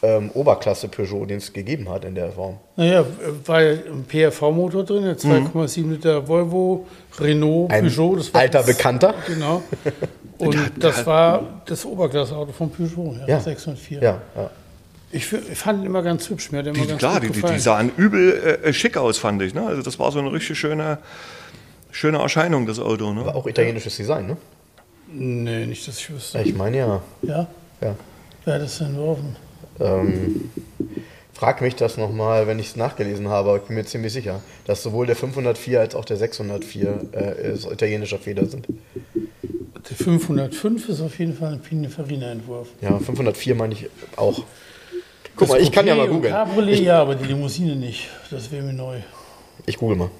ähm, 0.01 0.31
Oberklasse 0.33 0.87
Peugeot, 0.87 1.25
den 1.25 1.39
es 1.39 1.51
gegeben 1.51 1.89
hat 1.89 2.05
in 2.05 2.15
der 2.15 2.31
Form. 2.31 2.57
Naja, 2.77 3.05
war 3.45 3.61
ja 3.61 3.71
ein 3.71 4.05
PRV-Motor 4.07 4.85
drin, 4.85 5.03
der 5.03 5.17
2,7 5.17 5.89
Liter 5.89 6.25
Volvo, 6.27 6.85
Renault, 7.19 7.69
Mhm. 7.69 7.75
Ein 7.75 7.83
Peugeot. 7.85 8.15
Das 8.17 8.33
war 8.33 8.41
alter 8.41 8.59
das, 8.59 8.67
Bekannter. 8.67 9.13
Genau. 9.27 9.61
Und 10.39 10.57
das 10.77 11.05
war 11.05 11.61
das 11.65 11.85
Oberklasse-Auto 11.85 12.51
von 12.53 12.71
Peugeot, 12.71 13.15
ja, 13.21 13.27
Ja. 13.27 13.39
604. 13.39 14.01
Ja, 14.01 14.21
ja. 14.35 14.49
Ich, 15.11 15.25
fand 15.25 15.79
ihn 15.81 15.85
immer 15.87 16.03
ganz 16.03 16.29
hübsch. 16.29 16.51
Mir 16.51 16.59
hat 16.59 16.67
er 16.67 16.73
immer 16.73 16.83
Die, 16.83 16.87
ganz 16.87 16.99
klar, 16.99 17.15
gut 17.15 17.23
die, 17.23 17.27
die, 17.27 17.33
gefallen. 17.41 17.55
die 17.55 17.59
sahen 17.61 17.91
übel 17.97 18.59
äh, 18.63 18.73
schick 18.73 18.95
aus, 18.95 19.17
fand 19.17 19.41
ich. 19.41 19.53
Ne? 19.53 19.65
Also 19.65 19.81
das 19.81 19.97
war 19.97 20.11
so 20.11 20.19
eine 20.19 20.31
richtig 20.31 20.57
schöne, 20.59 20.99
schöne 21.91 22.19
Erscheinung, 22.19 22.67
das 22.67 22.79
Auto. 22.79 23.11
Ne? 23.11 23.25
War 23.25 23.35
auch 23.35 23.47
italienisches 23.47 23.97
Design, 23.97 24.27
ne? 24.27 24.37
Nee, 25.11 25.65
nicht, 25.65 25.87
dass 25.87 25.97
ich 25.97 26.13
wüsste. 26.13 26.39
Ich 26.41 26.53
meine 26.55 26.77
ja. 26.77 27.01
Ja? 27.23 27.47
ja. 27.81 27.95
Wer 28.45 28.53
hat 28.53 28.61
das 28.61 28.77
denn 28.77 28.87
entworfen? 28.89 29.35
Ähm, 29.79 30.51
frag 31.33 31.61
mich 31.61 31.75
das 31.75 31.97
nochmal, 31.97 32.45
wenn 32.45 32.59
ich 32.59 32.67
es 32.67 32.75
nachgelesen 32.75 33.29
habe, 33.29 33.49
aber 33.49 33.57
ich 33.57 33.63
bin 33.63 33.75
mir 33.77 33.85
ziemlich 33.85 34.13
sicher, 34.13 34.41
dass 34.65 34.83
sowohl 34.83 35.07
der 35.07 35.15
504 35.15 35.79
als 35.79 35.95
auch 35.95 36.05
der 36.05 36.17
604 36.17 37.09
äh, 37.13 37.73
italienischer 37.73 38.19
Feder 38.19 38.45
sind. 38.45 38.67
Der 39.89 39.97
505 39.97 40.89
ist 40.89 41.01
auf 41.01 41.17
jeden 41.17 41.35
Fall 41.35 41.53
ein 41.53 41.59
Pininfarina-Entwurf. 41.61 42.67
Ja, 42.81 42.99
504 42.99 43.55
meine 43.55 43.73
ich 43.73 43.87
auch. 44.15 44.43
Guck 45.35 45.49
mal, 45.49 45.61
ich 45.61 45.71
kann 45.71 45.87
ja 45.87 45.95
mal 45.95 46.07
googeln. 46.07 46.33
Cabriolet, 46.33 46.79
ja, 46.81 47.01
aber 47.01 47.15
die 47.15 47.25
Limousine 47.25 47.75
nicht. 47.75 48.07
Das 48.29 48.51
wäre 48.51 48.63
mir 48.63 48.73
neu. 48.73 48.99
Ich 49.65 49.77
google 49.77 49.97
mal. 49.97 50.11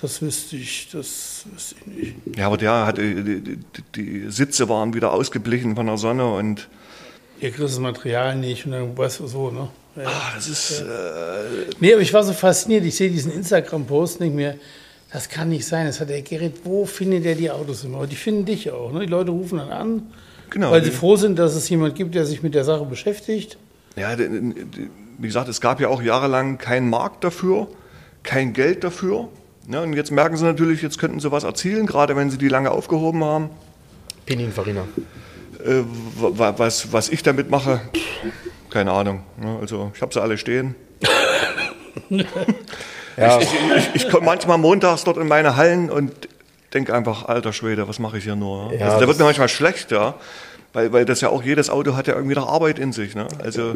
Das 0.00 0.20
wüsste 0.20 0.56
ich, 0.56 0.88
das 0.92 1.44
wüsste 1.52 1.76
ich 1.96 2.14
nicht. 2.26 2.36
Ja, 2.36 2.46
aber 2.48 2.56
der 2.56 2.86
hatte, 2.86 3.02
die, 3.02 3.40
die, 3.40 3.58
die 3.94 4.30
Sitze 4.30 4.68
waren 4.68 4.94
wieder 4.94 5.12
ausgeblichen 5.12 5.76
von 5.76 5.86
der 5.86 5.96
Sonne 5.96 6.28
und 6.32 6.68
Ihr 7.40 7.50
kriegt 7.50 7.64
das 7.64 7.78
Material 7.78 8.36
nicht 8.36 8.66
und 8.66 8.72
dann 8.72 8.96
weißt 8.96 9.20
du 9.20 9.26
so, 9.26 9.50
ne? 9.50 9.68
Ja. 9.96 10.02
ah, 10.06 10.32
das 10.34 10.48
ist, 10.48 10.80
äh, 10.80 10.84
Nee, 11.80 11.92
aber 11.92 12.02
ich 12.02 12.12
war 12.12 12.22
so 12.22 12.32
fasziniert. 12.32 12.84
Ich 12.84 12.94
sehe 12.96 13.10
diesen 13.10 13.32
Instagram-Post 13.32 14.20
nicht 14.20 14.34
mehr. 14.34 14.54
Das 15.12 15.28
kann 15.28 15.48
nicht 15.50 15.66
sein. 15.66 15.86
Das 15.86 16.00
hat 16.00 16.08
der 16.08 16.22
Gerrit, 16.22 16.60
wo 16.64 16.86
findet 16.86 17.24
er 17.26 17.34
die 17.34 17.50
Autos 17.50 17.84
immer? 17.84 17.98
Aber 17.98 18.06
die 18.06 18.16
finden 18.16 18.44
dich 18.46 18.70
auch. 18.70 18.92
Ne? 18.92 19.00
Die 19.00 19.06
Leute 19.06 19.30
rufen 19.30 19.58
dann 19.58 19.70
an, 19.70 20.02
Genau, 20.50 20.70
weil 20.70 20.84
sie 20.84 20.90
froh 20.90 21.16
sind, 21.16 21.38
dass 21.38 21.54
es 21.54 21.68
jemand 21.68 21.94
gibt, 21.94 22.14
der 22.14 22.24
sich 22.26 22.42
mit 22.42 22.54
der 22.54 22.64
Sache 22.64 22.84
beschäftigt. 22.84 23.56
ja, 23.96 24.16
wie 24.18 25.26
gesagt, 25.26 25.48
es 25.48 25.60
gab 25.60 25.80
ja 25.80 25.88
auch 25.88 26.02
jahrelang 26.02 26.58
keinen 26.58 26.88
Markt 26.90 27.22
dafür, 27.24 27.68
kein 28.22 28.52
Geld 28.54 28.82
dafür. 28.84 29.28
Ne? 29.66 29.80
Und 29.82 29.92
jetzt 29.94 30.10
merken 30.10 30.36
sie 30.36 30.44
natürlich, 30.44 30.82
jetzt 30.82 30.98
könnten 30.98 31.20
sie 31.20 31.30
was 31.30 31.44
erzielen, 31.44 31.86
gerade 31.86 32.16
wenn 32.16 32.30
sie 32.30 32.38
die 32.38 32.48
lange 32.48 32.70
aufgehoben 32.70 33.22
haben. 33.22 33.50
Pininfarina. 34.26 34.84
Äh, 35.64 35.82
wa- 36.18 36.54
was, 36.56 36.92
was 36.92 37.08
ich 37.10 37.22
damit 37.22 37.50
mache, 37.50 37.80
keine 38.70 38.92
Ahnung. 38.92 39.22
Ne? 39.40 39.58
Also 39.60 39.92
ich 39.94 40.00
habe 40.02 40.12
sie 40.12 40.20
alle 40.20 40.36
stehen. 40.38 40.74
Ja, 43.16 43.40
Ich, 43.40 43.48
ich 43.94 44.10
komme 44.10 44.26
manchmal 44.26 44.58
montags 44.58 45.04
dort 45.04 45.16
in 45.16 45.28
meine 45.28 45.56
Hallen 45.56 45.90
und 45.90 46.12
denke 46.74 46.94
einfach, 46.94 47.26
alter 47.26 47.52
Schwede, 47.52 47.88
was 47.88 47.98
mache 47.98 48.18
ich 48.18 48.24
hier 48.24 48.36
nur? 48.36 48.72
Ja, 48.72 48.86
also, 48.86 49.00
da 49.00 49.06
wird 49.06 49.18
mir 49.18 49.24
manchmal 49.24 49.48
schlecht, 49.48 49.90
ja. 49.90 50.14
Weil, 50.72 50.90
weil 50.92 51.04
das 51.04 51.20
ja 51.20 51.28
auch 51.28 51.42
jedes 51.42 51.68
Auto 51.68 51.96
hat 51.96 52.06
ja 52.06 52.14
irgendwie 52.14 52.34
noch 52.34 52.48
Arbeit 52.48 52.78
in 52.78 52.92
sich. 52.92 53.14
Ne? 53.14 53.28
Also 53.42 53.74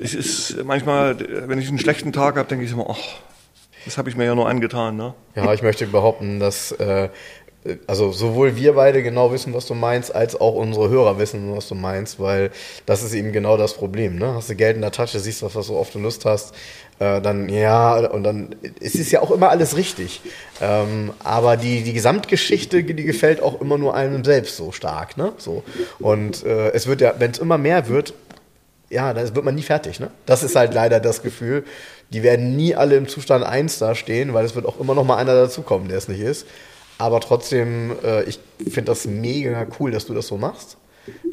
es 0.00 0.14
ist 0.14 0.64
manchmal, 0.64 1.16
wenn 1.48 1.58
ich 1.58 1.68
einen 1.68 1.80
schlechten 1.80 2.12
Tag 2.12 2.36
habe, 2.36 2.48
denke 2.48 2.64
ich 2.64 2.70
immer, 2.70 2.86
ach, 2.88 3.00
das 3.84 3.98
habe 3.98 4.08
ich 4.08 4.16
mir 4.16 4.24
ja 4.24 4.34
nur 4.36 4.48
angetan. 4.48 4.96
Ne? 4.96 5.14
ja, 5.34 5.52
ich 5.52 5.62
möchte 5.62 5.86
behaupten, 5.88 6.38
dass 6.38 6.70
äh, 6.70 7.08
also 7.86 8.12
sowohl 8.12 8.56
wir 8.56 8.74
beide 8.74 9.02
genau 9.02 9.32
wissen, 9.32 9.54
was 9.54 9.66
du 9.66 9.74
meinst, 9.74 10.14
als 10.14 10.38
auch 10.38 10.54
unsere 10.54 10.88
Hörer 10.90 11.18
wissen, 11.18 11.56
was 11.56 11.68
du 11.68 11.74
meinst, 11.74 12.20
weil 12.20 12.50
das 12.86 13.02
ist 13.02 13.14
eben 13.14 13.32
genau 13.32 13.56
das 13.56 13.74
Problem. 13.74 14.16
Ne? 14.16 14.34
Hast 14.34 14.50
du 14.50 14.54
Geld 14.54 14.76
in 14.76 14.82
der 14.82 14.92
Tasche, 14.92 15.18
siehst 15.18 15.42
was, 15.42 15.54
was 15.54 15.68
du 15.68 15.76
oft 15.76 15.94
Lust 15.94 16.24
hast, 16.26 16.54
äh, 16.98 17.20
dann 17.20 17.48
ja, 17.48 17.96
und 17.96 18.22
dann 18.22 18.54
es 18.80 18.94
ist 18.94 19.10
ja 19.10 19.20
auch 19.20 19.30
immer 19.30 19.50
alles 19.50 19.76
richtig. 19.76 20.20
Ähm, 20.60 21.12
aber 21.22 21.56
die, 21.56 21.82
die 21.82 21.92
Gesamtgeschichte, 21.92 22.84
die 22.84 23.04
gefällt 23.04 23.42
auch 23.42 23.60
immer 23.60 23.78
nur 23.78 23.94
einem 23.94 24.24
selbst 24.24 24.56
so 24.56 24.72
stark. 24.72 25.16
Ne? 25.16 25.32
So. 25.38 25.64
Und 25.98 26.44
äh, 26.44 26.70
es 26.70 26.86
wird 26.86 27.00
ja, 27.00 27.14
wenn 27.18 27.32
es 27.32 27.38
immer 27.38 27.58
mehr 27.58 27.88
wird, 27.88 28.14
ja, 28.90 29.12
da 29.12 29.22
wird 29.34 29.44
man 29.44 29.54
nie 29.54 29.62
fertig. 29.62 29.98
Ne? 29.98 30.10
Das 30.26 30.42
ist 30.42 30.54
halt 30.54 30.72
leider 30.72 31.00
das 31.00 31.22
Gefühl. 31.22 31.64
Die 32.10 32.22
werden 32.22 32.54
nie 32.54 32.76
alle 32.76 32.96
im 32.96 33.08
Zustand 33.08 33.44
1 33.44 33.78
da 33.78 33.94
stehen, 33.94 34.34
weil 34.34 34.44
es 34.44 34.54
wird 34.54 34.66
auch 34.66 34.78
immer 34.78 34.94
noch 34.94 35.04
mal 35.04 35.16
einer 35.16 35.34
dazukommen, 35.34 35.88
der 35.88 35.98
es 35.98 36.06
nicht 36.06 36.20
ist. 36.20 36.46
Aber 36.98 37.18
trotzdem, 37.20 37.92
äh, 38.04 38.22
ich 38.24 38.38
finde 38.58 38.92
das 38.92 39.04
mega 39.04 39.66
cool, 39.80 39.90
dass 39.90 40.06
du 40.06 40.14
das 40.14 40.28
so 40.28 40.36
machst. 40.36 40.76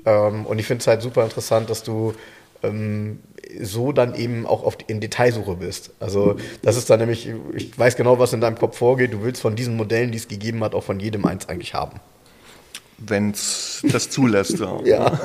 Ähm, 0.06 0.46
und 0.46 0.60
ich 0.60 0.66
finde 0.66 0.82
es 0.82 0.88
halt 0.88 1.02
super 1.02 1.24
interessant, 1.24 1.70
dass 1.70 1.84
du 1.84 2.14
ähm, 2.64 3.20
so 3.62 3.92
dann 3.92 4.16
eben 4.16 4.46
auch 4.46 4.64
auf, 4.64 4.78
in 4.88 5.00
Detailsuche 5.02 5.56
bist. 5.56 5.92
Also 6.00 6.36
das 6.62 6.78
ist 6.78 6.90
dann 6.90 7.00
nämlich, 7.00 7.30
ich 7.56 7.78
weiß 7.78 7.96
genau, 7.98 8.18
was 8.20 8.34
in 8.34 8.42
deinem 8.42 8.58
Kopf 8.58 8.78
vorgeht. 8.78 9.14
Du 9.14 9.24
willst 9.24 9.42
von 9.42 9.56
diesen 9.56 9.76
Modellen, 9.76 10.12
die 10.12 10.18
es 10.18 10.28
gegeben 10.28 10.64
hat, 10.64 10.74
auch 10.76 10.84
von 10.84 11.00
jedem 11.00 11.26
eins 11.26 11.50
eigentlich 11.50 11.74
haben. 11.74 12.00
Wenn 13.04 13.32
es 13.32 13.82
das 13.92 14.10
zulässt. 14.12 14.60
Ja. 14.60 14.80
Ja, 14.86 15.20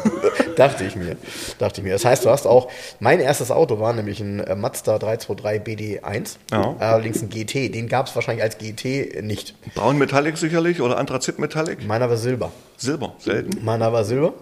dachte 0.56 0.84
ich 0.84 0.96
mir. 0.96 1.16
Dachte 1.58 1.80
ich 1.80 1.84
mir. 1.84 1.92
Das 1.92 2.06
heißt, 2.06 2.24
du 2.24 2.30
hast 2.30 2.46
auch, 2.46 2.70
mein 3.00 3.20
erstes 3.20 3.50
Auto 3.50 3.78
war 3.78 3.92
nämlich 3.92 4.20
ein 4.20 4.40
äh, 4.40 4.54
Mazda 4.54 4.98
323 4.98 5.60
BD1, 6.00 6.36
Ja. 6.50 6.74
allerdings 6.78 7.20
ein 7.22 7.28
GT. 7.28 7.74
Den 7.74 7.88
gab 7.88 8.06
es 8.06 8.14
wahrscheinlich 8.14 8.42
als 8.42 8.56
GT 8.56 9.22
nicht. 9.22 9.54
Braun 9.74 9.98
Metallic 9.98 10.38
sicherlich 10.38 10.80
oder 10.80 10.96
Anthrazit 10.96 11.38
Metallic. 11.38 11.86
Meiner 11.86 12.08
war 12.08 12.16
Silber. 12.16 12.50
Silber, 12.78 13.14
selten. 13.18 13.62
Meiner 13.62 13.92
war 13.92 14.04
Silber. 14.04 14.32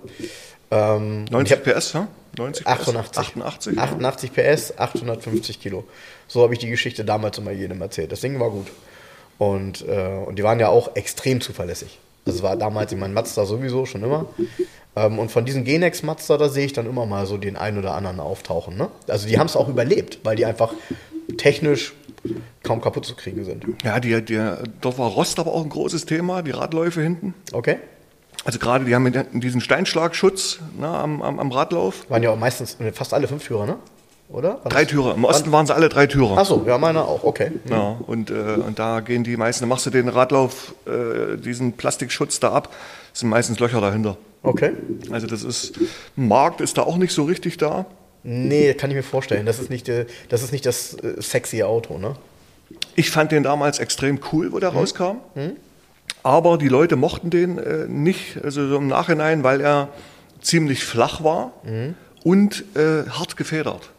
Ähm, 0.75 1.27
und 1.31 1.47
ich 1.47 1.57
90 1.57 1.57
hab 1.57 1.65
PS, 1.65 1.93
ja? 1.93 2.09
90 2.37 2.65
PS? 2.65 2.71
88. 2.71 3.19
88. 3.19 3.79
88 3.79 4.33
PS, 4.33 4.79
850 4.79 5.61
Kilo. 5.61 5.85
So 6.27 6.43
habe 6.43 6.53
ich 6.53 6.59
die 6.59 6.69
Geschichte 6.69 7.05
damals 7.05 7.39
immer 7.39 7.53
jedem 7.53 7.81
erzählt. 7.81 8.11
Das 8.13 8.21
Ding 8.21 8.41
war 8.41 8.51
gut. 8.51 8.67
Und, 9.39 9.87
äh, 9.87 10.23
und 10.27 10.39
die 10.39 10.43
waren 10.43 10.59
ja 10.61 10.69
auch 10.69 10.97
extrem 10.97 11.41
zuverlässig. 11.41 11.99
Das 12.25 12.43
war 12.43 12.57
damals 12.57 12.93
in 12.93 12.99
meinem 12.99 13.15
Mazda 13.15 13.45
sowieso 13.45 13.87
schon 13.87 14.03
immer. 14.03 14.27
Ähm, 14.97 15.19
und 15.19 15.31
von 15.31 15.45
diesen 15.45 15.65
Genex 15.65 16.03
Mazda, 16.03 16.39
da 16.39 16.49
sehe 16.49 16.67
ich 16.67 16.73
dann 16.73 16.87
immer 16.87 17.07
mal 17.07 17.27
so 17.27 17.37
den 17.37 17.57
einen 17.57 17.79
oder 17.79 17.95
anderen 17.95 18.21
auftauchen. 18.21 18.77
Ne? 18.77 18.89
Also 19.09 19.29
die 19.29 19.39
haben 19.39 19.47
es 19.47 19.57
auch 19.57 19.69
überlebt, 19.69 20.21
weil 20.25 20.37
die 20.37 20.47
einfach 20.47 20.73
technisch 21.37 21.93
kaum 22.63 22.81
kaputt 22.81 23.05
zu 23.05 23.15
kriegen 23.15 23.45
sind. 23.45 23.65
Ja, 23.85 24.01
die, 24.01 24.25
die, 24.25 24.41
dort 24.81 24.99
war 24.99 25.09
Rost 25.09 25.39
aber 25.39 25.53
auch 25.53 25.63
ein 25.63 25.69
großes 25.69 26.07
Thema, 26.07 26.43
die 26.43 26.53
Radläufe 26.53 27.03
hinten. 27.03 27.35
Okay. 27.53 27.79
Also 28.45 28.59
gerade, 28.59 28.85
die 28.85 28.95
haben 28.95 29.11
diesen 29.33 29.61
Steinschlagschutz 29.61 30.59
ne, 30.79 30.87
am, 30.87 31.23
am, 31.23 31.41
am 31.41 31.51
Radlauf. 31.51 32.09
Waren 32.11 32.23
ja 32.23 32.31
auch 32.31 32.39
meistens 32.39 32.77
fast 32.93 33.15
alle 33.15 33.27
Fünftürer, 33.27 33.67
ne? 33.67 33.77
Oder? 34.29 34.59
War 34.63 34.71
Drei 34.71 34.85
Türer. 34.85 35.15
Im 35.15 35.25
Osten 35.25 35.53
waren 35.53 35.67
sie 35.67 35.75
alle 35.75 35.89
drei 35.89 36.07
Türer. 36.07 36.37
Ach 36.39 36.47
so, 36.47 36.65
ja, 36.67 36.79
meiner 36.79 37.07
auch, 37.07 37.25
okay. 37.25 37.53
Ja, 37.69 37.97
und, 38.07 38.31
äh, 38.31 38.35
und 38.35 38.79
da 38.79 39.01
gehen 39.01 39.23
die 39.23 39.37
meisten, 39.37 39.63
dann 39.63 39.69
machst 39.69 39.87
du 39.87 39.91
den 39.91 40.09
Radlauf, 40.09 40.75
äh, 40.87 41.37
diesen 41.37 41.75
Plastikschutz 41.75 42.41
da 42.41 42.53
ab, 42.53 42.73
sind 43.13 43.29
meistens 43.29 43.59
Löcher 43.61 43.81
dahinter. 43.81 44.17
Okay. 44.43 44.73
Also 45.11 45.27
das 45.27 45.43
ist, 45.43 45.79
Markt 46.17 46.61
ist 46.61 46.79
da 46.79 46.83
auch 46.83 46.97
nicht 46.97 47.13
so 47.13 47.25
richtig 47.25 47.59
da. 47.59 47.87
Nee, 48.23 48.73
kann 48.75 48.91
ich 48.91 48.97
mir 48.97 49.03
vorstellen. 49.03 49.45
Das 49.45 49.59
ist 49.59 49.71
nicht, 49.71 49.89
äh, 49.89 50.07
das, 50.31 50.43
ist 50.43 50.53
nicht 50.53 50.65
das 50.65 50.95
äh, 50.95 51.21
sexy 51.21 51.63
Auto, 51.63 51.99
ne? 51.99 52.17
Ich 52.97 53.11
fand 53.11 53.31
den 53.31 53.43
damals 53.43 53.79
extrem 53.79 54.19
cool, 54.33 54.53
wo 54.53 54.59
der 54.59 54.71
rauskam. 54.71 55.19
Aber 56.25 56.59
die 56.59 56.69
Leute 56.69 56.97
mochten 56.97 57.31
den 57.31 57.59
äh, 57.59 57.87
nicht, 57.87 58.43
also 58.43 58.67
so 58.67 58.77
im 58.79 58.89
Nachhinein, 58.89 59.45
weil 59.45 59.61
er 59.61 59.91
ziemlich 60.41 60.85
flach 60.85 61.23
war 61.23 61.53
und 62.25 62.65
äh, 62.75 63.09
hart 63.09 63.37
gefedert. 63.37 63.91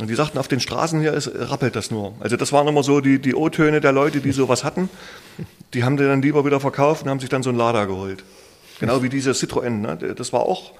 Und 0.00 0.08
die 0.08 0.14
sagten, 0.14 0.38
auf 0.38 0.48
den 0.48 0.60
Straßen 0.60 1.00
hier 1.00 1.12
ist, 1.12 1.30
rappelt 1.34 1.76
das 1.76 1.90
nur. 1.90 2.14
Also 2.20 2.36
das 2.36 2.52
waren 2.52 2.66
immer 2.66 2.82
so 2.82 3.00
die, 3.00 3.20
die 3.20 3.34
O-Töne 3.34 3.80
der 3.80 3.92
Leute, 3.92 4.20
die 4.20 4.32
sowas 4.32 4.64
hatten. 4.64 4.88
Die 5.72 5.84
haben 5.84 5.96
den 5.96 6.06
dann 6.06 6.22
lieber 6.22 6.44
wieder 6.44 6.60
verkauft 6.60 7.02
und 7.02 7.10
haben 7.10 7.20
sich 7.20 7.28
dann 7.28 7.42
so 7.42 7.50
einen 7.50 7.58
Lada 7.58 7.84
geholt. 7.84 8.24
Genau 8.78 9.02
wie 9.02 9.08
dieser 9.08 9.32
Citroën. 9.32 9.70
Ne? 9.70 10.14
Das 10.14 10.32
war 10.32 10.42
auch, 10.42 10.72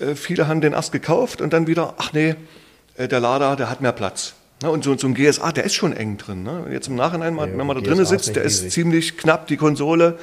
äh, 0.00 0.14
viele 0.14 0.46
haben 0.46 0.60
den 0.60 0.74
erst 0.74 0.92
gekauft 0.92 1.40
und 1.40 1.52
dann 1.52 1.66
wieder, 1.66 1.94
ach 1.98 2.12
nee, 2.12 2.36
äh, 2.96 3.08
der 3.08 3.18
Lada, 3.18 3.56
der 3.56 3.68
hat 3.68 3.80
mehr 3.80 3.92
Platz. 3.92 4.35
Ne? 4.62 4.70
Und 4.70 4.84
so, 4.84 4.96
so 4.96 5.06
ein 5.06 5.14
GSA, 5.14 5.52
der 5.52 5.64
ist 5.64 5.74
schon 5.74 5.92
eng 5.92 6.16
drin. 6.16 6.42
Ne? 6.42 6.66
Jetzt 6.70 6.88
im 6.88 6.94
Nachhinein, 6.94 7.34
mal, 7.34 7.48
Ja, 7.48 7.58
wenn 7.58 7.66
man 7.66 7.76
da 7.76 7.82
drinnen 7.82 8.04
sitzt, 8.04 8.34
der 8.36 8.42
ist 8.42 8.70
ziemlich 8.70 9.16
knapp, 9.16 9.46
die 9.46 9.56
Konsole. 9.56 10.18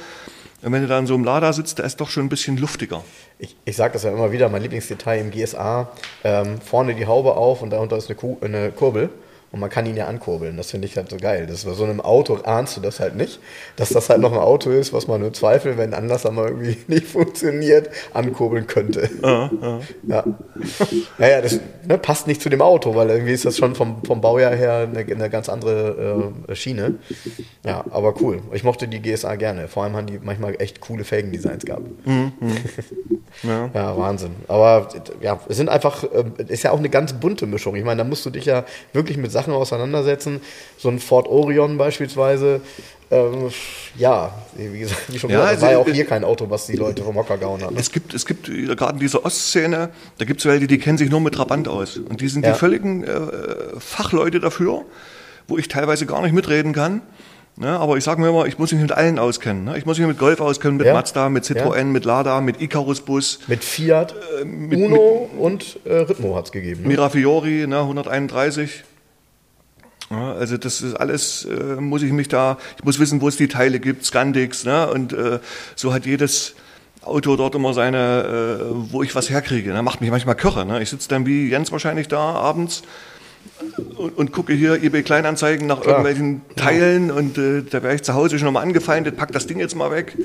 Und 0.62 0.72
wenn 0.72 0.80
du 0.80 0.88
da 0.88 0.98
in 0.98 1.06
so 1.06 1.14
einem 1.14 1.24
Lada 1.24 1.52
sitzt, 1.52 1.78
der 1.78 1.84
ist 1.84 2.00
doch 2.00 2.08
schon 2.08 2.24
ein 2.24 2.28
bisschen 2.30 2.56
luftiger. 2.56 3.04
Ich, 3.38 3.54
ich 3.66 3.76
sage 3.76 3.92
das 3.92 4.02
ja 4.02 4.10
immer 4.10 4.32
wieder, 4.32 4.48
mein 4.48 4.62
Lieblingsdetail 4.62 5.20
im 5.20 5.30
GSA, 5.30 5.92
ähm, 6.24 6.60
vorne 6.60 6.94
die 6.94 7.06
Haube 7.06 7.36
auf 7.36 7.60
und 7.60 7.70
darunter 7.70 7.98
ist 7.98 8.08
eine, 8.08 8.16
Ku 8.16 8.38
eine 8.40 8.70
Kurbel 8.72 9.10
und 9.54 9.60
man 9.60 9.70
kann 9.70 9.86
ihn 9.86 9.96
ja 9.96 10.08
ankurbeln. 10.08 10.56
Das 10.56 10.72
finde 10.72 10.88
ich 10.88 10.96
halt 10.96 11.10
so 11.10 11.16
geil. 11.16 11.46
Das 11.46 11.64
bei 11.64 11.74
so 11.74 11.84
einem 11.84 12.00
Auto 12.00 12.34
ahnst 12.42 12.76
du 12.76 12.80
das 12.80 12.98
halt 12.98 13.14
nicht, 13.14 13.38
dass 13.76 13.90
das 13.90 14.10
halt 14.10 14.20
noch 14.20 14.32
ein 14.32 14.38
Auto 14.40 14.70
ist, 14.70 14.92
was 14.92 15.06
man 15.06 15.24
im 15.24 15.32
Zweifel, 15.32 15.78
wenn 15.78 15.94
anders 15.94 16.26
einmal 16.26 16.48
irgendwie 16.48 16.76
nicht 16.88 17.06
funktioniert, 17.06 17.88
ankurbeln 18.12 18.66
könnte. 18.66 19.08
Ja, 19.22 19.50
ja. 20.08 20.24
ja, 21.20 21.40
das 21.40 21.60
ne, 21.86 21.98
passt 21.98 22.26
nicht 22.26 22.42
zu 22.42 22.48
dem 22.48 22.62
Auto, 22.62 22.96
weil 22.96 23.08
irgendwie 23.10 23.32
ist 23.32 23.44
das 23.44 23.56
schon 23.56 23.76
vom, 23.76 24.02
vom 24.04 24.20
Baujahr 24.20 24.56
her 24.56 24.88
eine, 24.90 24.98
eine 24.98 25.30
ganz 25.30 25.48
andere 25.48 26.32
äh, 26.48 26.54
Schiene. 26.56 26.96
Ja, 27.64 27.84
aber 27.90 28.20
cool. 28.20 28.42
Ich 28.54 28.64
mochte 28.64 28.88
die 28.88 29.00
GSA 29.00 29.36
gerne. 29.36 29.68
Vor 29.68 29.84
allem 29.84 29.94
haben 29.94 30.08
die 30.08 30.18
manchmal 30.20 30.60
echt 30.60 30.80
coole 30.80 31.04
Felgendesigns 31.04 31.64
gehabt. 31.64 31.86
Ja. 33.42 33.70
Ja, 33.74 33.96
Wahnsinn. 33.98 34.30
Aber 34.48 34.88
ja, 35.20 35.38
es 35.48 35.56
sind 35.56 35.68
einfach, 35.68 36.04
ähm, 36.14 36.32
ist 36.48 36.62
ja 36.62 36.70
auch 36.70 36.78
eine 36.78 36.88
ganz 36.88 37.12
bunte 37.14 37.46
Mischung. 37.46 37.76
Ich 37.76 37.84
meine, 37.84 37.98
da 38.02 38.08
musst 38.08 38.24
du 38.24 38.30
dich 38.30 38.44
ja 38.46 38.64
wirklich 38.92 39.16
mit 39.18 39.32
Sachen 39.32 39.52
auseinandersetzen. 39.52 40.40
So 40.78 40.88
ein 40.88 40.98
Ford 40.98 41.26
Orion 41.28 41.76
beispielsweise. 41.76 42.60
Ähm, 43.10 43.50
ja, 43.96 44.32
wie 44.56 44.78
gesagt, 44.78 45.02
wie 45.08 45.18
schon 45.18 45.28
Ja, 45.30 45.36
gesagt, 45.36 45.52
also, 45.56 45.66
war 45.66 45.72
ja 45.72 45.78
auch 45.78 45.86
äh, 45.86 45.92
hier 45.94 46.06
kein 46.06 46.24
Auto, 46.24 46.48
was 46.48 46.66
die 46.66 46.76
Leute 46.76 47.02
vom 47.02 47.16
Hocker 47.16 47.36
gehauen 47.36 47.62
haben. 47.62 47.76
Es 47.76 47.92
gibt, 47.92 48.14
es 48.14 48.24
gibt 48.24 48.48
äh, 48.48 48.74
gerade 48.74 48.94
in 48.94 49.00
dieser 49.00 49.24
Ostszene, 49.26 49.90
da 50.18 50.24
gibt 50.24 50.40
es 50.40 50.46
welche, 50.46 50.66
die 50.66 50.78
kennen 50.78 50.96
sich 50.96 51.10
nur 51.10 51.20
mit 51.20 51.34
Trabant 51.34 51.68
aus. 51.68 51.98
Und 51.98 52.20
die 52.22 52.28
sind 52.28 52.44
Ja. 52.46 52.52
die 52.52 52.58
völligen 52.58 53.04
äh, 53.04 53.10
Fachleute 53.78 54.40
dafür, 54.40 54.82
wo 55.48 55.58
ich 55.58 55.68
teilweise 55.68 56.06
gar 56.06 56.22
nicht 56.22 56.32
mitreden 56.32 56.72
kann. 56.72 57.02
Ne, 57.56 57.68
aber 57.78 57.96
ich 57.96 58.02
sage 58.02 58.20
mir 58.20 58.28
immer, 58.30 58.46
ich 58.46 58.58
muss 58.58 58.72
mich 58.72 58.80
mit 58.82 58.90
allen 58.90 59.16
auskennen. 59.20 59.62
Ne? 59.64 59.78
Ich 59.78 59.86
muss 59.86 59.96
mich 59.98 60.08
mit 60.08 60.18
Golf 60.18 60.40
auskennen, 60.40 60.76
mit 60.76 60.86
Ja. 60.88 60.94
Mazda, 60.94 61.28
mit 61.28 61.44
Citroën, 61.44 61.76
Ja. 61.78 61.84
mit 61.84 62.04
Lada, 62.04 62.40
mit 62.40 62.60
Icarus-Bus, 62.60 63.40
Mit 63.46 63.62
Fiat, 63.62 64.12
Äh, 64.40 64.44
mit- 64.44 64.80
Uno 64.80 65.30
und 65.38 65.78
äh, 65.84 65.98
Ritmo 65.98 66.34
hat 66.34 66.46
es 66.46 66.52
gegeben. 66.52 66.82
Ne? 66.82 66.88
Mirafiori, 66.88 67.66
ne, 67.68 67.82
131. 67.86 68.82
Ja, 70.10 70.32
also 70.34 70.56
das 70.56 70.82
ist 70.82 70.94
alles, 70.94 71.44
äh, 71.44 71.76
muss 71.80 72.02
ich 72.02 72.10
mich 72.12 72.26
da, 72.28 72.58
ich 72.76 72.84
muss 72.84 72.98
wissen, 72.98 73.20
wo 73.20 73.28
es 73.28 73.36
die 73.36 73.48
Teile 73.48 73.78
gibt, 73.78 74.04
Scandix, 74.04 74.64
ne, 74.64 74.90
und 74.90 75.12
äh, 75.12 75.38
so 75.76 75.94
hat 75.94 76.06
jedes 76.06 76.54
Auto 77.02 77.36
dort 77.36 77.54
immer 77.54 77.72
seine, 77.72 78.58
äh, 78.60 78.92
wo 78.92 79.02
ich 79.04 79.14
was 79.14 79.30
herkriege. 79.30 79.72
Ne, 79.72 79.82
macht 79.82 80.00
mich 80.00 80.10
manchmal 80.10 80.34
Kirre. 80.34 80.66
Ne. 80.66 80.82
Ich 80.82 80.90
sitze 80.90 81.08
dann 81.08 81.24
wie 81.24 81.48
Jens 81.48 81.70
wahrscheinlich 81.70 82.08
da 82.08 82.18
abends 82.18 82.82
und, 83.96 84.16
und 84.16 84.32
gucke 84.32 84.52
hier 84.52 84.82
eBay 84.82 85.02
Kleinanzeigen 85.02 85.66
nach 85.66 85.80
Klar. 85.80 85.98
irgendwelchen 86.04 86.42
Teilen 86.56 87.10
und 87.10 87.38
äh, 87.38 87.62
da 87.62 87.82
wäre 87.82 87.94
ich 87.94 88.02
zu 88.02 88.14
Hause 88.14 88.38
schon 88.38 88.52
mal 88.52 88.60
angefeindet, 88.60 89.16
pack 89.16 89.32
das 89.32 89.46
Ding 89.46 89.58
jetzt 89.60 89.74
mal 89.76 89.90
weg. 89.90 90.16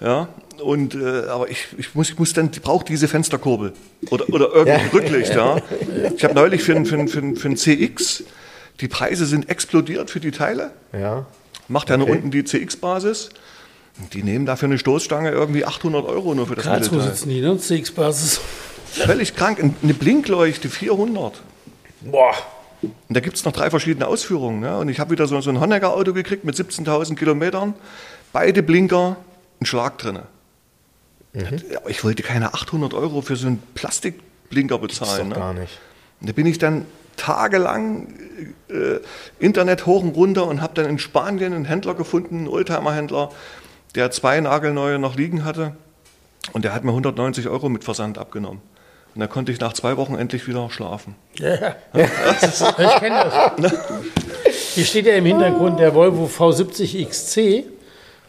Ja, 0.00 0.28
und 0.62 0.94
äh, 0.94 1.26
aber 1.28 1.50
ich, 1.50 1.66
ich 1.76 1.94
muss, 1.94 2.08
ich 2.10 2.18
muss 2.18 2.32
dann, 2.32 2.50
ich 2.52 2.62
brauche 2.62 2.84
diese 2.84 3.08
Fensterkurbel 3.08 3.72
oder, 4.10 4.28
oder 4.28 4.46
irgendein 4.54 4.86
Ja. 4.86 4.92
Rücklicht, 4.92 5.34
ja. 5.34 5.56
Ich 6.16 6.22
habe 6.24 6.34
neulich 6.34 6.62
für 6.62 6.74
ein, 6.76 6.86
für, 6.86 6.96
ein, 6.96 7.08
für, 7.08 7.18
ein, 7.18 7.36
für 7.36 7.48
ein 7.48 7.56
CX, 7.56 8.22
die 8.80 8.86
Preise 8.88 9.26
sind 9.26 9.48
explodiert 9.50 10.10
für 10.10 10.20
die 10.20 10.30
Teile. 10.30 10.70
Ja. 10.92 11.26
Macht 11.66 11.90
ja 11.90 11.96
nur 11.96 12.06
Okay. 12.08 12.16
unten 12.16 12.30
die 12.30 12.44
CX-Basis. 12.44 13.30
Die 14.12 14.22
nehmen 14.22 14.46
dafür 14.46 14.66
eine 14.68 14.78
Stoßstange 14.78 15.32
irgendwie 15.32 15.64
800 15.64 16.06
Euro 16.06 16.32
nur 16.34 16.46
für 16.46 16.54
das 16.54 16.64
Karlsruhe 16.64 16.98
Mittelteil. 16.98 17.16
sitzen 17.16 17.30
die, 17.30 17.40
ne? 17.40 17.58
CX-Basis. 17.58 18.40
Völlig 18.92 19.34
krank. 19.34 19.58
Eine 19.82 19.94
Blinkleuchte 19.94 20.68
400. 20.68 21.32
Boah. 22.02 22.34
Und 22.82 22.94
da 23.08 23.20
gibt 23.20 23.36
es 23.36 23.44
noch 23.44 23.52
drei 23.52 23.70
verschiedene 23.70 24.06
Ausführungen. 24.06 24.60
Ne? 24.60 24.76
Und 24.78 24.88
ich 24.88 25.00
habe 25.00 25.10
wieder 25.10 25.26
so, 25.26 25.40
so 25.40 25.50
ein 25.50 25.60
Honecker-Auto 25.60 26.12
gekriegt 26.12 26.44
mit 26.44 26.54
17.000 26.54 27.16
Kilometern. 27.16 27.74
Beide 28.32 28.62
Blinker, 28.62 29.16
ein 29.60 29.66
Schlag 29.66 29.98
drin. 29.98 30.20
Aber 31.76 31.90
ich 31.90 32.02
wollte 32.04 32.22
keine 32.22 32.54
800 32.54 32.94
Euro 32.94 33.20
für 33.20 33.36
so 33.36 33.46
einen 33.48 33.62
Plastikblinker 33.74 34.78
bezahlen. 34.78 35.30
doch 35.30 35.36
Ne? 35.36 35.42
gar 35.42 35.54
nicht. 35.54 35.78
Und 36.20 36.28
da 36.28 36.32
bin 36.32 36.46
ich 36.46 36.58
dann 36.58 36.84
tagelang 37.16 38.14
äh, 38.68 39.00
Internet 39.38 39.86
hoch 39.86 40.02
und 40.02 40.10
runter 40.16 40.46
und 40.46 40.62
habe 40.62 40.74
dann 40.74 40.86
in 40.86 40.98
Spanien 40.98 41.52
einen 41.52 41.64
Händler 41.64 41.94
gefunden, 41.94 42.38
einen 42.38 42.48
Oldtimer-Händler, 42.48 43.30
der 43.94 44.10
zwei 44.10 44.40
nagelneue 44.40 44.98
noch 44.98 45.16
liegen 45.16 45.44
hatte. 45.44 45.76
Und 46.52 46.64
der 46.64 46.72
hat 46.72 46.84
mir 46.84 46.90
190 46.90 47.48
Euro 47.48 47.68
mit 47.68 47.84
Versand 47.84 48.18
abgenommen. 48.18 48.60
Und 49.14 49.20
da 49.20 49.26
konnte 49.26 49.50
ich 49.52 49.60
nach 49.60 49.72
zwei 49.72 49.96
Wochen 49.96 50.14
endlich 50.14 50.46
wieder 50.46 50.68
schlafen. 50.70 51.16
Ja, 51.38 51.54
ja. 51.54 51.76
ich 51.94 53.00
kenne 53.00 53.50
das. 53.58 53.74
Hier 54.74 54.84
steht 54.84 55.06
ja 55.06 55.14
im 55.14 55.24
Hintergrund 55.24 55.80
der 55.80 55.94
Volvo 55.94 56.26
V70 56.26 57.08
XC, 57.08 57.64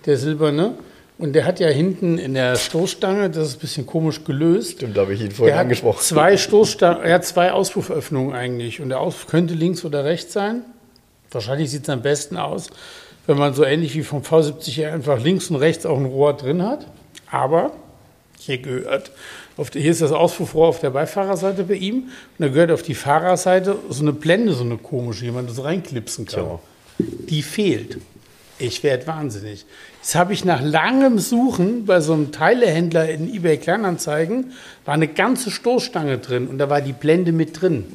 der 0.05 0.17
silberne. 0.17 0.73
Und 1.19 1.33
der 1.33 1.45
hat 1.45 1.59
ja 1.59 1.67
hinten 1.67 2.17
in 2.17 2.33
der 2.33 2.55
Stoßstange, 2.55 3.29
das 3.29 3.49
ist 3.49 3.57
ein 3.57 3.59
bisschen 3.59 3.85
komisch 3.85 4.23
gelöst. 4.23 4.77
Stimmt, 4.77 4.95
da 4.95 5.01
habe 5.01 5.13
ich 5.13 5.19
ihn 5.19 5.31
vorhin 5.31 5.47
Der 5.47 5.55
hat 5.57 5.63
angesprochen. 5.63 5.99
zwei 6.01 6.37
Stoßstangen, 6.37 7.03
er 7.03 7.15
hat 7.15 7.25
zwei 7.25 7.51
Auspufföffnungen 7.51 8.33
eigentlich. 8.33 8.79
Und 8.79 8.87
der 8.89 9.01
Auspuff 9.01 9.27
könnte 9.27 9.53
links 9.53 9.83
oder 9.83 10.05
rechts 10.05 10.31
sein. 10.31 10.61
Wahrscheinlich 11.29 11.69
sieht 11.71 11.83
es 11.83 11.89
am 11.89 12.01
besten 12.01 12.37
aus, 12.37 12.69
wenn 13.27 13.37
man 13.37 13.53
so 13.53 13.65
ähnlich 13.65 13.95
wie 13.95 14.03
vom 14.03 14.21
V70 14.21 14.71
her 14.77 14.93
einfach 14.93 15.19
links 15.21 15.49
und 15.49 15.57
rechts 15.57 15.85
auch 15.85 15.97
ein 15.97 16.05
Rohr 16.05 16.33
drin 16.33 16.63
hat. 16.63 16.87
Aber 17.29 17.73
hier 18.39 18.57
gehört, 18.59 19.11
auf 19.59 19.69
der, 19.69 19.81
hier 19.81 19.91
ist 19.91 20.01
das 20.01 20.11
Auspuffrohr 20.11 20.67
auf 20.67 20.79
der 20.79 20.89
Beifahrerseite 20.89 21.63
bei 21.63 21.75
ihm. 21.75 21.95
Und 22.03 22.11
da 22.39 22.47
gehört 22.47 22.71
auf 22.71 22.81
die 22.81 22.95
Fahrerseite 22.95 23.77
so 23.89 24.01
eine 24.01 24.13
Blende, 24.13 24.53
so 24.53 24.63
eine 24.63 24.77
komische, 24.77 25.25
die 25.25 25.31
man 25.31 25.47
das 25.47 25.63
reinklipsen 25.63 26.25
kann. 26.25 26.45
Tja. 26.45 26.59
Die 26.97 27.41
fehlt. 27.41 27.97
Ich 28.57 28.83
werde 28.83 29.07
wahnsinnig. 29.07 29.65
Das 30.01 30.15
habe 30.15 30.33
ich 30.33 30.43
nach 30.43 30.61
langem 30.61 31.19
Suchen 31.19 31.85
bei 31.85 32.01
so 32.01 32.13
einem 32.13 32.31
Teilehändler 32.31 33.09
in 33.09 33.33
eBay 33.33 33.57
Kleinanzeigen, 33.57 34.51
war 34.85 34.93
eine 34.93 35.07
ganze 35.07 35.49
Stoßstange 35.51 36.17
drin 36.17 36.47
und 36.47 36.57
da 36.57 36.69
war 36.69 36.81
die 36.81 36.91
Blende 36.91 37.31
mit 37.31 37.61
drin. 37.61 37.85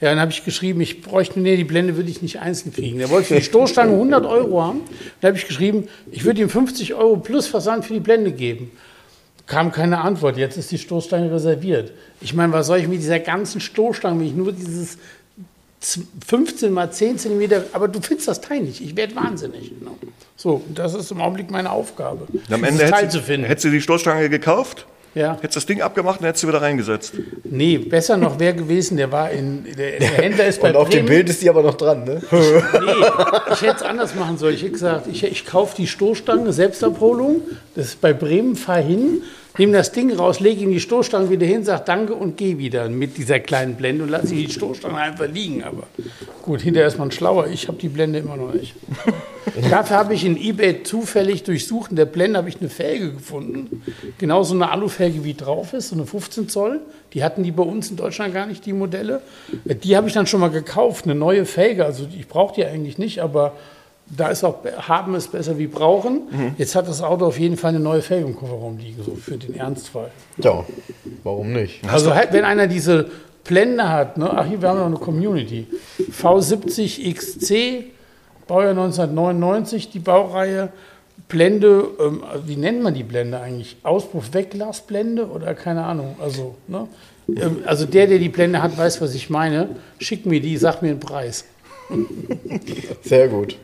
Ja, 0.00 0.08
dann 0.08 0.20
habe 0.20 0.30
ich 0.30 0.44
geschrieben, 0.46 0.80
ich 0.80 1.02
bräuchte, 1.02 1.38
nee, 1.40 1.56
die 1.56 1.64
Blende 1.64 1.96
würde 1.96 2.10
ich 2.10 2.22
nicht 2.22 2.40
einzeln 2.40 2.72
kriegen. 2.72 2.98
Der 2.98 3.10
wollte 3.10 3.28
für 3.28 3.34
die 3.34 3.42
Stoßstange 3.44 3.92
100 3.92 4.24
Euro 4.24 4.62
haben. 4.62 4.80
Dann 5.20 5.30
habe 5.30 5.38
ich 5.38 5.46
geschrieben, 5.46 5.88
ich 6.10 6.24
würde 6.24 6.40
ihm 6.40 6.48
50 6.48 6.94
Euro 6.94 7.18
plus 7.18 7.46
Versand 7.46 7.84
für 7.84 7.92
die 7.92 8.00
Blende 8.00 8.32
geben. 8.32 8.70
Kam 9.50 9.72
keine 9.72 10.00
Antwort. 10.00 10.36
Jetzt 10.36 10.56
ist 10.56 10.70
die 10.70 10.78
Stoßstange 10.78 11.30
reserviert. 11.32 11.92
Ich 12.20 12.34
meine, 12.34 12.52
was 12.52 12.68
soll 12.68 12.78
ich 12.78 12.86
mit 12.88 13.00
dieser 13.00 13.18
ganzen 13.18 13.60
Stoßstange, 13.60 14.20
wenn 14.20 14.26
ich 14.28 14.34
nur 14.34 14.52
dieses 14.52 14.96
z- 15.80 16.04
15 16.26 16.72
mal 16.72 16.90
10 16.90 17.18
Zentimeter, 17.18 17.64
aber 17.72 17.88
du 17.88 18.00
findest 18.00 18.28
das 18.28 18.40
Teil 18.40 18.60
nicht. 18.60 18.80
Ich 18.80 18.96
werde 18.96 19.14
wahnsinnig. 19.16 19.72
ne? 19.80 19.90
So, 20.36 20.62
das 20.74 20.94
ist 20.94 21.10
im 21.10 21.20
Augenblick 21.20 21.50
meine 21.50 21.70
Aufgabe. 21.70 22.26
Und 22.32 22.52
am 22.52 22.64
Ende 22.64 22.84
Teil 22.88 22.92
hättest 23.02 23.12
zu 23.12 23.18
du, 23.18 23.24
finden. 23.24 23.46
hättest 23.46 23.64
du 23.64 23.70
die 23.70 23.80
Stoßstange 23.80 24.28
gekauft, 24.28 24.86
Ja. 25.14 25.34
hättest 25.40 25.56
das 25.56 25.66
Ding 25.66 25.82
abgemacht 25.82 26.20
und 26.20 26.26
hättest 26.26 26.44
du 26.44 26.48
wieder 26.48 26.62
reingesetzt. 26.62 27.14
Nee, 27.44 27.78
besser 27.78 28.16
noch 28.16 28.38
wäre 28.38 28.54
gewesen, 28.54 28.96
der 28.96 29.10
war 29.10 29.30
in, 29.30 29.64
der, 29.76 29.98
der 29.98 30.08
Händler 30.12 30.46
ist 30.46 30.60
bei 30.62 30.70
Und 30.70 30.76
auf 30.76 30.88
dem 30.90 31.04
Bremen. 31.04 31.08
Bild 31.08 31.28
ist 31.30 31.42
die 31.42 31.50
aber 31.50 31.62
noch 31.62 31.74
dran, 31.74 32.04
ne? 32.04 32.22
Nee, 32.30 32.38
ich 33.52 33.62
hätte 33.62 33.76
es 33.76 33.82
anders 33.82 34.14
machen 34.14 34.38
sollen. 34.38 34.54
Ich 34.54 34.62
hätte 34.62 34.72
gesagt, 34.72 35.06
ich, 35.10 35.24
ich 35.24 35.44
kaufe 35.44 35.74
die 35.76 35.86
Stoßstange, 35.88 36.52
Selbstabholung. 36.52 37.42
Das 37.74 37.86
ist 37.86 38.00
bei 38.00 38.12
Bremen, 38.12 38.54
fahr 38.56 38.80
hin, 38.80 39.22
nehme 39.58 39.72
das 39.72 39.92
Ding 39.92 40.12
raus, 40.12 40.40
lege 40.40 40.64
in 40.64 40.70
die 40.70 40.80
Stoßstange 40.80 41.30
wieder 41.30 41.46
hin, 41.46 41.64
sage 41.64 41.82
Danke 41.86 42.14
und 42.14 42.36
gehe 42.36 42.58
wieder 42.58 42.88
mit 42.88 43.16
dieser 43.16 43.40
kleinen 43.40 43.74
Blende 43.74 44.04
und 44.04 44.10
lasse 44.10 44.34
die 44.34 44.48
Stoßstange 44.50 44.96
einfach 44.96 45.28
liegen. 45.28 45.62
Aber 45.64 45.84
gut, 46.42 46.60
hinterher 46.60 46.88
ist 46.88 46.98
man 46.98 47.10
schlauer. 47.10 47.48
Ich 47.48 47.68
habe 47.68 47.78
die 47.78 47.88
Blende 47.88 48.18
immer 48.20 48.36
noch 48.36 48.54
nicht. 48.54 48.74
Dafür 49.70 49.96
habe 49.96 50.14
ich 50.14 50.24
in 50.24 50.36
eBay 50.36 50.82
zufällig 50.82 51.42
durch 51.42 51.66
Suchen 51.66 51.96
der 51.96 52.04
Blende 52.04 52.38
habe 52.38 52.48
ich 52.48 52.60
eine 52.60 52.68
Felge 52.68 53.12
gefunden. 53.12 53.82
Genau 54.18 54.42
so 54.42 54.54
eine 54.54 54.70
Alufelge 54.70 55.24
wie 55.24 55.34
drauf 55.34 55.72
ist, 55.72 55.88
so 55.88 55.96
eine 55.96 56.06
15 56.06 56.48
Zoll. 56.48 56.80
Die 57.12 57.24
hatten 57.24 57.42
die 57.42 57.50
bei 57.50 57.62
uns 57.62 57.90
in 57.90 57.96
Deutschland 57.96 58.34
gar 58.34 58.46
nicht, 58.46 58.64
die 58.66 58.72
Modelle. 58.72 59.22
Die 59.64 59.96
habe 59.96 60.06
ich 60.08 60.14
dann 60.14 60.26
schon 60.26 60.40
mal 60.40 60.50
gekauft, 60.50 61.04
eine 61.04 61.14
neue 61.14 61.46
Felge. 61.46 61.84
Also 61.84 62.06
ich 62.16 62.28
brauche 62.28 62.54
die 62.54 62.64
eigentlich 62.64 62.98
nicht, 62.98 63.20
aber 63.20 63.54
da 64.16 64.28
ist 64.28 64.44
auch 64.44 64.58
haben 64.88 65.14
ist 65.14 65.32
besser 65.32 65.58
wie 65.58 65.66
brauchen. 65.66 66.22
Mhm. 66.30 66.54
Jetzt 66.58 66.74
hat 66.74 66.88
das 66.88 67.02
Auto 67.02 67.26
auf 67.26 67.38
jeden 67.38 67.56
Fall 67.56 67.70
eine 67.70 67.80
neue 67.80 68.02
Felge 68.02 68.26
im 68.26 68.36
Kofferraum 68.36 68.78
liegen, 68.78 69.02
so 69.02 69.14
für 69.14 69.36
den 69.36 69.54
Ernstfall. 69.54 70.10
Ja, 70.38 70.64
warum 71.22 71.52
nicht? 71.52 71.80
Also 71.88 72.14
halt, 72.14 72.32
wenn 72.32 72.44
einer 72.44 72.66
diese 72.66 73.10
Blende 73.44 73.88
hat, 73.88 74.18
ne? 74.18 74.30
ach 74.30 74.46
hier, 74.46 74.60
wir 74.60 74.68
haben 74.68 74.78
noch 74.78 74.86
eine 74.86 74.96
Community. 74.96 75.66
V70 76.12 77.14
XC, 77.14 77.84
Baujahr 78.46 78.70
1999, 78.70 79.90
die 79.90 80.00
Baureihe. 80.00 80.70
Blende, 81.28 81.88
ähm, 82.00 82.24
wie 82.44 82.56
nennt 82.56 82.82
man 82.82 82.92
die 82.92 83.04
Blende 83.04 83.38
eigentlich? 83.38 83.76
Auspuff-Wegglasblende 83.84 85.28
oder 85.28 85.54
keine 85.54 85.84
Ahnung. 85.84 86.16
Also, 86.20 86.56
ne? 86.66 86.88
Ähm, 87.28 87.58
also 87.64 87.86
der, 87.86 88.08
der 88.08 88.18
die 88.18 88.28
Blende 88.28 88.60
hat, 88.62 88.76
weiß, 88.76 89.00
was 89.00 89.14
ich 89.14 89.30
meine. 89.30 89.68
Schick 90.00 90.26
mir 90.26 90.40
die, 90.40 90.56
sag 90.56 90.82
mir 90.82 90.88
den 90.88 91.00
Preis. 91.00 91.44
Sehr 93.02 93.28
gut. 93.28 93.58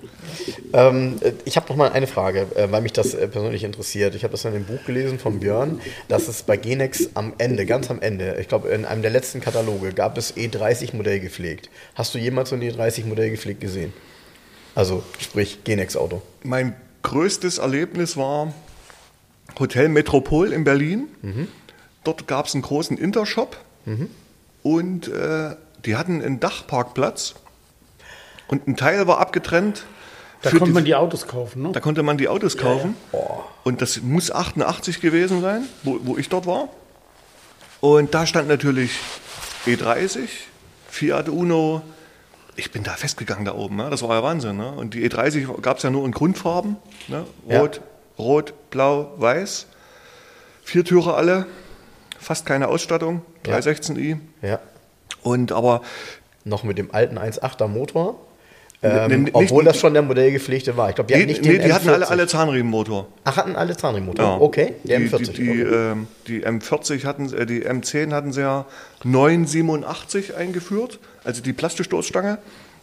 Ähm, 0.72 1.16
ich 1.44 1.56
habe 1.56 1.68
noch 1.68 1.76
mal 1.76 1.90
eine 1.92 2.06
Frage, 2.06 2.46
äh, 2.54 2.70
weil 2.70 2.82
mich 2.82 2.92
das 2.92 3.14
äh, 3.14 3.28
persönlich 3.28 3.64
interessiert. 3.64 4.14
Ich 4.14 4.24
habe 4.24 4.32
das 4.32 4.44
in 4.44 4.52
dem 4.52 4.64
Buch 4.64 4.84
gelesen 4.84 5.18
von 5.18 5.40
Björn, 5.40 5.80
dass 6.08 6.28
es 6.28 6.42
bei 6.42 6.56
Genex 6.56 7.10
am 7.14 7.34
Ende, 7.38 7.66
ganz 7.66 7.90
am 7.90 8.00
Ende, 8.00 8.36
ich 8.40 8.48
glaube 8.48 8.68
in 8.68 8.84
einem 8.84 9.02
der 9.02 9.10
letzten 9.10 9.40
Kataloge, 9.40 9.92
gab 9.92 10.18
es 10.18 10.36
E30 10.36 10.96
Modell 10.96 11.20
gepflegt. 11.20 11.70
Hast 11.94 12.14
du 12.14 12.18
jemals 12.18 12.50
so 12.50 12.56
ein 12.56 12.62
E30 12.62 13.06
Modell 13.06 13.30
gepflegt 13.30 13.60
gesehen? 13.60 13.92
Also 14.74 15.02
sprich 15.18 15.64
Genex 15.64 15.96
Auto. 15.96 16.22
Mein 16.42 16.74
größtes 17.02 17.58
Erlebnis 17.58 18.16
war 18.16 18.52
Hotel 19.58 19.88
Metropol 19.88 20.52
in 20.52 20.64
Berlin. 20.64 21.08
Mhm. 21.22 21.48
Dort 22.04 22.26
gab 22.26 22.46
es 22.46 22.54
einen 22.54 22.62
großen 22.62 22.98
Intershop 22.98 23.56
mhm. 23.84 24.10
und 24.62 25.08
äh, 25.08 25.56
die 25.84 25.96
hatten 25.96 26.22
einen 26.22 26.40
Dachparkplatz 26.40 27.34
und 28.48 28.68
ein 28.68 28.76
Teil 28.76 29.06
war 29.06 29.18
abgetrennt. 29.18 29.84
Da 30.42 30.50
konnte 30.50 30.72
man 30.72 30.84
die 30.84 30.94
Autos 30.94 31.26
kaufen, 31.26 31.62
ne? 31.62 31.72
Da 31.72 31.80
konnte 31.80 32.02
man 32.02 32.18
die 32.18 32.28
Autos 32.28 32.56
kaufen. 32.56 32.96
Ja, 33.12 33.18
ja. 33.18 33.44
Und 33.64 33.82
das 33.82 34.00
muss 34.02 34.30
88 34.30 35.00
gewesen 35.00 35.40
sein, 35.40 35.64
wo, 35.82 35.98
wo 36.02 36.16
ich 36.16 36.28
dort 36.28 36.46
war. 36.46 36.68
Und 37.80 38.14
da 38.14 38.26
stand 38.26 38.48
natürlich 38.48 38.92
E30, 39.66 40.28
Fiat 40.88 41.28
Uno. 41.28 41.82
Ich 42.54 42.70
bin 42.70 42.82
da 42.82 42.92
festgegangen 42.92 43.44
da 43.44 43.54
oben, 43.54 43.76
ne? 43.76 43.90
das 43.90 44.02
war 44.02 44.16
ja 44.16 44.22
Wahnsinn. 44.22 44.56
Ne? 44.56 44.70
Und 44.70 44.94
die 44.94 45.08
E30 45.08 45.60
gab 45.60 45.78
es 45.78 45.82
ja 45.82 45.90
nur 45.90 46.04
in 46.06 46.12
Grundfarben: 46.12 46.76
ne? 47.08 47.26
Rot, 47.50 47.76
ja. 47.76 48.24
Rot, 48.24 48.70
Blau, 48.70 49.12
Weiß. 49.16 49.66
Vier 50.62 50.84
Türe 50.84 51.14
alle, 51.14 51.46
fast 52.18 52.46
keine 52.46 52.68
Ausstattung, 52.68 53.22
316i. 53.44 54.18
Ja. 54.42 54.58
Und 55.22 55.52
aber. 55.52 55.82
Noch 56.44 56.62
mit 56.62 56.78
dem 56.78 56.94
alten 56.94 57.18
1.8er 57.18 57.66
Motor. 57.66 58.20
Ähm, 58.82 59.22
nicht, 59.24 59.34
obwohl 59.34 59.64
das 59.64 59.78
schon 59.78 59.94
der 59.94 60.02
modellgepflegte 60.02 60.76
war. 60.76 60.90
Ich 60.90 60.94
glaube, 60.94 61.08
die, 61.08 61.14
hatten 61.14 61.26
nicht 61.26 61.44
den 61.44 61.52
nee, 61.52 61.58
die 61.58 61.64
M40. 61.64 61.72
hatten 61.72 61.88
alle, 61.88 62.08
alle 62.08 62.26
Zahnriemenmotor. 62.26 63.08
Ach, 63.24 63.36
hatten 63.36 63.56
alle 63.56 63.76
Zahnriemenmotor. 63.76 64.24
Ja. 64.24 64.36
Okay, 64.38 64.74
der 64.84 64.98
die, 64.98 65.08
M40. 65.08 65.18
Die, 65.18 65.32
die, 65.32 65.64
okay. 65.64 65.92
ähm, 65.92 66.06
die, 66.26 66.46
M40 66.46 67.04
hatten, 67.04 67.32
äh, 67.32 67.46
die 67.46 67.64
M10 67.64 68.12
hatten 68.12 68.32
sie 68.32 68.42
ja 68.42 68.66
987 69.04 70.36
eingeführt, 70.36 70.98
also 71.24 71.42
die 71.42 71.52
Plastikstoßstange. 71.52 72.38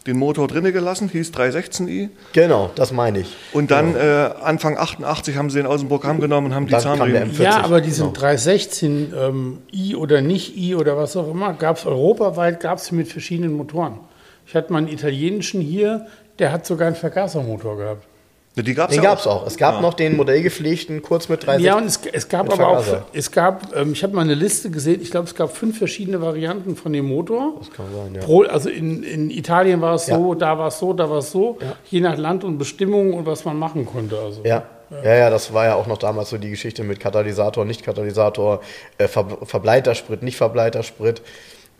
Den 0.05 0.17
Motor 0.17 0.49
drinnen 0.49 0.73
gelassen, 0.73 1.07
hieß 1.07 1.31
316i. 1.31 2.09
Genau, 2.33 2.71
das 2.75 2.91
meine 2.91 3.19
ich. 3.19 3.37
Und 3.53 3.71
dann 3.71 3.93
genau. 3.93 4.03
äh, 4.03 4.33
Anfang 4.43 4.77
88 4.77 5.37
haben 5.37 5.49
sie 5.49 5.59
den 5.59 5.65
aus 5.65 5.79
dem 5.79 5.87
Programm 5.87 6.19
genommen 6.19 6.47
und 6.47 6.55
haben 6.55 6.67
die 6.67 6.77
Zahnriemen. 6.77 7.31
Ja, 7.39 7.63
aber 7.63 7.79
diesen 7.79 8.11
genau. 8.11 8.27
316i 8.27 9.15
ähm, 9.15 9.59
oder 9.95 10.19
nicht 10.19 10.57
i 10.57 10.75
oder 10.75 10.97
was 10.97 11.15
auch 11.15 11.31
immer, 11.31 11.53
gab 11.53 11.77
es 11.77 11.85
europaweit, 11.85 12.59
gab 12.59 12.79
es 12.79 12.91
mit 12.91 13.07
verschiedenen 13.07 13.53
Motoren. 13.53 13.99
Ich 14.45 14.55
hatte 14.55 14.71
mal 14.71 14.79
einen 14.79 14.87
italienischen 14.87 15.61
hier, 15.61 16.07
der 16.39 16.51
hat 16.51 16.65
sogar 16.65 16.87
einen 16.87 16.95
Vergasermotor 16.95 17.77
gehabt. 17.77 18.07
Ja, 18.55 18.61
die 18.61 18.75
gab's 18.75 18.93
den 18.93 19.03
ja 19.03 19.09
gab 19.09 19.19
es 19.19 19.25
auch. 19.25 19.47
Es 19.47 19.57
gab 19.57 19.75
ja. 19.75 19.81
noch 19.81 19.95
den 19.95 20.15
modellgepflegten, 20.15 21.01
kurz 21.01 21.27
mit 21.27 21.45
30. 21.45 21.65
Ja, 21.65 21.75
und 21.75 21.85
es, 21.85 21.99
es 22.11 22.29
gab 22.29 22.45
aber 22.45 22.55
Vergaser. 22.55 22.97
auch, 22.97 23.15
es 23.15 23.31
gab, 23.31 23.75
ähm, 23.75 23.93
ich 23.93 24.03
habe 24.03 24.13
mal 24.13 24.21
eine 24.21 24.35
Liste 24.35 24.69
gesehen, 24.69 25.01
ich 25.01 25.09
glaube, 25.09 25.27
es 25.27 25.33
gab 25.33 25.55
fünf 25.55 25.79
verschiedene 25.79 26.21
Varianten 26.21 26.75
von 26.75 26.93
dem 26.93 27.05
Motor. 27.05 27.55
Das 27.57 27.71
kann 27.71 27.87
sein, 27.95 28.13
ja. 28.13 28.21
Pro, 28.21 28.43
also 28.43 28.69
in, 28.69 29.01
in 29.01 29.31
Italien 29.31 29.81
war 29.81 29.95
es 29.95 30.05
so, 30.05 30.35
da 30.35 30.59
war 30.59 30.67
es 30.67 30.77
so, 30.77 30.93
da 30.93 31.09
war 31.09 31.17
es 31.17 31.31
so, 31.31 31.57
je 31.89 31.99
nach 31.99 32.15
Land 32.15 32.43
und 32.43 32.59
Bestimmung 32.59 33.13
und 33.13 33.25
was 33.25 33.43
man 33.43 33.57
machen 33.57 33.85
konnte. 33.85 34.19
Also. 34.19 34.41
Ja. 34.43 34.63
Ja, 35.03 35.15
ja, 35.15 35.29
das 35.31 35.51
war 35.55 35.65
ja 35.65 35.73
auch 35.73 35.87
noch 35.87 35.97
damals 35.97 36.29
so 36.29 36.37
die 36.37 36.51
Geschichte 36.51 36.83
mit 36.83 36.99
Katalysator, 36.99 37.65
nicht 37.65 37.83
Katalysator, 37.83 38.61
äh, 38.99 39.07
Ver 39.07 39.25
Verbleitersprit, 39.43 40.21
nicht 40.21 40.37
Verbleitersprit. 40.37 41.23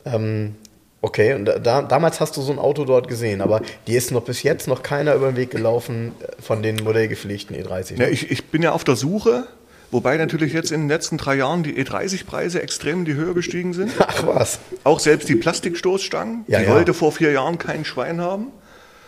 Ähm, 0.04 0.56
Okay, 1.06 1.34
und 1.34 1.44
da, 1.44 1.82
damals 1.82 2.22
hast 2.22 2.38
du 2.38 2.42
so 2.42 2.54
ein 2.54 2.60
Auto 2.60 2.86
dort 2.86 3.10
gesehen, 3.10 3.42
aber 3.42 3.62
die 3.88 3.96
ist 3.96 4.12
noch 4.12 4.22
bis 4.22 4.42
jetzt 4.42 4.70
noch 4.70 4.84
keiner 4.84 5.16
über 5.16 5.34
den 5.34 5.36
Weg 5.36 5.52
gelaufen 5.52 6.14
äh, 6.22 6.42
von 6.42 6.64
den 6.64 6.78
modellgepflegten 6.78 7.58
E30. 7.58 8.00
Ja, 8.00 8.08
ich, 8.08 8.32
ich 8.32 8.46
bin 8.46 8.62
ja 8.62 8.72
auf 8.72 8.86
der 8.86 8.96
Suche, 8.96 9.46
wobei 9.92 10.16
natürlich 10.16 10.54
jetzt 10.54 10.72
in 10.72 10.84
den 10.84 10.88
letzten 10.88 11.18
drei 11.18 11.36
Jahren 11.36 11.62
die 11.62 11.74
E30-Preise 11.74 12.62
extrem 12.62 13.00
in 13.00 13.06
die 13.06 13.16
Höhe 13.16 13.34
gestiegen 13.34 13.74
sind. 13.74 13.92
Ach 14.00 14.26
was. 14.26 14.60
Auch 14.86 15.02
selbst 15.02 15.28
die 15.28 15.36
Plastikstoßstangen, 15.36 16.46
ja, 16.48 16.60
die 16.60 16.68
ja. 16.68 16.74
wollte 16.74 16.94
vor 16.94 17.12
vier 17.12 17.34
Jahren 17.34 17.58
kein 17.58 17.84
Schwein 17.84 18.22
haben. 18.22 18.54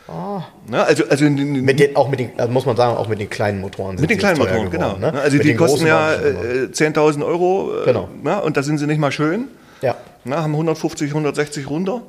Oh. 0.09 0.41
Na, 0.67 0.84
also, 0.84 1.05
also 1.07 1.23
mit 1.30 1.80
den, 1.80 1.95
auch 1.95 2.09
mit 2.09 2.19
den, 2.19 2.31
also 2.35 2.51
muss 2.51 2.65
man 2.65 2.76
sagen, 2.76 2.97
auch 2.97 3.07
mit 3.07 3.22
den 3.22 3.30
kleinen 3.30 3.61
Motoren. 3.61 3.95
Mit 3.95 4.09
den 4.09 4.17
kleinen 4.17 4.38
Motoren, 4.38 4.69
geworden, 4.69 4.97
genau. 4.99 5.11
Ne? 5.11 5.17
Also 5.17 5.38
mit 5.38 5.45
die 5.45 5.55
kosten 5.55 5.88
ja 5.88 6.13
äh, 6.13 6.67
10.000 6.73 7.26
Euro. 7.26 7.72
Äh, 7.84 7.85
genau. 7.85 8.09
Na, 8.22 8.39
und 8.39 8.57
da 8.57 8.63
sind 8.63 8.80
sie 8.80 8.85
nicht 8.85 8.99
mal 8.99 9.13
schön. 9.13 9.47
Ja. 9.81 9.95
Na, 10.23 10.41
haben 10.41 10.53
150, 10.53 11.10
160 11.10 11.69
runter. 11.69 12.02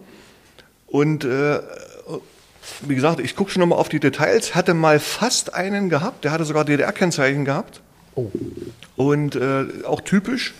Und 0.86 1.24
äh, 1.24 1.60
wie 2.80 2.94
gesagt, 2.94 3.20
ich 3.20 3.36
gucke 3.36 3.50
schon 3.50 3.60
nochmal 3.60 3.78
auf 3.78 3.88
die 3.88 4.00
Details. 4.00 4.54
Hatte 4.54 4.74
mal 4.74 4.98
fast 5.00 5.54
einen 5.54 5.88
gehabt, 5.88 6.24
der 6.24 6.32
hatte 6.32 6.44
sogar 6.44 6.64
DDR-Kennzeichen 6.64 7.44
gehabt. 7.44 7.80
Oh. 8.14 8.30
Und 8.96 9.36
äh, 9.36 9.66
auch 9.84 10.00
typisch. 10.00 10.54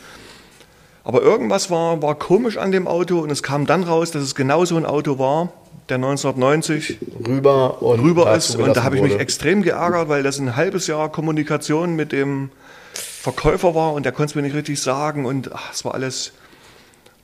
Aber 1.05 1.23
irgendwas 1.23 1.71
war, 1.71 2.03
war 2.03 2.17
komisch 2.17 2.57
an 2.57 2.73
dem 2.73 2.89
Auto 2.89 3.21
und 3.21 3.31
es 3.31 3.43
kam 3.43 3.67
dann 3.67 3.85
raus, 3.85 4.11
dass 4.11 4.23
es 4.23 4.35
genau 4.35 4.65
so 4.65 4.77
ein 4.77 4.85
Auto 4.85 5.21
war, 5.21 5.53
der 5.89 5.97
1990 5.97 6.99
rüber, 7.27 7.81
und 7.81 8.01
rüber 8.01 8.35
ist. 8.35 8.57
Und 8.57 8.77
da 8.77 8.83
habe 8.83 8.97
ich 8.97 9.03
mich 9.03 9.17
extrem 9.17 9.63
geärgert, 9.63 10.09
weil 10.09 10.25
das 10.25 10.39
ein 10.39 10.57
halbes 10.57 10.89
Jahr 10.89 11.11
Kommunikation 11.13 11.95
mit 11.95 12.11
dem 12.11 12.51
Verkäufer 12.93 13.75
war 13.75 13.93
und 13.93 14.05
der 14.05 14.13
konnte 14.13 14.31
es 14.31 14.35
mir 14.35 14.43
nicht 14.43 14.57
richtig 14.57 14.81
sagen 14.81 15.27
und 15.27 15.53
ach, 15.53 15.73
es 15.73 15.85
war 15.85 15.95
alles 15.95 16.33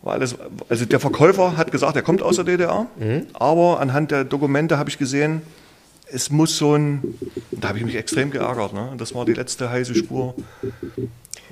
war 0.02 0.14
alles, 0.14 0.36
also 0.68 0.84
der 0.84 1.00
Verkäufer 1.00 1.56
hat 1.56 1.70
gesagt, 1.72 1.96
er 1.96 2.02
kommt 2.02 2.22
aus 2.22 2.36
der 2.36 2.44
DDR, 2.44 2.86
mhm. 2.98 3.26
aber 3.32 3.80
anhand 3.80 4.10
der 4.10 4.24
Dokumente 4.24 4.78
habe 4.78 4.90
ich 4.90 4.98
gesehen, 4.98 5.42
es 6.12 6.30
muss 6.30 6.58
so 6.58 6.74
ein, 6.74 7.14
da 7.50 7.68
habe 7.68 7.78
ich 7.78 7.84
mich 7.84 7.96
extrem 7.96 8.30
geärgert. 8.30 8.74
Ne? 8.74 8.92
Das 8.98 9.14
war 9.14 9.24
die 9.24 9.32
letzte 9.32 9.70
heiße 9.70 9.94
Spur 9.94 10.34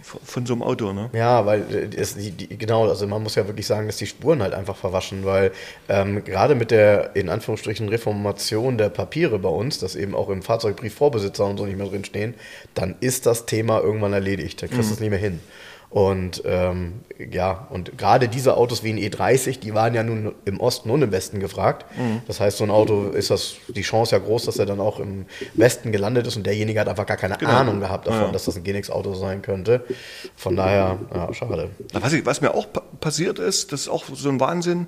von 0.03 0.45
so 0.45 0.55
einem 0.55 0.63
Auto. 0.63 0.93
Ne? 0.93 1.09
Ja, 1.13 1.47
weil 1.47 1.91
es, 1.97 2.17
die, 2.17 2.33
die, 2.33 2.59
genau, 2.59 2.89
also 2.89 3.07
man 3.07 3.23
muss 3.23 3.37
ja 3.37 3.47
wirklich 3.47 3.67
sagen, 3.67 3.87
dass 3.87 3.97
die 3.97 4.07
Spuren 4.07 4.43
halt 4.43 4.55
einfach 4.55 4.77
verwaschen, 4.77 5.25
weil 5.25 5.53
ähm, 5.89 6.25
gerade 6.25 6.55
mit 6.55 6.71
der 6.71 7.15
in 7.15 7.29
Anführungsstrichen 7.29 7.89
Reformation 7.89 8.77
der 8.77 8.89
Papiere 8.89 9.39
bei 9.39 9.49
uns, 9.49 9.79
dass 9.79 9.97
eben 9.97 10.15
auch 10.15 10.29
im 10.29 10.43
Fahrzeugbrief 10.43 10.95
Vorbesitzer 10.95 11.47
und 11.47 11.57
so 11.57 11.65
nicht 11.65 11.79
mehr 11.79 11.87
drin 11.87 12.05
stehen, 12.05 12.35
dann 12.75 12.97
ist 13.01 13.27
das 13.27 13.47
Thema 13.47 13.81
irgendwann 13.81 14.13
erledigt. 14.13 14.63
Da 14.63 14.67
kriegst 14.67 14.83
du 14.83 14.87
mhm. 14.87 14.93
es 14.93 15.01
nicht 15.01 15.11
mehr 15.11 15.19
hin. 15.19 15.41
Und 15.91 16.43
ähm, 16.45 17.01
ja, 17.19 17.67
und 17.69 17.99
gerade 17.99 18.29
diese 18.29 18.57
Autos 18.57 18.85
wie 18.85 18.93
ein 18.93 18.99
E30, 18.99 19.59
die 19.59 19.75
waren 19.75 19.93
ja 19.93 20.05
nun 20.05 20.33
im 20.45 20.61
Osten 20.61 20.89
und 20.89 21.03
im 21.03 21.11
Westen 21.11 21.41
gefragt. 21.41 21.85
Mhm. 21.99 22.23
Das 22.29 22.39
heißt, 22.39 22.59
so 22.59 22.65
ein 22.65 22.71
Auto 22.71 23.09
ist 23.09 23.31
das 23.31 23.57
die 23.67 23.83
Chance 23.83 24.15
ja 24.15 24.23
groß, 24.23 24.45
dass 24.45 24.61
er 24.61 24.67
dann 24.67 24.79
auch 24.79 25.01
im 25.01 25.27
Westen 25.55 25.91
gelandet 25.91 26.29
ist 26.29 26.37
und 26.37 26.47
derjenige 26.47 26.79
hat 26.79 26.89
einfach 26.89 27.07
gar 27.07 27.17
keine 27.17 27.37
genau. 27.39 27.51
Ahnung 27.51 27.81
gehabt 27.81 28.07
davon, 28.07 28.27
ja. 28.27 28.31
dass 28.31 28.45
das 28.45 28.57
ein 28.57 28.63
Genix-Auto 28.63 29.15
sein 29.15 29.43
könnte. 29.43 29.85
Von 30.37 30.55
daher, 30.55 30.99
ja, 31.13 31.35
schade. 31.35 31.71
Was, 31.93 32.13
ich, 32.13 32.25
was 32.25 32.41
mir 32.41 32.55
auch 32.55 32.69
passiert 33.01 33.41
ist, 33.41 33.73
das 33.73 33.83
ist 33.83 33.89
auch 33.89 34.05
so 34.15 34.29
ein 34.29 34.39
Wahnsinn. 34.39 34.87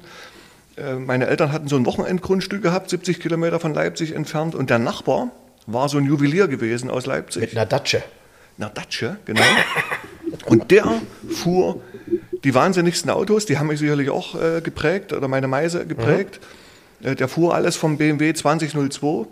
Äh, 0.77 0.95
meine 0.95 1.27
Eltern 1.27 1.51
hatten 1.51 1.67
so 1.67 1.75
ein 1.75 1.85
Wochenendgrundstück 1.85 2.63
gehabt, 2.63 2.91
70 2.91 3.19
Kilometer 3.19 3.59
von 3.59 3.75
Leipzig 3.75 4.15
entfernt, 4.15 4.55
und 4.55 4.71
der 4.71 4.79
Nachbar 4.79 5.33
war 5.67 5.89
so 5.89 5.99
ein 5.99 6.05
Juwelier 6.05 6.47
gewesen 6.47 6.91
aus 6.91 7.07
Leipzig. 7.07 7.41
Mit 7.41 7.57
einer 7.57 7.67
Datsche. 7.67 8.05
Einer 8.57 8.71
Datsche, 8.71 9.17
genau. 9.25 9.43
Und 10.47 10.71
der 10.71 11.01
fuhr 11.31 11.81
die 12.45 12.55
wahnsinnigsten 12.55 13.11
Autos, 13.11 13.47
die 13.47 13.59
haben 13.59 13.69
mich 13.69 13.79
sicherlich 13.79 14.11
auch 14.11 14.35
äh, 14.41 14.61
geprägt 14.61 15.13
oder 15.13 15.29
meine 15.29 15.49
Meise 15.49 15.87
geprägt. 15.87 16.41
Mhm. 17.01 17.09
Äh, 17.09 17.15
der 17.15 17.29
fuhr 17.29 17.55
alles 17.55 17.77
vom 17.77 17.99
BMW 17.99 18.33
2002 18.33 19.27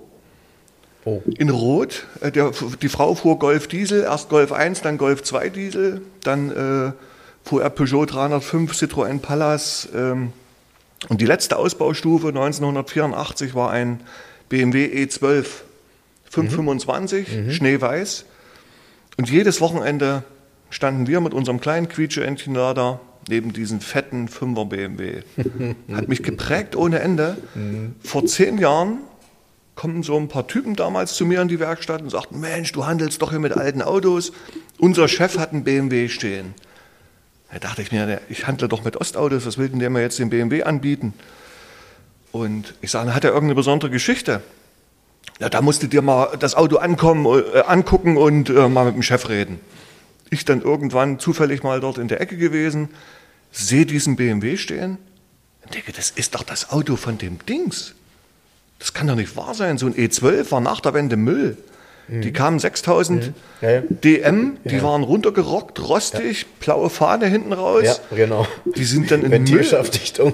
Oh. 1.05 1.23
In 1.39 1.49
Rot. 1.49 2.07
Äh, 2.21 2.31
der, 2.31 2.53
die 2.83 2.89
Frau 2.89 3.15
fuhr 3.15 3.39
Golf 3.39 3.69
Diesel, 3.69 4.03
erst 4.03 4.29
Golf 4.29 4.53
1, 4.53 4.83
dann 4.83 4.99
Golf 4.99 5.23
2 5.23 5.49
Diesel, 5.49 6.03
dann 6.23 6.51
äh, 6.51 6.93
fuhr 7.43 7.63
er 7.63 7.71
Peugeot 7.71 8.07
305, 8.07 8.73
Citroën 8.73 9.19
Palace. 9.19 9.89
Ähm, 9.95 10.33
und 11.09 11.21
die 11.23 11.27
letzte 11.27 11.57
Ausbaustufe 11.57 12.29
1984 12.29 13.55
war 13.55 13.71
ein 13.71 14.01
BMW 14.51 14.87
E12 15.05 15.47
525, 16.29 17.29
mhm. 17.29 17.51
schneeweiß. 17.51 18.27
Und 19.17 19.31
jedes 19.31 19.61
Wochenende 19.61 20.23
standen 20.71 21.07
wir 21.07 21.21
mit 21.21 21.35
unserem 21.35 21.61
kleinen 21.61 21.89
Quietsche-Entchen 21.89 22.55
da 22.55 23.01
neben 23.29 23.53
diesem 23.53 23.81
fetten 23.81 24.29
5er 24.29 24.65
BMW. 24.67 25.23
Hat 25.93 26.09
mich 26.09 26.23
geprägt 26.23 26.75
ohne 26.75 27.01
Ende. 27.01 27.37
Mhm. 27.55 27.95
Vor 28.03 28.25
zehn 28.27 28.59
Jahren 28.59 28.99
kommen 29.75 30.03
so 30.03 30.17
ein 30.17 30.29
paar 30.29 30.47
Typen 30.47 30.77
damals 30.77 31.15
zu 31.15 31.25
mir 31.25 31.41
in 31.41 31.49
die 31.49 31.61
Werkstatt 31.61 32.03
und 32.03 32.11
sagten, 32.11 32.41
Mensch, 32.41 32.73
du 32.73 32.87
handelst 32.87 33.23
doch 33.23 33.31
hier 33.31 33.39
mit 33.39 33.57
alten 33.57 33.83
Autos. 33.83 34.33
Unser 34.79 35.09
Chef 35.09 35.39
hat 35.39 35.53
einen 35.53 35.65
BMW 35.65 36.09
stehen. 36.09 36.55
Da 37.53 37.59
dachte 37.59 37.83
ich 37.83 37.91
mir, 37.91 38.21
ich 38.29 38.47
handle 38.47 38.69
doch 38.69 38.85
mit 38.85 38.97
Ostautos, 38.97 39.47
was 39.47 39.59
will 39.59 39.69
denn 39.69 39.81
der 39.81 39.91
mir 39.91 40.03
jetzt 40.03 40.19
den 40.19 40.31
BMW 40.31 40.63
anbieten? 40.63 41.15
Und 42.31 42.75
ich 42.81 42.91
sage, 42.91 43.15
hat 43.15 43.25
er 43.25 43.31
irgendeine 43.31 43.57
besondere 43.57 43.91
Geschichte? 43.91 44.43
Ja, 45.41 45.49
da 45.49 45.63
musst 45.63 45.83
du 45.83 45.87
dir 45.87 46.03
mal 46.03 46.37
das 46.39 46.55
Auto 46.55 46.77
ankommen, 46.77 47.27
äh, 47.27 47.61
angucken 47.61 48.17
und 48.17 48.51
äh, 48.51 48.69
mal 48.69 48.85
mit 48.85 48.95
dem 48.95 49.03
Chef 49.03 49.29
reden. 49.29 49.59
Ich 50.31 50.45
dann 50.45 50.63
irgendwann 50.63 51.19
zufällig 51.19 51.63
mal 51.63 51.81
dort 51.81 51.99
in 51.99 52.09
der 52.09 52.21
Ecke 52.21 52.37
gewesen, 52.37 52.89
sehe 53.53 53.85
diesen 53.85 54.17
BMW 54.17 54.57
stehen 54.57 54.99
und 55.65 55.75
denke, 55.75 55.93
das 55.93 56.11
ist 56.11 56.35
doch 56.35 56.43
das 56.43 56.71
Auto 56.71 56.97
von 56.97 57.19
dem 57.19 57.45
Dings. 57.47 57.95
Das 58.79 58.95
kann 58.95 59.07
doch 59.07 59.15
nicht 59.15 59.37
wahr 59.37 59.55
sein. 59.55 59.77
So 59.77 59.87
ein 59.87 59.95
E12 59.95 60.51
war 60.51 60.61
nach 60.61 60.81
der 60.81 60.95
Wende 60.95 61.17
Müll. 61.17 61.59
Mhm. 62.09 62.23
Die 62.23 62.33
kamen 62.33 62.59
6000 62.59 63.27
mhm. 63.27 63.35
ja, 63.61 63.71
ja. 63.71 63.83
DM, 63.89 64.57
die 64.65 64.77
ja. 64.77 64.83
waren 64.83 65.03
runtergerockt, 65.03 65.81
rostig, 65.81 66.47
blaue 66.59 66.91
Fahne 66.91 67.27
hinten 67.27 67.53
raus. 67.53 67.85
Ja, 67.85 68.17
genau. 68.17 68.47
Die 68.65 68.85
sind 68.85 69.11
dann 69.11 69.23
in 69.23 69.31
den 69.31 69.45
Müll. 69.45 69.65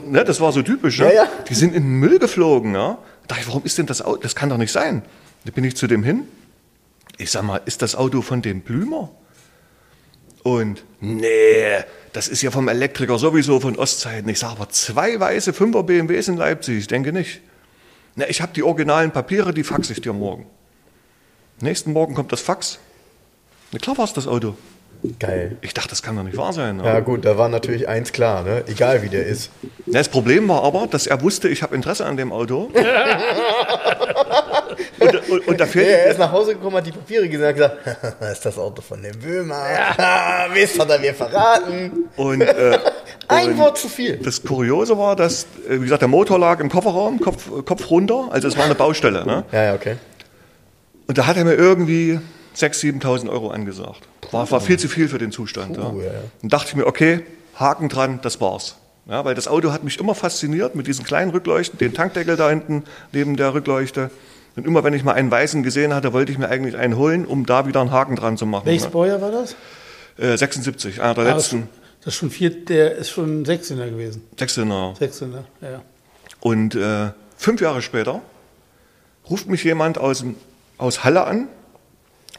Ne, 0.09 0.24
das 0.24 0.40
war 0.40 0.52
so 0.52 0.62
typisch. 0.62 0.98
Ne? 1.01 1.12
Die 1.48 1.55
sind 1.55 1.74
in 1.74 1.82
den 1.82 1.98
Müll 1.98 2.18
geflogen. 2.18 2.74
Ja? 2.74 2.98
Da 3.27 3.35
dachte 3.35 3.43
ich, 3.43 3.48
warum 3.48 3.64
ist 3.64 3.78
denn 3.78 3.86
das 3.86 4.01
Auto? 4.01 4.23
Das 4.23 4.35
kann 4.35 4.48
doch 4.48 4.59
nicht 4.59 4.73
sein. 4.73 5.02
Da 5.44 5.51
bin 5.51 5.64
ich 5.64 5.77
zu 5.77 5.86
dem 5.86 6.02
hin. 6.02 6.23
Ich 7.18 7.31
sag 7.31 7.43
mal, 7.43 7.60
ist 7.64 7.82
das 7.82 7.94
Auto 7.94 8.23
von 8.23 8.43
dem 8.43 8.60
Blümer? 8.60 9.10
Und 10.47 10.85
nee, 11.01 11.77
das 12.12 12.28
ist 12.28 12.40
ja 12.40 12.52
vom 12.52 12.68
Elektriker 12.68 13.18
sowieso 13.18 13.59
von 13.59 13.77
Ostzeiten. 13.77 14.28
Ich 14.28 14.39
sage 14.39 14.52
aber 14.52 14.68
zwei 14.68 15.18
weiße 15.18 15.52
Fünfer 15.52 15.82
BMWs 15.82 16.28
in 16.28 16.36
Leipzig. 16.36 16.78
Ich 16.78 16.86
denke 16.86 17.12
nicht. 17.12 17.40
Na, 18.14 18.28
ich 18.28 18.40
habe 18.40 18.52
die 18.55 18.62
originalen 18.62 19.10
Papiere, 19.10 19.52
die 19.52 19.64
faxe 19.64 19.93
ich 19.93 20.02
dir 20.02 20.12
morgen. 20.12 20.47
Nächsten 21.60 21.93
Morgen 21.93 22.14
kommt 22.14 22.31
das 22.31 22.43
Fax. 22.43 22.78
Na 23.73 23.81
klar 23.81 23.98
war 23.98 24.05
es 24.05 24.12
das 24.12 24.28
Auto. 24.28 24.55
Geil. 25.18 25.56
Ich 25.62 25.74
dachte, 25.74 25.89
das 25.89 26.05
kann 26.05 26.14
doch 26.14 26.23
nicht 26.23 26.36
wahr 26.36 26.52
sein. 26.52 26.78
Ja, 26.78 27.01
gut, 27.01 27.24
da 27.24 27.36
war 27.36 27.48
natürlich 27.48 27.89
eins 27.89 28.12
klar, 28.12 28.44
ne? 28.44 28.62
egal 28.68 29.02
wie 29.02 29.09
der 29.09 29.27
ist. 29.27 29.51
Das 29.86 30.09
Problem 30.09 30.48
war 30.48 30.62
aber, 30.62 30.86
dass 30.86 31.09
er 31.09 31.23
wusste, 31.23 31.48
ich 31.48 31.64
habe 31.64 31.74
Interesse 31.74 32.06
an 32.06 32.16
dem 32.16 32.32
Auto. 32.32 32.70
und, 34.98 35.28
und, 35.28 35.48
und 35.48 35.60
da 35.60 35.66
fehlt 35.66 35.86
er 35.89 36.10
ist 36.10 36.18
nach 36.18 36.32
Hause 36.32 36.55
gekommen, 36.55 36.77
hat 36.77 36.86
die 36.86 36.93
Papiere 36.93 37.28
gesehen 37.28 37.48
und 37.48 37.55
gesagt: 37.55 37.77
Das 38.20 38.32
ist 38.32 38.47
das 38.47 38.59
Auto 38.59 38.82
von 38.82 39.02
dem 39.02 39.18
Böhmer. 39.18 39.62
Ja. 39.70 40.47
Mist, 40.55 40.78
hat 40.78 40.90
er 40.90 40.98
mir 40.98 41.14
verraten. 41.14 42.09
Und, 42.16 42.40
äh, 42.40 42.78
Ein 43.28 43.59
Wort 43.59 43.78
zu 43.78 43.89
viel. 43.89 44.16
Das 44.18 44.43
Kuriose 44.43 44.97
war, 44.98 45.16
dass, 45.16 45.47
äh, 45.68 45.77
wie 45.77 45.85
gesagt, 45.85 46.02
der 46.02 46.09
Motor 46.09 46.39
lag 46.39 46.60
im 46.60 46.68
Kofferraum, 46.68 47.20
Kopf, 47.20 47.51
Kopf 47.64 47.90
runter, 47.90 48.28
also 48.31 48.48
es 48.48 48.56
war 48.56 48.64
eine 48.64 48.74
Baustelle. 48.74 49.24
Ne? 49.24 49.44
Ja, 49.52 49.64
ja, 49.64 49.74
okay. 49.74 49.97
Und 51.06 51.18
da 51.18 51.27
hat 51.27 51.36
er 51.36 51.44
mir 51.44 51.55
irgendwie 51.55 52.18
6.000, 52.56 53.02
7.000 53.02 53.31
Euro 53.31 53.51
angesagt. 53.51 54.01
War, 54.31 54.51
war 54.51 54.60
viel 54.60 54.78
zu 54.78 54.89
viel 54.89 55.09
für 55.09 55.18
den 55.18 55.31
Zustand. 55.31 55.77
Puh, 55.77 56.01
ja. 56.01 56.06
Ja. 56.06 56.12
Und 56.43 56.52
dachte 56.52 56.68
ich 56.70 56.77
mir, 56.77 56.86
okay, 56.86 57.23
Haken 57.55 57.89
dran, 57.89 58.20
das 58.23 58.40
war's. 58.40 58.77
Ja, 59.09 59.24
weil 59.24 59.36
das 59.36 59.47
Auto 59.47 59.73
hat 59.73 59.85
mich 59.85 60.01
immer 60.01 60.16
fasziniert 60.16 60.74
mit 60.74 60.89
diesen 60.89 61.05
kleinen 61.05 61.31
Rückleuchten, 61.31 61.78
den 61.78 61.94
Tankdeckel 61.94 62.36
da 62.36 62.51
hinten 62.51 62.85
neben 63.12 63.36
der 63.36 63.55
Rückleuchte. 63.55 64.10
Und 64.57 64.66
immer 64.66 64.83
wenn 64.85 64.95
ich 64.95 65.05
mal 65.05 65.12
einen 65.12 65.31
weißen 65.31 65.62
gesehen 65.62 65.95
hatte, 65.95 66.12
wollte 66.12 66.33
ich 66.33 66.39
mir 66.39 66.49
eigentlich 66.49 66.77
einen 66.77 66.97
holen, 66.97 67.27
um 67.27 67.47
da 67.47 67.66
wieder 67.66 67.81
einen 67.81 67.91
Haken 67.91 68.16
dran 68.16 68.37
zu 68.37 68.47
machen. 68.47 68.66
Welches 68.66 68.85
ne? 68.85 68.91
Baujahr 68.91 69.20
war 69.20 69.31
das? 69.31 69.55
Äh, 70.19 70.37
76, 70.37 71.01
einer 71.03 71.15
der 71.15 71.27
ah, 71.27 71.37
letzten. 71.37 71.69
Das 72.03 72.15
ist 72.15 72.20
schon 72.20 72.31
vier, 72.31 72.65
der 72.65 72.97
ist 72.97 73.11
schon 73.11 73.45
Sechszehner 73.45 73.89
gewesen. 73.89 74.23
Sechszehner. 74.39 74.95
Sechszehner, 74.99 75.45
ja. 75.61 75.83
Und 76.41 76.74
äh, 76.74 77.11
fünf 77.37 77.61
Jahre 77.61 77.83
später 77.83 78.23
ruft 79.28 79.49
mich 79.49 79.62
jemand 79.65 79.99
aus, 79.99 80.24
aus 80.78 81.05
Halle 81.05 81.24
an 81.24 81.49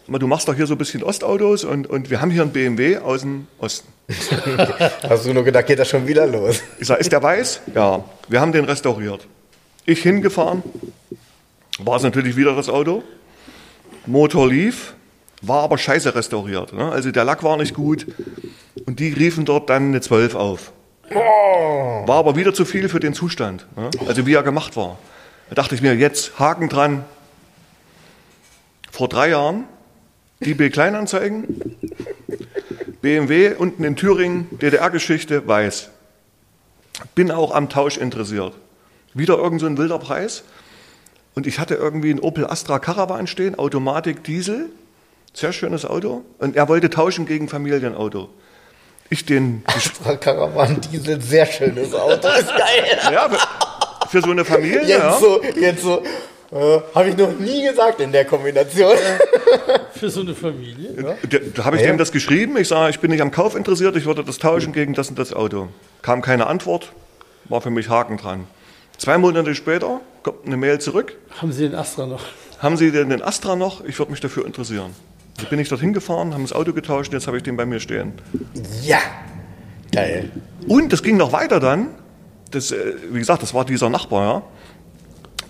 du 0.08 0.28
machst 0.28 0.48
doch 0.48 0.56
hier 0.56 0.68
so 0.68 0.76
ein 0.76 0.78
bisschen 0.78 1.04
Ostautos 1.04 1.64
und, 1.64 1.88
und 1.88 2.10
wir 2.10 2.22
haben 2.22 2.32
hier 2.32 2.42
einen 2.42 2.52
BMW 2.52 2.98
aus 2.98 3.22
dem 3.22 3.48
Osten. 3.60 3.88
Hast 5.10 5.26
du 5.26 5.34
nur 5.34 5.44
gedacht, 5.44 5.68
geht 5.68 5.80
das 5.80 5.90
schon 5.90 6.08
wieder 6.08 6.26
los? 6.26 6.62
Ich 6.80 6.88
sage, 6.88 7.02
ist 7.02 7.12
der 7.12 7.22
weiß? 7.22 7.62
Ja, 7.76 8.04
wir 8.30 8.40
haben 8.40 8.52
den 8.52 8.66
restauriert. 8.66 9.28
Ich 9.86 10.02
hingefahren, 10.02 10.64
war 11.80 11.98
es 11.98 12.04
natürlich 12.04 12.36
wieder 12.36 12.56
das 12.56 12.70
Auto. 12.70 13.04
Motor 14.06 14.48
lief, 14.48 14.96
war 15.42 15.64
aber 15.64 15.78
scheiße 15.78 16.16
restauriert. 16.16 16.74
Ne? 16.74 16.92
Also 16.92 17.12
der 17.12 17.26
Lack 17.26 17.44
war 17.44 17.58
nicht 17.58 17.74
gut 17.74 18.08
und 18.86 19.00
die 19.00 19.14
riefen 19.14 19.46
dort 19.46 19.70
dann 19.70 19.88
eine 19.90 20.02
12 20.02 20.36
auf. 20.36 20.72
War 21.10 22.18
aber 22.18 22.36
wieder 22.36 22.54
zu 22.54 22.66
viel 22.66 22.90
für 22.90 23.00
den 23.00 23.14
Zustand, 23.14 23.66
ne? 23.76 23.90
also 24.08 24.26
wie 24.26 24.34
er 24.34 24.44
gemacht 24.44 24.76
war. 24.76 24.98
Da 25.50 25.56
dachte 25.56 25.76
ich 25.76 25.82
mir, 25.82 25.96
jetzt 25.96 26.40
Haken 26.40 26.70
dran. 26.70 27.06
Vor 28.92 29.08
drei 29.08 29.30
Jahren 29.30 29.66
eBay 30.40 30.70
Kleinanzeigen, 30.70 31.78
BMW 33.02 33.54
unten 33.56 33.84
in 33.84 33.96
Thüringen, 33.96 34.48
DDR-Geschichte, 34.60 35.48
weiß. 35.48 35.90
Bin 37.16 37.32
auch 37.32 37.54
am 37.54 37.70
Tausch 37.70 37.98
interessiert. 37.98 38.54
Wieder 39.14 39.38
irgend 39.38 39.62
so 39.62 39.68
ein 39.68 39.78
wilder 39.78 40.00
Preis. 40.00 40.44
Und 41.38 41.46
ich 41.46 41.60
hatte 41.60 41.76
irgendwie 41.76 42.10
ein 42.10 42.20
Opel 42.20 42.48
Astra 42.48 42.80
Caravan 42.80 43.28
stehen, 43.28 43.60
Automatik, 43.60 44.24
Diesel, 44.24 44.70
sehr 45.36 45.54
schönes 45.54 45.86
Auto. 45.86 46.24
Und 46.40 46.56
er 46.56 46.68
wollte 46.68 46.90
tauschen 46.90 47.28
gegen 47.28 47.48
Familienauto. 47.48 48.30
Ich 49.12 49.24
den. 49.24 49.62
Astra 49.68 50.16
Caravan 50.16 50.82
Diesel, 50.82 51.22
sehr 51.22 51.46
schönes 51.46 51.94
Auto, 51.94 52.28
ist 52.40 52.48
geil. 52.48 53.14
Ja, 53.14 53.30
für, 53.30 54.08
für 54.10 54.22
so 54.24 54.32
eine 54.32 54.46
Familie. 54.46 54.80
Jetzt 54.80 54.90
ja. 54.90 55.20
so, 55.20 55.44
jetzt 55.44 55.84
so 55.84 56.02
äh, 56.52 56.80
habe 56.96 57.10
ich 57.10 57.16
noch 57.16 57.38
nie 57.38 57.68
gesagt 57.68 58.02
in 58.02 58.12
der 58.12 58.26
Kombination. 58.26 58.96
Für 59.94 60.10
so 60.10 60.22
eine 60.22 60.34
Familie. 60.34 60.92
Ja. 60.96 61.16
Da, 61.30 61.38
da 61.54 61.66
habe 61.66 61.76
ich 61.76 61.84
ja. 61.84 61.90
dem 61.90 62.00
das 62.00 62.12
geschrieben. 62.12 62.58
Ich 62.58 62.68
sage, 62.68 62.90
ich 62.90 63.00
bin 63.00 63.12
nicht 63.12 63.22
am 63.22 63.30
Kauf 63.30 63.56
interessiert, 63.56 63.96
ich 63.96 64.06
würde 64.06 64.24
das 64.24 64.40
tauschen 64.40 64.74
gegen 64.74 64.96
das 64.96 65.10
und 65.10 65.20
das 65.20 65.34
Auto. 65.34 65.68
Kam 66.02 66.24
keine 66.24 66.48
Antwort, 66.48 66.94
war 67.46 67.62
für 67.62 67.70
mich 67.70 67.90
Haken 67.90 68.18
dran. 68.18 68.48
Zwei 68.98 69.18
Monate 69.18 69.54
später 69.54 70.02
kommt 70.24 70.46
eine 70.46 70.58
Mail 70.58 70.80
zurück. 70.80 71.16
Haben 71.42 71.52
Sie 71.52 71.64
den 71.64 71.76
Astra 71.76 72.06
noch? 72.06 72.24
Haben 72.60 72.78
Sie 72.78 72.92
denn 72.92 73.10
den 73.10 73.22
Astra 73.22 73.56
noch? 73.56 73.86
Ich 73.86 74.00
würde 74.00 74.12
mich 74.12 74.22
dafür 74.22 74.46
interessieren. 74.46 74.92
Da 75.38 75.44
bin 75.44 75.60
ich 75.60 75.70
dorthin 75.70 75.94
gefahren, 75.94 76.34
haben 76.34 76.42
das 76.42 76.54
Auto 76.54 76.74
getauscht, 76.74 77.14
jetzt 77.14 77.28
habe 77.28 77.38
ich 77.38 77.44
den 77.44 77.58
bei 77.58 77.66
mir 77.68 77.80
stehen. 77.80 78.14
Ja, 78.82 79.00
geil. 79.92 80.32
Und 80.68 80.92
das 80.92 81.04
ging 81.04 81.16
noch 81.16 81.32
weiter 81.32 81.60
dann. 81.60 81.90
Das, 82.50 82.72
äh, 82.72 82.96
wie 83.12 83.20
gesagt, 83.20 83.44
das 83.44 83.54
war 83.54 83.66
dieser 83.66 83.90
Nachbar, 83.90 84.24
ja. 84.24 84.44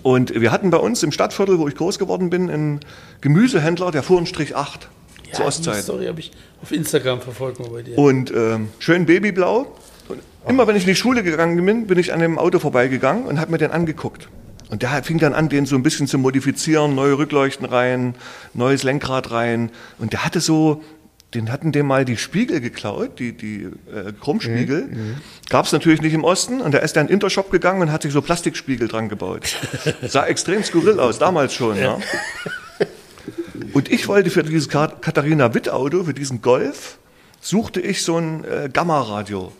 Und 0.02 0.38
wir 0.38 0.52
hatten 0.52 0.70
bei 0.70 0.76
uns 0.78 1.02
im 1.02 1.10
Stadtviertel, 1.10 1.58
wo 1.58 1.68
ich 1.68 1.74
groß 1.74 1.98
geworden 1.98 2.28
bin, 2.28 2.50
einen 2.50 2.80
Gemüsehändler, 3.20 3.90
der 3.90 4.02
fuhr 4.02 4.18
einen 4.18 4.26
Strich 4.26 4.54
8 4.54 4.88
ja, 5.26 5.32
zur 5.32 5.46
Ostzeit. 5.46 5.78
Die 5.78 5.82
Story 5.82 6.06
habe 6.06 6.20
ich 6.20 6.32
auf 6.62 6.70
Instagram 6.70 7.20
verfolgt 7.20 7.58
mal 7.58 7.70
bei 7.70 7.82
dir. 7.82 7.96
Und 7.96 8.30
ähm, 8.30 8.68
schön 8.78 9.06
babyblau. 9.06 9.66
Immer 10.48 10.66
wenn 10.66 10.76
ich 10.76 10.82
in 10.82 10.88
die 10.88 10.96
Schule 10.96 11.22
gegangen 11.22 11.64
bin, 11.64 11.86
bin 11.86 11.98
ich 11.98 12.12
an 12.12 12.20
dem 12.20 12.38
Auto 12.38 12.58
vorbeigegangen 12.58 13.24
und 13.24 13.38
habe 13.40 13.50
mir 13.50 13.58
den 13.58 13.70
angeguckt. 13.70 14.28
Und 14.70 14.82
der 14.82 15.02
fing 15.02 15.18
dann 15.18 15.34
an, 15.34 15.48
den 15.48 15.64
so 15.66 15.76
ein 15.76 15.82
bisschen 15.82 16.06
zu 16.06 16.18
modifizieren, 16.18 16.94
neue 16.94 17.16
Rückleuchten 17.16 17.66
rein, 17.66 18.14
neues 18.52 18.82
Lenkrad 18.82 19.30
rein. 19.30 19.70
Und 19.98 20.12
der 20.12 20.24
hatte 20.24 20.40
so 20.40 20.82
den 21.34 21.52
hatten 21.52 21.72
dem 21.72 21.86
mal 21.86 22.06
die 22.06 22.16
Spiegel 22.16 22.60
geklaut, 22.60 23.18
die, 23.18 23.36
die 23.36 23.64
äh, 23.64 24.12
Chromspiegel. 24.18 24.86
Mhm. 24.86 24.96
mhm. 24.96 25.16
Gab 25.50 25.66
es 25.66 25.72
natürlich 25.72 26.00
nicht 26.00 26.14
im 26.14 26.24
Osten. 26.24 26.60
Und 26.60 26.72
da 26.72 26.78
ist 26.78 26.96
er 26.96 27.02
in 27.02 27.08
den 27.08 27.14
Intershop 27.14 27.50
gegangen 27.50 27.82
und 27.82 27.92
hat 27.92 28.02
sich 28.02 28.12
so 28.12 28.22
Plastikspiegel 28.22 28.88
dran 28.88 29.08
gebaut. 29.08 29.56
Sah 30.02 30.24
extrem 30.26 30.62
skurril 30.64 30.98
aus, 30.98 31.18
damals 31.18 31.52
schon. 31.52 31.76
Ja. 31.76 31.98
ja. 32.78 32.86
Und 33.74 33.90
ich 33.90 34.08
wollte 34.08 34.30
für 34.30 34.42
dieses 34.42 34.68
Katharina 34.68 35.52
Witt 35.52 35.68
Auto, 35.68 36.04
für 36.04 36.14
diesen 36.14 36.40
Golf, 36.40 36.98
suchte 37.40 37.80
ich 37.80 38.02
so 38.02 38.16
ein 38.16 38.44
äh, 38.44 38.70
Gamma-Radio. 38.72 39.52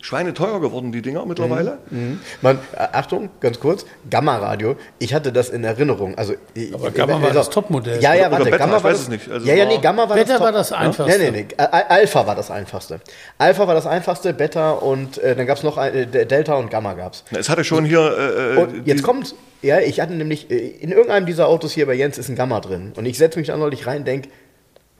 Schweineteuer 0.00 0.60
geworden, 0.60 0.90
die 0.90 1.00
Dinger 1.00 1.24
mittlerweile. 1.26 1.78
Mhm. 1.90 2.18
Man, 2.42 2.56
äh, 2.72 2.88
Achtung, 2.92 3.30
ganz 3.40 3.60
kurz, 3.60 3.86
Gamma-Radio, 4.10 4.74
ich 4.98 5.14
hatte 5.14 5.30
das 5.32 5.48
in 5.48 5.62
Erinnerung. 5.62 6.16
Also, 6.18 6.34
ich- 6.54 6.74
Aber 6.74 6.88
ich- 6.88 6.94
Gamma 6.94 7.14
war 7.14 7.22
also- 7.28 7.34
das 7.38 7.50
Topmodell. 7.50 8.02
Ja, 8.02 8.14
ja, 8.14 8.30
warte, 8.32 8.46
Beta, 8.46 8.56
Gamma 8.56 8.78
ich 8.78 8.82
war 8.82 8.90
weiß 8.90 8.96
das, 8.98 9.02
es 9.04 9.08
nicht. 9.08 9.30
Also 9.30 9.46
ja, 9.46 9.54
ja, 9.54 9.64
war- 9.66 9.72
nee, 9.72 9.78
Gamma 9.80 10.08
war 10.08 10.16
Beta 10.16 10.32
das 10.32 10.40
war 10.40 10.50
das 10.52 10.72
Einfachste. 10.72 11.18
Nee, 11.18 11.30
nee, 11.30 11.46
nee, 11.48 11.54
Al- 11.56 11.84
Alpha 11.88 12.26
war 12.26 12.34
das 12.34 12.50
Einfachste. 12.50 13.00
Alpha 13.38 13.66
war 13.68 13.74
das 13.74 13.86
Einfachste, 13.86 14.34
Beta 14.34 14.72
und 14.72 15.18
äh, 15.18 15.36
dann 15.36 15.46
gab 15.46 15.56
es 15.58 15.62
noch 15.62 15.78
äh, 15.78 16.06
Delta 16.06 16.54
und 16.54 16.68
Gamma 16.70 16.94
gab's. 16.94 17.22
Es 17.30 17.48
hatte 17.48 17.62
schon 17.62 17.84
hier. 17.84 18.00
Äh, 18.56 18.60
Und 18.60 18.86
jetzt 18.88 19.04
kommt, 19.04 19.34
ja, 19.62 19.78
ich 19.78 20.00
hatte 20.00 20.14
nämlich, 20.14 20.50
äh, 20.50 20.56
in 20.56 20.90
irgendeinem 20.90 21.26
dieser 21.26 21.46
Autos 21.46 21.72
hier 21.72 21.86
bei 21.86 21.94
Jens 21.94 22.18
ist 22.18 22.28
ein 22.28 22.34
Gamma 22.34 22.58
drin. 22.60 22.92
Und 22.96 23.06
ich 23.06 23.18
setze 23.18 23.38
mich 23.38 23.46
dann 23.48 23.60
neulich 23.60 23.86
rein 23.86 23.98
und 23.98 24.06
denke, 24.08 24.28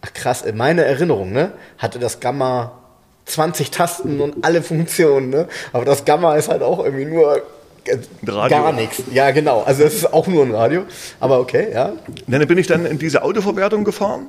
ach 0.01 0.12
krass, 0.14 0.43
in 0.43 0.56
meiner 0.56 0.82
Erinnerung, 0.85 1.32
ne, 1.32 1.51
hatte 1.78 1.98
das 1.98 2.20
Gamma 2.20 2.81
20 3.26 3.70
Tasten 3.70 4.20
und 4.20 4.44
alle 4.44 4.62
Funktionen, 4.62 5.30
ne? 5.30 5.48
Aber 5.72 5.84
das 5.84 6.05
Gamma 6.05 6.36
ist 6.36 6.48
halt 6.48 6.62
auch 6.62 6.84
irgendwie 6.84 7.06
nur 7.06 7.42
äh, 7.86 7.98
Radio. 8.26 8.59
gar 8.59 8.72
nichts. 8.72 9.02
Ja, 9.12 9.30
genau. 9.30 9.62
Also 9.62 9.82
es 9.84 9.94
ist 9.94 10.12
auch 10.12 10.26
nur 10.26 10.44
ein 10.44 10.55
Radio. 10.55 10.84
Aber 11.20 11.40
okay, 11.40 11.68
ja. 11.72 11.92
Dann 12.26 12.46
bin 12.46 12.59
ich 12.59 12.66
dann 12.66 12.86
in 12.86 12.98
diese 12.98 13.22
Autoverwertung 13.22 13.84
gefahren, 13.84 14.28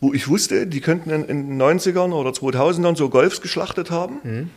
wo 0.00 0.12
ich 0.12 0.28
wusste, 0.28 0.66
die 0.66 0.80
könnten 0.80 1.10
in, 1.10 1.26
den 1.26 1.62
90ern 1.62 2.12
oder 2.12 2.30
2000ern 2.30 2.96
so 2.96 3.08
Golfs 3.08 3.40
geschlachtet 3.40 3.90
haben. 3.90 4.50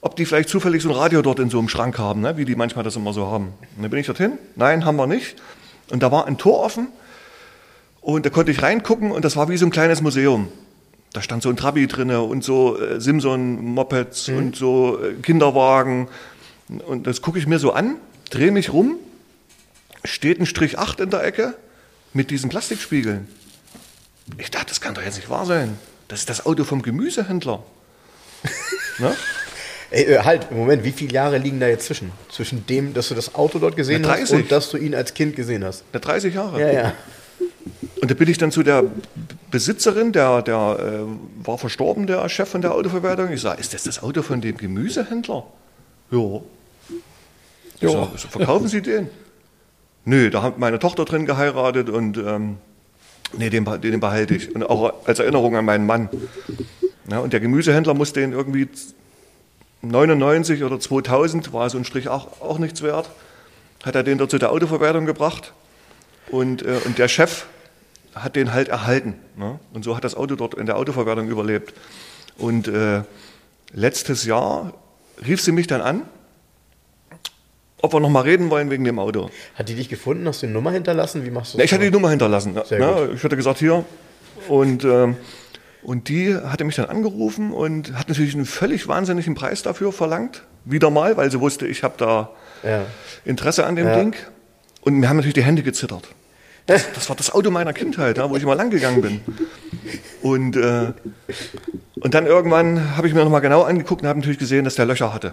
Ob 0.00 0.16
die 0.16 0.24
vielleicht 0.26 0.48
zufällig 0.48 0.82
so 0.82 0.90
ein 0.90 0.94
Radio 0.94 1.22
dort 1.22 1.40
in 1.40 1.50
so 1.50 1.58
einem 1.58 1.68
Schrank 1.68 1.98
haben, 1.98 2.20
ne? 2.20 2.36
wie 2.36 2.44
die 2.44 2.54
manchmal 2.54 2.84
das 2.84 2.96
immer 2.96 3.12
so 3.12 3.26
haben. 3.26 3.52
Und 3.76 3.82
dann 3.82 3.90
bin 3.90 3.98
ich 3.98 4.06
dorthin. 4.06 4.38
Nein, 4.54 4.84
haben 4.84 4.96
wir 4.96 5.06
nicht. 5.06 5.36
Und 5.90 6.02
da 6.02 6.12
war 6.12 6.26
ein 6.26 6.38
Tor 6.38 6.60
offen. 6.60 6.88
Und 8.00 8.24
da 8.24 8.30
konnte 8.30 8.52
ich 8.52 8.62
reingucken 8.62 9.10
und 9.10 9.24
das 9.24 9.36
war 9.36 9.48
wie 9.48 9.56
so 9.56 9.66
ein 9.66 9.70
kleines 9.70 10.00
Museum. 10.00 10.48
Da 11.12 11.22
stand 11.22 11.42
so 11.42 11.48
ein 11.48 11.56
Trabi 11.56 11.86
drinne 11.86 12.20
und 12.22 12.44
so 12.44 12.78
äh, 12.78 13.00
Simson-Mopeds 13.00 14.28
und 14.28 14.56
so 14.56 15.02
äh, 15.02 15.14
Kinderwagen. 15.14 16.08
Und 16.86 17.06
das 17.06 17.22
gucke 17.22 17.38
ich 17.38 17.46
mir 17.46 17.58
so 17.58 17.72
an, 17.72 17.96
drehe 18.30 18.50
mich 18.50 18.72
rum, 18.72 18.96
steht 20.04 20.38
ein 20.38 20.46
Strich 20.46 20.78
8 20.78 21.00
in 21.00 21.10
der 21.10 21.24
Ecke 21.24 21.54
mit 22.12 22.30
diesen 22.30 22.50
Plastikspiegeln. 22.50 23.26
Ich 24.36 24.50
dachte, 24.50 24.66
das 24.66 24.80
kann 24.80 24.94
doch 24.94 25.02
jetzt 25.02 25.16
nicht 25.16 25.30
wahr 25.30 25.46
sein. 25.46 25.78
Das 26.08 26.20
ist 26.20 26.30
das 26.30 26.44
Auto 26.44 26.64
vom 26.64 26.82
Gemüsehändler. 26.82 27.62
ne? 28.98 29.16
Ey, 29.90 30.04
äh, 30.04 30.18
halt, 30.20 30.50
Moment, 30.50 30.84
wie 30.84 30.92
viele 30.92 31.12
Jahre 31.12 31.38
liegen 31.38 31.60
da 31.60 31.68
jetzt 31.68 31.86
zwischen? 31.86 32.12
Zwischen 32.30 32.66
dem, 32.66 32.92
dass 32.92 33.08
du 33.08 33.14
das 33.14 33.34
Auto 33.34 33.58
dort 33.58 33.76
gesehen 33.76 34.06
hast 34.06 34.18
30. 34.18 34.36
und 34.36 34.52
dass 34.52 34.70
du 34.70 34.76
ihn 34.76 34.94
als 34.94 35.14
Kind 35.14 35.34
gesehen 35.34 35.64
hast. 35.64 35.84
Na, 35.92 35.98
30 35.98 36.34
Jahre. 36.34 36.60
Ja, 36.60 36.72
ja. 36.72 36.92
Und 38.00 38.10
da 38.10 38.14
bin 38.14 38.28
ich 38.28 38.38
dann 38.38 38.52
zu 38.52 38.62
der 38.62 38.84
Besitzerin, 39.50 40.12
der, 40.12 40.42
der 40.42 40.78
äh, 40.78 41.46
war 41.46 41.58
verstorben, 41.58 42.06
der 42.06 42.28
Chef 42.28 42.48
von 42.48 42.60
der 42.60 42.74
Autoverwertung. 42.74 43.32
Ich 43.32 43.40
sage, 43.40 43.60
ist 43.60 43.74
das 43.74 43.82
das 43.82 44.02
Auto 44.02 44.22
von 44.22 44.40
dem 44.40 44.56
Gemüsehändler? 44.56 45.44
Ja. 46.10 46.40
Sag, 47.80 48.18
so, 48.18 48.28
verkaufen 48.28 48.68
Sie 48.68 48.82
den? 48.82 49.08
Nö, 50.04 50.30
da 50.30 50.42
hat 50.42 50.58
meine 50.58 50.78
Tochter 50.78 51.04
drin 51.04 51.26
geheiratet 51.26 51.90
und 51.90 52.16
ähm, 52.18 52.56
nee, 53.36 53.50
den, 53.50 53.64
den 53.80 54.00
behalte 54.00 54.34
ich. 54.34 54.54
Und 54.54 54.62
auch 54.64 55.06
als 55.06 55.18
Erinnerung 55.18 55.56
an 55.56 55.64
meinen 55.64 55.86
Mann. 55.86 56.08
Ja, 57.10 57.18
und 57.18 57.32
der 57.32 57.40
Gemüsehändler 57.40 57.94
musste 57.94 58.20
den 58.20 58.32
irgendwie 58.32 58.68
99 59.82 60.64
oder 60.64 60.80
2000, 60.80 61.52
war 61.52 61.68
so 61.70 61.78
ein 61.78 61.84
Strich 61.84 62.08
auch, 62.08 62.40
auch 62.40 62.58
nichts 62.58 62.82
wert, 62.82 63.10
hat 63.84 63.94
er 63.94 64.02
den 64.02 64.18
dort 64.18 64.30
zu 64.30 64.38
der 64.38 64.50
Autoverwertung 64.50 65.06
gebracht. 65.06 65.52
Und, 66.30 66.62
äh, 66.62 66.78
und 66.84 66.98
der 66.98 67.08
Chef 67.08 67.46
hat 68.22 68.36
den 68.36 68.52
halt 68.52 68.68
erhalten. 68.68 69.14
Ne? 69.36 69.58
Und 69.72 69.84
so 69.84 69.96
hat 69.96 70.04
das 70.04 70.14
Auto 70.14 70.34
dort 70.36 70.54
in 70.54 70.66
der 70.66 70.76
Autoverwertung 70.76 71.28
überlebt. 71.28 71.74
Und 72.36 72.68
äh, 72.68 73.02
letztes 73.72 74.24
Jahr 74.24 74.72
rief 75.26 75.40
sie 75.40 75.52
mich 75.52 75.66
dann 75.66 75.80
an, 75.80 76.02
ob 77.80 77.92
wir 77.92 78.00
noch 78.00 78.08
mal 78.08 78.20
reden 78.22 78.50
wollen 78.50 78.70
wegen 78.70 78.84
dem 78.84 78.98
Auto. 78.98 79.30
Hat 79.54 79.68
die 79.68 79.74
dich 79.74 79.88
gefunden? 79.88 80.26
Hast 80.26 80.42
du 80.42 80.46
eine 80.46 80.52
Nummer 80.54 80.72
hinterlassen? 80.72 81.24
Wie 81.24 81.30
machst 81.30 81.54
du 81.54 81.58
Na, 81.58 81.64
ich 81.64 81.72
hatte 81.72 81.84
die 81.84 81.90
Nummer 81.90 82.10
hinterlassen. 82.10 82.54
Ne? 82.54 82.64
Sehr 82.66 82.78
Ne? 82.80 83.06
gut. 83.08 83.16
Ich 83.16 83.22
hatte 83.24 83.36
gesagt, 83.36 83.58
hier. 83.58 83.84
Und, 84.48 84.84
ähm, 84.84 85.16
und 85.82 86.08
die 86.08 86.34
hatte 86.34 86.64
mich 86.64 86.74
dann 86.76 86.86
angerufen 86.86 87.52
und 87.52 87.96
hat 87.96 88.08
natürlich 88.08 88.34
einen 88.34 88.46
völlig 88.46 88.88
wahnsinnigen 88.88 89.34
Preis 89.34 89.62
dafür 89.62 89.92
verlangt. 89.92 90.42
Wieder 90.64 90.90
mal, 90.90 91.16
weil 91.16 91.30
sie 91.30 91.40
wusste, 91.40 91.66
ich 91.66 91.82
habe 91.84 91.94
da 91.98 92.30
Ja. 92.64 92.84
Interesse 93.24 93.64
an 93.64 93.76
dem 93.76 93.86
Ja. 93.86 93.94
Ding. 93.96 94.14
Und 94.80 94.94
mir 94.94 95.08
haben 95.08 95.16
natürlich 95.16 95.34
die 95.34 95.44
Hände 95.44 95.62
gezittert. 95.62 96.08
Das, 96.68 96.92
das 96.92 97.08
war 97.08 97.16
das 97.16 97.32
Auto 97.32 97.50
meiner 97.50 97.72
Kindheit, 97.72 98.18
ne, 98.18 98.28
wo 98.28 98.36
ich 98.36 98.42
immer 98.42 98.54
lang 98.54 98.68
gegangen 98.68 99.00
bin. 99.00 99.20
Und, 100.20 100.54
äh, 100.54 100.92
und 102.00 102.12
dann 102.12 102.26
irgendwann 102.26 102.94
habe 102.94 103.08
ich 103.08 103.14
mir 103.14 103.24
nochmal 103.24 103.40
genau 103.40 103.62
angeguckt 103.62 104.02
und 104.02 104.08
habe 104.08 104.18
natürlich 104.18 104.38
gesehen, 104.38 104.64
dass 104.64 104.74
der 104.74 104.84
Löcher 104.84 105.14
hatte. 105.14 105.32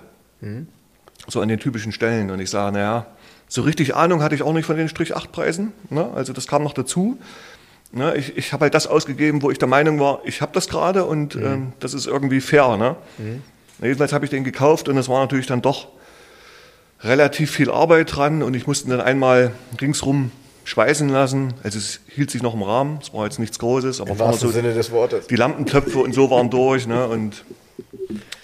So 1.27 1.41
an 1.41 1.49
den 1.49 1.59
typischen 1.59 1.91
Stellen. 1.91 2.31
Und 2.31 2.39
ich 2.39 2.49
sage, 2.49 2.71
naja, 2.71 3.05
so 3.49 3.63
richtig 3.63 3.95
Ahnung 3.95 4.23
hatte 4.23 4.33
ich 4.33 4.43
auch 4.43 4.53
nicht 4.53 4.65
von 4.65 4.77
den 4.77 4.87
Strich-8-Preisen. 4.87 5.73
Ne? 5.89 6.09
Also 6.15 6.31
das 6.31 6.47
kam 6.47 6.63
noch 6.63 6.73
dazu. 6.73 7.19
Ne? 7.91 8.15
Ich, 8.15 8.37
ich 8.37 8.53
habe 8.53 8.63
halt 8.63 8.73
das 8.73 8.87
ausgegeben, 8.87 9.41
wo 9.41 9.51
ich 9.51 9.57
der 9.57 9.67
Meinung 9.67 9.99
war, 9.99 10.21
ich 10.23 10.41
habe 10.41 10.53
das 10.53 10.69
gerade 10.69 11.03
und 11.03 11.35
ähm, 11.35 11.73
das 11.81 11.93
ist 11.93 12.07
irgendwie 12.07 12.39
fair. 12.39 12.77
Ne? 12.77 12.95
Na, 13.79 13.87
Jedenfalls 13.87 14.13
habe 14.13 14.23
ich 14.23 14.31
den 14.31 14.45
gekauft 14.45 14.87
und 14.87 14.97
es 14.97 15.09
war 15.09 15.19
natürlich 15.19 15.47
dann 15.47 15.61
doch 15.61 15.89
relativ 17.01 17.51
viel 17.51 17.69
Arbeit 17.69 18.15
dran 18.15 18.41
und 18.41 18.53
ich 18.53 18.67
musste 18.67 18.89
dann 18.89 19.01
einmal 19.01 19.51
ringsrum 19.81 20.31
schweißen 20.65 21.07
lassen. 21.07 21.53
Also 21.63 21.77
es 21.77 22.01
hielt 22.07 22.31
sich 22.31 22.41
noch 22.41 22.53
im 22.53 22.63
Rahmen, 22.63 22.99
es 23.01 23.13
war 23.13 23.23
jetzt 23.23 23.39
nichts 23.39 23.57
Großes, 23.59 24.01
aber 24.01 24.11
Im 24.11 24.19
wahrsten 24.19 24.49
so 24.49 24.53
Sinne 24.53 24.73
des 24.73 24.91
Wortes. 24.91 25.27
die 25.27 25.35
Lampentöpfe 25.35 25.99
und 25.99 26.13
so 26.13 26.29
waren 26.29 26.49
durch. 26.49 26.87
Ne? 26.87 27.07
Und, 27.07 27.45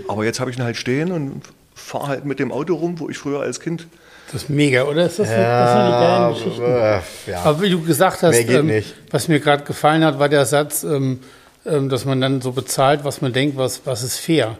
aber 0.08 0.24
jetzt 0.24 0.40
habe 0.40 0.50
ich 0.52 0.58
ihn 0.58 0.64
halt 0.64 0.78
stehen 0.78 1.12
und 1.12 1.42
fahre 1.74 2.08
halt 2.08 2.26
mit 2.26 2.40
dem 2.40 2.52
Auto 2.52 2.76
rum, 2.76 3.00
wo 3.00 3.10
ich 3.10 3.18
früher 3.18 3.42
als 3.42 3.60
Kind. 3.60 3.88
Das 4.32 4.44
ist 4.44 4.50
mega, 4.50 4.84
oder? 4.84 5.08
Ist 5.08 5.20
das, 5.20 5.28
das 5.28 5.74
sind 5.74 5.86
die 5.88 5.92
geilen 5.92 6.34
Geschichten. 6.34 6.62
äh, 6.64 7.32
ja. 7.32 7.42
Aber 7.44 7.62
wie 7.62 7.70
du 7.70 7.82
gesagt 7.82 8.24
hast, 8.24 8.38
ähm, 8.38 8.84
was 9.10 9.28
mir 9.28 9.40
gerade 9.40 9.64
gefallen 9.64 10.06
hat, 10.06 10.20
war 10.20 10.30
der 10.30 10.46
Satz, 10.46 10.84
ähm, 10.84 11.20
ähm, 11.66 11.90
dass 11.90 12.06
man 12.06 12.22
dann 12.22 12.40
so 12.40 12.52
bezahlt, 12.52 13.04
was 13.04 13.22
man 13.22 13.34
denkt, 13.34 13.58
was, 13.58 13.82
was 13.84 14.04
ist 14.04 14.20
fair. 14.20 14.58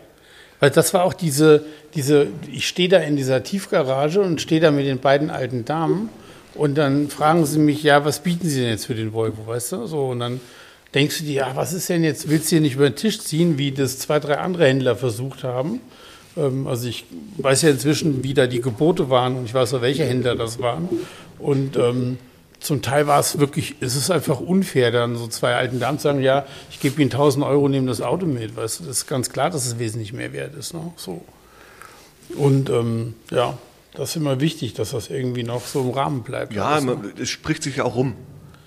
Weil 0.60 0.72
das 0.72 0.94
war 0.94 1.06
auch 1.06 1.14
diese, 1.14 1.64
diese 1.94 2.28
ich 2.52 2.68
stehe 2.68 2.90
da 2.90 2.98
in 2.98 3.16
dieser 3.16 3.44
Tiefgarage 3.44 4.20
und 4.20 4.42
stehe 4.42 4.60
da 4.60 4.72
mit 4.72 4.86
den 4.86 5.00
beiden 5.00 5.30
alten 5.30 5.64
Damen 5.64 6.10
und 6.56 6.76
dann 6.76 7.10
fragen 7.10 7.46
sie 7.46 7.60
mich, 7.60 7.84
ja, 7.84 8.04
was 8.06 8.22
bieten 8.22 8.48
sie 8.48 8.62
denn 8.62 8.70
jetzt 8.70 8.86
für 8.86 8.96
den 8.96 9.14
Volvo, 9.14 9.48
weißt 9.48 9.72
du? 9.74 9.86
So, 9.88 10.10
und 10.10 10.20
dann 10.20 10.40
denkst 10.94 11.20
du 11.20 11.24
dir, 11.24 11.34
ja, 11.34 11.56
was 11.56 11.74
ist 11.74 11.90
denn 11.90 12.04
jetzt, 12.04 12.30
willst 12.30 12.48
du 12.48 12.56
hier 12.56 12.62
nicht 12.62 12.76
über 12.76 12.90
den 12.90 12.96
Tisch 12.96 13.20
ziehen, 13.20 13.58
wie 13.58 13.72
das 13.72 14.00
zwei, 14.00 14.20
drei 14.20 14.38
andere 14.38 14.66
Händler 14.66 14.96
versucht 14.96 15.44
haben? 15.44 15.80
Ähm, 16.38 16.68
Also 16.68 16.88
ich 16.88 17.06
weiß 17.38 17.62
ja 17.64 17.70
inzwischen, 17.70 18.24
wie 18.24 18.34
da 18.34 18.48
die 18.48 18.62
Gebote 18.62 19.10
waren 19.10 19.38
und 19.38 19.46
ich 19.46 19.54
weiß 19.54 19.74
auch, 19.74 19.82
welche 19.82 20.06
Händler 20.06 20.36
das 20.36 20.60
waren. 20.60 20.90
Und 21.40 21.78
ähm, 21.78 22.18
zum 22.60 22.82
Teil 22.84 23.08
war 23.08 23.20
es 23.20 23.40
wirklich, 23.40 23.76
es 23.80 23.96
ist 23.96 24.12
einfach 24.12 24.40
unfair, 24.40 24.92
dann 24.92 25.16
so 25.16 25.28
zwei 25.28 25.56
alten 25.56 25.80
Damen 25.80 25.98
zu 25.98 26.04
sagen, 26.04 26.22
ja, 26.22 26.46
ich 26.70 26.80
gebe 26.80 27.02
Ihnen 27.02 27.12
1000 27.12 27.44
Euro, 27.44 27.68
nehme 27.68 27.88
das 27.88 28.02
Auto 28.02 28.26
mit. 28.28 28.56
Weißt 28.56 28.80
du, 28.80 28.84
das 28.84 28.98
ist 28.98 29.08
ganz 29.08 29.32
klar, 29.32 29.50
dass 29.50 29.66
es 29.66 29.80
wesentlich 29.80 30.14
mehr 30.14 30.32
wert 30.32 30.56
ist. 30.56 30.74
Ne? 30.74 30.94
So. 30.96 31.24
Und 32.36 32.70
ähm, 32.70 33.16
ja, 33.32 33.58
das 33.94 34.12
ist 34.12 34.16
immer 34.16 34.40
wichtig, 34.40 34.74
dass 34.74 34.92
das 34.92 35.10
irgendwie 35.10 35.44
noch 35.44 35.66
so 35.66 35.82
im 35.82 35.90
Rahmen 35.90 36.24
bleibt. 36.24 36.54
Ja, 36.54 36.80
ne? 36.80 36.86
man, 36.86 37.14
es 37.20 37.30
spricht 37.30 37.64
sich 37.64 37.78
ja 37.78 37.84
auch 37.84 37.96
rum. 37.96 38.16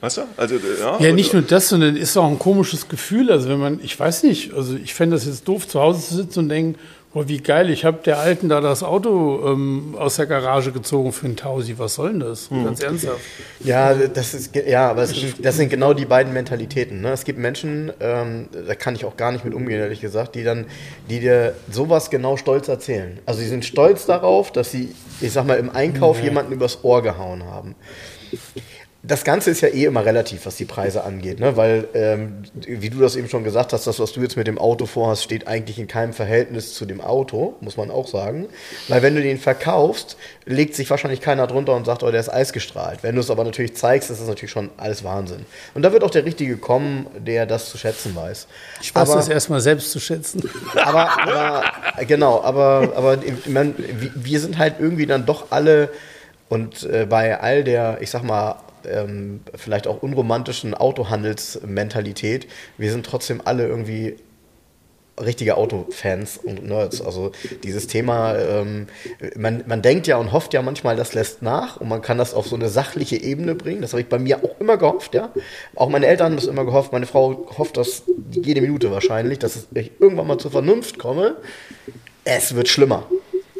Weißt 0.00 0.18
du? 0.18 0.22
Also, 0.36 0.56
äh, 0.56 0.60
ja, 0.80 1.00
Ja, 1.00 1.12
nicht 1.12 1.32
nur 1.32 1.40
das, 1.40 1.70
sondern 1.70 1.96
ist 1.96 2.16
auch 2.18 2.28
ein 2.28 2.38
komisches 2.38 2.88
Gefühl. 2.88 3.32
Also 3.32 3.48
wenn 3.48 3.58
man, 3.58 3.80
ich 3.82 3.98
weiß 3.98 4.24
nicht, 4.24 4.52
also 4.52 4.76
ich 4.76 4.92
fände 4.92 5.16
das 5.16 5.24
jetzt 5.24 5.48
doof, 5.48 5.66
zu 5.66 5.80
Hause 5.80 6.06
zu 6.06 6.14
sitzen 6.16 6.40
und 6.40 6.48
denken, 6.50 6.78
boah, 7.14 7.28
wie 7.28 7.38
geil, 7.38 7.70
ich 7.70 7.84
habe 7.84 7.98
der 8.04 8.18
Alten 8.18 8.48
da 8.48 8.60
das 8.60 8.82
Auto 8.82 9.40
ähm, 9.46 9.94
aus 9.98 10.16
der 10.16 10.26
Garage 10.26 10.72
gezogen 10.72 11.12
für 11.12 11.26
einen 11.26 11.36
Tausi. 11.36 11.78
Was 11.78 11.94
soll 11.94 12.10
denn 12.10 12.20
das? 12.20 12.50
Ganz 12.50 12.80
ernsthaft. 12.80 13.20
Ja, 13.60 13.94
das 13.94 14.34
ist 14.34 14.54
ja, 14.54 14.90
aber 14.90 15.02
es, 15.02 15.14
das 15.40 15.56
sind 15.56 15.70
genau 15.70 15.94
die 15.94 16.04
beiden 16.04 16.32
Mentalitäten. 16.32 17.00
Ne? 17.00 17.12
Es 17.12 17.24
gibt 17.24 17.38
Menschen, 17.38 17.92
ähm, 18.00 18.48
da 18.66 18.74
kann 18.74 18.96
ich 18.96 19.04
auch 19.04 19.16
gar 19.16 19.32
nicht 19.32 19.44
mit 19.44 19.54
umgehen, 19.54 19.80
ehrlich 19.80 20.00
gesagt, 20.00 20.34
die 20.34 20.42
dann, 20.42 20.66
die 21.08 21.20
dir 21.20 21.54
sowas 21.70 22.10
genau 22.10 22.36
stolz 22.36 22.68
erzählen. 22.68 23.18
Also 23.24 23.40
sie 23.40 23.48
sind 23.48 23.64
stolz 23.64 24.06
darauf, 24.06 24.50
dass 24.50 24.72
sie, 24.72 24.94
ich 25.20 25.32
sag 25.32 25.46
mal, 25.46 25.58
im 25.58 25.70
Einkauf 25.70 26.20
jemanden 26.20 26.52
übers 26.52 26.82
Ohr 26.82 27.02
gehauen 27.02 27.44
haben. 27.44 27.76
Das 29.06 29.22
Ganze 29.22 29.50
ist 29.50 29.60
ja 29.60 29.68
eh 29.68 29.84
immer 29.84 30.04
relativ, 30.06 30.46
was 30.46 30.56
die 30.56 30.64
Preise 30.64 31.04
angeht, 31.04 31.38
ne? 31.38 31.58
weil, 31.58 31.88
ähm, 31.92 32.44
wie 32.54 32.88
du 32.88 32.98
das 33.00 33.16
eben 33.16 33.28
schon 33.28 33.44
gesagt 33.44 33.74
hast, 33.74 33.86
das, 33.86 33.98
was 34.00 34.12
du 34.12 34.20
jetzt 34.22 34.36
mit 34.38 34.46
dem 34.46 34.56
Auto 34.56 34.86
vorhast, 34.86 35.22
steht 35.22 35.46
eigentlich 35.46 35.78
in 35.78 35.86
keinem 35.86 36.14
Verhältnis 36.14 36.72
zu 36.72 36.86
dem 36.86 37.02
Auto, 37.02 37.54
muss 37.60 37.76
man 37.76 37.90
auch 37.90 38.08
sagen. 38.08 38.46
Weil 38.88 39.02
wenn 39.02 39.14
du 39.14 39.22
den 39.22 39.38
verkaufst, 39.38 40.16
legt 40.46 40.74
sich 40.74 40.88
wahrscheinlich 40.88 41.20
keiner 41.20 41.46
drunter 41.46 41.74
und 41.74 41.84
sagt, 41.84 42.02
oh, 42.02 42.10
der 42.10 42.18
ist 42.20 42.30
eisgestrahlt. 42.30 43.02
Wenn 43.02 43.14
du 43.14 43.20
es 43.20 43.28
aber 43.30 43.44
natürlich 43.44 43.76
zeigst, 43.76 44.10
ist 44.10 44.20
das 44.22 44.28
natürlich 44.28 44.50
schon 44.52 44.70
alles 44.78 45.04
Wahnsinn. 45.04 45.44
Und 45.74 45.82
da 45.82 45.92
wird 45.92 46.02
auch 46.02 46.10
der 46.10 46.24
Richtige 46.24 46.56
kommen, 46.56 47.06
der 47.18 47.44
das 47.44 47.68
zu 47.68 47.76
schätzen 47.76 48.16
weiß. 48.16 48.46
Ich 48.80 48.94
weiß 48.94 49.08
aber, 49.10 49.18
das 49.18 49.28
erstmal 49.28 49.60
selbst 49.60 49.90
zu 49.90 50.00
schätzen. 50.00 50.48
aber, 50.74 51.10
aber 51.28 51.62
genau, 52.06 52.42
aber, 52.42 52.92
aber 52.96 53.18
ich 53.22 53.46
mein, 53.48 53.74
wir- 53.76 54.12
wir 54.14 54.40
sind 54.40 54.56
halt 54.56 54.76
irgendwie 54.78 55.04
dann 55.06 55.26
doch 55.26 55.50
alle 55.50 55.90
und 56.48 56.84
äh, 56.84 57.04
bei 57.06 57.38
all 57.38 57.64
der, 57.64 57.98
ich 58.00 58.08
sag 58.10 58.22
mal, 58.22 58.56
ähm, 58.90 59.40
vielleicht 59.54 59.86
auch 59.86 60.02
unromantischen 60.02 60.74
Autohandelsmentalität, 60.74 62.46
wir 62.78 62.90
sind 62.90 63.06
trotzdem 63.06 63.40
alle 63.44 63.66
irgendwie 63.66 64.16
richtige 65.20 65.56
Autofans 65.56 66.38
und 66.38 66.66
Nerds. 66.66 67.00
Also 67.00 67.32
dieses 67.62 67.86
Thema, 67.86 68.36
ähm, 68.36 68.88
man, 69.36 69.64
man 69.66 69.82
denkt 69.82 70.06
ja 70.06 70.16
und 70.16 70.32
hofft 70.32 70.54
ja 70.54 70.62
manchmal, 70.62 70.96
das 70.96 71.14
lässt 71.14 71.42
nach 71.42 71.76
und 71.76 71.88
man 71.88 72.02
kann 72.02 72.18
das 72.18 72.34
auf 72.34 72.46
so 72.46 72.56
eine 72.56 72.68
sachliche 72.68 73.16
Ebene 73.16 73.54
bringen. 73.54 73.82
Das 73.82 73.92
habe 73.92 74.00
ich 74.02 74.08
bei 74.08 74.18
mir 74.18 74.42
auch 74.42 74.60
immer 74.60 74.76
gehofft, 74.76 75.14
ja. 75.14 75.30
Auch 75.76 75.88
meine 75.88 76.06
Eltern 76.06 76.32
haben 76.32 76.36
das 76.36 76.46
immer 76.46 76.64
gehofft, 76.64 76.92
meine 76.92 77.06
Frau 77.06 77.46
hofft 77.56 77.76
das 77.76 78.02
jede 78.32 78.60
Minute 78.60 78.90
wahrscheinlich, 78.90 79.38
dass 79.38 79.68
ich 79.74 79.92
irgendwann 80.00 80.26
mal 80.26 80.38
zur 80.38 80.50
Vernunft 80.50 80.98
komme. 80.98 81.36
Es 82.24 82.54
wird 82.54 82.68
schlimmer. 82.68 83.06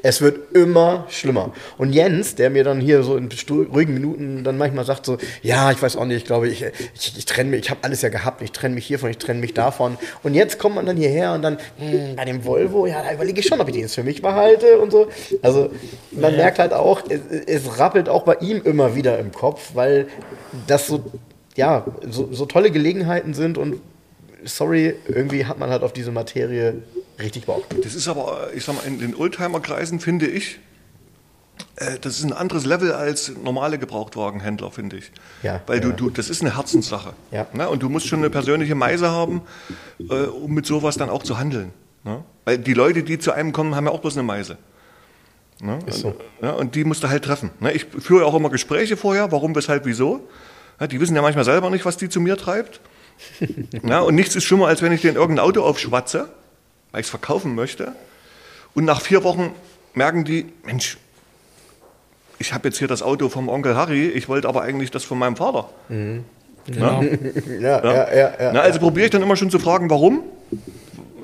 Es 0.05 0.21
wird 0.21 0.55
immer 0.55 1.07
schlimmer. 1.09 1.53
Und 1.79 1.95
Jens, 1.95 2.35
der 2.35 2.51
mir 2.51 2.63
dann 2.63 2.79
hier 2.79 3.03
so 3.03 3.17
in 3.17 3.31
ruhigen 3.73 3.95
Minuten 3.95 4.45
dann 4.45 4.59
manchmal 4.59 4.85
sagt 4.85 5.07
so, 5.07 5.17
ja, 5.43 5.73
ich 5.73 5.81
weiß 5.81 5.97
auch 5.97 6.05
nicht, 6.05 6.19
ich 6.19 6.25
glaube, 6.27 6.47
ich, 6.47 6.63
ich, 6.95 7.17
ich 7.17 7.25
trenne 7.25 7.49
mich, 7.49 7.61
ich 7.61 7.71
habe 7.71 7.81
alles 7.85 8.03
ja 8.03 8.11
gehabt, 8.11 8.43
ich 8.43 8.53
trenne 8.53 8.75
mich 8.75 8.85
hiervon, 8.85 9.09
ich 9.09 9.17
trenne 9.17 9.41
mich 9.41 9.55
davon. 9.55 9.97
Und 10.23 10.35
jetzt 10.35 10.59
kommt 10.59 10.75
man 10.75 10.85
dann 10.85 10.99
hierher 10.99 11.33
und 11.33 11.41
dann, 11.41 11.57
hm, 11.79 12.17
bei 12.17 12.27
dem 12.27 12.45
Volvo, 12.45 12.85
ja, 12.85 13.03
da 13.03 13.15
überlege 13.15 13.41
ich 13.41 13.47
schon, 13.47 13.59
ob 13.63 13.69
ich 13.69 13.73
den 13.73 13.81
jetzt 13.81 13.95
für 13.95 14.05
mich 14.05 14.21
behalte 14.21 14.79
und 14.79 14.91
so. 14.91 15.09
Also 15.41 15.71
man 16.11 16.33
ja. 16.33 16.37
merkt 16.37 16.59
halt 16.59 16.75
auch, 16.75 17.01
es, 17.09 17.21
es 17.47 17.79
rappelt 17.79 18.11
auch 18.11 18.25
bei 18.25 18.35
ihm 18.43 18.61
immer 18.63 18.95
wieder 18.95 19.19
im 19.19 19.33
Kopf, 19.33 19.71
weil 19.73 20.09
das 20.67 20.87
so, 20.87 21.03
ja, 21.57 21.87
so, 22.11 22.29
so 22.31 22.45
tolle 22.45 22.71
Gelegenheiten 22.71 23.33
sind 23.33 23.57
und 23.57 23.81
sorry, 24.45 24.95
irgendwie 25.07 25.47
hat 25.47 25.59
man 25.59 25.71
halt 25.71 25.83
auf 25.83 25.93
diese 25.93 26.13
Materie 26.13 26.83
richtig 27.19 27.47
Bock. 27.47 27.65
Das 27.83 27.95
ist 27.95 28.09
aber, 28.09 28.51
ich 28.55 28.65
sag 28.65 28.77
mal, 28.77 28.87
in 28.87 28.99
den 28.99 29.15
Oldtimer-Kreisen 29.15 30.01
finde 30.01 30.27
ich, 30.27 30.59
äh, 31.77 31.99
das 32.01 32.19
ist 32.19 32.25
ein 32.25 32.33
anderes 32.33 32.67
Level 32.67 32.93
als 32.93 33.33
normale 33.43 33.79
Gebrauchtwagenhändler, 33.79 34.71
finde 34.71 34.97
ich. 34.97 35.11
Ja, 35.43 35.61
Weil 35.67 35.81
ja. 35.81 35.89
Du, 35.89 35.93
du, 35.93 36.11
das 36.11 36.31
ist 36.31 36.43
eine 36.43 36.57
Herzenssache. 36.57 37.15
Ja. 37.31 37.47
Ne? 37.53 37.69
Und 37.69 37.83
du 37.83 37.89
musst 37.89 38.07
schon 38.07 38.21
eine 38.21 38.31
persönliche 38.31 38.75
Meise 38.75 39.11
haben, 39.11 39.43
äh, 39.99 40.27
um 40.27 40.53
mit 40.53 40.67
sowas 40.67 40.97
dann 40.97 41.11
auch 41.11 41.23
zu 41.23 41.39
handeln. 41.39 41.73
Ne? 42.05 42.25
Weil 42.45 42.59
die 42.59 42.75
Leute, 42.75 43.03
die 43.03 43.19
zu 43.19 43.33
einem 43.33 43.53
kommen, 43.53 43.75
haben 43.75 43.87
ja 43.87 43.93
auch 43.93 44.01
bloß 44.01 44.17
eine 44.17 44.25
Meise. 44.25 44.59
Ne? 45.61 45.79
Ist 45.87 46.01
so. 46.01 46.15
Ja, 46.43 46.53
und 46.53 46.75
die 46.75 46.85
musst 46.85 47.03
du 47.03 47.09
halt 47.09 47.25
treffen. 47.25 47.51
Ne? 47.61 47.73
Ich 47.73 47.85
führe 47.85 48.27
auch 48.27 48.35
immer 48.35 48.51
Gespräche 48.51 48.97
vorher, 48.97 49.33
warum, 49.33 49.55
weshalb, 49.55 49.87
wieso. 49.87 50.29
Die 50.91 51.01
wissen 51.01 51.15
ja 51.15 51.23
manchmal 51.23 51.45
selber 51.45 51.71
nicht, 51.71 51.85
was 51.85 51.97
die 51.97 52.09
zu 52.09 52.21
mir 52.21 52.37
treibt. 52.37 52.81
ja, 53.83 54.01
und 54.01 54.15
nichts 54.15 54.37
ist 54.37 54.45
schlimmer, 54.45 54.69
als 54.69 54.83
wenn 54.83 54.93
ich 54.93 55.01
denen 55.01 55.17
irgendein 55.17 55.45
Auto 55.45 55.63
aufschwatze 55.63 56.29
weil 56.95 57.01
ich 57.01 57.09
es 57.09 57.11
verkaufen 57.11 57.57
möchte. 57.57 57.93
Und 58.73 58.85
nach 58.85 59.01
vier 59.01 59.25
Wochen 59.25 59.51
merken 59.95 60.25
die, 60.25 60.47
Mensch, 60.65 60.97
ich 62.39 62.53
habe 62.53 62.69
jetzt 62.69 62.79
hier 62.79 62.87
das 62.87 63.03
Auto 63.03 63.29
vom 63.29 63.49
Onkel 63.49 63.77
Harry, 63.77 64.07
ich 64.07 64.29
wollte 64.29 64.47
aber 64.47 64.63
eigentlich 64.63 64.93
das 64.93 65.03
von 65.03 65.19
meinem 65.19 65.35
Vater. 65.35 65.69
Mhm. 65.89 66.25
Genau. 66.67 67.03
ja, 67.61 67.85
ja, 67.85 68.15
ja, 68.15 68.33
ja, 68.41 68.53
Na, 68.53 68.61
also 68.61 68.79
probiere 68.79 69.07
ich 69.07 69.11
dann 69.11 69.23
immer 69.23 69.35
schon 69.35 69.51
zu 69.51 69.59
fragen, 69.59 69.91
warum. 69.91 70.23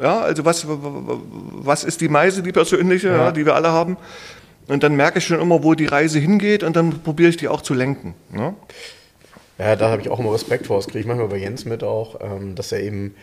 Ja, 0.03 0.23
also 0.23 0.45
was, 0.45 0.67
was 0.67 1.85
ist 1.85 2.01
die 2.01 2.09
Meise, 2.09 2.43
die 2.43 2.51
persönliche, 2.51 3.09
ja. 3.09 3.31
die 3.31 3.47
wir 3.47 3.55
alle 3.55 3.69
haben. 3.69 3.97
Und 4.67 4.83
dann 4.83 4.97
merke 4.97 5.19
ich 5.19 5.25
schon 5.25 5.41
immer, 5.41 5.63
wo 5.63 5.75
die 5.75 5.87
Reise 5.87 6.19
hingeht 6.19 6.65
und 6.65 6.75
dann 6.75 7.01
probiere 7.03 7.29
ich 7.29 7.37
die 7.37 7.47
auch 7.47 7.63
zu 7.63 7.75
lenken. 7.75 8.15
Ne? 8.33 8.55
Ja, 9.61 9.77
da 9.77 9.91
habe 9.91 10.01
ich 10.01 10.09
auch 10.09 10.19
immer 10.19 10.33
Respekt 10.33 10.69
vor. 10.69 10.79
Das 10.79 10.87
kriege 10.87 11.01
ich 11.01 11.07
manchmal 11.07 11.29
bei 11.29 11.37
Jens 11.37 11.67
mit 11.67 11.85
auch, 11.85 12.19
ähm, 12.23 12.55
dass 12.55 12.73
er 12.73 12.81
eben 12.81 13.15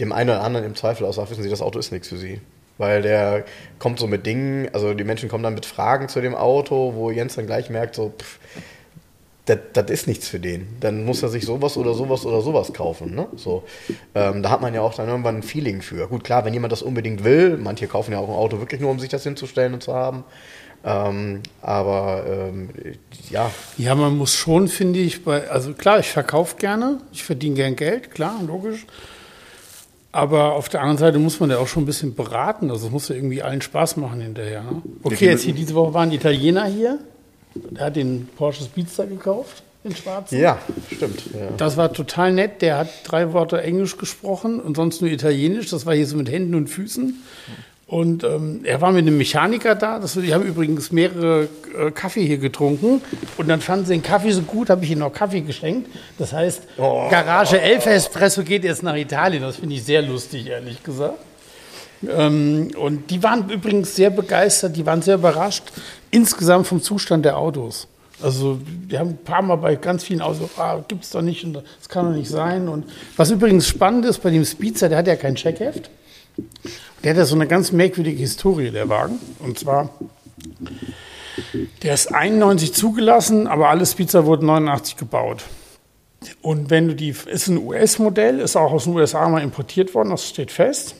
dem 0.00 0.12
einen 0.12 0.30
oder 0.30 0.42
anderen 0.42 0.66
im 0.66 0.74
Zweifel 0.74 1.06
auch 1.06 1.12
sagt, 1.12 1.30
wissen 1.30 1.44
Sie, 1.44 1.48
das 1.48 1.62
Auto 1.62 1.78
ist 1.78 1.92
nichts 1.92 2.08
für 2.08 2.16
Sie. 2.16 2.40
Weil 2.78 3.02
der 3.02 3.44
kommt 3.78 4.00
so 4.00 4.08
mit 4.08 4.26
Dingen, 4.26 4.68
also 4.72 4.92
die 4.92 5.04
Menschen 5.04 5.28
kommen 5.28 5.44
dann 5.44 5.54
mit 5.54 5.66
Fragen 5.66 6.08
zu 6.08 6.20
dem 6.20 6.34
Auto, 6.34 6.94
wo 6.96 7.12
Jens 7.12 7.36
dann 7.36 7.46
gleich 7.46 7.70
merkt, 7.70 7.94
so, 7.94 8.12
pff, 8.18 8.40
das, 9.44 9.58
das 9.72 9.88
ist 9.88 10.08
nichts 10.08 10.26
für 10.26 10.40
den. 10.40 10.66
Dann 10.80 11.04
muss 11.04 11.22
er 11.22 11.28
sich 11.28 11.44
sowas 11.44 11.76
oder 11.76 11.94
sowas 11.94 12.26
oder 12.26 12.40
sowas 12.40 12.72
kaufen. 12.72 13.14
Ne? 13.14 13.28
So, 13.36 13.62
ähm, 14.16 14.42
da 14.42 14.50
hat 14.50 14.62
man 14.62 14.74
ja 14.74 14.80
auch 14.80 14.94
dann 14.94 15.08
irgendwann 15.08 15.36
ein 15.36 15.42
Feeling 15.44 15.80
für. 15.80 16.08
Gut, 16.08 16.24
klar, 16.24 16.44
wenn 16.44 16.54
jemand 16.54 16.72
das 16.72 16.82
unbedingt 16.82 17.22
will, 17.22 17.56
manche 17.56 17.86
kaufen 17.86 18.10
ja 18.10 18.18
auch 18.18 18.28
ein 18.28 18.34
Auto 18.34 18.58
wirklich 18.58 18.80
nur, 18.80 18.90
um 18.90 18.98
sich 18.98 19.10
das 19.10 19.22
hinzustellen 19.22 19.74
und 19.74 19.82
zu 19.82 19.94
haben. 19.94 20.24
Ähm, 20.84 21.40
aber 21.62 22.24
ähm, 22.28 22.68
ja. 23.30 23.50
Ja, 23.78 23.94
man 23.94 24.16
muss 24.18 24.34
schon, 24.34 24.68
finde 24.68 24.98
ich, 24.98 25.24
bei, 25.24 25.48
also 25.48 25.72
klar, 25.72 25.98
ich 25.98 26.08
verkaufe 26.08 26.56
gerne, 26.56 27.00
ich 27.10 27.24
verdiene 27.24 27.54
gern 27.54 27.76
Geld, 27.76 28.10
klar, 28.10 28.38
logisch. 28.46 28.86
Aber 30.12 30.52
auf 30.52 30.68
der 30.68 30.80
anderen 30.80 30.98
Seite 30.98 31.18
muss 31.18 31.40
man 31.40 31.50
ja 31.50 31.58
auch 31.58 31.66
schon 31.66 31.82
ein 31.82 31.86
bisschen 31.86 32.14
beraten. 32.14 32.70
Also 32.70 32.86
es 32.86 32.92
muss 32.92 33.08
ja 33.08 33.16
irgendwie 33.16 33.42
allen 33.42 33.62
Spaß 33.62 33.96
machen 33.96 34.20
hinterher. 34.20 34.62
Ne? 34.62 34.82
Okay, 35.02 35.26
jetzt 35.26 35.42
hier 35.42 35.54
diese 35.54 35.74
Woche 35.74 35.92
war 35.92 36.02
ein 36.02 36.12
Italiener 36.12 36.66
hier. 36.66 37.00
Der 37.54 37.86
hat 37.86 37.96
den 37.96 38.28
Porsche 38.36 38.62
Speedster 38.62 39.06
gekauft, 39.06 39.64
den 39.82 39.96
schwarzen. 39.96 40.38
Ja, 40.38 40.58
stimmt. 40.94 41.24
Ja. 41.32 41.48
Das 41.56 41.76
war 41.76 41.92
total 41.92 42.32
nett. 42.32 42.62
Der 42.62 42.78
hat 42.78 42.88
drei 43.04 43.32
Worte 43.32 43.60
Englisch 43.60 43.96
gesprochen 43.96 44.60
und 44.60 44.76
sonst 44.76 45.00
nur 45.00 45.10
Italienisch. 45.10 45.70
Das 45.70 45.84
war 45.84 45.94
hier 45.94 46.06
so 46.06 46.16
mit 46.16 46.30
Händen 46.30 46.54
und 46.54 46.68
Füßen. 46.68 47.20
Und 47.94 48.24
ähm, 48.24 48.62
er 48.64 48.80
war 48.80 48.90
mit 48.90 49.06
einem 49.06 49.16
Mechaniker 49.16 49.76
da. 49.76 50.00
Das, 50.00 50.14
die 50.14 50.34
haben 50.34 50.42
übrigens 50.42 50.90
mehrere 50.90 51.46
äh, 51.78 51.92
Kaffee 51.92 52.26
hier 52.26 52.38
getrunken. 52.38 53.00
Und 53.36 53.46
dann 53.46 53.60
fanden 53.60 53.86
sie 53.86 53.92
den 53.92 54.02
Kaffee 54.02 54.32
so 54.32 54.42
gut, 54.42 54.68
habe 54.68 54.84
ich 54.84 54.90
ihnen 54.90 54.98
noch 54.98 55.12
Kaffee 55.12 55.42
geschenkt. 55.42 55.88
Das 56.18 56.32
heißt, 56.32 56.62
oh. 56.76 57.08
Garage 57.08 57.60
Elf 57.60 57.86
Espresso 57.86 58.42
geht 58.42 58.64
jetzt 58.64 58.82
nach 58.82 58.96
Italien. 58.96 59.44
Das 59.44 59.58
finde 59.58 59.76
ich 59.76 59.84
sehr 59.84 60.02
lustig, 60.02 60.48
ehrlich 60.48 60.82
gesagt. 60.82 61.20
Ähm, 62.10 62.72
und 62.76 63.12
die 63.12 63.22
waren 63.22 63.48
übrigens 63.48 63.94
sehr 63.94 64.10
begeistert, 64.10 64.76
die 64.76 64.84
waren 64.84 65.00
sehr 65.00 65.14
überrascht 65.14 65.62
insgesamt 66.10 66.66
vom 66.66 66.82
Zustand 66.82 67.24
der 67.24 67.38
Autos. 67.38 67.86
Also 68.20 68.58
wir 68.88 68.98
haben 68.98 69.10
ein 69.10 69.18
paar 69.18 69.42
Mal 69.42 69.54
bei 69.54 69.76
ganz 69.76 70.02
vielen 70.02 70.20
Autos, 70.20 70.50
ah, 70.56 70.82
gibt 70.88 71.04
es 71.04 71.10
doch 71.10 71.22
nicht 71.22 71.44
und 71.44 71.52
das 71.52 71.88
kann 71.88 72.06
doch 72.06 72.16
nicht 72.16 72.28
sein. 72.28 72.68
Und 72.68 72.86
was 73.16 73.30
übrigens 73.30 73.68
spannend 73.68 74.04
ist 74.04 74.20
bei 74.20 74.30
dem 74.30 74.44
Speedster, 74.44 74.88
der 74.88 74.98
hat 74.98 75.06
ja 75.06 75.14
kein 75.14 75.36
Checkheft. 75.36 75.90
Der 77.04 77.10
hat 77.10 77.18
ja 77.18 77.26
so 77.26 77.34
eine 77.34 77.46
ganz 77.46 77.70
merkwürdige 77.70 78.18
Historie, 78.18 78.70
der 78.70 78.88
Wagen. 78.88 79.18
Und 79.38 79.58
zwar, 79.58 79.90
der 81.82 81.92
ist 81.92 82.06
91 82.06 82.72
zugelassen, 82.72 83.46
aber 83.46 83.68
alle 83.68 83.84
Speedster 83.84 84.24
wurden 84.24 84.46
89 84.46 84.96
gebaut. 84.96 85.44
Und 86.40 86.70
wenn 86.70 86.88
du 86.88 86.94
die, 86.94 87.10
ist 87.10 87.48
ein 87.48 87.58
US-Modell, 87.58 88.40
ist 88.40 88.56
auch 88.56 88.72
aus 88.72 88.84
den 88.84 88.94
USA 88.94 89.28
mal 89.28 89.42
importiert 89.42 89.94
worden, 89.94 90.10
das 90.10 90.26
steht 90.26 90.50
fest. 90.50 90.96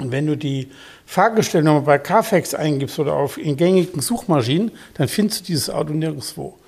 Und 0.00 0.10
wenn 0.10 0.26
du 0.26 0.36
die 0.36 0.70
Fahrgestellnummer 1.06 1.82
bei 1.82 1.98
Carfax 1.98 2.52
eingibst 2.52 2.98
oder 2.98 3.14
auf 3.14 3.38
in 3.38 3.56
gängigen 3.56 4.00
Suchmaschinen, 4.00 4.72
dann 4.94 5.06
findest 5.06 5.42
du 5.42 5.44
dieses 5.44 5.70
Auto 5.70 5.92
nirgendwo. 5.92 6.58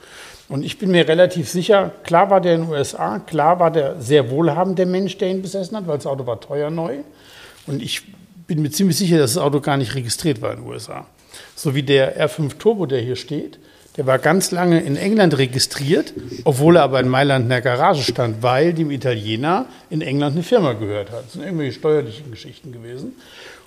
Und 0.49 0.65
ich 0.65 0.79
bin 0.79 0.93
mir 0.93 1.09
relativ 1.09 1.49
sicher, 1.49 1.91
klar 2.05 2.31
war 2.31 2.41
der 2.41 2.55
in 2.55 2.63
den 2.63 2.71
USA, 2.71 3.19
klar 3.19 3.59
war 3.59 3.73
der 3.73 4.01
sehr 4.01 4.31
wohlhabende 4.31 4.87
Mensch, 4.87 5.19
der 5.19 5.31
ihn 5.31 5.43
besessen 5.43 5.77
hat, 5.77 5.89
weil 5.89 5.97
das 5.97 6.07
Auto 6.07 6.25
war 6.29 6.41
teuer 6.41 6.71
neu. 6.71 6.99
Und 7.67 7.83
ich 7.83 8.05
bin 8.47 8.63
mir 8.63 8.71
ziemlich 8.71 8.97
sicher, 8.97 9.19
dass 9.19 9.35
das 9.35 9.43
Auto 9.43 9.61
gar 9.61 9.77
nicht 9.77 9.95
registriert 9.95 10.41
war 10.41 10.53
in 10.53 10.61
den 10.61 10.67
USA. 10.67 11.07
So 11.55 11.75
wie 11.75 11.83
der 11.83 12.29
R5 12.29 12.59
Turbo, 12.59 12.87
der 12.87 13.01
hier 13.01 13.17
steht, 13.17 13.59
der 13.97 14.07
war 14.07 14.19
ganz 14.19 14.51
lange 14.51 14.81
in 14.81 14.97
England 14.97 15.39
registriert, 15.39 16.13
obwohl 16.45 16.77
er 16.77 16.83
aber 16.83 17.01
in 17.01 17.09
Mailand 17.09 17.45
in 17.45 17.49
der 17.49 17.63
Garage 17.63 18.03
stand, 18.03 18.43
weil 18.43 18.75
dem 18.75 18.91
Italiener 18.91 19.67
in 19.89 20.03
England 20.03 20.35
eine 20.35 20.43
Firma 20.43 20.75
gehört 20.75 21.11
hat. 21.11 21.25
Das 21.25 21.33
sind 21.33 21.43
irgendwelche 21.43 21.73
steuerlichen 21.73 22.31
Geschichten 22.31 22.73
gewesen. 22.73 23.13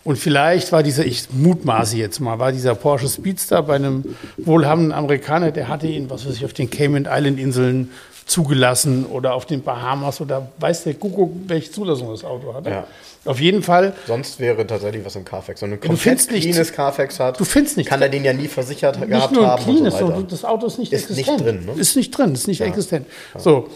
Und 0.03 0.18
vielleicht 0.18 0.72
war 0.72 0.84
dieser, 0.84 1.06
ich 1.06 1.27
mutmaße 1.31 1.97
jetzt 1.97 2.19
mal, 2.19 2.39
war 2.39 2.51
dieser 2.51 2.76
Porsche 2.76 3.10
Speedster 3.10 3.64
bei 3.64 3.76
einem 3.76 4.15
wohlhabenden 4.38 4.93
Amerikaner, 4.93 5.51
der 5.51 5.68
hatte 5.68 5.88
ihn, 5.88 6.10
was 6.10 6.26
weiß 6.27 6.35
ich, 6.35 6.45
auf 6.45 6.53
den 6.53 6.69
Cayman 6.69 7.07
Island 7.10 7.39
Inseln 7.39 7.91
zugelassen 8.30 9.06
oder 9.06 9.34
auf 9.34 9.45
den 9.45 9.61
Bahamas 9.64 10.22
oder 10.22 10.49
weiß 10.60 10.84
der 10.84 10.93
Kuckuck, 10.93 11.31
welche 11.47 11.72
Zulassung 11.72 12.11
das 12.11 12.23
Auto 12.23 12.53
hatte. 12.53 12.69
Ja. 12.69 12.88
Auf 13.26 13.39
jeden 13.39 13.64
Fall. 13.64 13.93
Sonst 14.07 14.39
wäre 14.39 14.65
tatsächlich 14.65 15.03
was 15.03 15.15
im 15.15 15.26
Carfax. 15.26 15.61
Wenn 15.61 15.73
ein 15.73 15.80
komplett 15.80 16.27
cleanes 16.27 16.72
Carfax 16.72 17.19
hat, 17.19 17.39
du 17.39 17.43
findest 17.43 17.77
nicht, 17.77 17.89
kann 17.89 18.01
er 18.01 18.10
den 18.10 18.23
ja 18.23 18.34
nie 18.34 18.47
versichert 18.47 18.99
nicht 18.99 19.10
gehabt 19.10 19.34
nur 19.34 19.47
haben. 19.47 19.64
Cleanes, 19.64 20.01
und 20.01 20.15
so 20.15 20.22
das 20.22 20.45
Auto 20.45 20.68
ist 20.68 20.77
nicht 20.77 20.93
ist 20.93 21.10
existent. 21.10 21.39
Nicht 21.39 21.47
drin, 21.47 21.65
ne? 21.65 21.81
Ist 21.81 21.95
nicht 21.95 22.11
drin, 22.11 22.34
ist 22.34 22.47
nicht 22.47 22.60
ja. 22.60 22.68
existent. 22.68 23.07
So, 23.38 23.68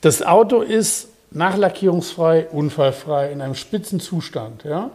das 0.00 0.22
Auto 0.22 0.62
ist 0.62 1.08
nachlackierungsfrei, 1.32 2.46
unfallfrei, 2.50 3.32
in 3.32 3.40
einem 3.40 3.54
spitzen 3.54 4.00
Zustand. 4.00 4.64
Ja? 4.64 4.90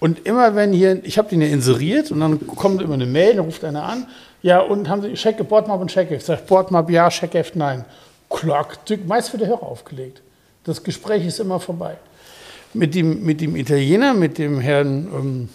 Und 0.00 0.26
immer 0.26 0.54
wenn 0.54 0.72
hier, 0.72 1.04
ich 1.04 1.18
habe 1.18 1.28
den 1.28 1.40
ja 1.40 1.48
inseriert 1.48 2.10
und 2.10 2.20
dann 2.20 2.46
kommt 2.46 2.82
immer 2.82 2.94
eine 2.94 3.06
Mail, 3.06 3.36
dann 3.36 3.46
ruft 3.46 3.64
einer 3.64 3.84
an, 3.84 4.06
ja, 4.42 4.60
und 4.60 4.90
haben 4.90 5.00
Sie 5.00 5.14
Check, 5.14 5.48
Bordmap 5.48 5.80
und 5.80 5.90
Checkheft? 5.90 6.26
Sagt 6.26 6.46
Bordmap 6.46 6.90
ja, 6.90 7.08
Checkheft 7.08 7.56
nein. 7.56 7.86
Klock, 8.34 8.78
meist 9.06 9.32
wird 9.32 9.42
der 9.42 9.48
Hörer 9.48 9.62
aufgelegt. 9.62 10.22
Das 10.64 10.82
Gespräch 10.82 11.26
ist 11.26 11.40
immer 11.40 11.60
vorbei. 11.60 11.96
Mit 12.72 12.94
dem, 12.94 13.24
mit 13.24 13.40
dem 13.40 13.54
Italiener, 13.54 14.14
mit 14.14 14.38
dem 14.38 14.60
Herrn, 14.60 15.08
ähm, 15.14 15.48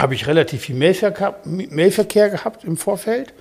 habe 0.00 0.14
ich 0.14 0.26
relativ 0.26 0.62
viel 0.62 0.76
Mailverkehr, 0.76 1.36
Mailverkehr 1.44 2.30
gehabt 2.30 2.64
im 2.64 2.76
Vorfeld 2.76 3.32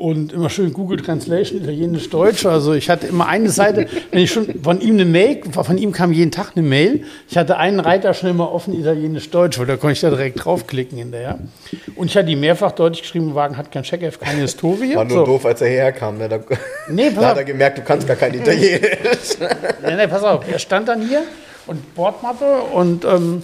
und 0.00 0.32
immer 0.32 0.48
schön 0.48 0.72
Google 0.72 0.98
Translation, 1.00 1.60
Italienisch-Deutsch. 1.60 2.46
Also 2.46 2.72
ich 2.72 2.88
hatte 2.88 3.06
immer 3.06 3.28
eine 3.28 3.50
Seite, 3.50 3.86
wenn 4.10 4.20
ich 4.20 4.30
schon 4.30 4.62
von 4.62 4.80
ihm 4.80 4.94
eine 4.94 5.04
Mail, 5.04 5.42
von 5.52 5.76
ihm 5.76 5.92
kam 5.92 6.12
jeden 6.12 6.30
Tag 6.30 6.52
eine 6.56 6.66
Mail. 6.66 7.04
Ich 7.28 7.36
hatte 7.36 7.58
einen 7.58 7.80
Reiter 7.80 8.14
schnell 8.14 8.32
mal 8.32 8.46
offen, 8.46 8.72
Italienisch-Deutsch, 8.72 9.58
weil 9.58 9.66
da 9.66 9.76
konnte 9.76 9.92
ich 9.92 10.00
da 10.00 10.08
direkt 10.08 10.42
draufklicken 10.44 10.96
hinterher. 10.96 11.38
Und 11.96 12.06
ich 12.06 12.16
hatte 12.16 12.30
ihm 12.30 12.40
mehrfach 12.40 12.72
deutlich 12.72 13.02
geschrieben, 13.02 13.34
Wagen 13.34 13.58
hat 13.58 13.70
kein 13.70 13.82
Checkheft, 13.82 14.20
keine 14.20 14.40
Historie. 14.40 14.96
War 14.96 15.04
nur 15.04 15.18
so. 15.18 15.24
doof, 15.26 15.44
als 15.44 15.60
er 15.60 15.68
herkam. 15.68 16.16
Ne? 16.16 16.30
Da, 16.30 16.40
nee, 16.88 17.10
da 17.14 17.28
hat 17.28 17.36
er 17.36 17.44
gemerkt, 17.44 17.78
du 17.78 17.82
kannst 17.82 18.06
gar 18.06 18.16
kein 18.16 18.32
Italienisch. 18.32 19.36
nee, 19.84 19.96
nee, 19.96 20.06
pass 20.06 20.24
auf, 20.24 20.50
er 20.50 20.58
stand 20.58 20.88
dann 20.88 21.06
hier 21.06 21.24
und 21.66 21.94
Bordmappe 21.94 22.62
und 22.72 23.04
ähm, 23.04 23.42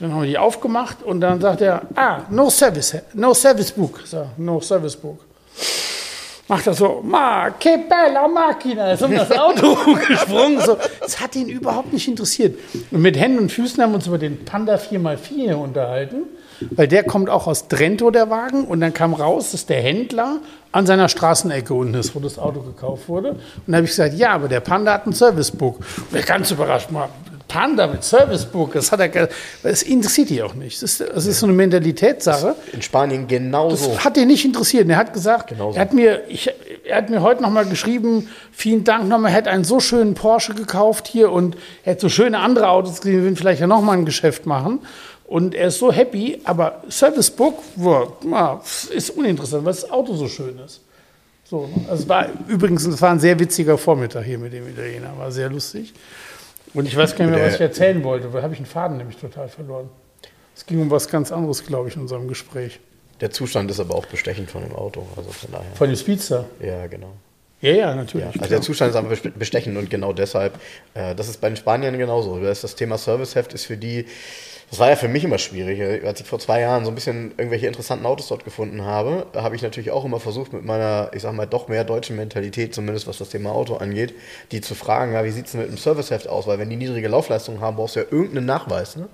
Dann 0.00 0.12
haben 0.12 0.22
wir 0.22 0.28
die 0.28 0.38
aufgemacht 0.38 1.02
und 1.02 1.20
dann 1.20 1.40
sagt 1.40 1.60
er, 1.60 1.82
ah, 1.96 2.20
no 2.30 2.48
service, 2.50 2.96
no 3.14 3.34
service 3.34 3.72
book. 3.72 4.00
So, 4.04 4.26
no 4.36 4.60
service 4.60 4.96
book. 4.96 5.18
Macht 6.48 6.66
er 6.66 6.72
so, 6.72 7.02
ma, 7.04 7.50
che 7.50 7.76
bella 7.86 8.26
macchina, 8.26 8.92
ist 8.92 9.02
um 9.02 9.14
das 9.14 9.30
Auto 9.32 9.76
gesprungen. 10.08 10.58
So. 10.60 10.78
Das 10.98 11.20
hat 11.20 11.36
ihn 11.36 11.48
überhaupt 11.48 11.92
nicht 11.92 12.08
interessiert. 12.08 12.58
Und 12.90 13.02
mit 13.02 13.18
Händen 13.18 13.38
und 13.38 13.52
Füßen 13.52 13.82
haben 13.82 13.90
wir 13.92 13.96
uns 13.96 14.06
über 14.06 14.16
den 14.16 14.46
Panda 14.46 14.76
4x4 14.76 15.52
unterhalten, 15.54 16.22
weil 16.70 16.88
der 16.88 17.04
kommt 17.04 17.28
auch 17.28 17.46
aus 17.46 17.68
Trento, 17.68 18.10
der 18.10 18.30
Wagen. 18.30 18.64
Und 18.64 18.80
dann 18.80 18.94
kam 18.94 19.12
raus, 19.12 19.50
dass 19.52 19.66
der 19.66 19.82
Händler 19.82 20.38
an 20.72 20.86
seiner 20.86 21.10
Straßenecke 21.10 21.74
unten 21.74 21.94
ist, 21.94 22.14
wo 22.14 22.20
das 22.20 22.38
Auto 22.38 22.60
gekauft 22.60 23.10
wurde. 23.10 23.32
Und 23.32 23.40
dann 23.66 23.76
habe 23.76 23.84
ich 23.84 23.90
gesagt, 23.90 24.14
ja, 24.14 24.30
aber 24.30 24.48
der 24.48 24.60
Panda 24.60 24.94
hat 24.94 25.06
ein 25.06 25.12
Servicebook. 25.12 25.76
Und 26.10 26.16
er 26.16 26.22
ganz 26.22 26.50
überrascht, 26.50 26.90
mal, 26.90 27.10
Panda 27.48 27.86
mit 27.86 28.04
Servicebook, 28.04 28.74
das 28.74 28.92
hat 28.92 29.00
er, 29.00 29.28
das 29.62 29.82
interessiert 29.82 30.28
die 30.28 30.42
auch 30.42 30.54
nicht. 30.54 30.82
Das 30.82 31.00
ist, 31.00 31.00
das 31.00 31.26
ist 31.26 31.40
so 31.40 31.46
eine 31.46 31.54
Mentalitätssache. 31.54 32.54
In 32.72 32.82
Spanien 32.82 33.26
genauso. 33.26 33.94
Das 33.94 34.04
hat 34.04 34.16
ihn 34.18 34.28
nicht 34.28 34.44
interessiert. 34.44 34.88
Er 34.88 34.96
hat 34.96 35.12
gesagt, 35.14 35.48
Genauso. 35.48 35.76
er 35.76 35.80
hat 35.80 35.94
mir, 35.94 36.22
ich, 36.28 36.50
er 36.84 36.98
hat 36.98 37.10
mir 37.10 37.22
heute 37.22 37.42
nochmal 37.42 37.64
geschrieben, 37.66 38.28
vielen 38.52 38.84
Dank 38.84 39.08
nochmal, 39.08 39.30
er 39.30 39.36
hätte 39.38 39.50
einen 39.50 39.64
so 39.64 39.80
schönen 39.80 40.14
Porsche 40.14 40.54
gekauft 40.54 41.08
hier 41.08 41.32
und 41.32 41.56
er 41.84 41.92
hätte 41.92 42.02
so 42.02 42.08
schöne 42.10 42.38
andere 42.38 42.68
Autos 42.68 43.00
gesehen, 43.00 43.16
wir 43.16 43.22
würden 43.22 43.36
vielleicht 43.36 43.60
ja 43.60 43.66
nochmal 43.66 43.96
ein 43.96 44.04
Geschäft 44.04 44.46
machen. 44.46 44.80
Und 45.24 45.54
er 45.54 45.68
ist 45.68 45.78
so 45.78 45.92
happy, 45.92 46.40
aber 46.44 46.82
Servicebook 46.88 47.58
ja, 48.30 48.60
ist 48.90 49.10
uninteressant, 49.10 49.64
weil 49.64 49.72
das 49.72 49.90
Auto 49.90 50.14
so 50.14 50.28
schön 50.28 50.58
ist. 50.64 50.80
So, 51.44 51.68
also 51.88 52.02
es 52.02 52.08
war 52.08 52.26
übrigens, 52.46 52.86
es 52.86 53.00
war 53.00 53.10
ein 53.10 53.20
sehr 53.20 53.38
witziger 53.38 53.78
Vormittag 53.78 54.24
hier 54.24 54.38
mit 54.38 54.52
dem 54.52 54.68
Italiener, 54.68 55.12
war 55.18 55.32
sehr 55.32 55.48
lustig. 55.48 55.94
Und 56.74 56.86
ich 56.86 56.96
weiß 56.96 57.16
gar 57.16 57.26
nicht 57.26 57.34
mehr, 57.34 57.46
was 57.46 57.54
ich 57.54 57.60
erzählen 57.60 58.02
wollte, 58.04 58.32
weil 58.32 58.42
habe 58.42 58.52
ich 58.54 58.60
einen 58.60 58.66
Faden 58.66 58.96
nämlich 58.98 59.16
total 59.16 59.48
verloren. 59.48 59.88
Es 60.54 60.66
ging 60.66 60.80
um 60.80 60.90
was 60.90 61.08
ganz 61.08 61.30
anderes, 61.32 61.64
glaube 61.64 61.88
ich, 61.88 61.96
in 61.96 62.02
unserem 62.02 62.28
Gespräch. 62.28 62.80
Der 63.20 63.30
Zustand 63.30 63.70
ist 63.70 63.80
aber 63.80 63.94
auch 63.94 64.06
bestechend 64.06 64.50
von 64.50 64.62
dem 64.62 64.74
Auto. 64.74 65.06
Also 65.16 65.30
von 65.30 65.50
daher. 65.52 65.66
Von 65.74 65.88
dem 65.88 65.96
Speedster. 65.96 66.44
Ja, 66.60 66.86
genau. 66.86 67.12
Ja, 67.60 67.72
ja, 67.72 67.94
natürlich. 67.94 68.26
Ja, 68.34 68.40
also 68.40 68.48
der 68.50 68.60
Zustand 68.60 68.90
ist 68.90 68.96
aber 68.96 69.08
beste- 69.08 69.30
bestechend 69.30 69.76
und 69.76 69.90
genau 69.90 70.12
deshalb, 70.12 70.54
äh, 70.94 71.14
das 71.16 71.28
ist 71.28 71.40
bei 71.40 71.48
den 71.48 71.56
Spaniern 71.56 71.98
genauso. 71.98 72.38
Das, 72.38 72.60
das 72.60 72.76
Thema 72.76 72.98
Serviceheft 72.98 73.52
ist 73.54 73.64
für 73.66 73.76
die, 73.76 74.06
das 74.70 74.78
war 74.78 74.90
ja 74.90 74.96
für 74.96 75.08
mich 75.08 75.24
immer 75.24 75.38
schwierig. 75.38 76.04
Als 76.04 76.20
ich 76.20 76.26
vor 76.26 76.38
zwei 76.38 76.60
Jahren 76.60 76.84
so 76.84 76.90
ein 76.90 76.94
bisschen 76.94 77.32
irgendwelche 77.38 77.66
interessanten 77.66 78.04
Autos 78.04 78.28
dort 78.28 78.44
gefunden 78.44 78.82
habe, 78.82 79.26
habe 79.34 79.56
ich 79.56 79.62
natürlich 79.62 79.90
auch 79.90 80.04
immer 80.04 80.20
versucht, 80.20 80.52
mit 80.52 80.64
meiner, 80.64 81.10
ich 81.14 81.22
sag 81.22 81.32
mal, 81.32 81.46
doch 81.46 81.68
mehr 81.68 81.84
deutschen 81.84 82.16
Mentalität, 82.16 82.74
zumindest 82.74 83.06
was 83.06 83.16
das 83.16 83.30
Thema 83.30 83.52
Auto 83.52 83.76
angeht, 83.76 84.14
die 84.52 84.60
zu 84.60 84.74
fragen, 84.74 85.14
ja, 85.14 85.24
wie 85.24 85.30
sieht 85.30 85.46
es 85.46 85.54
mit 85.54 85.68
dem 85.68 85.78
Serviceheft 85.78 86.28
aus? 86.28 86.46
Weil 86.46 86.58
wenn 86.58 86.68
die 86.68 86.76
niedrige 86.76 87.08
Laufleistung 87.08 87.60
haben, 87.60 87.76
brauchst 87.76 87.96
du 87.96 88.00
ja 88.00 88.06
irgendeinen 88.10 88.44
Nachweis. 88.44 88.96
Ne? 88.96 89.08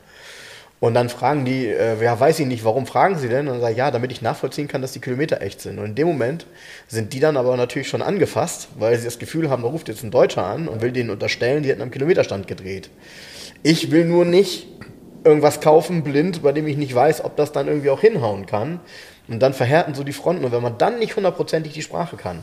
Und 0.81 0.95
dann 0.95 1.09
fragen 1.09 1.45
die, 1.45 1.69
äh, 1.69 2.03
ja, 2.03 2.19
weiß 2.19 2.41
ich 2.41 2.47
nicht, 2.47 2.65
warum 2.65 2.87
fragen 2.87 3.17
sie 3.17 3.29
denn? 3.29 3.47
Und 3.47 3.55
dann 3.55 3.61
sage 3.61 3.73
ich, 3.73 3.79
ja, 3.79 3.93
damit 3.93 4.11
ich 4.11 4.23
nachvollziehen 4.23 4.67
kann, 4.67 4.83
dass 4.83 4.91
die 4.91 5.01
Kilometer 5.01 5.41
echt 5.41 5.61
sind. 5.61 5.79
Und 5.79 5.85
in 5.87 5.95
dem 5.95 6.09
Moment 6.09 6.47
sind 6.89 7.13
die 7.13 7.21
dann 7.21 7.37
aber 7.37 7.57
natürlich 7.57 7.89
schon 7.89 8.03
angefasst, 8.03 8.69
weil 8.77 8.99
sie 8.99 9.05
das 9.05 9.21
Gefühl 9.21 9.49
haben, 9.51 9.63
da 9.63 9.69
ruft 9.69 9.89
jetzt 9.89 10.03
ein 10.03 10.11
Deutscher 10.11 10.45
an 10.45 10.67
und 10.67 10.83
will 10.83 10.91
denen 10.91 11.11
unterstellen, 11.11 11.63
die 11.63 11.69
hätten 11.69 11.81
am 11.81 11.93
Kilometerstand 11.93 12.49
gedreht. 12.49 12.91
Ich 13.63 13.93
will 13.93 14.05
nur 14.05 14.25
nicht 14.25 14.67
irgendwas 15.25 15.61
kaufen, 15.61 16.03
blind, 16.03 16.43
bei 16.43 16.53
dem 16.53 16.67
ich 16.67 16.77
nicht 16.77 16.95
weiß, 16.95 17.25
ob 17.25 17.37
das 17.37 17.53
dann 17.53 17.67
irgendwie 17.67 17.91
auch 17.91 18.01
hinhauen 18.01 18.47
kann. 18.47 18.81
Und 19.27 19.41
dann 19.41 19.55
verhärten 19.55 19.95
so 19.95 20.05
die 20.05 20.13
Fronten. 20.13 20.45
Und 20.45 20.53
wenn 20.53 20.63
man 20.63 20.79
dann 20.79 20.99
nicht 20.99 21.17
hundertprozentig 21.17 21.73
die 21.73 21.83
Sprache 21.83 22.17
kann, 22.17 22.43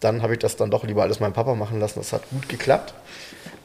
dann 0.00 0.22
habe 0.22 0.32
ich 0.32 0.38
das 0.38 0.56
dann 0.56 0.70
doch 0.70 0.84
lieber 0.84 1.02
alles 1.02 1.20
meinem 1.20 1.34
Papa 1.34 1.54
machen 1.54 1.78
lassen. 1.78 2.00
Das 2.00 2.12
hat 2.12 2.22
gut 2.30 2.48
geklappt. 2.48 2.94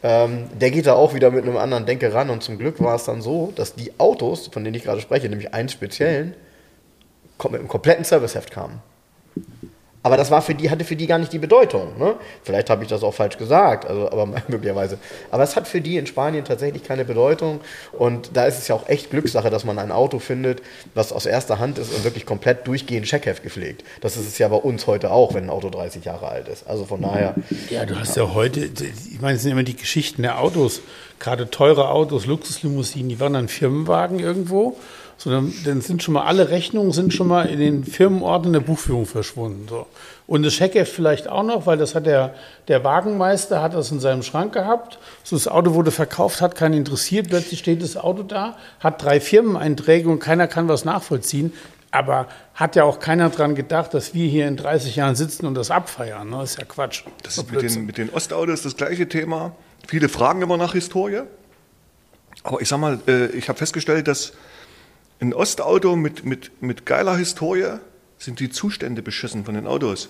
Ähm, 0.03 0.49
der 0.59 0.69
geht 0.69 0.85
da 0.85 0.93
auch 0.93 1.13
wieder 1.13 1.31
mit 1.31 1.45
einem 1.45 1.57
anderen 1.57 1.85
Denke 1.85 2.13
ran 2.13 2.29
und 2.29 2.43
zum 2.43 2.57
Glück 2.57 2.81
war 2.81 2.95
es 2.95 3.05
dann 3.05 3.21
so, 3.21 3.53
dass 3.55 3.73
die 3.73 3.91
Autos, 3.97 4.47
von 4.47 4.63
denen 4.63 4.75
ich 4.75 4.83
gerade 4.83 5.01
spreche, 5.01 5.29
nämlich 5.29 5.53
einen 5.53 5.69
speziellen, 5.69 6.35
mit 7.43 7.55
einem 7.55 7.67
kompletten 7.67 8.03
Serviceheft 8.03 8.51
kamen. 8.51 8.81
Aber 10.05 10.17
das 10.17 10.29
war 10.29 10.43
für 10.43 10.53
die, 10.53 10.69
hatte 10.69 10.85
für 10.85 10.95
die 10.95 11.07
gar 11.07 11.17
nicht 11.17 11.33
die 11.33 11.39
Bedeutung. 11.39 11.97
Ne? 11.97 12.13
Vielleicht 12.43 12.69
habe 12.69 12.83
ich 12.83 12.89
das 12.89 13.01
auch 13.01 13.15
falsch 13.15 13.39
gesagt, 13.39 13.87
also, 13.87 14.11
aber 14.11 14.27
möglicherweise. 14.47 14.99
Aber 15.31 15.41
es 15.41 15.55
hat 15.55 15.67
für 15.67 15.81
die 15.81 15.97
in 15.97 16.05
Spanien 16.05 16.45
tatsächlich 16.45 16.83
keine 16.83 17.05
Bedeutung. 17.05 17.59
Und 17.91 18.29
da 18.35 18.45
ist 18.45 18.59
es 18.59 18.67
ja 18.67 18.75
auch 18.75 18.87
echt 18.87 19.09
Glückssache, 19.09 19.49
dass 19.49 19.65
man 19.65 19.79
ein 19.79 19.91
Auto 19.91 20.19
findet, 20.19 20.61
was 20.93 21.11
aus 21.11 21.25
erster 21.25 21.57
Hand 21.57 21.79
ist 21.79 21.91
und 21.91 22.03
wirklich 22.03 22.27
komplett 22.27 22.67
durchgehend 22.67 23.07
Checkheft 23.07 23.41
gepflegt. 23.41 23.83
Das 24.01 24.15
ist 24.15 24.27
es 24.27 24.37
ja 24.37 24.47
bei 24.47 24.57
uns 24.57 24.85
heute 24.85 25.09
auch, 25.09 25.33
wenn 25.33 25.45
ein 25.45 25.49
Auto 25.49 25.71
30 25.71 26.05
Jahre 26.05 26.27
alt 26.27 26.49
ist. 26.49 26.67
Also 26.67 26.85
von 26.85 27.01
daher. 27.01 27.33
Ja, 27.71 27.87
du 27.87 27.99
hast 27.99 28.15
ja 28.15 28.31
heute, 28.31 28.59
ich 28.59 29.21
meine, 29.21 29.37
es 29.37 29.41
sind 29.41 29.53
immer 29.53 29.63
die 29.63 29.75
Geschichten 29.75 30.21
der 30.21 30.39
Autos, 30.39 30.81
gerade 31.19 31.49
teure 31.49 31.89
Autos, 31.89 32.27
Luxuslimousinen, 32.27 33.09
die 33.09 33.19
waren 33.19 33.33
dann 33.33 33.47
Firmenwagen 33.47 34.19
irgendwo. 34.19 34.77
So, 35.17 35.29
dann, 35.29 35.53
dann 35.63 35.81
sind 35.81 36.03
schon 36.03 36.13
mal 36.13 36.23
alle 36.23 36.49
Rechnungen 36.49 36.91
sind 36.91 37.13
schon 37.13 37.27
mal 37.27 37.43
in 37.45 37.59
den 37.59 37.83
Firmenordnern 37.83 38.53
der 38.53 38.59
Buchführung 38.59 39.05
verschwunden. 39.05 39.65
So. 39.69 39.87
Und 40.27 40.43
das 40.43 40.53
Checkheft 40.53 40.91
vielleicht 40.91 41.27
auch 41.27 41.43
noch, 41.43 41.65
weil 41.65 41.77
das 41.77 41.95
hat 41.95 42.05
der, 42.05 42.33
der 42.67 42.83
Wagenmeister 42.83 43.61
hat 43.61 43.73
das 43.73 43.91
in 43.91 43.99
seinem 43.99 44.23
Schrank 44.23 44.53
gehabt. 44.53 44.99
So, 45.23 45.35
das 45.35 45.47
Auto 45.47 45.73
wurde 45.73 45.91
verkauft, 45.91 46.41
hat 46.41 46.55
keinen 46.55 46.73
interessiert. 46.73 47.29
Plötzlich 47.29 47.59
steht 47.59 47.81
das 47.81 47.95
Auto 47.95 48.23
da, 48.23 48.57
hat 48.79 49.03
drei 49.03 49.19
Firmeneinträge 49.19 50.09
und 50.09 50.19
keiner 50.19 50.47
kann 50.47 50.67
was 50.67 50.83
nachvollziehen. 50.83 51.53
Aber 51.91 52.27
hat 52.55 52.75
ja 52.75 52.83
auch 52.83 52.99
keiner 52.99 53.29
dran 53.29 53.55
gedacht, 53.55 53.93
dass 53.93 54.13
wir 54.13 54.27
hier 54.27 54.47
in 54.47 54.57
30 54.57 54.97
Jahren 54.97 55.15
sitzen 55.15 55.45
und 55.45 55.55
das 55.55 55.71
abfeiern. 55.71 56.29
Ne? 56.29 56.37
Das 56.39 56.51
ist 56.51 56.59
ja 56.59 56.65
Quatsch. 56.65 57.03
Das 57.23 57.37
ist 57.37 57.51
mit 57.51 57.61
den, 57.61 57.85
mit 57.85 57.97
den 57.97 58.09
Ostautos 58.09 58.63
das 58.63 58.75
gleiche 58.75 59.07
Thema. 59.07 59.55
Viele 59.87 60.09
fragen 60.09 60.41
immer 60.41 60.57
nach 60.57 60.73
Historie. 60.73 61.21
Aber 62.43 62.61
ich 62.61 62.67
sag 62.67 62.79
mal, 62.79 62.99
äh, 63.07 63.27
ich 63.27 63.47
habe 63.47 63.57
festgestellt, 63.57 64.07
dass 64.07 64.33
ein 65.19 65.33
Ostauto 65.33 65.95
mit, 65.95 66.25
mit, 66.25 66.51
mit 66.61 66.85
geiler 66.85 67.15
Historie 67.17 67.77
sind 68.17 68.39
die 68.39 68.49
Zustände 68.49 69.01
beschissen 69.01 69.45
von 69.45 69.55
den 69.55 69.67
Autos. 69.67 70.09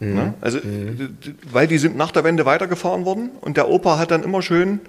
Ne? 0.00 0.34
Also, 0.40 0.58
d- 0.60 1.08
weil 1.52 1.68
die 1.68 1.78
sind 1.78 1.96
nach 1.96 2.10
der 2.10 2.24
Wende 2.24 2.44
weitergefahren 2.44 3.04
worden 3.04 3.30
und 3.40 3.56
der 3.56 3.68
Opa 3.68 3.98
hat 3.98 4.10
dann 4.10 4.24
immer 4.24 4.42
schön 4.42 4.80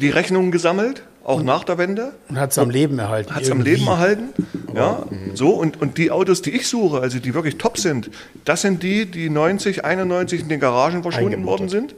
die 0.00 0.10
Rechnungen 0.10 0.50
gesammelt, 0.50 1.02
auch 1.24 1.42
nach 1.42 1.62
der 1.64 1.78
Wende. 1.78 2.12
Und 2.28 2.38
hat 2.38 2.50
es 2.52 2.58
am 2.58 2.70
Leben 2.70 2.98
erhalten. 2.98 3.32
Hat 3.34 3.42
es 3.42 3.50
am. 3.50 3.60
Leben 3.60 3.86
erhalten. 3.86 4.28
Ja, 4.74 5.06
so. 5.34 5.50
Und, 5.50 5.80
und 5.80 5.98
die 5.98 6.10
Autos, 6.10 6.42
die 6.42 6.50
ich 6.50 6.66
suche, 6.68 7.00
also 7.00 7.18
die 7.20 7.34
wirklich 7.34 7.58
top 7.58 7.78
sind, 7.78 8.10
das 8.44 8.62
sind 8.62 8.82
die, 8.82 9.06
die 9.06 9.28
90, 9.30 9.84
91 9.84 10.40
in 10.42 10.48
den 10.48 10.58
Garagen 10.60 11.02
verschwunden 11.02 11.44
worden 11.46 11.68
sind. 11.68 11.94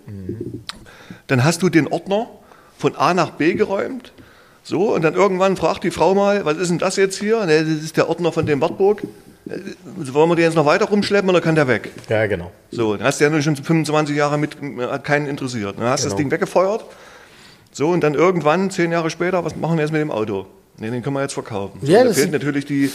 Dann 1.27 1.45
hast 1.45 1.63
du 1.63 1.69
den 1.71 1.89
Ordner 1.89 2.29
von 2.79 2.97
A 2.97 3.15
nach 3.15 3.31
B 3.31 3.55
geräumt. 3.55 4.13
So, 4.67 4.95
und 4.95 5.03
dann 5.03 5.15
irgendwann 5.15 5.57
fragt 5.57 5.85
die 5.85 5.91
Frau 5.91 6.15
mal, 6.15 6.45
was 6.47 6.57
ist 6.57 6.71
denn 6.71 6.79
das 6.79 6.97
jetzt 6.97 7.19
hier? 7.21 7.45
Ne, 7.45 7.61
das 7.65 7.85
ist 7.85 7.97
der 7.99 8.09
Ordner 8.09 8.33
von 8.33 8.47
dem 8.47 8.61
Wartburg. 8.63 9.03
Äh, 9.47 9.59
Wollen 10.15 10.31
wir 10.31 10.37
den 10.37 10.47
jetzt 10.47 10.55
noch 10.55 10.65
weiter 10.65 10.87
rumschleppen 10.87 11.29
oder 11.29 11.43
kann 11.43 11.55
der 11.55 11.69
weg? 11.69 11.91
Ja, 12.09 12.27
genau. 12.27 12.51
So, 12.71 12.97
dann 12.97 13.07
hast 13.07 13.21
du 13.21 13.25
ja 13.25 13.31
nur 13.31 13.43
schon 13.43 13.57
25 13.57 14.17
Jahre 14.17 14.39
mit, 14.39 14.57
hat 14.81 15.05
keinen 15.05 15.27
interessiert. 15.27 15.79
Dann 15.79 15.85
hast 15.87 16.03
du 16.05 16.09
das 16.09 16.17
Genau. 16.17 16.29
Ding 16.29 16.31
weggefeuert. 16.31 16.85
So, 17.73 17.91
und 17.91 18.01
dann 18.03 18.15
irgendwann, 18.15 18.71
zehn 18.71 18.91
Jahre 18.91 19.11
später, 19.11 19.45
was 19.45 19.55
machen 19.55 19.77
wir 19.77 19.83
jetzt 19.83 19.93
mit 19.93 20.01
dem 20.01 20.11
Auto? 20.11 20.47
Nee, 20.79 20.91
den 20.91 21.03
können 21.03 21.15
wir 21.15 21.23
jetzt 21.23 21.35
verkaufen. 21.35 21.81
So, 21.83 21.93
Ja, 21.93 21.99
da 21.99 22.05
das- 22.09 22.17
fehlt 22.17 22.33
natürlich 22.33 22.65
die 22.65 22.91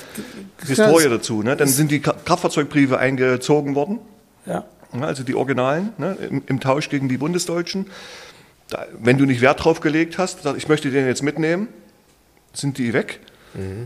Historie 0.66 1.08
dazu. 1.08 1.44
Ne? 1.44 1.56
Dann 1.56 1.68
sind 1.68 1.92
die 1.92 2.00
Kraftfahrzeugbriefe 2.02 2.98
eingezogen 2.98 3.76
worden, 3.76 4.00
Ja. 4.48 4.66
ne? 4.92 5.06
also 5.06 5.24
die 5.24 5.36
Originalen, 5.36 5.90
ne? 5.98 6.18
Im, 6.30 6.42
im 6.48 6.60
Tausch 6.60 6.90
gegen 6.90 7.08
die 7.10 7.18
Bundesdeutschen. 7.18 7.86
Da, 8.70 8.86
wenn 9.00 9.18
du 9.18 9.26
nicht 9.26 9.42
Wert 9.42 9.64
drauf 9.64 9.80
gelegt 9.80 10.18
hast, 10.18 10.46
ich 10.58 10.68
möchte 10.68 10.92
den 10.92 11.06
jetzt 11.08 11.24
mitnehmen, 11.24 11.68
sind 12.54 12.78
die 12.78 12.94
weg. 12.94 13.20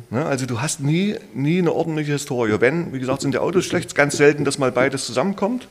Ne? 0.09 0.25
Also 0.25 0.45
du 0.45 0.61
hast 0.61 0.81
nie, 0.81 1.15
nie 1.33 1.59
eine 1.59 1.71
ordentliche 1.71 2.13
Historie. 2.13 2.59
Wenn, 2.59 2.93
wie 2.93 2.99
gesagt, 2.99 3.21
sind 3.21 3.33
die 3.33 3.37
Autos 3.37 3.65
schlecht, 3.65 3.87
ist 3.87 3.95
ganz 3.95 4.17
selten, 4.17 4.43
dass 4.43 4.57
mal 4.57 4.71
beides 4.71 5.05
zusammenkommt. 5.05 5.67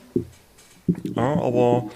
Ja, 1.03 1.21
aber 1.21 1.89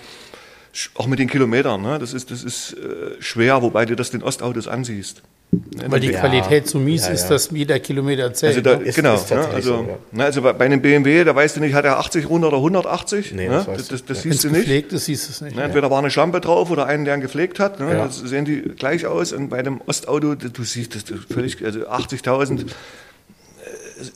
auch 0.95 1.07
mit 1.07 1.19
den 1.19 1.27
Kilometern, 1.29 1.81
ne? 1.81 1.97
das 1.99 2.13
ist, 2.13 2.29
das 2.31 2.43
ist 2.43 2.73
äh, 2.73 3.21
schwer, 3.21 3.61
wobei 3.61 3.85
du 3.85 3.95
das 3.95 4.11
den 4.11 4.21
Ostautos 4.23 4.67
ansiehst. 4.67 5.23
Ne? 5.51 5.85
Weil 5.87 6.01
die 6.01 6.09
Ja. 6.11 6.19
Qualität 6.19 6.67
so 6.67 6.77
mies 6.77 7.07
Ja, 7.07 7.13
ist, 7.13 7.23
ja. 7.23 7.29
dass 7.29 7.49
jeder 7.51 7.79
Kilometer 7.79 8.33
zählt. 8.33 8.57
Also 8.57 8.61
da, 8.61 8.75
ne? 8.77 8.83
Ist- 8.83 8.95
genau, 8.95 9.15
ist 9.15 9.31
ne? 9.31 9.47
also, 9.47 9.77
so, 9.77 9.81
ja. 9.87 9.97
ne? 10.11 10.23
also 10.25 10.41
bei, 10.41 10.51
bei 10.53 10.65
einem 10.65 10.81
BMW, 10.81 11.23
da 11.23 11.33
weißt 11.33 11.55
du 11.55 11.61
nicht, 11.61 11.73
hat 11.73 11.85
er 11.85 11.97
80 11.99 12.29
runter 12.29 12.49
oder 12.49 12.57
180? 12.57 13.31
Nee, 13.33 13.47
ne? 13.47 13.63
das 13.65 13.65
das, 13.65 13.87
das, 13.87 14.05
das 14.05 14.23
Ja. 14.25 14.31
siehst 14.31 14.43
du 14.43 14.49
nicht. 14.49 14.57
gepflegt 14.59 14.91
ist, 14.93 15.05
siehst 15.05 15.27
du 15.27 15.31
es 15.31 15.41
nicht. 15.41 15.55
Ne, 15.55 15.63
entweder 15.63 15.89
war 15.89 15.99
eine 15.99 16.11
Schlampe 16.11 16.41
drauf 16.41 16.69
oder 16.69 16.85
einen, 16.85 17.05
der 17.05 17.15
ihn 17.15 17.21
gepflegt 17.21 17.59
hat. 17.59 17.79
Ne? 17.79 17.93
Ja. 17.93 18.05
Das 18.05 18.17
sehen 18.17 18.43
die 18.43 18.61
gleich 18.61 19.05
aus. 19.05 19.31
Und 19.31 19.47
bei 19.49 19.57
einem 19.59 19.79
Ostauto, 19.87 20.35
du 20.35 20.63
siehst 20.63 20.95
das 20.95 21.05
völlig, 21.31 21.63
also 21.63 21.87
80.000 21.87 22.59
äh, 22.59 22.63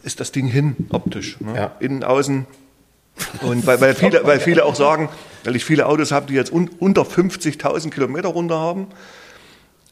ist 0.03 0.19
das 0.19 0.31
Ding 0.33 0.47
hin 0.47 0.75
optisch. 0.89 1.39
Ne? 1.39 1.55
Ja. 1.55 1.75
Innen, 1.79 2.03
außen. 2.03 2.45
Und 3.41 3.65
weil, 3.65 3.81
weil, 3.81 3.95
viele, 3.95 4.21
weil 4.25 4.39
viele 4.39 4.65
auch 4.65 4.75
sagen, 4.75 5.09
weil 5.43 5.55
ich 5.55 5.65
viele 5.65 5.85
Autos 5.87 6.11
habe, 6.11 6.27
die 6.27 6.33
jetzt 6.33 6.51
un, 6.51 6.69
unter 6.79 7.03
50.000 7.03 7.89
Kilometer 7.89 8.29
runter 8.29 8.59
haben, 8.59 8.87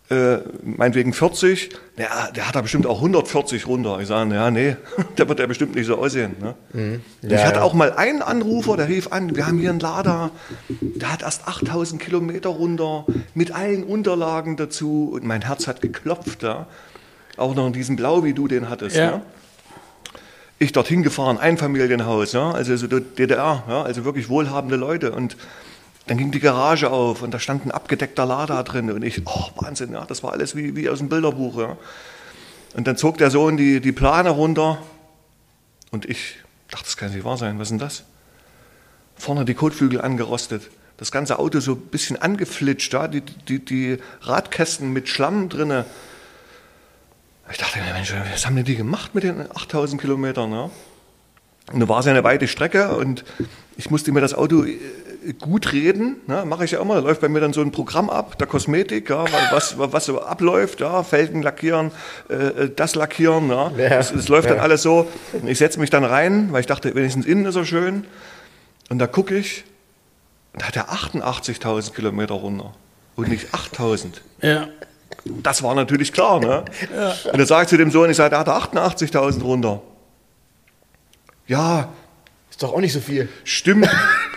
äh, 0.09 0.39
meinetwegen 0.63 1.13
40, 1.13 1.69
ja, 1.97 2.31
der 2.31 2.47
hat 2.47 2.55
da 2.55 2.61
bestimmt 2.61 2.87
auch 2.87 2.97
140 2.97 3.67
runter. 3.67 3.99
Ich 4.01 4.07
sage, 4.07 4.33
ja, 4.33 4.49
nee, 4.49 4.75
der 5.17 5.29
wird 5.29 5.39
ja 5.39 5.45
bestimmt 5.45 5.75
nicht 5.75 5.85
so 5.85 5.97
aussehen. 5.97 6.35
Ne? 6.41 6.55
Mhm. 6.73 7.01
Ja, 7.21 7.37
ich 7.37 7.45
hatte 7.45 7.59
ja. 7.59 7.61
auch 7.61 7.73
mal 7.73 7.93
einen 7.93 8.23
Anrufer, 8.23 8.75
der 8.75 8.87
rief 8.87 9.11
an, 9.11 9.35
wir 9.35 9.45
haben 9.45 9.59
hier 9.59 9.69
einen 9.69 9.79
Lader, 9.79 10.31
der 10.69 11.13
hat 11.13 11.21
erst 11.21 11.47
8000 11.47 12.01
Kilometer 12.01 12.49
runter, 12.49 13.05
mit 13.35 13.51
allen 13.51 13.83
Unterlagen 13.83 14.57
dazu 14.57 15.11
und 15.13 15.25
mein 15.25 15.43
Herz 15.43 15.67
hat 15.67 15.81
geklopft, 15.81 16.41
ja. 16.41 16.65
Auch 17.37 17.53
noch 17.55 17.67
in 17.67 17.73
diesem 17.73 17.95
Blau, 17.95 18.23
wie 18.23 18.33
du 18.33 18.47
den 18.47 18.67
hattest, 18.69 18.95
ja. 18.97 19.03
ja? 19.03 19.21
Ich 20.61 20.73
dorthin 20.73 21.03
gefahren, 21.03 21.37
Einfamilienhaus, 21.37 22.33
ja, 22.33 22.51
also 22.51 22.75
so 22.75 22.87
DDR, 22.87 23.63
ja, 23.67 23.81
also 23.81 24.03
wirklich 24.03 24.27
wohlhabende 24.27 24.75
Leute 24.75 25.13
und 25.13 25.37
dann 26.07 26.17
ging 26.17 26.31
die 26.31 26.39
Garage 26.39 26.89
auf 26.89 27.21
und 27.21 27.31
da 27.31 27.39
stand 27.39 27.65
ein 27.65 27.71
abgedeckter 27.71 28.25
Lader 28.25 28.63
drin 28.63 28.91
und 28.91 29.03
ich, 29.03 29.21
oh 29.25 29.49
Wahnsinn, 29.57 29.93
ja, 29.93 30.05
das 30.05 30.23
war 30.23 30.33
alles 30.33 30.55
wie, 30.55 30.75
wie 30.75 30.89
aus 30.89 30.97
dem 30.97 31.07
Bilderbuch. 31.07 31.59
Ja. 31.59 31.77
Und 32.75 32.87
dann 32.87 32.97
zog 32.97 33.19
der 33.19 33.29
Sohn 33.29 33.57
die, 33.57 33.79
die 33.79 33.91
Plane 33.91 34.31
runter 34.31 34.81
und 35.91 36.09
ich 36.09 36.37
dachte, 36.69 36.85
das 36.85 36.97
kann 36.97 37.13
nicht 37.13 37.23
wahr 37.23 37.37
sein, 37.37 37.59
was 37.59 37.67
ist 37.67 37.71
denn 37.71 37.79
das? 37.79 38.03
Vorne 39.15 39.45
die 39.45 39.53
Kotflügel 39.53 40.01
angerostet, 40.01 40.69
das 40.97 41.11
ganze 41.11 41.37
Auto 41.37 41.59
so 41.59 41.73
ein 41.73 41.81
bisschen 41.81 42.19
angeflitscht, 42.19 42.91
ja, 42.91 43.07
die, 43.07 43.21
die, 43.21 43.63
die 43.63 43.99
Radkästen 44.21 44.91
mit 44.91 45.09
Schlamm 45.09 45.47
drinne. 45.47 45.85
Ich 47.51 47.57
dachte, 47.57 47.79
Mensch, 47.93 48.13
was 48.31 48.45
haben 48.45 48.55
denn 48.55 48.65
die 48.65 48.75
gemacht 48.75 49.15
mit 49.15 49.23
den 49.23 49.41
8000 49.51 49.99
Kilometern? 49.99 50.51
Ja? 50.51 50.69
Und 51.71 51.79
da 51.79 51.87
war 51.87 51.99
es 51.99 52.05
ja 52.05 52.11
eine 52.11 52.23
weite 52.23 52.47
Strecke 52.47 52.95
und 52.95 53.23
ich 53.77 53.89
musste 53.89 54.11
mir 54.11 54.21
das 54.21 54.33
Auto 54.33 54.65
gut 55.39 55.73
reden, 55.73 56.17
ne, 56.27 56.45
mache 56.45 56.65
ich 56.65 56.71
ja 56.71 56.81
immer, 56.81 56.95
da 56.95 57.01
läuft 57.01 57.21
bei 57.21 57.29
mir 57.29 57.41
dann 57.41 57.53
so 57.53 57.61
ein 57.61 57.71
Programm 57.71 58.09
ab, 58.09 58.37
der 58.37 58.47
Kosmetik, 58.47 59.09
ja, 59.09 59.25
was, 59.51 59.75
was 59.77 60.05
so 60.05 60.21
abläuft, 60.21 60.79
ja, 60.79 61.03
Felgen 61.03 61.41
lackieren, 61.41 61.91
äh, 62.29 62.33
äh 62.33 62.71
das 62.73 62.95
lackieren, 62.95 63.49
ja, 63.49 63.71
ja 63.77 63.89
das, 63.89 64.13
das, 64.13 64.29
läuft 64.29 64.47
ja. 64.47 64.55
dann 64.55 64.63
alles 64.63 64.81
so. 64.81 65.07
Ich 65.45 65.57
setze 65.57 65.79
mich 65.79 65.89
dann 65.89 66.05
rein, 66.05 66.51
weil 66.51 66.61
ich 66.61 66.67
dachte, 66.67 66.95
wenigstens 66.95 67.25
innen 67.25 67.45
ist 67.45 67.55
er 67.55 67.65
schön. 67.65 68.05
Und 68.89 68.99
da 68.99 69.07
gucke 69.07 69.37
ich, 69.37 69.65
da 70.53 70.67
hat 70.67 70.75
er 70.75 70.89
88.000 70.89 71.93
Kilometer 71.93 72.35
runter 72.35 72.73
und 73.15 73.27
nicht 73.27 73.53
8.000. 73.53 74.21
Ja. 74.41 74.67
Das 75.25 75.63
war 75.63 75.75
natürlich 75.75 76.13
klar, 76.13 76.39
ne? 76.39 76.65
Ja. 76.95 77.31
Und 77.31 77.45
sage 77.45 77.63
ich 77.63 77.69
zu 77.69 77.77
dem 77.77 77.91
Sohn, 77.91 78.09
ich 78.09 78.17
sage, 78.17 78.29
der 78.31 78.39
hat 78.39 78.47
88.000 78.47 79.41
runter. 79.43 79.81
Ja, 81.47 81.89
ist 82.59 82.63
doch 82.63 82.73
auch 82.73 82.81
nicht 82.81 82.93
so 82.93 82.99
viel. 82.99 83.29
Stimmt. 83.43 83.89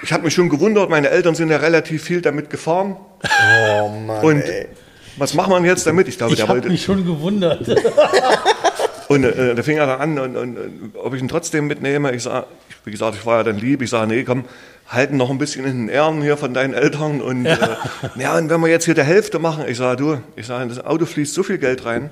Ich 0.03 0.13
habe 0.13 0.23
mich 0.23 0.35
schon 0.35 0.49
gewundert, 0.49 0.89
meine 0.89 1.11
Eltern 1.11 1.35
sind 1.35 1.51
ja 1.51 1.57
relativ 1.57 2.05
viel 2.05 2.21
damit 2.21 2.51
gefahren. 2.51 2.97
Oh 3.23 3.89
Mann. 3.89 4.25
Und 4.25 4.43
ey. 4.43 4.69
was 5.17 5.35
macht 5.35 5.51
man 5.51 5.65
jetzt 5.65 5.87
damit? 5.87 6.09
Ich 6.09 6.19
glaube, 6.19 6.33
ich 6.33 6.39
der 6.39 6.49
wollte. 6.49 6.69
mich 6.69 6.85
schon 6.85 7.05
gewundert. 7.05 7.69
und 9.09 9.25
äh, 9.25 9.55
da 9.55 9.63
fing 9.63 9.77
er 9.77 9.87
dann 9.87 10.01
an, 10.01 10.19
und, 10.19 10.37
und, 10.37 10.57
und, 10.57 10.93
ob 10.97 11.15
ich 11.15 11.21
ihn 11.21 11.29
trotzdem 11.29 11.67
mitnehme. 11.67 12.13
Ich 12.13 12.23
sage, 12.23 12.47
wie 12.85 12.93
gesagt, 12.93 13.17
ich 13.17 13.27
war 13.27 13.39
ja 13.39 13.43
dann 13.43 13.59
lieb. 13.59 13.83
Ich 13.83 13.91
sage, 13.91 14.07
nee, 14.07 14.23
komm, 14.23 14.45
halten 14.89 15.17
noch 15.17 15.31
ein 15.31 15.39
bisschen 15.39 15.65
in 15.65 15.87
den 15.87 15.89
Ehren 15.89 16.23
hier 16.23 16.37
von 16.37 16.55
deinen 16.55 16.75
Eltern. 16.75 17.21
Und 17.21 17.45
ja. 17.45 17.55
Äh, 17.55 18.23
ja, 18.23 18.37
und 18.37 18.51
wenn 18.51 18.61
wir 18.61 18.69
jetzt 18.69 18.85
hier 18.85 18.95
der 18.95 19.05
Hälfte 19.05 19.39
machen, 19.39 19.65
ich 19.67 19.79
sage, 19.79 19.97
du, 19.97 20.19
ich 20.37 20.47
sage, 20.47 20.69
das 20.69 20.85
Auto 20.85 21.07
fließt 21.07 21.33
so 21.33 21.43
viel 21.43 21.59
Geld 21.59 21.85
rein. 21.85 22.11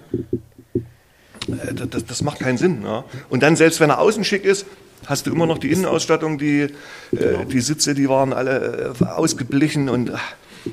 Äh, 1.48 1.74
das, 1.74 2.05
das, 2.05 2.22
macht 2.22 2.40
keinen 2.40 2.59
Sinn. 2.59 2.82
Ja. 2.82 3.05
Und 3.28 3.42
dann, 3.42 3.56
selbst 3.56 3.80
wenn 3.80 3.90
er 3.90 3.98
außen 3.98 4.24
schick 4.24 4.44
ist, 4.44 4.66
hast 5.06 5.26
du 5.26 5.32
immer 5.32 5.47
noch 5.47 5.59
die 5.59 5.70
Innenausstattung, 5.70 6.38
die, 6.38 6.68
äh, 7.12 7.44
die 7.51 7.60
Sitze, 7.60 7.94
die 7.94 8.09
waren 8.09 8.32
alle 8.32 8.94
äh, 9.01 9.05
ausgeblichen 9.05 9.88
und 9.88 10.12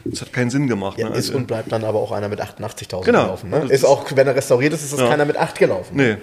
das 0.06 0.22
hat 0.22 0.34
keinen 0.34 0.50
Sinn 0.50 0.68
gemacht. 0.68 0.98
Ja, 0.98 1.10
ne? 1.10 1.16
Ist 1.16 1.28
also, 1.28 1.38
und 1.38 1.48
bleibt 1.48 1.72
dann 1.72 1.84
aber 1.84 2.00
auch 2.00 2.12
einer 2.12 2.30
mit 2.30 2.42
88.000 2.42 3.04
genau. 3.04 3.24
gelaufen. 3.24 3.50
Ne? 3.50 3.66
Ist 3.70 3.86
auch, 3.86 4.06
wenn 4.16 4.28
er 4.28 4.36
restauriert 4.36 4.74
ist, 4.74 4.84
ist 4.84 4.94
das 4.94 5.02
ja. 5.02 5.10
keiner 5.10 5.26
mit 5.26 5.38
8 5.38 5.58
gelaufen. 5.58 5.96
Nee. 5.96 6.12
Ne? 6.12 6.20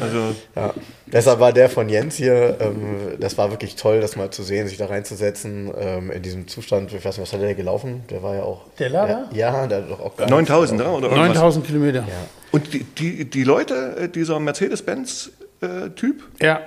Also, 0.00 0.34
ja. 0.56 0.74
Deshalb 1.12 1.40
war 1.40 1.52
der 1.52 1.68
von 1.68 1.88
Jens 1.88 2.16
hier, 2.16 2.56
ähm, 2.60 3.18
das 3.18 3.36
war 3.36 3.50
wirklich 3.50 3.74
toll, 3.74 4.00
das 4.00 4.16
mal 4.16 4.30
zu 4.30 4.42
sehen, 4.42 4.68
sich 4.68 4.78
da 4.78 4.86
reinzusetzen, 4.86 5.72
ähm, 5.76 6.10
in 6.10 6.22
diesem 6.22 6.46
Zustand. 6.46 6.92
Ich 6.92 7.04
weiß 7.04 7.18
nicht, 7.18 7.26
was 7.26 7.32
hat 7.32 7.40
der 7.40 7.54
gelaufen? 7.54 8.04
Der 8.10 8.22
war 8.22 8.36
ja 8.36 8.42
auch. 8.42 8.62
Der 8.78 8.90
Lader? 8.90 9.28
Ja, 9.32 9.66
der 9.66 9.78
hat 9.78 9.90
doch 9.90 10.00
auch 10.00 10.16
9000, 10.18 10.80
oder? 10.82 11.08
9000 11.08 11.66
Kilometer. 11.66 12.00
Ja. 12.00 12.04
Und 12.52 12.72
die, 12.72 12.84
die, 12.84 13.28
die 13.28 13.44
Leute, 13.44 13.96
äh, 13.96 14.08
dieser 14.08 14.38
Mercedes-Benz-Typ, 14.38 16.22
äh, 16.38 16.46
ja. 16.46 16.60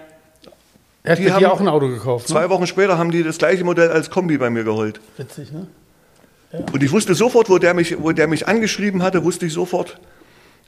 Er 1.06 1.12
hat 1.12 1.20
die 1.20 1.26
dir 1.26 1.52
auch 1.52 1.60
ein 1.60 1.68
Auto 1.68 1.90
gekauft. 1.90 2.30
Ne? 2.30 2.34
Zwei 2.34 2.50
Wochen 2.50 2.66
später 2.66 2.98
haben 2.98 3.12
die 3.12 3.24
das 3.24 3.38
gleiche 3.38 3.66
Modell 3.66 3.92
als 3.92 4.10
Kombi 4.10 4.38
bei 4.38 4.50
mir 4.50 4.64
geholt. 4.64 5.02
Witzig, 5.18 5.52
ne? 5.52 5.68
Und 6.72 6.84
ich 6.84 6.92
wusste 6.92 7.16
sofort, 7.16 7.50
wo 7.50 7.58
der 7.58 7.74
mich, 7.74 8.02
wo 8.02 8.12
der 8.12 8.28
mich 8.28 8.48
angeschrieben 8.48 9.02
hatte, 9.02 9.24
wusste 9.24 9.46
ich 9.48 9.54
sofort 9.54 9.98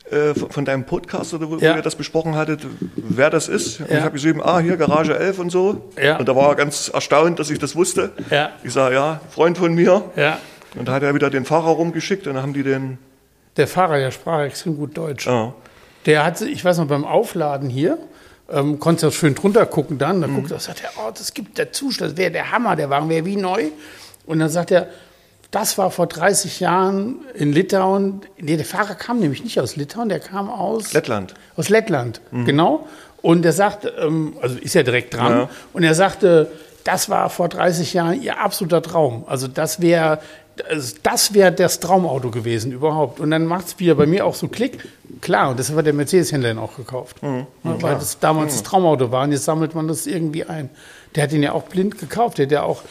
äh, 0.09 0.33
von, 0.33 0.49
von, 0.49 0.65
deinem 0.65 0.83
Podcast 0.83 1.33
oder 1.33 1.49
wo, 1.49 1.57
ja. 1.57 1.75
ihr 1.75 1.81
das 1.81 1.95
besprochen 1.95 2.35
hattet, 2.35 2.65
wer 2.95 3.29
das 3.29 3.47
ist. 3.47 3.81
Und 3.81 3.89
ja. 3.89 3.97
ich 3.97 4.01
habe 4.01 4.13
geschrieben, 4.13 4.41
ah, 4.43 4.59
hier 4.59 4.77
Garage 4.77 5.17
11 5.17 5.39
und 5.39 5.49
so. 5.51 5.91
Ja. 6.01 6.17
Und 6.17 6.27
da 6.27 6.35
war 6.35 6.49
er 6.49 6.55
ganz 6.55 6.89
erstaunt, 6.89 7.39
dass 7.39 7.51
ich 7.51 7.59
das 7.59 7.75
wusste. 7.75 8.11
Ja. 8.29 8.51
Ich 8.63 8.73
sage, 8.73 8.95
ja, 8.95 9.21
Freund 9.29 9.57
von 9.57 9.73
mir. 9.73 10.03
Ja. 10.15 10.39
Und 10.75 10.87
da 10.87 10.93
hat 10.93 11.03
er 11.03 11.13
wieder 11.13 11.29
den 11.29 11.45
Fahrer 11.45 11.69
rumgeschickt 11.69 12.27
und 12.27 12.33
dann 12.33 12.43
haben 12.43 12.53
die 12.53 12.63
den. 12.63 12.97
Der 13.57 13.67
Fahrer, 13.67 13.97
der 13.97 14.11
sprach 14.11 14.41
extrem 14.41 14.75
gut 14.75 14.97
Deutsch. 14.97 15.27
Ja. 15.27 15.53
Der 16.05 16.25
hat, 16.25 16.41
ich 16.41 16.63
weiß 16.65 16.79
noch, 16.79 16.87
beim 16.87 17.05
Aufladen 17.05 17.69
hier, 17.69 17.97
ähm, 18.51 18.79
konntest 18.79 19.03
du 19.03 19.11
schön 19.11 19.35
drunter 19.35 19.65
gucken 19.65 19.97
dann. 19.97 20.21
Dann 20.21 20.31
mhm. 20.31 20.35
guckt 20.35 20.51
er, 20.51 20.59
sagt 20.59 20.83
er, 20.83 20.89
oh, 20.97 21.11
das 21.11 21.33
gibt 21.33 21.57
der 21.57 21.71
Zustand, 21.71 22.11
das 22.11 22.17
wäre 22.17 22.31
der 22.31 22.51
Hammer, 22.51 22.75
der 22.75 22.89
Wagen 22.89 23.09
wäre 23.09 23.25
wie 23.25 23.37
neu. 23.37 23.65
Und 24.25 24.39
dann 24.39 24.49
sagt 24.49 24.71
er, 24.71 24.87
das 25.51 25.77
war 25.77 25.91
vor 25.91 26.07
30 26.07 26.59
Jahren 26.59 27.19
in 27.33 27.53
Litauen. 27.53 28.21
Nee, 28.37 28.57
der 28.57 28.65
Fahrer 28.65 28.95
kam 28.95 29.19
nämlich 29.19 29.43
nicht 29.43 29.59
aus 29.59 29.75
Litauen, 29.75 30.09
der 30.09 30.19
kam 30.19 30.49
aus 30.49 30.93
Lettland. 30.93 31.33
Aus 31.55 31.69
Lettland, 31.69 32.21
mhm. 32.31 32.45
genau. 32.45 32.87
Und 33.21 33.45
er 33.45 33.53
sagt, 33.53 33.91
ähm, 33.99 34.35
also 34.41 34.57
ist 34.57 34.75
ja 34.75 34.83
direkt 34.83 35.13
dran. 35.15 35.31
Ja. 35.31 35.49
Und 35.73 35.83
er 35.83 35.95
sagte, 35.95 36.51
das 36.83 37.09
war 37.09 37.29
vor 37.29 37.49
30 37.49 37.93
Jahren 37.93 38.21
ihr 38.21 38.39
absoluter 38.39 38.81
Traum. 38.81 39.23
Also 39.27 39.47
das 39.47 39.81
wäre 39.81 40.19
das 41.03 41.33
wäre 41.33 41.51
das 41.51 41.79
Traumauto 41.79 42.31
gewesen 42.31 42.71
überhaupt. 42.71 43.19
Und 43.19 43.31
dann 43.31 43.45
macht 43.45 43.67
es 43.67 43.79
wieder 43.79 43.95
bei 43.95 44.05
mir 44.05 44.25
auch 44.25 44.35
so 44.35 44.47
Klick. 44.47 44.87
Klar, 45.21 45.49
und 45.49 45.59
das 45.59 45.71
hat 45.71 45.85
der 45.85 45.93
Mercedes-Händler 45.93 46.51
ihn 46.51 46.57
auch 46.57 46.77
gekauft. 46.77 47.21
Mhm. 47.21 47.47
Ja, 47.63 47.81
weil 47.81 47.95
das 47.95 48.19
damals 48.19 48.53
mhm. 48.53 48.57
das 48.57 48.63
Traumauto 48.63 49.11
war 49.11 49.23
und 49.23 49.31
jetzt 49.31 49.45
sammelt 49.45 49.75
man 49.75 49.87
das 49.87 50.07
irgendwie 50.07 50.45
ein. 50.45 50.69
Der 51.15 51.23
hat 51.23 51.33
ihn 51.33 51.43
ja 51.43 51.51
auch 51.53 51.63
blind 51.63 51.97
gekauft. 51.97 52.37
Der 52.37 52.45
hat 52.45 52.51
ja 52.51 52.63
auch 52.63 52.83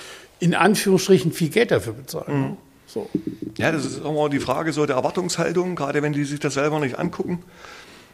in 0.45 0.55
Anführungsstrichen 0.55 1.33
viel 1.33 1.49
Geld 1.49 1.71
dafür 1.71 1.95
bezahlt. 1.95 2.29
Mhm. 2.29 2.59
So. 2.87 3.09
Ja, 3.57 3.73
das 3.73 3.87
ist 3.87 4.05
immer 4.05 4.29
die 4.29 4.41
Frage 4.41 4.75
so 4.75 4.85
der 4.85 4.97
Erwartungshaltung, 4.97 5.75
gerade 5.75 6.03
wenn 6.03 6.13
die 6.13 6.25
sich 6.25 6.39
das 6.39 6.55
selber 6.55 6.81
nicht 6.81 6.99
angucken. 6.99 7.43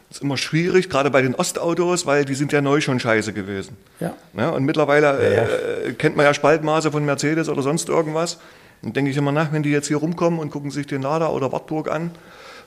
Das 0.07 0.19
ist 0.19 0.23
immer 0.23 0.37
schwierig, 0.37 0.89
gerade 0.89 1.11
bei 1.11 1.21
den 1.21 1.35
Ostautos, 1.35 2.05
weil 2.05 2.23
die 2.23 2.33
sind 2.35 2.53
ja 2.53 2.61
neu 2.61 2.79
schon 2.79 3.01
scheiße 3.01 3.33
gewesen. 3.33 3.75
Ja. 3.99 4.15
ja 4.33 4.49
und 4.49 4.63
mittlerweile 4.63 5.07
ja, 5.07 5.43
ja. 5.43 5.87
Äh, 5.89 5.93
kennt 5.93 6.15
man 6.15 6.25
ja 6.25 6.33
Spaltmaße 6.33 6.91
von 6.91 7.03
Mercedes 7.03 7.49
oder 7.49 7.63
sonst 7.63 7.89
irgendwas. 7.89 8.39
Dann 8.81 8.93
denke 8.93 9.11
ich 9.11 9.17
immer 9.17 9.33
nach, 9.33 9.51
wenn 9.51 9.61
die 9.61 9.71
jetzt 9.71 9.87
hier 9.87 9.97
rumkommen 9.97 10.39
und 10.39 10.51
gucken 10.51 10.71
sich 10.71 10.87
den 10.87 11.01
Lader 11.01 11.33
oder 11.33 11.51
Wartburg 11.51 11.91
an 11.91 12.11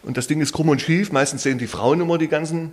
und 0.02 0.18
das 0.18 0.26
Ding 0.26 0.42
ist 0.42 0.52
krumm 0.52 0.68
und 0.68 0.82
schief, 0.82 1.10
meistens 1.10 1.42
sehen 1.42 1.56
die 1.56 1.66
Frauen 1.66 2.02
immer 2.02 2.18
die 2.18 2.28
ganzen 2.28 2.72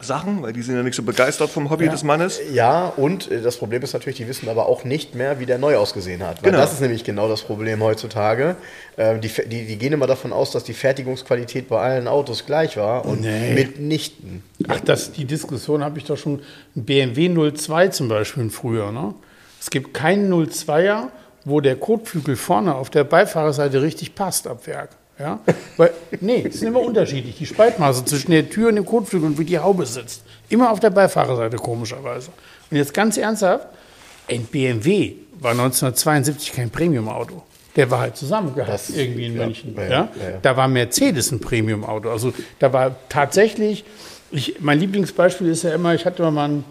Sachen, 0.00 0.42
weil 0.42 0.52
die 0.52 0.62
sind 0.62 0.76
ja 0.76 0.82
nicht 0.82 0.94
so 0.94 1.02
begeistert 1.02 1.50
vom 1.50 1.70
Hobby 1.70 1.86
ja. 1.86 1.90
des 1.90 2.04
Mannes. 2.04 2.40
Ja, 2.52 2.86
und 2.86 3.30
äh, 3.30 3.40
das 3.40 3.56
Problem 3.56 3.82
ist 3.82 3.92
natürlich, 3.92 4.16
die 4.16 4.28
wissen 4.28 4.48
aber 4.48 4.66
auch 4.66 4.84
nicht 4.84 5.14
mehr, 5.14 5.40
wie 5.40 5.46
der 5.46 5.58
neu 5.58 5.76
ausgesehen 5.76 6.22
hat. 6.26 6.42
Weil 6.42 6.50
genau. 6.50 6.62
das 6.62 6.72
ist 6.72 6.80
nämlich 6.80 7.04
genau 7.04 7.28
das 7.28 7.42
Problem 7.42 7.82
heutzutage. 7.82 8.56
Ähm, 8.96 9.20
die, 9.20 9.28
die, 9.28 9.66
die, 9.66 9.76
gehen 9.76 9.92
immer 9.92 10.06
davon 10.06 10.32
aus, 10.32 10.50
dass 10.50 10.64
die 10.64 10.74
Fertigungsqualität 10.74 11.68
bei 11.68 11.80
allen 11.80 12.08
Autos 12.08 12.46
gleich 12.46 12.76
war 12.76 13.04
und 13.04 13.20
nee. 13.20 13.54
mitnichten. 13.54 14.42
Ach, 14.68 14.80
das, 14.80 15.12
die 15.12 15.24
Diskussion 15.24 15.84
habe 15.84 15.98
ich 15.98 16.04
doch 16.04 16.16
schon. 16.16 16.40
Ein 16.76 16.84
BMW 16.84 17.52
02 17.52 17.88
zum 17.88 18.08
Beispiel 18.08 18.50
früher. 18.50 18.92
Ne? 18.92 19.14
Es 19.60 19.70
gibt 19.70 19.92
keinen 19.92 20.32
02er, 20.32 21.08
wo 21.44 21.60
der 21.60 21.76
Kotflügel 21.76 22.36
vorne 22.36 22.74
auf 22.74 22.90
der 22.90 23.04
Beifahrerseite 23.04 23.82
richtig 23.82 24.14
passt 24.14 24.46
ab 24.46 24.66
Werk. 24.66 24.90
Ja? 25.20 25.38
Weil, 25.76 25.92
nee, 26.20 26.44
es 26.48 26.60
sind 26.60 26.68
immer 26.68 26.80
unterschiedlich. 26.80 27.36
Die 27.36 27.46
Spaltmaße 27.46 28.04
zwischen 28.04 28.30
der 28.30 28.48
Tür 28.48 28.70
und 28.70 28.76
dem 28.76 28.86
Kotflügel 28.86 29.28
und 29.28 29.38
wie 29.38 29.44
die 29.44 29.58
Haube 29.58 29.84
sitzt. 29.84 30.22
Immer 30.48 30.70
auf 30.70 30.80
der 30.80 30.90
Beifahrerseite, 30.90 31.58
komischerweise. 31.58 32.30
Und 32.70 32.76
jetzt 32.76 32.94
ganz 32.94 33.16
ernsthaft, 33.16 33.68
ein 34.28 34.44
BMW 34.44 35.14
war 35.38 35.52
1972 35.52 36.52
kein 36.52 36.70
Premium-Auto. 36.70 37.42
Der 37.76 37.90
war 37.90 38.00
halt 38.00 38.16
zusammengehackt 38.16 38.72
das, 38.72 38.90
irgendwie 38.90 39.26
in 39.26 39.36
ja, 39.36 39.44
München. 39.44 39.74
Ja, 39.76 39.88
ja. 39.90 40.08
Da 40.42 40.56
war 40.56 40.66
Mercedes 40.66 41.30
ein 41.30 41.40
Premium-Auto. 41.40 42.10
Also 42.10 42.32
da 42.58 42.72
war 42.72 42.96
tatsächlich, 43.08 43.84
ich, 44.30 44.56
mein 44.60 44.80
Lieblingsbeispiel 44.80 45.48
ist 45.48 45.62
ja 45.62 45.74
immer, 45.74 45.94
ich 45.94 46.04
hatte 46.04 46.28
mal 46.30 46.48
ein, 46.48 46.64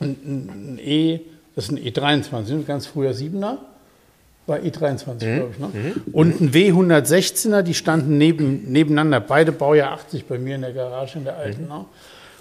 ein, 0.00 0.74
ein 0.74 0.80
E, 0.82 1.20
das 1.54 1.66
ist 1.66 1.70
ein 1.70 1.78
E23, 1.78 2.64
ganz 2.64 2.86
früher 2.86 3.12
7er. 3.12 3.58
War 4.46 4.58
E23, 4.58 5.06
mhm. 5.06 5.16
glaube 5.16 5.50
ich. 5.52 5.58
Ne? 5.58 5.70
Mhm. 5.72 6.02
Und 6.12 6.40
ein 6.40 6.52
W116er, 6.52 7.62
die 7.62 7.74
standen 7.74 8.18
neben, 8.18 8.70
nebeneinander. 8.70 9.20
Beide 9.20 9.52
Baujahr 9.52 9.92
80 9.92 10.26
bei 10.26 10.38
mir 10.38 10.56
in 10.56 10.60
der 10.60 10.72
Garage, 10.72 11.18
in 11.18 11.24
der 11.24 11.36
alten. 11.36 11.62
Mhm. 11.62 11.68
Ne? 11.68 11.84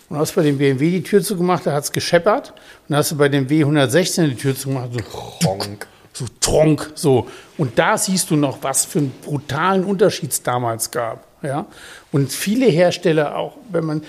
Und 0.10 0.18
hast 0.18 0.36
bei 0.36 0.44
dem 0.44 0.58
BMW 0.58 0.92
die 0.92 1.04
Tür 1.04 1.22
zugemacht, 1.24 1.66
da 1.66 1.74
hat 1.74 1.86
es 1.86 1.92
gescheppert. 1.92 2.50
Und 2.52 2.58
dann 2.90 2.98
hast 2.98 3.12
du 3.12 3.18
bei 3.18 3.30
dem 3.30 3.48
W116er 3.48 4.28
die 4.28 4.36
Tür 4.36 4.56
zugemacht, 4.56 4.90
so 4.94 5.00
tronk. 5.40 5.88
So 6.12 6.26
tronk, 6.40 6.92
so. 6.94 7.28
Und 7.58 7.80
da 7.80 7.98
siehst 7.98 8.30
du 8.30 8.36
noch, 8.36 8.60
was 8.62 8.86
für 8.86 9.00
einen 9.00 9.14
brutalen 9.24 9.84
Unterschied 9.84 10.32
es 10.32 10.44
damals 10.44 10.92
gab. 10.92 11.26
Ja? 11.42 11.66
Und 12.12 12.32
viele 12.32 12.68
Hersteller, 12.68 13.36
auch 13.36 13.58
wenn 13.72 13.86
man 13.86 14.02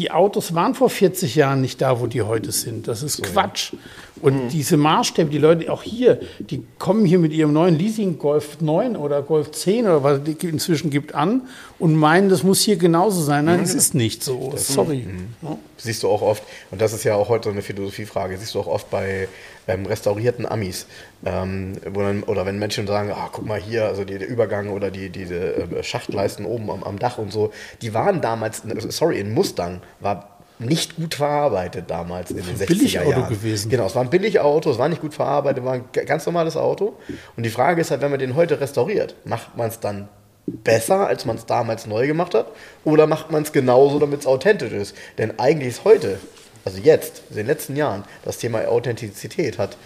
die 0.00 0.10
Autos 0.10 0.54
waren 0.54 0.74
vor 0.74 0.88
40 0.88 1.34
Jahren 1.34 1.60
nicht 1.60 1.82
da, 1.82 2.00
wo 2.00 2.06
die 2.06 2.22
heute 2.22 2.52
sind. 2.52 2.88
Das 2.88 3.02
ist 3.02 3.22
Quatsch. 3.22 3.74
Und 4.22 4.44
mhm. 4.44 4.48
diese 4.48 4.78
Maßstäbe, 4.78 5.28
die 5.28 5.36
Leute 5.36 5.70
auch 5.70 5.82
hier, 5.82 6.20
die 6.38 6.62
kommen 6.78 7.04
hier 7.04 7.18
mit 7.18 7.34
ihrem 7.34 7.52
neuen 7.52 7.78
Leasing 7.78 8.18
Golf 8.18 8.62
9 8.62 8.96
oder 8.96 9.20
Golf 9.20 9.50
10 9.50 9.84
oder 9.84 10.02
was 10.02 10.20
es 10.26 10.42
inzwischen 10.42 10.88
gibt 10.88 11.14
an 11.14 11.42
und 11.78 11.94
meinen, 11.96 12.30
das 12.30 12.42
muss 12.42 12.62
hier 12.62 12.76
genauso 12.76 13.22
sein. 13.22 13.44
Nein, 13.44 13.60
es 13.60 13.74
ist 13.74 13.94
nicht 13.94 14.24
so. 14.24 14.54
Sorry. 14.56 15.04
Mhm. 15.06 15.34
Ja. 15.42 15.58
Siehst 15.76 16.02
du 16.02 16.08
auch 16.08 16.22
oft, 16.22 16.44
und 16.70 16.80
das 16.80 16.94
ist 16.94 17.04
ja 17.04 17.14
auch 17.14 17.28
heute 17.28 17.44
so 17.44 17.50
eine 17.50 17.60
Philosophiefrage, 17.60 18.38
siehst 18.38 18.54
du 18.54 18.60
auch 18.60 18.68
oft 18.68 18.90
bei 18.90 19.28
ähm, 19.68 19.84
restaurierten 19.84 20.46
Amis, 20.46 20.86
ähm, 21.24 21.76
dann, 21.94 22.22
oder 22.22 22.46
wenn 22.46 22.58
Menschen 22.58 22.86
sagen, 22.86 23.10
ah, 23.12 23.28
guck 23.30 23.46
mal 23.46 23.60
hier, 23.60 23.84
also 23.84 24.04
die, 24.04 24.18
der 24.18 24.28
Übergang 24.28 24.70
oder 24.70 24.90
die, 24.90 25.10
diese 25.10 25.54
äh, 25.54 25.82
Schachtleisten 25.82 26.46
oben 26.46 26.70
am, 26.70 26.82
am 26.82 26.98
Dach 26.98 27.18
und 27.18 27.32
so, 27.32 27.52
die 27.82 27.92
waren 27.92 28.20
damals, 28.20 28.62
sorry, 28.88 29.20
in 29.20 29.34
Mustang 29.34 29.80
war 30.00 30.40
nicht 30.58 30.96
gut 30.96 31.14
verarbeitet 31.14 31.90
damals 31.90 32.30
in 32.30 32.44
den 32.44 32.56
60er 32.56 32.66
Billigauto 32.66 33.10
Jahren. 33.10 33.28
gewesen. 33.28 33.70
Genau, 33.70 33.86
es 33.86 33.94
war 33.94 34.02
ein 34.02 34.10
Billigauto, 34.10 34.70
es 34.70 34.78
war 34.78 34.88
nicht 34.88 35.00
gut 35.00 35.14
verarbeitet, 35.14 35.64
war 35.64 35.74
ein 35.74 35.84
ganz 35.92 36.26
normales 36.26 36.56
Auto. 36.56 36.94
Und 37.36 37.44
die 37.44 37.50
Frage 37.50 37.80
ist 37.80 37.90
halt, 37.90 38.02
wenn 38.02 38.10
man 38.10 38.20
den 38.20 38.36
heute 38.36 38.60
restauriert, 38.60 39.14
macht 39.24 39.56
man 39.56 39.68
es 39.68 39.80
dann 39.80 40.08
besser, 40.46 41.06
als 41.06 41.24
man 41.24 41.36
es 41.36 41.46
damals 41.46 41.86
neu 41.86 42.06
gemacht 42.06 42.34
hat? 42.34 42.46
Oder 42.84 43.06
macht 43.06 43.30
man 43.30 43.42
es 43.42 43.52
genauso, 43.52 43.98
damit 43.98 44.20
es 44.20 44.26
authentisch 44.26 44.72
ist? 44.72 44.94
Denn 45.16 45.38
eigentlich 45.38 45.68
ist 45.70 45.84
heute, 45.84 46.18
also 46.64 46.78
jetzt, 46.78 47.22
in 47.30 47.36
den 47.36 47.46
letzten 47.46 47.76
Jahren, 47.76 48.04
das 48.24 48.38
Thema 48.38 48.66
Authentizität 48.68 49.58
hat 49.58 49.76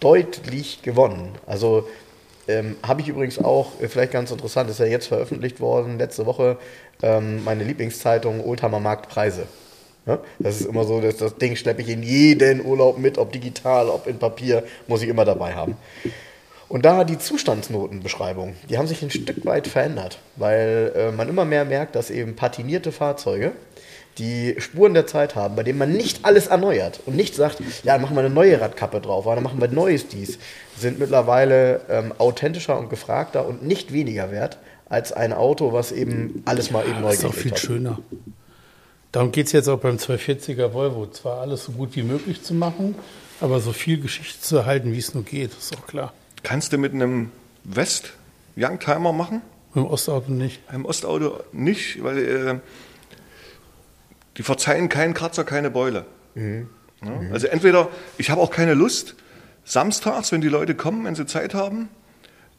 deutlich 0.00 0.82
gewonnen. 0.82 1.32
Also 1.46 1.88
ähm, 2.48 2.76
habe 2.82 3.00
ich 3.00 3.08
übrigens 3.08 3.38
auch, 3.38 3.80
äh, 3.80 3.88
vielleicht 3.88 4.12
ganz 4.12 4.30
interessant, 4.30 4.70
ist 4.70 4.80
ja 4.80 4.86
jetzt 4.86 5.06
veröffentlicht 5.06 5.60
worden, 5.60 5.98
letzte 5.98 6.26
Woche, 6.26 6.58
ähm, 7.02 7.44
meine 7.44 7.64
Lieblingszeitung 7.64 8.44
Oldtimer 8.44 8.80
Marktpreise. 8.80 9.46
Ja? 10.06 10.18
Das 10.38 10.60
ist 10.60 10.66
immer 10.66 10.84
so, 10.84 11.00
dass 11.00 11.16
das 11.16 11.36
Ding 11.36 11.56
schleppe 11.56 11.82
ich 11.82 11.88
in 11.88 12.02
jeden 12.02 12.64
Urlaub 12.64 12.98
mit, 12.98 13.18
ob 13.18 13.32
digital, 13.32 13.88
ob 13.88 14.06
in 14.06 14.18
Papier, 14.18 14.64
muss 14.86 15.02
ich 15.02 15.08
immer 15.08 15.24
dabei 15.24 15.54
haben. 15.54 15.76
Und 16.68 16.84
da 16.84 17.02
die 17.02 17.18
Zustandsnotenbeschreibung, 17.18 18.54
die 18.68 18.78
haben 18.78 18.86
sich 18.86 19.02
ein 19.02 19.10
Stück 19.10 19.44
weit 19.44 19.66
verändert, 19.66 20.18
weil 20.36 20.92
äh, 20.94 21.10
man 21.12 21.28
immer 21.28 21.44
mehr 21.44 21.64
merkt, 21.64 21.96
dass 21.96 22.10
eben 22.10 22.36
patinierte 22.36 22.92
Fahrzeuge, 22.92 23.52
die 24.20 24.54
Spuren 24.58 24.94
der 24.94 25.06
Zeit 25.06 25.34
haben, 25.34 25.56
bei 25.56 25.62
denen 25.62 25.78
man 25.78 25.92
nicht 25.92 26.24
alles 26.24 26.46
erneuert 26.46 27.00
und 27.06 27.16
nicht 27.16 27.34
sagt, 27.34 27.60
ja, 27.82 27.94
dann 27.94 28.02
machen 28.02 28.14
wir 28.14 28.20
eine 28.20 28.30
neue 28.30 28.60
Radkappe 28.60 29.00
drauf, 29.00 29.26
oder 29.26 29.36
dann 29.36 29.44
machen 29.44 29.60
wir 29.60 29.68
neues 29.68 30.06
dies, 30.08 30.38
sind 30.78 30.98
mittlerweile 30.98 31.80
ähm, 31.88 32.12
authentischer 32.18 32.78
und 32.78 32.90
gefragter 32.90 33.46
und 33.46 33.64
nicht 33.64 33.92
weniger 33.92 34.30
wert 34.30 34.58
als 34.88 35.12
ein 35.12 35.32
Auto, 35.32 35.72
was 35.72 35.92
eben 35.92 36.42
alles 36.44 36.70
mal 36.70 36.84
eben 36.84 37.00
neu 37.00 37.16
gemacht 37.16 37.18
hat. 37.18 37.24
Das 37.24 37.24
ist 37.24 37.24
auch 37.24 37.34
viel 37.34 37.50
hat. 37.52 37.58
schöner. 37.58 37.98
Darum 39.12 39.32
geht 39.32 39.46
es 39.46 39.52
jetzt 39.52 39.68
auch 39.68 39.78
beim 39.78 39.96
240er 39.96 40.72
Volvo. 40.72 41.06
Zwar 41.06 41.40
alles 41.40 41.64
so 41.64 41.72
gut 41.72 41.96
wie 41.96 42.02
möglich 42.02 42.42
zu 42.42 42.54
machen, 42.54 42.94
aber 43.40 43.60
so 43.60 43.72
viel 43.72 44.00
Geschichte 44.00 44.40
zu 44.40 44.58
erhalten, 44.58 44.92
wie 44.92 44.98
es 44.98 45.14
nur 45.14 45.24
geht, 45.24 45.50
ist 45.52 45.76
auch 45.76 45.86
klar. 45.86 46.12
Kannst 46.42 46.72
du 46.72 46.78
mit 46.78 46.92
einem 46.92 47.30
West 47.64 48.12
Youngtimer 48.56 49.12
machen? 49.12 49.42
Im 49.74 49.86
Ostauto 49.86 50.30
nicht. 50.32 50.60
Im 50.72 50.84
Ostauto 50.84 51.40
nicht, 51.52 52.02
weil 52.02 52.18
äh, 52.18 52.58
die 54.40 54.42
verzeihen 54.42 54.88
keinen 54.88 55.12
Kratzer, 55.12 55.44
keine 55.44 55.70
Beule. 55.70 56.06
Mhm. 56.34 56.70
Ja? 57.04 57.10
Mhm. 57.10 57.30
Also 57.30 57.46
entweder, 57.48 57.90
ich 58.16 58.30
habe 58.30 58.40
auch 58.40 58.50
keine 58.50 58.72
Lust, 58.72 59.14
samstags, 59.66 60.32
wenn 60.32 60.40
die 60.40 60.48
Leute 60.48 60.74
kommen, 60.74 61.04
wenn 61.04 61.14
sie 61.14 61.26
Zeit 61.26 61.52
haben, 61.52 61.90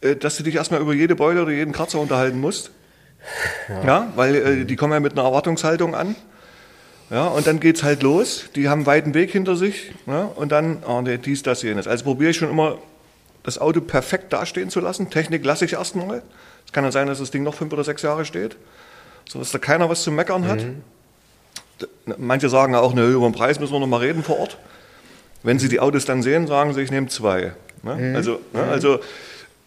äh, 0.01 0.15
dass 0.15 0.37
du 0.37 0.43
dich 0.43 0.53
erstmal 0.53 0.79
über 0.79 0.93
jede 0.93 1.15
Beule 1.15 1.41
oder 1.41 1.49
jeden 1.49 1.71
Kratzer 1.71 1.99
unterhalten 1.99 2.39
musst. 2.39 2.69
Ja, 3.67 3.83
ja 3.83 4.13
weil 4.15 4.35
äh, 4.35 4.65
die 4.65 4.75
kommen 4.75 4.93
ja 4.93 4.99
mit 4.99 5.13
einer 5.13 5.23
Erwartungshaltung 5.23 5.95
an. 5.95 6.15
Ja, 7.09 7.25
und 7.29 7.47
dann 7.47 7.59
geht 7.59 7.77
es 7.77 7.83
halt 7.83 8.03
los. 8.03 8.45
Die 8.55 8.69
haben 8.69 8.81
einen 8.81 8.85
weiten 8.85 9.13
Weg 9.15 9.31
hinter 9.31 9.55
sich. 9.55 9.91
Ja, 10.05 10.25
und 10.25 10.51
dann, 10.51 10.83
oh 10.87 11.01
nee, 11.01 11.17
dies, 11.17 11.41
das, 11.41 11.63
jenes. 11.63 11.87
Also 11.87 12.03
probiere 12.03 12.29
ich 12.29 12.37
schon 12.37 12.51
immer, 12.51 12.77
das 13.41 13.57
Auto 13.57 13.81
perfekt 13.81 14.31
dastehen 14.33 14.69
zu 14.69 14.81
lassen. 14.81 15.09
Technik 15.09 15.43
lasse 15.43 15.65
ich 15.65 15.73
erstmal. 15.73 16.21
Es 16.63 16.73
kann 16.73 16.83
ja 16.83 16.91
sein, 16.91 17.07
dass 17.07 17.17
das 17.17 17.31
Ding 17.31 17.41
noch 17.41 17.55
fünf 17.55 17.73
oder 17.73 17.83
sechs 17.83 18.03
Jahre 18.03 18.23
steht, 18.23 18.55
sodass 19.27 19.49
da 19.49 19.57
keiner 19.57 19.89
was 19.89 20.03
zu 20.03 20.11
meckern 20.11 20.47
hat. 20.47 20.61
Mhm. 20.61 20.83
Manche 22.17 22.49
sagen 22.49 22.75
auch, 22.75 22.93
ne, 22.93 23.05
über 23.07 23.27
den 23.27 23.33
Preis 23.33 23.59
müssen 23.59 23.73
wir 23.73 23.79
noch 23.79 23.87
mal 23.87 23.97
reden 23.97 24.23
vor 24.23 24.39
Ort. 24.39 24.57
Wenn 25.43 25.59
sie 25.59 25.69
die 25.69 25.79
Autos 25.79 26.05
dann 26.05 26.21
sehen, 26.21 26.47
sagen 26.47 26.73
sie, 26.73 26.81
ich 26.81 26.91
nehme 26.91 27.07
zwei. 27.07 27.53
Ne? 27.83 27.95
Mhm. 27.95 28.15
Also, 28.15 28.39
ne, 28.53 28.63
also 28.63 28.99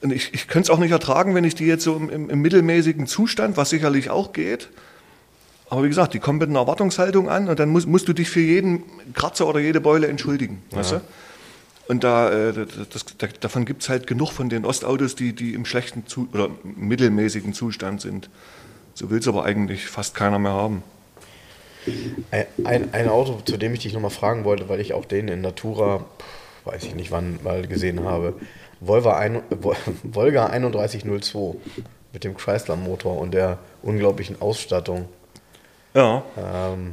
ich, 0.02 0.32
ich 0.34 0.48
könnte 0.48 0.66
es 0.66 0.70
auch 0.70 0.78
nicht 0.78 0.90
ertragen, 0.90 1.34
wenn 1.34 1.44
ich 1.44 1.54
die 1.54 1.66
jetzt 1.66 1.84
so 1.84 1.96
im, 1.96 2.30
im, 2.30 2.40
mittelmäßigen 2.40 3.06
Zustand, 3.06 3.56
was 3.56 3.70
sicherlich 3.70 4.10
auch 4.10 4.32
geht, 4.32 4.68
aber 5.70 5.82
wie 5.82 5.88
gesagt, 5.88 6.14
die 6.14 6.18
kommen 6.18 6.38
mit 6.38 6.50
einer 6.50 6.60
Erwartungshaltung 6.60 7.28
an 7.28 7.48
und 7.48 7.58
dann 7.58 7.70
musst, 7.70 7.88
musst 7.88 8.06
du 8.06 8.12
dich 8.12 8.28
für 8.28 8.40
jeden 8.40 8.84
Kratzer 9.14 9.46
oder 9.46 9.60
jede 9.60 9.80
Beule 9.80 10.06
entschuldigen. 10.06 10.62
Ja. 10.70 10.78
Weißt 10.78 10.92
du? 10.92 11.00
Und 11.88 12.04
da, 12.04 12.30
äh, 12.30 12.52
das, 12.52 13.04
das, 13.18 13.38
davon 13.40 13.64
gibt 13.64 13.82
es 13.82 13.88
halt 13.88 14.06
genug 14.06 14.32
von 14.32 14.48
den 14.48 14.64
Ostautos, 14.64 15.16
die, 15.16 15.32
die 15.32 15.54
im 15.54 15.64
schlechten 15.64 16.06
Zu 16.06 16.28
oder 16.32 16.48
mittelmäßigen 16.62 17.52
Zustand 17.52 18.00
sind. 18.00 18.30
So 18.94 19.10
will 19.10 19.18
es 19.18 19.28
aber 19.28 19.44
eigentlich 19.44 19.86
fast 19.86 20.14
keiner 20.14 20.38
mehr 20.38 20.52
haben. 20.52 20.82
Ein, 22.64 22.92
ein 22.92 23.08
Auto, 23.08 23.40
zu 23.44 23.56
dem 23.56 23.74
ich 23.74 23.80
dich 23.80 23.92
nochmal 23.92 24.10
fragen 24.10 24.44
wollte, 24.44 24.68
weil 24.68 24.80
ich 24.80 24.94
auch 24.94 25.04
den 25.04 25.28
in 25.28 25.40
Natura, 25.40 26.04
weiß 26.64 26.84
ich 26.84 26.94
nicht 26.94 27.10
wann, 27.10 27.38
mal 27.42 27.66
gesehen 27.66 28.04
habe. 28.04 28.34
Volva 28.80 29.18
ein, 29.18 29.42
Volga 30.02 30.48
3102 30.48 31.56
mit 32.12 32.24
dem 32.24 32.36
Chrysler-Motor 32.36 33.18
und 33.18 33.34
der 33.34 33.58
unglaublichen 33.82 34.40
Ausstattung. 34.40 35.08
Ja. 35.94 36.22
Ähm, 36.36 36.92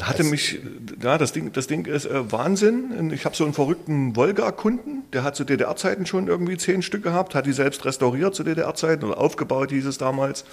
hatte 0.00 0.24
mich, 0.24 0.58
ja, 1.02 1.18
das 1.18 1.32
Ding, 1.32 1.52
das 1.52 1.66
Ding 1.66 1.86
ist 1.86 2.06
äh, 2.06 2.32
Wahnsinn. 2.32 3.10
Ich 3.12 3.24
habe 3.24 3.36
so 3.36 3.44
einen 3.44 3.52
verrückten 3.52 4.16
Volga-Kunden, 4.16 5.04
der 5.12 5.22
hat 5.22 5.36
zu 5.36 5.44
DDR-Zeiten 5.44 6.06
schon 6.06 6.28
irgendwie 6.28 6.56
zehn 6.56 6.82
Stück 6.82 7.02
gehabt, 7.02 7.34
hat 7.34 7.44
die 7.44 7.52
selbst 7.52 7.84
restauriert 7.84 8.34
zu 8.34 8.42
DDR-Zeiten 8.42 9.04
oder 9.04 9.18
aufgebaut, 9.18 9.70
hieß 9.70 9.84
es 9.86 9.98
damals. 9.98 10.44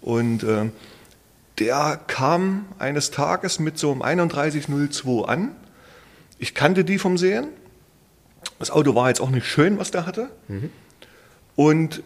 Und 0.00 0.44
äh, 0.44 0.66
der 1.60 2.00
kam 2.06 2.64
eines 2.78 3.10
Tages 3.10 3.60
mit 3.60 3.78
so 3.78 3.92
einem 4.02 4.28
3102 4.28 5.28
an. 5.28 5.52
Ich 6.38 6.54
kannte 6.54 6.84
die 6.84 6.98
vom 6.98 7.18
Sehen. 7.18 7.48
Das 8.58 8.70
Auto 8.70 8.94
war 8.94 9.08
jetzt 9.08 9.20
auch 9.20 9.30
nicht 9.30 9.46
schön, 9.46 9.78
was 9.78 9.90
der 9.90 10.06
hatte. 10.06 10.30
Mhm. 10.48 10.70
Und 11.54 12.02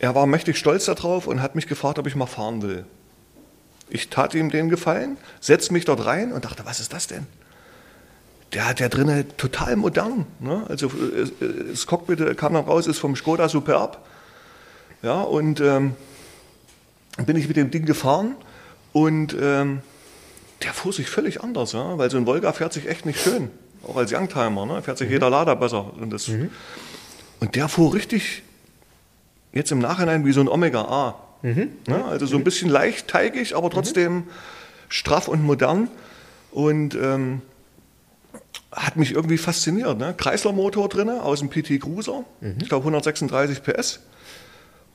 er 0.00 0.14
war 0.16 0.26
mächtig 0.26 0.58
stolz 0.58 0.86
darauf 0.86 1.28
und 1.28 1.40
hat 1.40 1.54
mich 1.54 1.68
gefragt, 1.68 1.98
ob 2.00 2.06
ich 2.08 2.16
mal 2.16 2.26
fahren 2.26 2.62
will. 2.62 2.84
Ich 3.88 4.08
tat 4.08 4.34
ihm 4.34 4.50
den 4.50 4.68
Gefallen, 4.68 5.16
setzte 5.40 5.72
mich 5.72 5.84
dort 5.84 6.04
rein 6.04 6.32
und 6.32 6.44
dachte, 6.44 6.64
was 6.64 6.80
ist 6.80 6.92
das 6.92 7.06
denn? 7.06 7.26
Der 8.52 8.68
hat 8.68 8.80
ja 8.80 8.88
drinnen 8.88 9.24
total 9.36 9.76
modern. 9.76 10.26
Ne? 10.40 10.64
Also 10.68 10.88
äh, 10.88 11.70
das 11.70 11.86
Cockpit 11.86 12.20
äh, 12.20 12.34
kam 12.34 12.54
dann 12.54 12.64
raus, 12.64 12.88
ist 12.88 12.98
vom 12.98 13.14
Skoda 13.14 13.48
Superb. 13.48 14.04
Ja, 15.02 15.20
und 15.22 15.60
ähm, 15.60 15.94
bin 17.24 17.36
ich 17.36 17.46
mit 17.46 17.56
dem 17.56 17.70
Ding 17.70 17.86
gefahren 17.86 18.34
und 18.92 19.36
ähm, 19.40 19.80
der 20.62 20.72
fuhr 20.72 20.92
sich 20.92 21.08
völlig 21.08 21.42
anders, 21.42 21.72
ja? 21.72 21.96
weil 21.98 22.10
so 22.10 22.16
ein 22.16 22.26
Volga 22.26 22.52
fährt 22.52 22.72
sich 22.72 22.88
echt 22.88 23.06
nicht 23.06 23.20
schön. 23.20 23.50
Auch 23.86 23.96
als 23.96 24.12
Youngtimer, 24.12 24.66
ne? 24.66 24.82
fährt 24.82 24.98
sich 24.98 25.08
mhm. 25.08 25.14
jeder 25.14 25.30
Lader 25.30 25.56
besser. 25.56 25.92
Und, 25.94 26.10
das, 26.10 26.28
mhm. 26.28 26.50
und 27.40 27.54
der 27.54 27.68
fuhr 27.68 27.94
richtig, 27.94 28.42
jetzt 29.52 29.72
im 29.72 29.78
Nachhinein, 29.78 30.26
wie 30.26 30.32
so 30.32 30.40
ein 30.40 30.48
Omega 30.48 30.82
A. 30.82 31.14
Mhm. 31.42 31.70
Ja, 31.88 32.04
also 32.06 32.26
so 32.26 32.36
ein 32.36 32.44
bisschen 32.44 32.68
leicht 32.68 33.08
teigig, 33.08 33.56
aber 33.56 33.70
trotzdem 33.70 34.14
mhm. 34.14 34.24
straff 34.88 35.28
und 35.28 35.42
modern. 35.42 35.88
Und 36.50 36.94
ähm, 36.94 37.42
hat 38.72 38.96
mich 38.96 39.12
irgendwie 39.12 39.38
fasziniert. 39.38 39.98
Ne? 39.98 40.14
Kreislermotor 40.16 40.88
drin 40.88 41.08
aus 41.08 41.40
dem 41.40 41.50
PT 41.50 41.80
Cruiser, 41.80 42.24
mhm. 42.40 42.58
ich 42.60 42.68
glaube 42.68 42.82
136 42.82 43.62
PS. 43.62 44.00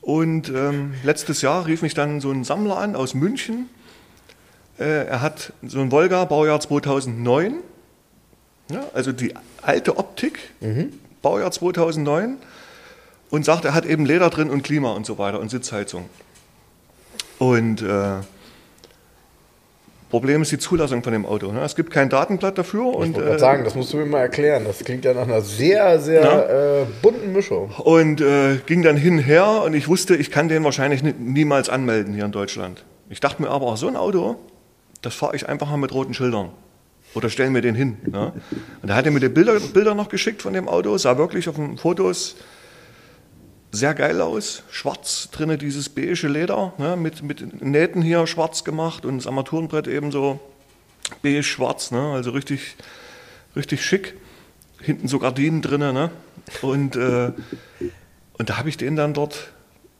Und 0.00 0.48
ähm, 0.50 0.94
letztes 1.02 1.42
Jahr 1.42 1.66
rief 1.66 1.82
mich 1.82 1.94
dann 1.94 2.20
so 2.20 2.30
ein 2.30 2.44
Sammler 2.44 2.78
an 2.78 2.94
aus 2.94 3.14
München. 3.14 3.68
Äh, 4.78 5.06
er 5.06 5.22
hat 5.22 5.52
so 5.62 5.80
ein 5.80 5.90
Volga, 5.90 6.24
Baujahr 6.24 6.60
2009. 6.60 7.54
Ja, 8.70 8.84
also 8.94 9.12
die 9.12 9.34
alte 9.62 9.96
Optik, 9.96 10.38
mhm. 10.60 10.92
Baujahr 11.22 11.50
2009. 11.50 12.36
Und 13.28 13.44
sagt, 13.44 13.64
er 13.64 13.74
hat 13.74 13.86
eben 13.86 14.06
Leder 14.06 14.30
drin 14.30 14.50
und 14.50 14.62
Klima 14.62 14.92
und 14.92 15.04
so 15.04 15.18
weiter 15.18 15.40
und 15.40 15.50
Sitzheizung. 15.50 16.08
Und 17.38 17.82
äh, 17.82 18.20
Problem 20.10 20.42
ist 20.42 20.52
die 20.52 20.58
Zulassung 20.58 21.02
von 21.02 21.12
dem 21.12 21.26
Auto. 21.26 21.50
Ne? 21.50 21.60
Es 21.62 21.74
gibt 21.74 21.90
kein 21.90 22.08
Datenblatt 22.08 22.56
dafür. 22.56 22.90
Ich 22.90 22.96
und, 22.96 23.16
wollte 23.16 23.34
äh, 23.34 23.38
sagen, 23.38 23.64
das 23.64 23.74
musst 23.74 23.92
du 23.92 23.96
mir 23.96 24.06
mal 24.06 24.20
erklären. 24.20 24.64
Das 24.64 24.78
klingt 24.78 25.04
ja 25.04 25.12
nach 25.12 25.24
einer 25.24 25.40
sehr, 25.40 25.98
sehr 25.98 26.82
äh, 26.82 26.86
bunten 27.02 27.32
Mischung. 27.32 27.70
Und 27.78 28.20
äh, 28.20 28.58
ging 28.66 28.82
dann 28.82 28.96
hinher 28.96 29.62
und 29.64 29.74
ich 29.74 29.88
wusste, 29.88 30.14
ich 30.14 30.30
kann 30.30 30.48
den 30.48 30.62
wahrscheinlich 30.62 31.02
niemals 31.02 31.68
anmelden 31.68 32.14
hier 32.14 32.24
in 32.24 32.32
Deutschland. 32.32 32.84
Ich 33.10 33.18
dachte 33.18 33.42
mir 33.42 33.50
aber, 33.50 33.76
so 33.76 33.88
ein 33.88 33.96
Auto, 33.96 34.36
das 35.02 35.14
fahre 35.14 35.36
ich 35.36 35.48
einfach 35.48 35.68
mal 35.68 35.76
mit 35.76 35.92
roten 35.92 36.14
Schildern. 36.14 36.50
Oder 37.14 37.30
stellen 37.30 37.54
wir 37.54 37.62
den 37.62 37.74
hin. 37.74 37.96
Ne? 38.06 38.32
Und 38.82 38.88
da 38.88 38.94
hat 38.94 39.06
er 39.06 39.10
mir 39.10 39.20
die 39.20 39.28
Bilder, 39.28 39.58
Bilder 39.58 39.94
noch 39.94 40.08
geschickt 40.08 40.42
von 40.42 40.52
dem 40.52 40.68
Auto, 40.68 40.96
sah 40.98 41.16
wirklich 41.16 41.48
auf 41.48 41.56
den 41.56 41.78
Fotos 41.78 42.36
sehr 43.72 43.94
geil 43.94 44.20
aus. 44.20 44.62
Schwarz 44.70 45.28
drinne, 45.30 45.58
dieses 45.58 45.88
beige 45.88 46.28
Leder, 46.28 46.72
ne, 46.78 46.96
mit, 46.96 47.22
mit 47.22 47.62
Nähten 47.62 48.02
hier 48.02 48.26
schwarz 48.26 48.64
gemacht 48.64 49.04
und 49.04 49.18
das 49.18 49.26
Armaturenbrett 49.26 49.86
ebenso 49.86 50.40
beige 51.22 51.42
schwarz, 51.42 51.90
ne, 51.90 52.12
also 52.12 52.30
richtig, 52.30 52.76
richtig 53.54 53.84
schick. 53.84 54.14
Hinten 54.80 55.08
so 55.08 55.18
Gardinen 55.18 55.62
drinne, 55.62 55.92
ne? 55.92 56.10
Und, 56.60 56.96
äh, 56.96 57.32
und 58.38 58.50
da 58.50 58.58
habe 58.58 58.68
ich 58.68 58.76
den 58.76 58.94
dann 58.94 59.14
dort, 59.14 59.52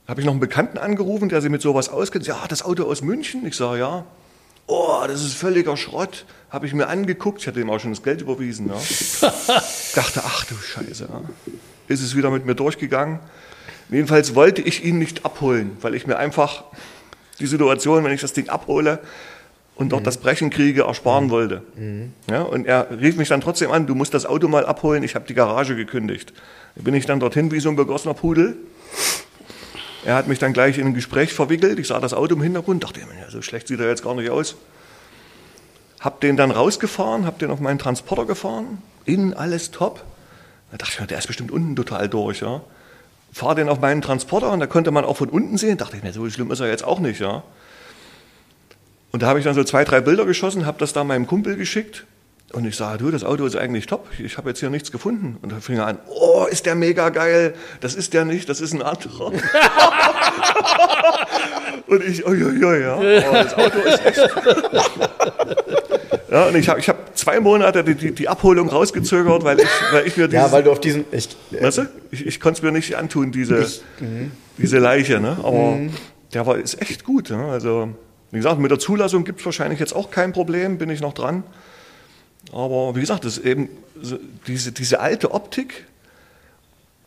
habe 0.07 0.21
ich 0.21 0.25
noch 0.25 0.33
einen 0.33 0.39
Bekannten 0.39 0.77
angerufen, 0.77 1.29
der 1.29 1.41
sich 1.41 1.49
mit 1.49 1.61
sowas 1.61 1.89
auskennt. 1.89 2.27
Ja, 2.27 2.45
das 2.47 2.63
Auto 2.63 2.83
aus 2.83 3.01
München. 3.01 3.45
Ich 3.47 3.55
sage, 3.55 3.79
ja. 3.79 4.05
Oh, 4.67 5.03
das 5.07 5.23
ist 5.23 5.33
völliger 5.33 5.77
Schrott. 5.77 6.25
Habe 6.49 6.65
ich 6.65 6.73
mir 6.73 6.87
angeguckt. 6.87 7.41
Ich 7.41 7.47
hatte 7.47 7.59
ihm 7.59 7.69
auch 7.69 7.79
schon 7.79 7.91
das 7.91 8.03
Geld 8.03 8.21
überwiesen. 8.21 8.69
Ja. 8.69 8.75
Dachte, 9.95 10.21
ach 10.23 10.45
du 10.45 10.55
Scheiße. 10.55 11.07
Ja. 11.09 11.21
Ist 11.87 12.01
es 12.01 12.15
wieder 12.15 12.29
mit 12.29 12.45
mir 12.45 12.55
durchgegangen. 12.55 13.19
Jedenfalls 13.89 14.35
wollte 14.35 14.61
ich 14.61 14.83
ihn 14.83 14.99
nicht 14.99 15.25
abholen, 15.25 15.77
weil 15.81 15.95
ich 15.95 16.05
mir 16.05 16.17
einfach 16.17 16.65
die 17.39 17.47
Situation, 17.47 18.03
wenn 18.03 18.11
ich 18.11 18.21
das 18.21 18.33
Ding 18.33 18.49
abhole 18.49 18.99
und 19.75 19.91
dort 19.91 20.01
mhm. 20.01 20.05
das 20.05 20.17
Brechen 20.17 20.49
kriege, 20.49 20.83
ersparen 20.83 21.25
mhm. 21.25 21.29
wollte. 21.29 21.61
Mhm. 21.75 22.13
Ja, 22.29 22.41
und 22.41 22.65
er 22.65 22.89
rief 22.99 23.15
mich 23.15 23.29
dann 23.29 23.41
trotzdem 23.41 23.71
an, 23.71 23.87
du 23.87 23.95
musst 23.95 24.13
das 24.13 24.25
Auto 24.25 24.47
mal 24.47 24.65
abholen, 24.65 25.03
ich 25.03 25.15
habe 25.15 25.25
die 25.25 25.33
Garage 25.33 25.75
gekündigt. 25.75 26.33
Da 26.75 26.83
bin 26.83 26.93
ich 26.93 27.05
dann 27.05 27.19
dorthin 27.19 27.51
wie 27.51 27.59
so 27.59 27.69
ein 27.69 27.75
begossener 27.75 28.13
Pudel. 28.13 28.57
Er 30.07 30.15
hat 30.15 30.27
mich 30.27 30.39
dann 30.39 30.53
gleich 30.53 30.77
in 30.77 30.87
ein 30.87 30.93
Gespräch 30.93 31.33
verwickelt. 31.33 31.79
Ich 31.79 31.87
sah 31.87 31.99
das 31.99 32.13
Auto 32.13 32.35
im 32.35 32.41
Hintergrund, 32.41 32.81
dachte 32.81 33.01
so 33.29 33.41
schlecht 33.41 33.67
sieht 33.67 33.81
er 33.81 33.89
jetzt 33.89 34.03
gar 34.03 34.15
nicht 34.15 34.29
aus. 34.29 34.55
Hab 35.99 36.21
den 36.21 36.37
dann 36.37 36.51
rausgefahren, 36.51 37.25
hab 37.25 37.39
den 37.39 37.51
auf 37.51 37.59
meinen 37.59 37.77
Transporter 37.77 38.25
gefahren, 38.25 38.81
innen 39.03 39.33
alles 39.33 39.71
top. 39.71 40.05
Da 40.71 40.77
dachte 40.77 40.93
ich 40.93 40.99
mir, 41.01 41.07
der 41.07 41.17
ist 41.17 41.27
bestimmt 41.27 41.51
unten 41.51 41.75
total 41.75 42.07
durch, 42.07 42.39
ja 42.39 42.61
fahre 43.33 43.55
den 43.55 43.67
auf 43.67 43.81
meinen 43.81 44.01
Transporter 44.01 44.51
und 44.51 44.61
da 44.61 44.67
konnte 44.67 44.91
man 44.91 45.03
auch 45.03 45.17
von 45.17 45.27
unten 45.27 45.57
sehen. 45.57 45.77
Dachte 45.77 45.97
ich 45.97 46.03
mir, 46.03 46.13
so 46.13 46.29
schlimm 46.29 46.51
ist 46.51 46.61
er 46.61 46.69
jetzt 46.69 46.85
auch 46.85 46.99
nicht, 46.99 47.19
ja. 47.19 47.43
Und 49.11 49.23
da 49.23 49.27
habe 49.27 49.39
ich 49.39 49.45
dann 49.45 49.55
so 49.55 49.63
zwei, 49.65 49.83
drei 49.83 49.99
Bilder 49.99 50.25
geschossen, 50.25 50.65
habe 50.65 50.79
das 50.79 50.93
da 50.93 51.03
meinem 51.03 51.27
Kumpel 51.27 51.57
geschickt 51.57 52.05
und 52.53 52.65
ich 52.65 52.77
sage, 52.77 52.99
du, 52.99 53.11
das 53.11 53.25
Auto 53.25 53.45
ist 53.45 53.57
eigentlich 53.57 53.87
top, 53.87 54.07
ich 54.17 54.37
habe 54.37 54.49
jetzt 54.49 54.59
hier 54.59 54.69
nichts 54.69 54.91
gefunden. 54.91 55.37
Und 55.41 55.51
da 55.51 55.59
fing 55.59 55.77
er 55.77 55.87
an, 55.87 55.97
oh, 56.07 56.45
ist 56.49 56.65
der 56.65 56.75
mega 56.75 57.09
geil, 57.09 57.53
das 57.81 57.93
ist 57.95 58.13
der 58.13 58.23
nicht, 58.23 58.47
das 58.47 58.61
ist 58.61 58.73
ein 58.73 58.81
anderer. 58.81 59.27
und 61.87 62.03
ich, 62.03 62.25
uiuiui, 62.25 62.81
ja, 62.81 62.95
oh, 62.97 63.33
das 63.33 63.53
Auto 63.53 63.79
ist 63.79 64.05
echt... 64.05 64.19
Ja, 66.29 66.47
und 66.47 66.55
ich 66.55 66.67
habe 66.67 66.79
ich 66.79 66.89
hab 66.89 67.17
zwei 67.17 67.39
Monate 67.39 67.85
die, 67.85 67.95
die, 67.95 68.11
die, 68.11 68.27
Abholung 68.27 68.67
rausgezögert, 68.67 69.45
weil 69.45 69.61
ich, 69.61 69.67
weil 69.93 70.05
ich 70.05 70.17
mir 70.17 70.27
dieses, 70.27 70.45
Ja, 70.45 70.51
weil 70.51 70.61
du 70.61 70.71
auf 70.71 70.81
diesen... 70.81 71.05
Ich, 71.11 71.29
äh, 71.53 71.63
weißt 71.63 71.77
du? 71.77 71.87
ich, 72.11 72.25
ich 72.25 72.39
konnte 72.41 72.59
es 72.59 72.63
mir 72.63 72.73
nicht 72.73 72.97
antun, 72.97 73.31
diese, 73.31 73.59
ich, 73.59 73.81
mhm. 74.01 74.31
diese 74.57 74.79
Leiche. 74.79 75.21
Ne? 75.21 75.37
Aber 75.41 75.77
mhm. 75.77 75.91
der 76.33 76.45
war, 76.45 76.57
ist 76.57 76.81
echt 76.81 77.05
gut. 77.05 77.29
Ne? 77.29 77.45
Also, 77.45 77.89
wie 78.31 78.37
gesagt, 78.37 78.59
mit 78.59 78.71
der 78.71 78.79
Zulassung 78.79 79.23
gibt 79.23 79.39
es 79.39 79.45
wahrscheinlich 79.45 79.79
jetzt 79.79 79.95
auch 79.95 80.11
kein 80.11 80.33
Problem, 80.33 80.77
bin 80.77 80.89
ich 80.89 80.99
noch 80.99 81.13
dran. 81.13 81.43
Aber 82.51 82.95
wie 82.95 83.01
gesagt, 83.01 83.25
das 83.25 83.37
ist 83.37 83.45
eben 83.45 83.69
diese, 84.47 84.71
diese 84.71 84.99
alte 84.99 85.31
Optik 85.31 85.85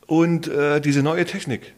und 0.07 0.49
äh, 0.49 0.81
diese 0.81 1.03
neue 1.03 1.25
Technik. 1.25 1.73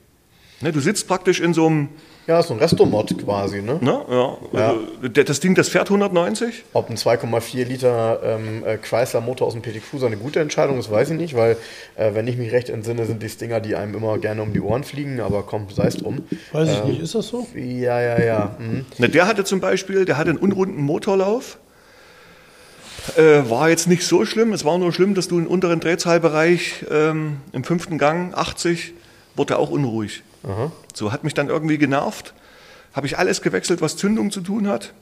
Ne, 0.61 0.73
du 0.73 0.81
sitzt 0.81 1.09
praktisch 1.09 1.41
in 1.41 1.55
so 1.55 1.67
einem 1.67 1.89
ja, 2.29 2.41
so 2.41 2.55
ein 2.55 2.61
Restomod 2.61 3.19
quasi, 3.19 3.63
ne? 3.63 3.79
Na, 3.81 4.05
ja. 4.09 4.37
ja. 4.53 4.69
Also, 5.01 5.09
das 5.09 5.41
Ding, 5.41 5.57
das 5.57 5.69
fährt 5.69 5.89
190. 5.89 6.65
Ob 6.73 6.89
ein 6.89 6.97
2,4 6.97 7.65
Liter 7.65 8.21
ähm, 8.23 8.63
äh, 8.65 8.77
Chrysler-Motor 8.77 9.49
aus 9.49 9.55
dem 9.55 9.63
PT 9.63 9.83
Cruiser 9.91 10.07
eine 10.07 10.17
gute 10.17 10.39
Entscheidung 10.39 10.79
ist, 10.79 10.89
weiß 10.89 11.11
ich 11.11 11.17
nicht, 11.17 11.35
weil, 11.35 11.57
äh, 11.97 12.15
wenn 12.15 12.29
ich 12.29 12.37
mich 12.37 12.53
recht 12.53 12.69
entsinne, 12.69 13.07
sind 13.07 13.25
die 13.25 13.29
Stinger, 13.29 13.59
die 13.59 13.75
einem 13.75 13.97
immer 13.97 14.19
gerne 14.19 14.43
um 14.43 14.53
die 14.53 14.61
Ohren 14.61 14.85
fliegen, 14.85 15.19
aber 15.21 15.43
komm, 15.43 15.67
sei 15.75 15.89
es 15.89 15.97
drum. 15.97 16.23
Weiß 16.53 16.69
ich 16.69 16.79
ähm, 16.79 16.91
nicht, 16.91 17.01
ist 17.01 17.17
das 17.17 17.27
so? 17.27 17.49
Ja, 17.57 18.01
ja, 18.01 18.23
ja. 18.23 18.57
Mhm. 18.57 18.87
Na, 18.99 19.09
der 19.09 19.27
hatte 19.27 19.43
zum 19.43 19.59
Beispiel, 19.59 20.05
der 20.05 20.17
hatte 20.17 20.31
einen 20.31 20.39
unrunden 20.39 20.81
Motorlauf. 20.81 21.59
Äh, 23.17 23.51
war 23.51 23.69
jetzt 23.69 23.89
nicht 23.89 24.05
so 24.07 24.25
schlimm. 24.25 24.53
Es 24.53 24.65
war 24.65 24.79
nur 24.79 24.93
schlimm, 24.93 25.15
dass 25.15 25.29
du 25.29 25.39
im 25.39 25.47
unteren 25.47 25.81
Drehzahlbereich 25.81 26.87
ähm, 26.91 27.39
im 27.53 27.65
fünften 27.65 27.99
Gang, 27.99 28.35
80, 28.35 28.95
wurde 29.35 29.55
er 29.55 29.59
auch 29.59 29.71
unruhig. 29.71 30.23
Aha. 30.45 30.73
So 30.95 31.13
hat 31.13 31.25
mich 31.25 31.35
dann 31.35 31.49
irgendwie 31.49 31.79
genervt. 31.79 32.35
Habe 32.93 33.07
ich 33.07 33.19
alles 33.19 33.43
gewechselt, 33.43 33.81
was 33.81 33.97
Zündung 33.97 34.31
zu 34.31 34.41
tun 34.41 34.69
hat. 34.69 34.93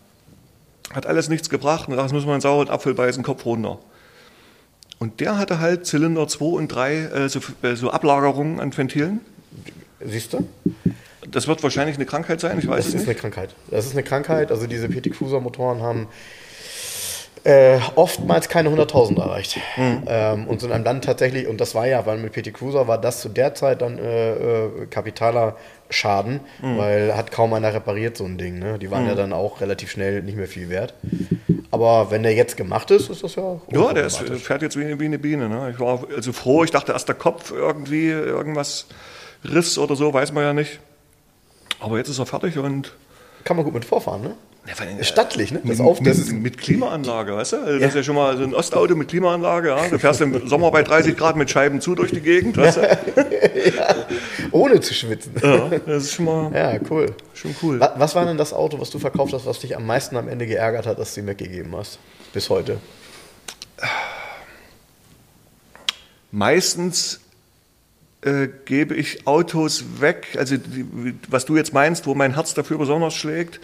Hat 0.93 1.07
alles 1.07 1.29
nichts 1.29 1.51
gebracht. 1.51 1.89
Und 1.89 1.97
das 1.97 2.13
müssen 2.13 2.27
wir 2.27 2.33
einen 2.33 2.41
sauren 2.41 2.69
Apfel 2.71 2.95
beißen, 2.95 3.23
Kopf 3.23 3.45
runter. 3.45 3.79
Und 4.99 5.21
der 5.21 5.39
hatte 5.39 5.61
halt 5.61 5.87
Zylinder 5.87 6.29
2 6.29 6.45
und 6.45 6.69
3, 6.69 6.95
äh, 6.95 7.29
so, 7.29 7.41
äh, 7.63 7.75
so, 7.75 7.91
Ablagerungen 7.91 8.61
an 8.61 8.77
Ventilen. 8.77 9.21
Siehst 10.05 10.35
du? 10.35 10.47
Das 11.31 11.49
wird 11.49 11.63
wahrscheinlich 11.63 11.97
eine 11.97 12.07
Krankheit 12.07 12.41
sein, 12.41 12.59
ich 12.59 12.67
weiß 12.67 12.85
das 12.85 12.87
es 12.87 12.95
nicht. 12.95 12.95
Das 12.95 13.03
ist 13.03 13.09
eine 13.09 13.21
Krankheit. 13.21 13.55
Das 13.71 13.87
ist 13.87 13.93
eine 13.93 14.03
Krankheit. 14.03 14.51
Also 14.51 14.67
diese 14.67 14.89
PT 14.89 15.13
Cruiser 15.13 15.41
Motoren 15.41 15.81
haben 15.83 16.09
äh, 17.45 17.79
oftmals 17.95 18.49
keine 18.49 18.69
100.000 18.69 19.19
erreicht. 19.21 19.59
Mhm. 19.77 20.03
Ähm, 20.07 20.47
und 20.47 20.61
sind 20.61 20.73
einem 20.73 20.85
dann 20.85 21.01
tatsächlich, 21.01 21.47
und 21.47 21.61
das 21.61 21.75
war 21.75 21.87
ja, 21.87 22.05
weil 22.07 22.19
mit 22.19 22.33
PT 22.33 22.53
Cruiser 22.53 22.87
war 22.89 23.01
das 23.01 23.21
zu 23.21 23.29
der 23.29 23.55
Zeit 23.55 23.83
dann 23.83 23.99
äh, 23.99 24.33
äh, 24.33 24.87
kapitaler 24.91 25.57
Schaden, 25.89 26.41
mhm. 26.63 26.79
weil 26.79 27.17
hat 27.17 27.33
kaum 27.33 27.53
einer 27.53 27.75
repariert 27.75 28.17
so 28.17 28.25
ein 28.25 28.39
Ding. 28.39 28.59
Ne? 28.59 28.79
Die 28.79 28.91
waren 28.91 29.03
mhm. 29.03 29.09
ja 29.09 29.15
dann 29.15 29.33
auch 29.33 29.61
relativ 29.61 29.91
schnell 29.91 30.23
nicht 30.23 30.37
mehr 30.37 30.49
viel 30.49 30.69
wert. 30.69 30.95
Aber 31.71 32.11
wenn 32.11 32.23
der 32.23 32.35
jetzt 32.35 32.57
gemacht 32.57 32.91
ist, 32.91 33.11
ist 33.11 33.23
das 33.23 33.37
ja. 33.37 33.61
Ja, 33.71 33.93
der 33.93 34.07
ist, 34.07 34.19
fährt 34.19 34.63
jetzt 34.63 34.77
wie, 34.79 34.99
wie 35.01 35.05
eine 35.05 35.19
Biene. 35.19 35.49
Ne? 35.49 35.71
Ich 35.73 35.81
war 35.81 36.05
also 36.15 36.33
froh, 36.33 36.65
ich 36.65 36.71
dachte 36.71 36.93
erst 36.93 37.09
der 37.09 37.15
Kopf 37.15 37.53
irgendwie 37.53 38.09
irgendwas 38.09 38.87
riss 39.45 39.79
oder 39.79 39.97
so, 39.97 40.13
weiß 40.13 40.33
man 40.33 40.45
ja 40.45 40.53
nicht. 40.53 40.81
Aber 41.81 41.97
jetzt 41.99 42.09
ist 42.09 42.19
er 42.19 42.27
fertig 42.27 42.59
und. 42.59 42.93
Kann 43.45 43.57
man 43.57 43.65
gut 43.65 43.75
mit 43.75 43.85
vorfahren, 43.85 44.23
ne? 44.23 44.37
Ja, 44.67 45.05
stattlich, 45.05 45.53
ne? 45.53 45.61
Das 45.65 45.79
mit, 45.79 45.87
auf, 45.87 46.01
das 46.01 46.19
mit, 46.31 46.43
mit 46.43 46.59
Klimaanlage, 46.59 47.35
weißt 47.35 47.53
du? 47.53 47.57
Also 47.57 47.73
ja. 47.73 47.79
Das 47.79 47.89
ist 47.89 47.95
ja 47.95 48.03
schon 48.03 48.15
mal 48.15 48.37
so 48.37 48.45
ein 48.45 48.55
Ostauto 48.55 48.95
mit 48.95 49.09
Klimaanlage, 49.09 49.69
ja? 49.69 49.89
Du 49.89 49.99
fährst 49.99 50.21
im 50.21 50.47
Sommer 50.47 50.71
bei 50.71 50.83
30 50.83 51.17
Grad 51.17 51.37
mit 51.37 51.51
Scheiben 51.51 51.81
zu 51.81 51.95
durch 51.95 52.11
die 52.11 52.21
Gegend, 52.21 52.57
weißt 52.57 52.77
du? 52.77 52.81
ja. 53.77 53.95
Ohne 54.53 54.81
zu 54.81 54.93
schwitzen. 54.93 55.33
Ja, 55.43 55.71
das 55.87 56.05
ist 56.05 56.13
schon 56.13 56.27
mal. 56.27 56.53
Ja, 56.55 56.79
cool. 56.91 57.07
Schon 57.33 57.57
cool. 57.63 57.81
Was, 57.81 57.93
was 57.97 58.15
war 58.15 58.27
denn 58.27 58.37
das 58.37 58.53
Auto, 58.53 58.79
was 58.79 58.91
du 58.91 58.99
verkauft 58.99 59.33
hast, 59.33 59.47
was 59.47 59.61
dich 59.61 59.77
am 59.77 59.87
meisten 59.87 60.17
am 60.17 60.29
Ende 60.29 60.47
geärgert 60.47 60.87
hat, 60.87 60.99
dass 60.99 61.15
du 61.15 61.21
ihm 61.21 61.27
weggegeben 61.27 61.75
hast? 61.75 61.99
Bis 62.33 62.51
heute? 62.51 62.79
Meistens 66.31 67.21
äh, 68.23 68.49
gebe 68.65 68.95
ich 68.95 69.27
Autos 69.27 69.85
weg, 70.01 70.29
also 70.37 70.57
die, 70.57 71.15
was 71.29 71.45
du 71.45 71.57
jetzt 71.57 71.73
meinst, 71.73 72.07
wo 72.07 72.15
mein 72.15 72.35
Herz 72.35 72.55
dafür 72.55 72.79
besonders 72.79 73.15
schlägt 73.15 73.61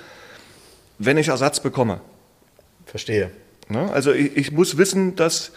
wenn 0.99 1.17
ich 1.17 1.29
Ersatz 1.29 1.61
bekomme. 1.61 2.01
Verstehe. 2.87 3.31
Ne? 3.69 3.91
Also 3.93 4.13
ich, 4.13 4.37
ich, 4.37 4.53
muss 4.53 4.79
wissen, 4.79 5.17
dass, 5.17 5.53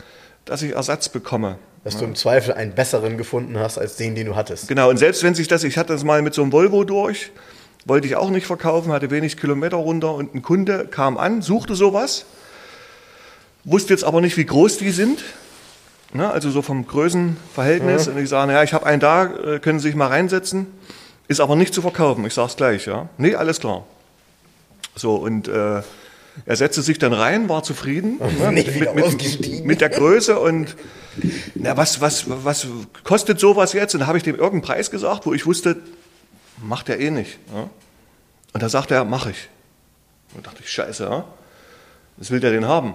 dass 0.46 0.62
ich 0.62 0.74
Ersatz 0.74 1.10
bekomme. 1.10 1.60
Dass 1.84 1.94
ja. 1.94 2.02
du 2.02 2.06
im 2.08 2.16
Zweifel 2.16 2.54
einen 2.54 2.74
besseren 2.74 3.18
gefunden 3.18 3.58
hast 3.58 3.78
als 3.78 3.96
den, 3.96 4.16
den 4.16 4.26
du 4.28 4.36
hattest. 4.36 4.68
Genau, 4.68 4.90
und 4.90 4.98
selbst 4.98 5.24
wenn 5.24 5.36
sich 5.36 5.48
das, 5.48 5.64
ich 5.64 5.78
hatte 5.78 5.94
das 5.94 6.04
mal 6.04 6.22
mit 6.22 6.34
so 6.34 6.42
einem 6.42 6.52
Volvo 6.52 6.84
durch, 6.84 7.32
wollte 7.86 8.08
ich 8.08 8.18
auch 8.18 8.30
nicht 8.30 8.46
verkaufen, 8.46 8.92
hatte 8.92 9.10
wenig 9.12 9.38
Kilometer 9.38 9.78
runter 9.78 10.14
und 10.14 10.36
ein 10.36 10.42
Kunde 10.42 10.88
kam 10.88 11.18
an, 11.18 11.42
suchte 11.42 11.76
sowas, 11.76 12.26
wusste 13.64 13.94
jetzt 13.94 14.04
aber 14.04 14.20
nicht, 14.20 14.36
wie 14.36 14.46
groß 14.46 14.78
die 14.78 14.92
sind. 14.92 15.24
Ne? 16.14 16.30
Also 16.30 16.50
so 16.50 16.62
vom 16.62 16.88
Größenverhältnis. 16.88 18.06
Ja. 18.06 18.12
Und 18.14 18.20
ich 18.20 18.30
sage, 18.30 18.48
naja, 18.48 18.64
ich 18.64 18.74
habe 18.74 18.86
einen 18.86 19.00
da, 19.00 19.26
äh, 19.26 19.60
können 19.60 19.80
Sie 19.80 19.88
sich 19.88 19.96
mal 19.96 20.08
reinsetzen. 20.08 20.68
Ist 21.28 21.40
aber 21.40 21.56
nicht 21.56 21.74
zu 21.74 21.82
verkaufen, 21.82 22.26
ich 22.26 22.34
sage 22.34 22.48
es 22.50 22.56
gleich. 22.56 22.86
Ja? 22.88 23.10
Nee, 23.18 23.36
alles 23.36 23.60
klar. 23.60 23.86
So, 24.96 25.16
und 25.16 25.48
äh, 25.48 25.82
er 26.46 26.56
setzte 26.56 26.82
sich 26.82 26.98
dann 26.98 27.14
rein, 27.14 27.50
war 27.50 27.64
zufrieden 27.64 28.20
ne, 28.40 28.52
mit, 28.52 28.96
mit, 28.96 29.66
mit, 29.66 29.82
der 29.82 29.90
Größe 29.90 30.40
und 30.40 30.76
na, 31.56 31.78
was, 31.78 32.02
was, 32.02 32.26
was 32.28 32.68
kostet 33.04 33.40
sowas 33.40 33.74
jetzt? 33.74 33.94
Und 33.94 34.02
da 34.02 34.08
habe 34.08 34.18
ich 34.18 34.24
dem 34.24 34.36
irgendeinen 34.36 34.62
Preis 34.62 34.90
gesagt, 34.90 35.26
wo 35.26 35.34
ich 35.34 35.46
wusste, 35.46 35.78
macht 36.64 36.90
er 36.90 37.00
eh 37.00 37.12
nicht. 37.12 37.38
Ja? 37.54 37.70
Und 38.54 38.64
da 38.64 38.70
sagte 38.70 38.96
er, 38.96 39.06
mach 39.06 39.28
ich. 39.28 39.50
Und 40.34 40.46
da 40.46 40.50
dachte 40.50 40.64
ich, 40.64 40.72
scheiße, 40.72 41.04
ja? 41.04 41.26
was 42.18 42.32
will 42.32 42.40
der 42.40 42.52
denn 42.52 42.66
haben? 42.66 42.94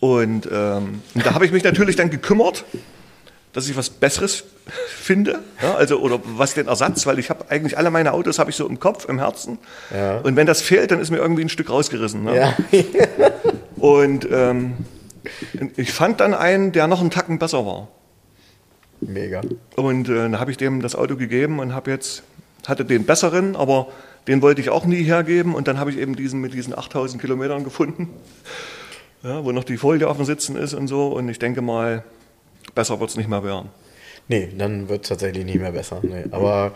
Und, 0.00 0.48
ähm, 0.50 1.02
da 1.14 1.34
habe 1.34 1.44
ich 1.44 1.52
mich 1.52 1.62
natürlich 1.62 1.96
dann 1.96 2.10
gekümmert 2.10 2.64
dass 3.52 3.68
ich 3.68 3.76
was 3.76 3.90
Besseres 3.90 4.44
finde, 4.88 5.40
ja, 5.60 5.74
also 5.74 5.98
oder 6.00 6.20
was 6.24 6.54
den 6.54 6.68
Ersatz, 6.68 7.06
weil 7.06 7.18
ich 7.18 7.30
habe 7.30 7.50
eigentlich 7.50 7.76
alle 7.76 7.90
meine 7.90 8.12
Autos 8.12 8.38
habe 8.38 8.50
ich 8.50 8.56
so 8.56 8.68
im 8.68 8.78
Kopf, 8.78 9.08
im 9.08 9.18
Herzen. 9.18 9.58
Ja. 9.92 10.18
Und 10.18 10.36
wenn 10.36 10.46
das 10.46 10.62
fehlt, 10.62 10.90
dann 10.92 11.00
ist 11.00 11.10
mir 11.10 11.18
irgendwie 11.18 11.42
ein 11.42 11.48
Stück 11.48 11.70
rausgerissen. 11.70 12.24
Ne? 12.24 12.36
Ja. 12.36 12.56
und 13.76 14.28
ähm, 14.30 14.74
ich 15.76 15.92
fand 15.92 16.20
dann 16.20 16.34
einen, 16.34 16.72
der 16.72 16.86
noch 16.86 17.00
einen 17.00 17.10
Tacken 17.10 17.38
besser 17.38 17.66
war. 17.66 17.88
Mega. 19.00 19.40
Und 19.74 20.08
äh, 20.08 20.14
dann 20.14 20.38
habe 20.38 20.52
ich 20.52 20.56
dem 20.56 20.80
das 20.80 20.94
Auto 20.94 21.16
gegeben 21.16 21.58
und 21.58 21.74
habe 21.74 21.90
jetzt 21.90 22.22
hatte 22.66 22.84
den 22.84 23.04
besseren, 23.04 23.56
aber 23.56 23.88
den 24.28 24.42
wollte 24.42 24.60
ich 24.60 24.70
auch 24.70 24.84
nie 24.84 25.02
hergeben. 25.02 25.54
Und 25.54 25.66
dann 25.66 25.80
habe 25.80 25.90
ich 25.90 25.98
eben 25.98 26.14
diesen 26.14 26.40
mit 26.40 26.54
diesen 26.54 26.78
8000 26.78 27.20
Kilometern 27.20 27.64
gefunden, 27.64 28.10
ja, 29.22 29.44
wo 29.44 29.52
noch 29.52 29.64
die 29.64 29.76
Folie 29.76 30.08
auf 30.08 30.16
dem 30.16 30.26
Sitzen 30.26 30.56
ist 30.56 30.74
und 30.74 30.88
so. 30.88 31.08
Und 31.08 31.28
ich 31.28 31.38
denke 31.38 31.62
mal, 31.62 32.04
besser 32.74 33.00
wird 33.00 33.10
es 33.10 33.16
nicht 33.16 33.28
mehr 33.28 33.44
werden. 33.44 33.70
Nee, 34.28 34.48
dann 34.56 34.88
wird 34.88 35.02
es 35.02 35.08
tatsächlich 35.08 35.44
nicht 35.44 35.58
mehr 35.58 35.72
besser. 35.72 35.98
Nee. 36.02 36.24
Aber 36.30 36.72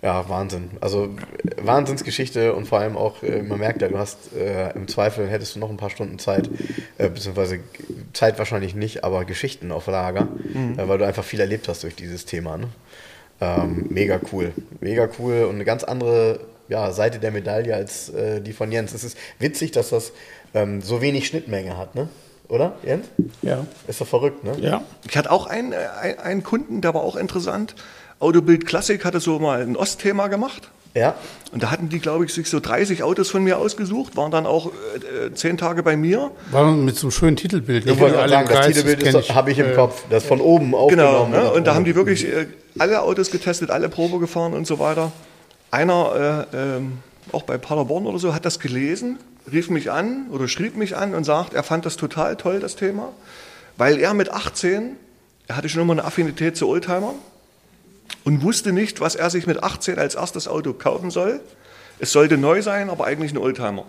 ja, 0.00 0.26
Wahnsinn. 0.30 0.70
Also 0.80 1.10
Wahnsinnsgeschichte 1.60 2.54
und 2.54 2.66
vor 2.66 2.78
allem 2.78 2.96
auch, 2.96 3.22
äh, 3.22 3.42
man 3.42 3.58
merkt 3.58 3.82
ja, 3.82 3.88
du 3.88 3.98
hast 3.98 4.34
äh, 4.34 4.70
im 4.72 4.88
Zweifel 4.88 5.28
hättest 5.28 5.56
du 5.56 5.58
noch 5.58 5.68
ein 5.68 5.76
paar 5.76 5.90
Stunden 5.90 6.18
Zeit, 6.18 6.48
äh, 6.96 7.10
beziehungsweise 7.10 7.60
Zeit 8.14 8.38
wahrscheinlich 8.38 8.74
nicht, 8.74 9.04
aber 9.04 9.26
Geschichten 9.26 9.72
auf 9.72 9.86
Lager, 9.88 10.26
mhm. 10.54 10.78
äh, 10.78 10.88
weil 10.88 10.96
du 10.96 11.06
einfach 11.06 11.22
viel 11.24 11.40
erlebt 11.40 11.68
hast 11.68 11.82
durch 11.82 11.96
dieses 11.96 12.24
Thema. 12.24 12.56
Ne? 12.56 12.68
Ähm, 13.42 13.88
mega 13.90 14.18
cool. 14.32 14.52
Mega 14.80 15.06
cool 15.18 15.44
und 15.44 15.56
eine 15.56 15.66
ganz 15.66 15.84
andere 15.84 16.40
ja, 16.68 16.92
Seite 16.92 17.18
der 17.18 17.30
Medaille 17.30 17.74
als 17.74 18.08
äh, 18.08 18.40
die 18.40 18.54
von 18.54 18.72
Jens. 18.72 18.94
Es 18.94 19.04
ist 19.04 19.18
witzig, 19.38 19.72
dass 19.72 19.90
das 19.90 20.12
ähm, 20.56 20.82
so 20.82 21.00
wenig 21.00 21.26
Schnittmenge 21.26 21.76
hat, 21.76 21.94
ne? 21.94 22.08
Oder, 22.48 22.76
Jens? 22.84 23.06
Ja. 23.42 23.66
Ist 23.86 24.00
doch 24.00 24.06
verrückt, 24.06 24.44
ne? 24.44 24.54
Ja. 24.60 24.82
Ich 25.08 25.16
hatte 25.16 25.30
auch 25.30 25.46
einen, 25.46 25.72
äh, 25.72 26.16
einen 26.22 26.42
Kunden, 26.42 26.80
der 26.80 26.94
war 26.94 27.02
auch 27.02 27.16
interessant. 27.16 27.74
Autobild 28.20 28.66
Classic 28.66 29.04
hatte 29.04 29.20
so 29.20 29.38
mal 29.38 29.60
ein 29.60 29.76
Ostthema 29.76 30.28
gemacht. 30.28 30.70
Ja. 30.94 31.14
Und 31.52 31.62
da 31.62 31.70
hatten 31.70 31.90
die, 31.90 31.98
glaube 31.98 32.24
ich, 32.24 32.32
sich 32.32 32.48
so 32.48 32.58
30 32.58 33.02
Autos 33.02 33.28
von 33.28 33.44
mir 33.44 33.58
ausgesucht, 33.58 34.16
waren 34.16 34.30
dann 34.30 34.46
auch 34.46 34.68
äh, 34.68 35.34
zehn 35.34 35.58
Tage 35.58 35.82
bei 35.82 35.94
mir. 35.94 36.30
War 36.50 36.72
mit 36.72 36.96
so 36.96 37.08
einem 37.08 37.10
schönen 37.10 37.36
Titelbild. 37.36 37.84
Ne? 37.84 37.92
Ich 37.92 38.00
wollte 38.00 38.18
alle 38.18 38.30
sagen, 38.30 38.48
das 38.48 38.66
Titelbild 38.68 39.34
habe 39.34 39.50
ich 39.50 39.58
im 39.58 39.72
äh, 39.72 39.74
Kopf, 39.74 40.04
das 40.08 40.24
von 40.24 40.40
oben 40.40 40.74
aufgenommen. 40.74 41.32
Genau, 41.32 41.44
ne? 41.44 41.52
und 41.52 41.66
da 41.66 41.74
haben 41.74 41.84
die 41.84 41.94
wirklich 41.94 42.26
äh, 42.26 42.46
alle 42.78 43.02
Autos 43.02 43.30
getestet, 43.30 43.70
alle 43.70 43.90
Probe 43.90 44.18
gefahren 44.18 44.54
und 44.54 44.66
so 44.66 44.78
weiter. 44.78 45.12
Einer, 45.70 46.46
äh, 46.52 46.56
ähm, 46.56 46.98
auch 47.32 47.42
bei 47.42 47.58
Paderborn 47.58 48.06
oder 48.06 48.18
so, 48.18 48.32
hat 48.32 48.46
das 48.46 48.58
gelesen, 48.58 49.18
rief 49.50 49.70
mich 49.70 49.90
an 49.90 50.28
oder 50.30 50.48
schrieb 50.48 50.76
mich 50.76 50.96
an 50.96 51.14
und 51.14 51.24
sagt, 51.24 51.54
er 51.54 51.62
fand 51.62 51.86
das 51.86 51.96
total 51.96 52.36
toll, 52.36 52.60
das 52.60 52.76
Thema, 52.76 53.12
weil 53.76 53.98
er 53.98 54.14
mit 54.14 54.30
18, 54.30 54.96
er 55.48 55.56
hatte 55.56 55.68
schon 55.68 55.82
immer 55.82 55.92
eine 55.92 56.04
Affinität 56.04 56.56
zu 56.56 56.68
Oldtimern 56.68 57.14
und 58.24 58.42
wusste 58.42 58.72
nicht, 58.72 59.00
was 59.00 59.14
er 59.14 59.30
sich 59.30 59.46
mit 59.46 59.62
18 59.62 59.98
als 59.98 60.14
erstes 60.14 60.48
Auto 60.48 60.72
kaufen 60.72 61.10
soll. 61.10 61.40
Es 61.98 62.12
sollte 62.12 62.36
neu 62.36 62.62
sein, 62.62 62.90
aber 62.90 63.06
eigentlich 63.06 63.32
ein 63.32 63.38
Oldtimer. 63.38 63.86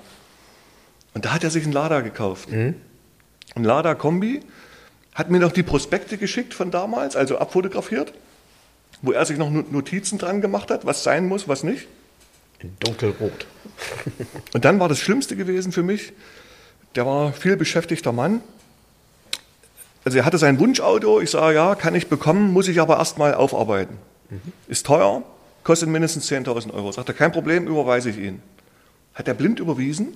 Und 1.13 1.25
da 1.25 1.33
hat 1.33 1.43
er 1.43 1.49
sich 1.49 1.63
einen 1.63 1.73
Lada 1.73 2.01
gekauft. 2.01 2.51
Mhm. 2.51 2.75
Ein 3.55 3.63
Lada 3.63 3.95
Kombi, 3.95 4.41
hat 5.17 5.31
mir 5.31 5.39
noch 5.39 5.51
die 5.51 5.63
Prospekte 5.63 6.19
geschickt 6.19 6.53
von 6.53 6.69
damals, 6.69 7.15
also 7.15 7.39
abfotografiert, 7.39 8.13
wo 9.01 9.13
er 9.13 9.25
sich 9.25 9.39
noch 9.39 9.49
Notizen 9.49 10.19
dran 10.19 10.41
gemacht 10.41 10.69
hat, 10.69 10.85
was 10.85 11.03
sein 11.03 11.27
muss, 11.27 11.47
was 11.47 11.63
nicht. 11.63 11.87
In 12.59 12.77
dunkelrot. 12.79 13.47
Und 14.53 14.65
dann 14.65 14.79
war 14.79 14.89
das 14.89 14.99
Schlimmste 14.99 15.35
gewesen 15.35 15.71
für 15.71 15.83
mich, 15.83 16.13
der 16.95 17.05
war 17.05 17.33
viel 17.33 17.57
beschäftigter 17.57 18.11
Mann. 18.11 18.41
Also 20.03 20.17
er 20.17 20.25
hatte 20.25 20.37
sein 20.37 20.59
Wunschauto, 20.59 21.19
ich 21.19 21.31
sage, 21.31 21.55
ja, 21.55 21.75
kann 21.75 21.93
ich 21.95 22.07
bekommen, 22.07 22.53
muss 22.53 22.67
ich 22.67 22.79
aber 22.79 22.97
erstmal 22.97 23.33
aufarbeiten. 23.33 23.97
Mhm. 24.29 24.53
Ist 24.67 24.85
teuer, 24.85 25.23
kostet 25.63 25.89
mindestens 25.89 26.31
10.000 26.31 26.73
Euro. 26.73 26.91
Sagt 26.91 27.09
er, 27.09 27.13
kein 27.13 27.31
Problem, 27.31 27.67
überweise 27.67 28.09
ich 28.09 28.17
ihn. 28.17 28.41
Hat 29.13 29.27
er 29.27 29.33
blind 29.33 29.59
überwiesen. 29.59 30.15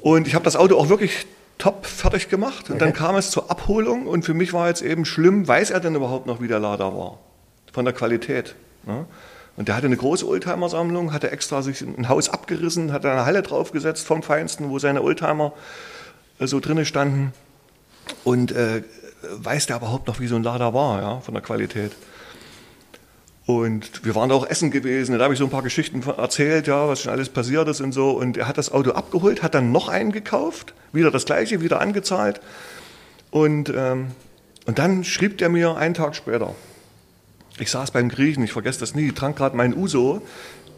Und 0.00 0.26
ich 0.26 0.34
habe 0.34 0.44
das 0.44 0.56
Auto 0.56 0.76
auch 0.76 0.88
wirklich 0.88 1.26
top 1.58 1.86
fertig 1.86 2.28
gemacht. 2.28 2.70
Und 2.70 2.76
okay. 2.76 2.84
dann 2.84 2.92
kam 2.92 3.16
es 3.16 3.30
zur 3.30 3.50
Abholung 3.50 4.06
und 4.06 4.24
für 4.24 4.34
mich 4.34 4.52
war 4.52 4.68
jetzt 4.68 4.82
eben 4.82 5.04
schlimm, 5.04 5.46
weiß 5.46 5.70
er 5.70 5.80
denn 5.80 5.94
überhaupt 5.94 6.26
noch, 6.26 6.40
wie 6.40 6.48
der 6.48 6.58
Lader 6.58 6.96
war? 6.96 7.18
Von 7.72 7.84
der 7.84 7.94
Qualität. 7.94 8.54
Ne? 8.84 9.06
Und 9.60 9.68
der 9.68 9.76
hatte 9.76 9.88
eine 9.88 9.96
große 9.98 10.26
Oldtimer-Sammlung, 10.26 11.12
hatte 11.12 11.30
extra 11.32 11.60
sich 11.60 11.82
ein 11.82 12.08
Haus 12.08 12.30
abgerissen, 12.30 12.94
hat 12.94 13.04
eine 13.04 13.26
Halle 13.26 13.42
draufgesetzt 13.42 14.06
vom 14.06 14.22
Feinsten, 14.22 14.70
wo 14.70 14.78
seine 14.78 15.02
Oldtimer 15.02 15.52
äh, 16.38 16.46
so 16.46 16.60
drinnen 16.60 16.86
standen. 16.86 17.34
Und 18.24 18.52
äh, 18.52 18.82
weiß 19.20 19.66
der 19.66 19.76
überhaupt 19.76 20.08
noch, 20.08 20.18
wie 20.18 20.28
so 20.28 20.36
ein 20.36 20.42
Lader 20.42 20.72
war, 20.72 21.02
ja, 21.02 21.20
von 21.20 21.34
der 21.34 21.42
Qualität. 21.42 21.92
Und 23.44 24.02
wir 24.02 24.14
waren 24.14 24.30
da 24.30 24.34
auch 24.34 24.48
essen 24.48 24.70
gewesen, 24.70 25.18
da 25.18 25.24
habe 25.24 25.34
ich 25.34 25.38
so 25.38 25.44
ein 25.44 25.50
paar 25.50 25.62
Geschichten 25.62 26.02
erzählt, 26.08 26.66
ja, 26.66 26.88
was 26.88 27.02
schon 27.02 27.12
alles 27.12 27.28
passiert 27.28 27.68
ist 27.68 27.82
und 27.82 27.92
so. 27.92 28.12
Und 28.12 28.38
er 28.38 28.48
hat 28.48 28.56
das 28.56 28.72
Auto 28.72 28.92
abgeholt, 28.92 29.42
hat 29.42 29.54
dann 29.54 29.72
noch 29.72 29.88
einen 29.88 30.10
gekauft, 30.10 30.72
wieder 30.94 31.10
das 31.10 31.26
gleiche, 31.26 31.60
wieder 31.60 31.82
angezahlt. 31.82 32.40
Und, 33.30 33.70
ähm, 33.76 34.12
und 34.64 34.78
dann 34.78 35.04
schrieb 35.04 35.36
der 35.36 35.50
mir 35.50 35.76
einen 35.76 35.92
Tag 35.92 36.16
später, 36.16 36.54
ich 37.60 37.70
saß 37.70 37.90
beim 37.90 38.08
Griechen, 38.08 38.42
ich 38.44 38.52
vergesse 38.52 38.80
das 38.80 38.94
nie, 38.94 39.12
trank 39.12 39.36
gerade 39.36 39.56
mein 39.56 39.76
Uso, 39.76 40.22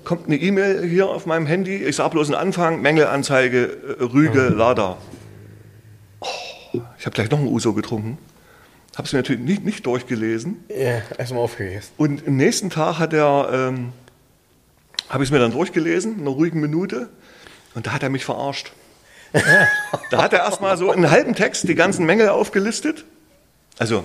kommt 0.05 0.27
eine 0.27 0.37
E-Mail 0.37 0.85
hier 0.85 1.09
auf 1.09 1.27
meinem 1.27 1.47
Handy, 1.47 1.77
ich 1.77 1.97
sah 1.97 2.09
bloß 2.09 2.29
einen 2.29 2.37
Anfang, 2.37 2.83
Mängelanzeige, 2.83 3.97
äh, 4.01 4.03
Rüge, 4.05 4.49
Lada. 4.49 4.99
Oh, 6.21 6.81
ich 6.99 7.07
habe 7.07 7.15
gleich 7.15 7.31
noch 7.31 7.39
ein 7.39 7.47
Uso 7.47 7.73
getrunken. 7.73 8.19
Habe 8.97 9.07
es 9.07 9.13
mir 9.13 9.21
natürlich 9.21 9.43
nicht, 9.43 9.65
nicht 9.65 9.87
durchgelesen. 9.87 10.65
Ja, 10.69 11.01
erstmal 11.17 11.43
aufgegessen. 11.43 11.93
Und 11.97 12.27
am 12.27 12.37
nächsten 12.37 12.69
Tag 12.69 12.99
hat 12.99 13.13
er, 13.15 13.49
ähm, 13.53 13.93
habe 15.09 15.25
ich 15.25 15.29
es 15.29 15.33
mir 15.33 15.39
dann 15.39 15.53
durchgelesen, 15.53 16.17
in 16.17 16.21
einer 16.21 16.31
ruhigen 16.31 16.61
Minute. 16.61 17.09
Und 17.75 17.87
da 17.87 17.93
hat 17.93 18.03
er 18.03 18.11
mich 18.11 18.25
verarscht. 18.25 18.73
da 20.11 20.23
hat 20.23 20.35
er 20.35 20.41
erstmal 20.41 20.77
so 20.77 20.93
in 20.93 20.99
einem 20.99 21.11
halben 21.11 21.35
Text 21.35 21.67
die 21.67 21.75
ganzen 21.75 22.05
Mängel 22.05 22.29
aufgelistet. 22.29 23.07
Also 23.79 24.05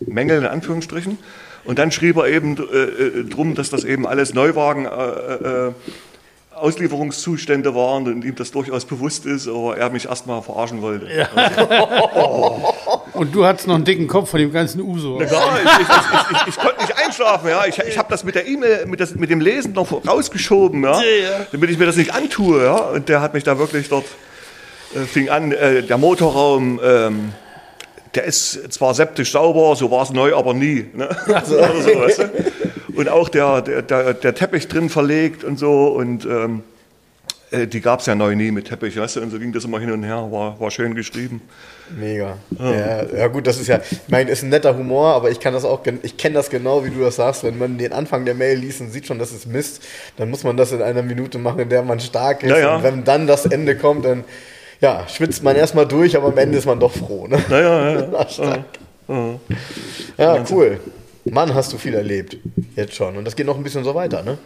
Mängel 0.00 0.38
in 0.38 0.46
Anführungsstrichen. 0.46 1.18
Und 1.70 1.78
dann 1.78 1.92
schrieb 1.92 2.16
er 2.16 2.26
eben 2.26 2.56
äh, 2.56 2.62
äh, 2.62 3.24
drum, 3.24 3.54
dass 3.54 3.70
das 3.70 3.84
eben 3.84 4.04
alles 4.04 4.34
Neuwagen 4.34 4.86
äh, 4.86 5.68
äh, 5.68 5.72
Auslieferungszustände 6.52 7.76
waren 7.76 8.08
und 8.08 8.24
ihm 8.24 8.34
das 8.34 8.50
durchaus 8.50 8.84
bewusst 8.84 9.24
ist, 9.24 9.46
aber 9.46 9.76
er 9.76 9.88
mich 9.88 10.06
erstmal 10.06 10.42
verarschen 10.42 10.82
wollte. 10.82 11.06
Ja. 11.14 11.28
Und 13.12 13.32
du 13.32 13.46
hattest 13.46 13.68
noch 13.68 13.76
einen 13.76 13.84
dicken 13.84 14.08
Kopf 14.08 14.30
von 14.30 14.40
dem 14.40 14.52
ganzen 14.52 14.80
Uso. 14.80 15.18
Na 15.20 15.26
klar, 15.26 15.60
ich, 15.62 15.70
ich, 15.70 16.38
ich, 16.40 16.48
ich, 16.48 16.56
konnte 16.56 16.80
nicht 16.80 16.98
einschlafen. 16.98 17.48
Ja. 17.48 17.64
Ich, 17.64 17.78
ich 17.78 17.96
habe 17.96 18.08
das 18.10 18.24
mit 18.24 18.34
der 18.34 18.48
E-Mail, 18.48 18.86
mit, 18.86 19.16
mit, 19.20 19.30
dem 19.30 19.40
Lesen 19.40 19.72
noch 19.72 19.92
rausgeschoben, 20.04 20.82
ja, 20.82 21.00
damit 21.52 21.70
ich 21.70 21.78
mir 21.78 21.86
das 21.86 21.94
nicht 21.94 22.12
antue. 22.12 22.64
Ja. 22.64 22.74
Und 22.74 23.08
der 23.08 23.20
hat 23.20 23.32
mich 23.32 23.44
da 23.44 23.60
wirklich 23.60 23.88
dort, 23.88 24.06
äh, 24.96 25.06
fing 25.06 25.28
an, 25.28 25.52
äh, 25.52 25.84
der 25.84 25.98
Motorraum, 25.98 26.80
ähm, 26.82 27.32
der 28.14 28.24
ist 28.24 28.72
zwar 28.72 28.94
septisch 28.94 29.32
sauber, 29.32 29.76
so 29.76 29.90
war 29.90 30.02
es 30.02 30.10
neu, 30.10 30.34
aber 30.34 30.54
nie. 30.54 30.86
Ne? 30.94 31.08
Also, 31.26 31.56
so, 31.56 32.00
weißt 32.00 32.18
du? 32.18 32.30
Und 32.96 33.08
auch 33.08 33.28
der, 33.28 33.62
der, 33.62 34.14
der, 34.14 34.34
Teppich 34.34 34.68
drin 34.68 34.88
verlegt 34.90 35.44
und 35.44 35.58
so. 35.58 35.88
Und 35.88 36.24
ähm, 36.24 36.62
äh, 37.50 37.66
die 37.66 37.80
gab 37.80 38.00
es 38.00 38.06
ja 38.06 38.14
neu 38.14 38.34
nie 38.34 38.50
mit 38.50 38.68
Teppich, 38.68 38.96
weißt 38.96 39.16
du? 39.16 39.20
Und 39.20 39.30
so 39.30 39.38
ging 39.38 39.52
das 39.52 39.64
immer 39.64 39.80
hin 39.80 39.90
und 39.90 40.02
her, 40.02 40.28
war, 40.30 40.58
war 40.60 40.70
schön 40.70 40.94
geschrieben. 40.94 41.40
Mega. 41.98 42.36
Ja. 42.58 42.72
Ja, 42.72 43.04
ja, 43.16 43.26
gut, 43.28 43.46
das 43.46 43.58
ist 43.60 43.66
ja, 43.66 43.80
ich 43.90 44.00
meine, 44.08 44.30
ist 44.30 44.42
ein 44.42 44.48
netter 44.48 44.76
Humor, 44.76 45.14
aber 45.14 45.30
ich 45.30 45.40
kann 45.40 45.52
das 45.52 45.64
auch, 45.64 45.80
ich 46.02 46.16
kenne 46.16 46.34
das 46.34 46.50
genau, 46.50 46.84
wie 46.84 46.90
du 46.90 47.00
das 47.00 47.16
sagst. 47.16 47.42
Wenn 47.42 47.58
man 47.58 47.78
den 47.78 47.92
Anfang 47.92 48.24
der 48.24 48.34
Mail 48.34 48.58
liest 48.58 48.80
und 48.80 48.90
sieht 48.90 49.06
schon, 49.06 49.18
dass 49.18 49.32
es 49.32 49.46
Mist, 49.46 49.82
dann 50.16 50.30
muss 50.30 50.44
man 50.44 50.56
das 50.56 50.72
in 50.72 50.82
einer 50.82 51.02
Minute 51.02 51.38
machen, 51.38 51.60
in 51.60 51.68
der 51.68 51.82
man 51.82 52.00
stark 52.00 52.42
ist. 52.42 52.50
Ja, 52.50 52.76
und 52.76 52.82
wenn 52.82 53.04
dann 53.04 53.26
das 53.26 53.46
Ende 53.46 53.76
kommt, 53.76 54.04
dann 54.04 54.24
ja, 54.80 55.06
schwitzt 55.08 55.42
man 55.42 55.56
erstmal 55.56 55.86
durch, 55.86 56.16
aber 56.16 56.28
am 56.28 56.38
Ende 56.38 56.58
ist 56.58 56.66
man 56.66 56.80
doch 56.80 56.92
froh. 56.92 57.26
Ne? 57.26 57.42
Naja, 57.48 58.00
ja. 58.00 58.64
ja. 59.08 59.40
ja, 60.16 60.44
cool. 60.50 60.80
Mann, 61.24 61.54
hast 61.54 61.72
du 61.72 61.78
viel 61.78 61.94
erlebt. 61.94 62.38
Jetzt 62.76 62.94
schon. 62.94 63.16
Und 63.16 63.24
das 63.24 63.36
geht 63.36 63.46
noch 63.46 63.56
ein 63.56 63.62
bisschen 63.62 63.84
so 63.84 63.94
weiter, 63.94 64.22
ne? 64.22 64.38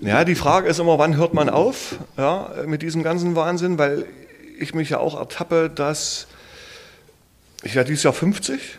Ja, 0.00 0.24
die 0.24 0.34
Frage 0.34 0.68
ist 0.68 0.78
immer, 0.78 0.98
wann 0.98 1.16
hört 1.16 1.34
man 1.34 1.48
auf 1.48 1.96
ja, 2.16 2.50
mit 2.66 2.82
diesem 2.82 3.02
ganzen 3.02 3.36
Wahnsinn? 3.36 3.78
Weil 3.78 4.04
ich 4.58 4.74
mich 4.74 4.90
ja 4.90 4.98
auch 4.98 5.18
ertappe, 5.18 5.70
dass 5.74 6.26
ich 7.62 7.74
ja 7.74 7.84
dieses 7.84 8.02
Jahr 8.02 8.12
50. 8.12 8.78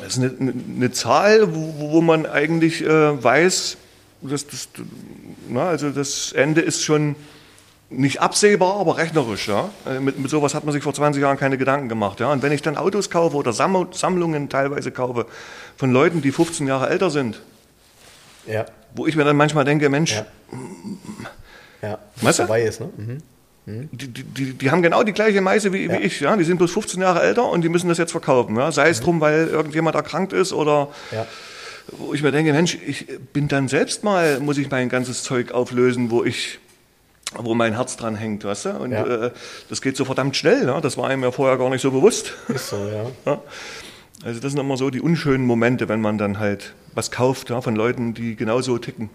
Das 0.00 0.16
ist 0.16 0.18
eine, 0.18 0.54
eine 0.76 0.90
Zahl, 0.92 1.54
wo, 1.54 1.74
wo, 1.78 2.00
man 2.00 2.24
eigentlich 2.24 2.82
äh, 2.82 3.22
weiß, 3.22 3.76
dass 4.22 4.46
das, 4.46 4.68
na, 5.48 5.68
also 5.68 5.90
das 5.90 6.32
Ende 6.32 6.62
ist 6.62 6.82
schon 6.82 7.14
nicht 7.92 8.20
absehbar, 8.20 8.76
aber 8.78 8.96
rechnerisch. 8.96 9.48
Ja? 9.48 9.70
Äh, 9.86 10.00
mit, 10.00 10.18
mit 10.18 10.30
sowas 10.30 10.54
hat 10.54 10.64
man 10.64 10.72
sich 10.72 10.82
vor 10.82 10.94
20 10.94 11.22
Jahren 11.22 11.36
keine 11.36 11.58
Gedanken 11.58 11.88
gemacht. 11.88 12.20
Ja? 12.20 12.32
Und 12.32 12.42
wenn 12.42 12.52
ich 12.52 12.62
dann 12.62 12.76
Autos 12.76 13.10
kaufe 13.10 13.36
oder 13.36 13.52
Sammlungen 13.52 14.48
teilweise 14.48 14.90
kaufe 14.90 15.26
von 15.76 15.92
Leuten, 15.92 16.22
die 16.22 16.32
15 16.32 16.66
Jahre 16.66 16.88
älter 16.88 17.10
sind, 17.10 17.40
ja. 18.46 18.64
wo 18.94 19.06
ich 19.06 19.16
mir 19.16 19.24
dann 19.24 19.36
manchmal 19.36 19.64
denke, 19.64 19.88
Mensch, 19.88 20.12
ja. 20.12 20.26
Ja, 21.82 21.98
du? 22.20 22.32
vorbei 22.32 22.62
ist, 22.62 22.80
ne? 22.80 22.90
Mhm. 22.96 23.18
Mhm. 23.64 23.88
Die, 23.92 24.08
die, 24.08 24.52
die, 24.54 24.70
haben 24.70 24.82
genau 24.82 25.02
die 25.04 25.12
gleiche 25.12 25.40
Meise 25.40 25.72
wie, 25.72 25.86
ja. 25.86 25.92
wie, 25.92 26.02
ich. 26.02 26.20
Ja? 26.20 26.36
Die 26.36 26.44
sind 26.44 26.56
bloß 26.56 26.72
15 26.72 27.00
Jahre 27.00 27.22
älter 27.22 27.48
und 27.48 27.62
die 27.62 27.68
müssen 27.68 27.88
das 27.88 27.98
jetzt 27.98 28.12
verkaufen. 28.12 28.56
Ja? 28.56 28.72
Sei 28.72 28.88
es 28.88 29.00
mhm. 29.00 29.04
drum, 29.04 29.20
weil 29.20 29.48
irgendjemand 29.48 29.94
erkrankt 29.96 30.32
ist 30.32 30.52
oder 30.52 30.88
ja. 31.12 31.26
wo 31.92 32.14
ich 32.14 32.22
mir 32.22 32.32
denke, 32.32 32.52
Mensch, 32.52 32.78
ich 32.86 33.06
bin 33.32 33.48
dann 33.48 33.68
selbst 33.68 34.02
mal, 34.04 34.40
muss 34.40 34.58
ich 34.58 34.70
mein 34.70 34.88
ganzes 34.88 35.22
Zeug 35.22 35.52
auflösen, 35.52 36.10
wo 36.10 36.24
ich 36.24 36.58
wo 37.38 37.54
mein 37.54 37.74
Herz 37.74 37.96
dran 37.96 38.16
hängt, 38.16 38.44
weißt 38.44 38.66
du? 38.66 38.70
Und 38.70 38.92
ja. 38.92 39.26
äh, 39.26 39.30
das 39.68 39.82
geht 39.82 39.96
so 39.96 40.04
verdammt 40.04 40.36
schnell, 40.36 40.66
ja? 40.66 40.80
das 40.80 40.96
war 40.96 41.08
einem 41.08 41.22
ja 41.22 41.30
vorher 41.30 41.58
gar 41.58 41.70
nicht 41.70 41.82
so 41.82 41.90
bewusst. 41.90 42.34
Ist 42.48 42.68
so, 42.68 42.76
ja. 42.76 43.06
ja. 43.32 43.40
Also 44.24 44.40
das 44.40 44.52
sind 44.52 44.60
immer 44.60 44.76
so 44.76 44.90
die 44.90 45.00
unschönen 45.00 45.46
Momente, 45.46 45.88
wenn 45.88 46.00
man 46.00 46.18
dann 46.18 46.38
halt 46.38 46.74
was 46.94 47.10
kauft 47.10 47.50
ja, 47.50 47.60
von 47.60 47.74
Leuten, 47.74 48.14
die 48.14 48.36
genauso 48.36 48.78
ticken, 48.78 49.10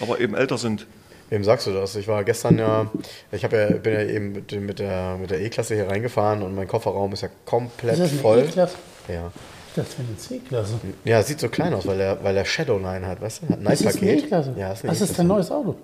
aber 0.00 0.20
eben 0.20 0.34
älter 0.34 0.58
sind. 0.58 0.86
Wem 1.30 1.44
sagst 1.44 1.68
du 1.68 1.72
das? 1.72 1.94
Ich 1.94 2.08
war 2.08 2.24
gestern 2.24 2.58
ja, 2.58 2.90
ich 3.30 3.42
ja, 3.42 3.48
bin 3.48 3.92
ja 3.92 4.02
eben 4.02 4.32
mit, 4.32 4.52
mit 4.60 4.78
der 4.80 5.16
mit 5.16 5.30
der 5.30 5.40
E-Klasse 5.40 5.76
hier 5.76 5.88
reingefahren 5.88 6.42
und 6.42 6.56
mein 6.56 6.66
Kofferraum 6.66 7.12
ist 7.12 7.22
ja 7.22 7.28
komplett 7.46 7.94
ist 7.94 8.00
das 8.00 8.10
eine 8.10 8.20
voll. 8.20 8.38
E-Klasse? 8.40 8.76
Ja. 9.08 9.30
Das 9.76 9.94
für 9.94 10.02
eine 10.02 10.16
C-Klasse. 10.16 10.80
Ja, 11.04 11.22
sieht 11.22 11.38
so 11.38 11.48
klein 11.48 11.72
aus, 11.72 11.86
weil 11.86 12.00
er, 12.00 12.22
weil 12.24 12.36
er 12.36 12.44
Shadowline 12.44 13.06
hat, 13.06 13.20
weißt 13.20 13.42
du? 13.42 13.48
Hat 13.50 13.60
ein 13.60 13.64
Das 13.64 13.80
ist 13.80 14.02
eine. 14.02 14.16
E-Klasse. 14.16 14.54
Ja, 14.58 14.72
ist 14.72 14.82
eine 14.82 14.92
das 14.92 15.00
ist 15.00 15.18
dein 15.18 15.28
neues 15.28 15.50
Auto. 15.52 15.76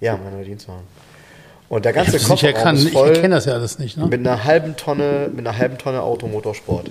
Ja, 0.00 0.16
mein 0.16 0.32
neuer 0.32 0.44
Dienstwagen. 0.44 0.84
Und 1.68 1.84
der 1.84 1.92
Ich 1.92 1.96
ganze 1.96 2.12
nicht 2.12 2.26
Kofferraum 2.26 2.54
erkannt. 2.54 2.78
ist 2.78 2.86
Ich 2.86 2.92
voll 2.92 3.12
kenne 3.14 3.34
das 3.34 3.46
ja 3.46 3.54
alles 3.54 3.78
nicht. 3.78 3.96
Ne? 3.96 4.06
mit 4.06 4.20
einer 4.20 4.44
halben 4.44 4.76
Tonne, 4.76 5.30
mit 5.34 5.46
einer 5.46 5.58
halben 5.58 5.78
Tonne 5.78 6.02
Automotorsport. 6.02 6.90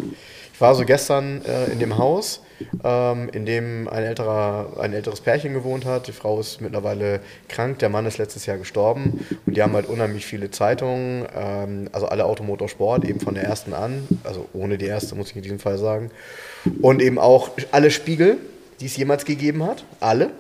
Ich 0.56 0.62
war 0.62 0.74
so 0.74 0.86
gestern 0.86 1.42
äh, 1.44 1.66
in 1.66 1.80
dem 1.80 1.98
Haus, 1.98 2.42
ähm, 2.82 3.28
in 3.34 3.46
dem 3.46 3.90
ein, 3.90 4.06
älterer, 4.06 4.78
ein 4.80 4.94
älteres 4.94 5.20
Pärchen 5.20 5.54
gewohnt 5.54 5.84
hat. 5.84 6.08
Die 6.08 6.14
Frau 6.14 6.40
ist 6.40 6.62
mittlerweile 6.62 7.20
krank, 7.50 7.80
der 7.80 7.90
Mann 7.90 8.06
ist 8.06 8.20
letztes 8.20 8.46
Jahr 8.46 8.58
gestorben 8.58 9.26
und 9.46 9.58
die 9.58 9.62
haben 9.62 9.74
halt 9.74 9.88
unheimlich 9.88 10.26
viele 10.26 10.52
Zeitungen, 10.52 11.26
ähm, 11.36 11.90
also 11.92 12.06
alle 12.06 12.24
Automotorsport, 12.24 13.04
eben 13.04 13.20
von 13.20 13.34
der 13.34 13.44
ersten 13.44 13.74
an, 13.74 14.08
also 14.24 14.48
ohne 14.54 14.78
die 14.78 14.86
erste, 14.86 15.16
muss 15.16 15.32
ich 15.32 15.36
in 15.36 15.42
diesem 15.42 15.60
Fall 15.60 15.78
sagen. 15.78 16.10
Und 16.82 17.02
eben 17.02 17.20
auch 17.20 17.50
alle 17.72 17.92
Spiegel, 17.92 18.38
die 18.80 18.86
es 18.86 18.96
jemals 18.96 19.26
gegeben 19.26 19.62
hat, 19.62 19.84
alle. 20.00 20.32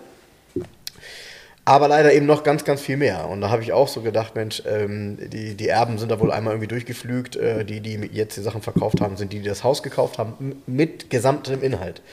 Aber 1.67 1.87
leider 1.87 2.13
eben 2.13 2.27
noch 2.27 2.43
ganz, 2.43 2.63
ganz 2.63 2.79
viel 2.79 2.95
mehr. 2.95 3.27
Und 3.27 3.41
da 3.41 3.49
habe 3.49 3.63
ich 3.63 3.73
auch 3.73 3.87
so 3.87 4.01
gedacht, 4.01 4.35
Mensch, 4.35 4.61
ähm, 4.67 5.17
die, 5.29 5.55
die 5.55 5.67
Erben 5.67 5.97
sind 5.97 6.11
da 6.11 6.19
wohl 6.19 6.31
einmal 6.31 6.53
irgendwie 6.53 6.67
durchgeflügt. 6.67 7.35
Äh, 7.35 7.65
die, 7.65 7.81
die 7.81 8.09
jetzt 8.13 8.37
die 8.37 8.41
Sachen 8.41 8.61
verkauft 8.61 9.01
haben, 9.01 9.17
sind 9.17 9.33
die, 9.33 9.39
die 9.39 9.49
das 9.49 9.63
Haus 9.63 9.81
gekauft 9.81 10.19
haben, 10.19 10.61
mit 10.67 11.09
gesamtem 11.09 11.63
Inhalt. 11.63 12.03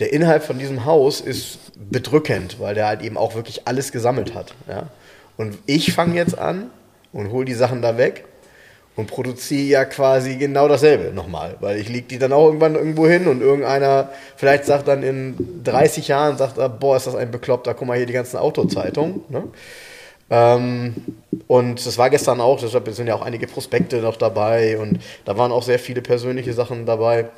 Der 0.00 0.12
Inhalt 0.12 0.42
von 0.42 0.58
diesem 0.58 0.84
Haus 0.84 1.22
ist 1.22 1.58
bedrückend, 1.90 2.60
weil 2.60 2.74
der 2.74 2.88
halt 2.88 3.00
eben 3.00 3.16
auch 3.16 3.34
wirklich 3.34 3.66
alles 3.66 3.90
gesammelt 3.90 4.34
hat. 4.34 4.54
Ja? 4.68 4.88
Und 5.38 5.56
ich 5.64 5.94
fange 5.94 6.14
jetzt 6.16 6.38
an 6.38 6.70
und 7.14 7.30
hole 7.30 7.46
die 7.46 7.54
Sachen 7.54 7.80
da 7.80 7.96
weg 7.96 8.26
und 9.00 9.06
produziere 9.06 9.68
ja 9.68 9.84
quasi 9.84 10.36
genau 10.36 10.68
dasselbe 10.68 11.12
nochmal, 11.14 11.56
weil 11.60 11.78
ich 11.78 11.88
lege 11.88 12.06
die 12.06 12.18
dann 12.18 12.32
auch 12.32 12.46
irgendwann 12.46 12.74
irgendwo 12.74 13.08
hin 13.08 13.26
und 13.26 13.40
irgendeiner 13.40 14.10
vielleicht 14.36 14.66
sagt 14.66 14.86
dann 14.88 15.02
in 15.02 15.62
30 15.64 16.08
Jahren, 16.08 16.36
sagt 16.36 16.58
er, 16.58 16.68
boah, 16.68 16.96
ist 16.96 17.06
das 17.06 17.14
ein 17.16 17.30
Bekloppter, 17.30 17.74
guck 17.74 17.88
mal 17.88 17.96
hier 17.96 18.06
die 18.06 18.12
ganzen 18.12 18.36
Autozeitungen. 18.36 19.22
Ne? 19.28 19.44
Ähm, 20.30 20.94
und 21.48 21.84
das 21.84 21.98
war 21.98 22.10
gestern 22.10 22.40
auch, 22.40 22.60
deshalb 22.60 22.88
sind 22.90 23.06
ja 23.06 23.14
auch 23.14 23.22
einige 23.22 23.46
Prospekte 23.46 23.96
noch 23.96 24.16
dabei 24.16 24.78
und 24.78 25.00
da 25.24 25.36
waren 25.36 25.50
auch 25.50 25.62
sehr 25.62 25.78
viele 25.78 26.02
persönliche 26.02 26.52
Sachen 26.52 26.86
dabei 26.86 27.30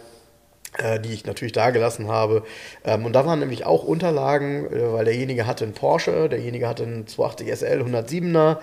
die 1.00 1.12
ich 1.12 1.26
natürlich 1.26 1.52
da 1.52 1.70
gelassen 1.70 2.08
habe. 2.08 2.44
Ähm, 2.84 3.04
und 3.04 3.12
da 3.12 3.26
waren 3.26 3.40
nämlich 3.40 3.66
auch 3.66 3.84
Unterlagen, 3.84 4.66
äh, 4.66 4.92
weil 4.92 5.04
derjenige 5.04 5.46
hatte 5.46 5.64
einen 5.64 5.74
Porsche, 5.74 6.28
derjenige 6.28 6.66
hatte 6.66 6.84
einen 6.84 7.06
280 7.06 7.48
SL 7.48 7.82
107er. 7.82 8.58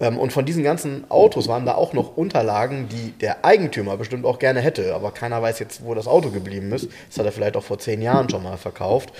Ähm, 0.00 0.18
und 0.18 0.32
von 0.32 0.44
diesen 0.44 0.64
ganzen 0.64 1.08
Autos 1.10 1.46
waren 1.46 1.64
da 1.64 1.74
auch 1.76 1.92
noch 1.92 2.16
Unterlagen, 2.16 2.88
die 2.88 3.12
der 3.12 3.44
Eigentümer 3.44 3.96
bestimmt 3.96 4.24
auch 4.24 4.40
gerne 4.40 4.60
hätte. 4.60 4.94
Aber 4.94 5.12
keiner 5.12 5.40
weiß 5.40 5.60
jetzt, 5.60 5.84
wo 5.84 5.94
das 5.94 6.08
Auto 6.08 6.30
geblieben 6.30 6.72
ist. 6.72 6.88
Das 7.08 7.18
hat 7.18 7.26
er 7.26 7.32
vielleicht 7.32 7.56
auch 7.56 7.64
vor 7.64 7.78
zehn 7.78 8.02
Jahren 8.02 8.28
schon 8.28 8.42
mal 8.42 8.56
verkauft. 8.56 9.12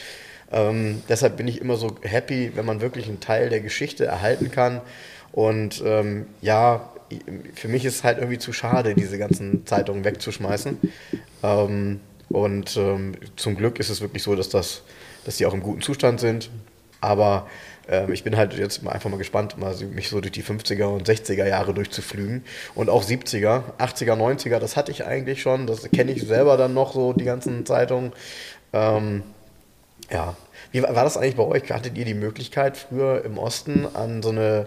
Ähm, 0.51 1.03
deshalb 1.09 1.37
bin 1.37 1.47
ich 1.47 1.61
immer 1.61 1.77
so 1.77 1.97
happy, 2.03 2.53
wenn 2.55 2.67
man 2.67 2.81
wirklich 2.81 3.07
einen 3.07 3.21
Teil 3.21 3.49
der 3.49 3.61
Geschichte 3.61 4.07
erhalten 4.07 4.51
kann. 4.51 4.81
Und 5.31 5.83
ähm, 5.87 6.27
ja, 6.41 6.91
für 7.55 7.69
mich 7.69 7.85
ist 7.85 7.97
es 7.97 8.05
halt 8.05 8.19
irgendwie 8.19 8.39
zu 8.39 8.53
schade, 8.53 8.95
diese 8.95 9.19
ganzen 9.19 9.67
Zeitungen 9.67 10.05
wegzuschmeißen. 10.05 10.79
Und 12.35 12.77
ähm, 12.77 13.13
zum 13.37 13.57
Glück 13.57 13.79
ist 13.79 13.91
es 13.91 14.01
wirklich 14.01 14.25
so, 14.25 14.35
dass, 14.35 14.49
das, 14.49 14.83
dass 15.25 15.37
die 15.37 15.47
auch 15.47 15.55
im 15.55 15.63
guten 15.63 15.83
Zustand 15.83 16.19
sind. 16.19 16.51
Aber 17.01 17.47
ähm, 17.89 18.13
ich 18.13 18.25
bin 18.25 18.37
halt 18.37 18.55
jetzt 18.59 18.85
einfach 18.85 19.09
mal 19.09 19.19
gespannt, 19.19 19.57
mal 19.57 19.73
mich 19.77 20.09
so 20.09 20.21
durch 20.21 20.33
die 20.33 20.43
50er 20.43 20.87
und 20.87 21.09
60er 21.09 21.47
Jahre 21.47 21.73
durchzuflügen. 21.75 22.45
Und 22.75 22.91
auch 22.91 23.05
70er, 23.05 23.63
80er, 23.79 24.17
90er, 24.17 24.59
das 24.59 24.77
hatte 24.77 24.91
ich 24.91 25.07
eigentlich 25.07 25.43
schon. 25.43 25.69
Das 25.69 25.89
kenne 25.93 26.11
ich 26.11 26.27
selber 26.27 26.57
dann 26.57 26.75
noch 26.75 26.93
so, 26.93 27.13
die 27.13 27.25
ganzen 27.25 27.65
Zeitungen. 27.67 28.13
Ähm, 28.73 29.23
ja. 30.11 30.37
Wie 30.73 30.83
war 30.83 30.97
war 30.97 31.05
das 31.05 31.17
eigentlich 31.17 31.37
bei 31.37 31.45
euch? 31.45 31.71
Hattet 31.71 31.97
ihr 31.97 32.05
die 32.05 32.15
Möglichkeit, 32.15 32.77
früher 32.77 33.25
im 33.25 33.39
Osten 33.39 33.87
an 33.95 34.25
so 34.25 34.31
eine 34.31 34.67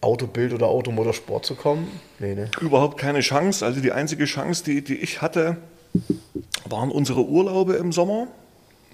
Autobild 0.00 0.52
oder 0.52 0.68
Automotorsport 0.68 1.44
zu 1.44 1.56
kommen? 1.56 1.90
Nee, 2.20 2.36
ne? 2.36 2.48
Überhaupt 2.60 2.96
keine 2.96 3.22
Chance. 3.22 3.66
Also 3.66 3.80
die 3.80 3.90
einzige 3.90 4.24
Chance, 4.26 4.62
die, 4.62 4.84
die 4.84 4.98
ich 4.98 5.20
hatte, 5.20 5.56
waren 6.70 6.90
unsere 6.90 7.24
Urlaube 7.24 7.74
im 7.74 7.92
Sommer, 7.92 8.26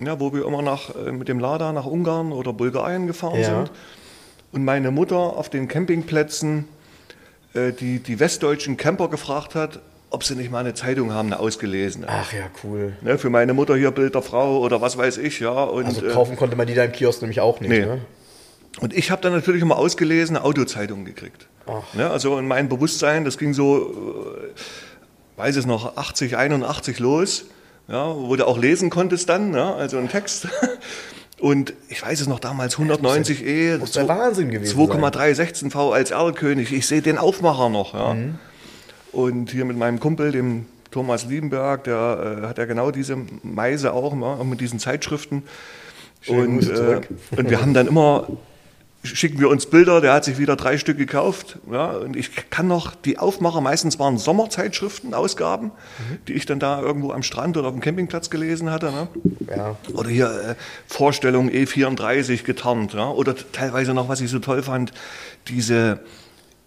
ja, 0.01 0.19
wo 0.21 0.33
wir 0.33 0.45
immer 0.47 0.63
nach, 0.63 0.95
äh, 0.95 1.13
mit 1.13 1.29
dem 1.29 1.39
Lada 1.39 1.73
nach 1.73 1.87
Ungarn 1.87 2.33
oder 2.33 2.53
Bulgarien 2.53 3.07
gefahren 3.07 3.39
Ja. 3.41 3.45
sind. 3.45 3.71
Und 4.53 4.65
meine 4.65 4.91
Mutter 4.91 5.17
auf 5.17 5.49
den 5.51 5.67
Campingplätzen 5.69 6.67
äh, 7.55 7.73
die, 7.73 7.99
die 8.01 8.19
westdeutschen 8.21 8.77
Camper 8.77 9.09
gefragt 9.09 9.55
hat, 9.55 9.81
ob 10.11 10.23
sie 10.25 10.35
nicht 10.37 10.51
mal 10.51 10.59
eine 10.59 10.75
Zeitung 10.75 11.13
haben, 11.13 11.33
eine 11.33 11.41
ausgelesene. 11.41 12.07
Ach 12.09 12.33
ja, 12.33 12.45
cool. 12.63 12.93
Ne, 13.03 13.19
für 13.19 13.31
meine 13.31 13.53
Mutter 13.55 13.77
hier 13.77 13.91
Bild 13.91 14.15
der 14.15 14.23
Frau 14.23 14.59
oder 14.61 14.81
was 14.81 14.97
weiß 14.97 15.19
ich, 15.19 15.41
ja. 15.41 15.65
Und, 15.65 15.87
Also 15.87 16.05
äh, 16.07 16.11
kaufen 16.11 16.37
konnte 16.37 16.55
man 16.57 16.67
die 16.67 16.75
da 16.75 16.85
im 16.85 16.93
Kiosk 16.93 17.23
nämlich 17.23 17.41
auch 17.41 17.61
nicht, 17.61 17.71
Nee. 17.71 17.85
ne? 17.87 17.99
Und 18.81 18.93
ich 18.93 19.13
habe 19.13 19.23
dann 19.23 19.33
natürlich 19.33 19.63
immer 19.63 19.77
ausgelesene 19.79 20.43
Autozeitungen 20.43 21.05
gekriegt. 21.05 21.47
Ne, 21.95 22.11
also 22.11 22.39
in 22.39 22.47
meinem 22.49 22.69
Bewusstsein, 22.69 23.25
das 23.25 23.39
ging 23.39 23.55
so, 23.55 23.91
äh, 24.47 25.39
weiß 25.41 25.57
es 25.57 25.67
noch, 25.67 25.97
80, 25.97 26.37
81 26.37 26.99
los, 26.99 27.45
ja, 27.89 28.15
wo 28.15 28.35
du 28.37 28.47
auch 28.47 28.59
lesen 28.59 28.91
konntest 28.91 29.29
dann, 29.29 29.51
ne, 29.51 29.75
also 29.75 29.99
ein 29.99 30.09
Text. 30.09 30.49
Und 31.41 31.75
ich 31.89 32.03
weiß 32.03 32.21
es 32.23 32.27
noch 32.27 32.41
damals, 32.41 32.79
190e, 32.79 33.79
muss 33.79 33.93
der 33.93 34.09
Wahnsinn 34.09 34.51
gewesen 34.51 34.77
sein. 34.77 34.87
2,316 34.87 35.71
V 35.71 35.93
als 35.93 36.11
Erlkönig. 36.11 36.73
Ich 36.73 36.87
sehe 36.87 37.03
den 37.03 37.19
Aufmacher 37.19 37.69
noch. 37.69 37.93
Ja. 37.93 38.15
Mhm. 38.15 38.39
Und 39.13 39.51
hier 39.51 39.65
mit 39.65 39.77
meinem 39.77 40.01
Kumpel, 40.01 40.33
dem 40.33 40.67
Thomas 40.91 41.27
Liebenberg, 41.27 41.85
der 41.85 42.41
äh, 42.43 42.47
hat 42.47 42.59
ja 42.59 42.65
genau 42.65 42.91
diese 42.91 43.19
Meise 43.43 43.93
auch, 43.93 44.13
auch 44.15 44.45
mit 44.45 44.61
diesen 44.61 44.79
Zeitschriften. 44.79 45.43
Und, 46.27 46.71
äh, 46.71 47.01
und 47.37 47.51
wir 47.51 47.61
haben 47.61 47.75
dann 47.75 47.89
immer, 47.89 48.29
schicken 49.05 49.39
wir 49.39 49.49
uns 49.51 49.67
Bilder, 49.67 50.01
der 50.01 50.13
hat 50.15 50.25
sich 50.25 50.39
wieder 50.39 50.57
drei 50.57 50.79
Stück 50.79 50.97
gekauft. 50.99 51.59
Ja, 51.71 51.91
und 51.93 52.17
ich 52.17 52.31
kann 52.51 52.67
noch, 52.67 52.95
die 52.95 53.19
Aufmacher, 53.19 53.61
meistens 53.61 53.99
waren 53.99 54.19
Sommerzeitschriften, 54.19 55.15
Ausgaben, 55.15 55.67
Mhm. 55.67 56.19
die 56.27 56.33
ich 56.33 56.47
dann 56.47 56.59
da 56.59 56.81
irgendwo 56.81 57.13
am 57.13 57.23
Strand 57.23 57.57
oder 57.57 57.69
auf 57.69 57.75
dem 57.75 57.81
Campingplatz 57.81 58.31
gelesen 58.31 58.71
hatte. 58.71 58.87
Ne? 58.91 59.09
Ja. 59.55 59.77
Oder 59.93 60.09
hier 60.09 60.27
äh, 60.27 60.55
Vorstellung 60.87 61.51
E34 61.51 62.43
getarnt. 62.45 62.95
Ja? 62.95 63.11
Oder 63.11 63.35
teilweise 63.53 63.93
noch, 63.95 64.09
was 64.09 64.21
ich 64.21 64.31
so 64.31 64.39
toll 64.39 64.63
fand, 64.63 64.93
diese, 65.49 66.01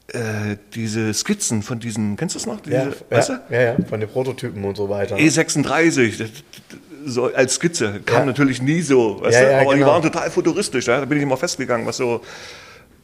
äh, 0.09 0.57
diese 0.75 1.13
Skizzen 1.13 1.63
von 1.63 1.79
diesen, 1.79 2.15
kennst 2.17 2.35
du 2.35 2.39
das 2.39 2.45
noch? 2.45 2.61
Diese, 2.61 2.75
Ja, 2.75 2.87
weißt 3.09 3.29
du? 3.29 3.33
ja, 3.49 3.61
ja, 3.61 3.75
von 3.89 3.99
den 3.99 4.07
Prototypen 4.09 4.63
und 4.63 4.77
so 4.77 4.89
weiter. 4.89 5.15
E36, 5.17 6.17
das- 6.17 6.29
das- 6.29 6.79
so 7.07 7.33
als 7.33 7.55
Skizze, 7.55 8.01
kam 8.05 8.19
Ja. 8.19 8.25
natürlich 8.25 8.61
nie 8.61 8.81
so, 8.81 9.21
weißt 9.21 9.33
Ja, 9.35 9.41
du? 9.45 9.51
ja, 9.51 9.61
aber 9.61 9.73
die 9.73 9.79
genau. 9.79 9.91
waren 9.91 10.01
total 10.03 10.29
futuristisch, 10.31 10.87
ja? 10.87 10.99
da 10.99 11.05
bin 11.05 11.17
ich 11.17 11.23
immer 11.23 11.37
festgegangen, 11.37 11.85
was 11.87 11.97
so, 11.97 12.21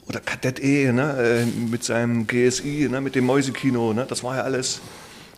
oder 0.08 0.20
Kadett 0.20 0.60
E, 0.62 0.92
ne? 0.92 1.46
äh, 1.46 1.46
mit 1.70 1.84
seinem 1.84 2.28
GSI, 2.28 2.88
ne? 2.92 3.02
mit 3.02 3.16
dem 3.16 3.26
Mäusekino, 3.26 3.94
ne? 3.94 4.06
das 4.08 4.24
war 4.24 4.36
ja 4.38 4.44
alles. 4.44 4.82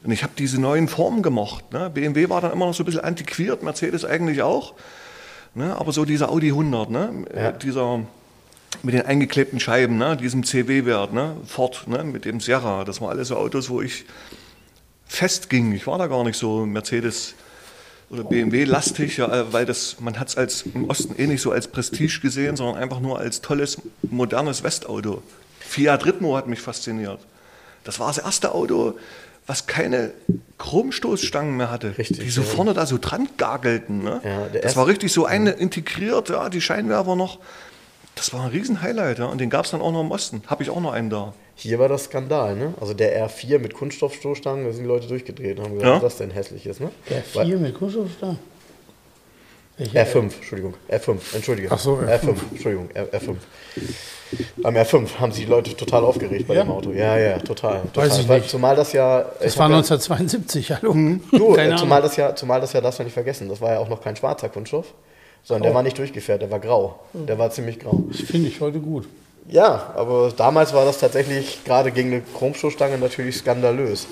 Und 0.03 0.11
ich 0.11 0.23
habe 0.23 0.33
diese 0.37 0.59
neuen 0.61 0.87
Formen 0.87 1.21
gemocht. 1.23 1.71
Ne? 1.73 1.89
BMW 1.89 2.29
war 2.29 2.41
dann 2.41 2.51
immer 2.51 2.65
noch 2.67 2.73
so 2.73 2.83
ein 2.83 2.85
bisschen 2.85 3.01
antiquiert, 3.03 3.63
Mercedes 3.63 4.05
eigentlich 4.05 4.41
auch. 4.41 4.73
Ne? 5.55 5.75
Aber 5.75 5.91
so 5.93 6.05
dieser 6.05 6.29
Audi 6.31 6.49
100, 6.49 6.89
ne? 6.89 7.25
Ja. 7.33 7.49
Äh, 7.49 7.57
dieser 7.57 8.01
mit 8.83 8.93
den 8.93 9.03
eingeklebten 9.03 9.59
Scheiben, 9.59 9.97
ne? 9.97 10.17
diesem 10.17 10.43
CW-Wert, 10.43 11.13
ne? 11.13 11.37
Ford, 11.47 11.87
ne? 11.87 12.03
mit 12.03 12.25
dem 12.25 12.39
Sierra, 12.39 12.83
das 12.83 13.01
waren 13.01 13.09
alles 13.11 13.29
so 13.29 13.37
Autos, 13.37 13.69
wo 13.69 13.81
ich 13.81 14.05
festging. 15.07 15.71
Ich 15.73 15.87
war 15.87 15.97
da 15.97 16.07
gar 16.07 16.23
nicht 16.23 16.37
so 16.37 16.65
Mercedes 16.65 17.35
oder 18.09 18.23
BMW-lastig, 18.23 19.17
ja, 19.17 19.27
äh, 19.41 19.53
weil 19.53 19.65
das, 19.65 19.97
man 19.99 20.19
hat 20.19 20.29
es 20.29 20.37
als 20.37 20.63
im 20.73 20.89
Osten 20.89 21.15
eh 21.17 21.27
nicht 21.27 21.41
so 21.41 21.51
als 21.51 21.67
Prestige 21.67 22.19
gesehen, 22.21 22.55
sondern 22.55 22.81
einfach 22.81 22.99
nur 22.99 23.19
als 23.19 23.41
tolles, 23.41 23.81
modernes 24.03 24.63
Westauto. 24.63 25.21
Fiat 25.59 26.05
Ritmo 26.05 26.37
hat 26.37 26.47
mich 26.47 26.61
fasziniert. 26.61 27.19
Das 27.83 27.99
war 27.99 28.07
das 28.07 28.19
erste 28.19 28.53
Auto, 28.53 28.95
was 29.47 29.67
keine 29.67 30.11
Chromstoßstangen 30.57 31.55
mehr 31.57 31.69
hatte, 31.69 31.97
Richtig, 31.97 32.19
die 32.19 32.29
so 32.29 32.41
ja. 32.41 32.47
vorne 32.47 32.73
da 32.73 32.85
so 32.85 32.97
dran 32.99 33.27
gagelten. 33.37 34.03
Ne? 34.03 34.21
Ja, 34.23 34.47
das 34.51 34.61
erste- 34.61 34.79
war 34.79 34.87
richtig 34.87 35.11
so 35.13 35.25
eine 35.25 35.51
integriert, 35.51 36.29
ja, 36.29 36.49
die 36.49 36.61
Scheinwerfer 36.61 37.15
noch. 37.15 37.39
Das 38.15 38.33
war 38.33 38.41
ein 38.45 38.49
Riesen-Highlight, 38.51 39.19
ja, 39.19 39.25
und 39.25 39.39
den 39.41 39.49
gab 39.49 39.65
es 39.65 39.71
dann 39.71 39.81
auch 39.81 39.91
noch 39.91 40.01
im 40.01 40.11
Osten. 40.11 40.41
Habe 40.47 40.63
ich 40.63 40.69
auch 40.69 40.79
noch 40.81 40.93
einen 40.93 41.09
da. 41.09 41.33
Hier 41.57 41.79
war 41.79 41.87
das 41.87 42.05
Skandal, 42.05 42.55
ne? 42.55 42.73
Also 42.81 42.93
der 42.93 43.27
R4 43.29 43.59
mit 43.59 43.73
Kunststoffstoßstangen, 43.73 44.65
da 44.65 44.71
sind 44.73 44.83
die 44.83 44.87
Leute 44.87 45.07
durchgedreht 45.07 45.57
und 45.57 45.65
haben 45.65 45.73
gesagt, 45.75 45.87
Ja. 45.89 45.95
was 45.95 46.01
das 46.01 46.17
denn 46.17 46.31
hässlich 46.31 46.65
ist, 46.65 46.81
ne? 46.81 46.91
Der 47.09 47.23
Weil- 47.33 47.45
4 47.47 47.57
mit 47.57 47.73
Kunststoffstahl? 47.75 48.35
Welcher? 49.77 50.03
R5, 50.05 50.21
Entschuldigung, 50.37 50.73
R5, 50.89 51.17
entschuldige. 51.35 51.67
Ach 51.69 51.79
so, 51.79 51.95
R5. 51.95 52.07
R5, 52.07 52.35
Entschuldigung, 52.51 52.89
R, 52.93 53.07
R5. 53.13 53.35
Beim 54.57 54.75
R5 54.75 55.19
haben 55.19 55.31
sich 55.33 55.43
die 55.45 55.49
Leute 55.51 55.75
total 55.75 56.03
aufgeregt 56.05 56.47
bei 56.47 56.55
Ja? 56.55 56.63
dem 56.63 56.71
Auto. 56.71 56.91
Ja, 56.91 57.17
ja, 57.17 57.39
total. 57.39 57.81
total. 57.81 58.09
Weiß 58.09 58.19
ich 58.19 58.27
Weil- 58.27 58.39
nicht. 58.39 58.49
Zumal 58.49 58.75
das 58.77 58.93
ja. 58.93 59.25
Das 59.41 59.57
war 59.57 59.65
hab 59.65 59.71
ja- 59.71 59.77
1972, 59.77 60.71
hallo. 60.71 60.93
Du, 61.31 61.53
Keine 61.53 61.73
äh, 61.73 61.77
zumal 61.77 62.01
das, 62.01 62.15
ja, 62.15 62.33
zumal 62.35 62.61
das 62.61 62.71
ja, 62.71 62.79
darfst 62.81 62.99
du 62.99 63.03
nicht 63.03 63.13
vergessen, 63.13 63.49
das 63.49 63.59
war 63.59 63.73
ja 63.73 63.79
auch 63.79 63.89
noch 63.89 64.01
kein 64.01 64.15
schwarzer 64.15 64.47
Kunststoff, 64.47 64.93
sondern 65.43 65.63
Oh. 65.63 65.65
der 65.65 65.73
war 65.75 65.83
nicht 65.83 65.97
durchgefärbt, 65.97 66.41
der 66.41 66.51
war 66.51 66.59
grau. 66.59 66.99
Der 67.13 67.37
war 67.37 67.51
ziemlich 67.51 67.77
grau. 67.79 68.01
Das 68.09 68.21
finde 68.21 68.47
ich 68.47 68.61
heute 68.61 68.79
gut. 68.79 69.07
Ja, 69.47 69.93
aber 69.95 70.33
damals 70.35 70.73
war 70.73 70.85
das 70.85 70.97
tatsächlich 70.97 71.63
gerade 71.65 71.91
gegen 71.91 72.11
eine 72.11 72.21
Chromschuhstange 72.21 72.97
natürlich 72.97 73.37
skandalös. 73.37 74.07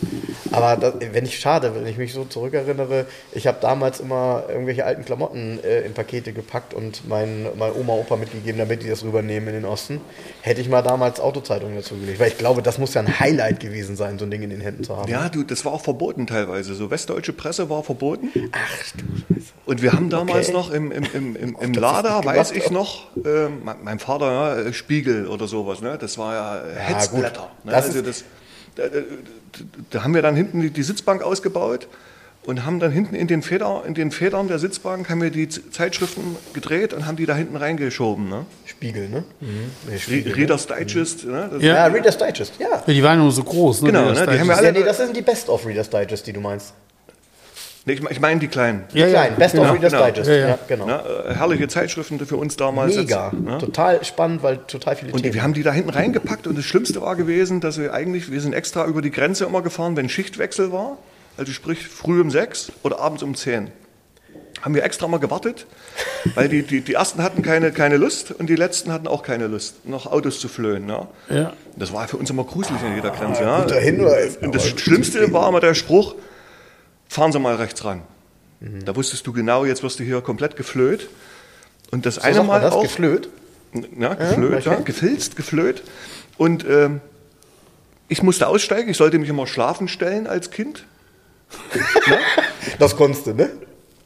Aber 0.52 0.78
das, 0.78 0.94
wenn 1.12 1.26
ich 1.26 1.40
schade, 1.40 1.74
wenn 1.76 1.88
ich 1.88 1.98
mich 1.98 2.14
so 2.14 2.24
zurückerinnere, 2.26 3.08
ich 3.32 3.48
habe 3.48 3.58
damals 3.60 4.00
immer 4.00 4.44
irgendwelche 4.48 4.86
alten 4.86 5.04
Klamotten 5.06 5.60
äh, 5.64 5.82
in 5.82 5.94
Pakete 5.94 6.34
gepackt 6.34 6.76
und 6.76 7.08
mein, 7.10 7.48
mein 7.58 7.74
Oma, 7.74 7.94
Opa 7.94 8.16
mitgegeben, 8.16 8.60
damit 8.60 8.84
die 8.84 8.90
das 8.90 9.04
rübernehmen 9.04 9.50
in 9.50 9.56
den 9.56 9.66
Osten. 9.66 10.02
Hätte 10.42 10.62
ich 10.62 10.70
mal 10.70 10.84
damals 10.84 11.20
Autozeitungen 11.20 11.76
dazu 11.78 11.96
gelegt, 11.96 12.20
weil 12.20 12.28
ich 12.28 12.38
glaube, 12.38 12.62
das 12.62 12.78
muss 12.78 12.94
ja 12.94 13.02
ein 13.02 13.20
Highlight 13.20 13.60
gewesen 13.60 13.96
sein, 13.96 14.20
so 14.20 14.26
ein 14.26 14.32
Ding 14.32 14.44
in 14.44 14.52
den 14.52 14.62
Händen 14.62 14.84
zu 14.84 14.96
haben. 14.96 15.10
Ja, 15.10 15.30
du, 15.30 15.42
das 15.42 15.66
war 15.66 15.74
auch 15.74 15.82
verboten 15.82 16.28
teilweise. 16.28 16.76
So 16.76 16.92
westdeutsche 16.92 17.34
Presse 17.34 17.72
war 17.72 17.82
verboten. 17.84 18.30
Ach 18.52 18.92
du 18.94 19.04
Scheiße. 19.18 19.54
Und 19.66 19.82
wir 19.82 19.94
haben 19.94 20.10
damals 20.12 20.50
Okay. 20.50 20.58
noch 20.58 20.72
im, 20.72 20.92
im, 20.92 21.06
im, 21.14 21.36
im, 21.36 21.58
im 21.60 21.74
Lader, 21.74 22.24
weiß 22.24 22.52
ich 22.52 22.70
noch, 22.70 23.08
äh, 23.26 23.48
mein, 23.48 23.78
mein 23.84 24.00
Vater, 24.00 24.32
ja, 24.32 24.56
äh, 24.58 24.74
Oder 25.28 25.48
sowas, 25.48 25.82
ne? 25.82 25.98
das 26.00 26.18
war 26.18 26.34
ja 26.34 26.58
äh, 26.68 26.76
Hetzblätter. 26.76 27.42
gut. 27.42 27.66
Ne? 27.66 27.72
Das 27.72 27.86
also 27.86 28.02
das, 28.02 28.24
da, 28.76 28.88
da, 28.88 29.00
da 29.92 30.04
haben 30.04 30.14
wir 30.14 30.22
dann 30.22 30.36
hinten 30.36 30.62
die, 30.62 30.70
die 30.70 30.84
Sitzbank 30.84 31.22
ausgebaut 31.24 31.88
und 32.46 32.66
haben 32.66 32.80
dann 32.80 32.92
hinten 32.92 33.16
in 33.16 33.28
den, 33.28 33.42
Feder, 33.42 33.84
in 33.88 33.94
den 33.94 34.12
Federn 34.12 34.48
der 34.50 34.60
Sitzbank 34.60 35.10
haben 35.10 35.22
wir 35.22 35.30
die 35.30 35.48
Zeitschriften 35.48 36.36
gedreht 36.54 36.94
und 36.94 37.06
haben 37.06 37.16
die 37.16 37.26
da 37.26 37.36
hinten 37.36 37.56
reingeschoben. 37.56 38.28
Ne? 38.28 38.46
Spiegel, 38.66 39.08
ne? 39.10 39.24
Re 39.90 39.98
Spiegel, 40.00 40.32
ne? 40.34 40.38
Reader's 40.38 40.68
Digest. 40.68 41.26
Ne? 41.26 41.50
Das, 41.54 41.62
Ja. 41.64 41.76
Ja, 41.76 41.86
Reader's 41.86 42.18
Digest, 42.18 42.54
ja. 42.60 42.68
Ja, 42.86 42.94
die 42.94 43.02
waren 43.04 43.20
nur 43.20 43.32
so 43.32 43.44
groß. 43.44 43.84
Ne, 43.84 43.92
Genau, 43.92 44.10
das 44.10 44.20
ne, 44.20 44.26
die 44.26 44.32
Digest. 44.32 44.40
haben 44.42 44.48
wir 44.50 44.58
alle- 44.58 44.68
Ja, 44.68 44.72
nee, 44.74 44.84
das 44.84 44.98
sind 44.98 45.16
die 45.16 45.22
Best 45.22 45.48
of 45.50 45.66
Reader's 45.66 45.90
Digest, 45.90 46.28
die 46.28 46.34
du 46.34 46.42
meinst. 46.42 46.74
Nee, 47.86 47.94
ich, 47.94 48.02
ich 48.12 48.20
meine 48.22 48.40
die 48.40 48.48
kleinen. 48.48 48.86
Die 48.94 49.02
kleinen, 49.04 49.36
Best 49.36 49.56
of 49.56 49.66
Ja, 49.66 49.72
Reader's 49.72 49.92
genau. 49.92 50.06
Digest, 50.06 50.30
Ja, 50.30 50.36
ja, 50.36 50.48
ja. 50.48 50.60
genau. 50.68 50.86
Ne? 50.86 51.04
Äh, 51.28 51.34
herrliche 51.34 51.68
Zeitschriften 51.68 52.18
für 52.26 52.38
uns 52.38 52.56
damals. 52.56 52.96
Mega, 52.96 53.30
Jetzt, 53.34 53.42
ne? 53.44 53.58
total 53.58 54.04
spannend, 54.06 54.42
weil 54.42 54.58
total 54.68 54.96
viele 54.96 55.12
Und 55.12 55.22
Themen. 55.22 55.34
wir 55.34 55.44
haben 55.44 55.54
die 55.54 55.64
da 55.64 55.74
hinten 55.74 55.90
reingepackt 55.90 56.48
und 56.48 56.58
das 56.58 56.64
Schlimmste 56.64 57.02
war 57.02 57.16
gewesen, 57.18 57.60
dass 57.60 57.78
wir 57.78 57.94
eigentlich, 57.94 58.32
wir 58.32 58.40
sind 58.40 58.54
extra 58.54 58.86
über 58.86 59.02
die 59.02 59.12
Grenze 59.12 59.44
immer 59.46 59.62
gefahren, 59.62 59.98
wenn 59.98 60.08
Schichtwechsel 60.08 60.72
war, 60.72 60.98
also 61.38 61.52
sprich 61.52 61.86
früh 61.88 62.22
um 62.22 62.32
sechs 62.32 62.72
oder 62.84 63.00
abends 63.02 63.22
um 63.22 63.36
zehn. 63.36 63.70
Haben 64.62 64.76
wir 64.76 64.84
extra 64.86 65.10
mal 65.10 65.20
gewartet, 65.20 65.66
weil 66.36 66.48
die, 66.48 66.64
die, 66.64 66.80
die 66.80 66.94
ersten 66.94 67.22
hatten 67.22 67.42
keine, 67.42 67.74
keine 67.74 67.98
Lust 67.98 68.32
und 68.32 68.48
die 68.48 68.56
letzten 68.56 68.94
hatten 68.94 69.08
auch 69.10 69.22
keine 69.24 69.48
Lust, 69.48 69.86
noch 69.86 70.06
Autos 70.10 70.40
zu 70.40 70.48
flöhen. 70.48 70.86
Ne? 70.86 71.06
Ja. 71.30 71.52
Das 71.76 71.92
war 71.92 72.08
für 72.08 72.16
uns 72.16 72.30
immer 72.30 72.46
gruselig 72.46 72.80
an 72.82 72.96
jeder 72.96 73.10
Grenze. 73.10 73.42
Ja? 73.44 73.60
guter 73.62 73.80
Hinweis, 73.82 74.38
Und 74.38 74.56
das 74.56 74.66
Schlimmste 74.70 75.34
war 75.34 75.50
immer 75.50 75.60
der 75.60 75.74
Spruch, 75.74 76.16
fahren 77.14 77.32
Sie 77.32 77.40
mal 77.40 77.56
rechts 77.56 77.86
ran. 77.86 78.02
Da 78.86 78.96
wusstest 78.96 79.28
du 79.28 79.34
genau, 79.34 79.66
jetzt 79.66 79.84
wirst 79.84 80.00
du 80.00 80.04
hier 80.04 80.22
komplett 80.22 80.56
geflöht. 80.56 81.10
Und 81.92 82.06
das 82.06 82.16
so 82.16 82.22
eine 82.22 82.44
Mal 82.44 82.62
das, 82.62 82.74
auch, 82.74 82.82
geflöht. 82.82 83.30
ja, 84.00 84.14
geflöht, 84.14 84.66
okay. 84.66 84.70
ja, 84.70 84.76
gefilzt, 84.80 85.36
geflöht. 85.36 85.84
Und 86.38 86.66
ähm, 86.68 87.02
ich 88.08 88.24
musste 88.24 88.48
aussteigen, 88.48 88.90
ich 88.90 88.98
sollte 88.98 89.20
mich 89.20 89.30
immer 89.30 89.48
schlafen 89.48 89.88
stellen 89.88 90.28
als 90.28 90.52
Kind. 90.52 90.86
Das 92.80 92.96
konntest 92.96 93.28
du, 93.28 93.34
ne? 93.34 93.52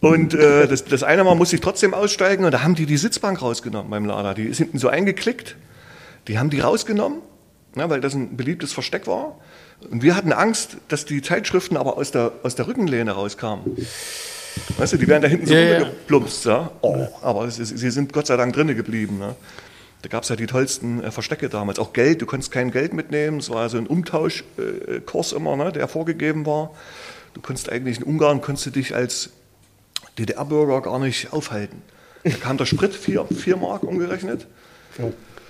Und 0.01 0.34
äh, 0.34 0.67
das, 0.67 0.84
das 0.84 1.03
eine 1.03 1.23
Mal 1.23 1.35
musste 1.35 1.55
ich 1.55 1.61
trotzdem 1.61 1.93
aussteigen 1.93 2.43
und 2.43 2.51
da 2.51 2.63
haben 2.63 2.75
die 2.75 2.88
die 2.88 2.97
Sitzbank 2.97 3.41
rausgenommen 3.41 3.89
beim 3.89 4.05
Lader. 4.05 4.34
Die 4.34 4.43
ist 4.43 4.57
hinten 4.57 4.79
so 4.79 4.89
eingeklickt. 4.89 5.55
Die 6.27 6.39
haben 6.39 6.49
die 6.49 6.59
rausgenommen, 6.59 7.21
ja, 7.75 7.89
weil 7.89 8.01
das 8.01 8.15
ein 8.15 8.35
beliebtes 8.35 8.73
Versteck 8.73 9.07
war. 9.07 9.39
Und 9.90 10.02
wir 10.02 10.16
hatten 10.16 10.34
Angst, 10.34 10.78
dass 10.88 11.06
die 11.06 11.22
Zeitschriften 11.22 11.78
aber 11.78 11.98
aus 11.98 12.12
der, 12.12 12.32
aus 12.44 12.56
der 12.56 12.68
Rückenlehne 12.68 13.12
rauskamen. 13.12 13.78
Weißt 14.78 14.94
du, 14.94 14.98
die 14.98 15.08
wären 15.08 15.22
da 15.22 15.28
hinten 15.28 15.45
so 15.45 15.54
Ja, 15.54 15.60
ja. 15.60 15.78
runtergeplumpst. 15.80 16.45
Ja? 16.45 16.72
Oh, 16.82 17.08
aber 17.22 17.45
es 17.45 17.60
ist, 17.60 17.78
sie 17.78 17.91
sind 17.91 18.12
Gott 18.12 18.28
sei 18.28 18.38
Dank 18.38 18.54
drinnen 18.54 18.76
geblieben. 18.76 19.20
Ne? 19.20 19.36
Da 20.02 20.10
gab 20.10 20.24
es 20.24 20.30
ja 20.30 20.36
die 20.36 20.48
tollsten 20.48 21.04
äh, 21.04 21.12
Verstecke 21.12 21.48
damals. 21.49 21.80
Auch 21.80 21.94
Geld, 21.94 22.22
du 22.22 22.26
konntest 22.26 22.52
kein 22.52 22.72
Geld 22.72 22.94
mitnehmen. 22.94 23.38
Es 23.38 23.49
war 23.49 23.70
so 23.70 23.78
ein 23.78 23.88
Umtauschkurs 23.88 24.44
äh, 24.58 24.99
Kurs 25.02 25.32
immer, 25.32 25.56
ne, 25.56 25.72
der 25.72 25.88
vorgegeben 25.88 26.45
war. 26.45 26.72
Du 27.34 27.41
konntest 27.41 27.72
eigentlich 27.72 27.98
in 27.98 28.04
Ungarn 28.04 28.41
konntest 28.41 28.66
du 28.68 28.72
dich 28.72 28.95
als 28.95 29.30
DDR-Bürger 30.18 30.82
gar 30.82 30.98
nicht 30.99 31.34
aufhalten. 31.34 31.82
Da 32.24 32.32
kam 32.32 32.58
der 32.58 32.66
Sprit, 32.66 32.95
vier, 32.95 33.26
vier 33.26 33.58
Mark 33.58 33.84
umgerechnet. 33.84 34.48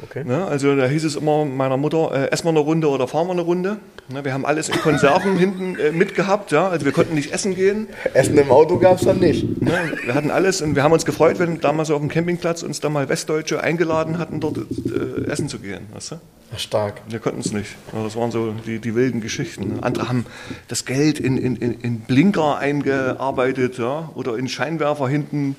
Okay. 0.04 0.24
Ne, 0.24 0.46
also 0.46 0.76
da 0.76 0.86
hieß 0.86 1.04
es 1.06 1.16
immer 1.16 1.44
meiner 1.46 1.78
Mutter, 1.78 2.12
äh, 2.14 2.32
essen 2.32 2.46
wir 2.46 2.52
eine 2.52 2.60
Runde 2.60 2.88
oder 2.90 3.08
fahren 3.08 3.28
wir 3.28 3.32
eine 3.32 3.42
Runde. 3.42 3.78
Ne, 4.10 4.24
wir 4.24 4.34
haben 4.34 4.46
alles 4.46 4.70
in 4.70 4.80
Konserven 4.80 5.38
hinten 5.40 5.78
äh, 5.80 5.92
mitgehabt, 5.92 6.52
ja, 6.52 6.68
also 6.68 6.86
wir 6.86 6.92
konnten 6.92 7.16
nicht 7.16 7.34
essen 7.34 7.56
gehen. 7.56 7.88
Essen 8.14 8.38
im 8.38 8.52
Auto 8.52 8.78
gab 8.78 9.00
es 9.00 9.06
dann 9.06 9.20
nicht. 9.20 9.62
Ne, 9.62 9.94
wir 10.06 10.14
hatten 10.14 10.30
alles 10.30 10.62
und 10.62 10.76
wir 10.76 10.84
haben 10.84 10.92
uns 10.92 11.06
gefreut, 11.06 11.40
wenn 11.40 11.62
damals 11.62 11.90
auf 11.90 12.00
dem 12.00 12.10
Campingplatz 12.10 12.62
uns 12.62 12.80
da 12.80 12.90
mal 12.90 13.10
Westdeutsche 13.10 13.62
eingeladen 13.62 14.20
hatten, 14.20 14.40
dort 14.40 14.58
äh, 14.58 15.30
essen 15.32 15.50
zu 15.50 15.60
gehen. 15.60 15.88
Weißt 15.94 16.12
du? 16.12 16.16
Stark. 16.56 17.02
Wir 17.10 17.20
konnten 17.20 17.42
es 17.42 17.52
nicht. 17.52 17.76
Das 17.92 18.16
waren 18.16 18.32
so 18.32 18.54
die, 18.66 18.80
die 18.80 18.96
wilden 18.96 19.20
Geschichten. 19.20 19.80
Andere 19.82 20.08
haben 20.08 20.26
das 20.70 20.86
Geld 20.86 21.20
in, 21.20 21.38
in, 21.38 21.56
in 21.58 21.82
in 21.82 22.00
Blinker 22.02 22.58
eingearbeitet 22.58 23.78
ja? 23.78 24.10
oder 24.16 24.38
in 24.38 24.48
Scheinwerfer 24.48 25.10
hinten. 25.10 25.58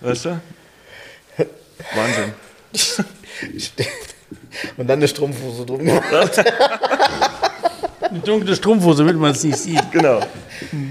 Weißt 0.00 0.26
du? 0.26 0.40
Wahnsinn. 1.94 2.34
Und 4.76 4.86
dann 4.88 4.98
eine 4.98 5.08
Strumpfhose 5.08 5.64
drum 5.64 5.78
gemacht. 5.84 6.02
Eine 8.00 8.20
dunkle 8.20 8.56
Strumpfhose, 8.56 9.04
damit 9.04 9.20
man 9.20 9.32
es 9.32 9.44
nicht 9.44 9.58
sieht. 9.58 9.92
Genau. 9.92 10.20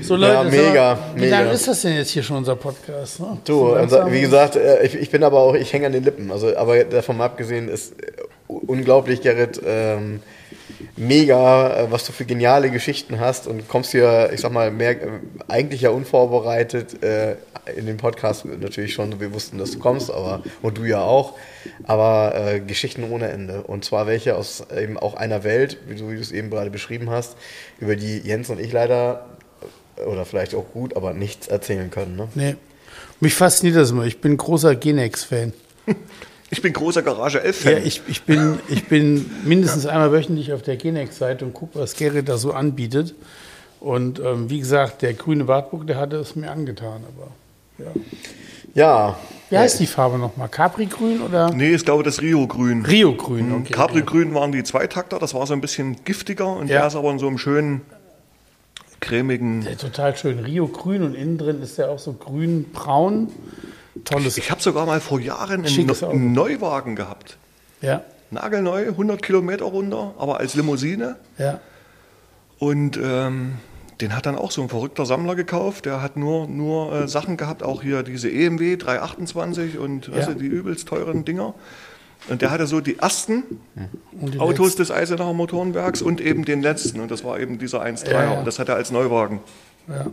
So 0.02 0.16
Leute, 0.16 0.34
Ja, 0.34 0.44
mega, 0.44 0.96
mal, 0.96 1.00
wie 1.16 1.22
mega. 1.22 1.40
lange 1.40 1.52
ist 1.54 1.68
das 1.68 1.82
denn 1.82 1.96
jetzt 1.96 2.12
hier 2.12 2.22
schon 2.22 2.38
unser 2.38 2.56
Podcast? 2.56 3.20
Ne? 3.20 3.40
Du, 3.46 3.74
unser, 3.76 4.12
wie 4.12 4.22
gesagt, 4.22 4.56
äh, 4.56 4.86
ich, 4.86 4.94
ich 4.94 5.10
bin 5.10 5.24
aber 5.24 5.40
auch, 5.40 5.56
ich 5.56 5.74
hänge 5.74 5.88
an 5.88 5.94
den 5.94 6.04
Lippen. 6.04 6.32
Also, 6.32 6.56
aber 6.56 6.84
davon 6.84 7.18
mal 7.18 7.26
abgesehen 7.26 7.70
ist 7.70 7.94
äh, 7.94 8.12
unglaublich, 8.48 9.22
Gerrit, 9.22 9.60
ähm, 9.66 10.22
mega, 10.96 11.84
äh, 11.84 11.92
was 11.92 12.06
du 12.06 12.12
für 12.12 12.26
geniale 12.26 12.70
Geschichten 12.72 13.20
hast 13.20 13.48
und 13.48 13.68
kommst 13.68 13.92
hier, 13.92 14.30
ich 14.34 14.42
sag 14.42 14.52
mal, 14.52 14.72
mehr, 14.72 15.02
äh, 15.02 15.10
eigentlich 15.48 15.82
ja 15.82 15.90
unvorbereitet 15.90 17.04
äh, 17.04 17.36
in 17.76 17.86
den 17.86 17.98
Podcast 17.98 18.46
natürlich 18.46 18.94
schon. 18.94 19.20
Wir 19.20 19.34
wussten, 19.34 19.58
dass 19.58 19.72
du 19.72 19.80
kommst, 19.80 20.12
aber 20.12 20.42
und 20.62 20.78
du 20.78 20.86
ja 20.86 21.02
auch. 21.02 21.34
Aber 21.84 22.34
äh, 22.36 22.60
Geschichten 22.60 23.04
ohne 23.12 23.30
Ende. 23.30 23.64
Und 23.64 23.86
zwar 23.86 24.08
welche 24.08 24.36
aus 24.36 24.64
eben 24.76 24.98
auch 24.98 25.16
einer 25.16 25.44
Welt, 25.44 25.78
wie 25.88 25.96
du 25.96 26.12
es 26.12 26.32
eben 26.32 26.50
gerade 26.50 26.70
beschrieben 26.70 27.10
hast, 27.10 27.36
über 27.80 27.96
die 27.96 28.20
Jens 28.20 28.50
und 28.50 28.60
ich 28.60 28.72
leider 28.72 29.26
äh, 29.98 30.04
oder 30.04 30.26
vielleicht 30.26 30.56
auch 30.56 30.66
gut, 30.74 30.96
aber 30.96 31.14
nichts 31.14 31.48
erzählen 31.48 31.92
können. 31.92 32.16
Ne? 32.16 32.28
Nee. 32.36 32.56
Mich 33.20 33.34
fasziniert 33.34 33.78
das 33.78 33.92
immer. 33.92 34.06
Ich 34.06 34.22
bin 34.22 34.38
großer 34.38 34.76
Genex-Fan. 34.76 35.54
Ich 36.50 36.62
bin 36.62 36.72
großer 36.74 37.02
Garage 37.02 37.40
11-Fan. 37.44 37.72
Ja, 37.74 37.78
ich, 37.80 38.02
ich, 38.08 38.24
bin, 38.24 38.60
ich 38.70 38.86
bin 38.88 39.30
mindestens 39.44 39.86
einmal 39.86 40.12
wöchentlich 40.12 40.54
auf 40.54 40.62
der 40.62 40.78
Genex-Seite 40.78 41.44
und 41.46 41.54
gucke, 41.54 41.78
was 41.80 41.96
Gerrit 41.96 42.30
da 42.30 42.38
so 42.38 42.54
anbietet. 42.54 43.16
Und 43.80 44.20
ähm, 44.20 44.50
wie 44.50 44.60
gesagt, 44.60 45.02
der 45.02 45.14
grüne 45.14 45.48
Wartburg, 45.48 45.86
der 45.88 45.98
hatte 45.98 46.16
es 46.18 46.36
mir 46.36 46.50
angetan. 46.50 47.04
Aber 47.16 47.32
ja. 47.84 47.92
Ja, 48.74 49.18
Wie 49.50 49.58
heißt 49.58 49.80
die 49.80 49.88
Farbe 49.88 50.18
nochmal? 50.20 50.50
Capri-Grün 50.50 51.22
oder 51.22 51.50
nee, 51.52 51.74
ich 51.74 51.84
glaube 51.84 52.04
das 52.04 52.22
Rio-Grün. 52.22 52.86
Rio-Grün? 52.86 53.52
Okay. 53.62 53.74
Capri-Grün 53.74 54.34
waren 54.36 54.52
die 54.52 54.64
Zweitakter, 54.64 55.18
das 55.20 55.34
war 55.34 55.48
so 55.48 55.54
ein 55.54 55.62
bisschen 55.62 56.04
giftiger 56.04 56.48
und 56.56 56.68
Ja. 56.70 56.80
der 56.80 56.88
ist 56.88 56.96
aber 56.96 57.10
in 57.12 57.18
so 57.18 57.28
einem 57.28 57.40
schönen, 57.40 57.82
cremigen. 59.00 59.62
Der 59.62 59.78
total 59.78 60.16
schön. 60.16 60.40
Rio-Grün 60.40 61.04
und 61.04 61.16
innen 61.16 61.38
drin 61.38 61.62
ist 61.62 61.78
der 61.78 61.90
auch 61.90 62.00
so 62.00 62.14
grün-braun. 62.14 63.30
Tolles. 64.06 64.38
Ich 64.38 64.52
habe 64.52 64.62
sogar 64.62 64.86
mal 64.86 65.00
vor 65.02 65.20
Jahren 65.20 65.66
einen, 65.66 65.90
einen 66.04 66.34
Neuwagen 66.34 66.96
gehabt. 66.96 67.38
Ja, 67.82 68.02
Nagelneu, 68.32 68.88
100 68.88 69.22
Kilometer 69.22 69.66
runter, 69.66 70.14
aber 70.18 70.40
als 70.40 70.54
Limousine. 70.56 71.16
ja. 71.38 71.60
Und 72.60 72.98
ähm, 73.02 73.54
den 74.02 74.16
hat 74.16 74.26
dann 74.26 74.36
auch 74.36 74.50
so 74.52 74.62
ein 74.64 74.70
verrückter 74.70 75.06
Sammler 75.06 75.36
gekauft. 75.36 75.86
Der 75.86 76.02
hat 76.02 76.18
nur, 76.18 76.48
nur 76.48 76.92
äh, 76.94 77.08
Sachen 77.08 77.38
gehabt, 77.38 77.62
auch 77.64 77.82
hier 77.84 78.02
diese 78.04 78.30
EMW 78.32 78.78
328 78.78 79.78
und 79.78 80.08
Ja. 80.08 80.26
du, 80.26 80.34
die 80.34 80.48
übelst 80.48 80.88
teuren 80.88 81.24
Dinger. 81.24 81.54
Und 82.30 82.42
der 82.42 82.50
hatte 82.52 82.66
so 82.66 82.82
die 82.82 82.98
ersten 82.98 83.44
die 84.12 84.40
Autos 84.40 84.76
des 84.76 84.90
Eisenacher 84.92 85.34
Motorenwerks 85.34 86.02
und 86.02 86.20
eben 86.20 86.46
den 86.46 86.62
letzten. 86.64 87.00
Und 87.00 87.12
das 87.12 87.24
war 87.24 87.40
eben 87.40 87.60
dieser 87.60 87.84
1.3er. 87.84 88.12
Ja, 88.12 88.24
ja. 88.24 88.40
Und 88.40 88.46
das 88.46 88.58
hat 88.60 88.70
er 88.70 88.76
als 88.76 88.90
Neuwagen. 88.92 89.40
Ja. 89.88 90.08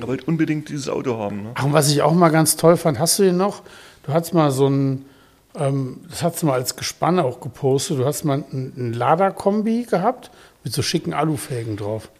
Er 0.00 0.06
wollte 0.06 0.24
unbedingt 0.24 0.68
dieses 0.68 0.88
Auto 0.88 1.18
haben. 1.18 1.42
Ne? 1.42 1.50
Ach, 1.54 1.64
und 1.64 1.72
was 1.72 1.90
ich 1.90 2.02
auch 2.02 2.12
mal 2.12 2.28
ganz 2.30 2.56
toll 2.56 2.76
fand, 2.76 2.98
hast 2.98 3.18
du 3.18 3.24
den 3.24 3.36
noch? 3.36 3.62
Du 4.04 4.12
hast 4.12 4.32
mal 4.34 4.50
so 4.50 4.68
ein, 4.68 5.06
ähm, 5.54 6.00
das 6.08 6.22
hast 6.22 6.42
du 6.42 6.46
mal 6.46 6.54
als 6.54 6.76
Gespann 6.76 7.18
auch 7.18 7.40
gepostet, 7.40 7.98
du 7.98 8.04
hast 8.04 8.24
mal 8.24 8.44
ein, 8.52 8.72
ein 8.76 8.92
Lader-Kombi 8.92 9.84
gehabt 9.84 10.30
mit 10.64 10.72
so 10.72 10.82
schicken 10.82 11.14
Alufelgen 11.14 11.76
drauf. 11.76 12.10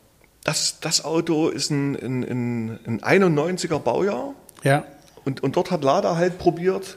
Das, 0.45 0.81
das 0.81 1.05
Auto 1.05 1.49
ist 1.49 1.71
ein, 1.71 1.95
ein, 1.97 2.23
ein, 2.87 3.01
ein 3.03 3.23
91er 3.23 3.79
Baujahr. 3.79 4.35
Ja, 4.65 4.85
Und, 5.25 5.43
und 5.43 5.57
dort 5.57 5.71
hat 5.71 5.85
Lada 5.85 6.17
halt 6.17 6.39
probiert, 6.39 6.97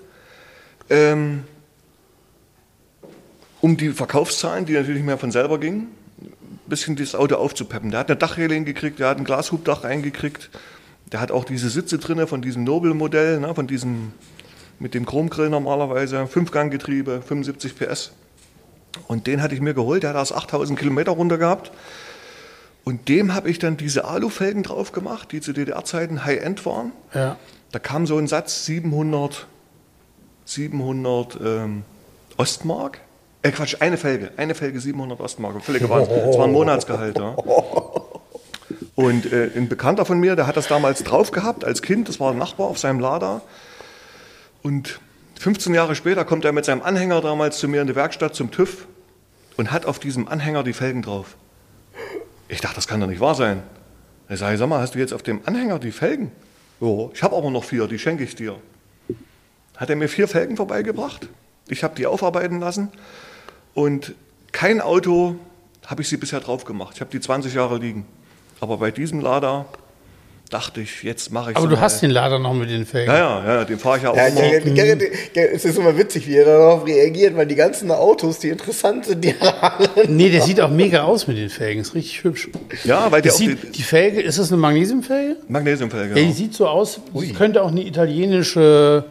ähm, 0.90 1.44
um 3.60 3.78
die 3.78 3.90
Verkaufszahlen, 3.90 4.66
die 4.66 4.74
natürlich 4.74 5.04
mehr 5.04 5.18
von 5.18 5.32
selber 5.32 5.60
gingen, 5.60 5.90
bisschen 6.72 6.96
das 6.96 7.14
Auto 7.14 7.36
aufzupeppen. 7.36 7.92
Der 7.92 8.00
hat 8.00 8.10
eine 8.10 8.18
Dachreling 8.18 8.66
gekriegt, 8.66 9.00
der 9.00 9.10
hat 9.10 9.18
ein 9.18 9.26
Glashubdach 9.26 9.84
reingekriegt, 9.84 10.50
der 11.12 11.22
hat 11.22 11.32
auch 11.32 11.44
diese 11.44 11.70
Sitze 11.70 12.00
drinne 12.00 12.26
von 12.26 12.42
diesem 12.42 12.64
Nobel-Modell, 12.64 13.40
ne, 13.40 13.54
von 13.54 13.68
diesem 13.68 14.14
mit 14.80 14.96
dem 14.96 15.06
Chromgrill 15.06 15.50
normalerweise, 15.50 16.26
Fünfganggetriebe, 16.26 17.22
75 17.22 17.76
PS. 17.76 18.14
Und 19.08 19.28
den 19.28 19.42
hatte 19.42 19.54
ich 19.54 19.62
mir 19.62 19.76
geholt, 19.76 20.04
der 20.04 20.12
hat 20.12 20.18
aus 20.18 20.32
8000 20.32 20.80
Kilometer 20.80 21.12
runter 21.12 21.38
gehabt. 21.38 21.72
Und 22.84 23.08
dem 23.08 23.36
habe 23.36 23.50
ich 23.50 23.60
dann 23.60 23.78
diese 23.78 24.06
Alufelgen 24.06 24.64
drauf 24.64 24.92
gemacht, 24.92 25.32
die 25.32 25.40
zu 25.40 25.54
DDR-Zeiten 25.54 26.26
High-End 26.26 26.66
waren. 26.66 26.94
Ja. 27.14 27.38
Da 27.72 27.80
kam 27.80 28.08
so 28.08 28.18
ein 28.18 28.28
Satz 28.28 28.66
700, 28.66 29.46
700 30.46 31.40
ähm, 31.44 31.84
Ostmark. 32.38 33.02
Äh, 33.44 33.52
Quatsch, 33.52 33.78
eine 33.80 33.98
Felge. 33.98 34.32
Eine 34.38 34.54
Felge 34.54 34.80
700 34.80 35.20
Ostmark. 35.20 35.64
Völlig 35.64 35.82
gewandt. 35.82 36.10
Das 36.12 36.38
war 36.38 36.46
ein 36.46 36.52
Monatsgehalt. 36.52 37.18
Ja. 37.18 37.36
Und 38.96 39.32
äh, 39.32 39.50
ein 39.56 39.68
Bekannter 39.68 40.06
von 40.06 40.20
mir, 40.20 40.36
der 40.36 40.48
hat 40.48 40.58
das 40.58 40.68
damals 40.68 41.04
drauf 41.04 41.32
gehabt 41.32 41.66
als 41.66 41.82
Kind. 41.82 42.08
Das 42.08 42.20
war 42.20 42.32
ein 42.32 42.38
Nachbar 42.38 42.68
auf 42.68 42.78
seinem 42.78 43.00
Lader. 43.00 43.42
Und 44.62 45.00
15 45.40 45.74
Jahre 45.74 45.96
später 45.96 46.24
kommt 46.24 46.46
er 46.46 46.52
mit 46.52 46.66
seinem 46.66 46.84
Anhänger 46.84 47.22
damals 47.22 47.58
zu 47.58 47.68
mir 47.68 47.82
in 47.82 47.88
die 47.88 47.96
Werkstatt 47.96 48.36
zum 48.36 48.52
TÜV 48.52 48.88
und 49.58 49.72
hat 49.72 49.86
auf 49.86 49.98
diesem 49.98 50.28
Anhänger 50.28 50.64
die 50.64 50.74
Felgen 50.74 51.02
drauf. 51.02 51.36
Ich 52.48 52.62
dachte, 52.62 52.76
das 52.76 52.88
kann 52.88 53.00
doch 53.00 53.08
nicht 53.08 53.22
wahr 53.22 53.34
sein. 53.34 53.64
Er 54.28 54.38
sage, 54.38 54.58
sag 54.58 54.70
mal, 54.70 54.80
hast 54.80 54.94
du 54.94 55.00
jetzt 55.00 55.14
auf 55.14 55.24
dem 55.24 55.42
Anhänger 55.46 55.80
die 55.80 55.92
Felgen? 55.92 56.32
Ja, 56.80 57.10
ich 57.14 57.24
habe 57.24 57.36
aber 57.36 57.50
noch 57.50 57.64
vier, 57.64 57.88
die 57.88 57.98
schenke 57.98 58.24
ich 58.24 58.36
dir. 58.36 58.58
Hat 59.78 59.90
er 59.90 59.96
mir 59.96 60.10
vier 60.10 60.28
Felgen 60.28 60.58
vorbeigebracht. 60.58 61.28
Ich 61.70 61.84
habe 61.84 61.96
die 61.96 62.06
aufarbeiten 62.06 62.60
lassen 62.60 62.92
und 63.74 64.14
kein 64.52 64.82
Auto 64.82 65.36
habe 65.86 66.02
ich 66.02 66.10
sie 66.10 66.18
bisher 66.18 66.40
drauf 66.40 66.66
gemacht. 66.66 66.94
Ich 66.96 67.02
habe 67.02 67.12
die 67.12 67.20
20 67.20 67.54
Jahre 67.54 67.78
liegen. 67.78 68.06
Aber 68.60 68.78
bei 68.78 68.92
diesem 68.92 69.20
Lader 69.22 69.66
dachte 70.50 70.82
ich, 70.82 71.02
jetzt 71.04 71.32
mache 71.32 71.52
ich 71.52 71.58
Aber 71.58 71.68
du 71.68 71.80
hast 71.80 72.02
den 72.02 72.12
Lader 72.12 72.38
noch 72.38 72.54
mit 72.54 72.70
den 72.70 72.86
Felgen. 72.86 73.10
Ja, 73.12 73.44
ja, 73.44 73.56
ja, 73.56 73.64
den 73.66 73.80
fahre 73.80 73.98
ich 73.98 74.04
ja 74.04 74.10
auch 74.12 74.16
Ja, 74.18 74.28
immer. 74.28 74.42
Gerrit, 74.42 74.76
Gerrit, 74.76 75.02
es 75.54 75.64
ist 75.66 75.78
immer 75.78 75.98
witzig, 75.98 76.28
wie 76.28 76.36
er 76.36 76.46
darauf 76.46 76.86
reagiert, 76.86 77.36
weil 77.38 77.48
die 77.48 77.56
ganzen 77.56 77.90
Autos, 77.90 78.40
die 78.40 78.50
interessant 78.50 79.06
sind, 79.06 79.24
die 79.24 79.34
haben 79.40 79.88
Nee, 80.10 80.30
der 80.30 80.42
sieht 80.42 80.60
auch 80.60 80.70
mega 80.70 81.04
aus 81.04 81.26
mit 81.28 81.38
den 81.38 81.50
Felgen. 81.50 81.82
Ist 81.82 81.96
richtig 81.96 82.24
hübsch. 82.26 82.50
Ja, 82.84 83.10
weil 83.12 83.22
der 83.22 83.32
sieht, 83.32 83.64
die 83.64 83.72
die 83.72 83.84
Felge, 83.84 84.22
ist 84.22 84.38
das 84.38 84.52
eine 84.52 84.60
Magnesiumfelge? 84.62 85.38
Magnesiumfelge. 85.48 86.10
Ja, 86.10 86.16
die 86.16 86.30
Ja. 86.30 86.36
sieht 86.36 86.54
so 86.54 86.68
aus, 86.68 87.00
es 87.16 87.34
könnte 87.34 87.64
auch 87.64 87.70
eine 87.72 87.86
italienische 87.88 89.06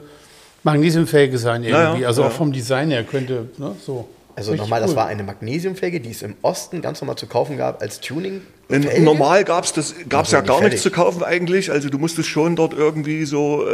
Magnesiumfelge 0.62 1.38
sein 1.38 1.64
irgendwie. 1.64 2.02
ja, 2.02 2.06
also 2.08 2.20
ja. 2.22 2.28
auch 2.28 2.32
vom 2.32 2.52
Design 2.52 2.90
her 2.90 3.02
könnte, 3.04 3.48
ne, 3.56 3.74
so. 3.84 4.06
Also 4.36 4.52
Richtig 4.52 4.62
nochmal, 4.64 4.80
das 4.80 4.90
cool. 4.90 4.96
war 4.96 5.06
eine 5.06 5.22
Magnesiumfelge, 5.22 6.00
die 6.00 6.10
es 6.10 6.22
im 6.22 6.34
Osten 6.42 6.82
ganz 6.82 7.00
normal 7.00 7.16
zu 7.16 7.26
kaufen 7.26 7.56
gab 7.56 7.82
als 7.82 8.00
Tuning. 8.00 8.42
In, 8.68 9.04
normal 9.04 9.44
gab 9.44 9.64
es 9.64 9.72
das 9.72 9.94
gab's 10.08 10.28
Ach 10.28 10.30
so, 10.30 10.36
ja 10.36 10.42
gar 10.42 10.56
fertig. 10.58 10.72
nichts 10.72 10.82
zu 10.82 10.90
kaufen 10.90 11.22
eigentlich. 11.24 11.70
Also 11.70 11.88
du 11.88 11.98
musstest 11.98 12.28
schon 12.28 12.54
dort 12.56 12.72
irgendwie 12.72 13.24
so 13.24 13.66
äh, 13.66 13.72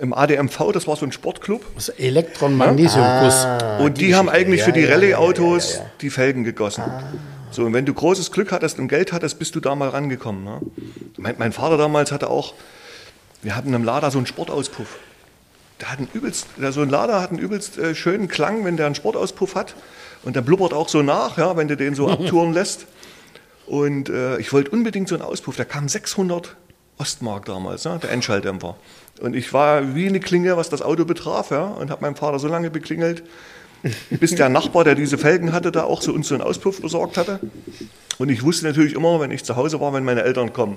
im 0.00 0.14
ADMV, 0.14 0.72
das 0.72 0.86
war 0.86 0.96
so 0.96 1.04
ein 1.04 1.12
Sportclub. 1.12 1.64
Das 1.74 1.88
Elektron-Magnesiumguss. 1.88 3.46
und 3.80 3.98
die, 3.98 4.06
die 4.08 4.14
haben 4.14 4.28
eigentlich 4.28 4.60
Ja, 4.60 4.66
für 4.66 4.72
die 4.72 4.82
ja, 4.82 4.90
Rallye-Autos 4.90 5.70
ja, 5.72 5.76
ja, 5.78 5.82
ja. 5.84 5.90
die 6.00 6.10
Felgen 6.10 6.44
gegossen. 6.44 6.84
So, 7.50 7.64
und 7.64 7.72
wenn 7.72 7.86
du 7.86 7.94
großes 7.94 8.30
Glück 8.30 8.52
hattest 8.52 8.78
und 8.78 8.88
Geld 8.88 9.12
hattest, 9.12 9.38
bist 9.38 9.54
du 9.54 9.60
da 9.60 9.74
mal 9.74 9.88
rangekommen. 9.88 10.44
Ne? 10.44 10.60
Mein, 11.16 11.34
mein 11.38 11.52
Vater 11.52 11.76
damals 11.78 12.12
hatte 12.12 12.30
auch, 12.30 12.54
wir 13.42 13.56
hatten 13.56 13.72
im 13.74 13.84
Lader 13.84 14.10
so 14.10 14.18
einen 14.18 14.26
Sportauspuff. 14.26 14.98
Der 15.80 15.92
hat 15.92 15.98
einen 15.98 16.08
übelst, 16.12 16.46
der, 16.56 16.72
so 16.72 16.82
ein 16.82 16.90
Lader 16.90 17.20
hat 17.20 17.30
einen 17.30 17.38
übelst 17.38 17.78
äh, 17.78 17.94
schönen 17.94 18.28
Klang, 18.28 18.64
wenn 18.64 18.76
der 18.76 18.86
einen 18.86 18.94
Sportauspuff 18.94 19.54
hat. 19.54 19.74
Und 20.24 20.34
der 20.34 20.40
blubbert 20.40 20.72
auch 20.72 20.88
so 20.88 21.02
nach, 21.02 21.38
ja, 21.38 21.56
wenn 21.56 21.68
du 21.68 21.76
den 21.76 21.94
so 21.94 22.08
abtouren 22.10 22.52
lässt. 22.52 22.86
Und 23.66 24.08
äh, 24.08 24.38
ich 24.38 24.52
wollte 24.52 24.70
unbedingt 24.70 25.08
so 25.08 25.14
einen 25.14 25.22
Auspuff. 25.22 25.56
Der 25.56 25.66
kam 25.66 25.88
600 25.88 26.56
Ostmark 26.98 27.44
damals, 27.44 27.84
ne, 27.84 27.98
der 28.02 28.10
Endschalldämpfer. 28.10 28.76
Und 29.20 29.36
ich 29.36 29.52
war 29.52 29.94
wie 29.94 30.08
eine 30.08 30.20
Klinge, 30.20 30.56
was 30.56 30.68
das 30.68 30.82
Auto 30.82 31.04
betraf, 31.04 31.50
ja, 31.50 31.64
und 31.64 31.90
habe 31.90 32.02
meinem 32.02 32.16
Vater 32.16 32.38
so 32.38 32.48
lange 32.48 32.70
beklingelt, 32.70 33.22
bis 34.10 34.34
der 34.34 34.48
Nachbar, 34.48 34.84
der 34.84 34.94
diese 34.94 35.18
Felgen 35.18 35.52
hatte, 35.52 35.70
da 35.70 35.84
auch 35.84 36.02
so 36.02 36.12
uns 36.12 36.28
so 36.28 36.34
einen 36.34 36.42
Auspuff 36.42 36.80
besorgt 36.80 37.16
hatte. 37.16 37.38
Und 38.18 38.28
ich 38.28 38.42
wusste 38.42 38.66
natürlich 38.66 38.94
immer, 38.94 39.20
wenn 39.20 39.30
ich 39.30 39.44
zu 39.44 39.54
Hause 39.56 39.80
war, 39.80 39.92
wenn 39.92 40.04
meine 40.04 40.22
Eltern 40.22 40.52
kommen. 40.52 40.76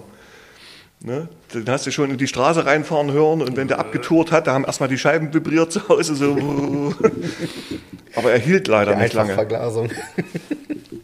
Ne? 1.04 1.28
Dann 1.54 1.68
hast 1.70 1.88
du 1.88 1.92
schon 1.92 2.12
in 2.12 2.18
die 2.18 2.28
Straße 2.28 2.66
reinfahren 2.66 3.12
hören 3.12 3.42
und 3.42 3.58
wenn 3.58 3.68
der 3.68 3.80
abgetourt 3.80 4.32
hat, 4.32 4.46
da 4.46 4.54
haben 4.54 4.66
erstmal 4.66 4.88
die 4.88 5.00
Scheiben 5.00 5.34
vibriert 5.34 5.72
zu 5.72 5.88
Hause. 5.90 6.16
So. 6.16 6.36
Aber 8.16 8.32
er 8.32 8.38
hielt 8.40 8.68
leider 8.68 8.96
nicht 8.96 9.14
lange. 9.14 9.34
Verglasung. 9.34 9.90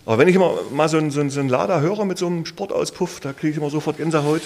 Aber 0.06 0.20
wenn 0.20 0.28
ich 0.28 0.36
immer 0.36 0.54
mal 0.72 0.88
so 0.88 0.98
einen, 0.98 1.10
so 1.10 1.20
einen, 1.20 1.32
so 1.32 1.40
einen 1.40 1.50
Lader 1.50 1.82
höre 1.82 2.06
mit 2.06 2.18
so 2.20 2.28
einem 2.28 2.46
Sportauspuff, 2.46 3.20
da 3.22 3.34
kriege 3.34 3.52
ich 3.52 3.58
immer 3.58 3.72
sofort 3.72 3.98
Gänsehaut 3.98 4.42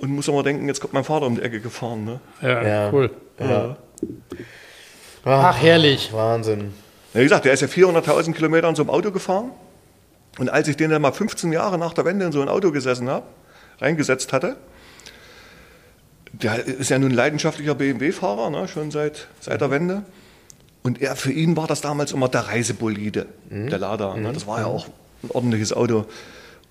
und 0.00 0.10
muss 0.10 0.26
immer 0.26 0.42
denken, 0.42 0.66
jetzt 0.66 0.80
kommt 0.80 0.92
mein 0.92 1.04
Vater 1.04 1.26
um 1.26 1.36
die 1.36 1.42
Ecke 1.42 1.60
gefahren. 1.60 2.04
Ne? 2.04 2.20
Ja, 2.40 2.62
Ja. 2.66 2.90
cool. 2.92 3.10
Ja. 3.38 3.76
Ach, 5.24 5.62
herrlich. 5.62 6.12
Wahnsinn. 6.12 6.72
Ja, 7.14 7.20
wie 7.20 7.24
gesagt, 7.24 7.44
der 7.44 7.52
ist 7.52 7.60
ja 7.60 7.68
400.000 7.68 8.32
Kilometer 8.32 8.68
in 8.68 8.74
so 8.74 8.82
einem 8.82 8.90
Auto 8.90 9.12
gefahren. 9.12 9.52
Und 10.38 10.48
als 10.50 10.66
ich 10.66 10.76
den 10.76 10.90
dann 10.90 11.02
mal 11.02 11.12
15 11.12 11.52
Jahre 11.52 11.78
nach 11.78 11.92
der 11.92 12.04
Wende 12.04 12.24
in 12.26 12.32
so 12.32 12.40
ein 12.42 12.48
Auto 12.48 12.72
gesessen 12.72 13.08
habe, 13.08 13.24
reingesetzt 13.82 14.32
hatte, 14.32 14.56
der 16.32 16.64
ist 16.64 16.90
ja 16.90 16.98
nun 16.98 17.10
leidenschaftlicher 17.10 17.74
BMW-Fahrer, 17.74 18.50
ne, 18.50 18.66
schon 18.68 18.90
seit, 18.90 19.28
seit 19.40 19.60
der 19.60 19.70
Wende. 19.70 20.04
Und 20.82 21.00
er, 21.00 21.14
für 21.14 21.30
ihn 21.30 21.56
war 21.56 21.66
das 21.66 21.80
damals 21.80 22.12
immer 22.12 22.28
der 22.28 22.48
Reisebolide, 22.48 23.26
der 23.50 23.78
Lada. 23.78 24.16
Ne, 24.16 24.32
das 24.32 24.46
war 24.46 24.60
ja 24.60 24.66
auch 24.66 24.86
ein 25.22 25.30
ordentliches 25.30 25.72
Auto. 25.72 26.06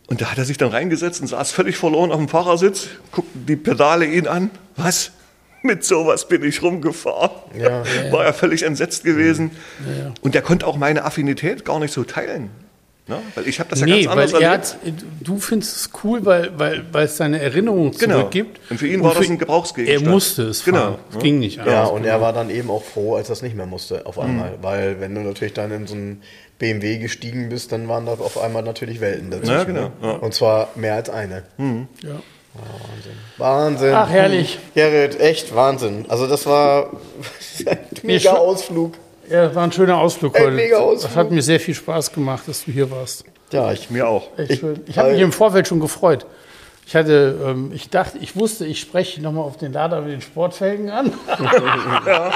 Und 0.07 0.21
da 0.21 0.31
hat 0.31 0.37
er 0.37 0.45
sich 0.45 0.57
dann 0.57 0.71
reingesetzt 0.71 1.21
und 1.21 1.27
saß 1.27 1.51
völlig 1.51 1.77
verloren 1.77 2.11
auf 2.11 2.17
dem 2.17 2.27
Fahrersitz, 2.27 2.87
guckten 3.11 3.45
die 3.45 3.55
Pedale 3.55 4.05
ihn 4.05 4.27
an. 4.27 4.49
Was? 4.75 5.11
Mit 5.63 5.85
sowas 5.85 6.27
bin 6.27 6.43
ich 6.43 6.61
rumgefahren. 6.63 7.31
Ja. 7.57 7.83
War 8.11 8.25
er 8.25 8.33
völlig 8.33 8.63
entsetzt 8.63 9.03
gewesen. 9.03 9.51
Und 10.21 10.33
der 10.33 10.41
konnte 10.41 10.65
auch 10.65 10.75
meine 10.75 11.05
Affinität 11.05 11.63
gar 11.63 11.79
nicht 11.79 11.93
so 11.93 12.03
teilen. 12.03 12.49
Ne? 13.07 13.17
Weil 13.35 13.47
ich 13.47 13.59
habe 13.59 13.69
das 13.69 13.79
ja 13.79 13.87
Nee, 13.87 14.03
ganz 14.03 14.15
weil 14.15 14.23
anders 14.25 14.33
er 14.41 14.41
erlebt. 14.51 14.65
hat, 14.73 15.03
du 15.21 15.37
findest 15.39 15.75
es 15.75 15.89
cool, 16.03 16.23
weil, 16.25 16.51
weil, 16.57 16.85
weil 16.91 17.05
es 17.05 17.17
seine 17.17 17.41
Erinnerung 17.41 17.91
Genau. 17.91 18.19
zurückgibt. 18.19 18.59
Und 18.69 18.77
für 18.77 18.87
ihn 18.87 19.03
war 19.03 19.15
das 19.15 19.27
ein 19.27 19.39
Gebrauchsgegenstand. 19.39 20.05
Er 20.07 20.09
musste 20.11 20.43
es 20.43 20.63
Genau, 20.63 20.77
fahren. 20.79 20.95
Es 21.09 21.15
ja. 21.15 21.21
ging 21.21 21.39
nicht 21.39 21.57
Ja, 21.57 21.63
anders. 21.63 21.89
und 21.91 22.05
er 22.05 22.21
war 22.21 22.31
dann 22.31 22.49
eben 22.51 22.69
auch 22.69 22.83
froh, 22.83 23.15
als 23.15 23.29
er 23.29 23.33
es 23.33 23.41
nicht 23.41 23.55
mehr 23.55 23.65
musste, 23.65 24.05
auf 24.05 24.19
einmal. 24.19 24.53
Weil 24.61 24.99
wenn 25.01 25.15
du 25.15 25.21
natürlich 25.21 25.53
dann 25.53 25.71
in 25.71 25.87
so 25.87 25.95
einen 25.95 26.21
BMW 26.59 26.99
gestiegen 26.99 27.49
bist, 27.49 27.71
dann 27.71 27.87
waren 27.87 28.05
da 28.05 28.11
auf 28.13 28.39
einmal 28.39 28.61
natürlich 28.61 29.01
Welten 29.01 29.31
dazwischen. 29.31 29.51
Ja, 29.51 29.63
genau, 29.63 29.81
ne? 29.81 29.91
ja. 30.03 30.11
Und 30.11 30.33
zwar 30.35 30.69
mehr 30.75 30.93
als 30.95 31.09
eine. 31.09 31.43
Ja. 31.57 32.21
Wahnsinn. 33.37 33.93
Ach, 33.93 34.09
herrlich. 34.09 34.59
Gerrit, 34.75 35.19
echt 35.19 35.55
Wahnsinn. 35.55 36.05
Also 36.09 36.27
das 36.27 36.45
war 36.45 36.91
ein 37.65 37.77
mega 38.03 38.33
Ausflug. 38.33 38.93
Ja, 39.31 39.53
war 39.55 39.63
ein 39.63 39.71
schöner 39.71 39.97
Ausflug 39.97 40.35
Ein 40.35 40.43
heute. 40.43 40.55
mega 40.55 40.77
Ausflug. 40.77 41.01
Das 41.03 41.15
hat 41.15 41.31
mir 41.31 41.41
sehr 41.41 41.59
viel 41.59 41.73
Spaß 41.73 42.11
gemacht, 42.11 42.43
dass 42.47 42.65
du 42.65 42.71
hier 42.71 42.89
warst. 42.91 43.23
Ja, 43.51 43.71
ich 43.71 43.89
Mir 43.89 44.07
auch. 44.07 44.27
Echt 44.37 44.51
Ich- 44.51 44.59
schön. 44.59 44.81
Ich 44.85 44.97
habe 44.97 45.11
mich 45.11 45.21
im 45.21 45.31
Vorfeld 45.31 45.67
schon 45.67 45.79
gefreut. 45.79 46.25
Ich 46.87 46.95
hatte, 46.95 47.37
ähm, 47.45 47.71
ich 47.73 47.89
dachte, 47.89 48.17
ich 48.17 48.35
wusste, 48.35 48.65
ich 48.65 48.79
spreche 48.81 49.21
nochmal 49.21 49.43
auf 49.45 49.55
den 49.57 49.71
Lader 49.71 50.01
mit 50.01 50.11
den 50.13 50.21
Sportfelgen 50.21 50.89
an. 50.89 51.13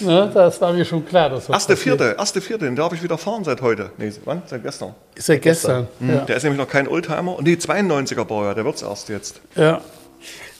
ne, 0.00 0.30
das 0.32 0.60
war 0.60 0.72
mir 0.72 0.84
schon 0.84 1.04
klar. 1.06 1.30
Dass 1.30 1.46
das 1.46 1.54
Erste. 1.54 1.76
Vierte, 1.76 2.14
erste 2.18 2.40
Vierte, 2.40 2.64
den 2.64 2.76
darf 2.76 2.92
ich 2.92 3.02
wieder 3.02 3.18
fahren 3.18 3.44
seit 3.44 3.60
heute. 3.60 3.90
Nee, 3.98 4.12
wann? 4.24 4.42
Seit 4.46 4.62
gestern. 4.62 4.94
Ist 5.14 5.28
ja 5.28 5.36
gestern. 5.36 5.88
Ja. 6.00 6.20
Der 6.24 6.36
ist 6.36 6.42
nämlich 6.44 6.60
noch 6.60 6.68
kein 6.68 6.88
Oldtimer. 6.88 7.36
Nee, 7.40 7.54
92er 7.54 8.24
Baujahr, 8.24 8.54
der 8.54 8.64
wird's 8.64 8.82
erst 8.82 9.08
jetzt. 9.08 9.40
Ja. 9.56 9.80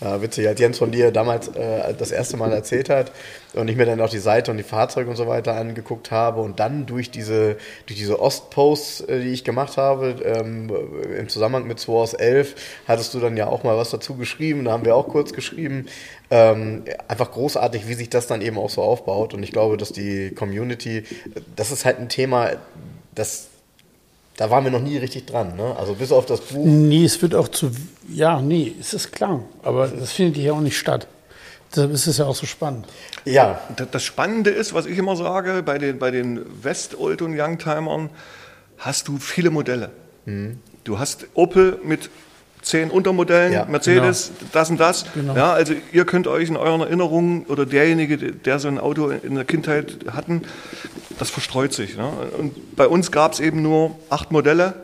Ja, 0.00 0.20
witzig, 0.20 0.47
als 0.47 0.60
Jens 0.60 0.76
von 0.76 0.91
dir 0.91 1.10
damals 1.10 1.49
äh, 1.49 1.94
das 1.94 2.10
erste 2.10 2.36
Mal 2.36 2.52
erzählt 2.52 2.91
hat 2.91 3.12
und 3.55 3.68
ich 3.68 3.76
mir 3.76 3.86
dann 3.86 3.99
auch 4.02 4.10
die 4.10 4.18
Seite 4.18 4.50
und 4.50 4.58
die 4.58 4.62
Fahrzeuge 4.62 5.08
und 5.08 5.16
so 5.16 5.26
weiter 5.26 5.57
angeguckt 5.57 6.10
habe 6.10 6.42
und 6.42 6.60
dann 6.60 6.84
durch 6.84 7.10
diese, 7.10 7.57
durch 7.86 7.99
diese 7.99 8.20
Ostposts, 8.20 9.00
äh, 9.02 9.20
die 9.20 9.31
ich 9.31 9.42
gemacht 9.42 9.78
habe, 9.78 10.16
ähm, 10.23 10.70
im 11.18 11.31
Zusammenhang 11.31 11.66
mit 11.66 11.81
2 11.81 11.92
aus 11.94 12.12
11, 12.12 12.57
hattest 12.86 13.15
du 13.15 13.20
dann 13.20 13.39
ja 13.39 13.47
auch 13.47 13.65
mal 13.65 13.78
was 13.78 13.89
dazu 13.89 14.16
geschrieben, 14.16 14.66
da 14.66 14.73
haben 14.73 14.84
wir 14.84 14.94
auch 14.94 15.08
kurz 15.08 15.33
geschrieben. 15.33 15.86
Ähm, 16.31 16.84
einfach 17.08 17.31
großartig, 17.31 17.89
wie 17.89 17.94
sich 17.94 18.10
das 18.10 18.26
dann 18.26 18.42
eben 18.42 18.58
auch 18.58 18.70
so 18.70 18.83
aufbaut 18.83 19.33
und 19.33 19.42
ich 19.42 19.52
glaube, 19.52 19.78
dass 19.78 19.92
die 19.92 20.31
Community, 20.33 21.05
das 21.55 21.73
ist 21.73 21.86
halt 21.86 22.00
ein 22.00 22.10
Thema, 22.10 22.50
das 23.15 23.49
da 24.36 24.50
waren 24.50 24.65
wir 24.65 24.70
noch 24.70 24.81
nie 24.82 24.98
richtig 24.98 25.26
dran, 25.26 25.56
ne? 25.56 25.74
Also 25.78 25.94
bis 25.94 26.12
auf 26.12 26.26
das 26.26 26.40
Buch. 26.40 26.65
Nee, 26.65 27.05
es 27.05 27.20
wird 27.23 27.34
auch 27.34 27.48
zu. 27.48 27.70
Ja, 28.08 28.40
nee, 28.40 28.74
es 28.81 28.92
ist 28.94 29.12
klar. 29.12 29.40
Aber 29.62 29.89
das 29.89 30.12
findet 30.12 30.36
hier 30.36 30.55
auch 30.55 30.60
nicht 30.60 30.78
statt. 30.78 31.06
Deshalb 31.74 31.92
ist 31.92 32.06
es 32.06 32.18
ja 32.18 32.26
auch 32.26 32.34
so 32.36 32.47
spannend. 32.47 32.86
Ja, 33.24 33.60
Das- 33.90 34.02
Spannende 34.05 34.50
ist, 34.50 34.73
was 34.73 34.86
ich 34.86 34.98
immer 34.98 35.16
sage, 35.16 35.62
bei 35.65 35.78
den, 35.78 35.98
bei 35.98 36.10
den 36.10 36.40
West-Old- 36.62 37.23
und 37.23 37.39
Youngtimern 37.39 38.10
hast 38.78 39.08
du 39.08 39.18
viele 39.18 39.50
Modelle. 39.50 39.90
Mhm. 40.26 40.60
Du 40.84 40.98
hast 40.98 41.26
Opel 41.34 41.78
mit 41.82 42.08
zehn 42.66 42.90
Untermodellen, 42.90 43.52
Ja, 43.52 43.64
Mercedes, 43.64 44.32
das 44.52 44.70
und 44.70 44.80
das. 44.80 45.06
Genau. 45.14 45.36
Ja, 45.36 45.52
also 45.52 45.72
ihr 45.92 46.04
könnt 46.04 46.26
euch 46.26 46.48
in 46.48 46.56
euren 46.56 46.80
Erinnerungen 46.80 47.46
oder 47.46 47.64
derjenige, 47.64 48.16
der 48.18 48.58
so 48.58 48.66
ein 48.66 48.78
Auto 48.80 49.08
in 49.10 49.36
der 49.36 49.44
Kindheit 49.44 49.98
hatten, 50.12 50.42
das 51.20 51.30
verstreut 51.30 51.72
sich. 51.72 51.96
Ne? 51.96 52.08
Und 52.36 52.74
bei 52.74 52.88
uns 52.88 53.12
gab 53.12 53.32
es 53.34 53.40
eben 53.40 53.62
nur 53.62 53.96
acht 54.10 54.32
Modelle 54.32 54.74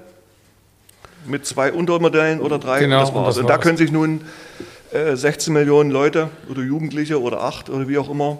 mit 1.27 1.45
zwei 1.45 1.73
Untermodellen 1.73 2.41
oder 2.41 2.59
drei. 2.61 2.79
Genau, 2.79 2.99
und 2.99 3.03
das 3.03 3.11
und 3.11 3.17
war's. 3.17 3.35
das 3.35 3.39
Und 3.43 3.49
da 3.51 3.55
war's. 3.55 3.63
können 3.65 3.77
sich 3.79 3.91
nun 3.91 4.21
äh, 4.93 5.17
16 5.17 5.53
Millionen 5.53 5.91
Leute 5.91 6.29
oder 6.49 6.63
Jugendliche 6.63 7.21
oder 7.21 7.43
acht 7.43 7.69
oder 7.69 7.89
wie 7.89 7.99
auch 7.99 8.09
immer 8.09 8.39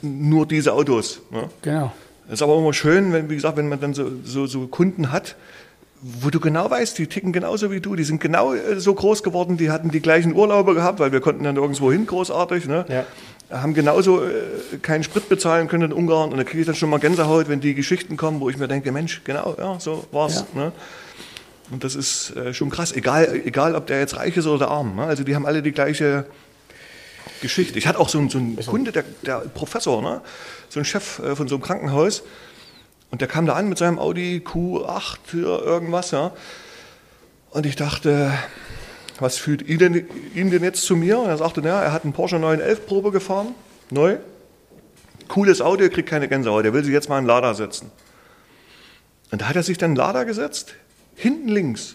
nur 0.00 0.46
diese 0.46 0.72
Autos. 0.72 1.20
Ne? 1.30 1.50
Genau. 1.60 1.92
Das 2.24 2.34
ist 2.34 2.42
aber 2.42 2.56
immer 2.56 2.72
schön, 2.72 3.12
wenn, 3.12 3.28
wie 3.28 3.34
gesagt, 3.34 3.58
wenn 3.58 3.68
man 3.68 3.80
dann 3.80 3.92
so, 3.92 4.10
so, 4.24 4.46
so 4.46 4.66
Kunden 4.66 5.12
hat, 5.12 5.36
wo 6.06 6.28
du 6.28 6.38
genau 6.38 6.70
weißt, 6.70 6.98
die 6.98 7.06
ticken 7.06 7.32
genauso 7.32 7.70
wie 7.70 7.80
du, 7.80 7.96
die 7.96 8.04
sind 8.04 8.20
genau 8.20 8.52
äh, 8.52 8.78
so 8.78 8.92
groß 8.92 9.22
geworden, 9.22 9.56
die 9.56 9.70
hatten 9.70 9.90
die 9.90 10.00
gleichen 10.00 10.34
Urlaube 10.34 10.74
gehabt, 10.74 10.98
weil 10.98 11.12
wir 11.12 11.20
konnten 11.20 11.44
dann 11.44 11.56
irgendwo 11.56 11.90
hin, 11.90 12.04
großartig, 12.04 12.66
ne? 12.66 12.84
Ja. 12.88 13.06
haben 13.58 13.72
genauso 13.72 14.22
äh, 14.22 14.28
keinen 14.82 15.02
Sprit 15.02 15.30
bezahlen 15.30 15.66
können 15.66 15.92
in 15.92 15.92
Ungarn 15.94 16.30
und 16.30 16.36
da 16.36 16.44
kriege 16.44 16.60
ich 16.60 16.66
dann 16.66 16.74
schon 16.74 16.90
mal 16.90 16.98
Gänsehaut, 16.98 17.48
wenn 17.48 17.60
die 17.60 17.74
Geschichten 17.74 18.18
kommen, 18.18 18.40
wo 18.40 18.50
ich 18.50 18.58
mir 18.58 18.68
denke, 18.68 18.92
Mensch, 18.92 19.22
genau, 19.24 19.56
ja, 19.58 19.80
so 19.80 20.04
war's. 20.12 20.44
Ne? 20.52 20.72
Und 21.70 21.84
das 21.84 21.94
ist 21.94 22.36
äh, 22.36 22.52
schon 22.52 22.68
krass, 22.68 22.92
egal, 22.92 23.40
egal 23.42 23.74
ob 23.74 23.86
der 23.86 24.00
jetzt 24.00 24.18
reich 24.18 24.36
ist 24.36 24.46
oder 24.46 24.68
arm, 24.70 24.96
ne? 24.96 25.04
also 25.04 25.24
die 25.24 25.34
haben 25.34 25.46
alle 25.46 25.62
die 25.62 25.72
gleiche 25.72 26.26
Geschichte. 27.40 27.78
Ich 27.78 27.86
hatte 27.86 27.98
auch 27.98 28.10
so 28.10 28.18
einen, 28.18 28.28
so 28.28 28.36
einen 28.36 28.56
Kunde, 28.56 28.92
der, 28.92 29.04
der 29.22 29.38
Professor, 29.38 30.02
ne? 30.02 30.20
so 30.68 30.80
ein 30.80 30.84
Chef 30.84 31.20
äh, 31.20 31.34
von 31.34 31.48
so 31.48 31.54
einem 31.54 31.64
Krankenhaus, 31.64 32.24
und 33.14 33.20
der 33.20 33.28
kam 33.28 33.46
da 33.46 33.52
an 33.52 33.68
mit 33.68 33.78
seinem 33.78 34.00
Audi 34.00 34.42
Q8 34.44 35.44
oder 35.44 35.62
irgendwas, 35.62 36.10
ja. 36.10 36.32
Und 37.50 37.64
ich 37.64 37.76
dachte, 37.76 38.32
was 39.20 39.38
fühlt 39.38 39.62
ihn 39.68 39.78
denn, 39.78 40.08
ihn 40.34 40.50
denn 40.50 40.64
jetzt 40.64 40.82
zu 40.82 40.96
mir? 40.96 41.20
Und 41.20 41.28
er 41.28 41.36
sagte, 41.36 41.60
naja, 41.60 41.80
er 41.80 41.92
hat 41.92 42.02
einen 42.02 42.12
Porsche 42.12 42.40
911 42.40 42.86
Probe 42.86 43.12
gefahren, 43.12 43.54
neu. 43.90 44.16
Cooles 45.28 45.60
er 45.60 45.88
kriegt 45.90 46.08
keine 46.08 46.26
Gänsehaut, 46.26 46.64
er 46.64 46.72
will 46.72 46.82
sich 46.82 46.92
jetzt 46.92 47.08
mal 47.08 47.18
in 47.18 47.22
den 47.22 47.28
Lader 47.28 47.54
setzen. 47.54 47.92
Und 49.30 49.42
da 49.42 49.48
hat 49.48 49.54
er 49.54 49.62
sich 49.62 49.78
dann 49.78 49.92
in 49.92 49.94
den 49.94 49.98
Lader 49.98 50.24
gesetzt, 50.24 50.74
hinten 51.14 51.46
links. 51.46 51.94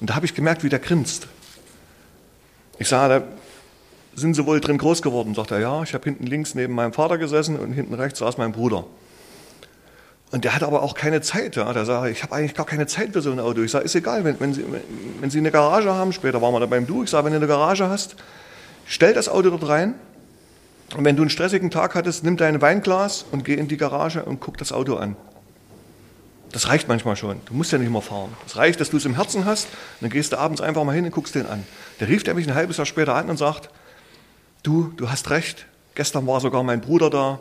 Und 0.00 0.10
da 0.10 0.14
habe 0.14 0.26
ich 0.26 0.34
gemerkt, 0.36 0.62
wie 0.62 0.68
der 0.68 0.78
grinst. 0.78 1.26
Ich 2.78 2.86
sage, 2.86 3.14
da 3.18 3.26
sind 4.14 4.34
sie 4.34 4.46
wohl 4.46 4.60
drin 4.60 4.78
groß 4.78 5.02
geworden? 5.02 5.34
Sagt 5.34 5.50
er, 5.50 5.58
ja, 5.58 5.82
ich 5.82 5.92
habe 5.92 6.04
hinten 6.04 6.28
links 6.28 6.54
neben 6.54 6.74
meinem 6.74 6.92
Vater 6.92 7.18
gesessen 7.18 7.58
und 7.58 7.72
hinten 7.72 7.94
rechts 7.94 8.20
saß 8.20 8.38
mein 8.38 8.52
Bruder. 8.52 8.84
Und 10.30 10.44
der 10.44 10.54
hat 10.54 10.62
aber 10.62 10.82
auch 10.82 10.94
keine 10.94 11.20
Zeit. 11.20 11.56
Ja. 11.56 11.72
Der 11.72 11.84
sagt, 11.84 12.10
ich 12.10 12.22
habe 12.22 12.34
eigentlich 12.34 12.54
gar 12.54 12.66
keine 12.66 12.86
Zeit 12.86 13.12
für 13.12 13.22
so 13.22 13.32
ein 13.32 13.40
Auto. 13.40 13.62
Ich 13.62 13.70
sage, 13.70 13.84
ist 13.84 13.94
egal, 13.94 14.24
wenn, 14.24 14.38
wenn, 14.40 14.52
Sie, 14.52 14.64
wenn 15.20 15.30
Sie 15.30 15.38
eine 15.38 15.50
Garage 15.50 15.92
haben, 15.94 16.12
später 16.12 16.42
waren 16.42 16.52
wir 16.52 16.60
da 16.60 16.66
beim 16.66 16.86
Du, 16.86 17.02
ich 17.02 17.10
sage, 17.10 17.24
wenn 17.24 17.32
du 17.32 17.38
eine 17.38 17.46
Garage 17.46 17.88
hast, 17.88 18.16
stell 18.86 19.14
das 19.14 19.28
Auto 19.28 19.50
dort 19.50 19.66
rein. 19.68 19.94
Und 20.96 21.04
wenn 21.04 21.16
du 21.16 21.22
einen 21.22 21.30
stressigen 21.30 21.70
Tag 21.70 21.94
hattest, 21.94 22.24
nimm 22.24 22.36
dein 22.36 22.60
Weinglas 22.60 23.24
und 23.30 23.44
geh 23.44 23.54
in 23.54 23.68
die 23.68 23.76
Garage 23.76 24.24
und 24.24 24.40
guck 24.40 24.56
das 24.56 24.72
Auto 24.72 24.96
an. 24.96 25.16
Das 26.52 26.68
reicht 26.68 26.88
manchmal 26.88 27.16
schon. 27.16 27.40
Du 27.44 27.54
musst 27.54 27.72
ja 27.72 27.78
nicht 27.78 27.88
immer 27.88 28.00
fahren. 28.00 28.30
Es 28.46 28.56
reicht, 28.56 28.80
dass 28.80 28.90
du 28.90 28.96
es 28.96 29.04
im 29.04 29.14
Herzen 29.14 29.44
hast. 29.44 29.66
Und 29.66 30.02
dann 30.02 30.10
gehst 30.10 30.32
du 30.32 30.38
abends 30.38 30.62
einfach 30.62 30.84
mal 30.84 30.94
hin 30.94 31.04
und 31.04 31.10
guckst 31.10 31.34
den 31.34 31.46
an. 31.46 31.66
Der 32.00 32.08
rief 32.08 32.22
der 32.22 32.34
mich 32.34 32.48
ein 32.48 32.54
halbes 32.54 32.78
Jahr 32.78 32.86
später 32.86 33.14
an 33.14 33.28
und 33.28 33.36
sagt, 33.36 33.68
du, 34.62 34.92
du 34.96 35.10
hast 35.10 35.28
recht. 35.28 35.66
Gestern 35.94 36.26
war 36.26 36.40
sogar 36.40 36.62
mein 36.62 36.80
Bruder 36.80 37.10
da. 37.10 37.40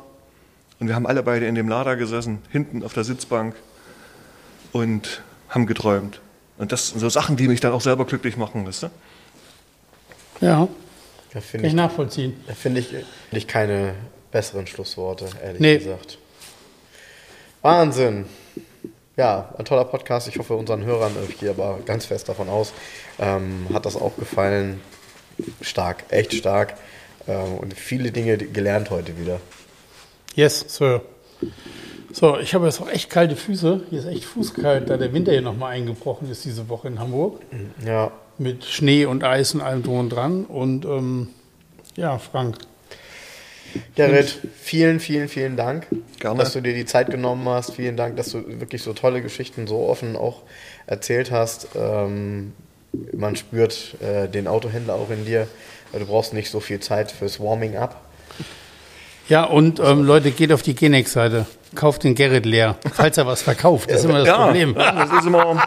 Und 0.79 0.87
wir 0.87 0.95
haben 0.95 1.07
alle 1.07 1.23
beide 1.23 1.47
in 1.47 1.55
dem 1.55 1.67
Lader 1.69 1.95
gesessen, 1.95 2.39
hinten 2.51 2.83
auf 2.83 2.93
der 2.93 3.03
Sitzbank 3.03 3.55
und 4.73 5.21
haben 5.49 5.65
geträumt. 5.65 6.21
Und 6.57 6.71
das 6.71 6.89
sind 6.89 6.99
so 6.99 7.09
Sachen, 7.09 7.35
die 7.37 7.47
mich 7.47 7.59
dann 7.61 7.71
auch 7.73 7.81
selber 7.81 8.05
glücklich 8.05 8.37
machen, 8.37 8.65
weißt 8.65 8.83
du? 8.83 8.87
Ja, 10.41 10.67
Da 11.33 11.33
kann 11.33 11.41
finde 11.41 11.67
ich 11.67 11.73
ich, 11.73 11.75
nachvollziehen. 11.77 12.39
da 12.47 12.53
finde 12.53 12.79
ich, 12.81 12.93
ich 13.31 13.47
keine 13.47 13.95
besseren 14.31 14.67
Schlussworte, 14.67 15.27
ehrlich 15.43 15.59
Nee. 15.61 15.77
gesagt. 15.79 16.17
Wahnsinn. 17.61 18.25
Ja, 19.15 19.53
ein 19.57 19.65
toller 19.65 19.85
Podcast. 19.85 20.27
Ich 20.27 20.37
hoffe, 20.37 20.55
unseren 20.55 20.85
Hörern, 20.85 21.11
ich 21.27 21.39
gehe 21.39 21.49
aber 21.49 21.79
ganz 21.85 22.05
fest 22.05 22.29
davon 22.29 22.49
aus, 22.49 22.71
ähm, 23.17 23.67
hat 23.73 23.85
das 23.87 23.95
auch 23.95 24.15
gefallen. 24.17 24.79
Stark, 25.61 26.03
echt 26.09 26.33
stark. 26.33 26.75
Ähm, 27.27 27.55
und 27.55 27.73
viele 27.73 28.11
Dinge 28.11 28.37
gelernt 28.37 28.89
heute 28.91 29.17
wieder. 29.19 29.39
Yes, 30.37 30.63
Sir. 30.67 31.01
So, 32.13 32.37
ich 32.37 32.53
habe 32.53 32.67
jetzt 32.67 32.79
auch 32.79 32.89
echt 32.89 33.09
kalte 33.09 33.35
Füße. 33.35 33.81
Hier 33.89 33.97
ist 33.97 34.05
echt 34.05 34.23
fußkalt, 34.23 34.87
da 34.87 34.95
der 34.95 35.11
Winter 35.11 35.31
hier 35.31 35.41
nochmal 35.41 35.73
eingebrochen 35.73 36.29
ist 36.29 36.45
diese 36.45 36.69
Woche 36.69 36.89
in 36.89 36.99
Hamburg. 36.99 37.41
Ja, 37.83 38.11
Mit 38.37 38.63
Schnee 38.63 39.05
und 39.05 39.23
Eis 39.23 39.55
und 39.55 39.61
allem 39.61 39.81
drum 39.81 39.97
und 39.97 40.09
dran. 40.09 40.45
Und 40.45 40.85
ähm, 40.85 41.29
ja, 41.95 42.19
Frank, 42.19 42.59
Gerrit, 43.95 44.37
vielen, 44.61 44.99
vielen, 44.99 45.27
vielen 45.27 45.57
Dank, 45.57 45.87
Gerne. 46.19 46.37
dass 46.37 46.53
du 46.53 46.61
dir 46.61 46.75
die 46.75 46.85
Zeit 46.85 47.09
genommen 47.09 47.49
hast. 47.49 47.73
Vielen 47.73 47.97
Dank, 47.97 48.15
dass 48.17 48.29
du 48.29 48.43
wirklich 48.59 48.83
so 48.83 48.93
tolle 48.93 49.23
Geschichten 49.23 49.65
so 49.65 49.87
offen 49.87 50.15
auch 50.15 50.43
erzählt 50.85 51.31
hast. 51.31 51.69
Ähm, 51.75 52.53
man 53.11 53.35
spürt 53.35 53.99
äh, 54.01 54.27
den 54.27 54.47
Autohändler 54.47 54.93
auch 54.93 55.09
in 55.09 55.25
dir. 55.25 55.47
Du 55.93 56.05
brauchst 56.05 56.35
nicht 56.35 56.51
so 56.51 56.59
viel 56.59 56.79
Zeit 56.79 57.11
fürs 57.11 57.39
Warming 57.39 57.75
up. 57.75 58.06
Ja, 59.29 59.43
und 59.43 59.79
ähm, 59.79 60.03
Leute, 60.03 60.31
geht 60.31 60.51
auf 60.51 60.61
die 60.61 60.73
Genex-Seite. 60.75 61.45
Kauft 61.75 62.03
den 62.03 62.15
Gerrit 62.15 62.45
leer, 62.45 62.75
falls 62.93 63.17
er 63.17 63.27
was 63.27 63.41
verkauft. 63.41 63.89
Das 63.91 63.99
ist 63.99 64.05
immer 64.05 64.19
das 64.19 64.27
ja, 64.27 64.45
Problem. 64.45 64.73
das 64.73 65.11
ist 65.11 65.25
immer 65.25 65.61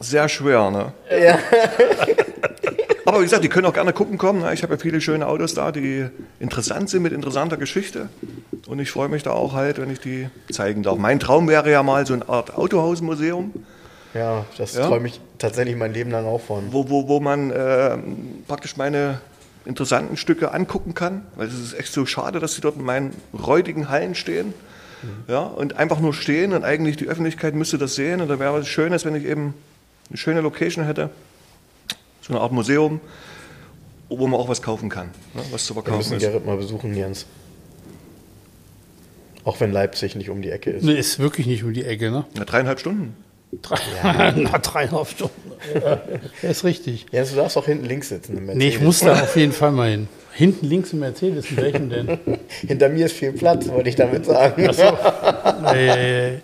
sehr 0.00 0.28
schwer. 0.28 0.70
Ne? 0.70 0.92
Aber 3.04 3.18
wie 3.18 3.24
gesagt, 3.24 3.42
die 3.42 3.48
können 3.48 3.66
auch 3.66 3.72
gerne 3.74 3.92
gucken 3.92 4.16
kommen. 4.16 4.42
Ne? 4.42 4.54
Ich 4.54 4.62
habe 4.62 4.74
ja 4.74 4.78
viele 4.78 5.00
schöne 5.00 5.26
Autos 5.26 5.54
da, 5.54 5.72
die 5.72 6.06
interessant 6.38 6.88
sind 6.88 7.02
mit 7.02 7.12
interessanter 7.12 7.56
Geschichte. 7.56 8.08
Und 8.68 8.78
ich 8.78 8.90
freue 8.92 9.08
mich 9.08 9.24
da 9.24 9.32
auch 9.32 9.54
halt, 9.54 9.80
wenn 9.80 9.90
ich 9.90 9.98
die 10.00 10.28
zeigen 10.52 10.84
darf. 10.84 10.98
Mein 10.98 11.18
Traum 11.18 11.48
wäre 11.48 11.70
ja 11.70 11.82
mal 11.82 12.06
so 12.06 12.14
eine 12.14 12.28
Art 12.28 12.56
Autohausmuseum, 12.56 13.52
Ja, 14.14 14.44
das 14.56 14.74
Ja? 14.74 14.86
träume 14.86 15.08
ich 15.08 15.20
tatsächlich 15.38 15.74
mein 15.74 15.92
Leben 15.92 16.10
lang 16.12 16.26
auch 16.26 16.40
von. 16.40 16.72
wo, 16.72 16.88
wo, 16.88 17.08
wo 17.08 17.18
man 17.18 17.50
äh, 17.50 17.98
praktisch 18.46 18.76
meine 18.76 19.20
interessanten 19.64 20.16
Stücke 20.16 20.52
angucken 20.52 20.94
kann. 20.94 21.22
Weil 21.36 21.48
es 21.48 21.58
ist 21.58 21.74
echt 21.74 21.92
so 21.92 22.06
schade, 22.06 22.40
dass 22.40 22.54
sie 22.54 22.60
dort 22.60 22.76
in 22.76 22.84
meinen 22.84 23.14
räudigen 23.32 23.88
Hallen 23.88 24.14
stehen. 24.14 24.54
Ja, 25.26 25.40
und 25.40 25.76
einfach 25.76 25.98
nur 25.98 26.14
stehen 26.14 26.52
und 26.52 26.62
eigentlich 26.62 26.96
die 26.96 27.08
Öffentlichkeit 27.08 27.56
müsste 27.56 27.76
das 27.76 27.96
sehen. 27.96 28.20
Und 28.20 28.28
da 28.28 28.38
wäre 28.38 28.58
es 28.58 28.68
schön, 28.68 28.92
wenn 28.92 29.14
ich 29.16 29.24
eben 29.24 29.54
eine 30.08 30.16
schöne 30.16 30.40
Location 30.40 30.84
hätte. 30.84 31.10
So 32.20 32.32
eine 32.32 32.40
Art 32.40 32.52
Museum, 32.52 33.00
wo 34.08 34.28
man 34.28 34.38
auch 34.38 34.48
was 34.48 34.62
kaufen 34.62 34.88
kann, 34.88 35.08
ne, 35.34 35.42
was 35.50 35.64
zu 35.64 35.74
Wir 35.74 35.82
verkaufen 35.82 35.98
müssen 35.98 36.16
ist. 36.18 36.22
Gerrit 36.22 36.46
mal 36.46 36.56
besuchen, 36.56 36.94
Jens. 36.94 37.26
Auch 39.44 39.58
wenn 39.58 39.72
Leipzig 39.72 40.14
nicht 40.14 40.30
um 40.30 40.40
die 40.40 40.50
Ecke 40.50 40.70
ist. 40.70 40.84
Nee, 40.84 40.94
ist 40.94 41.18
wirklich 41.18 41.48
nicht 41.48 41.64
um 41.64 41.72
die 41.72 41.84
Ecke, 41.84 42.12
ne? 42.12 42.24
Na, 42.34 42.44
dreieinhalb 42.44 42.78
Stunden. 42.78 43.16
Drei, 43.60 43.76
Na, 44.36 44.58
dreieinhalb 44.62 45.08
Stunden. 45.08 45.52
Ja, 45.74 46.00
ist 46.48 46.64
richtig. 46.64 47.06
Jens, 47.12 47.30
du 47.30 47.36
darfst 47.36 47.56
auch 47.58 47.66
hinten 47.66 47.84
links 47.84 48.08
sitzen 48.08 48.38
im 48.38 48.46
Nee, 48.46 48.68
ich 48.68 48.80
muss 48.80 49.00
da 49.00 49.12
auf 49.12 49.36
jeden 49.36 49.52
Fall 49.52 49.72
mal 49.72 49.90
hin. 49.90 50.08
Hinten 50.32 50.66
links 50.66 50.92
im 50.94 51.00
Mercedes, 51.00 51.50
in 51.50 51.56
welchem 51.58 51.90
denn? 51.90 52.18
Hinter 52.66 52.88
mir 52.88 53.04
ist 53.06 53.12
viel 53.16 53.32
Platz, 53.32 53.68
wollte 53.68 53.90
ich 53.90 53.96
damit 53.96 54.24
sagen. 54.24 54.62
Äh, 55.66 56.38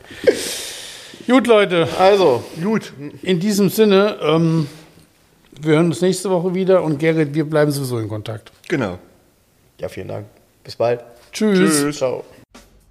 gut, 1.27 1.47
Leute, 1.47 1.89
Also, 1.99 2.45
Gut. 2.63 2.93
in 3.23 3.41
diesem 3.41 3.71
Sinne, 3.71 4.19
ähm, 4.21 4.69
wir 5.61 5.73
hören 5.77 5.87
uns 5.87 6.03
nächste 6.03 6.29
Woche 6.31 6.55
wieder 6.55 6.83
und 6.83 6.99
Gerrit, 6.99 7.33
wir 7.33 7.49
bleiben 7.49 7.71
sowieso 7.73 7.99
in 7.99 8.09
Kontakt. 8.09 8.53
Genau. 8.69 8.99
ja, 9.81 9.89
vielen 9.89 10.09
Dank. 10.09 10.27
Bis 10.63 10.77
bald. 10.77 11.01
Tschüss. 11.33 11.81
Tschüss. 11.81 11.97
Ciao. 11.97 12.25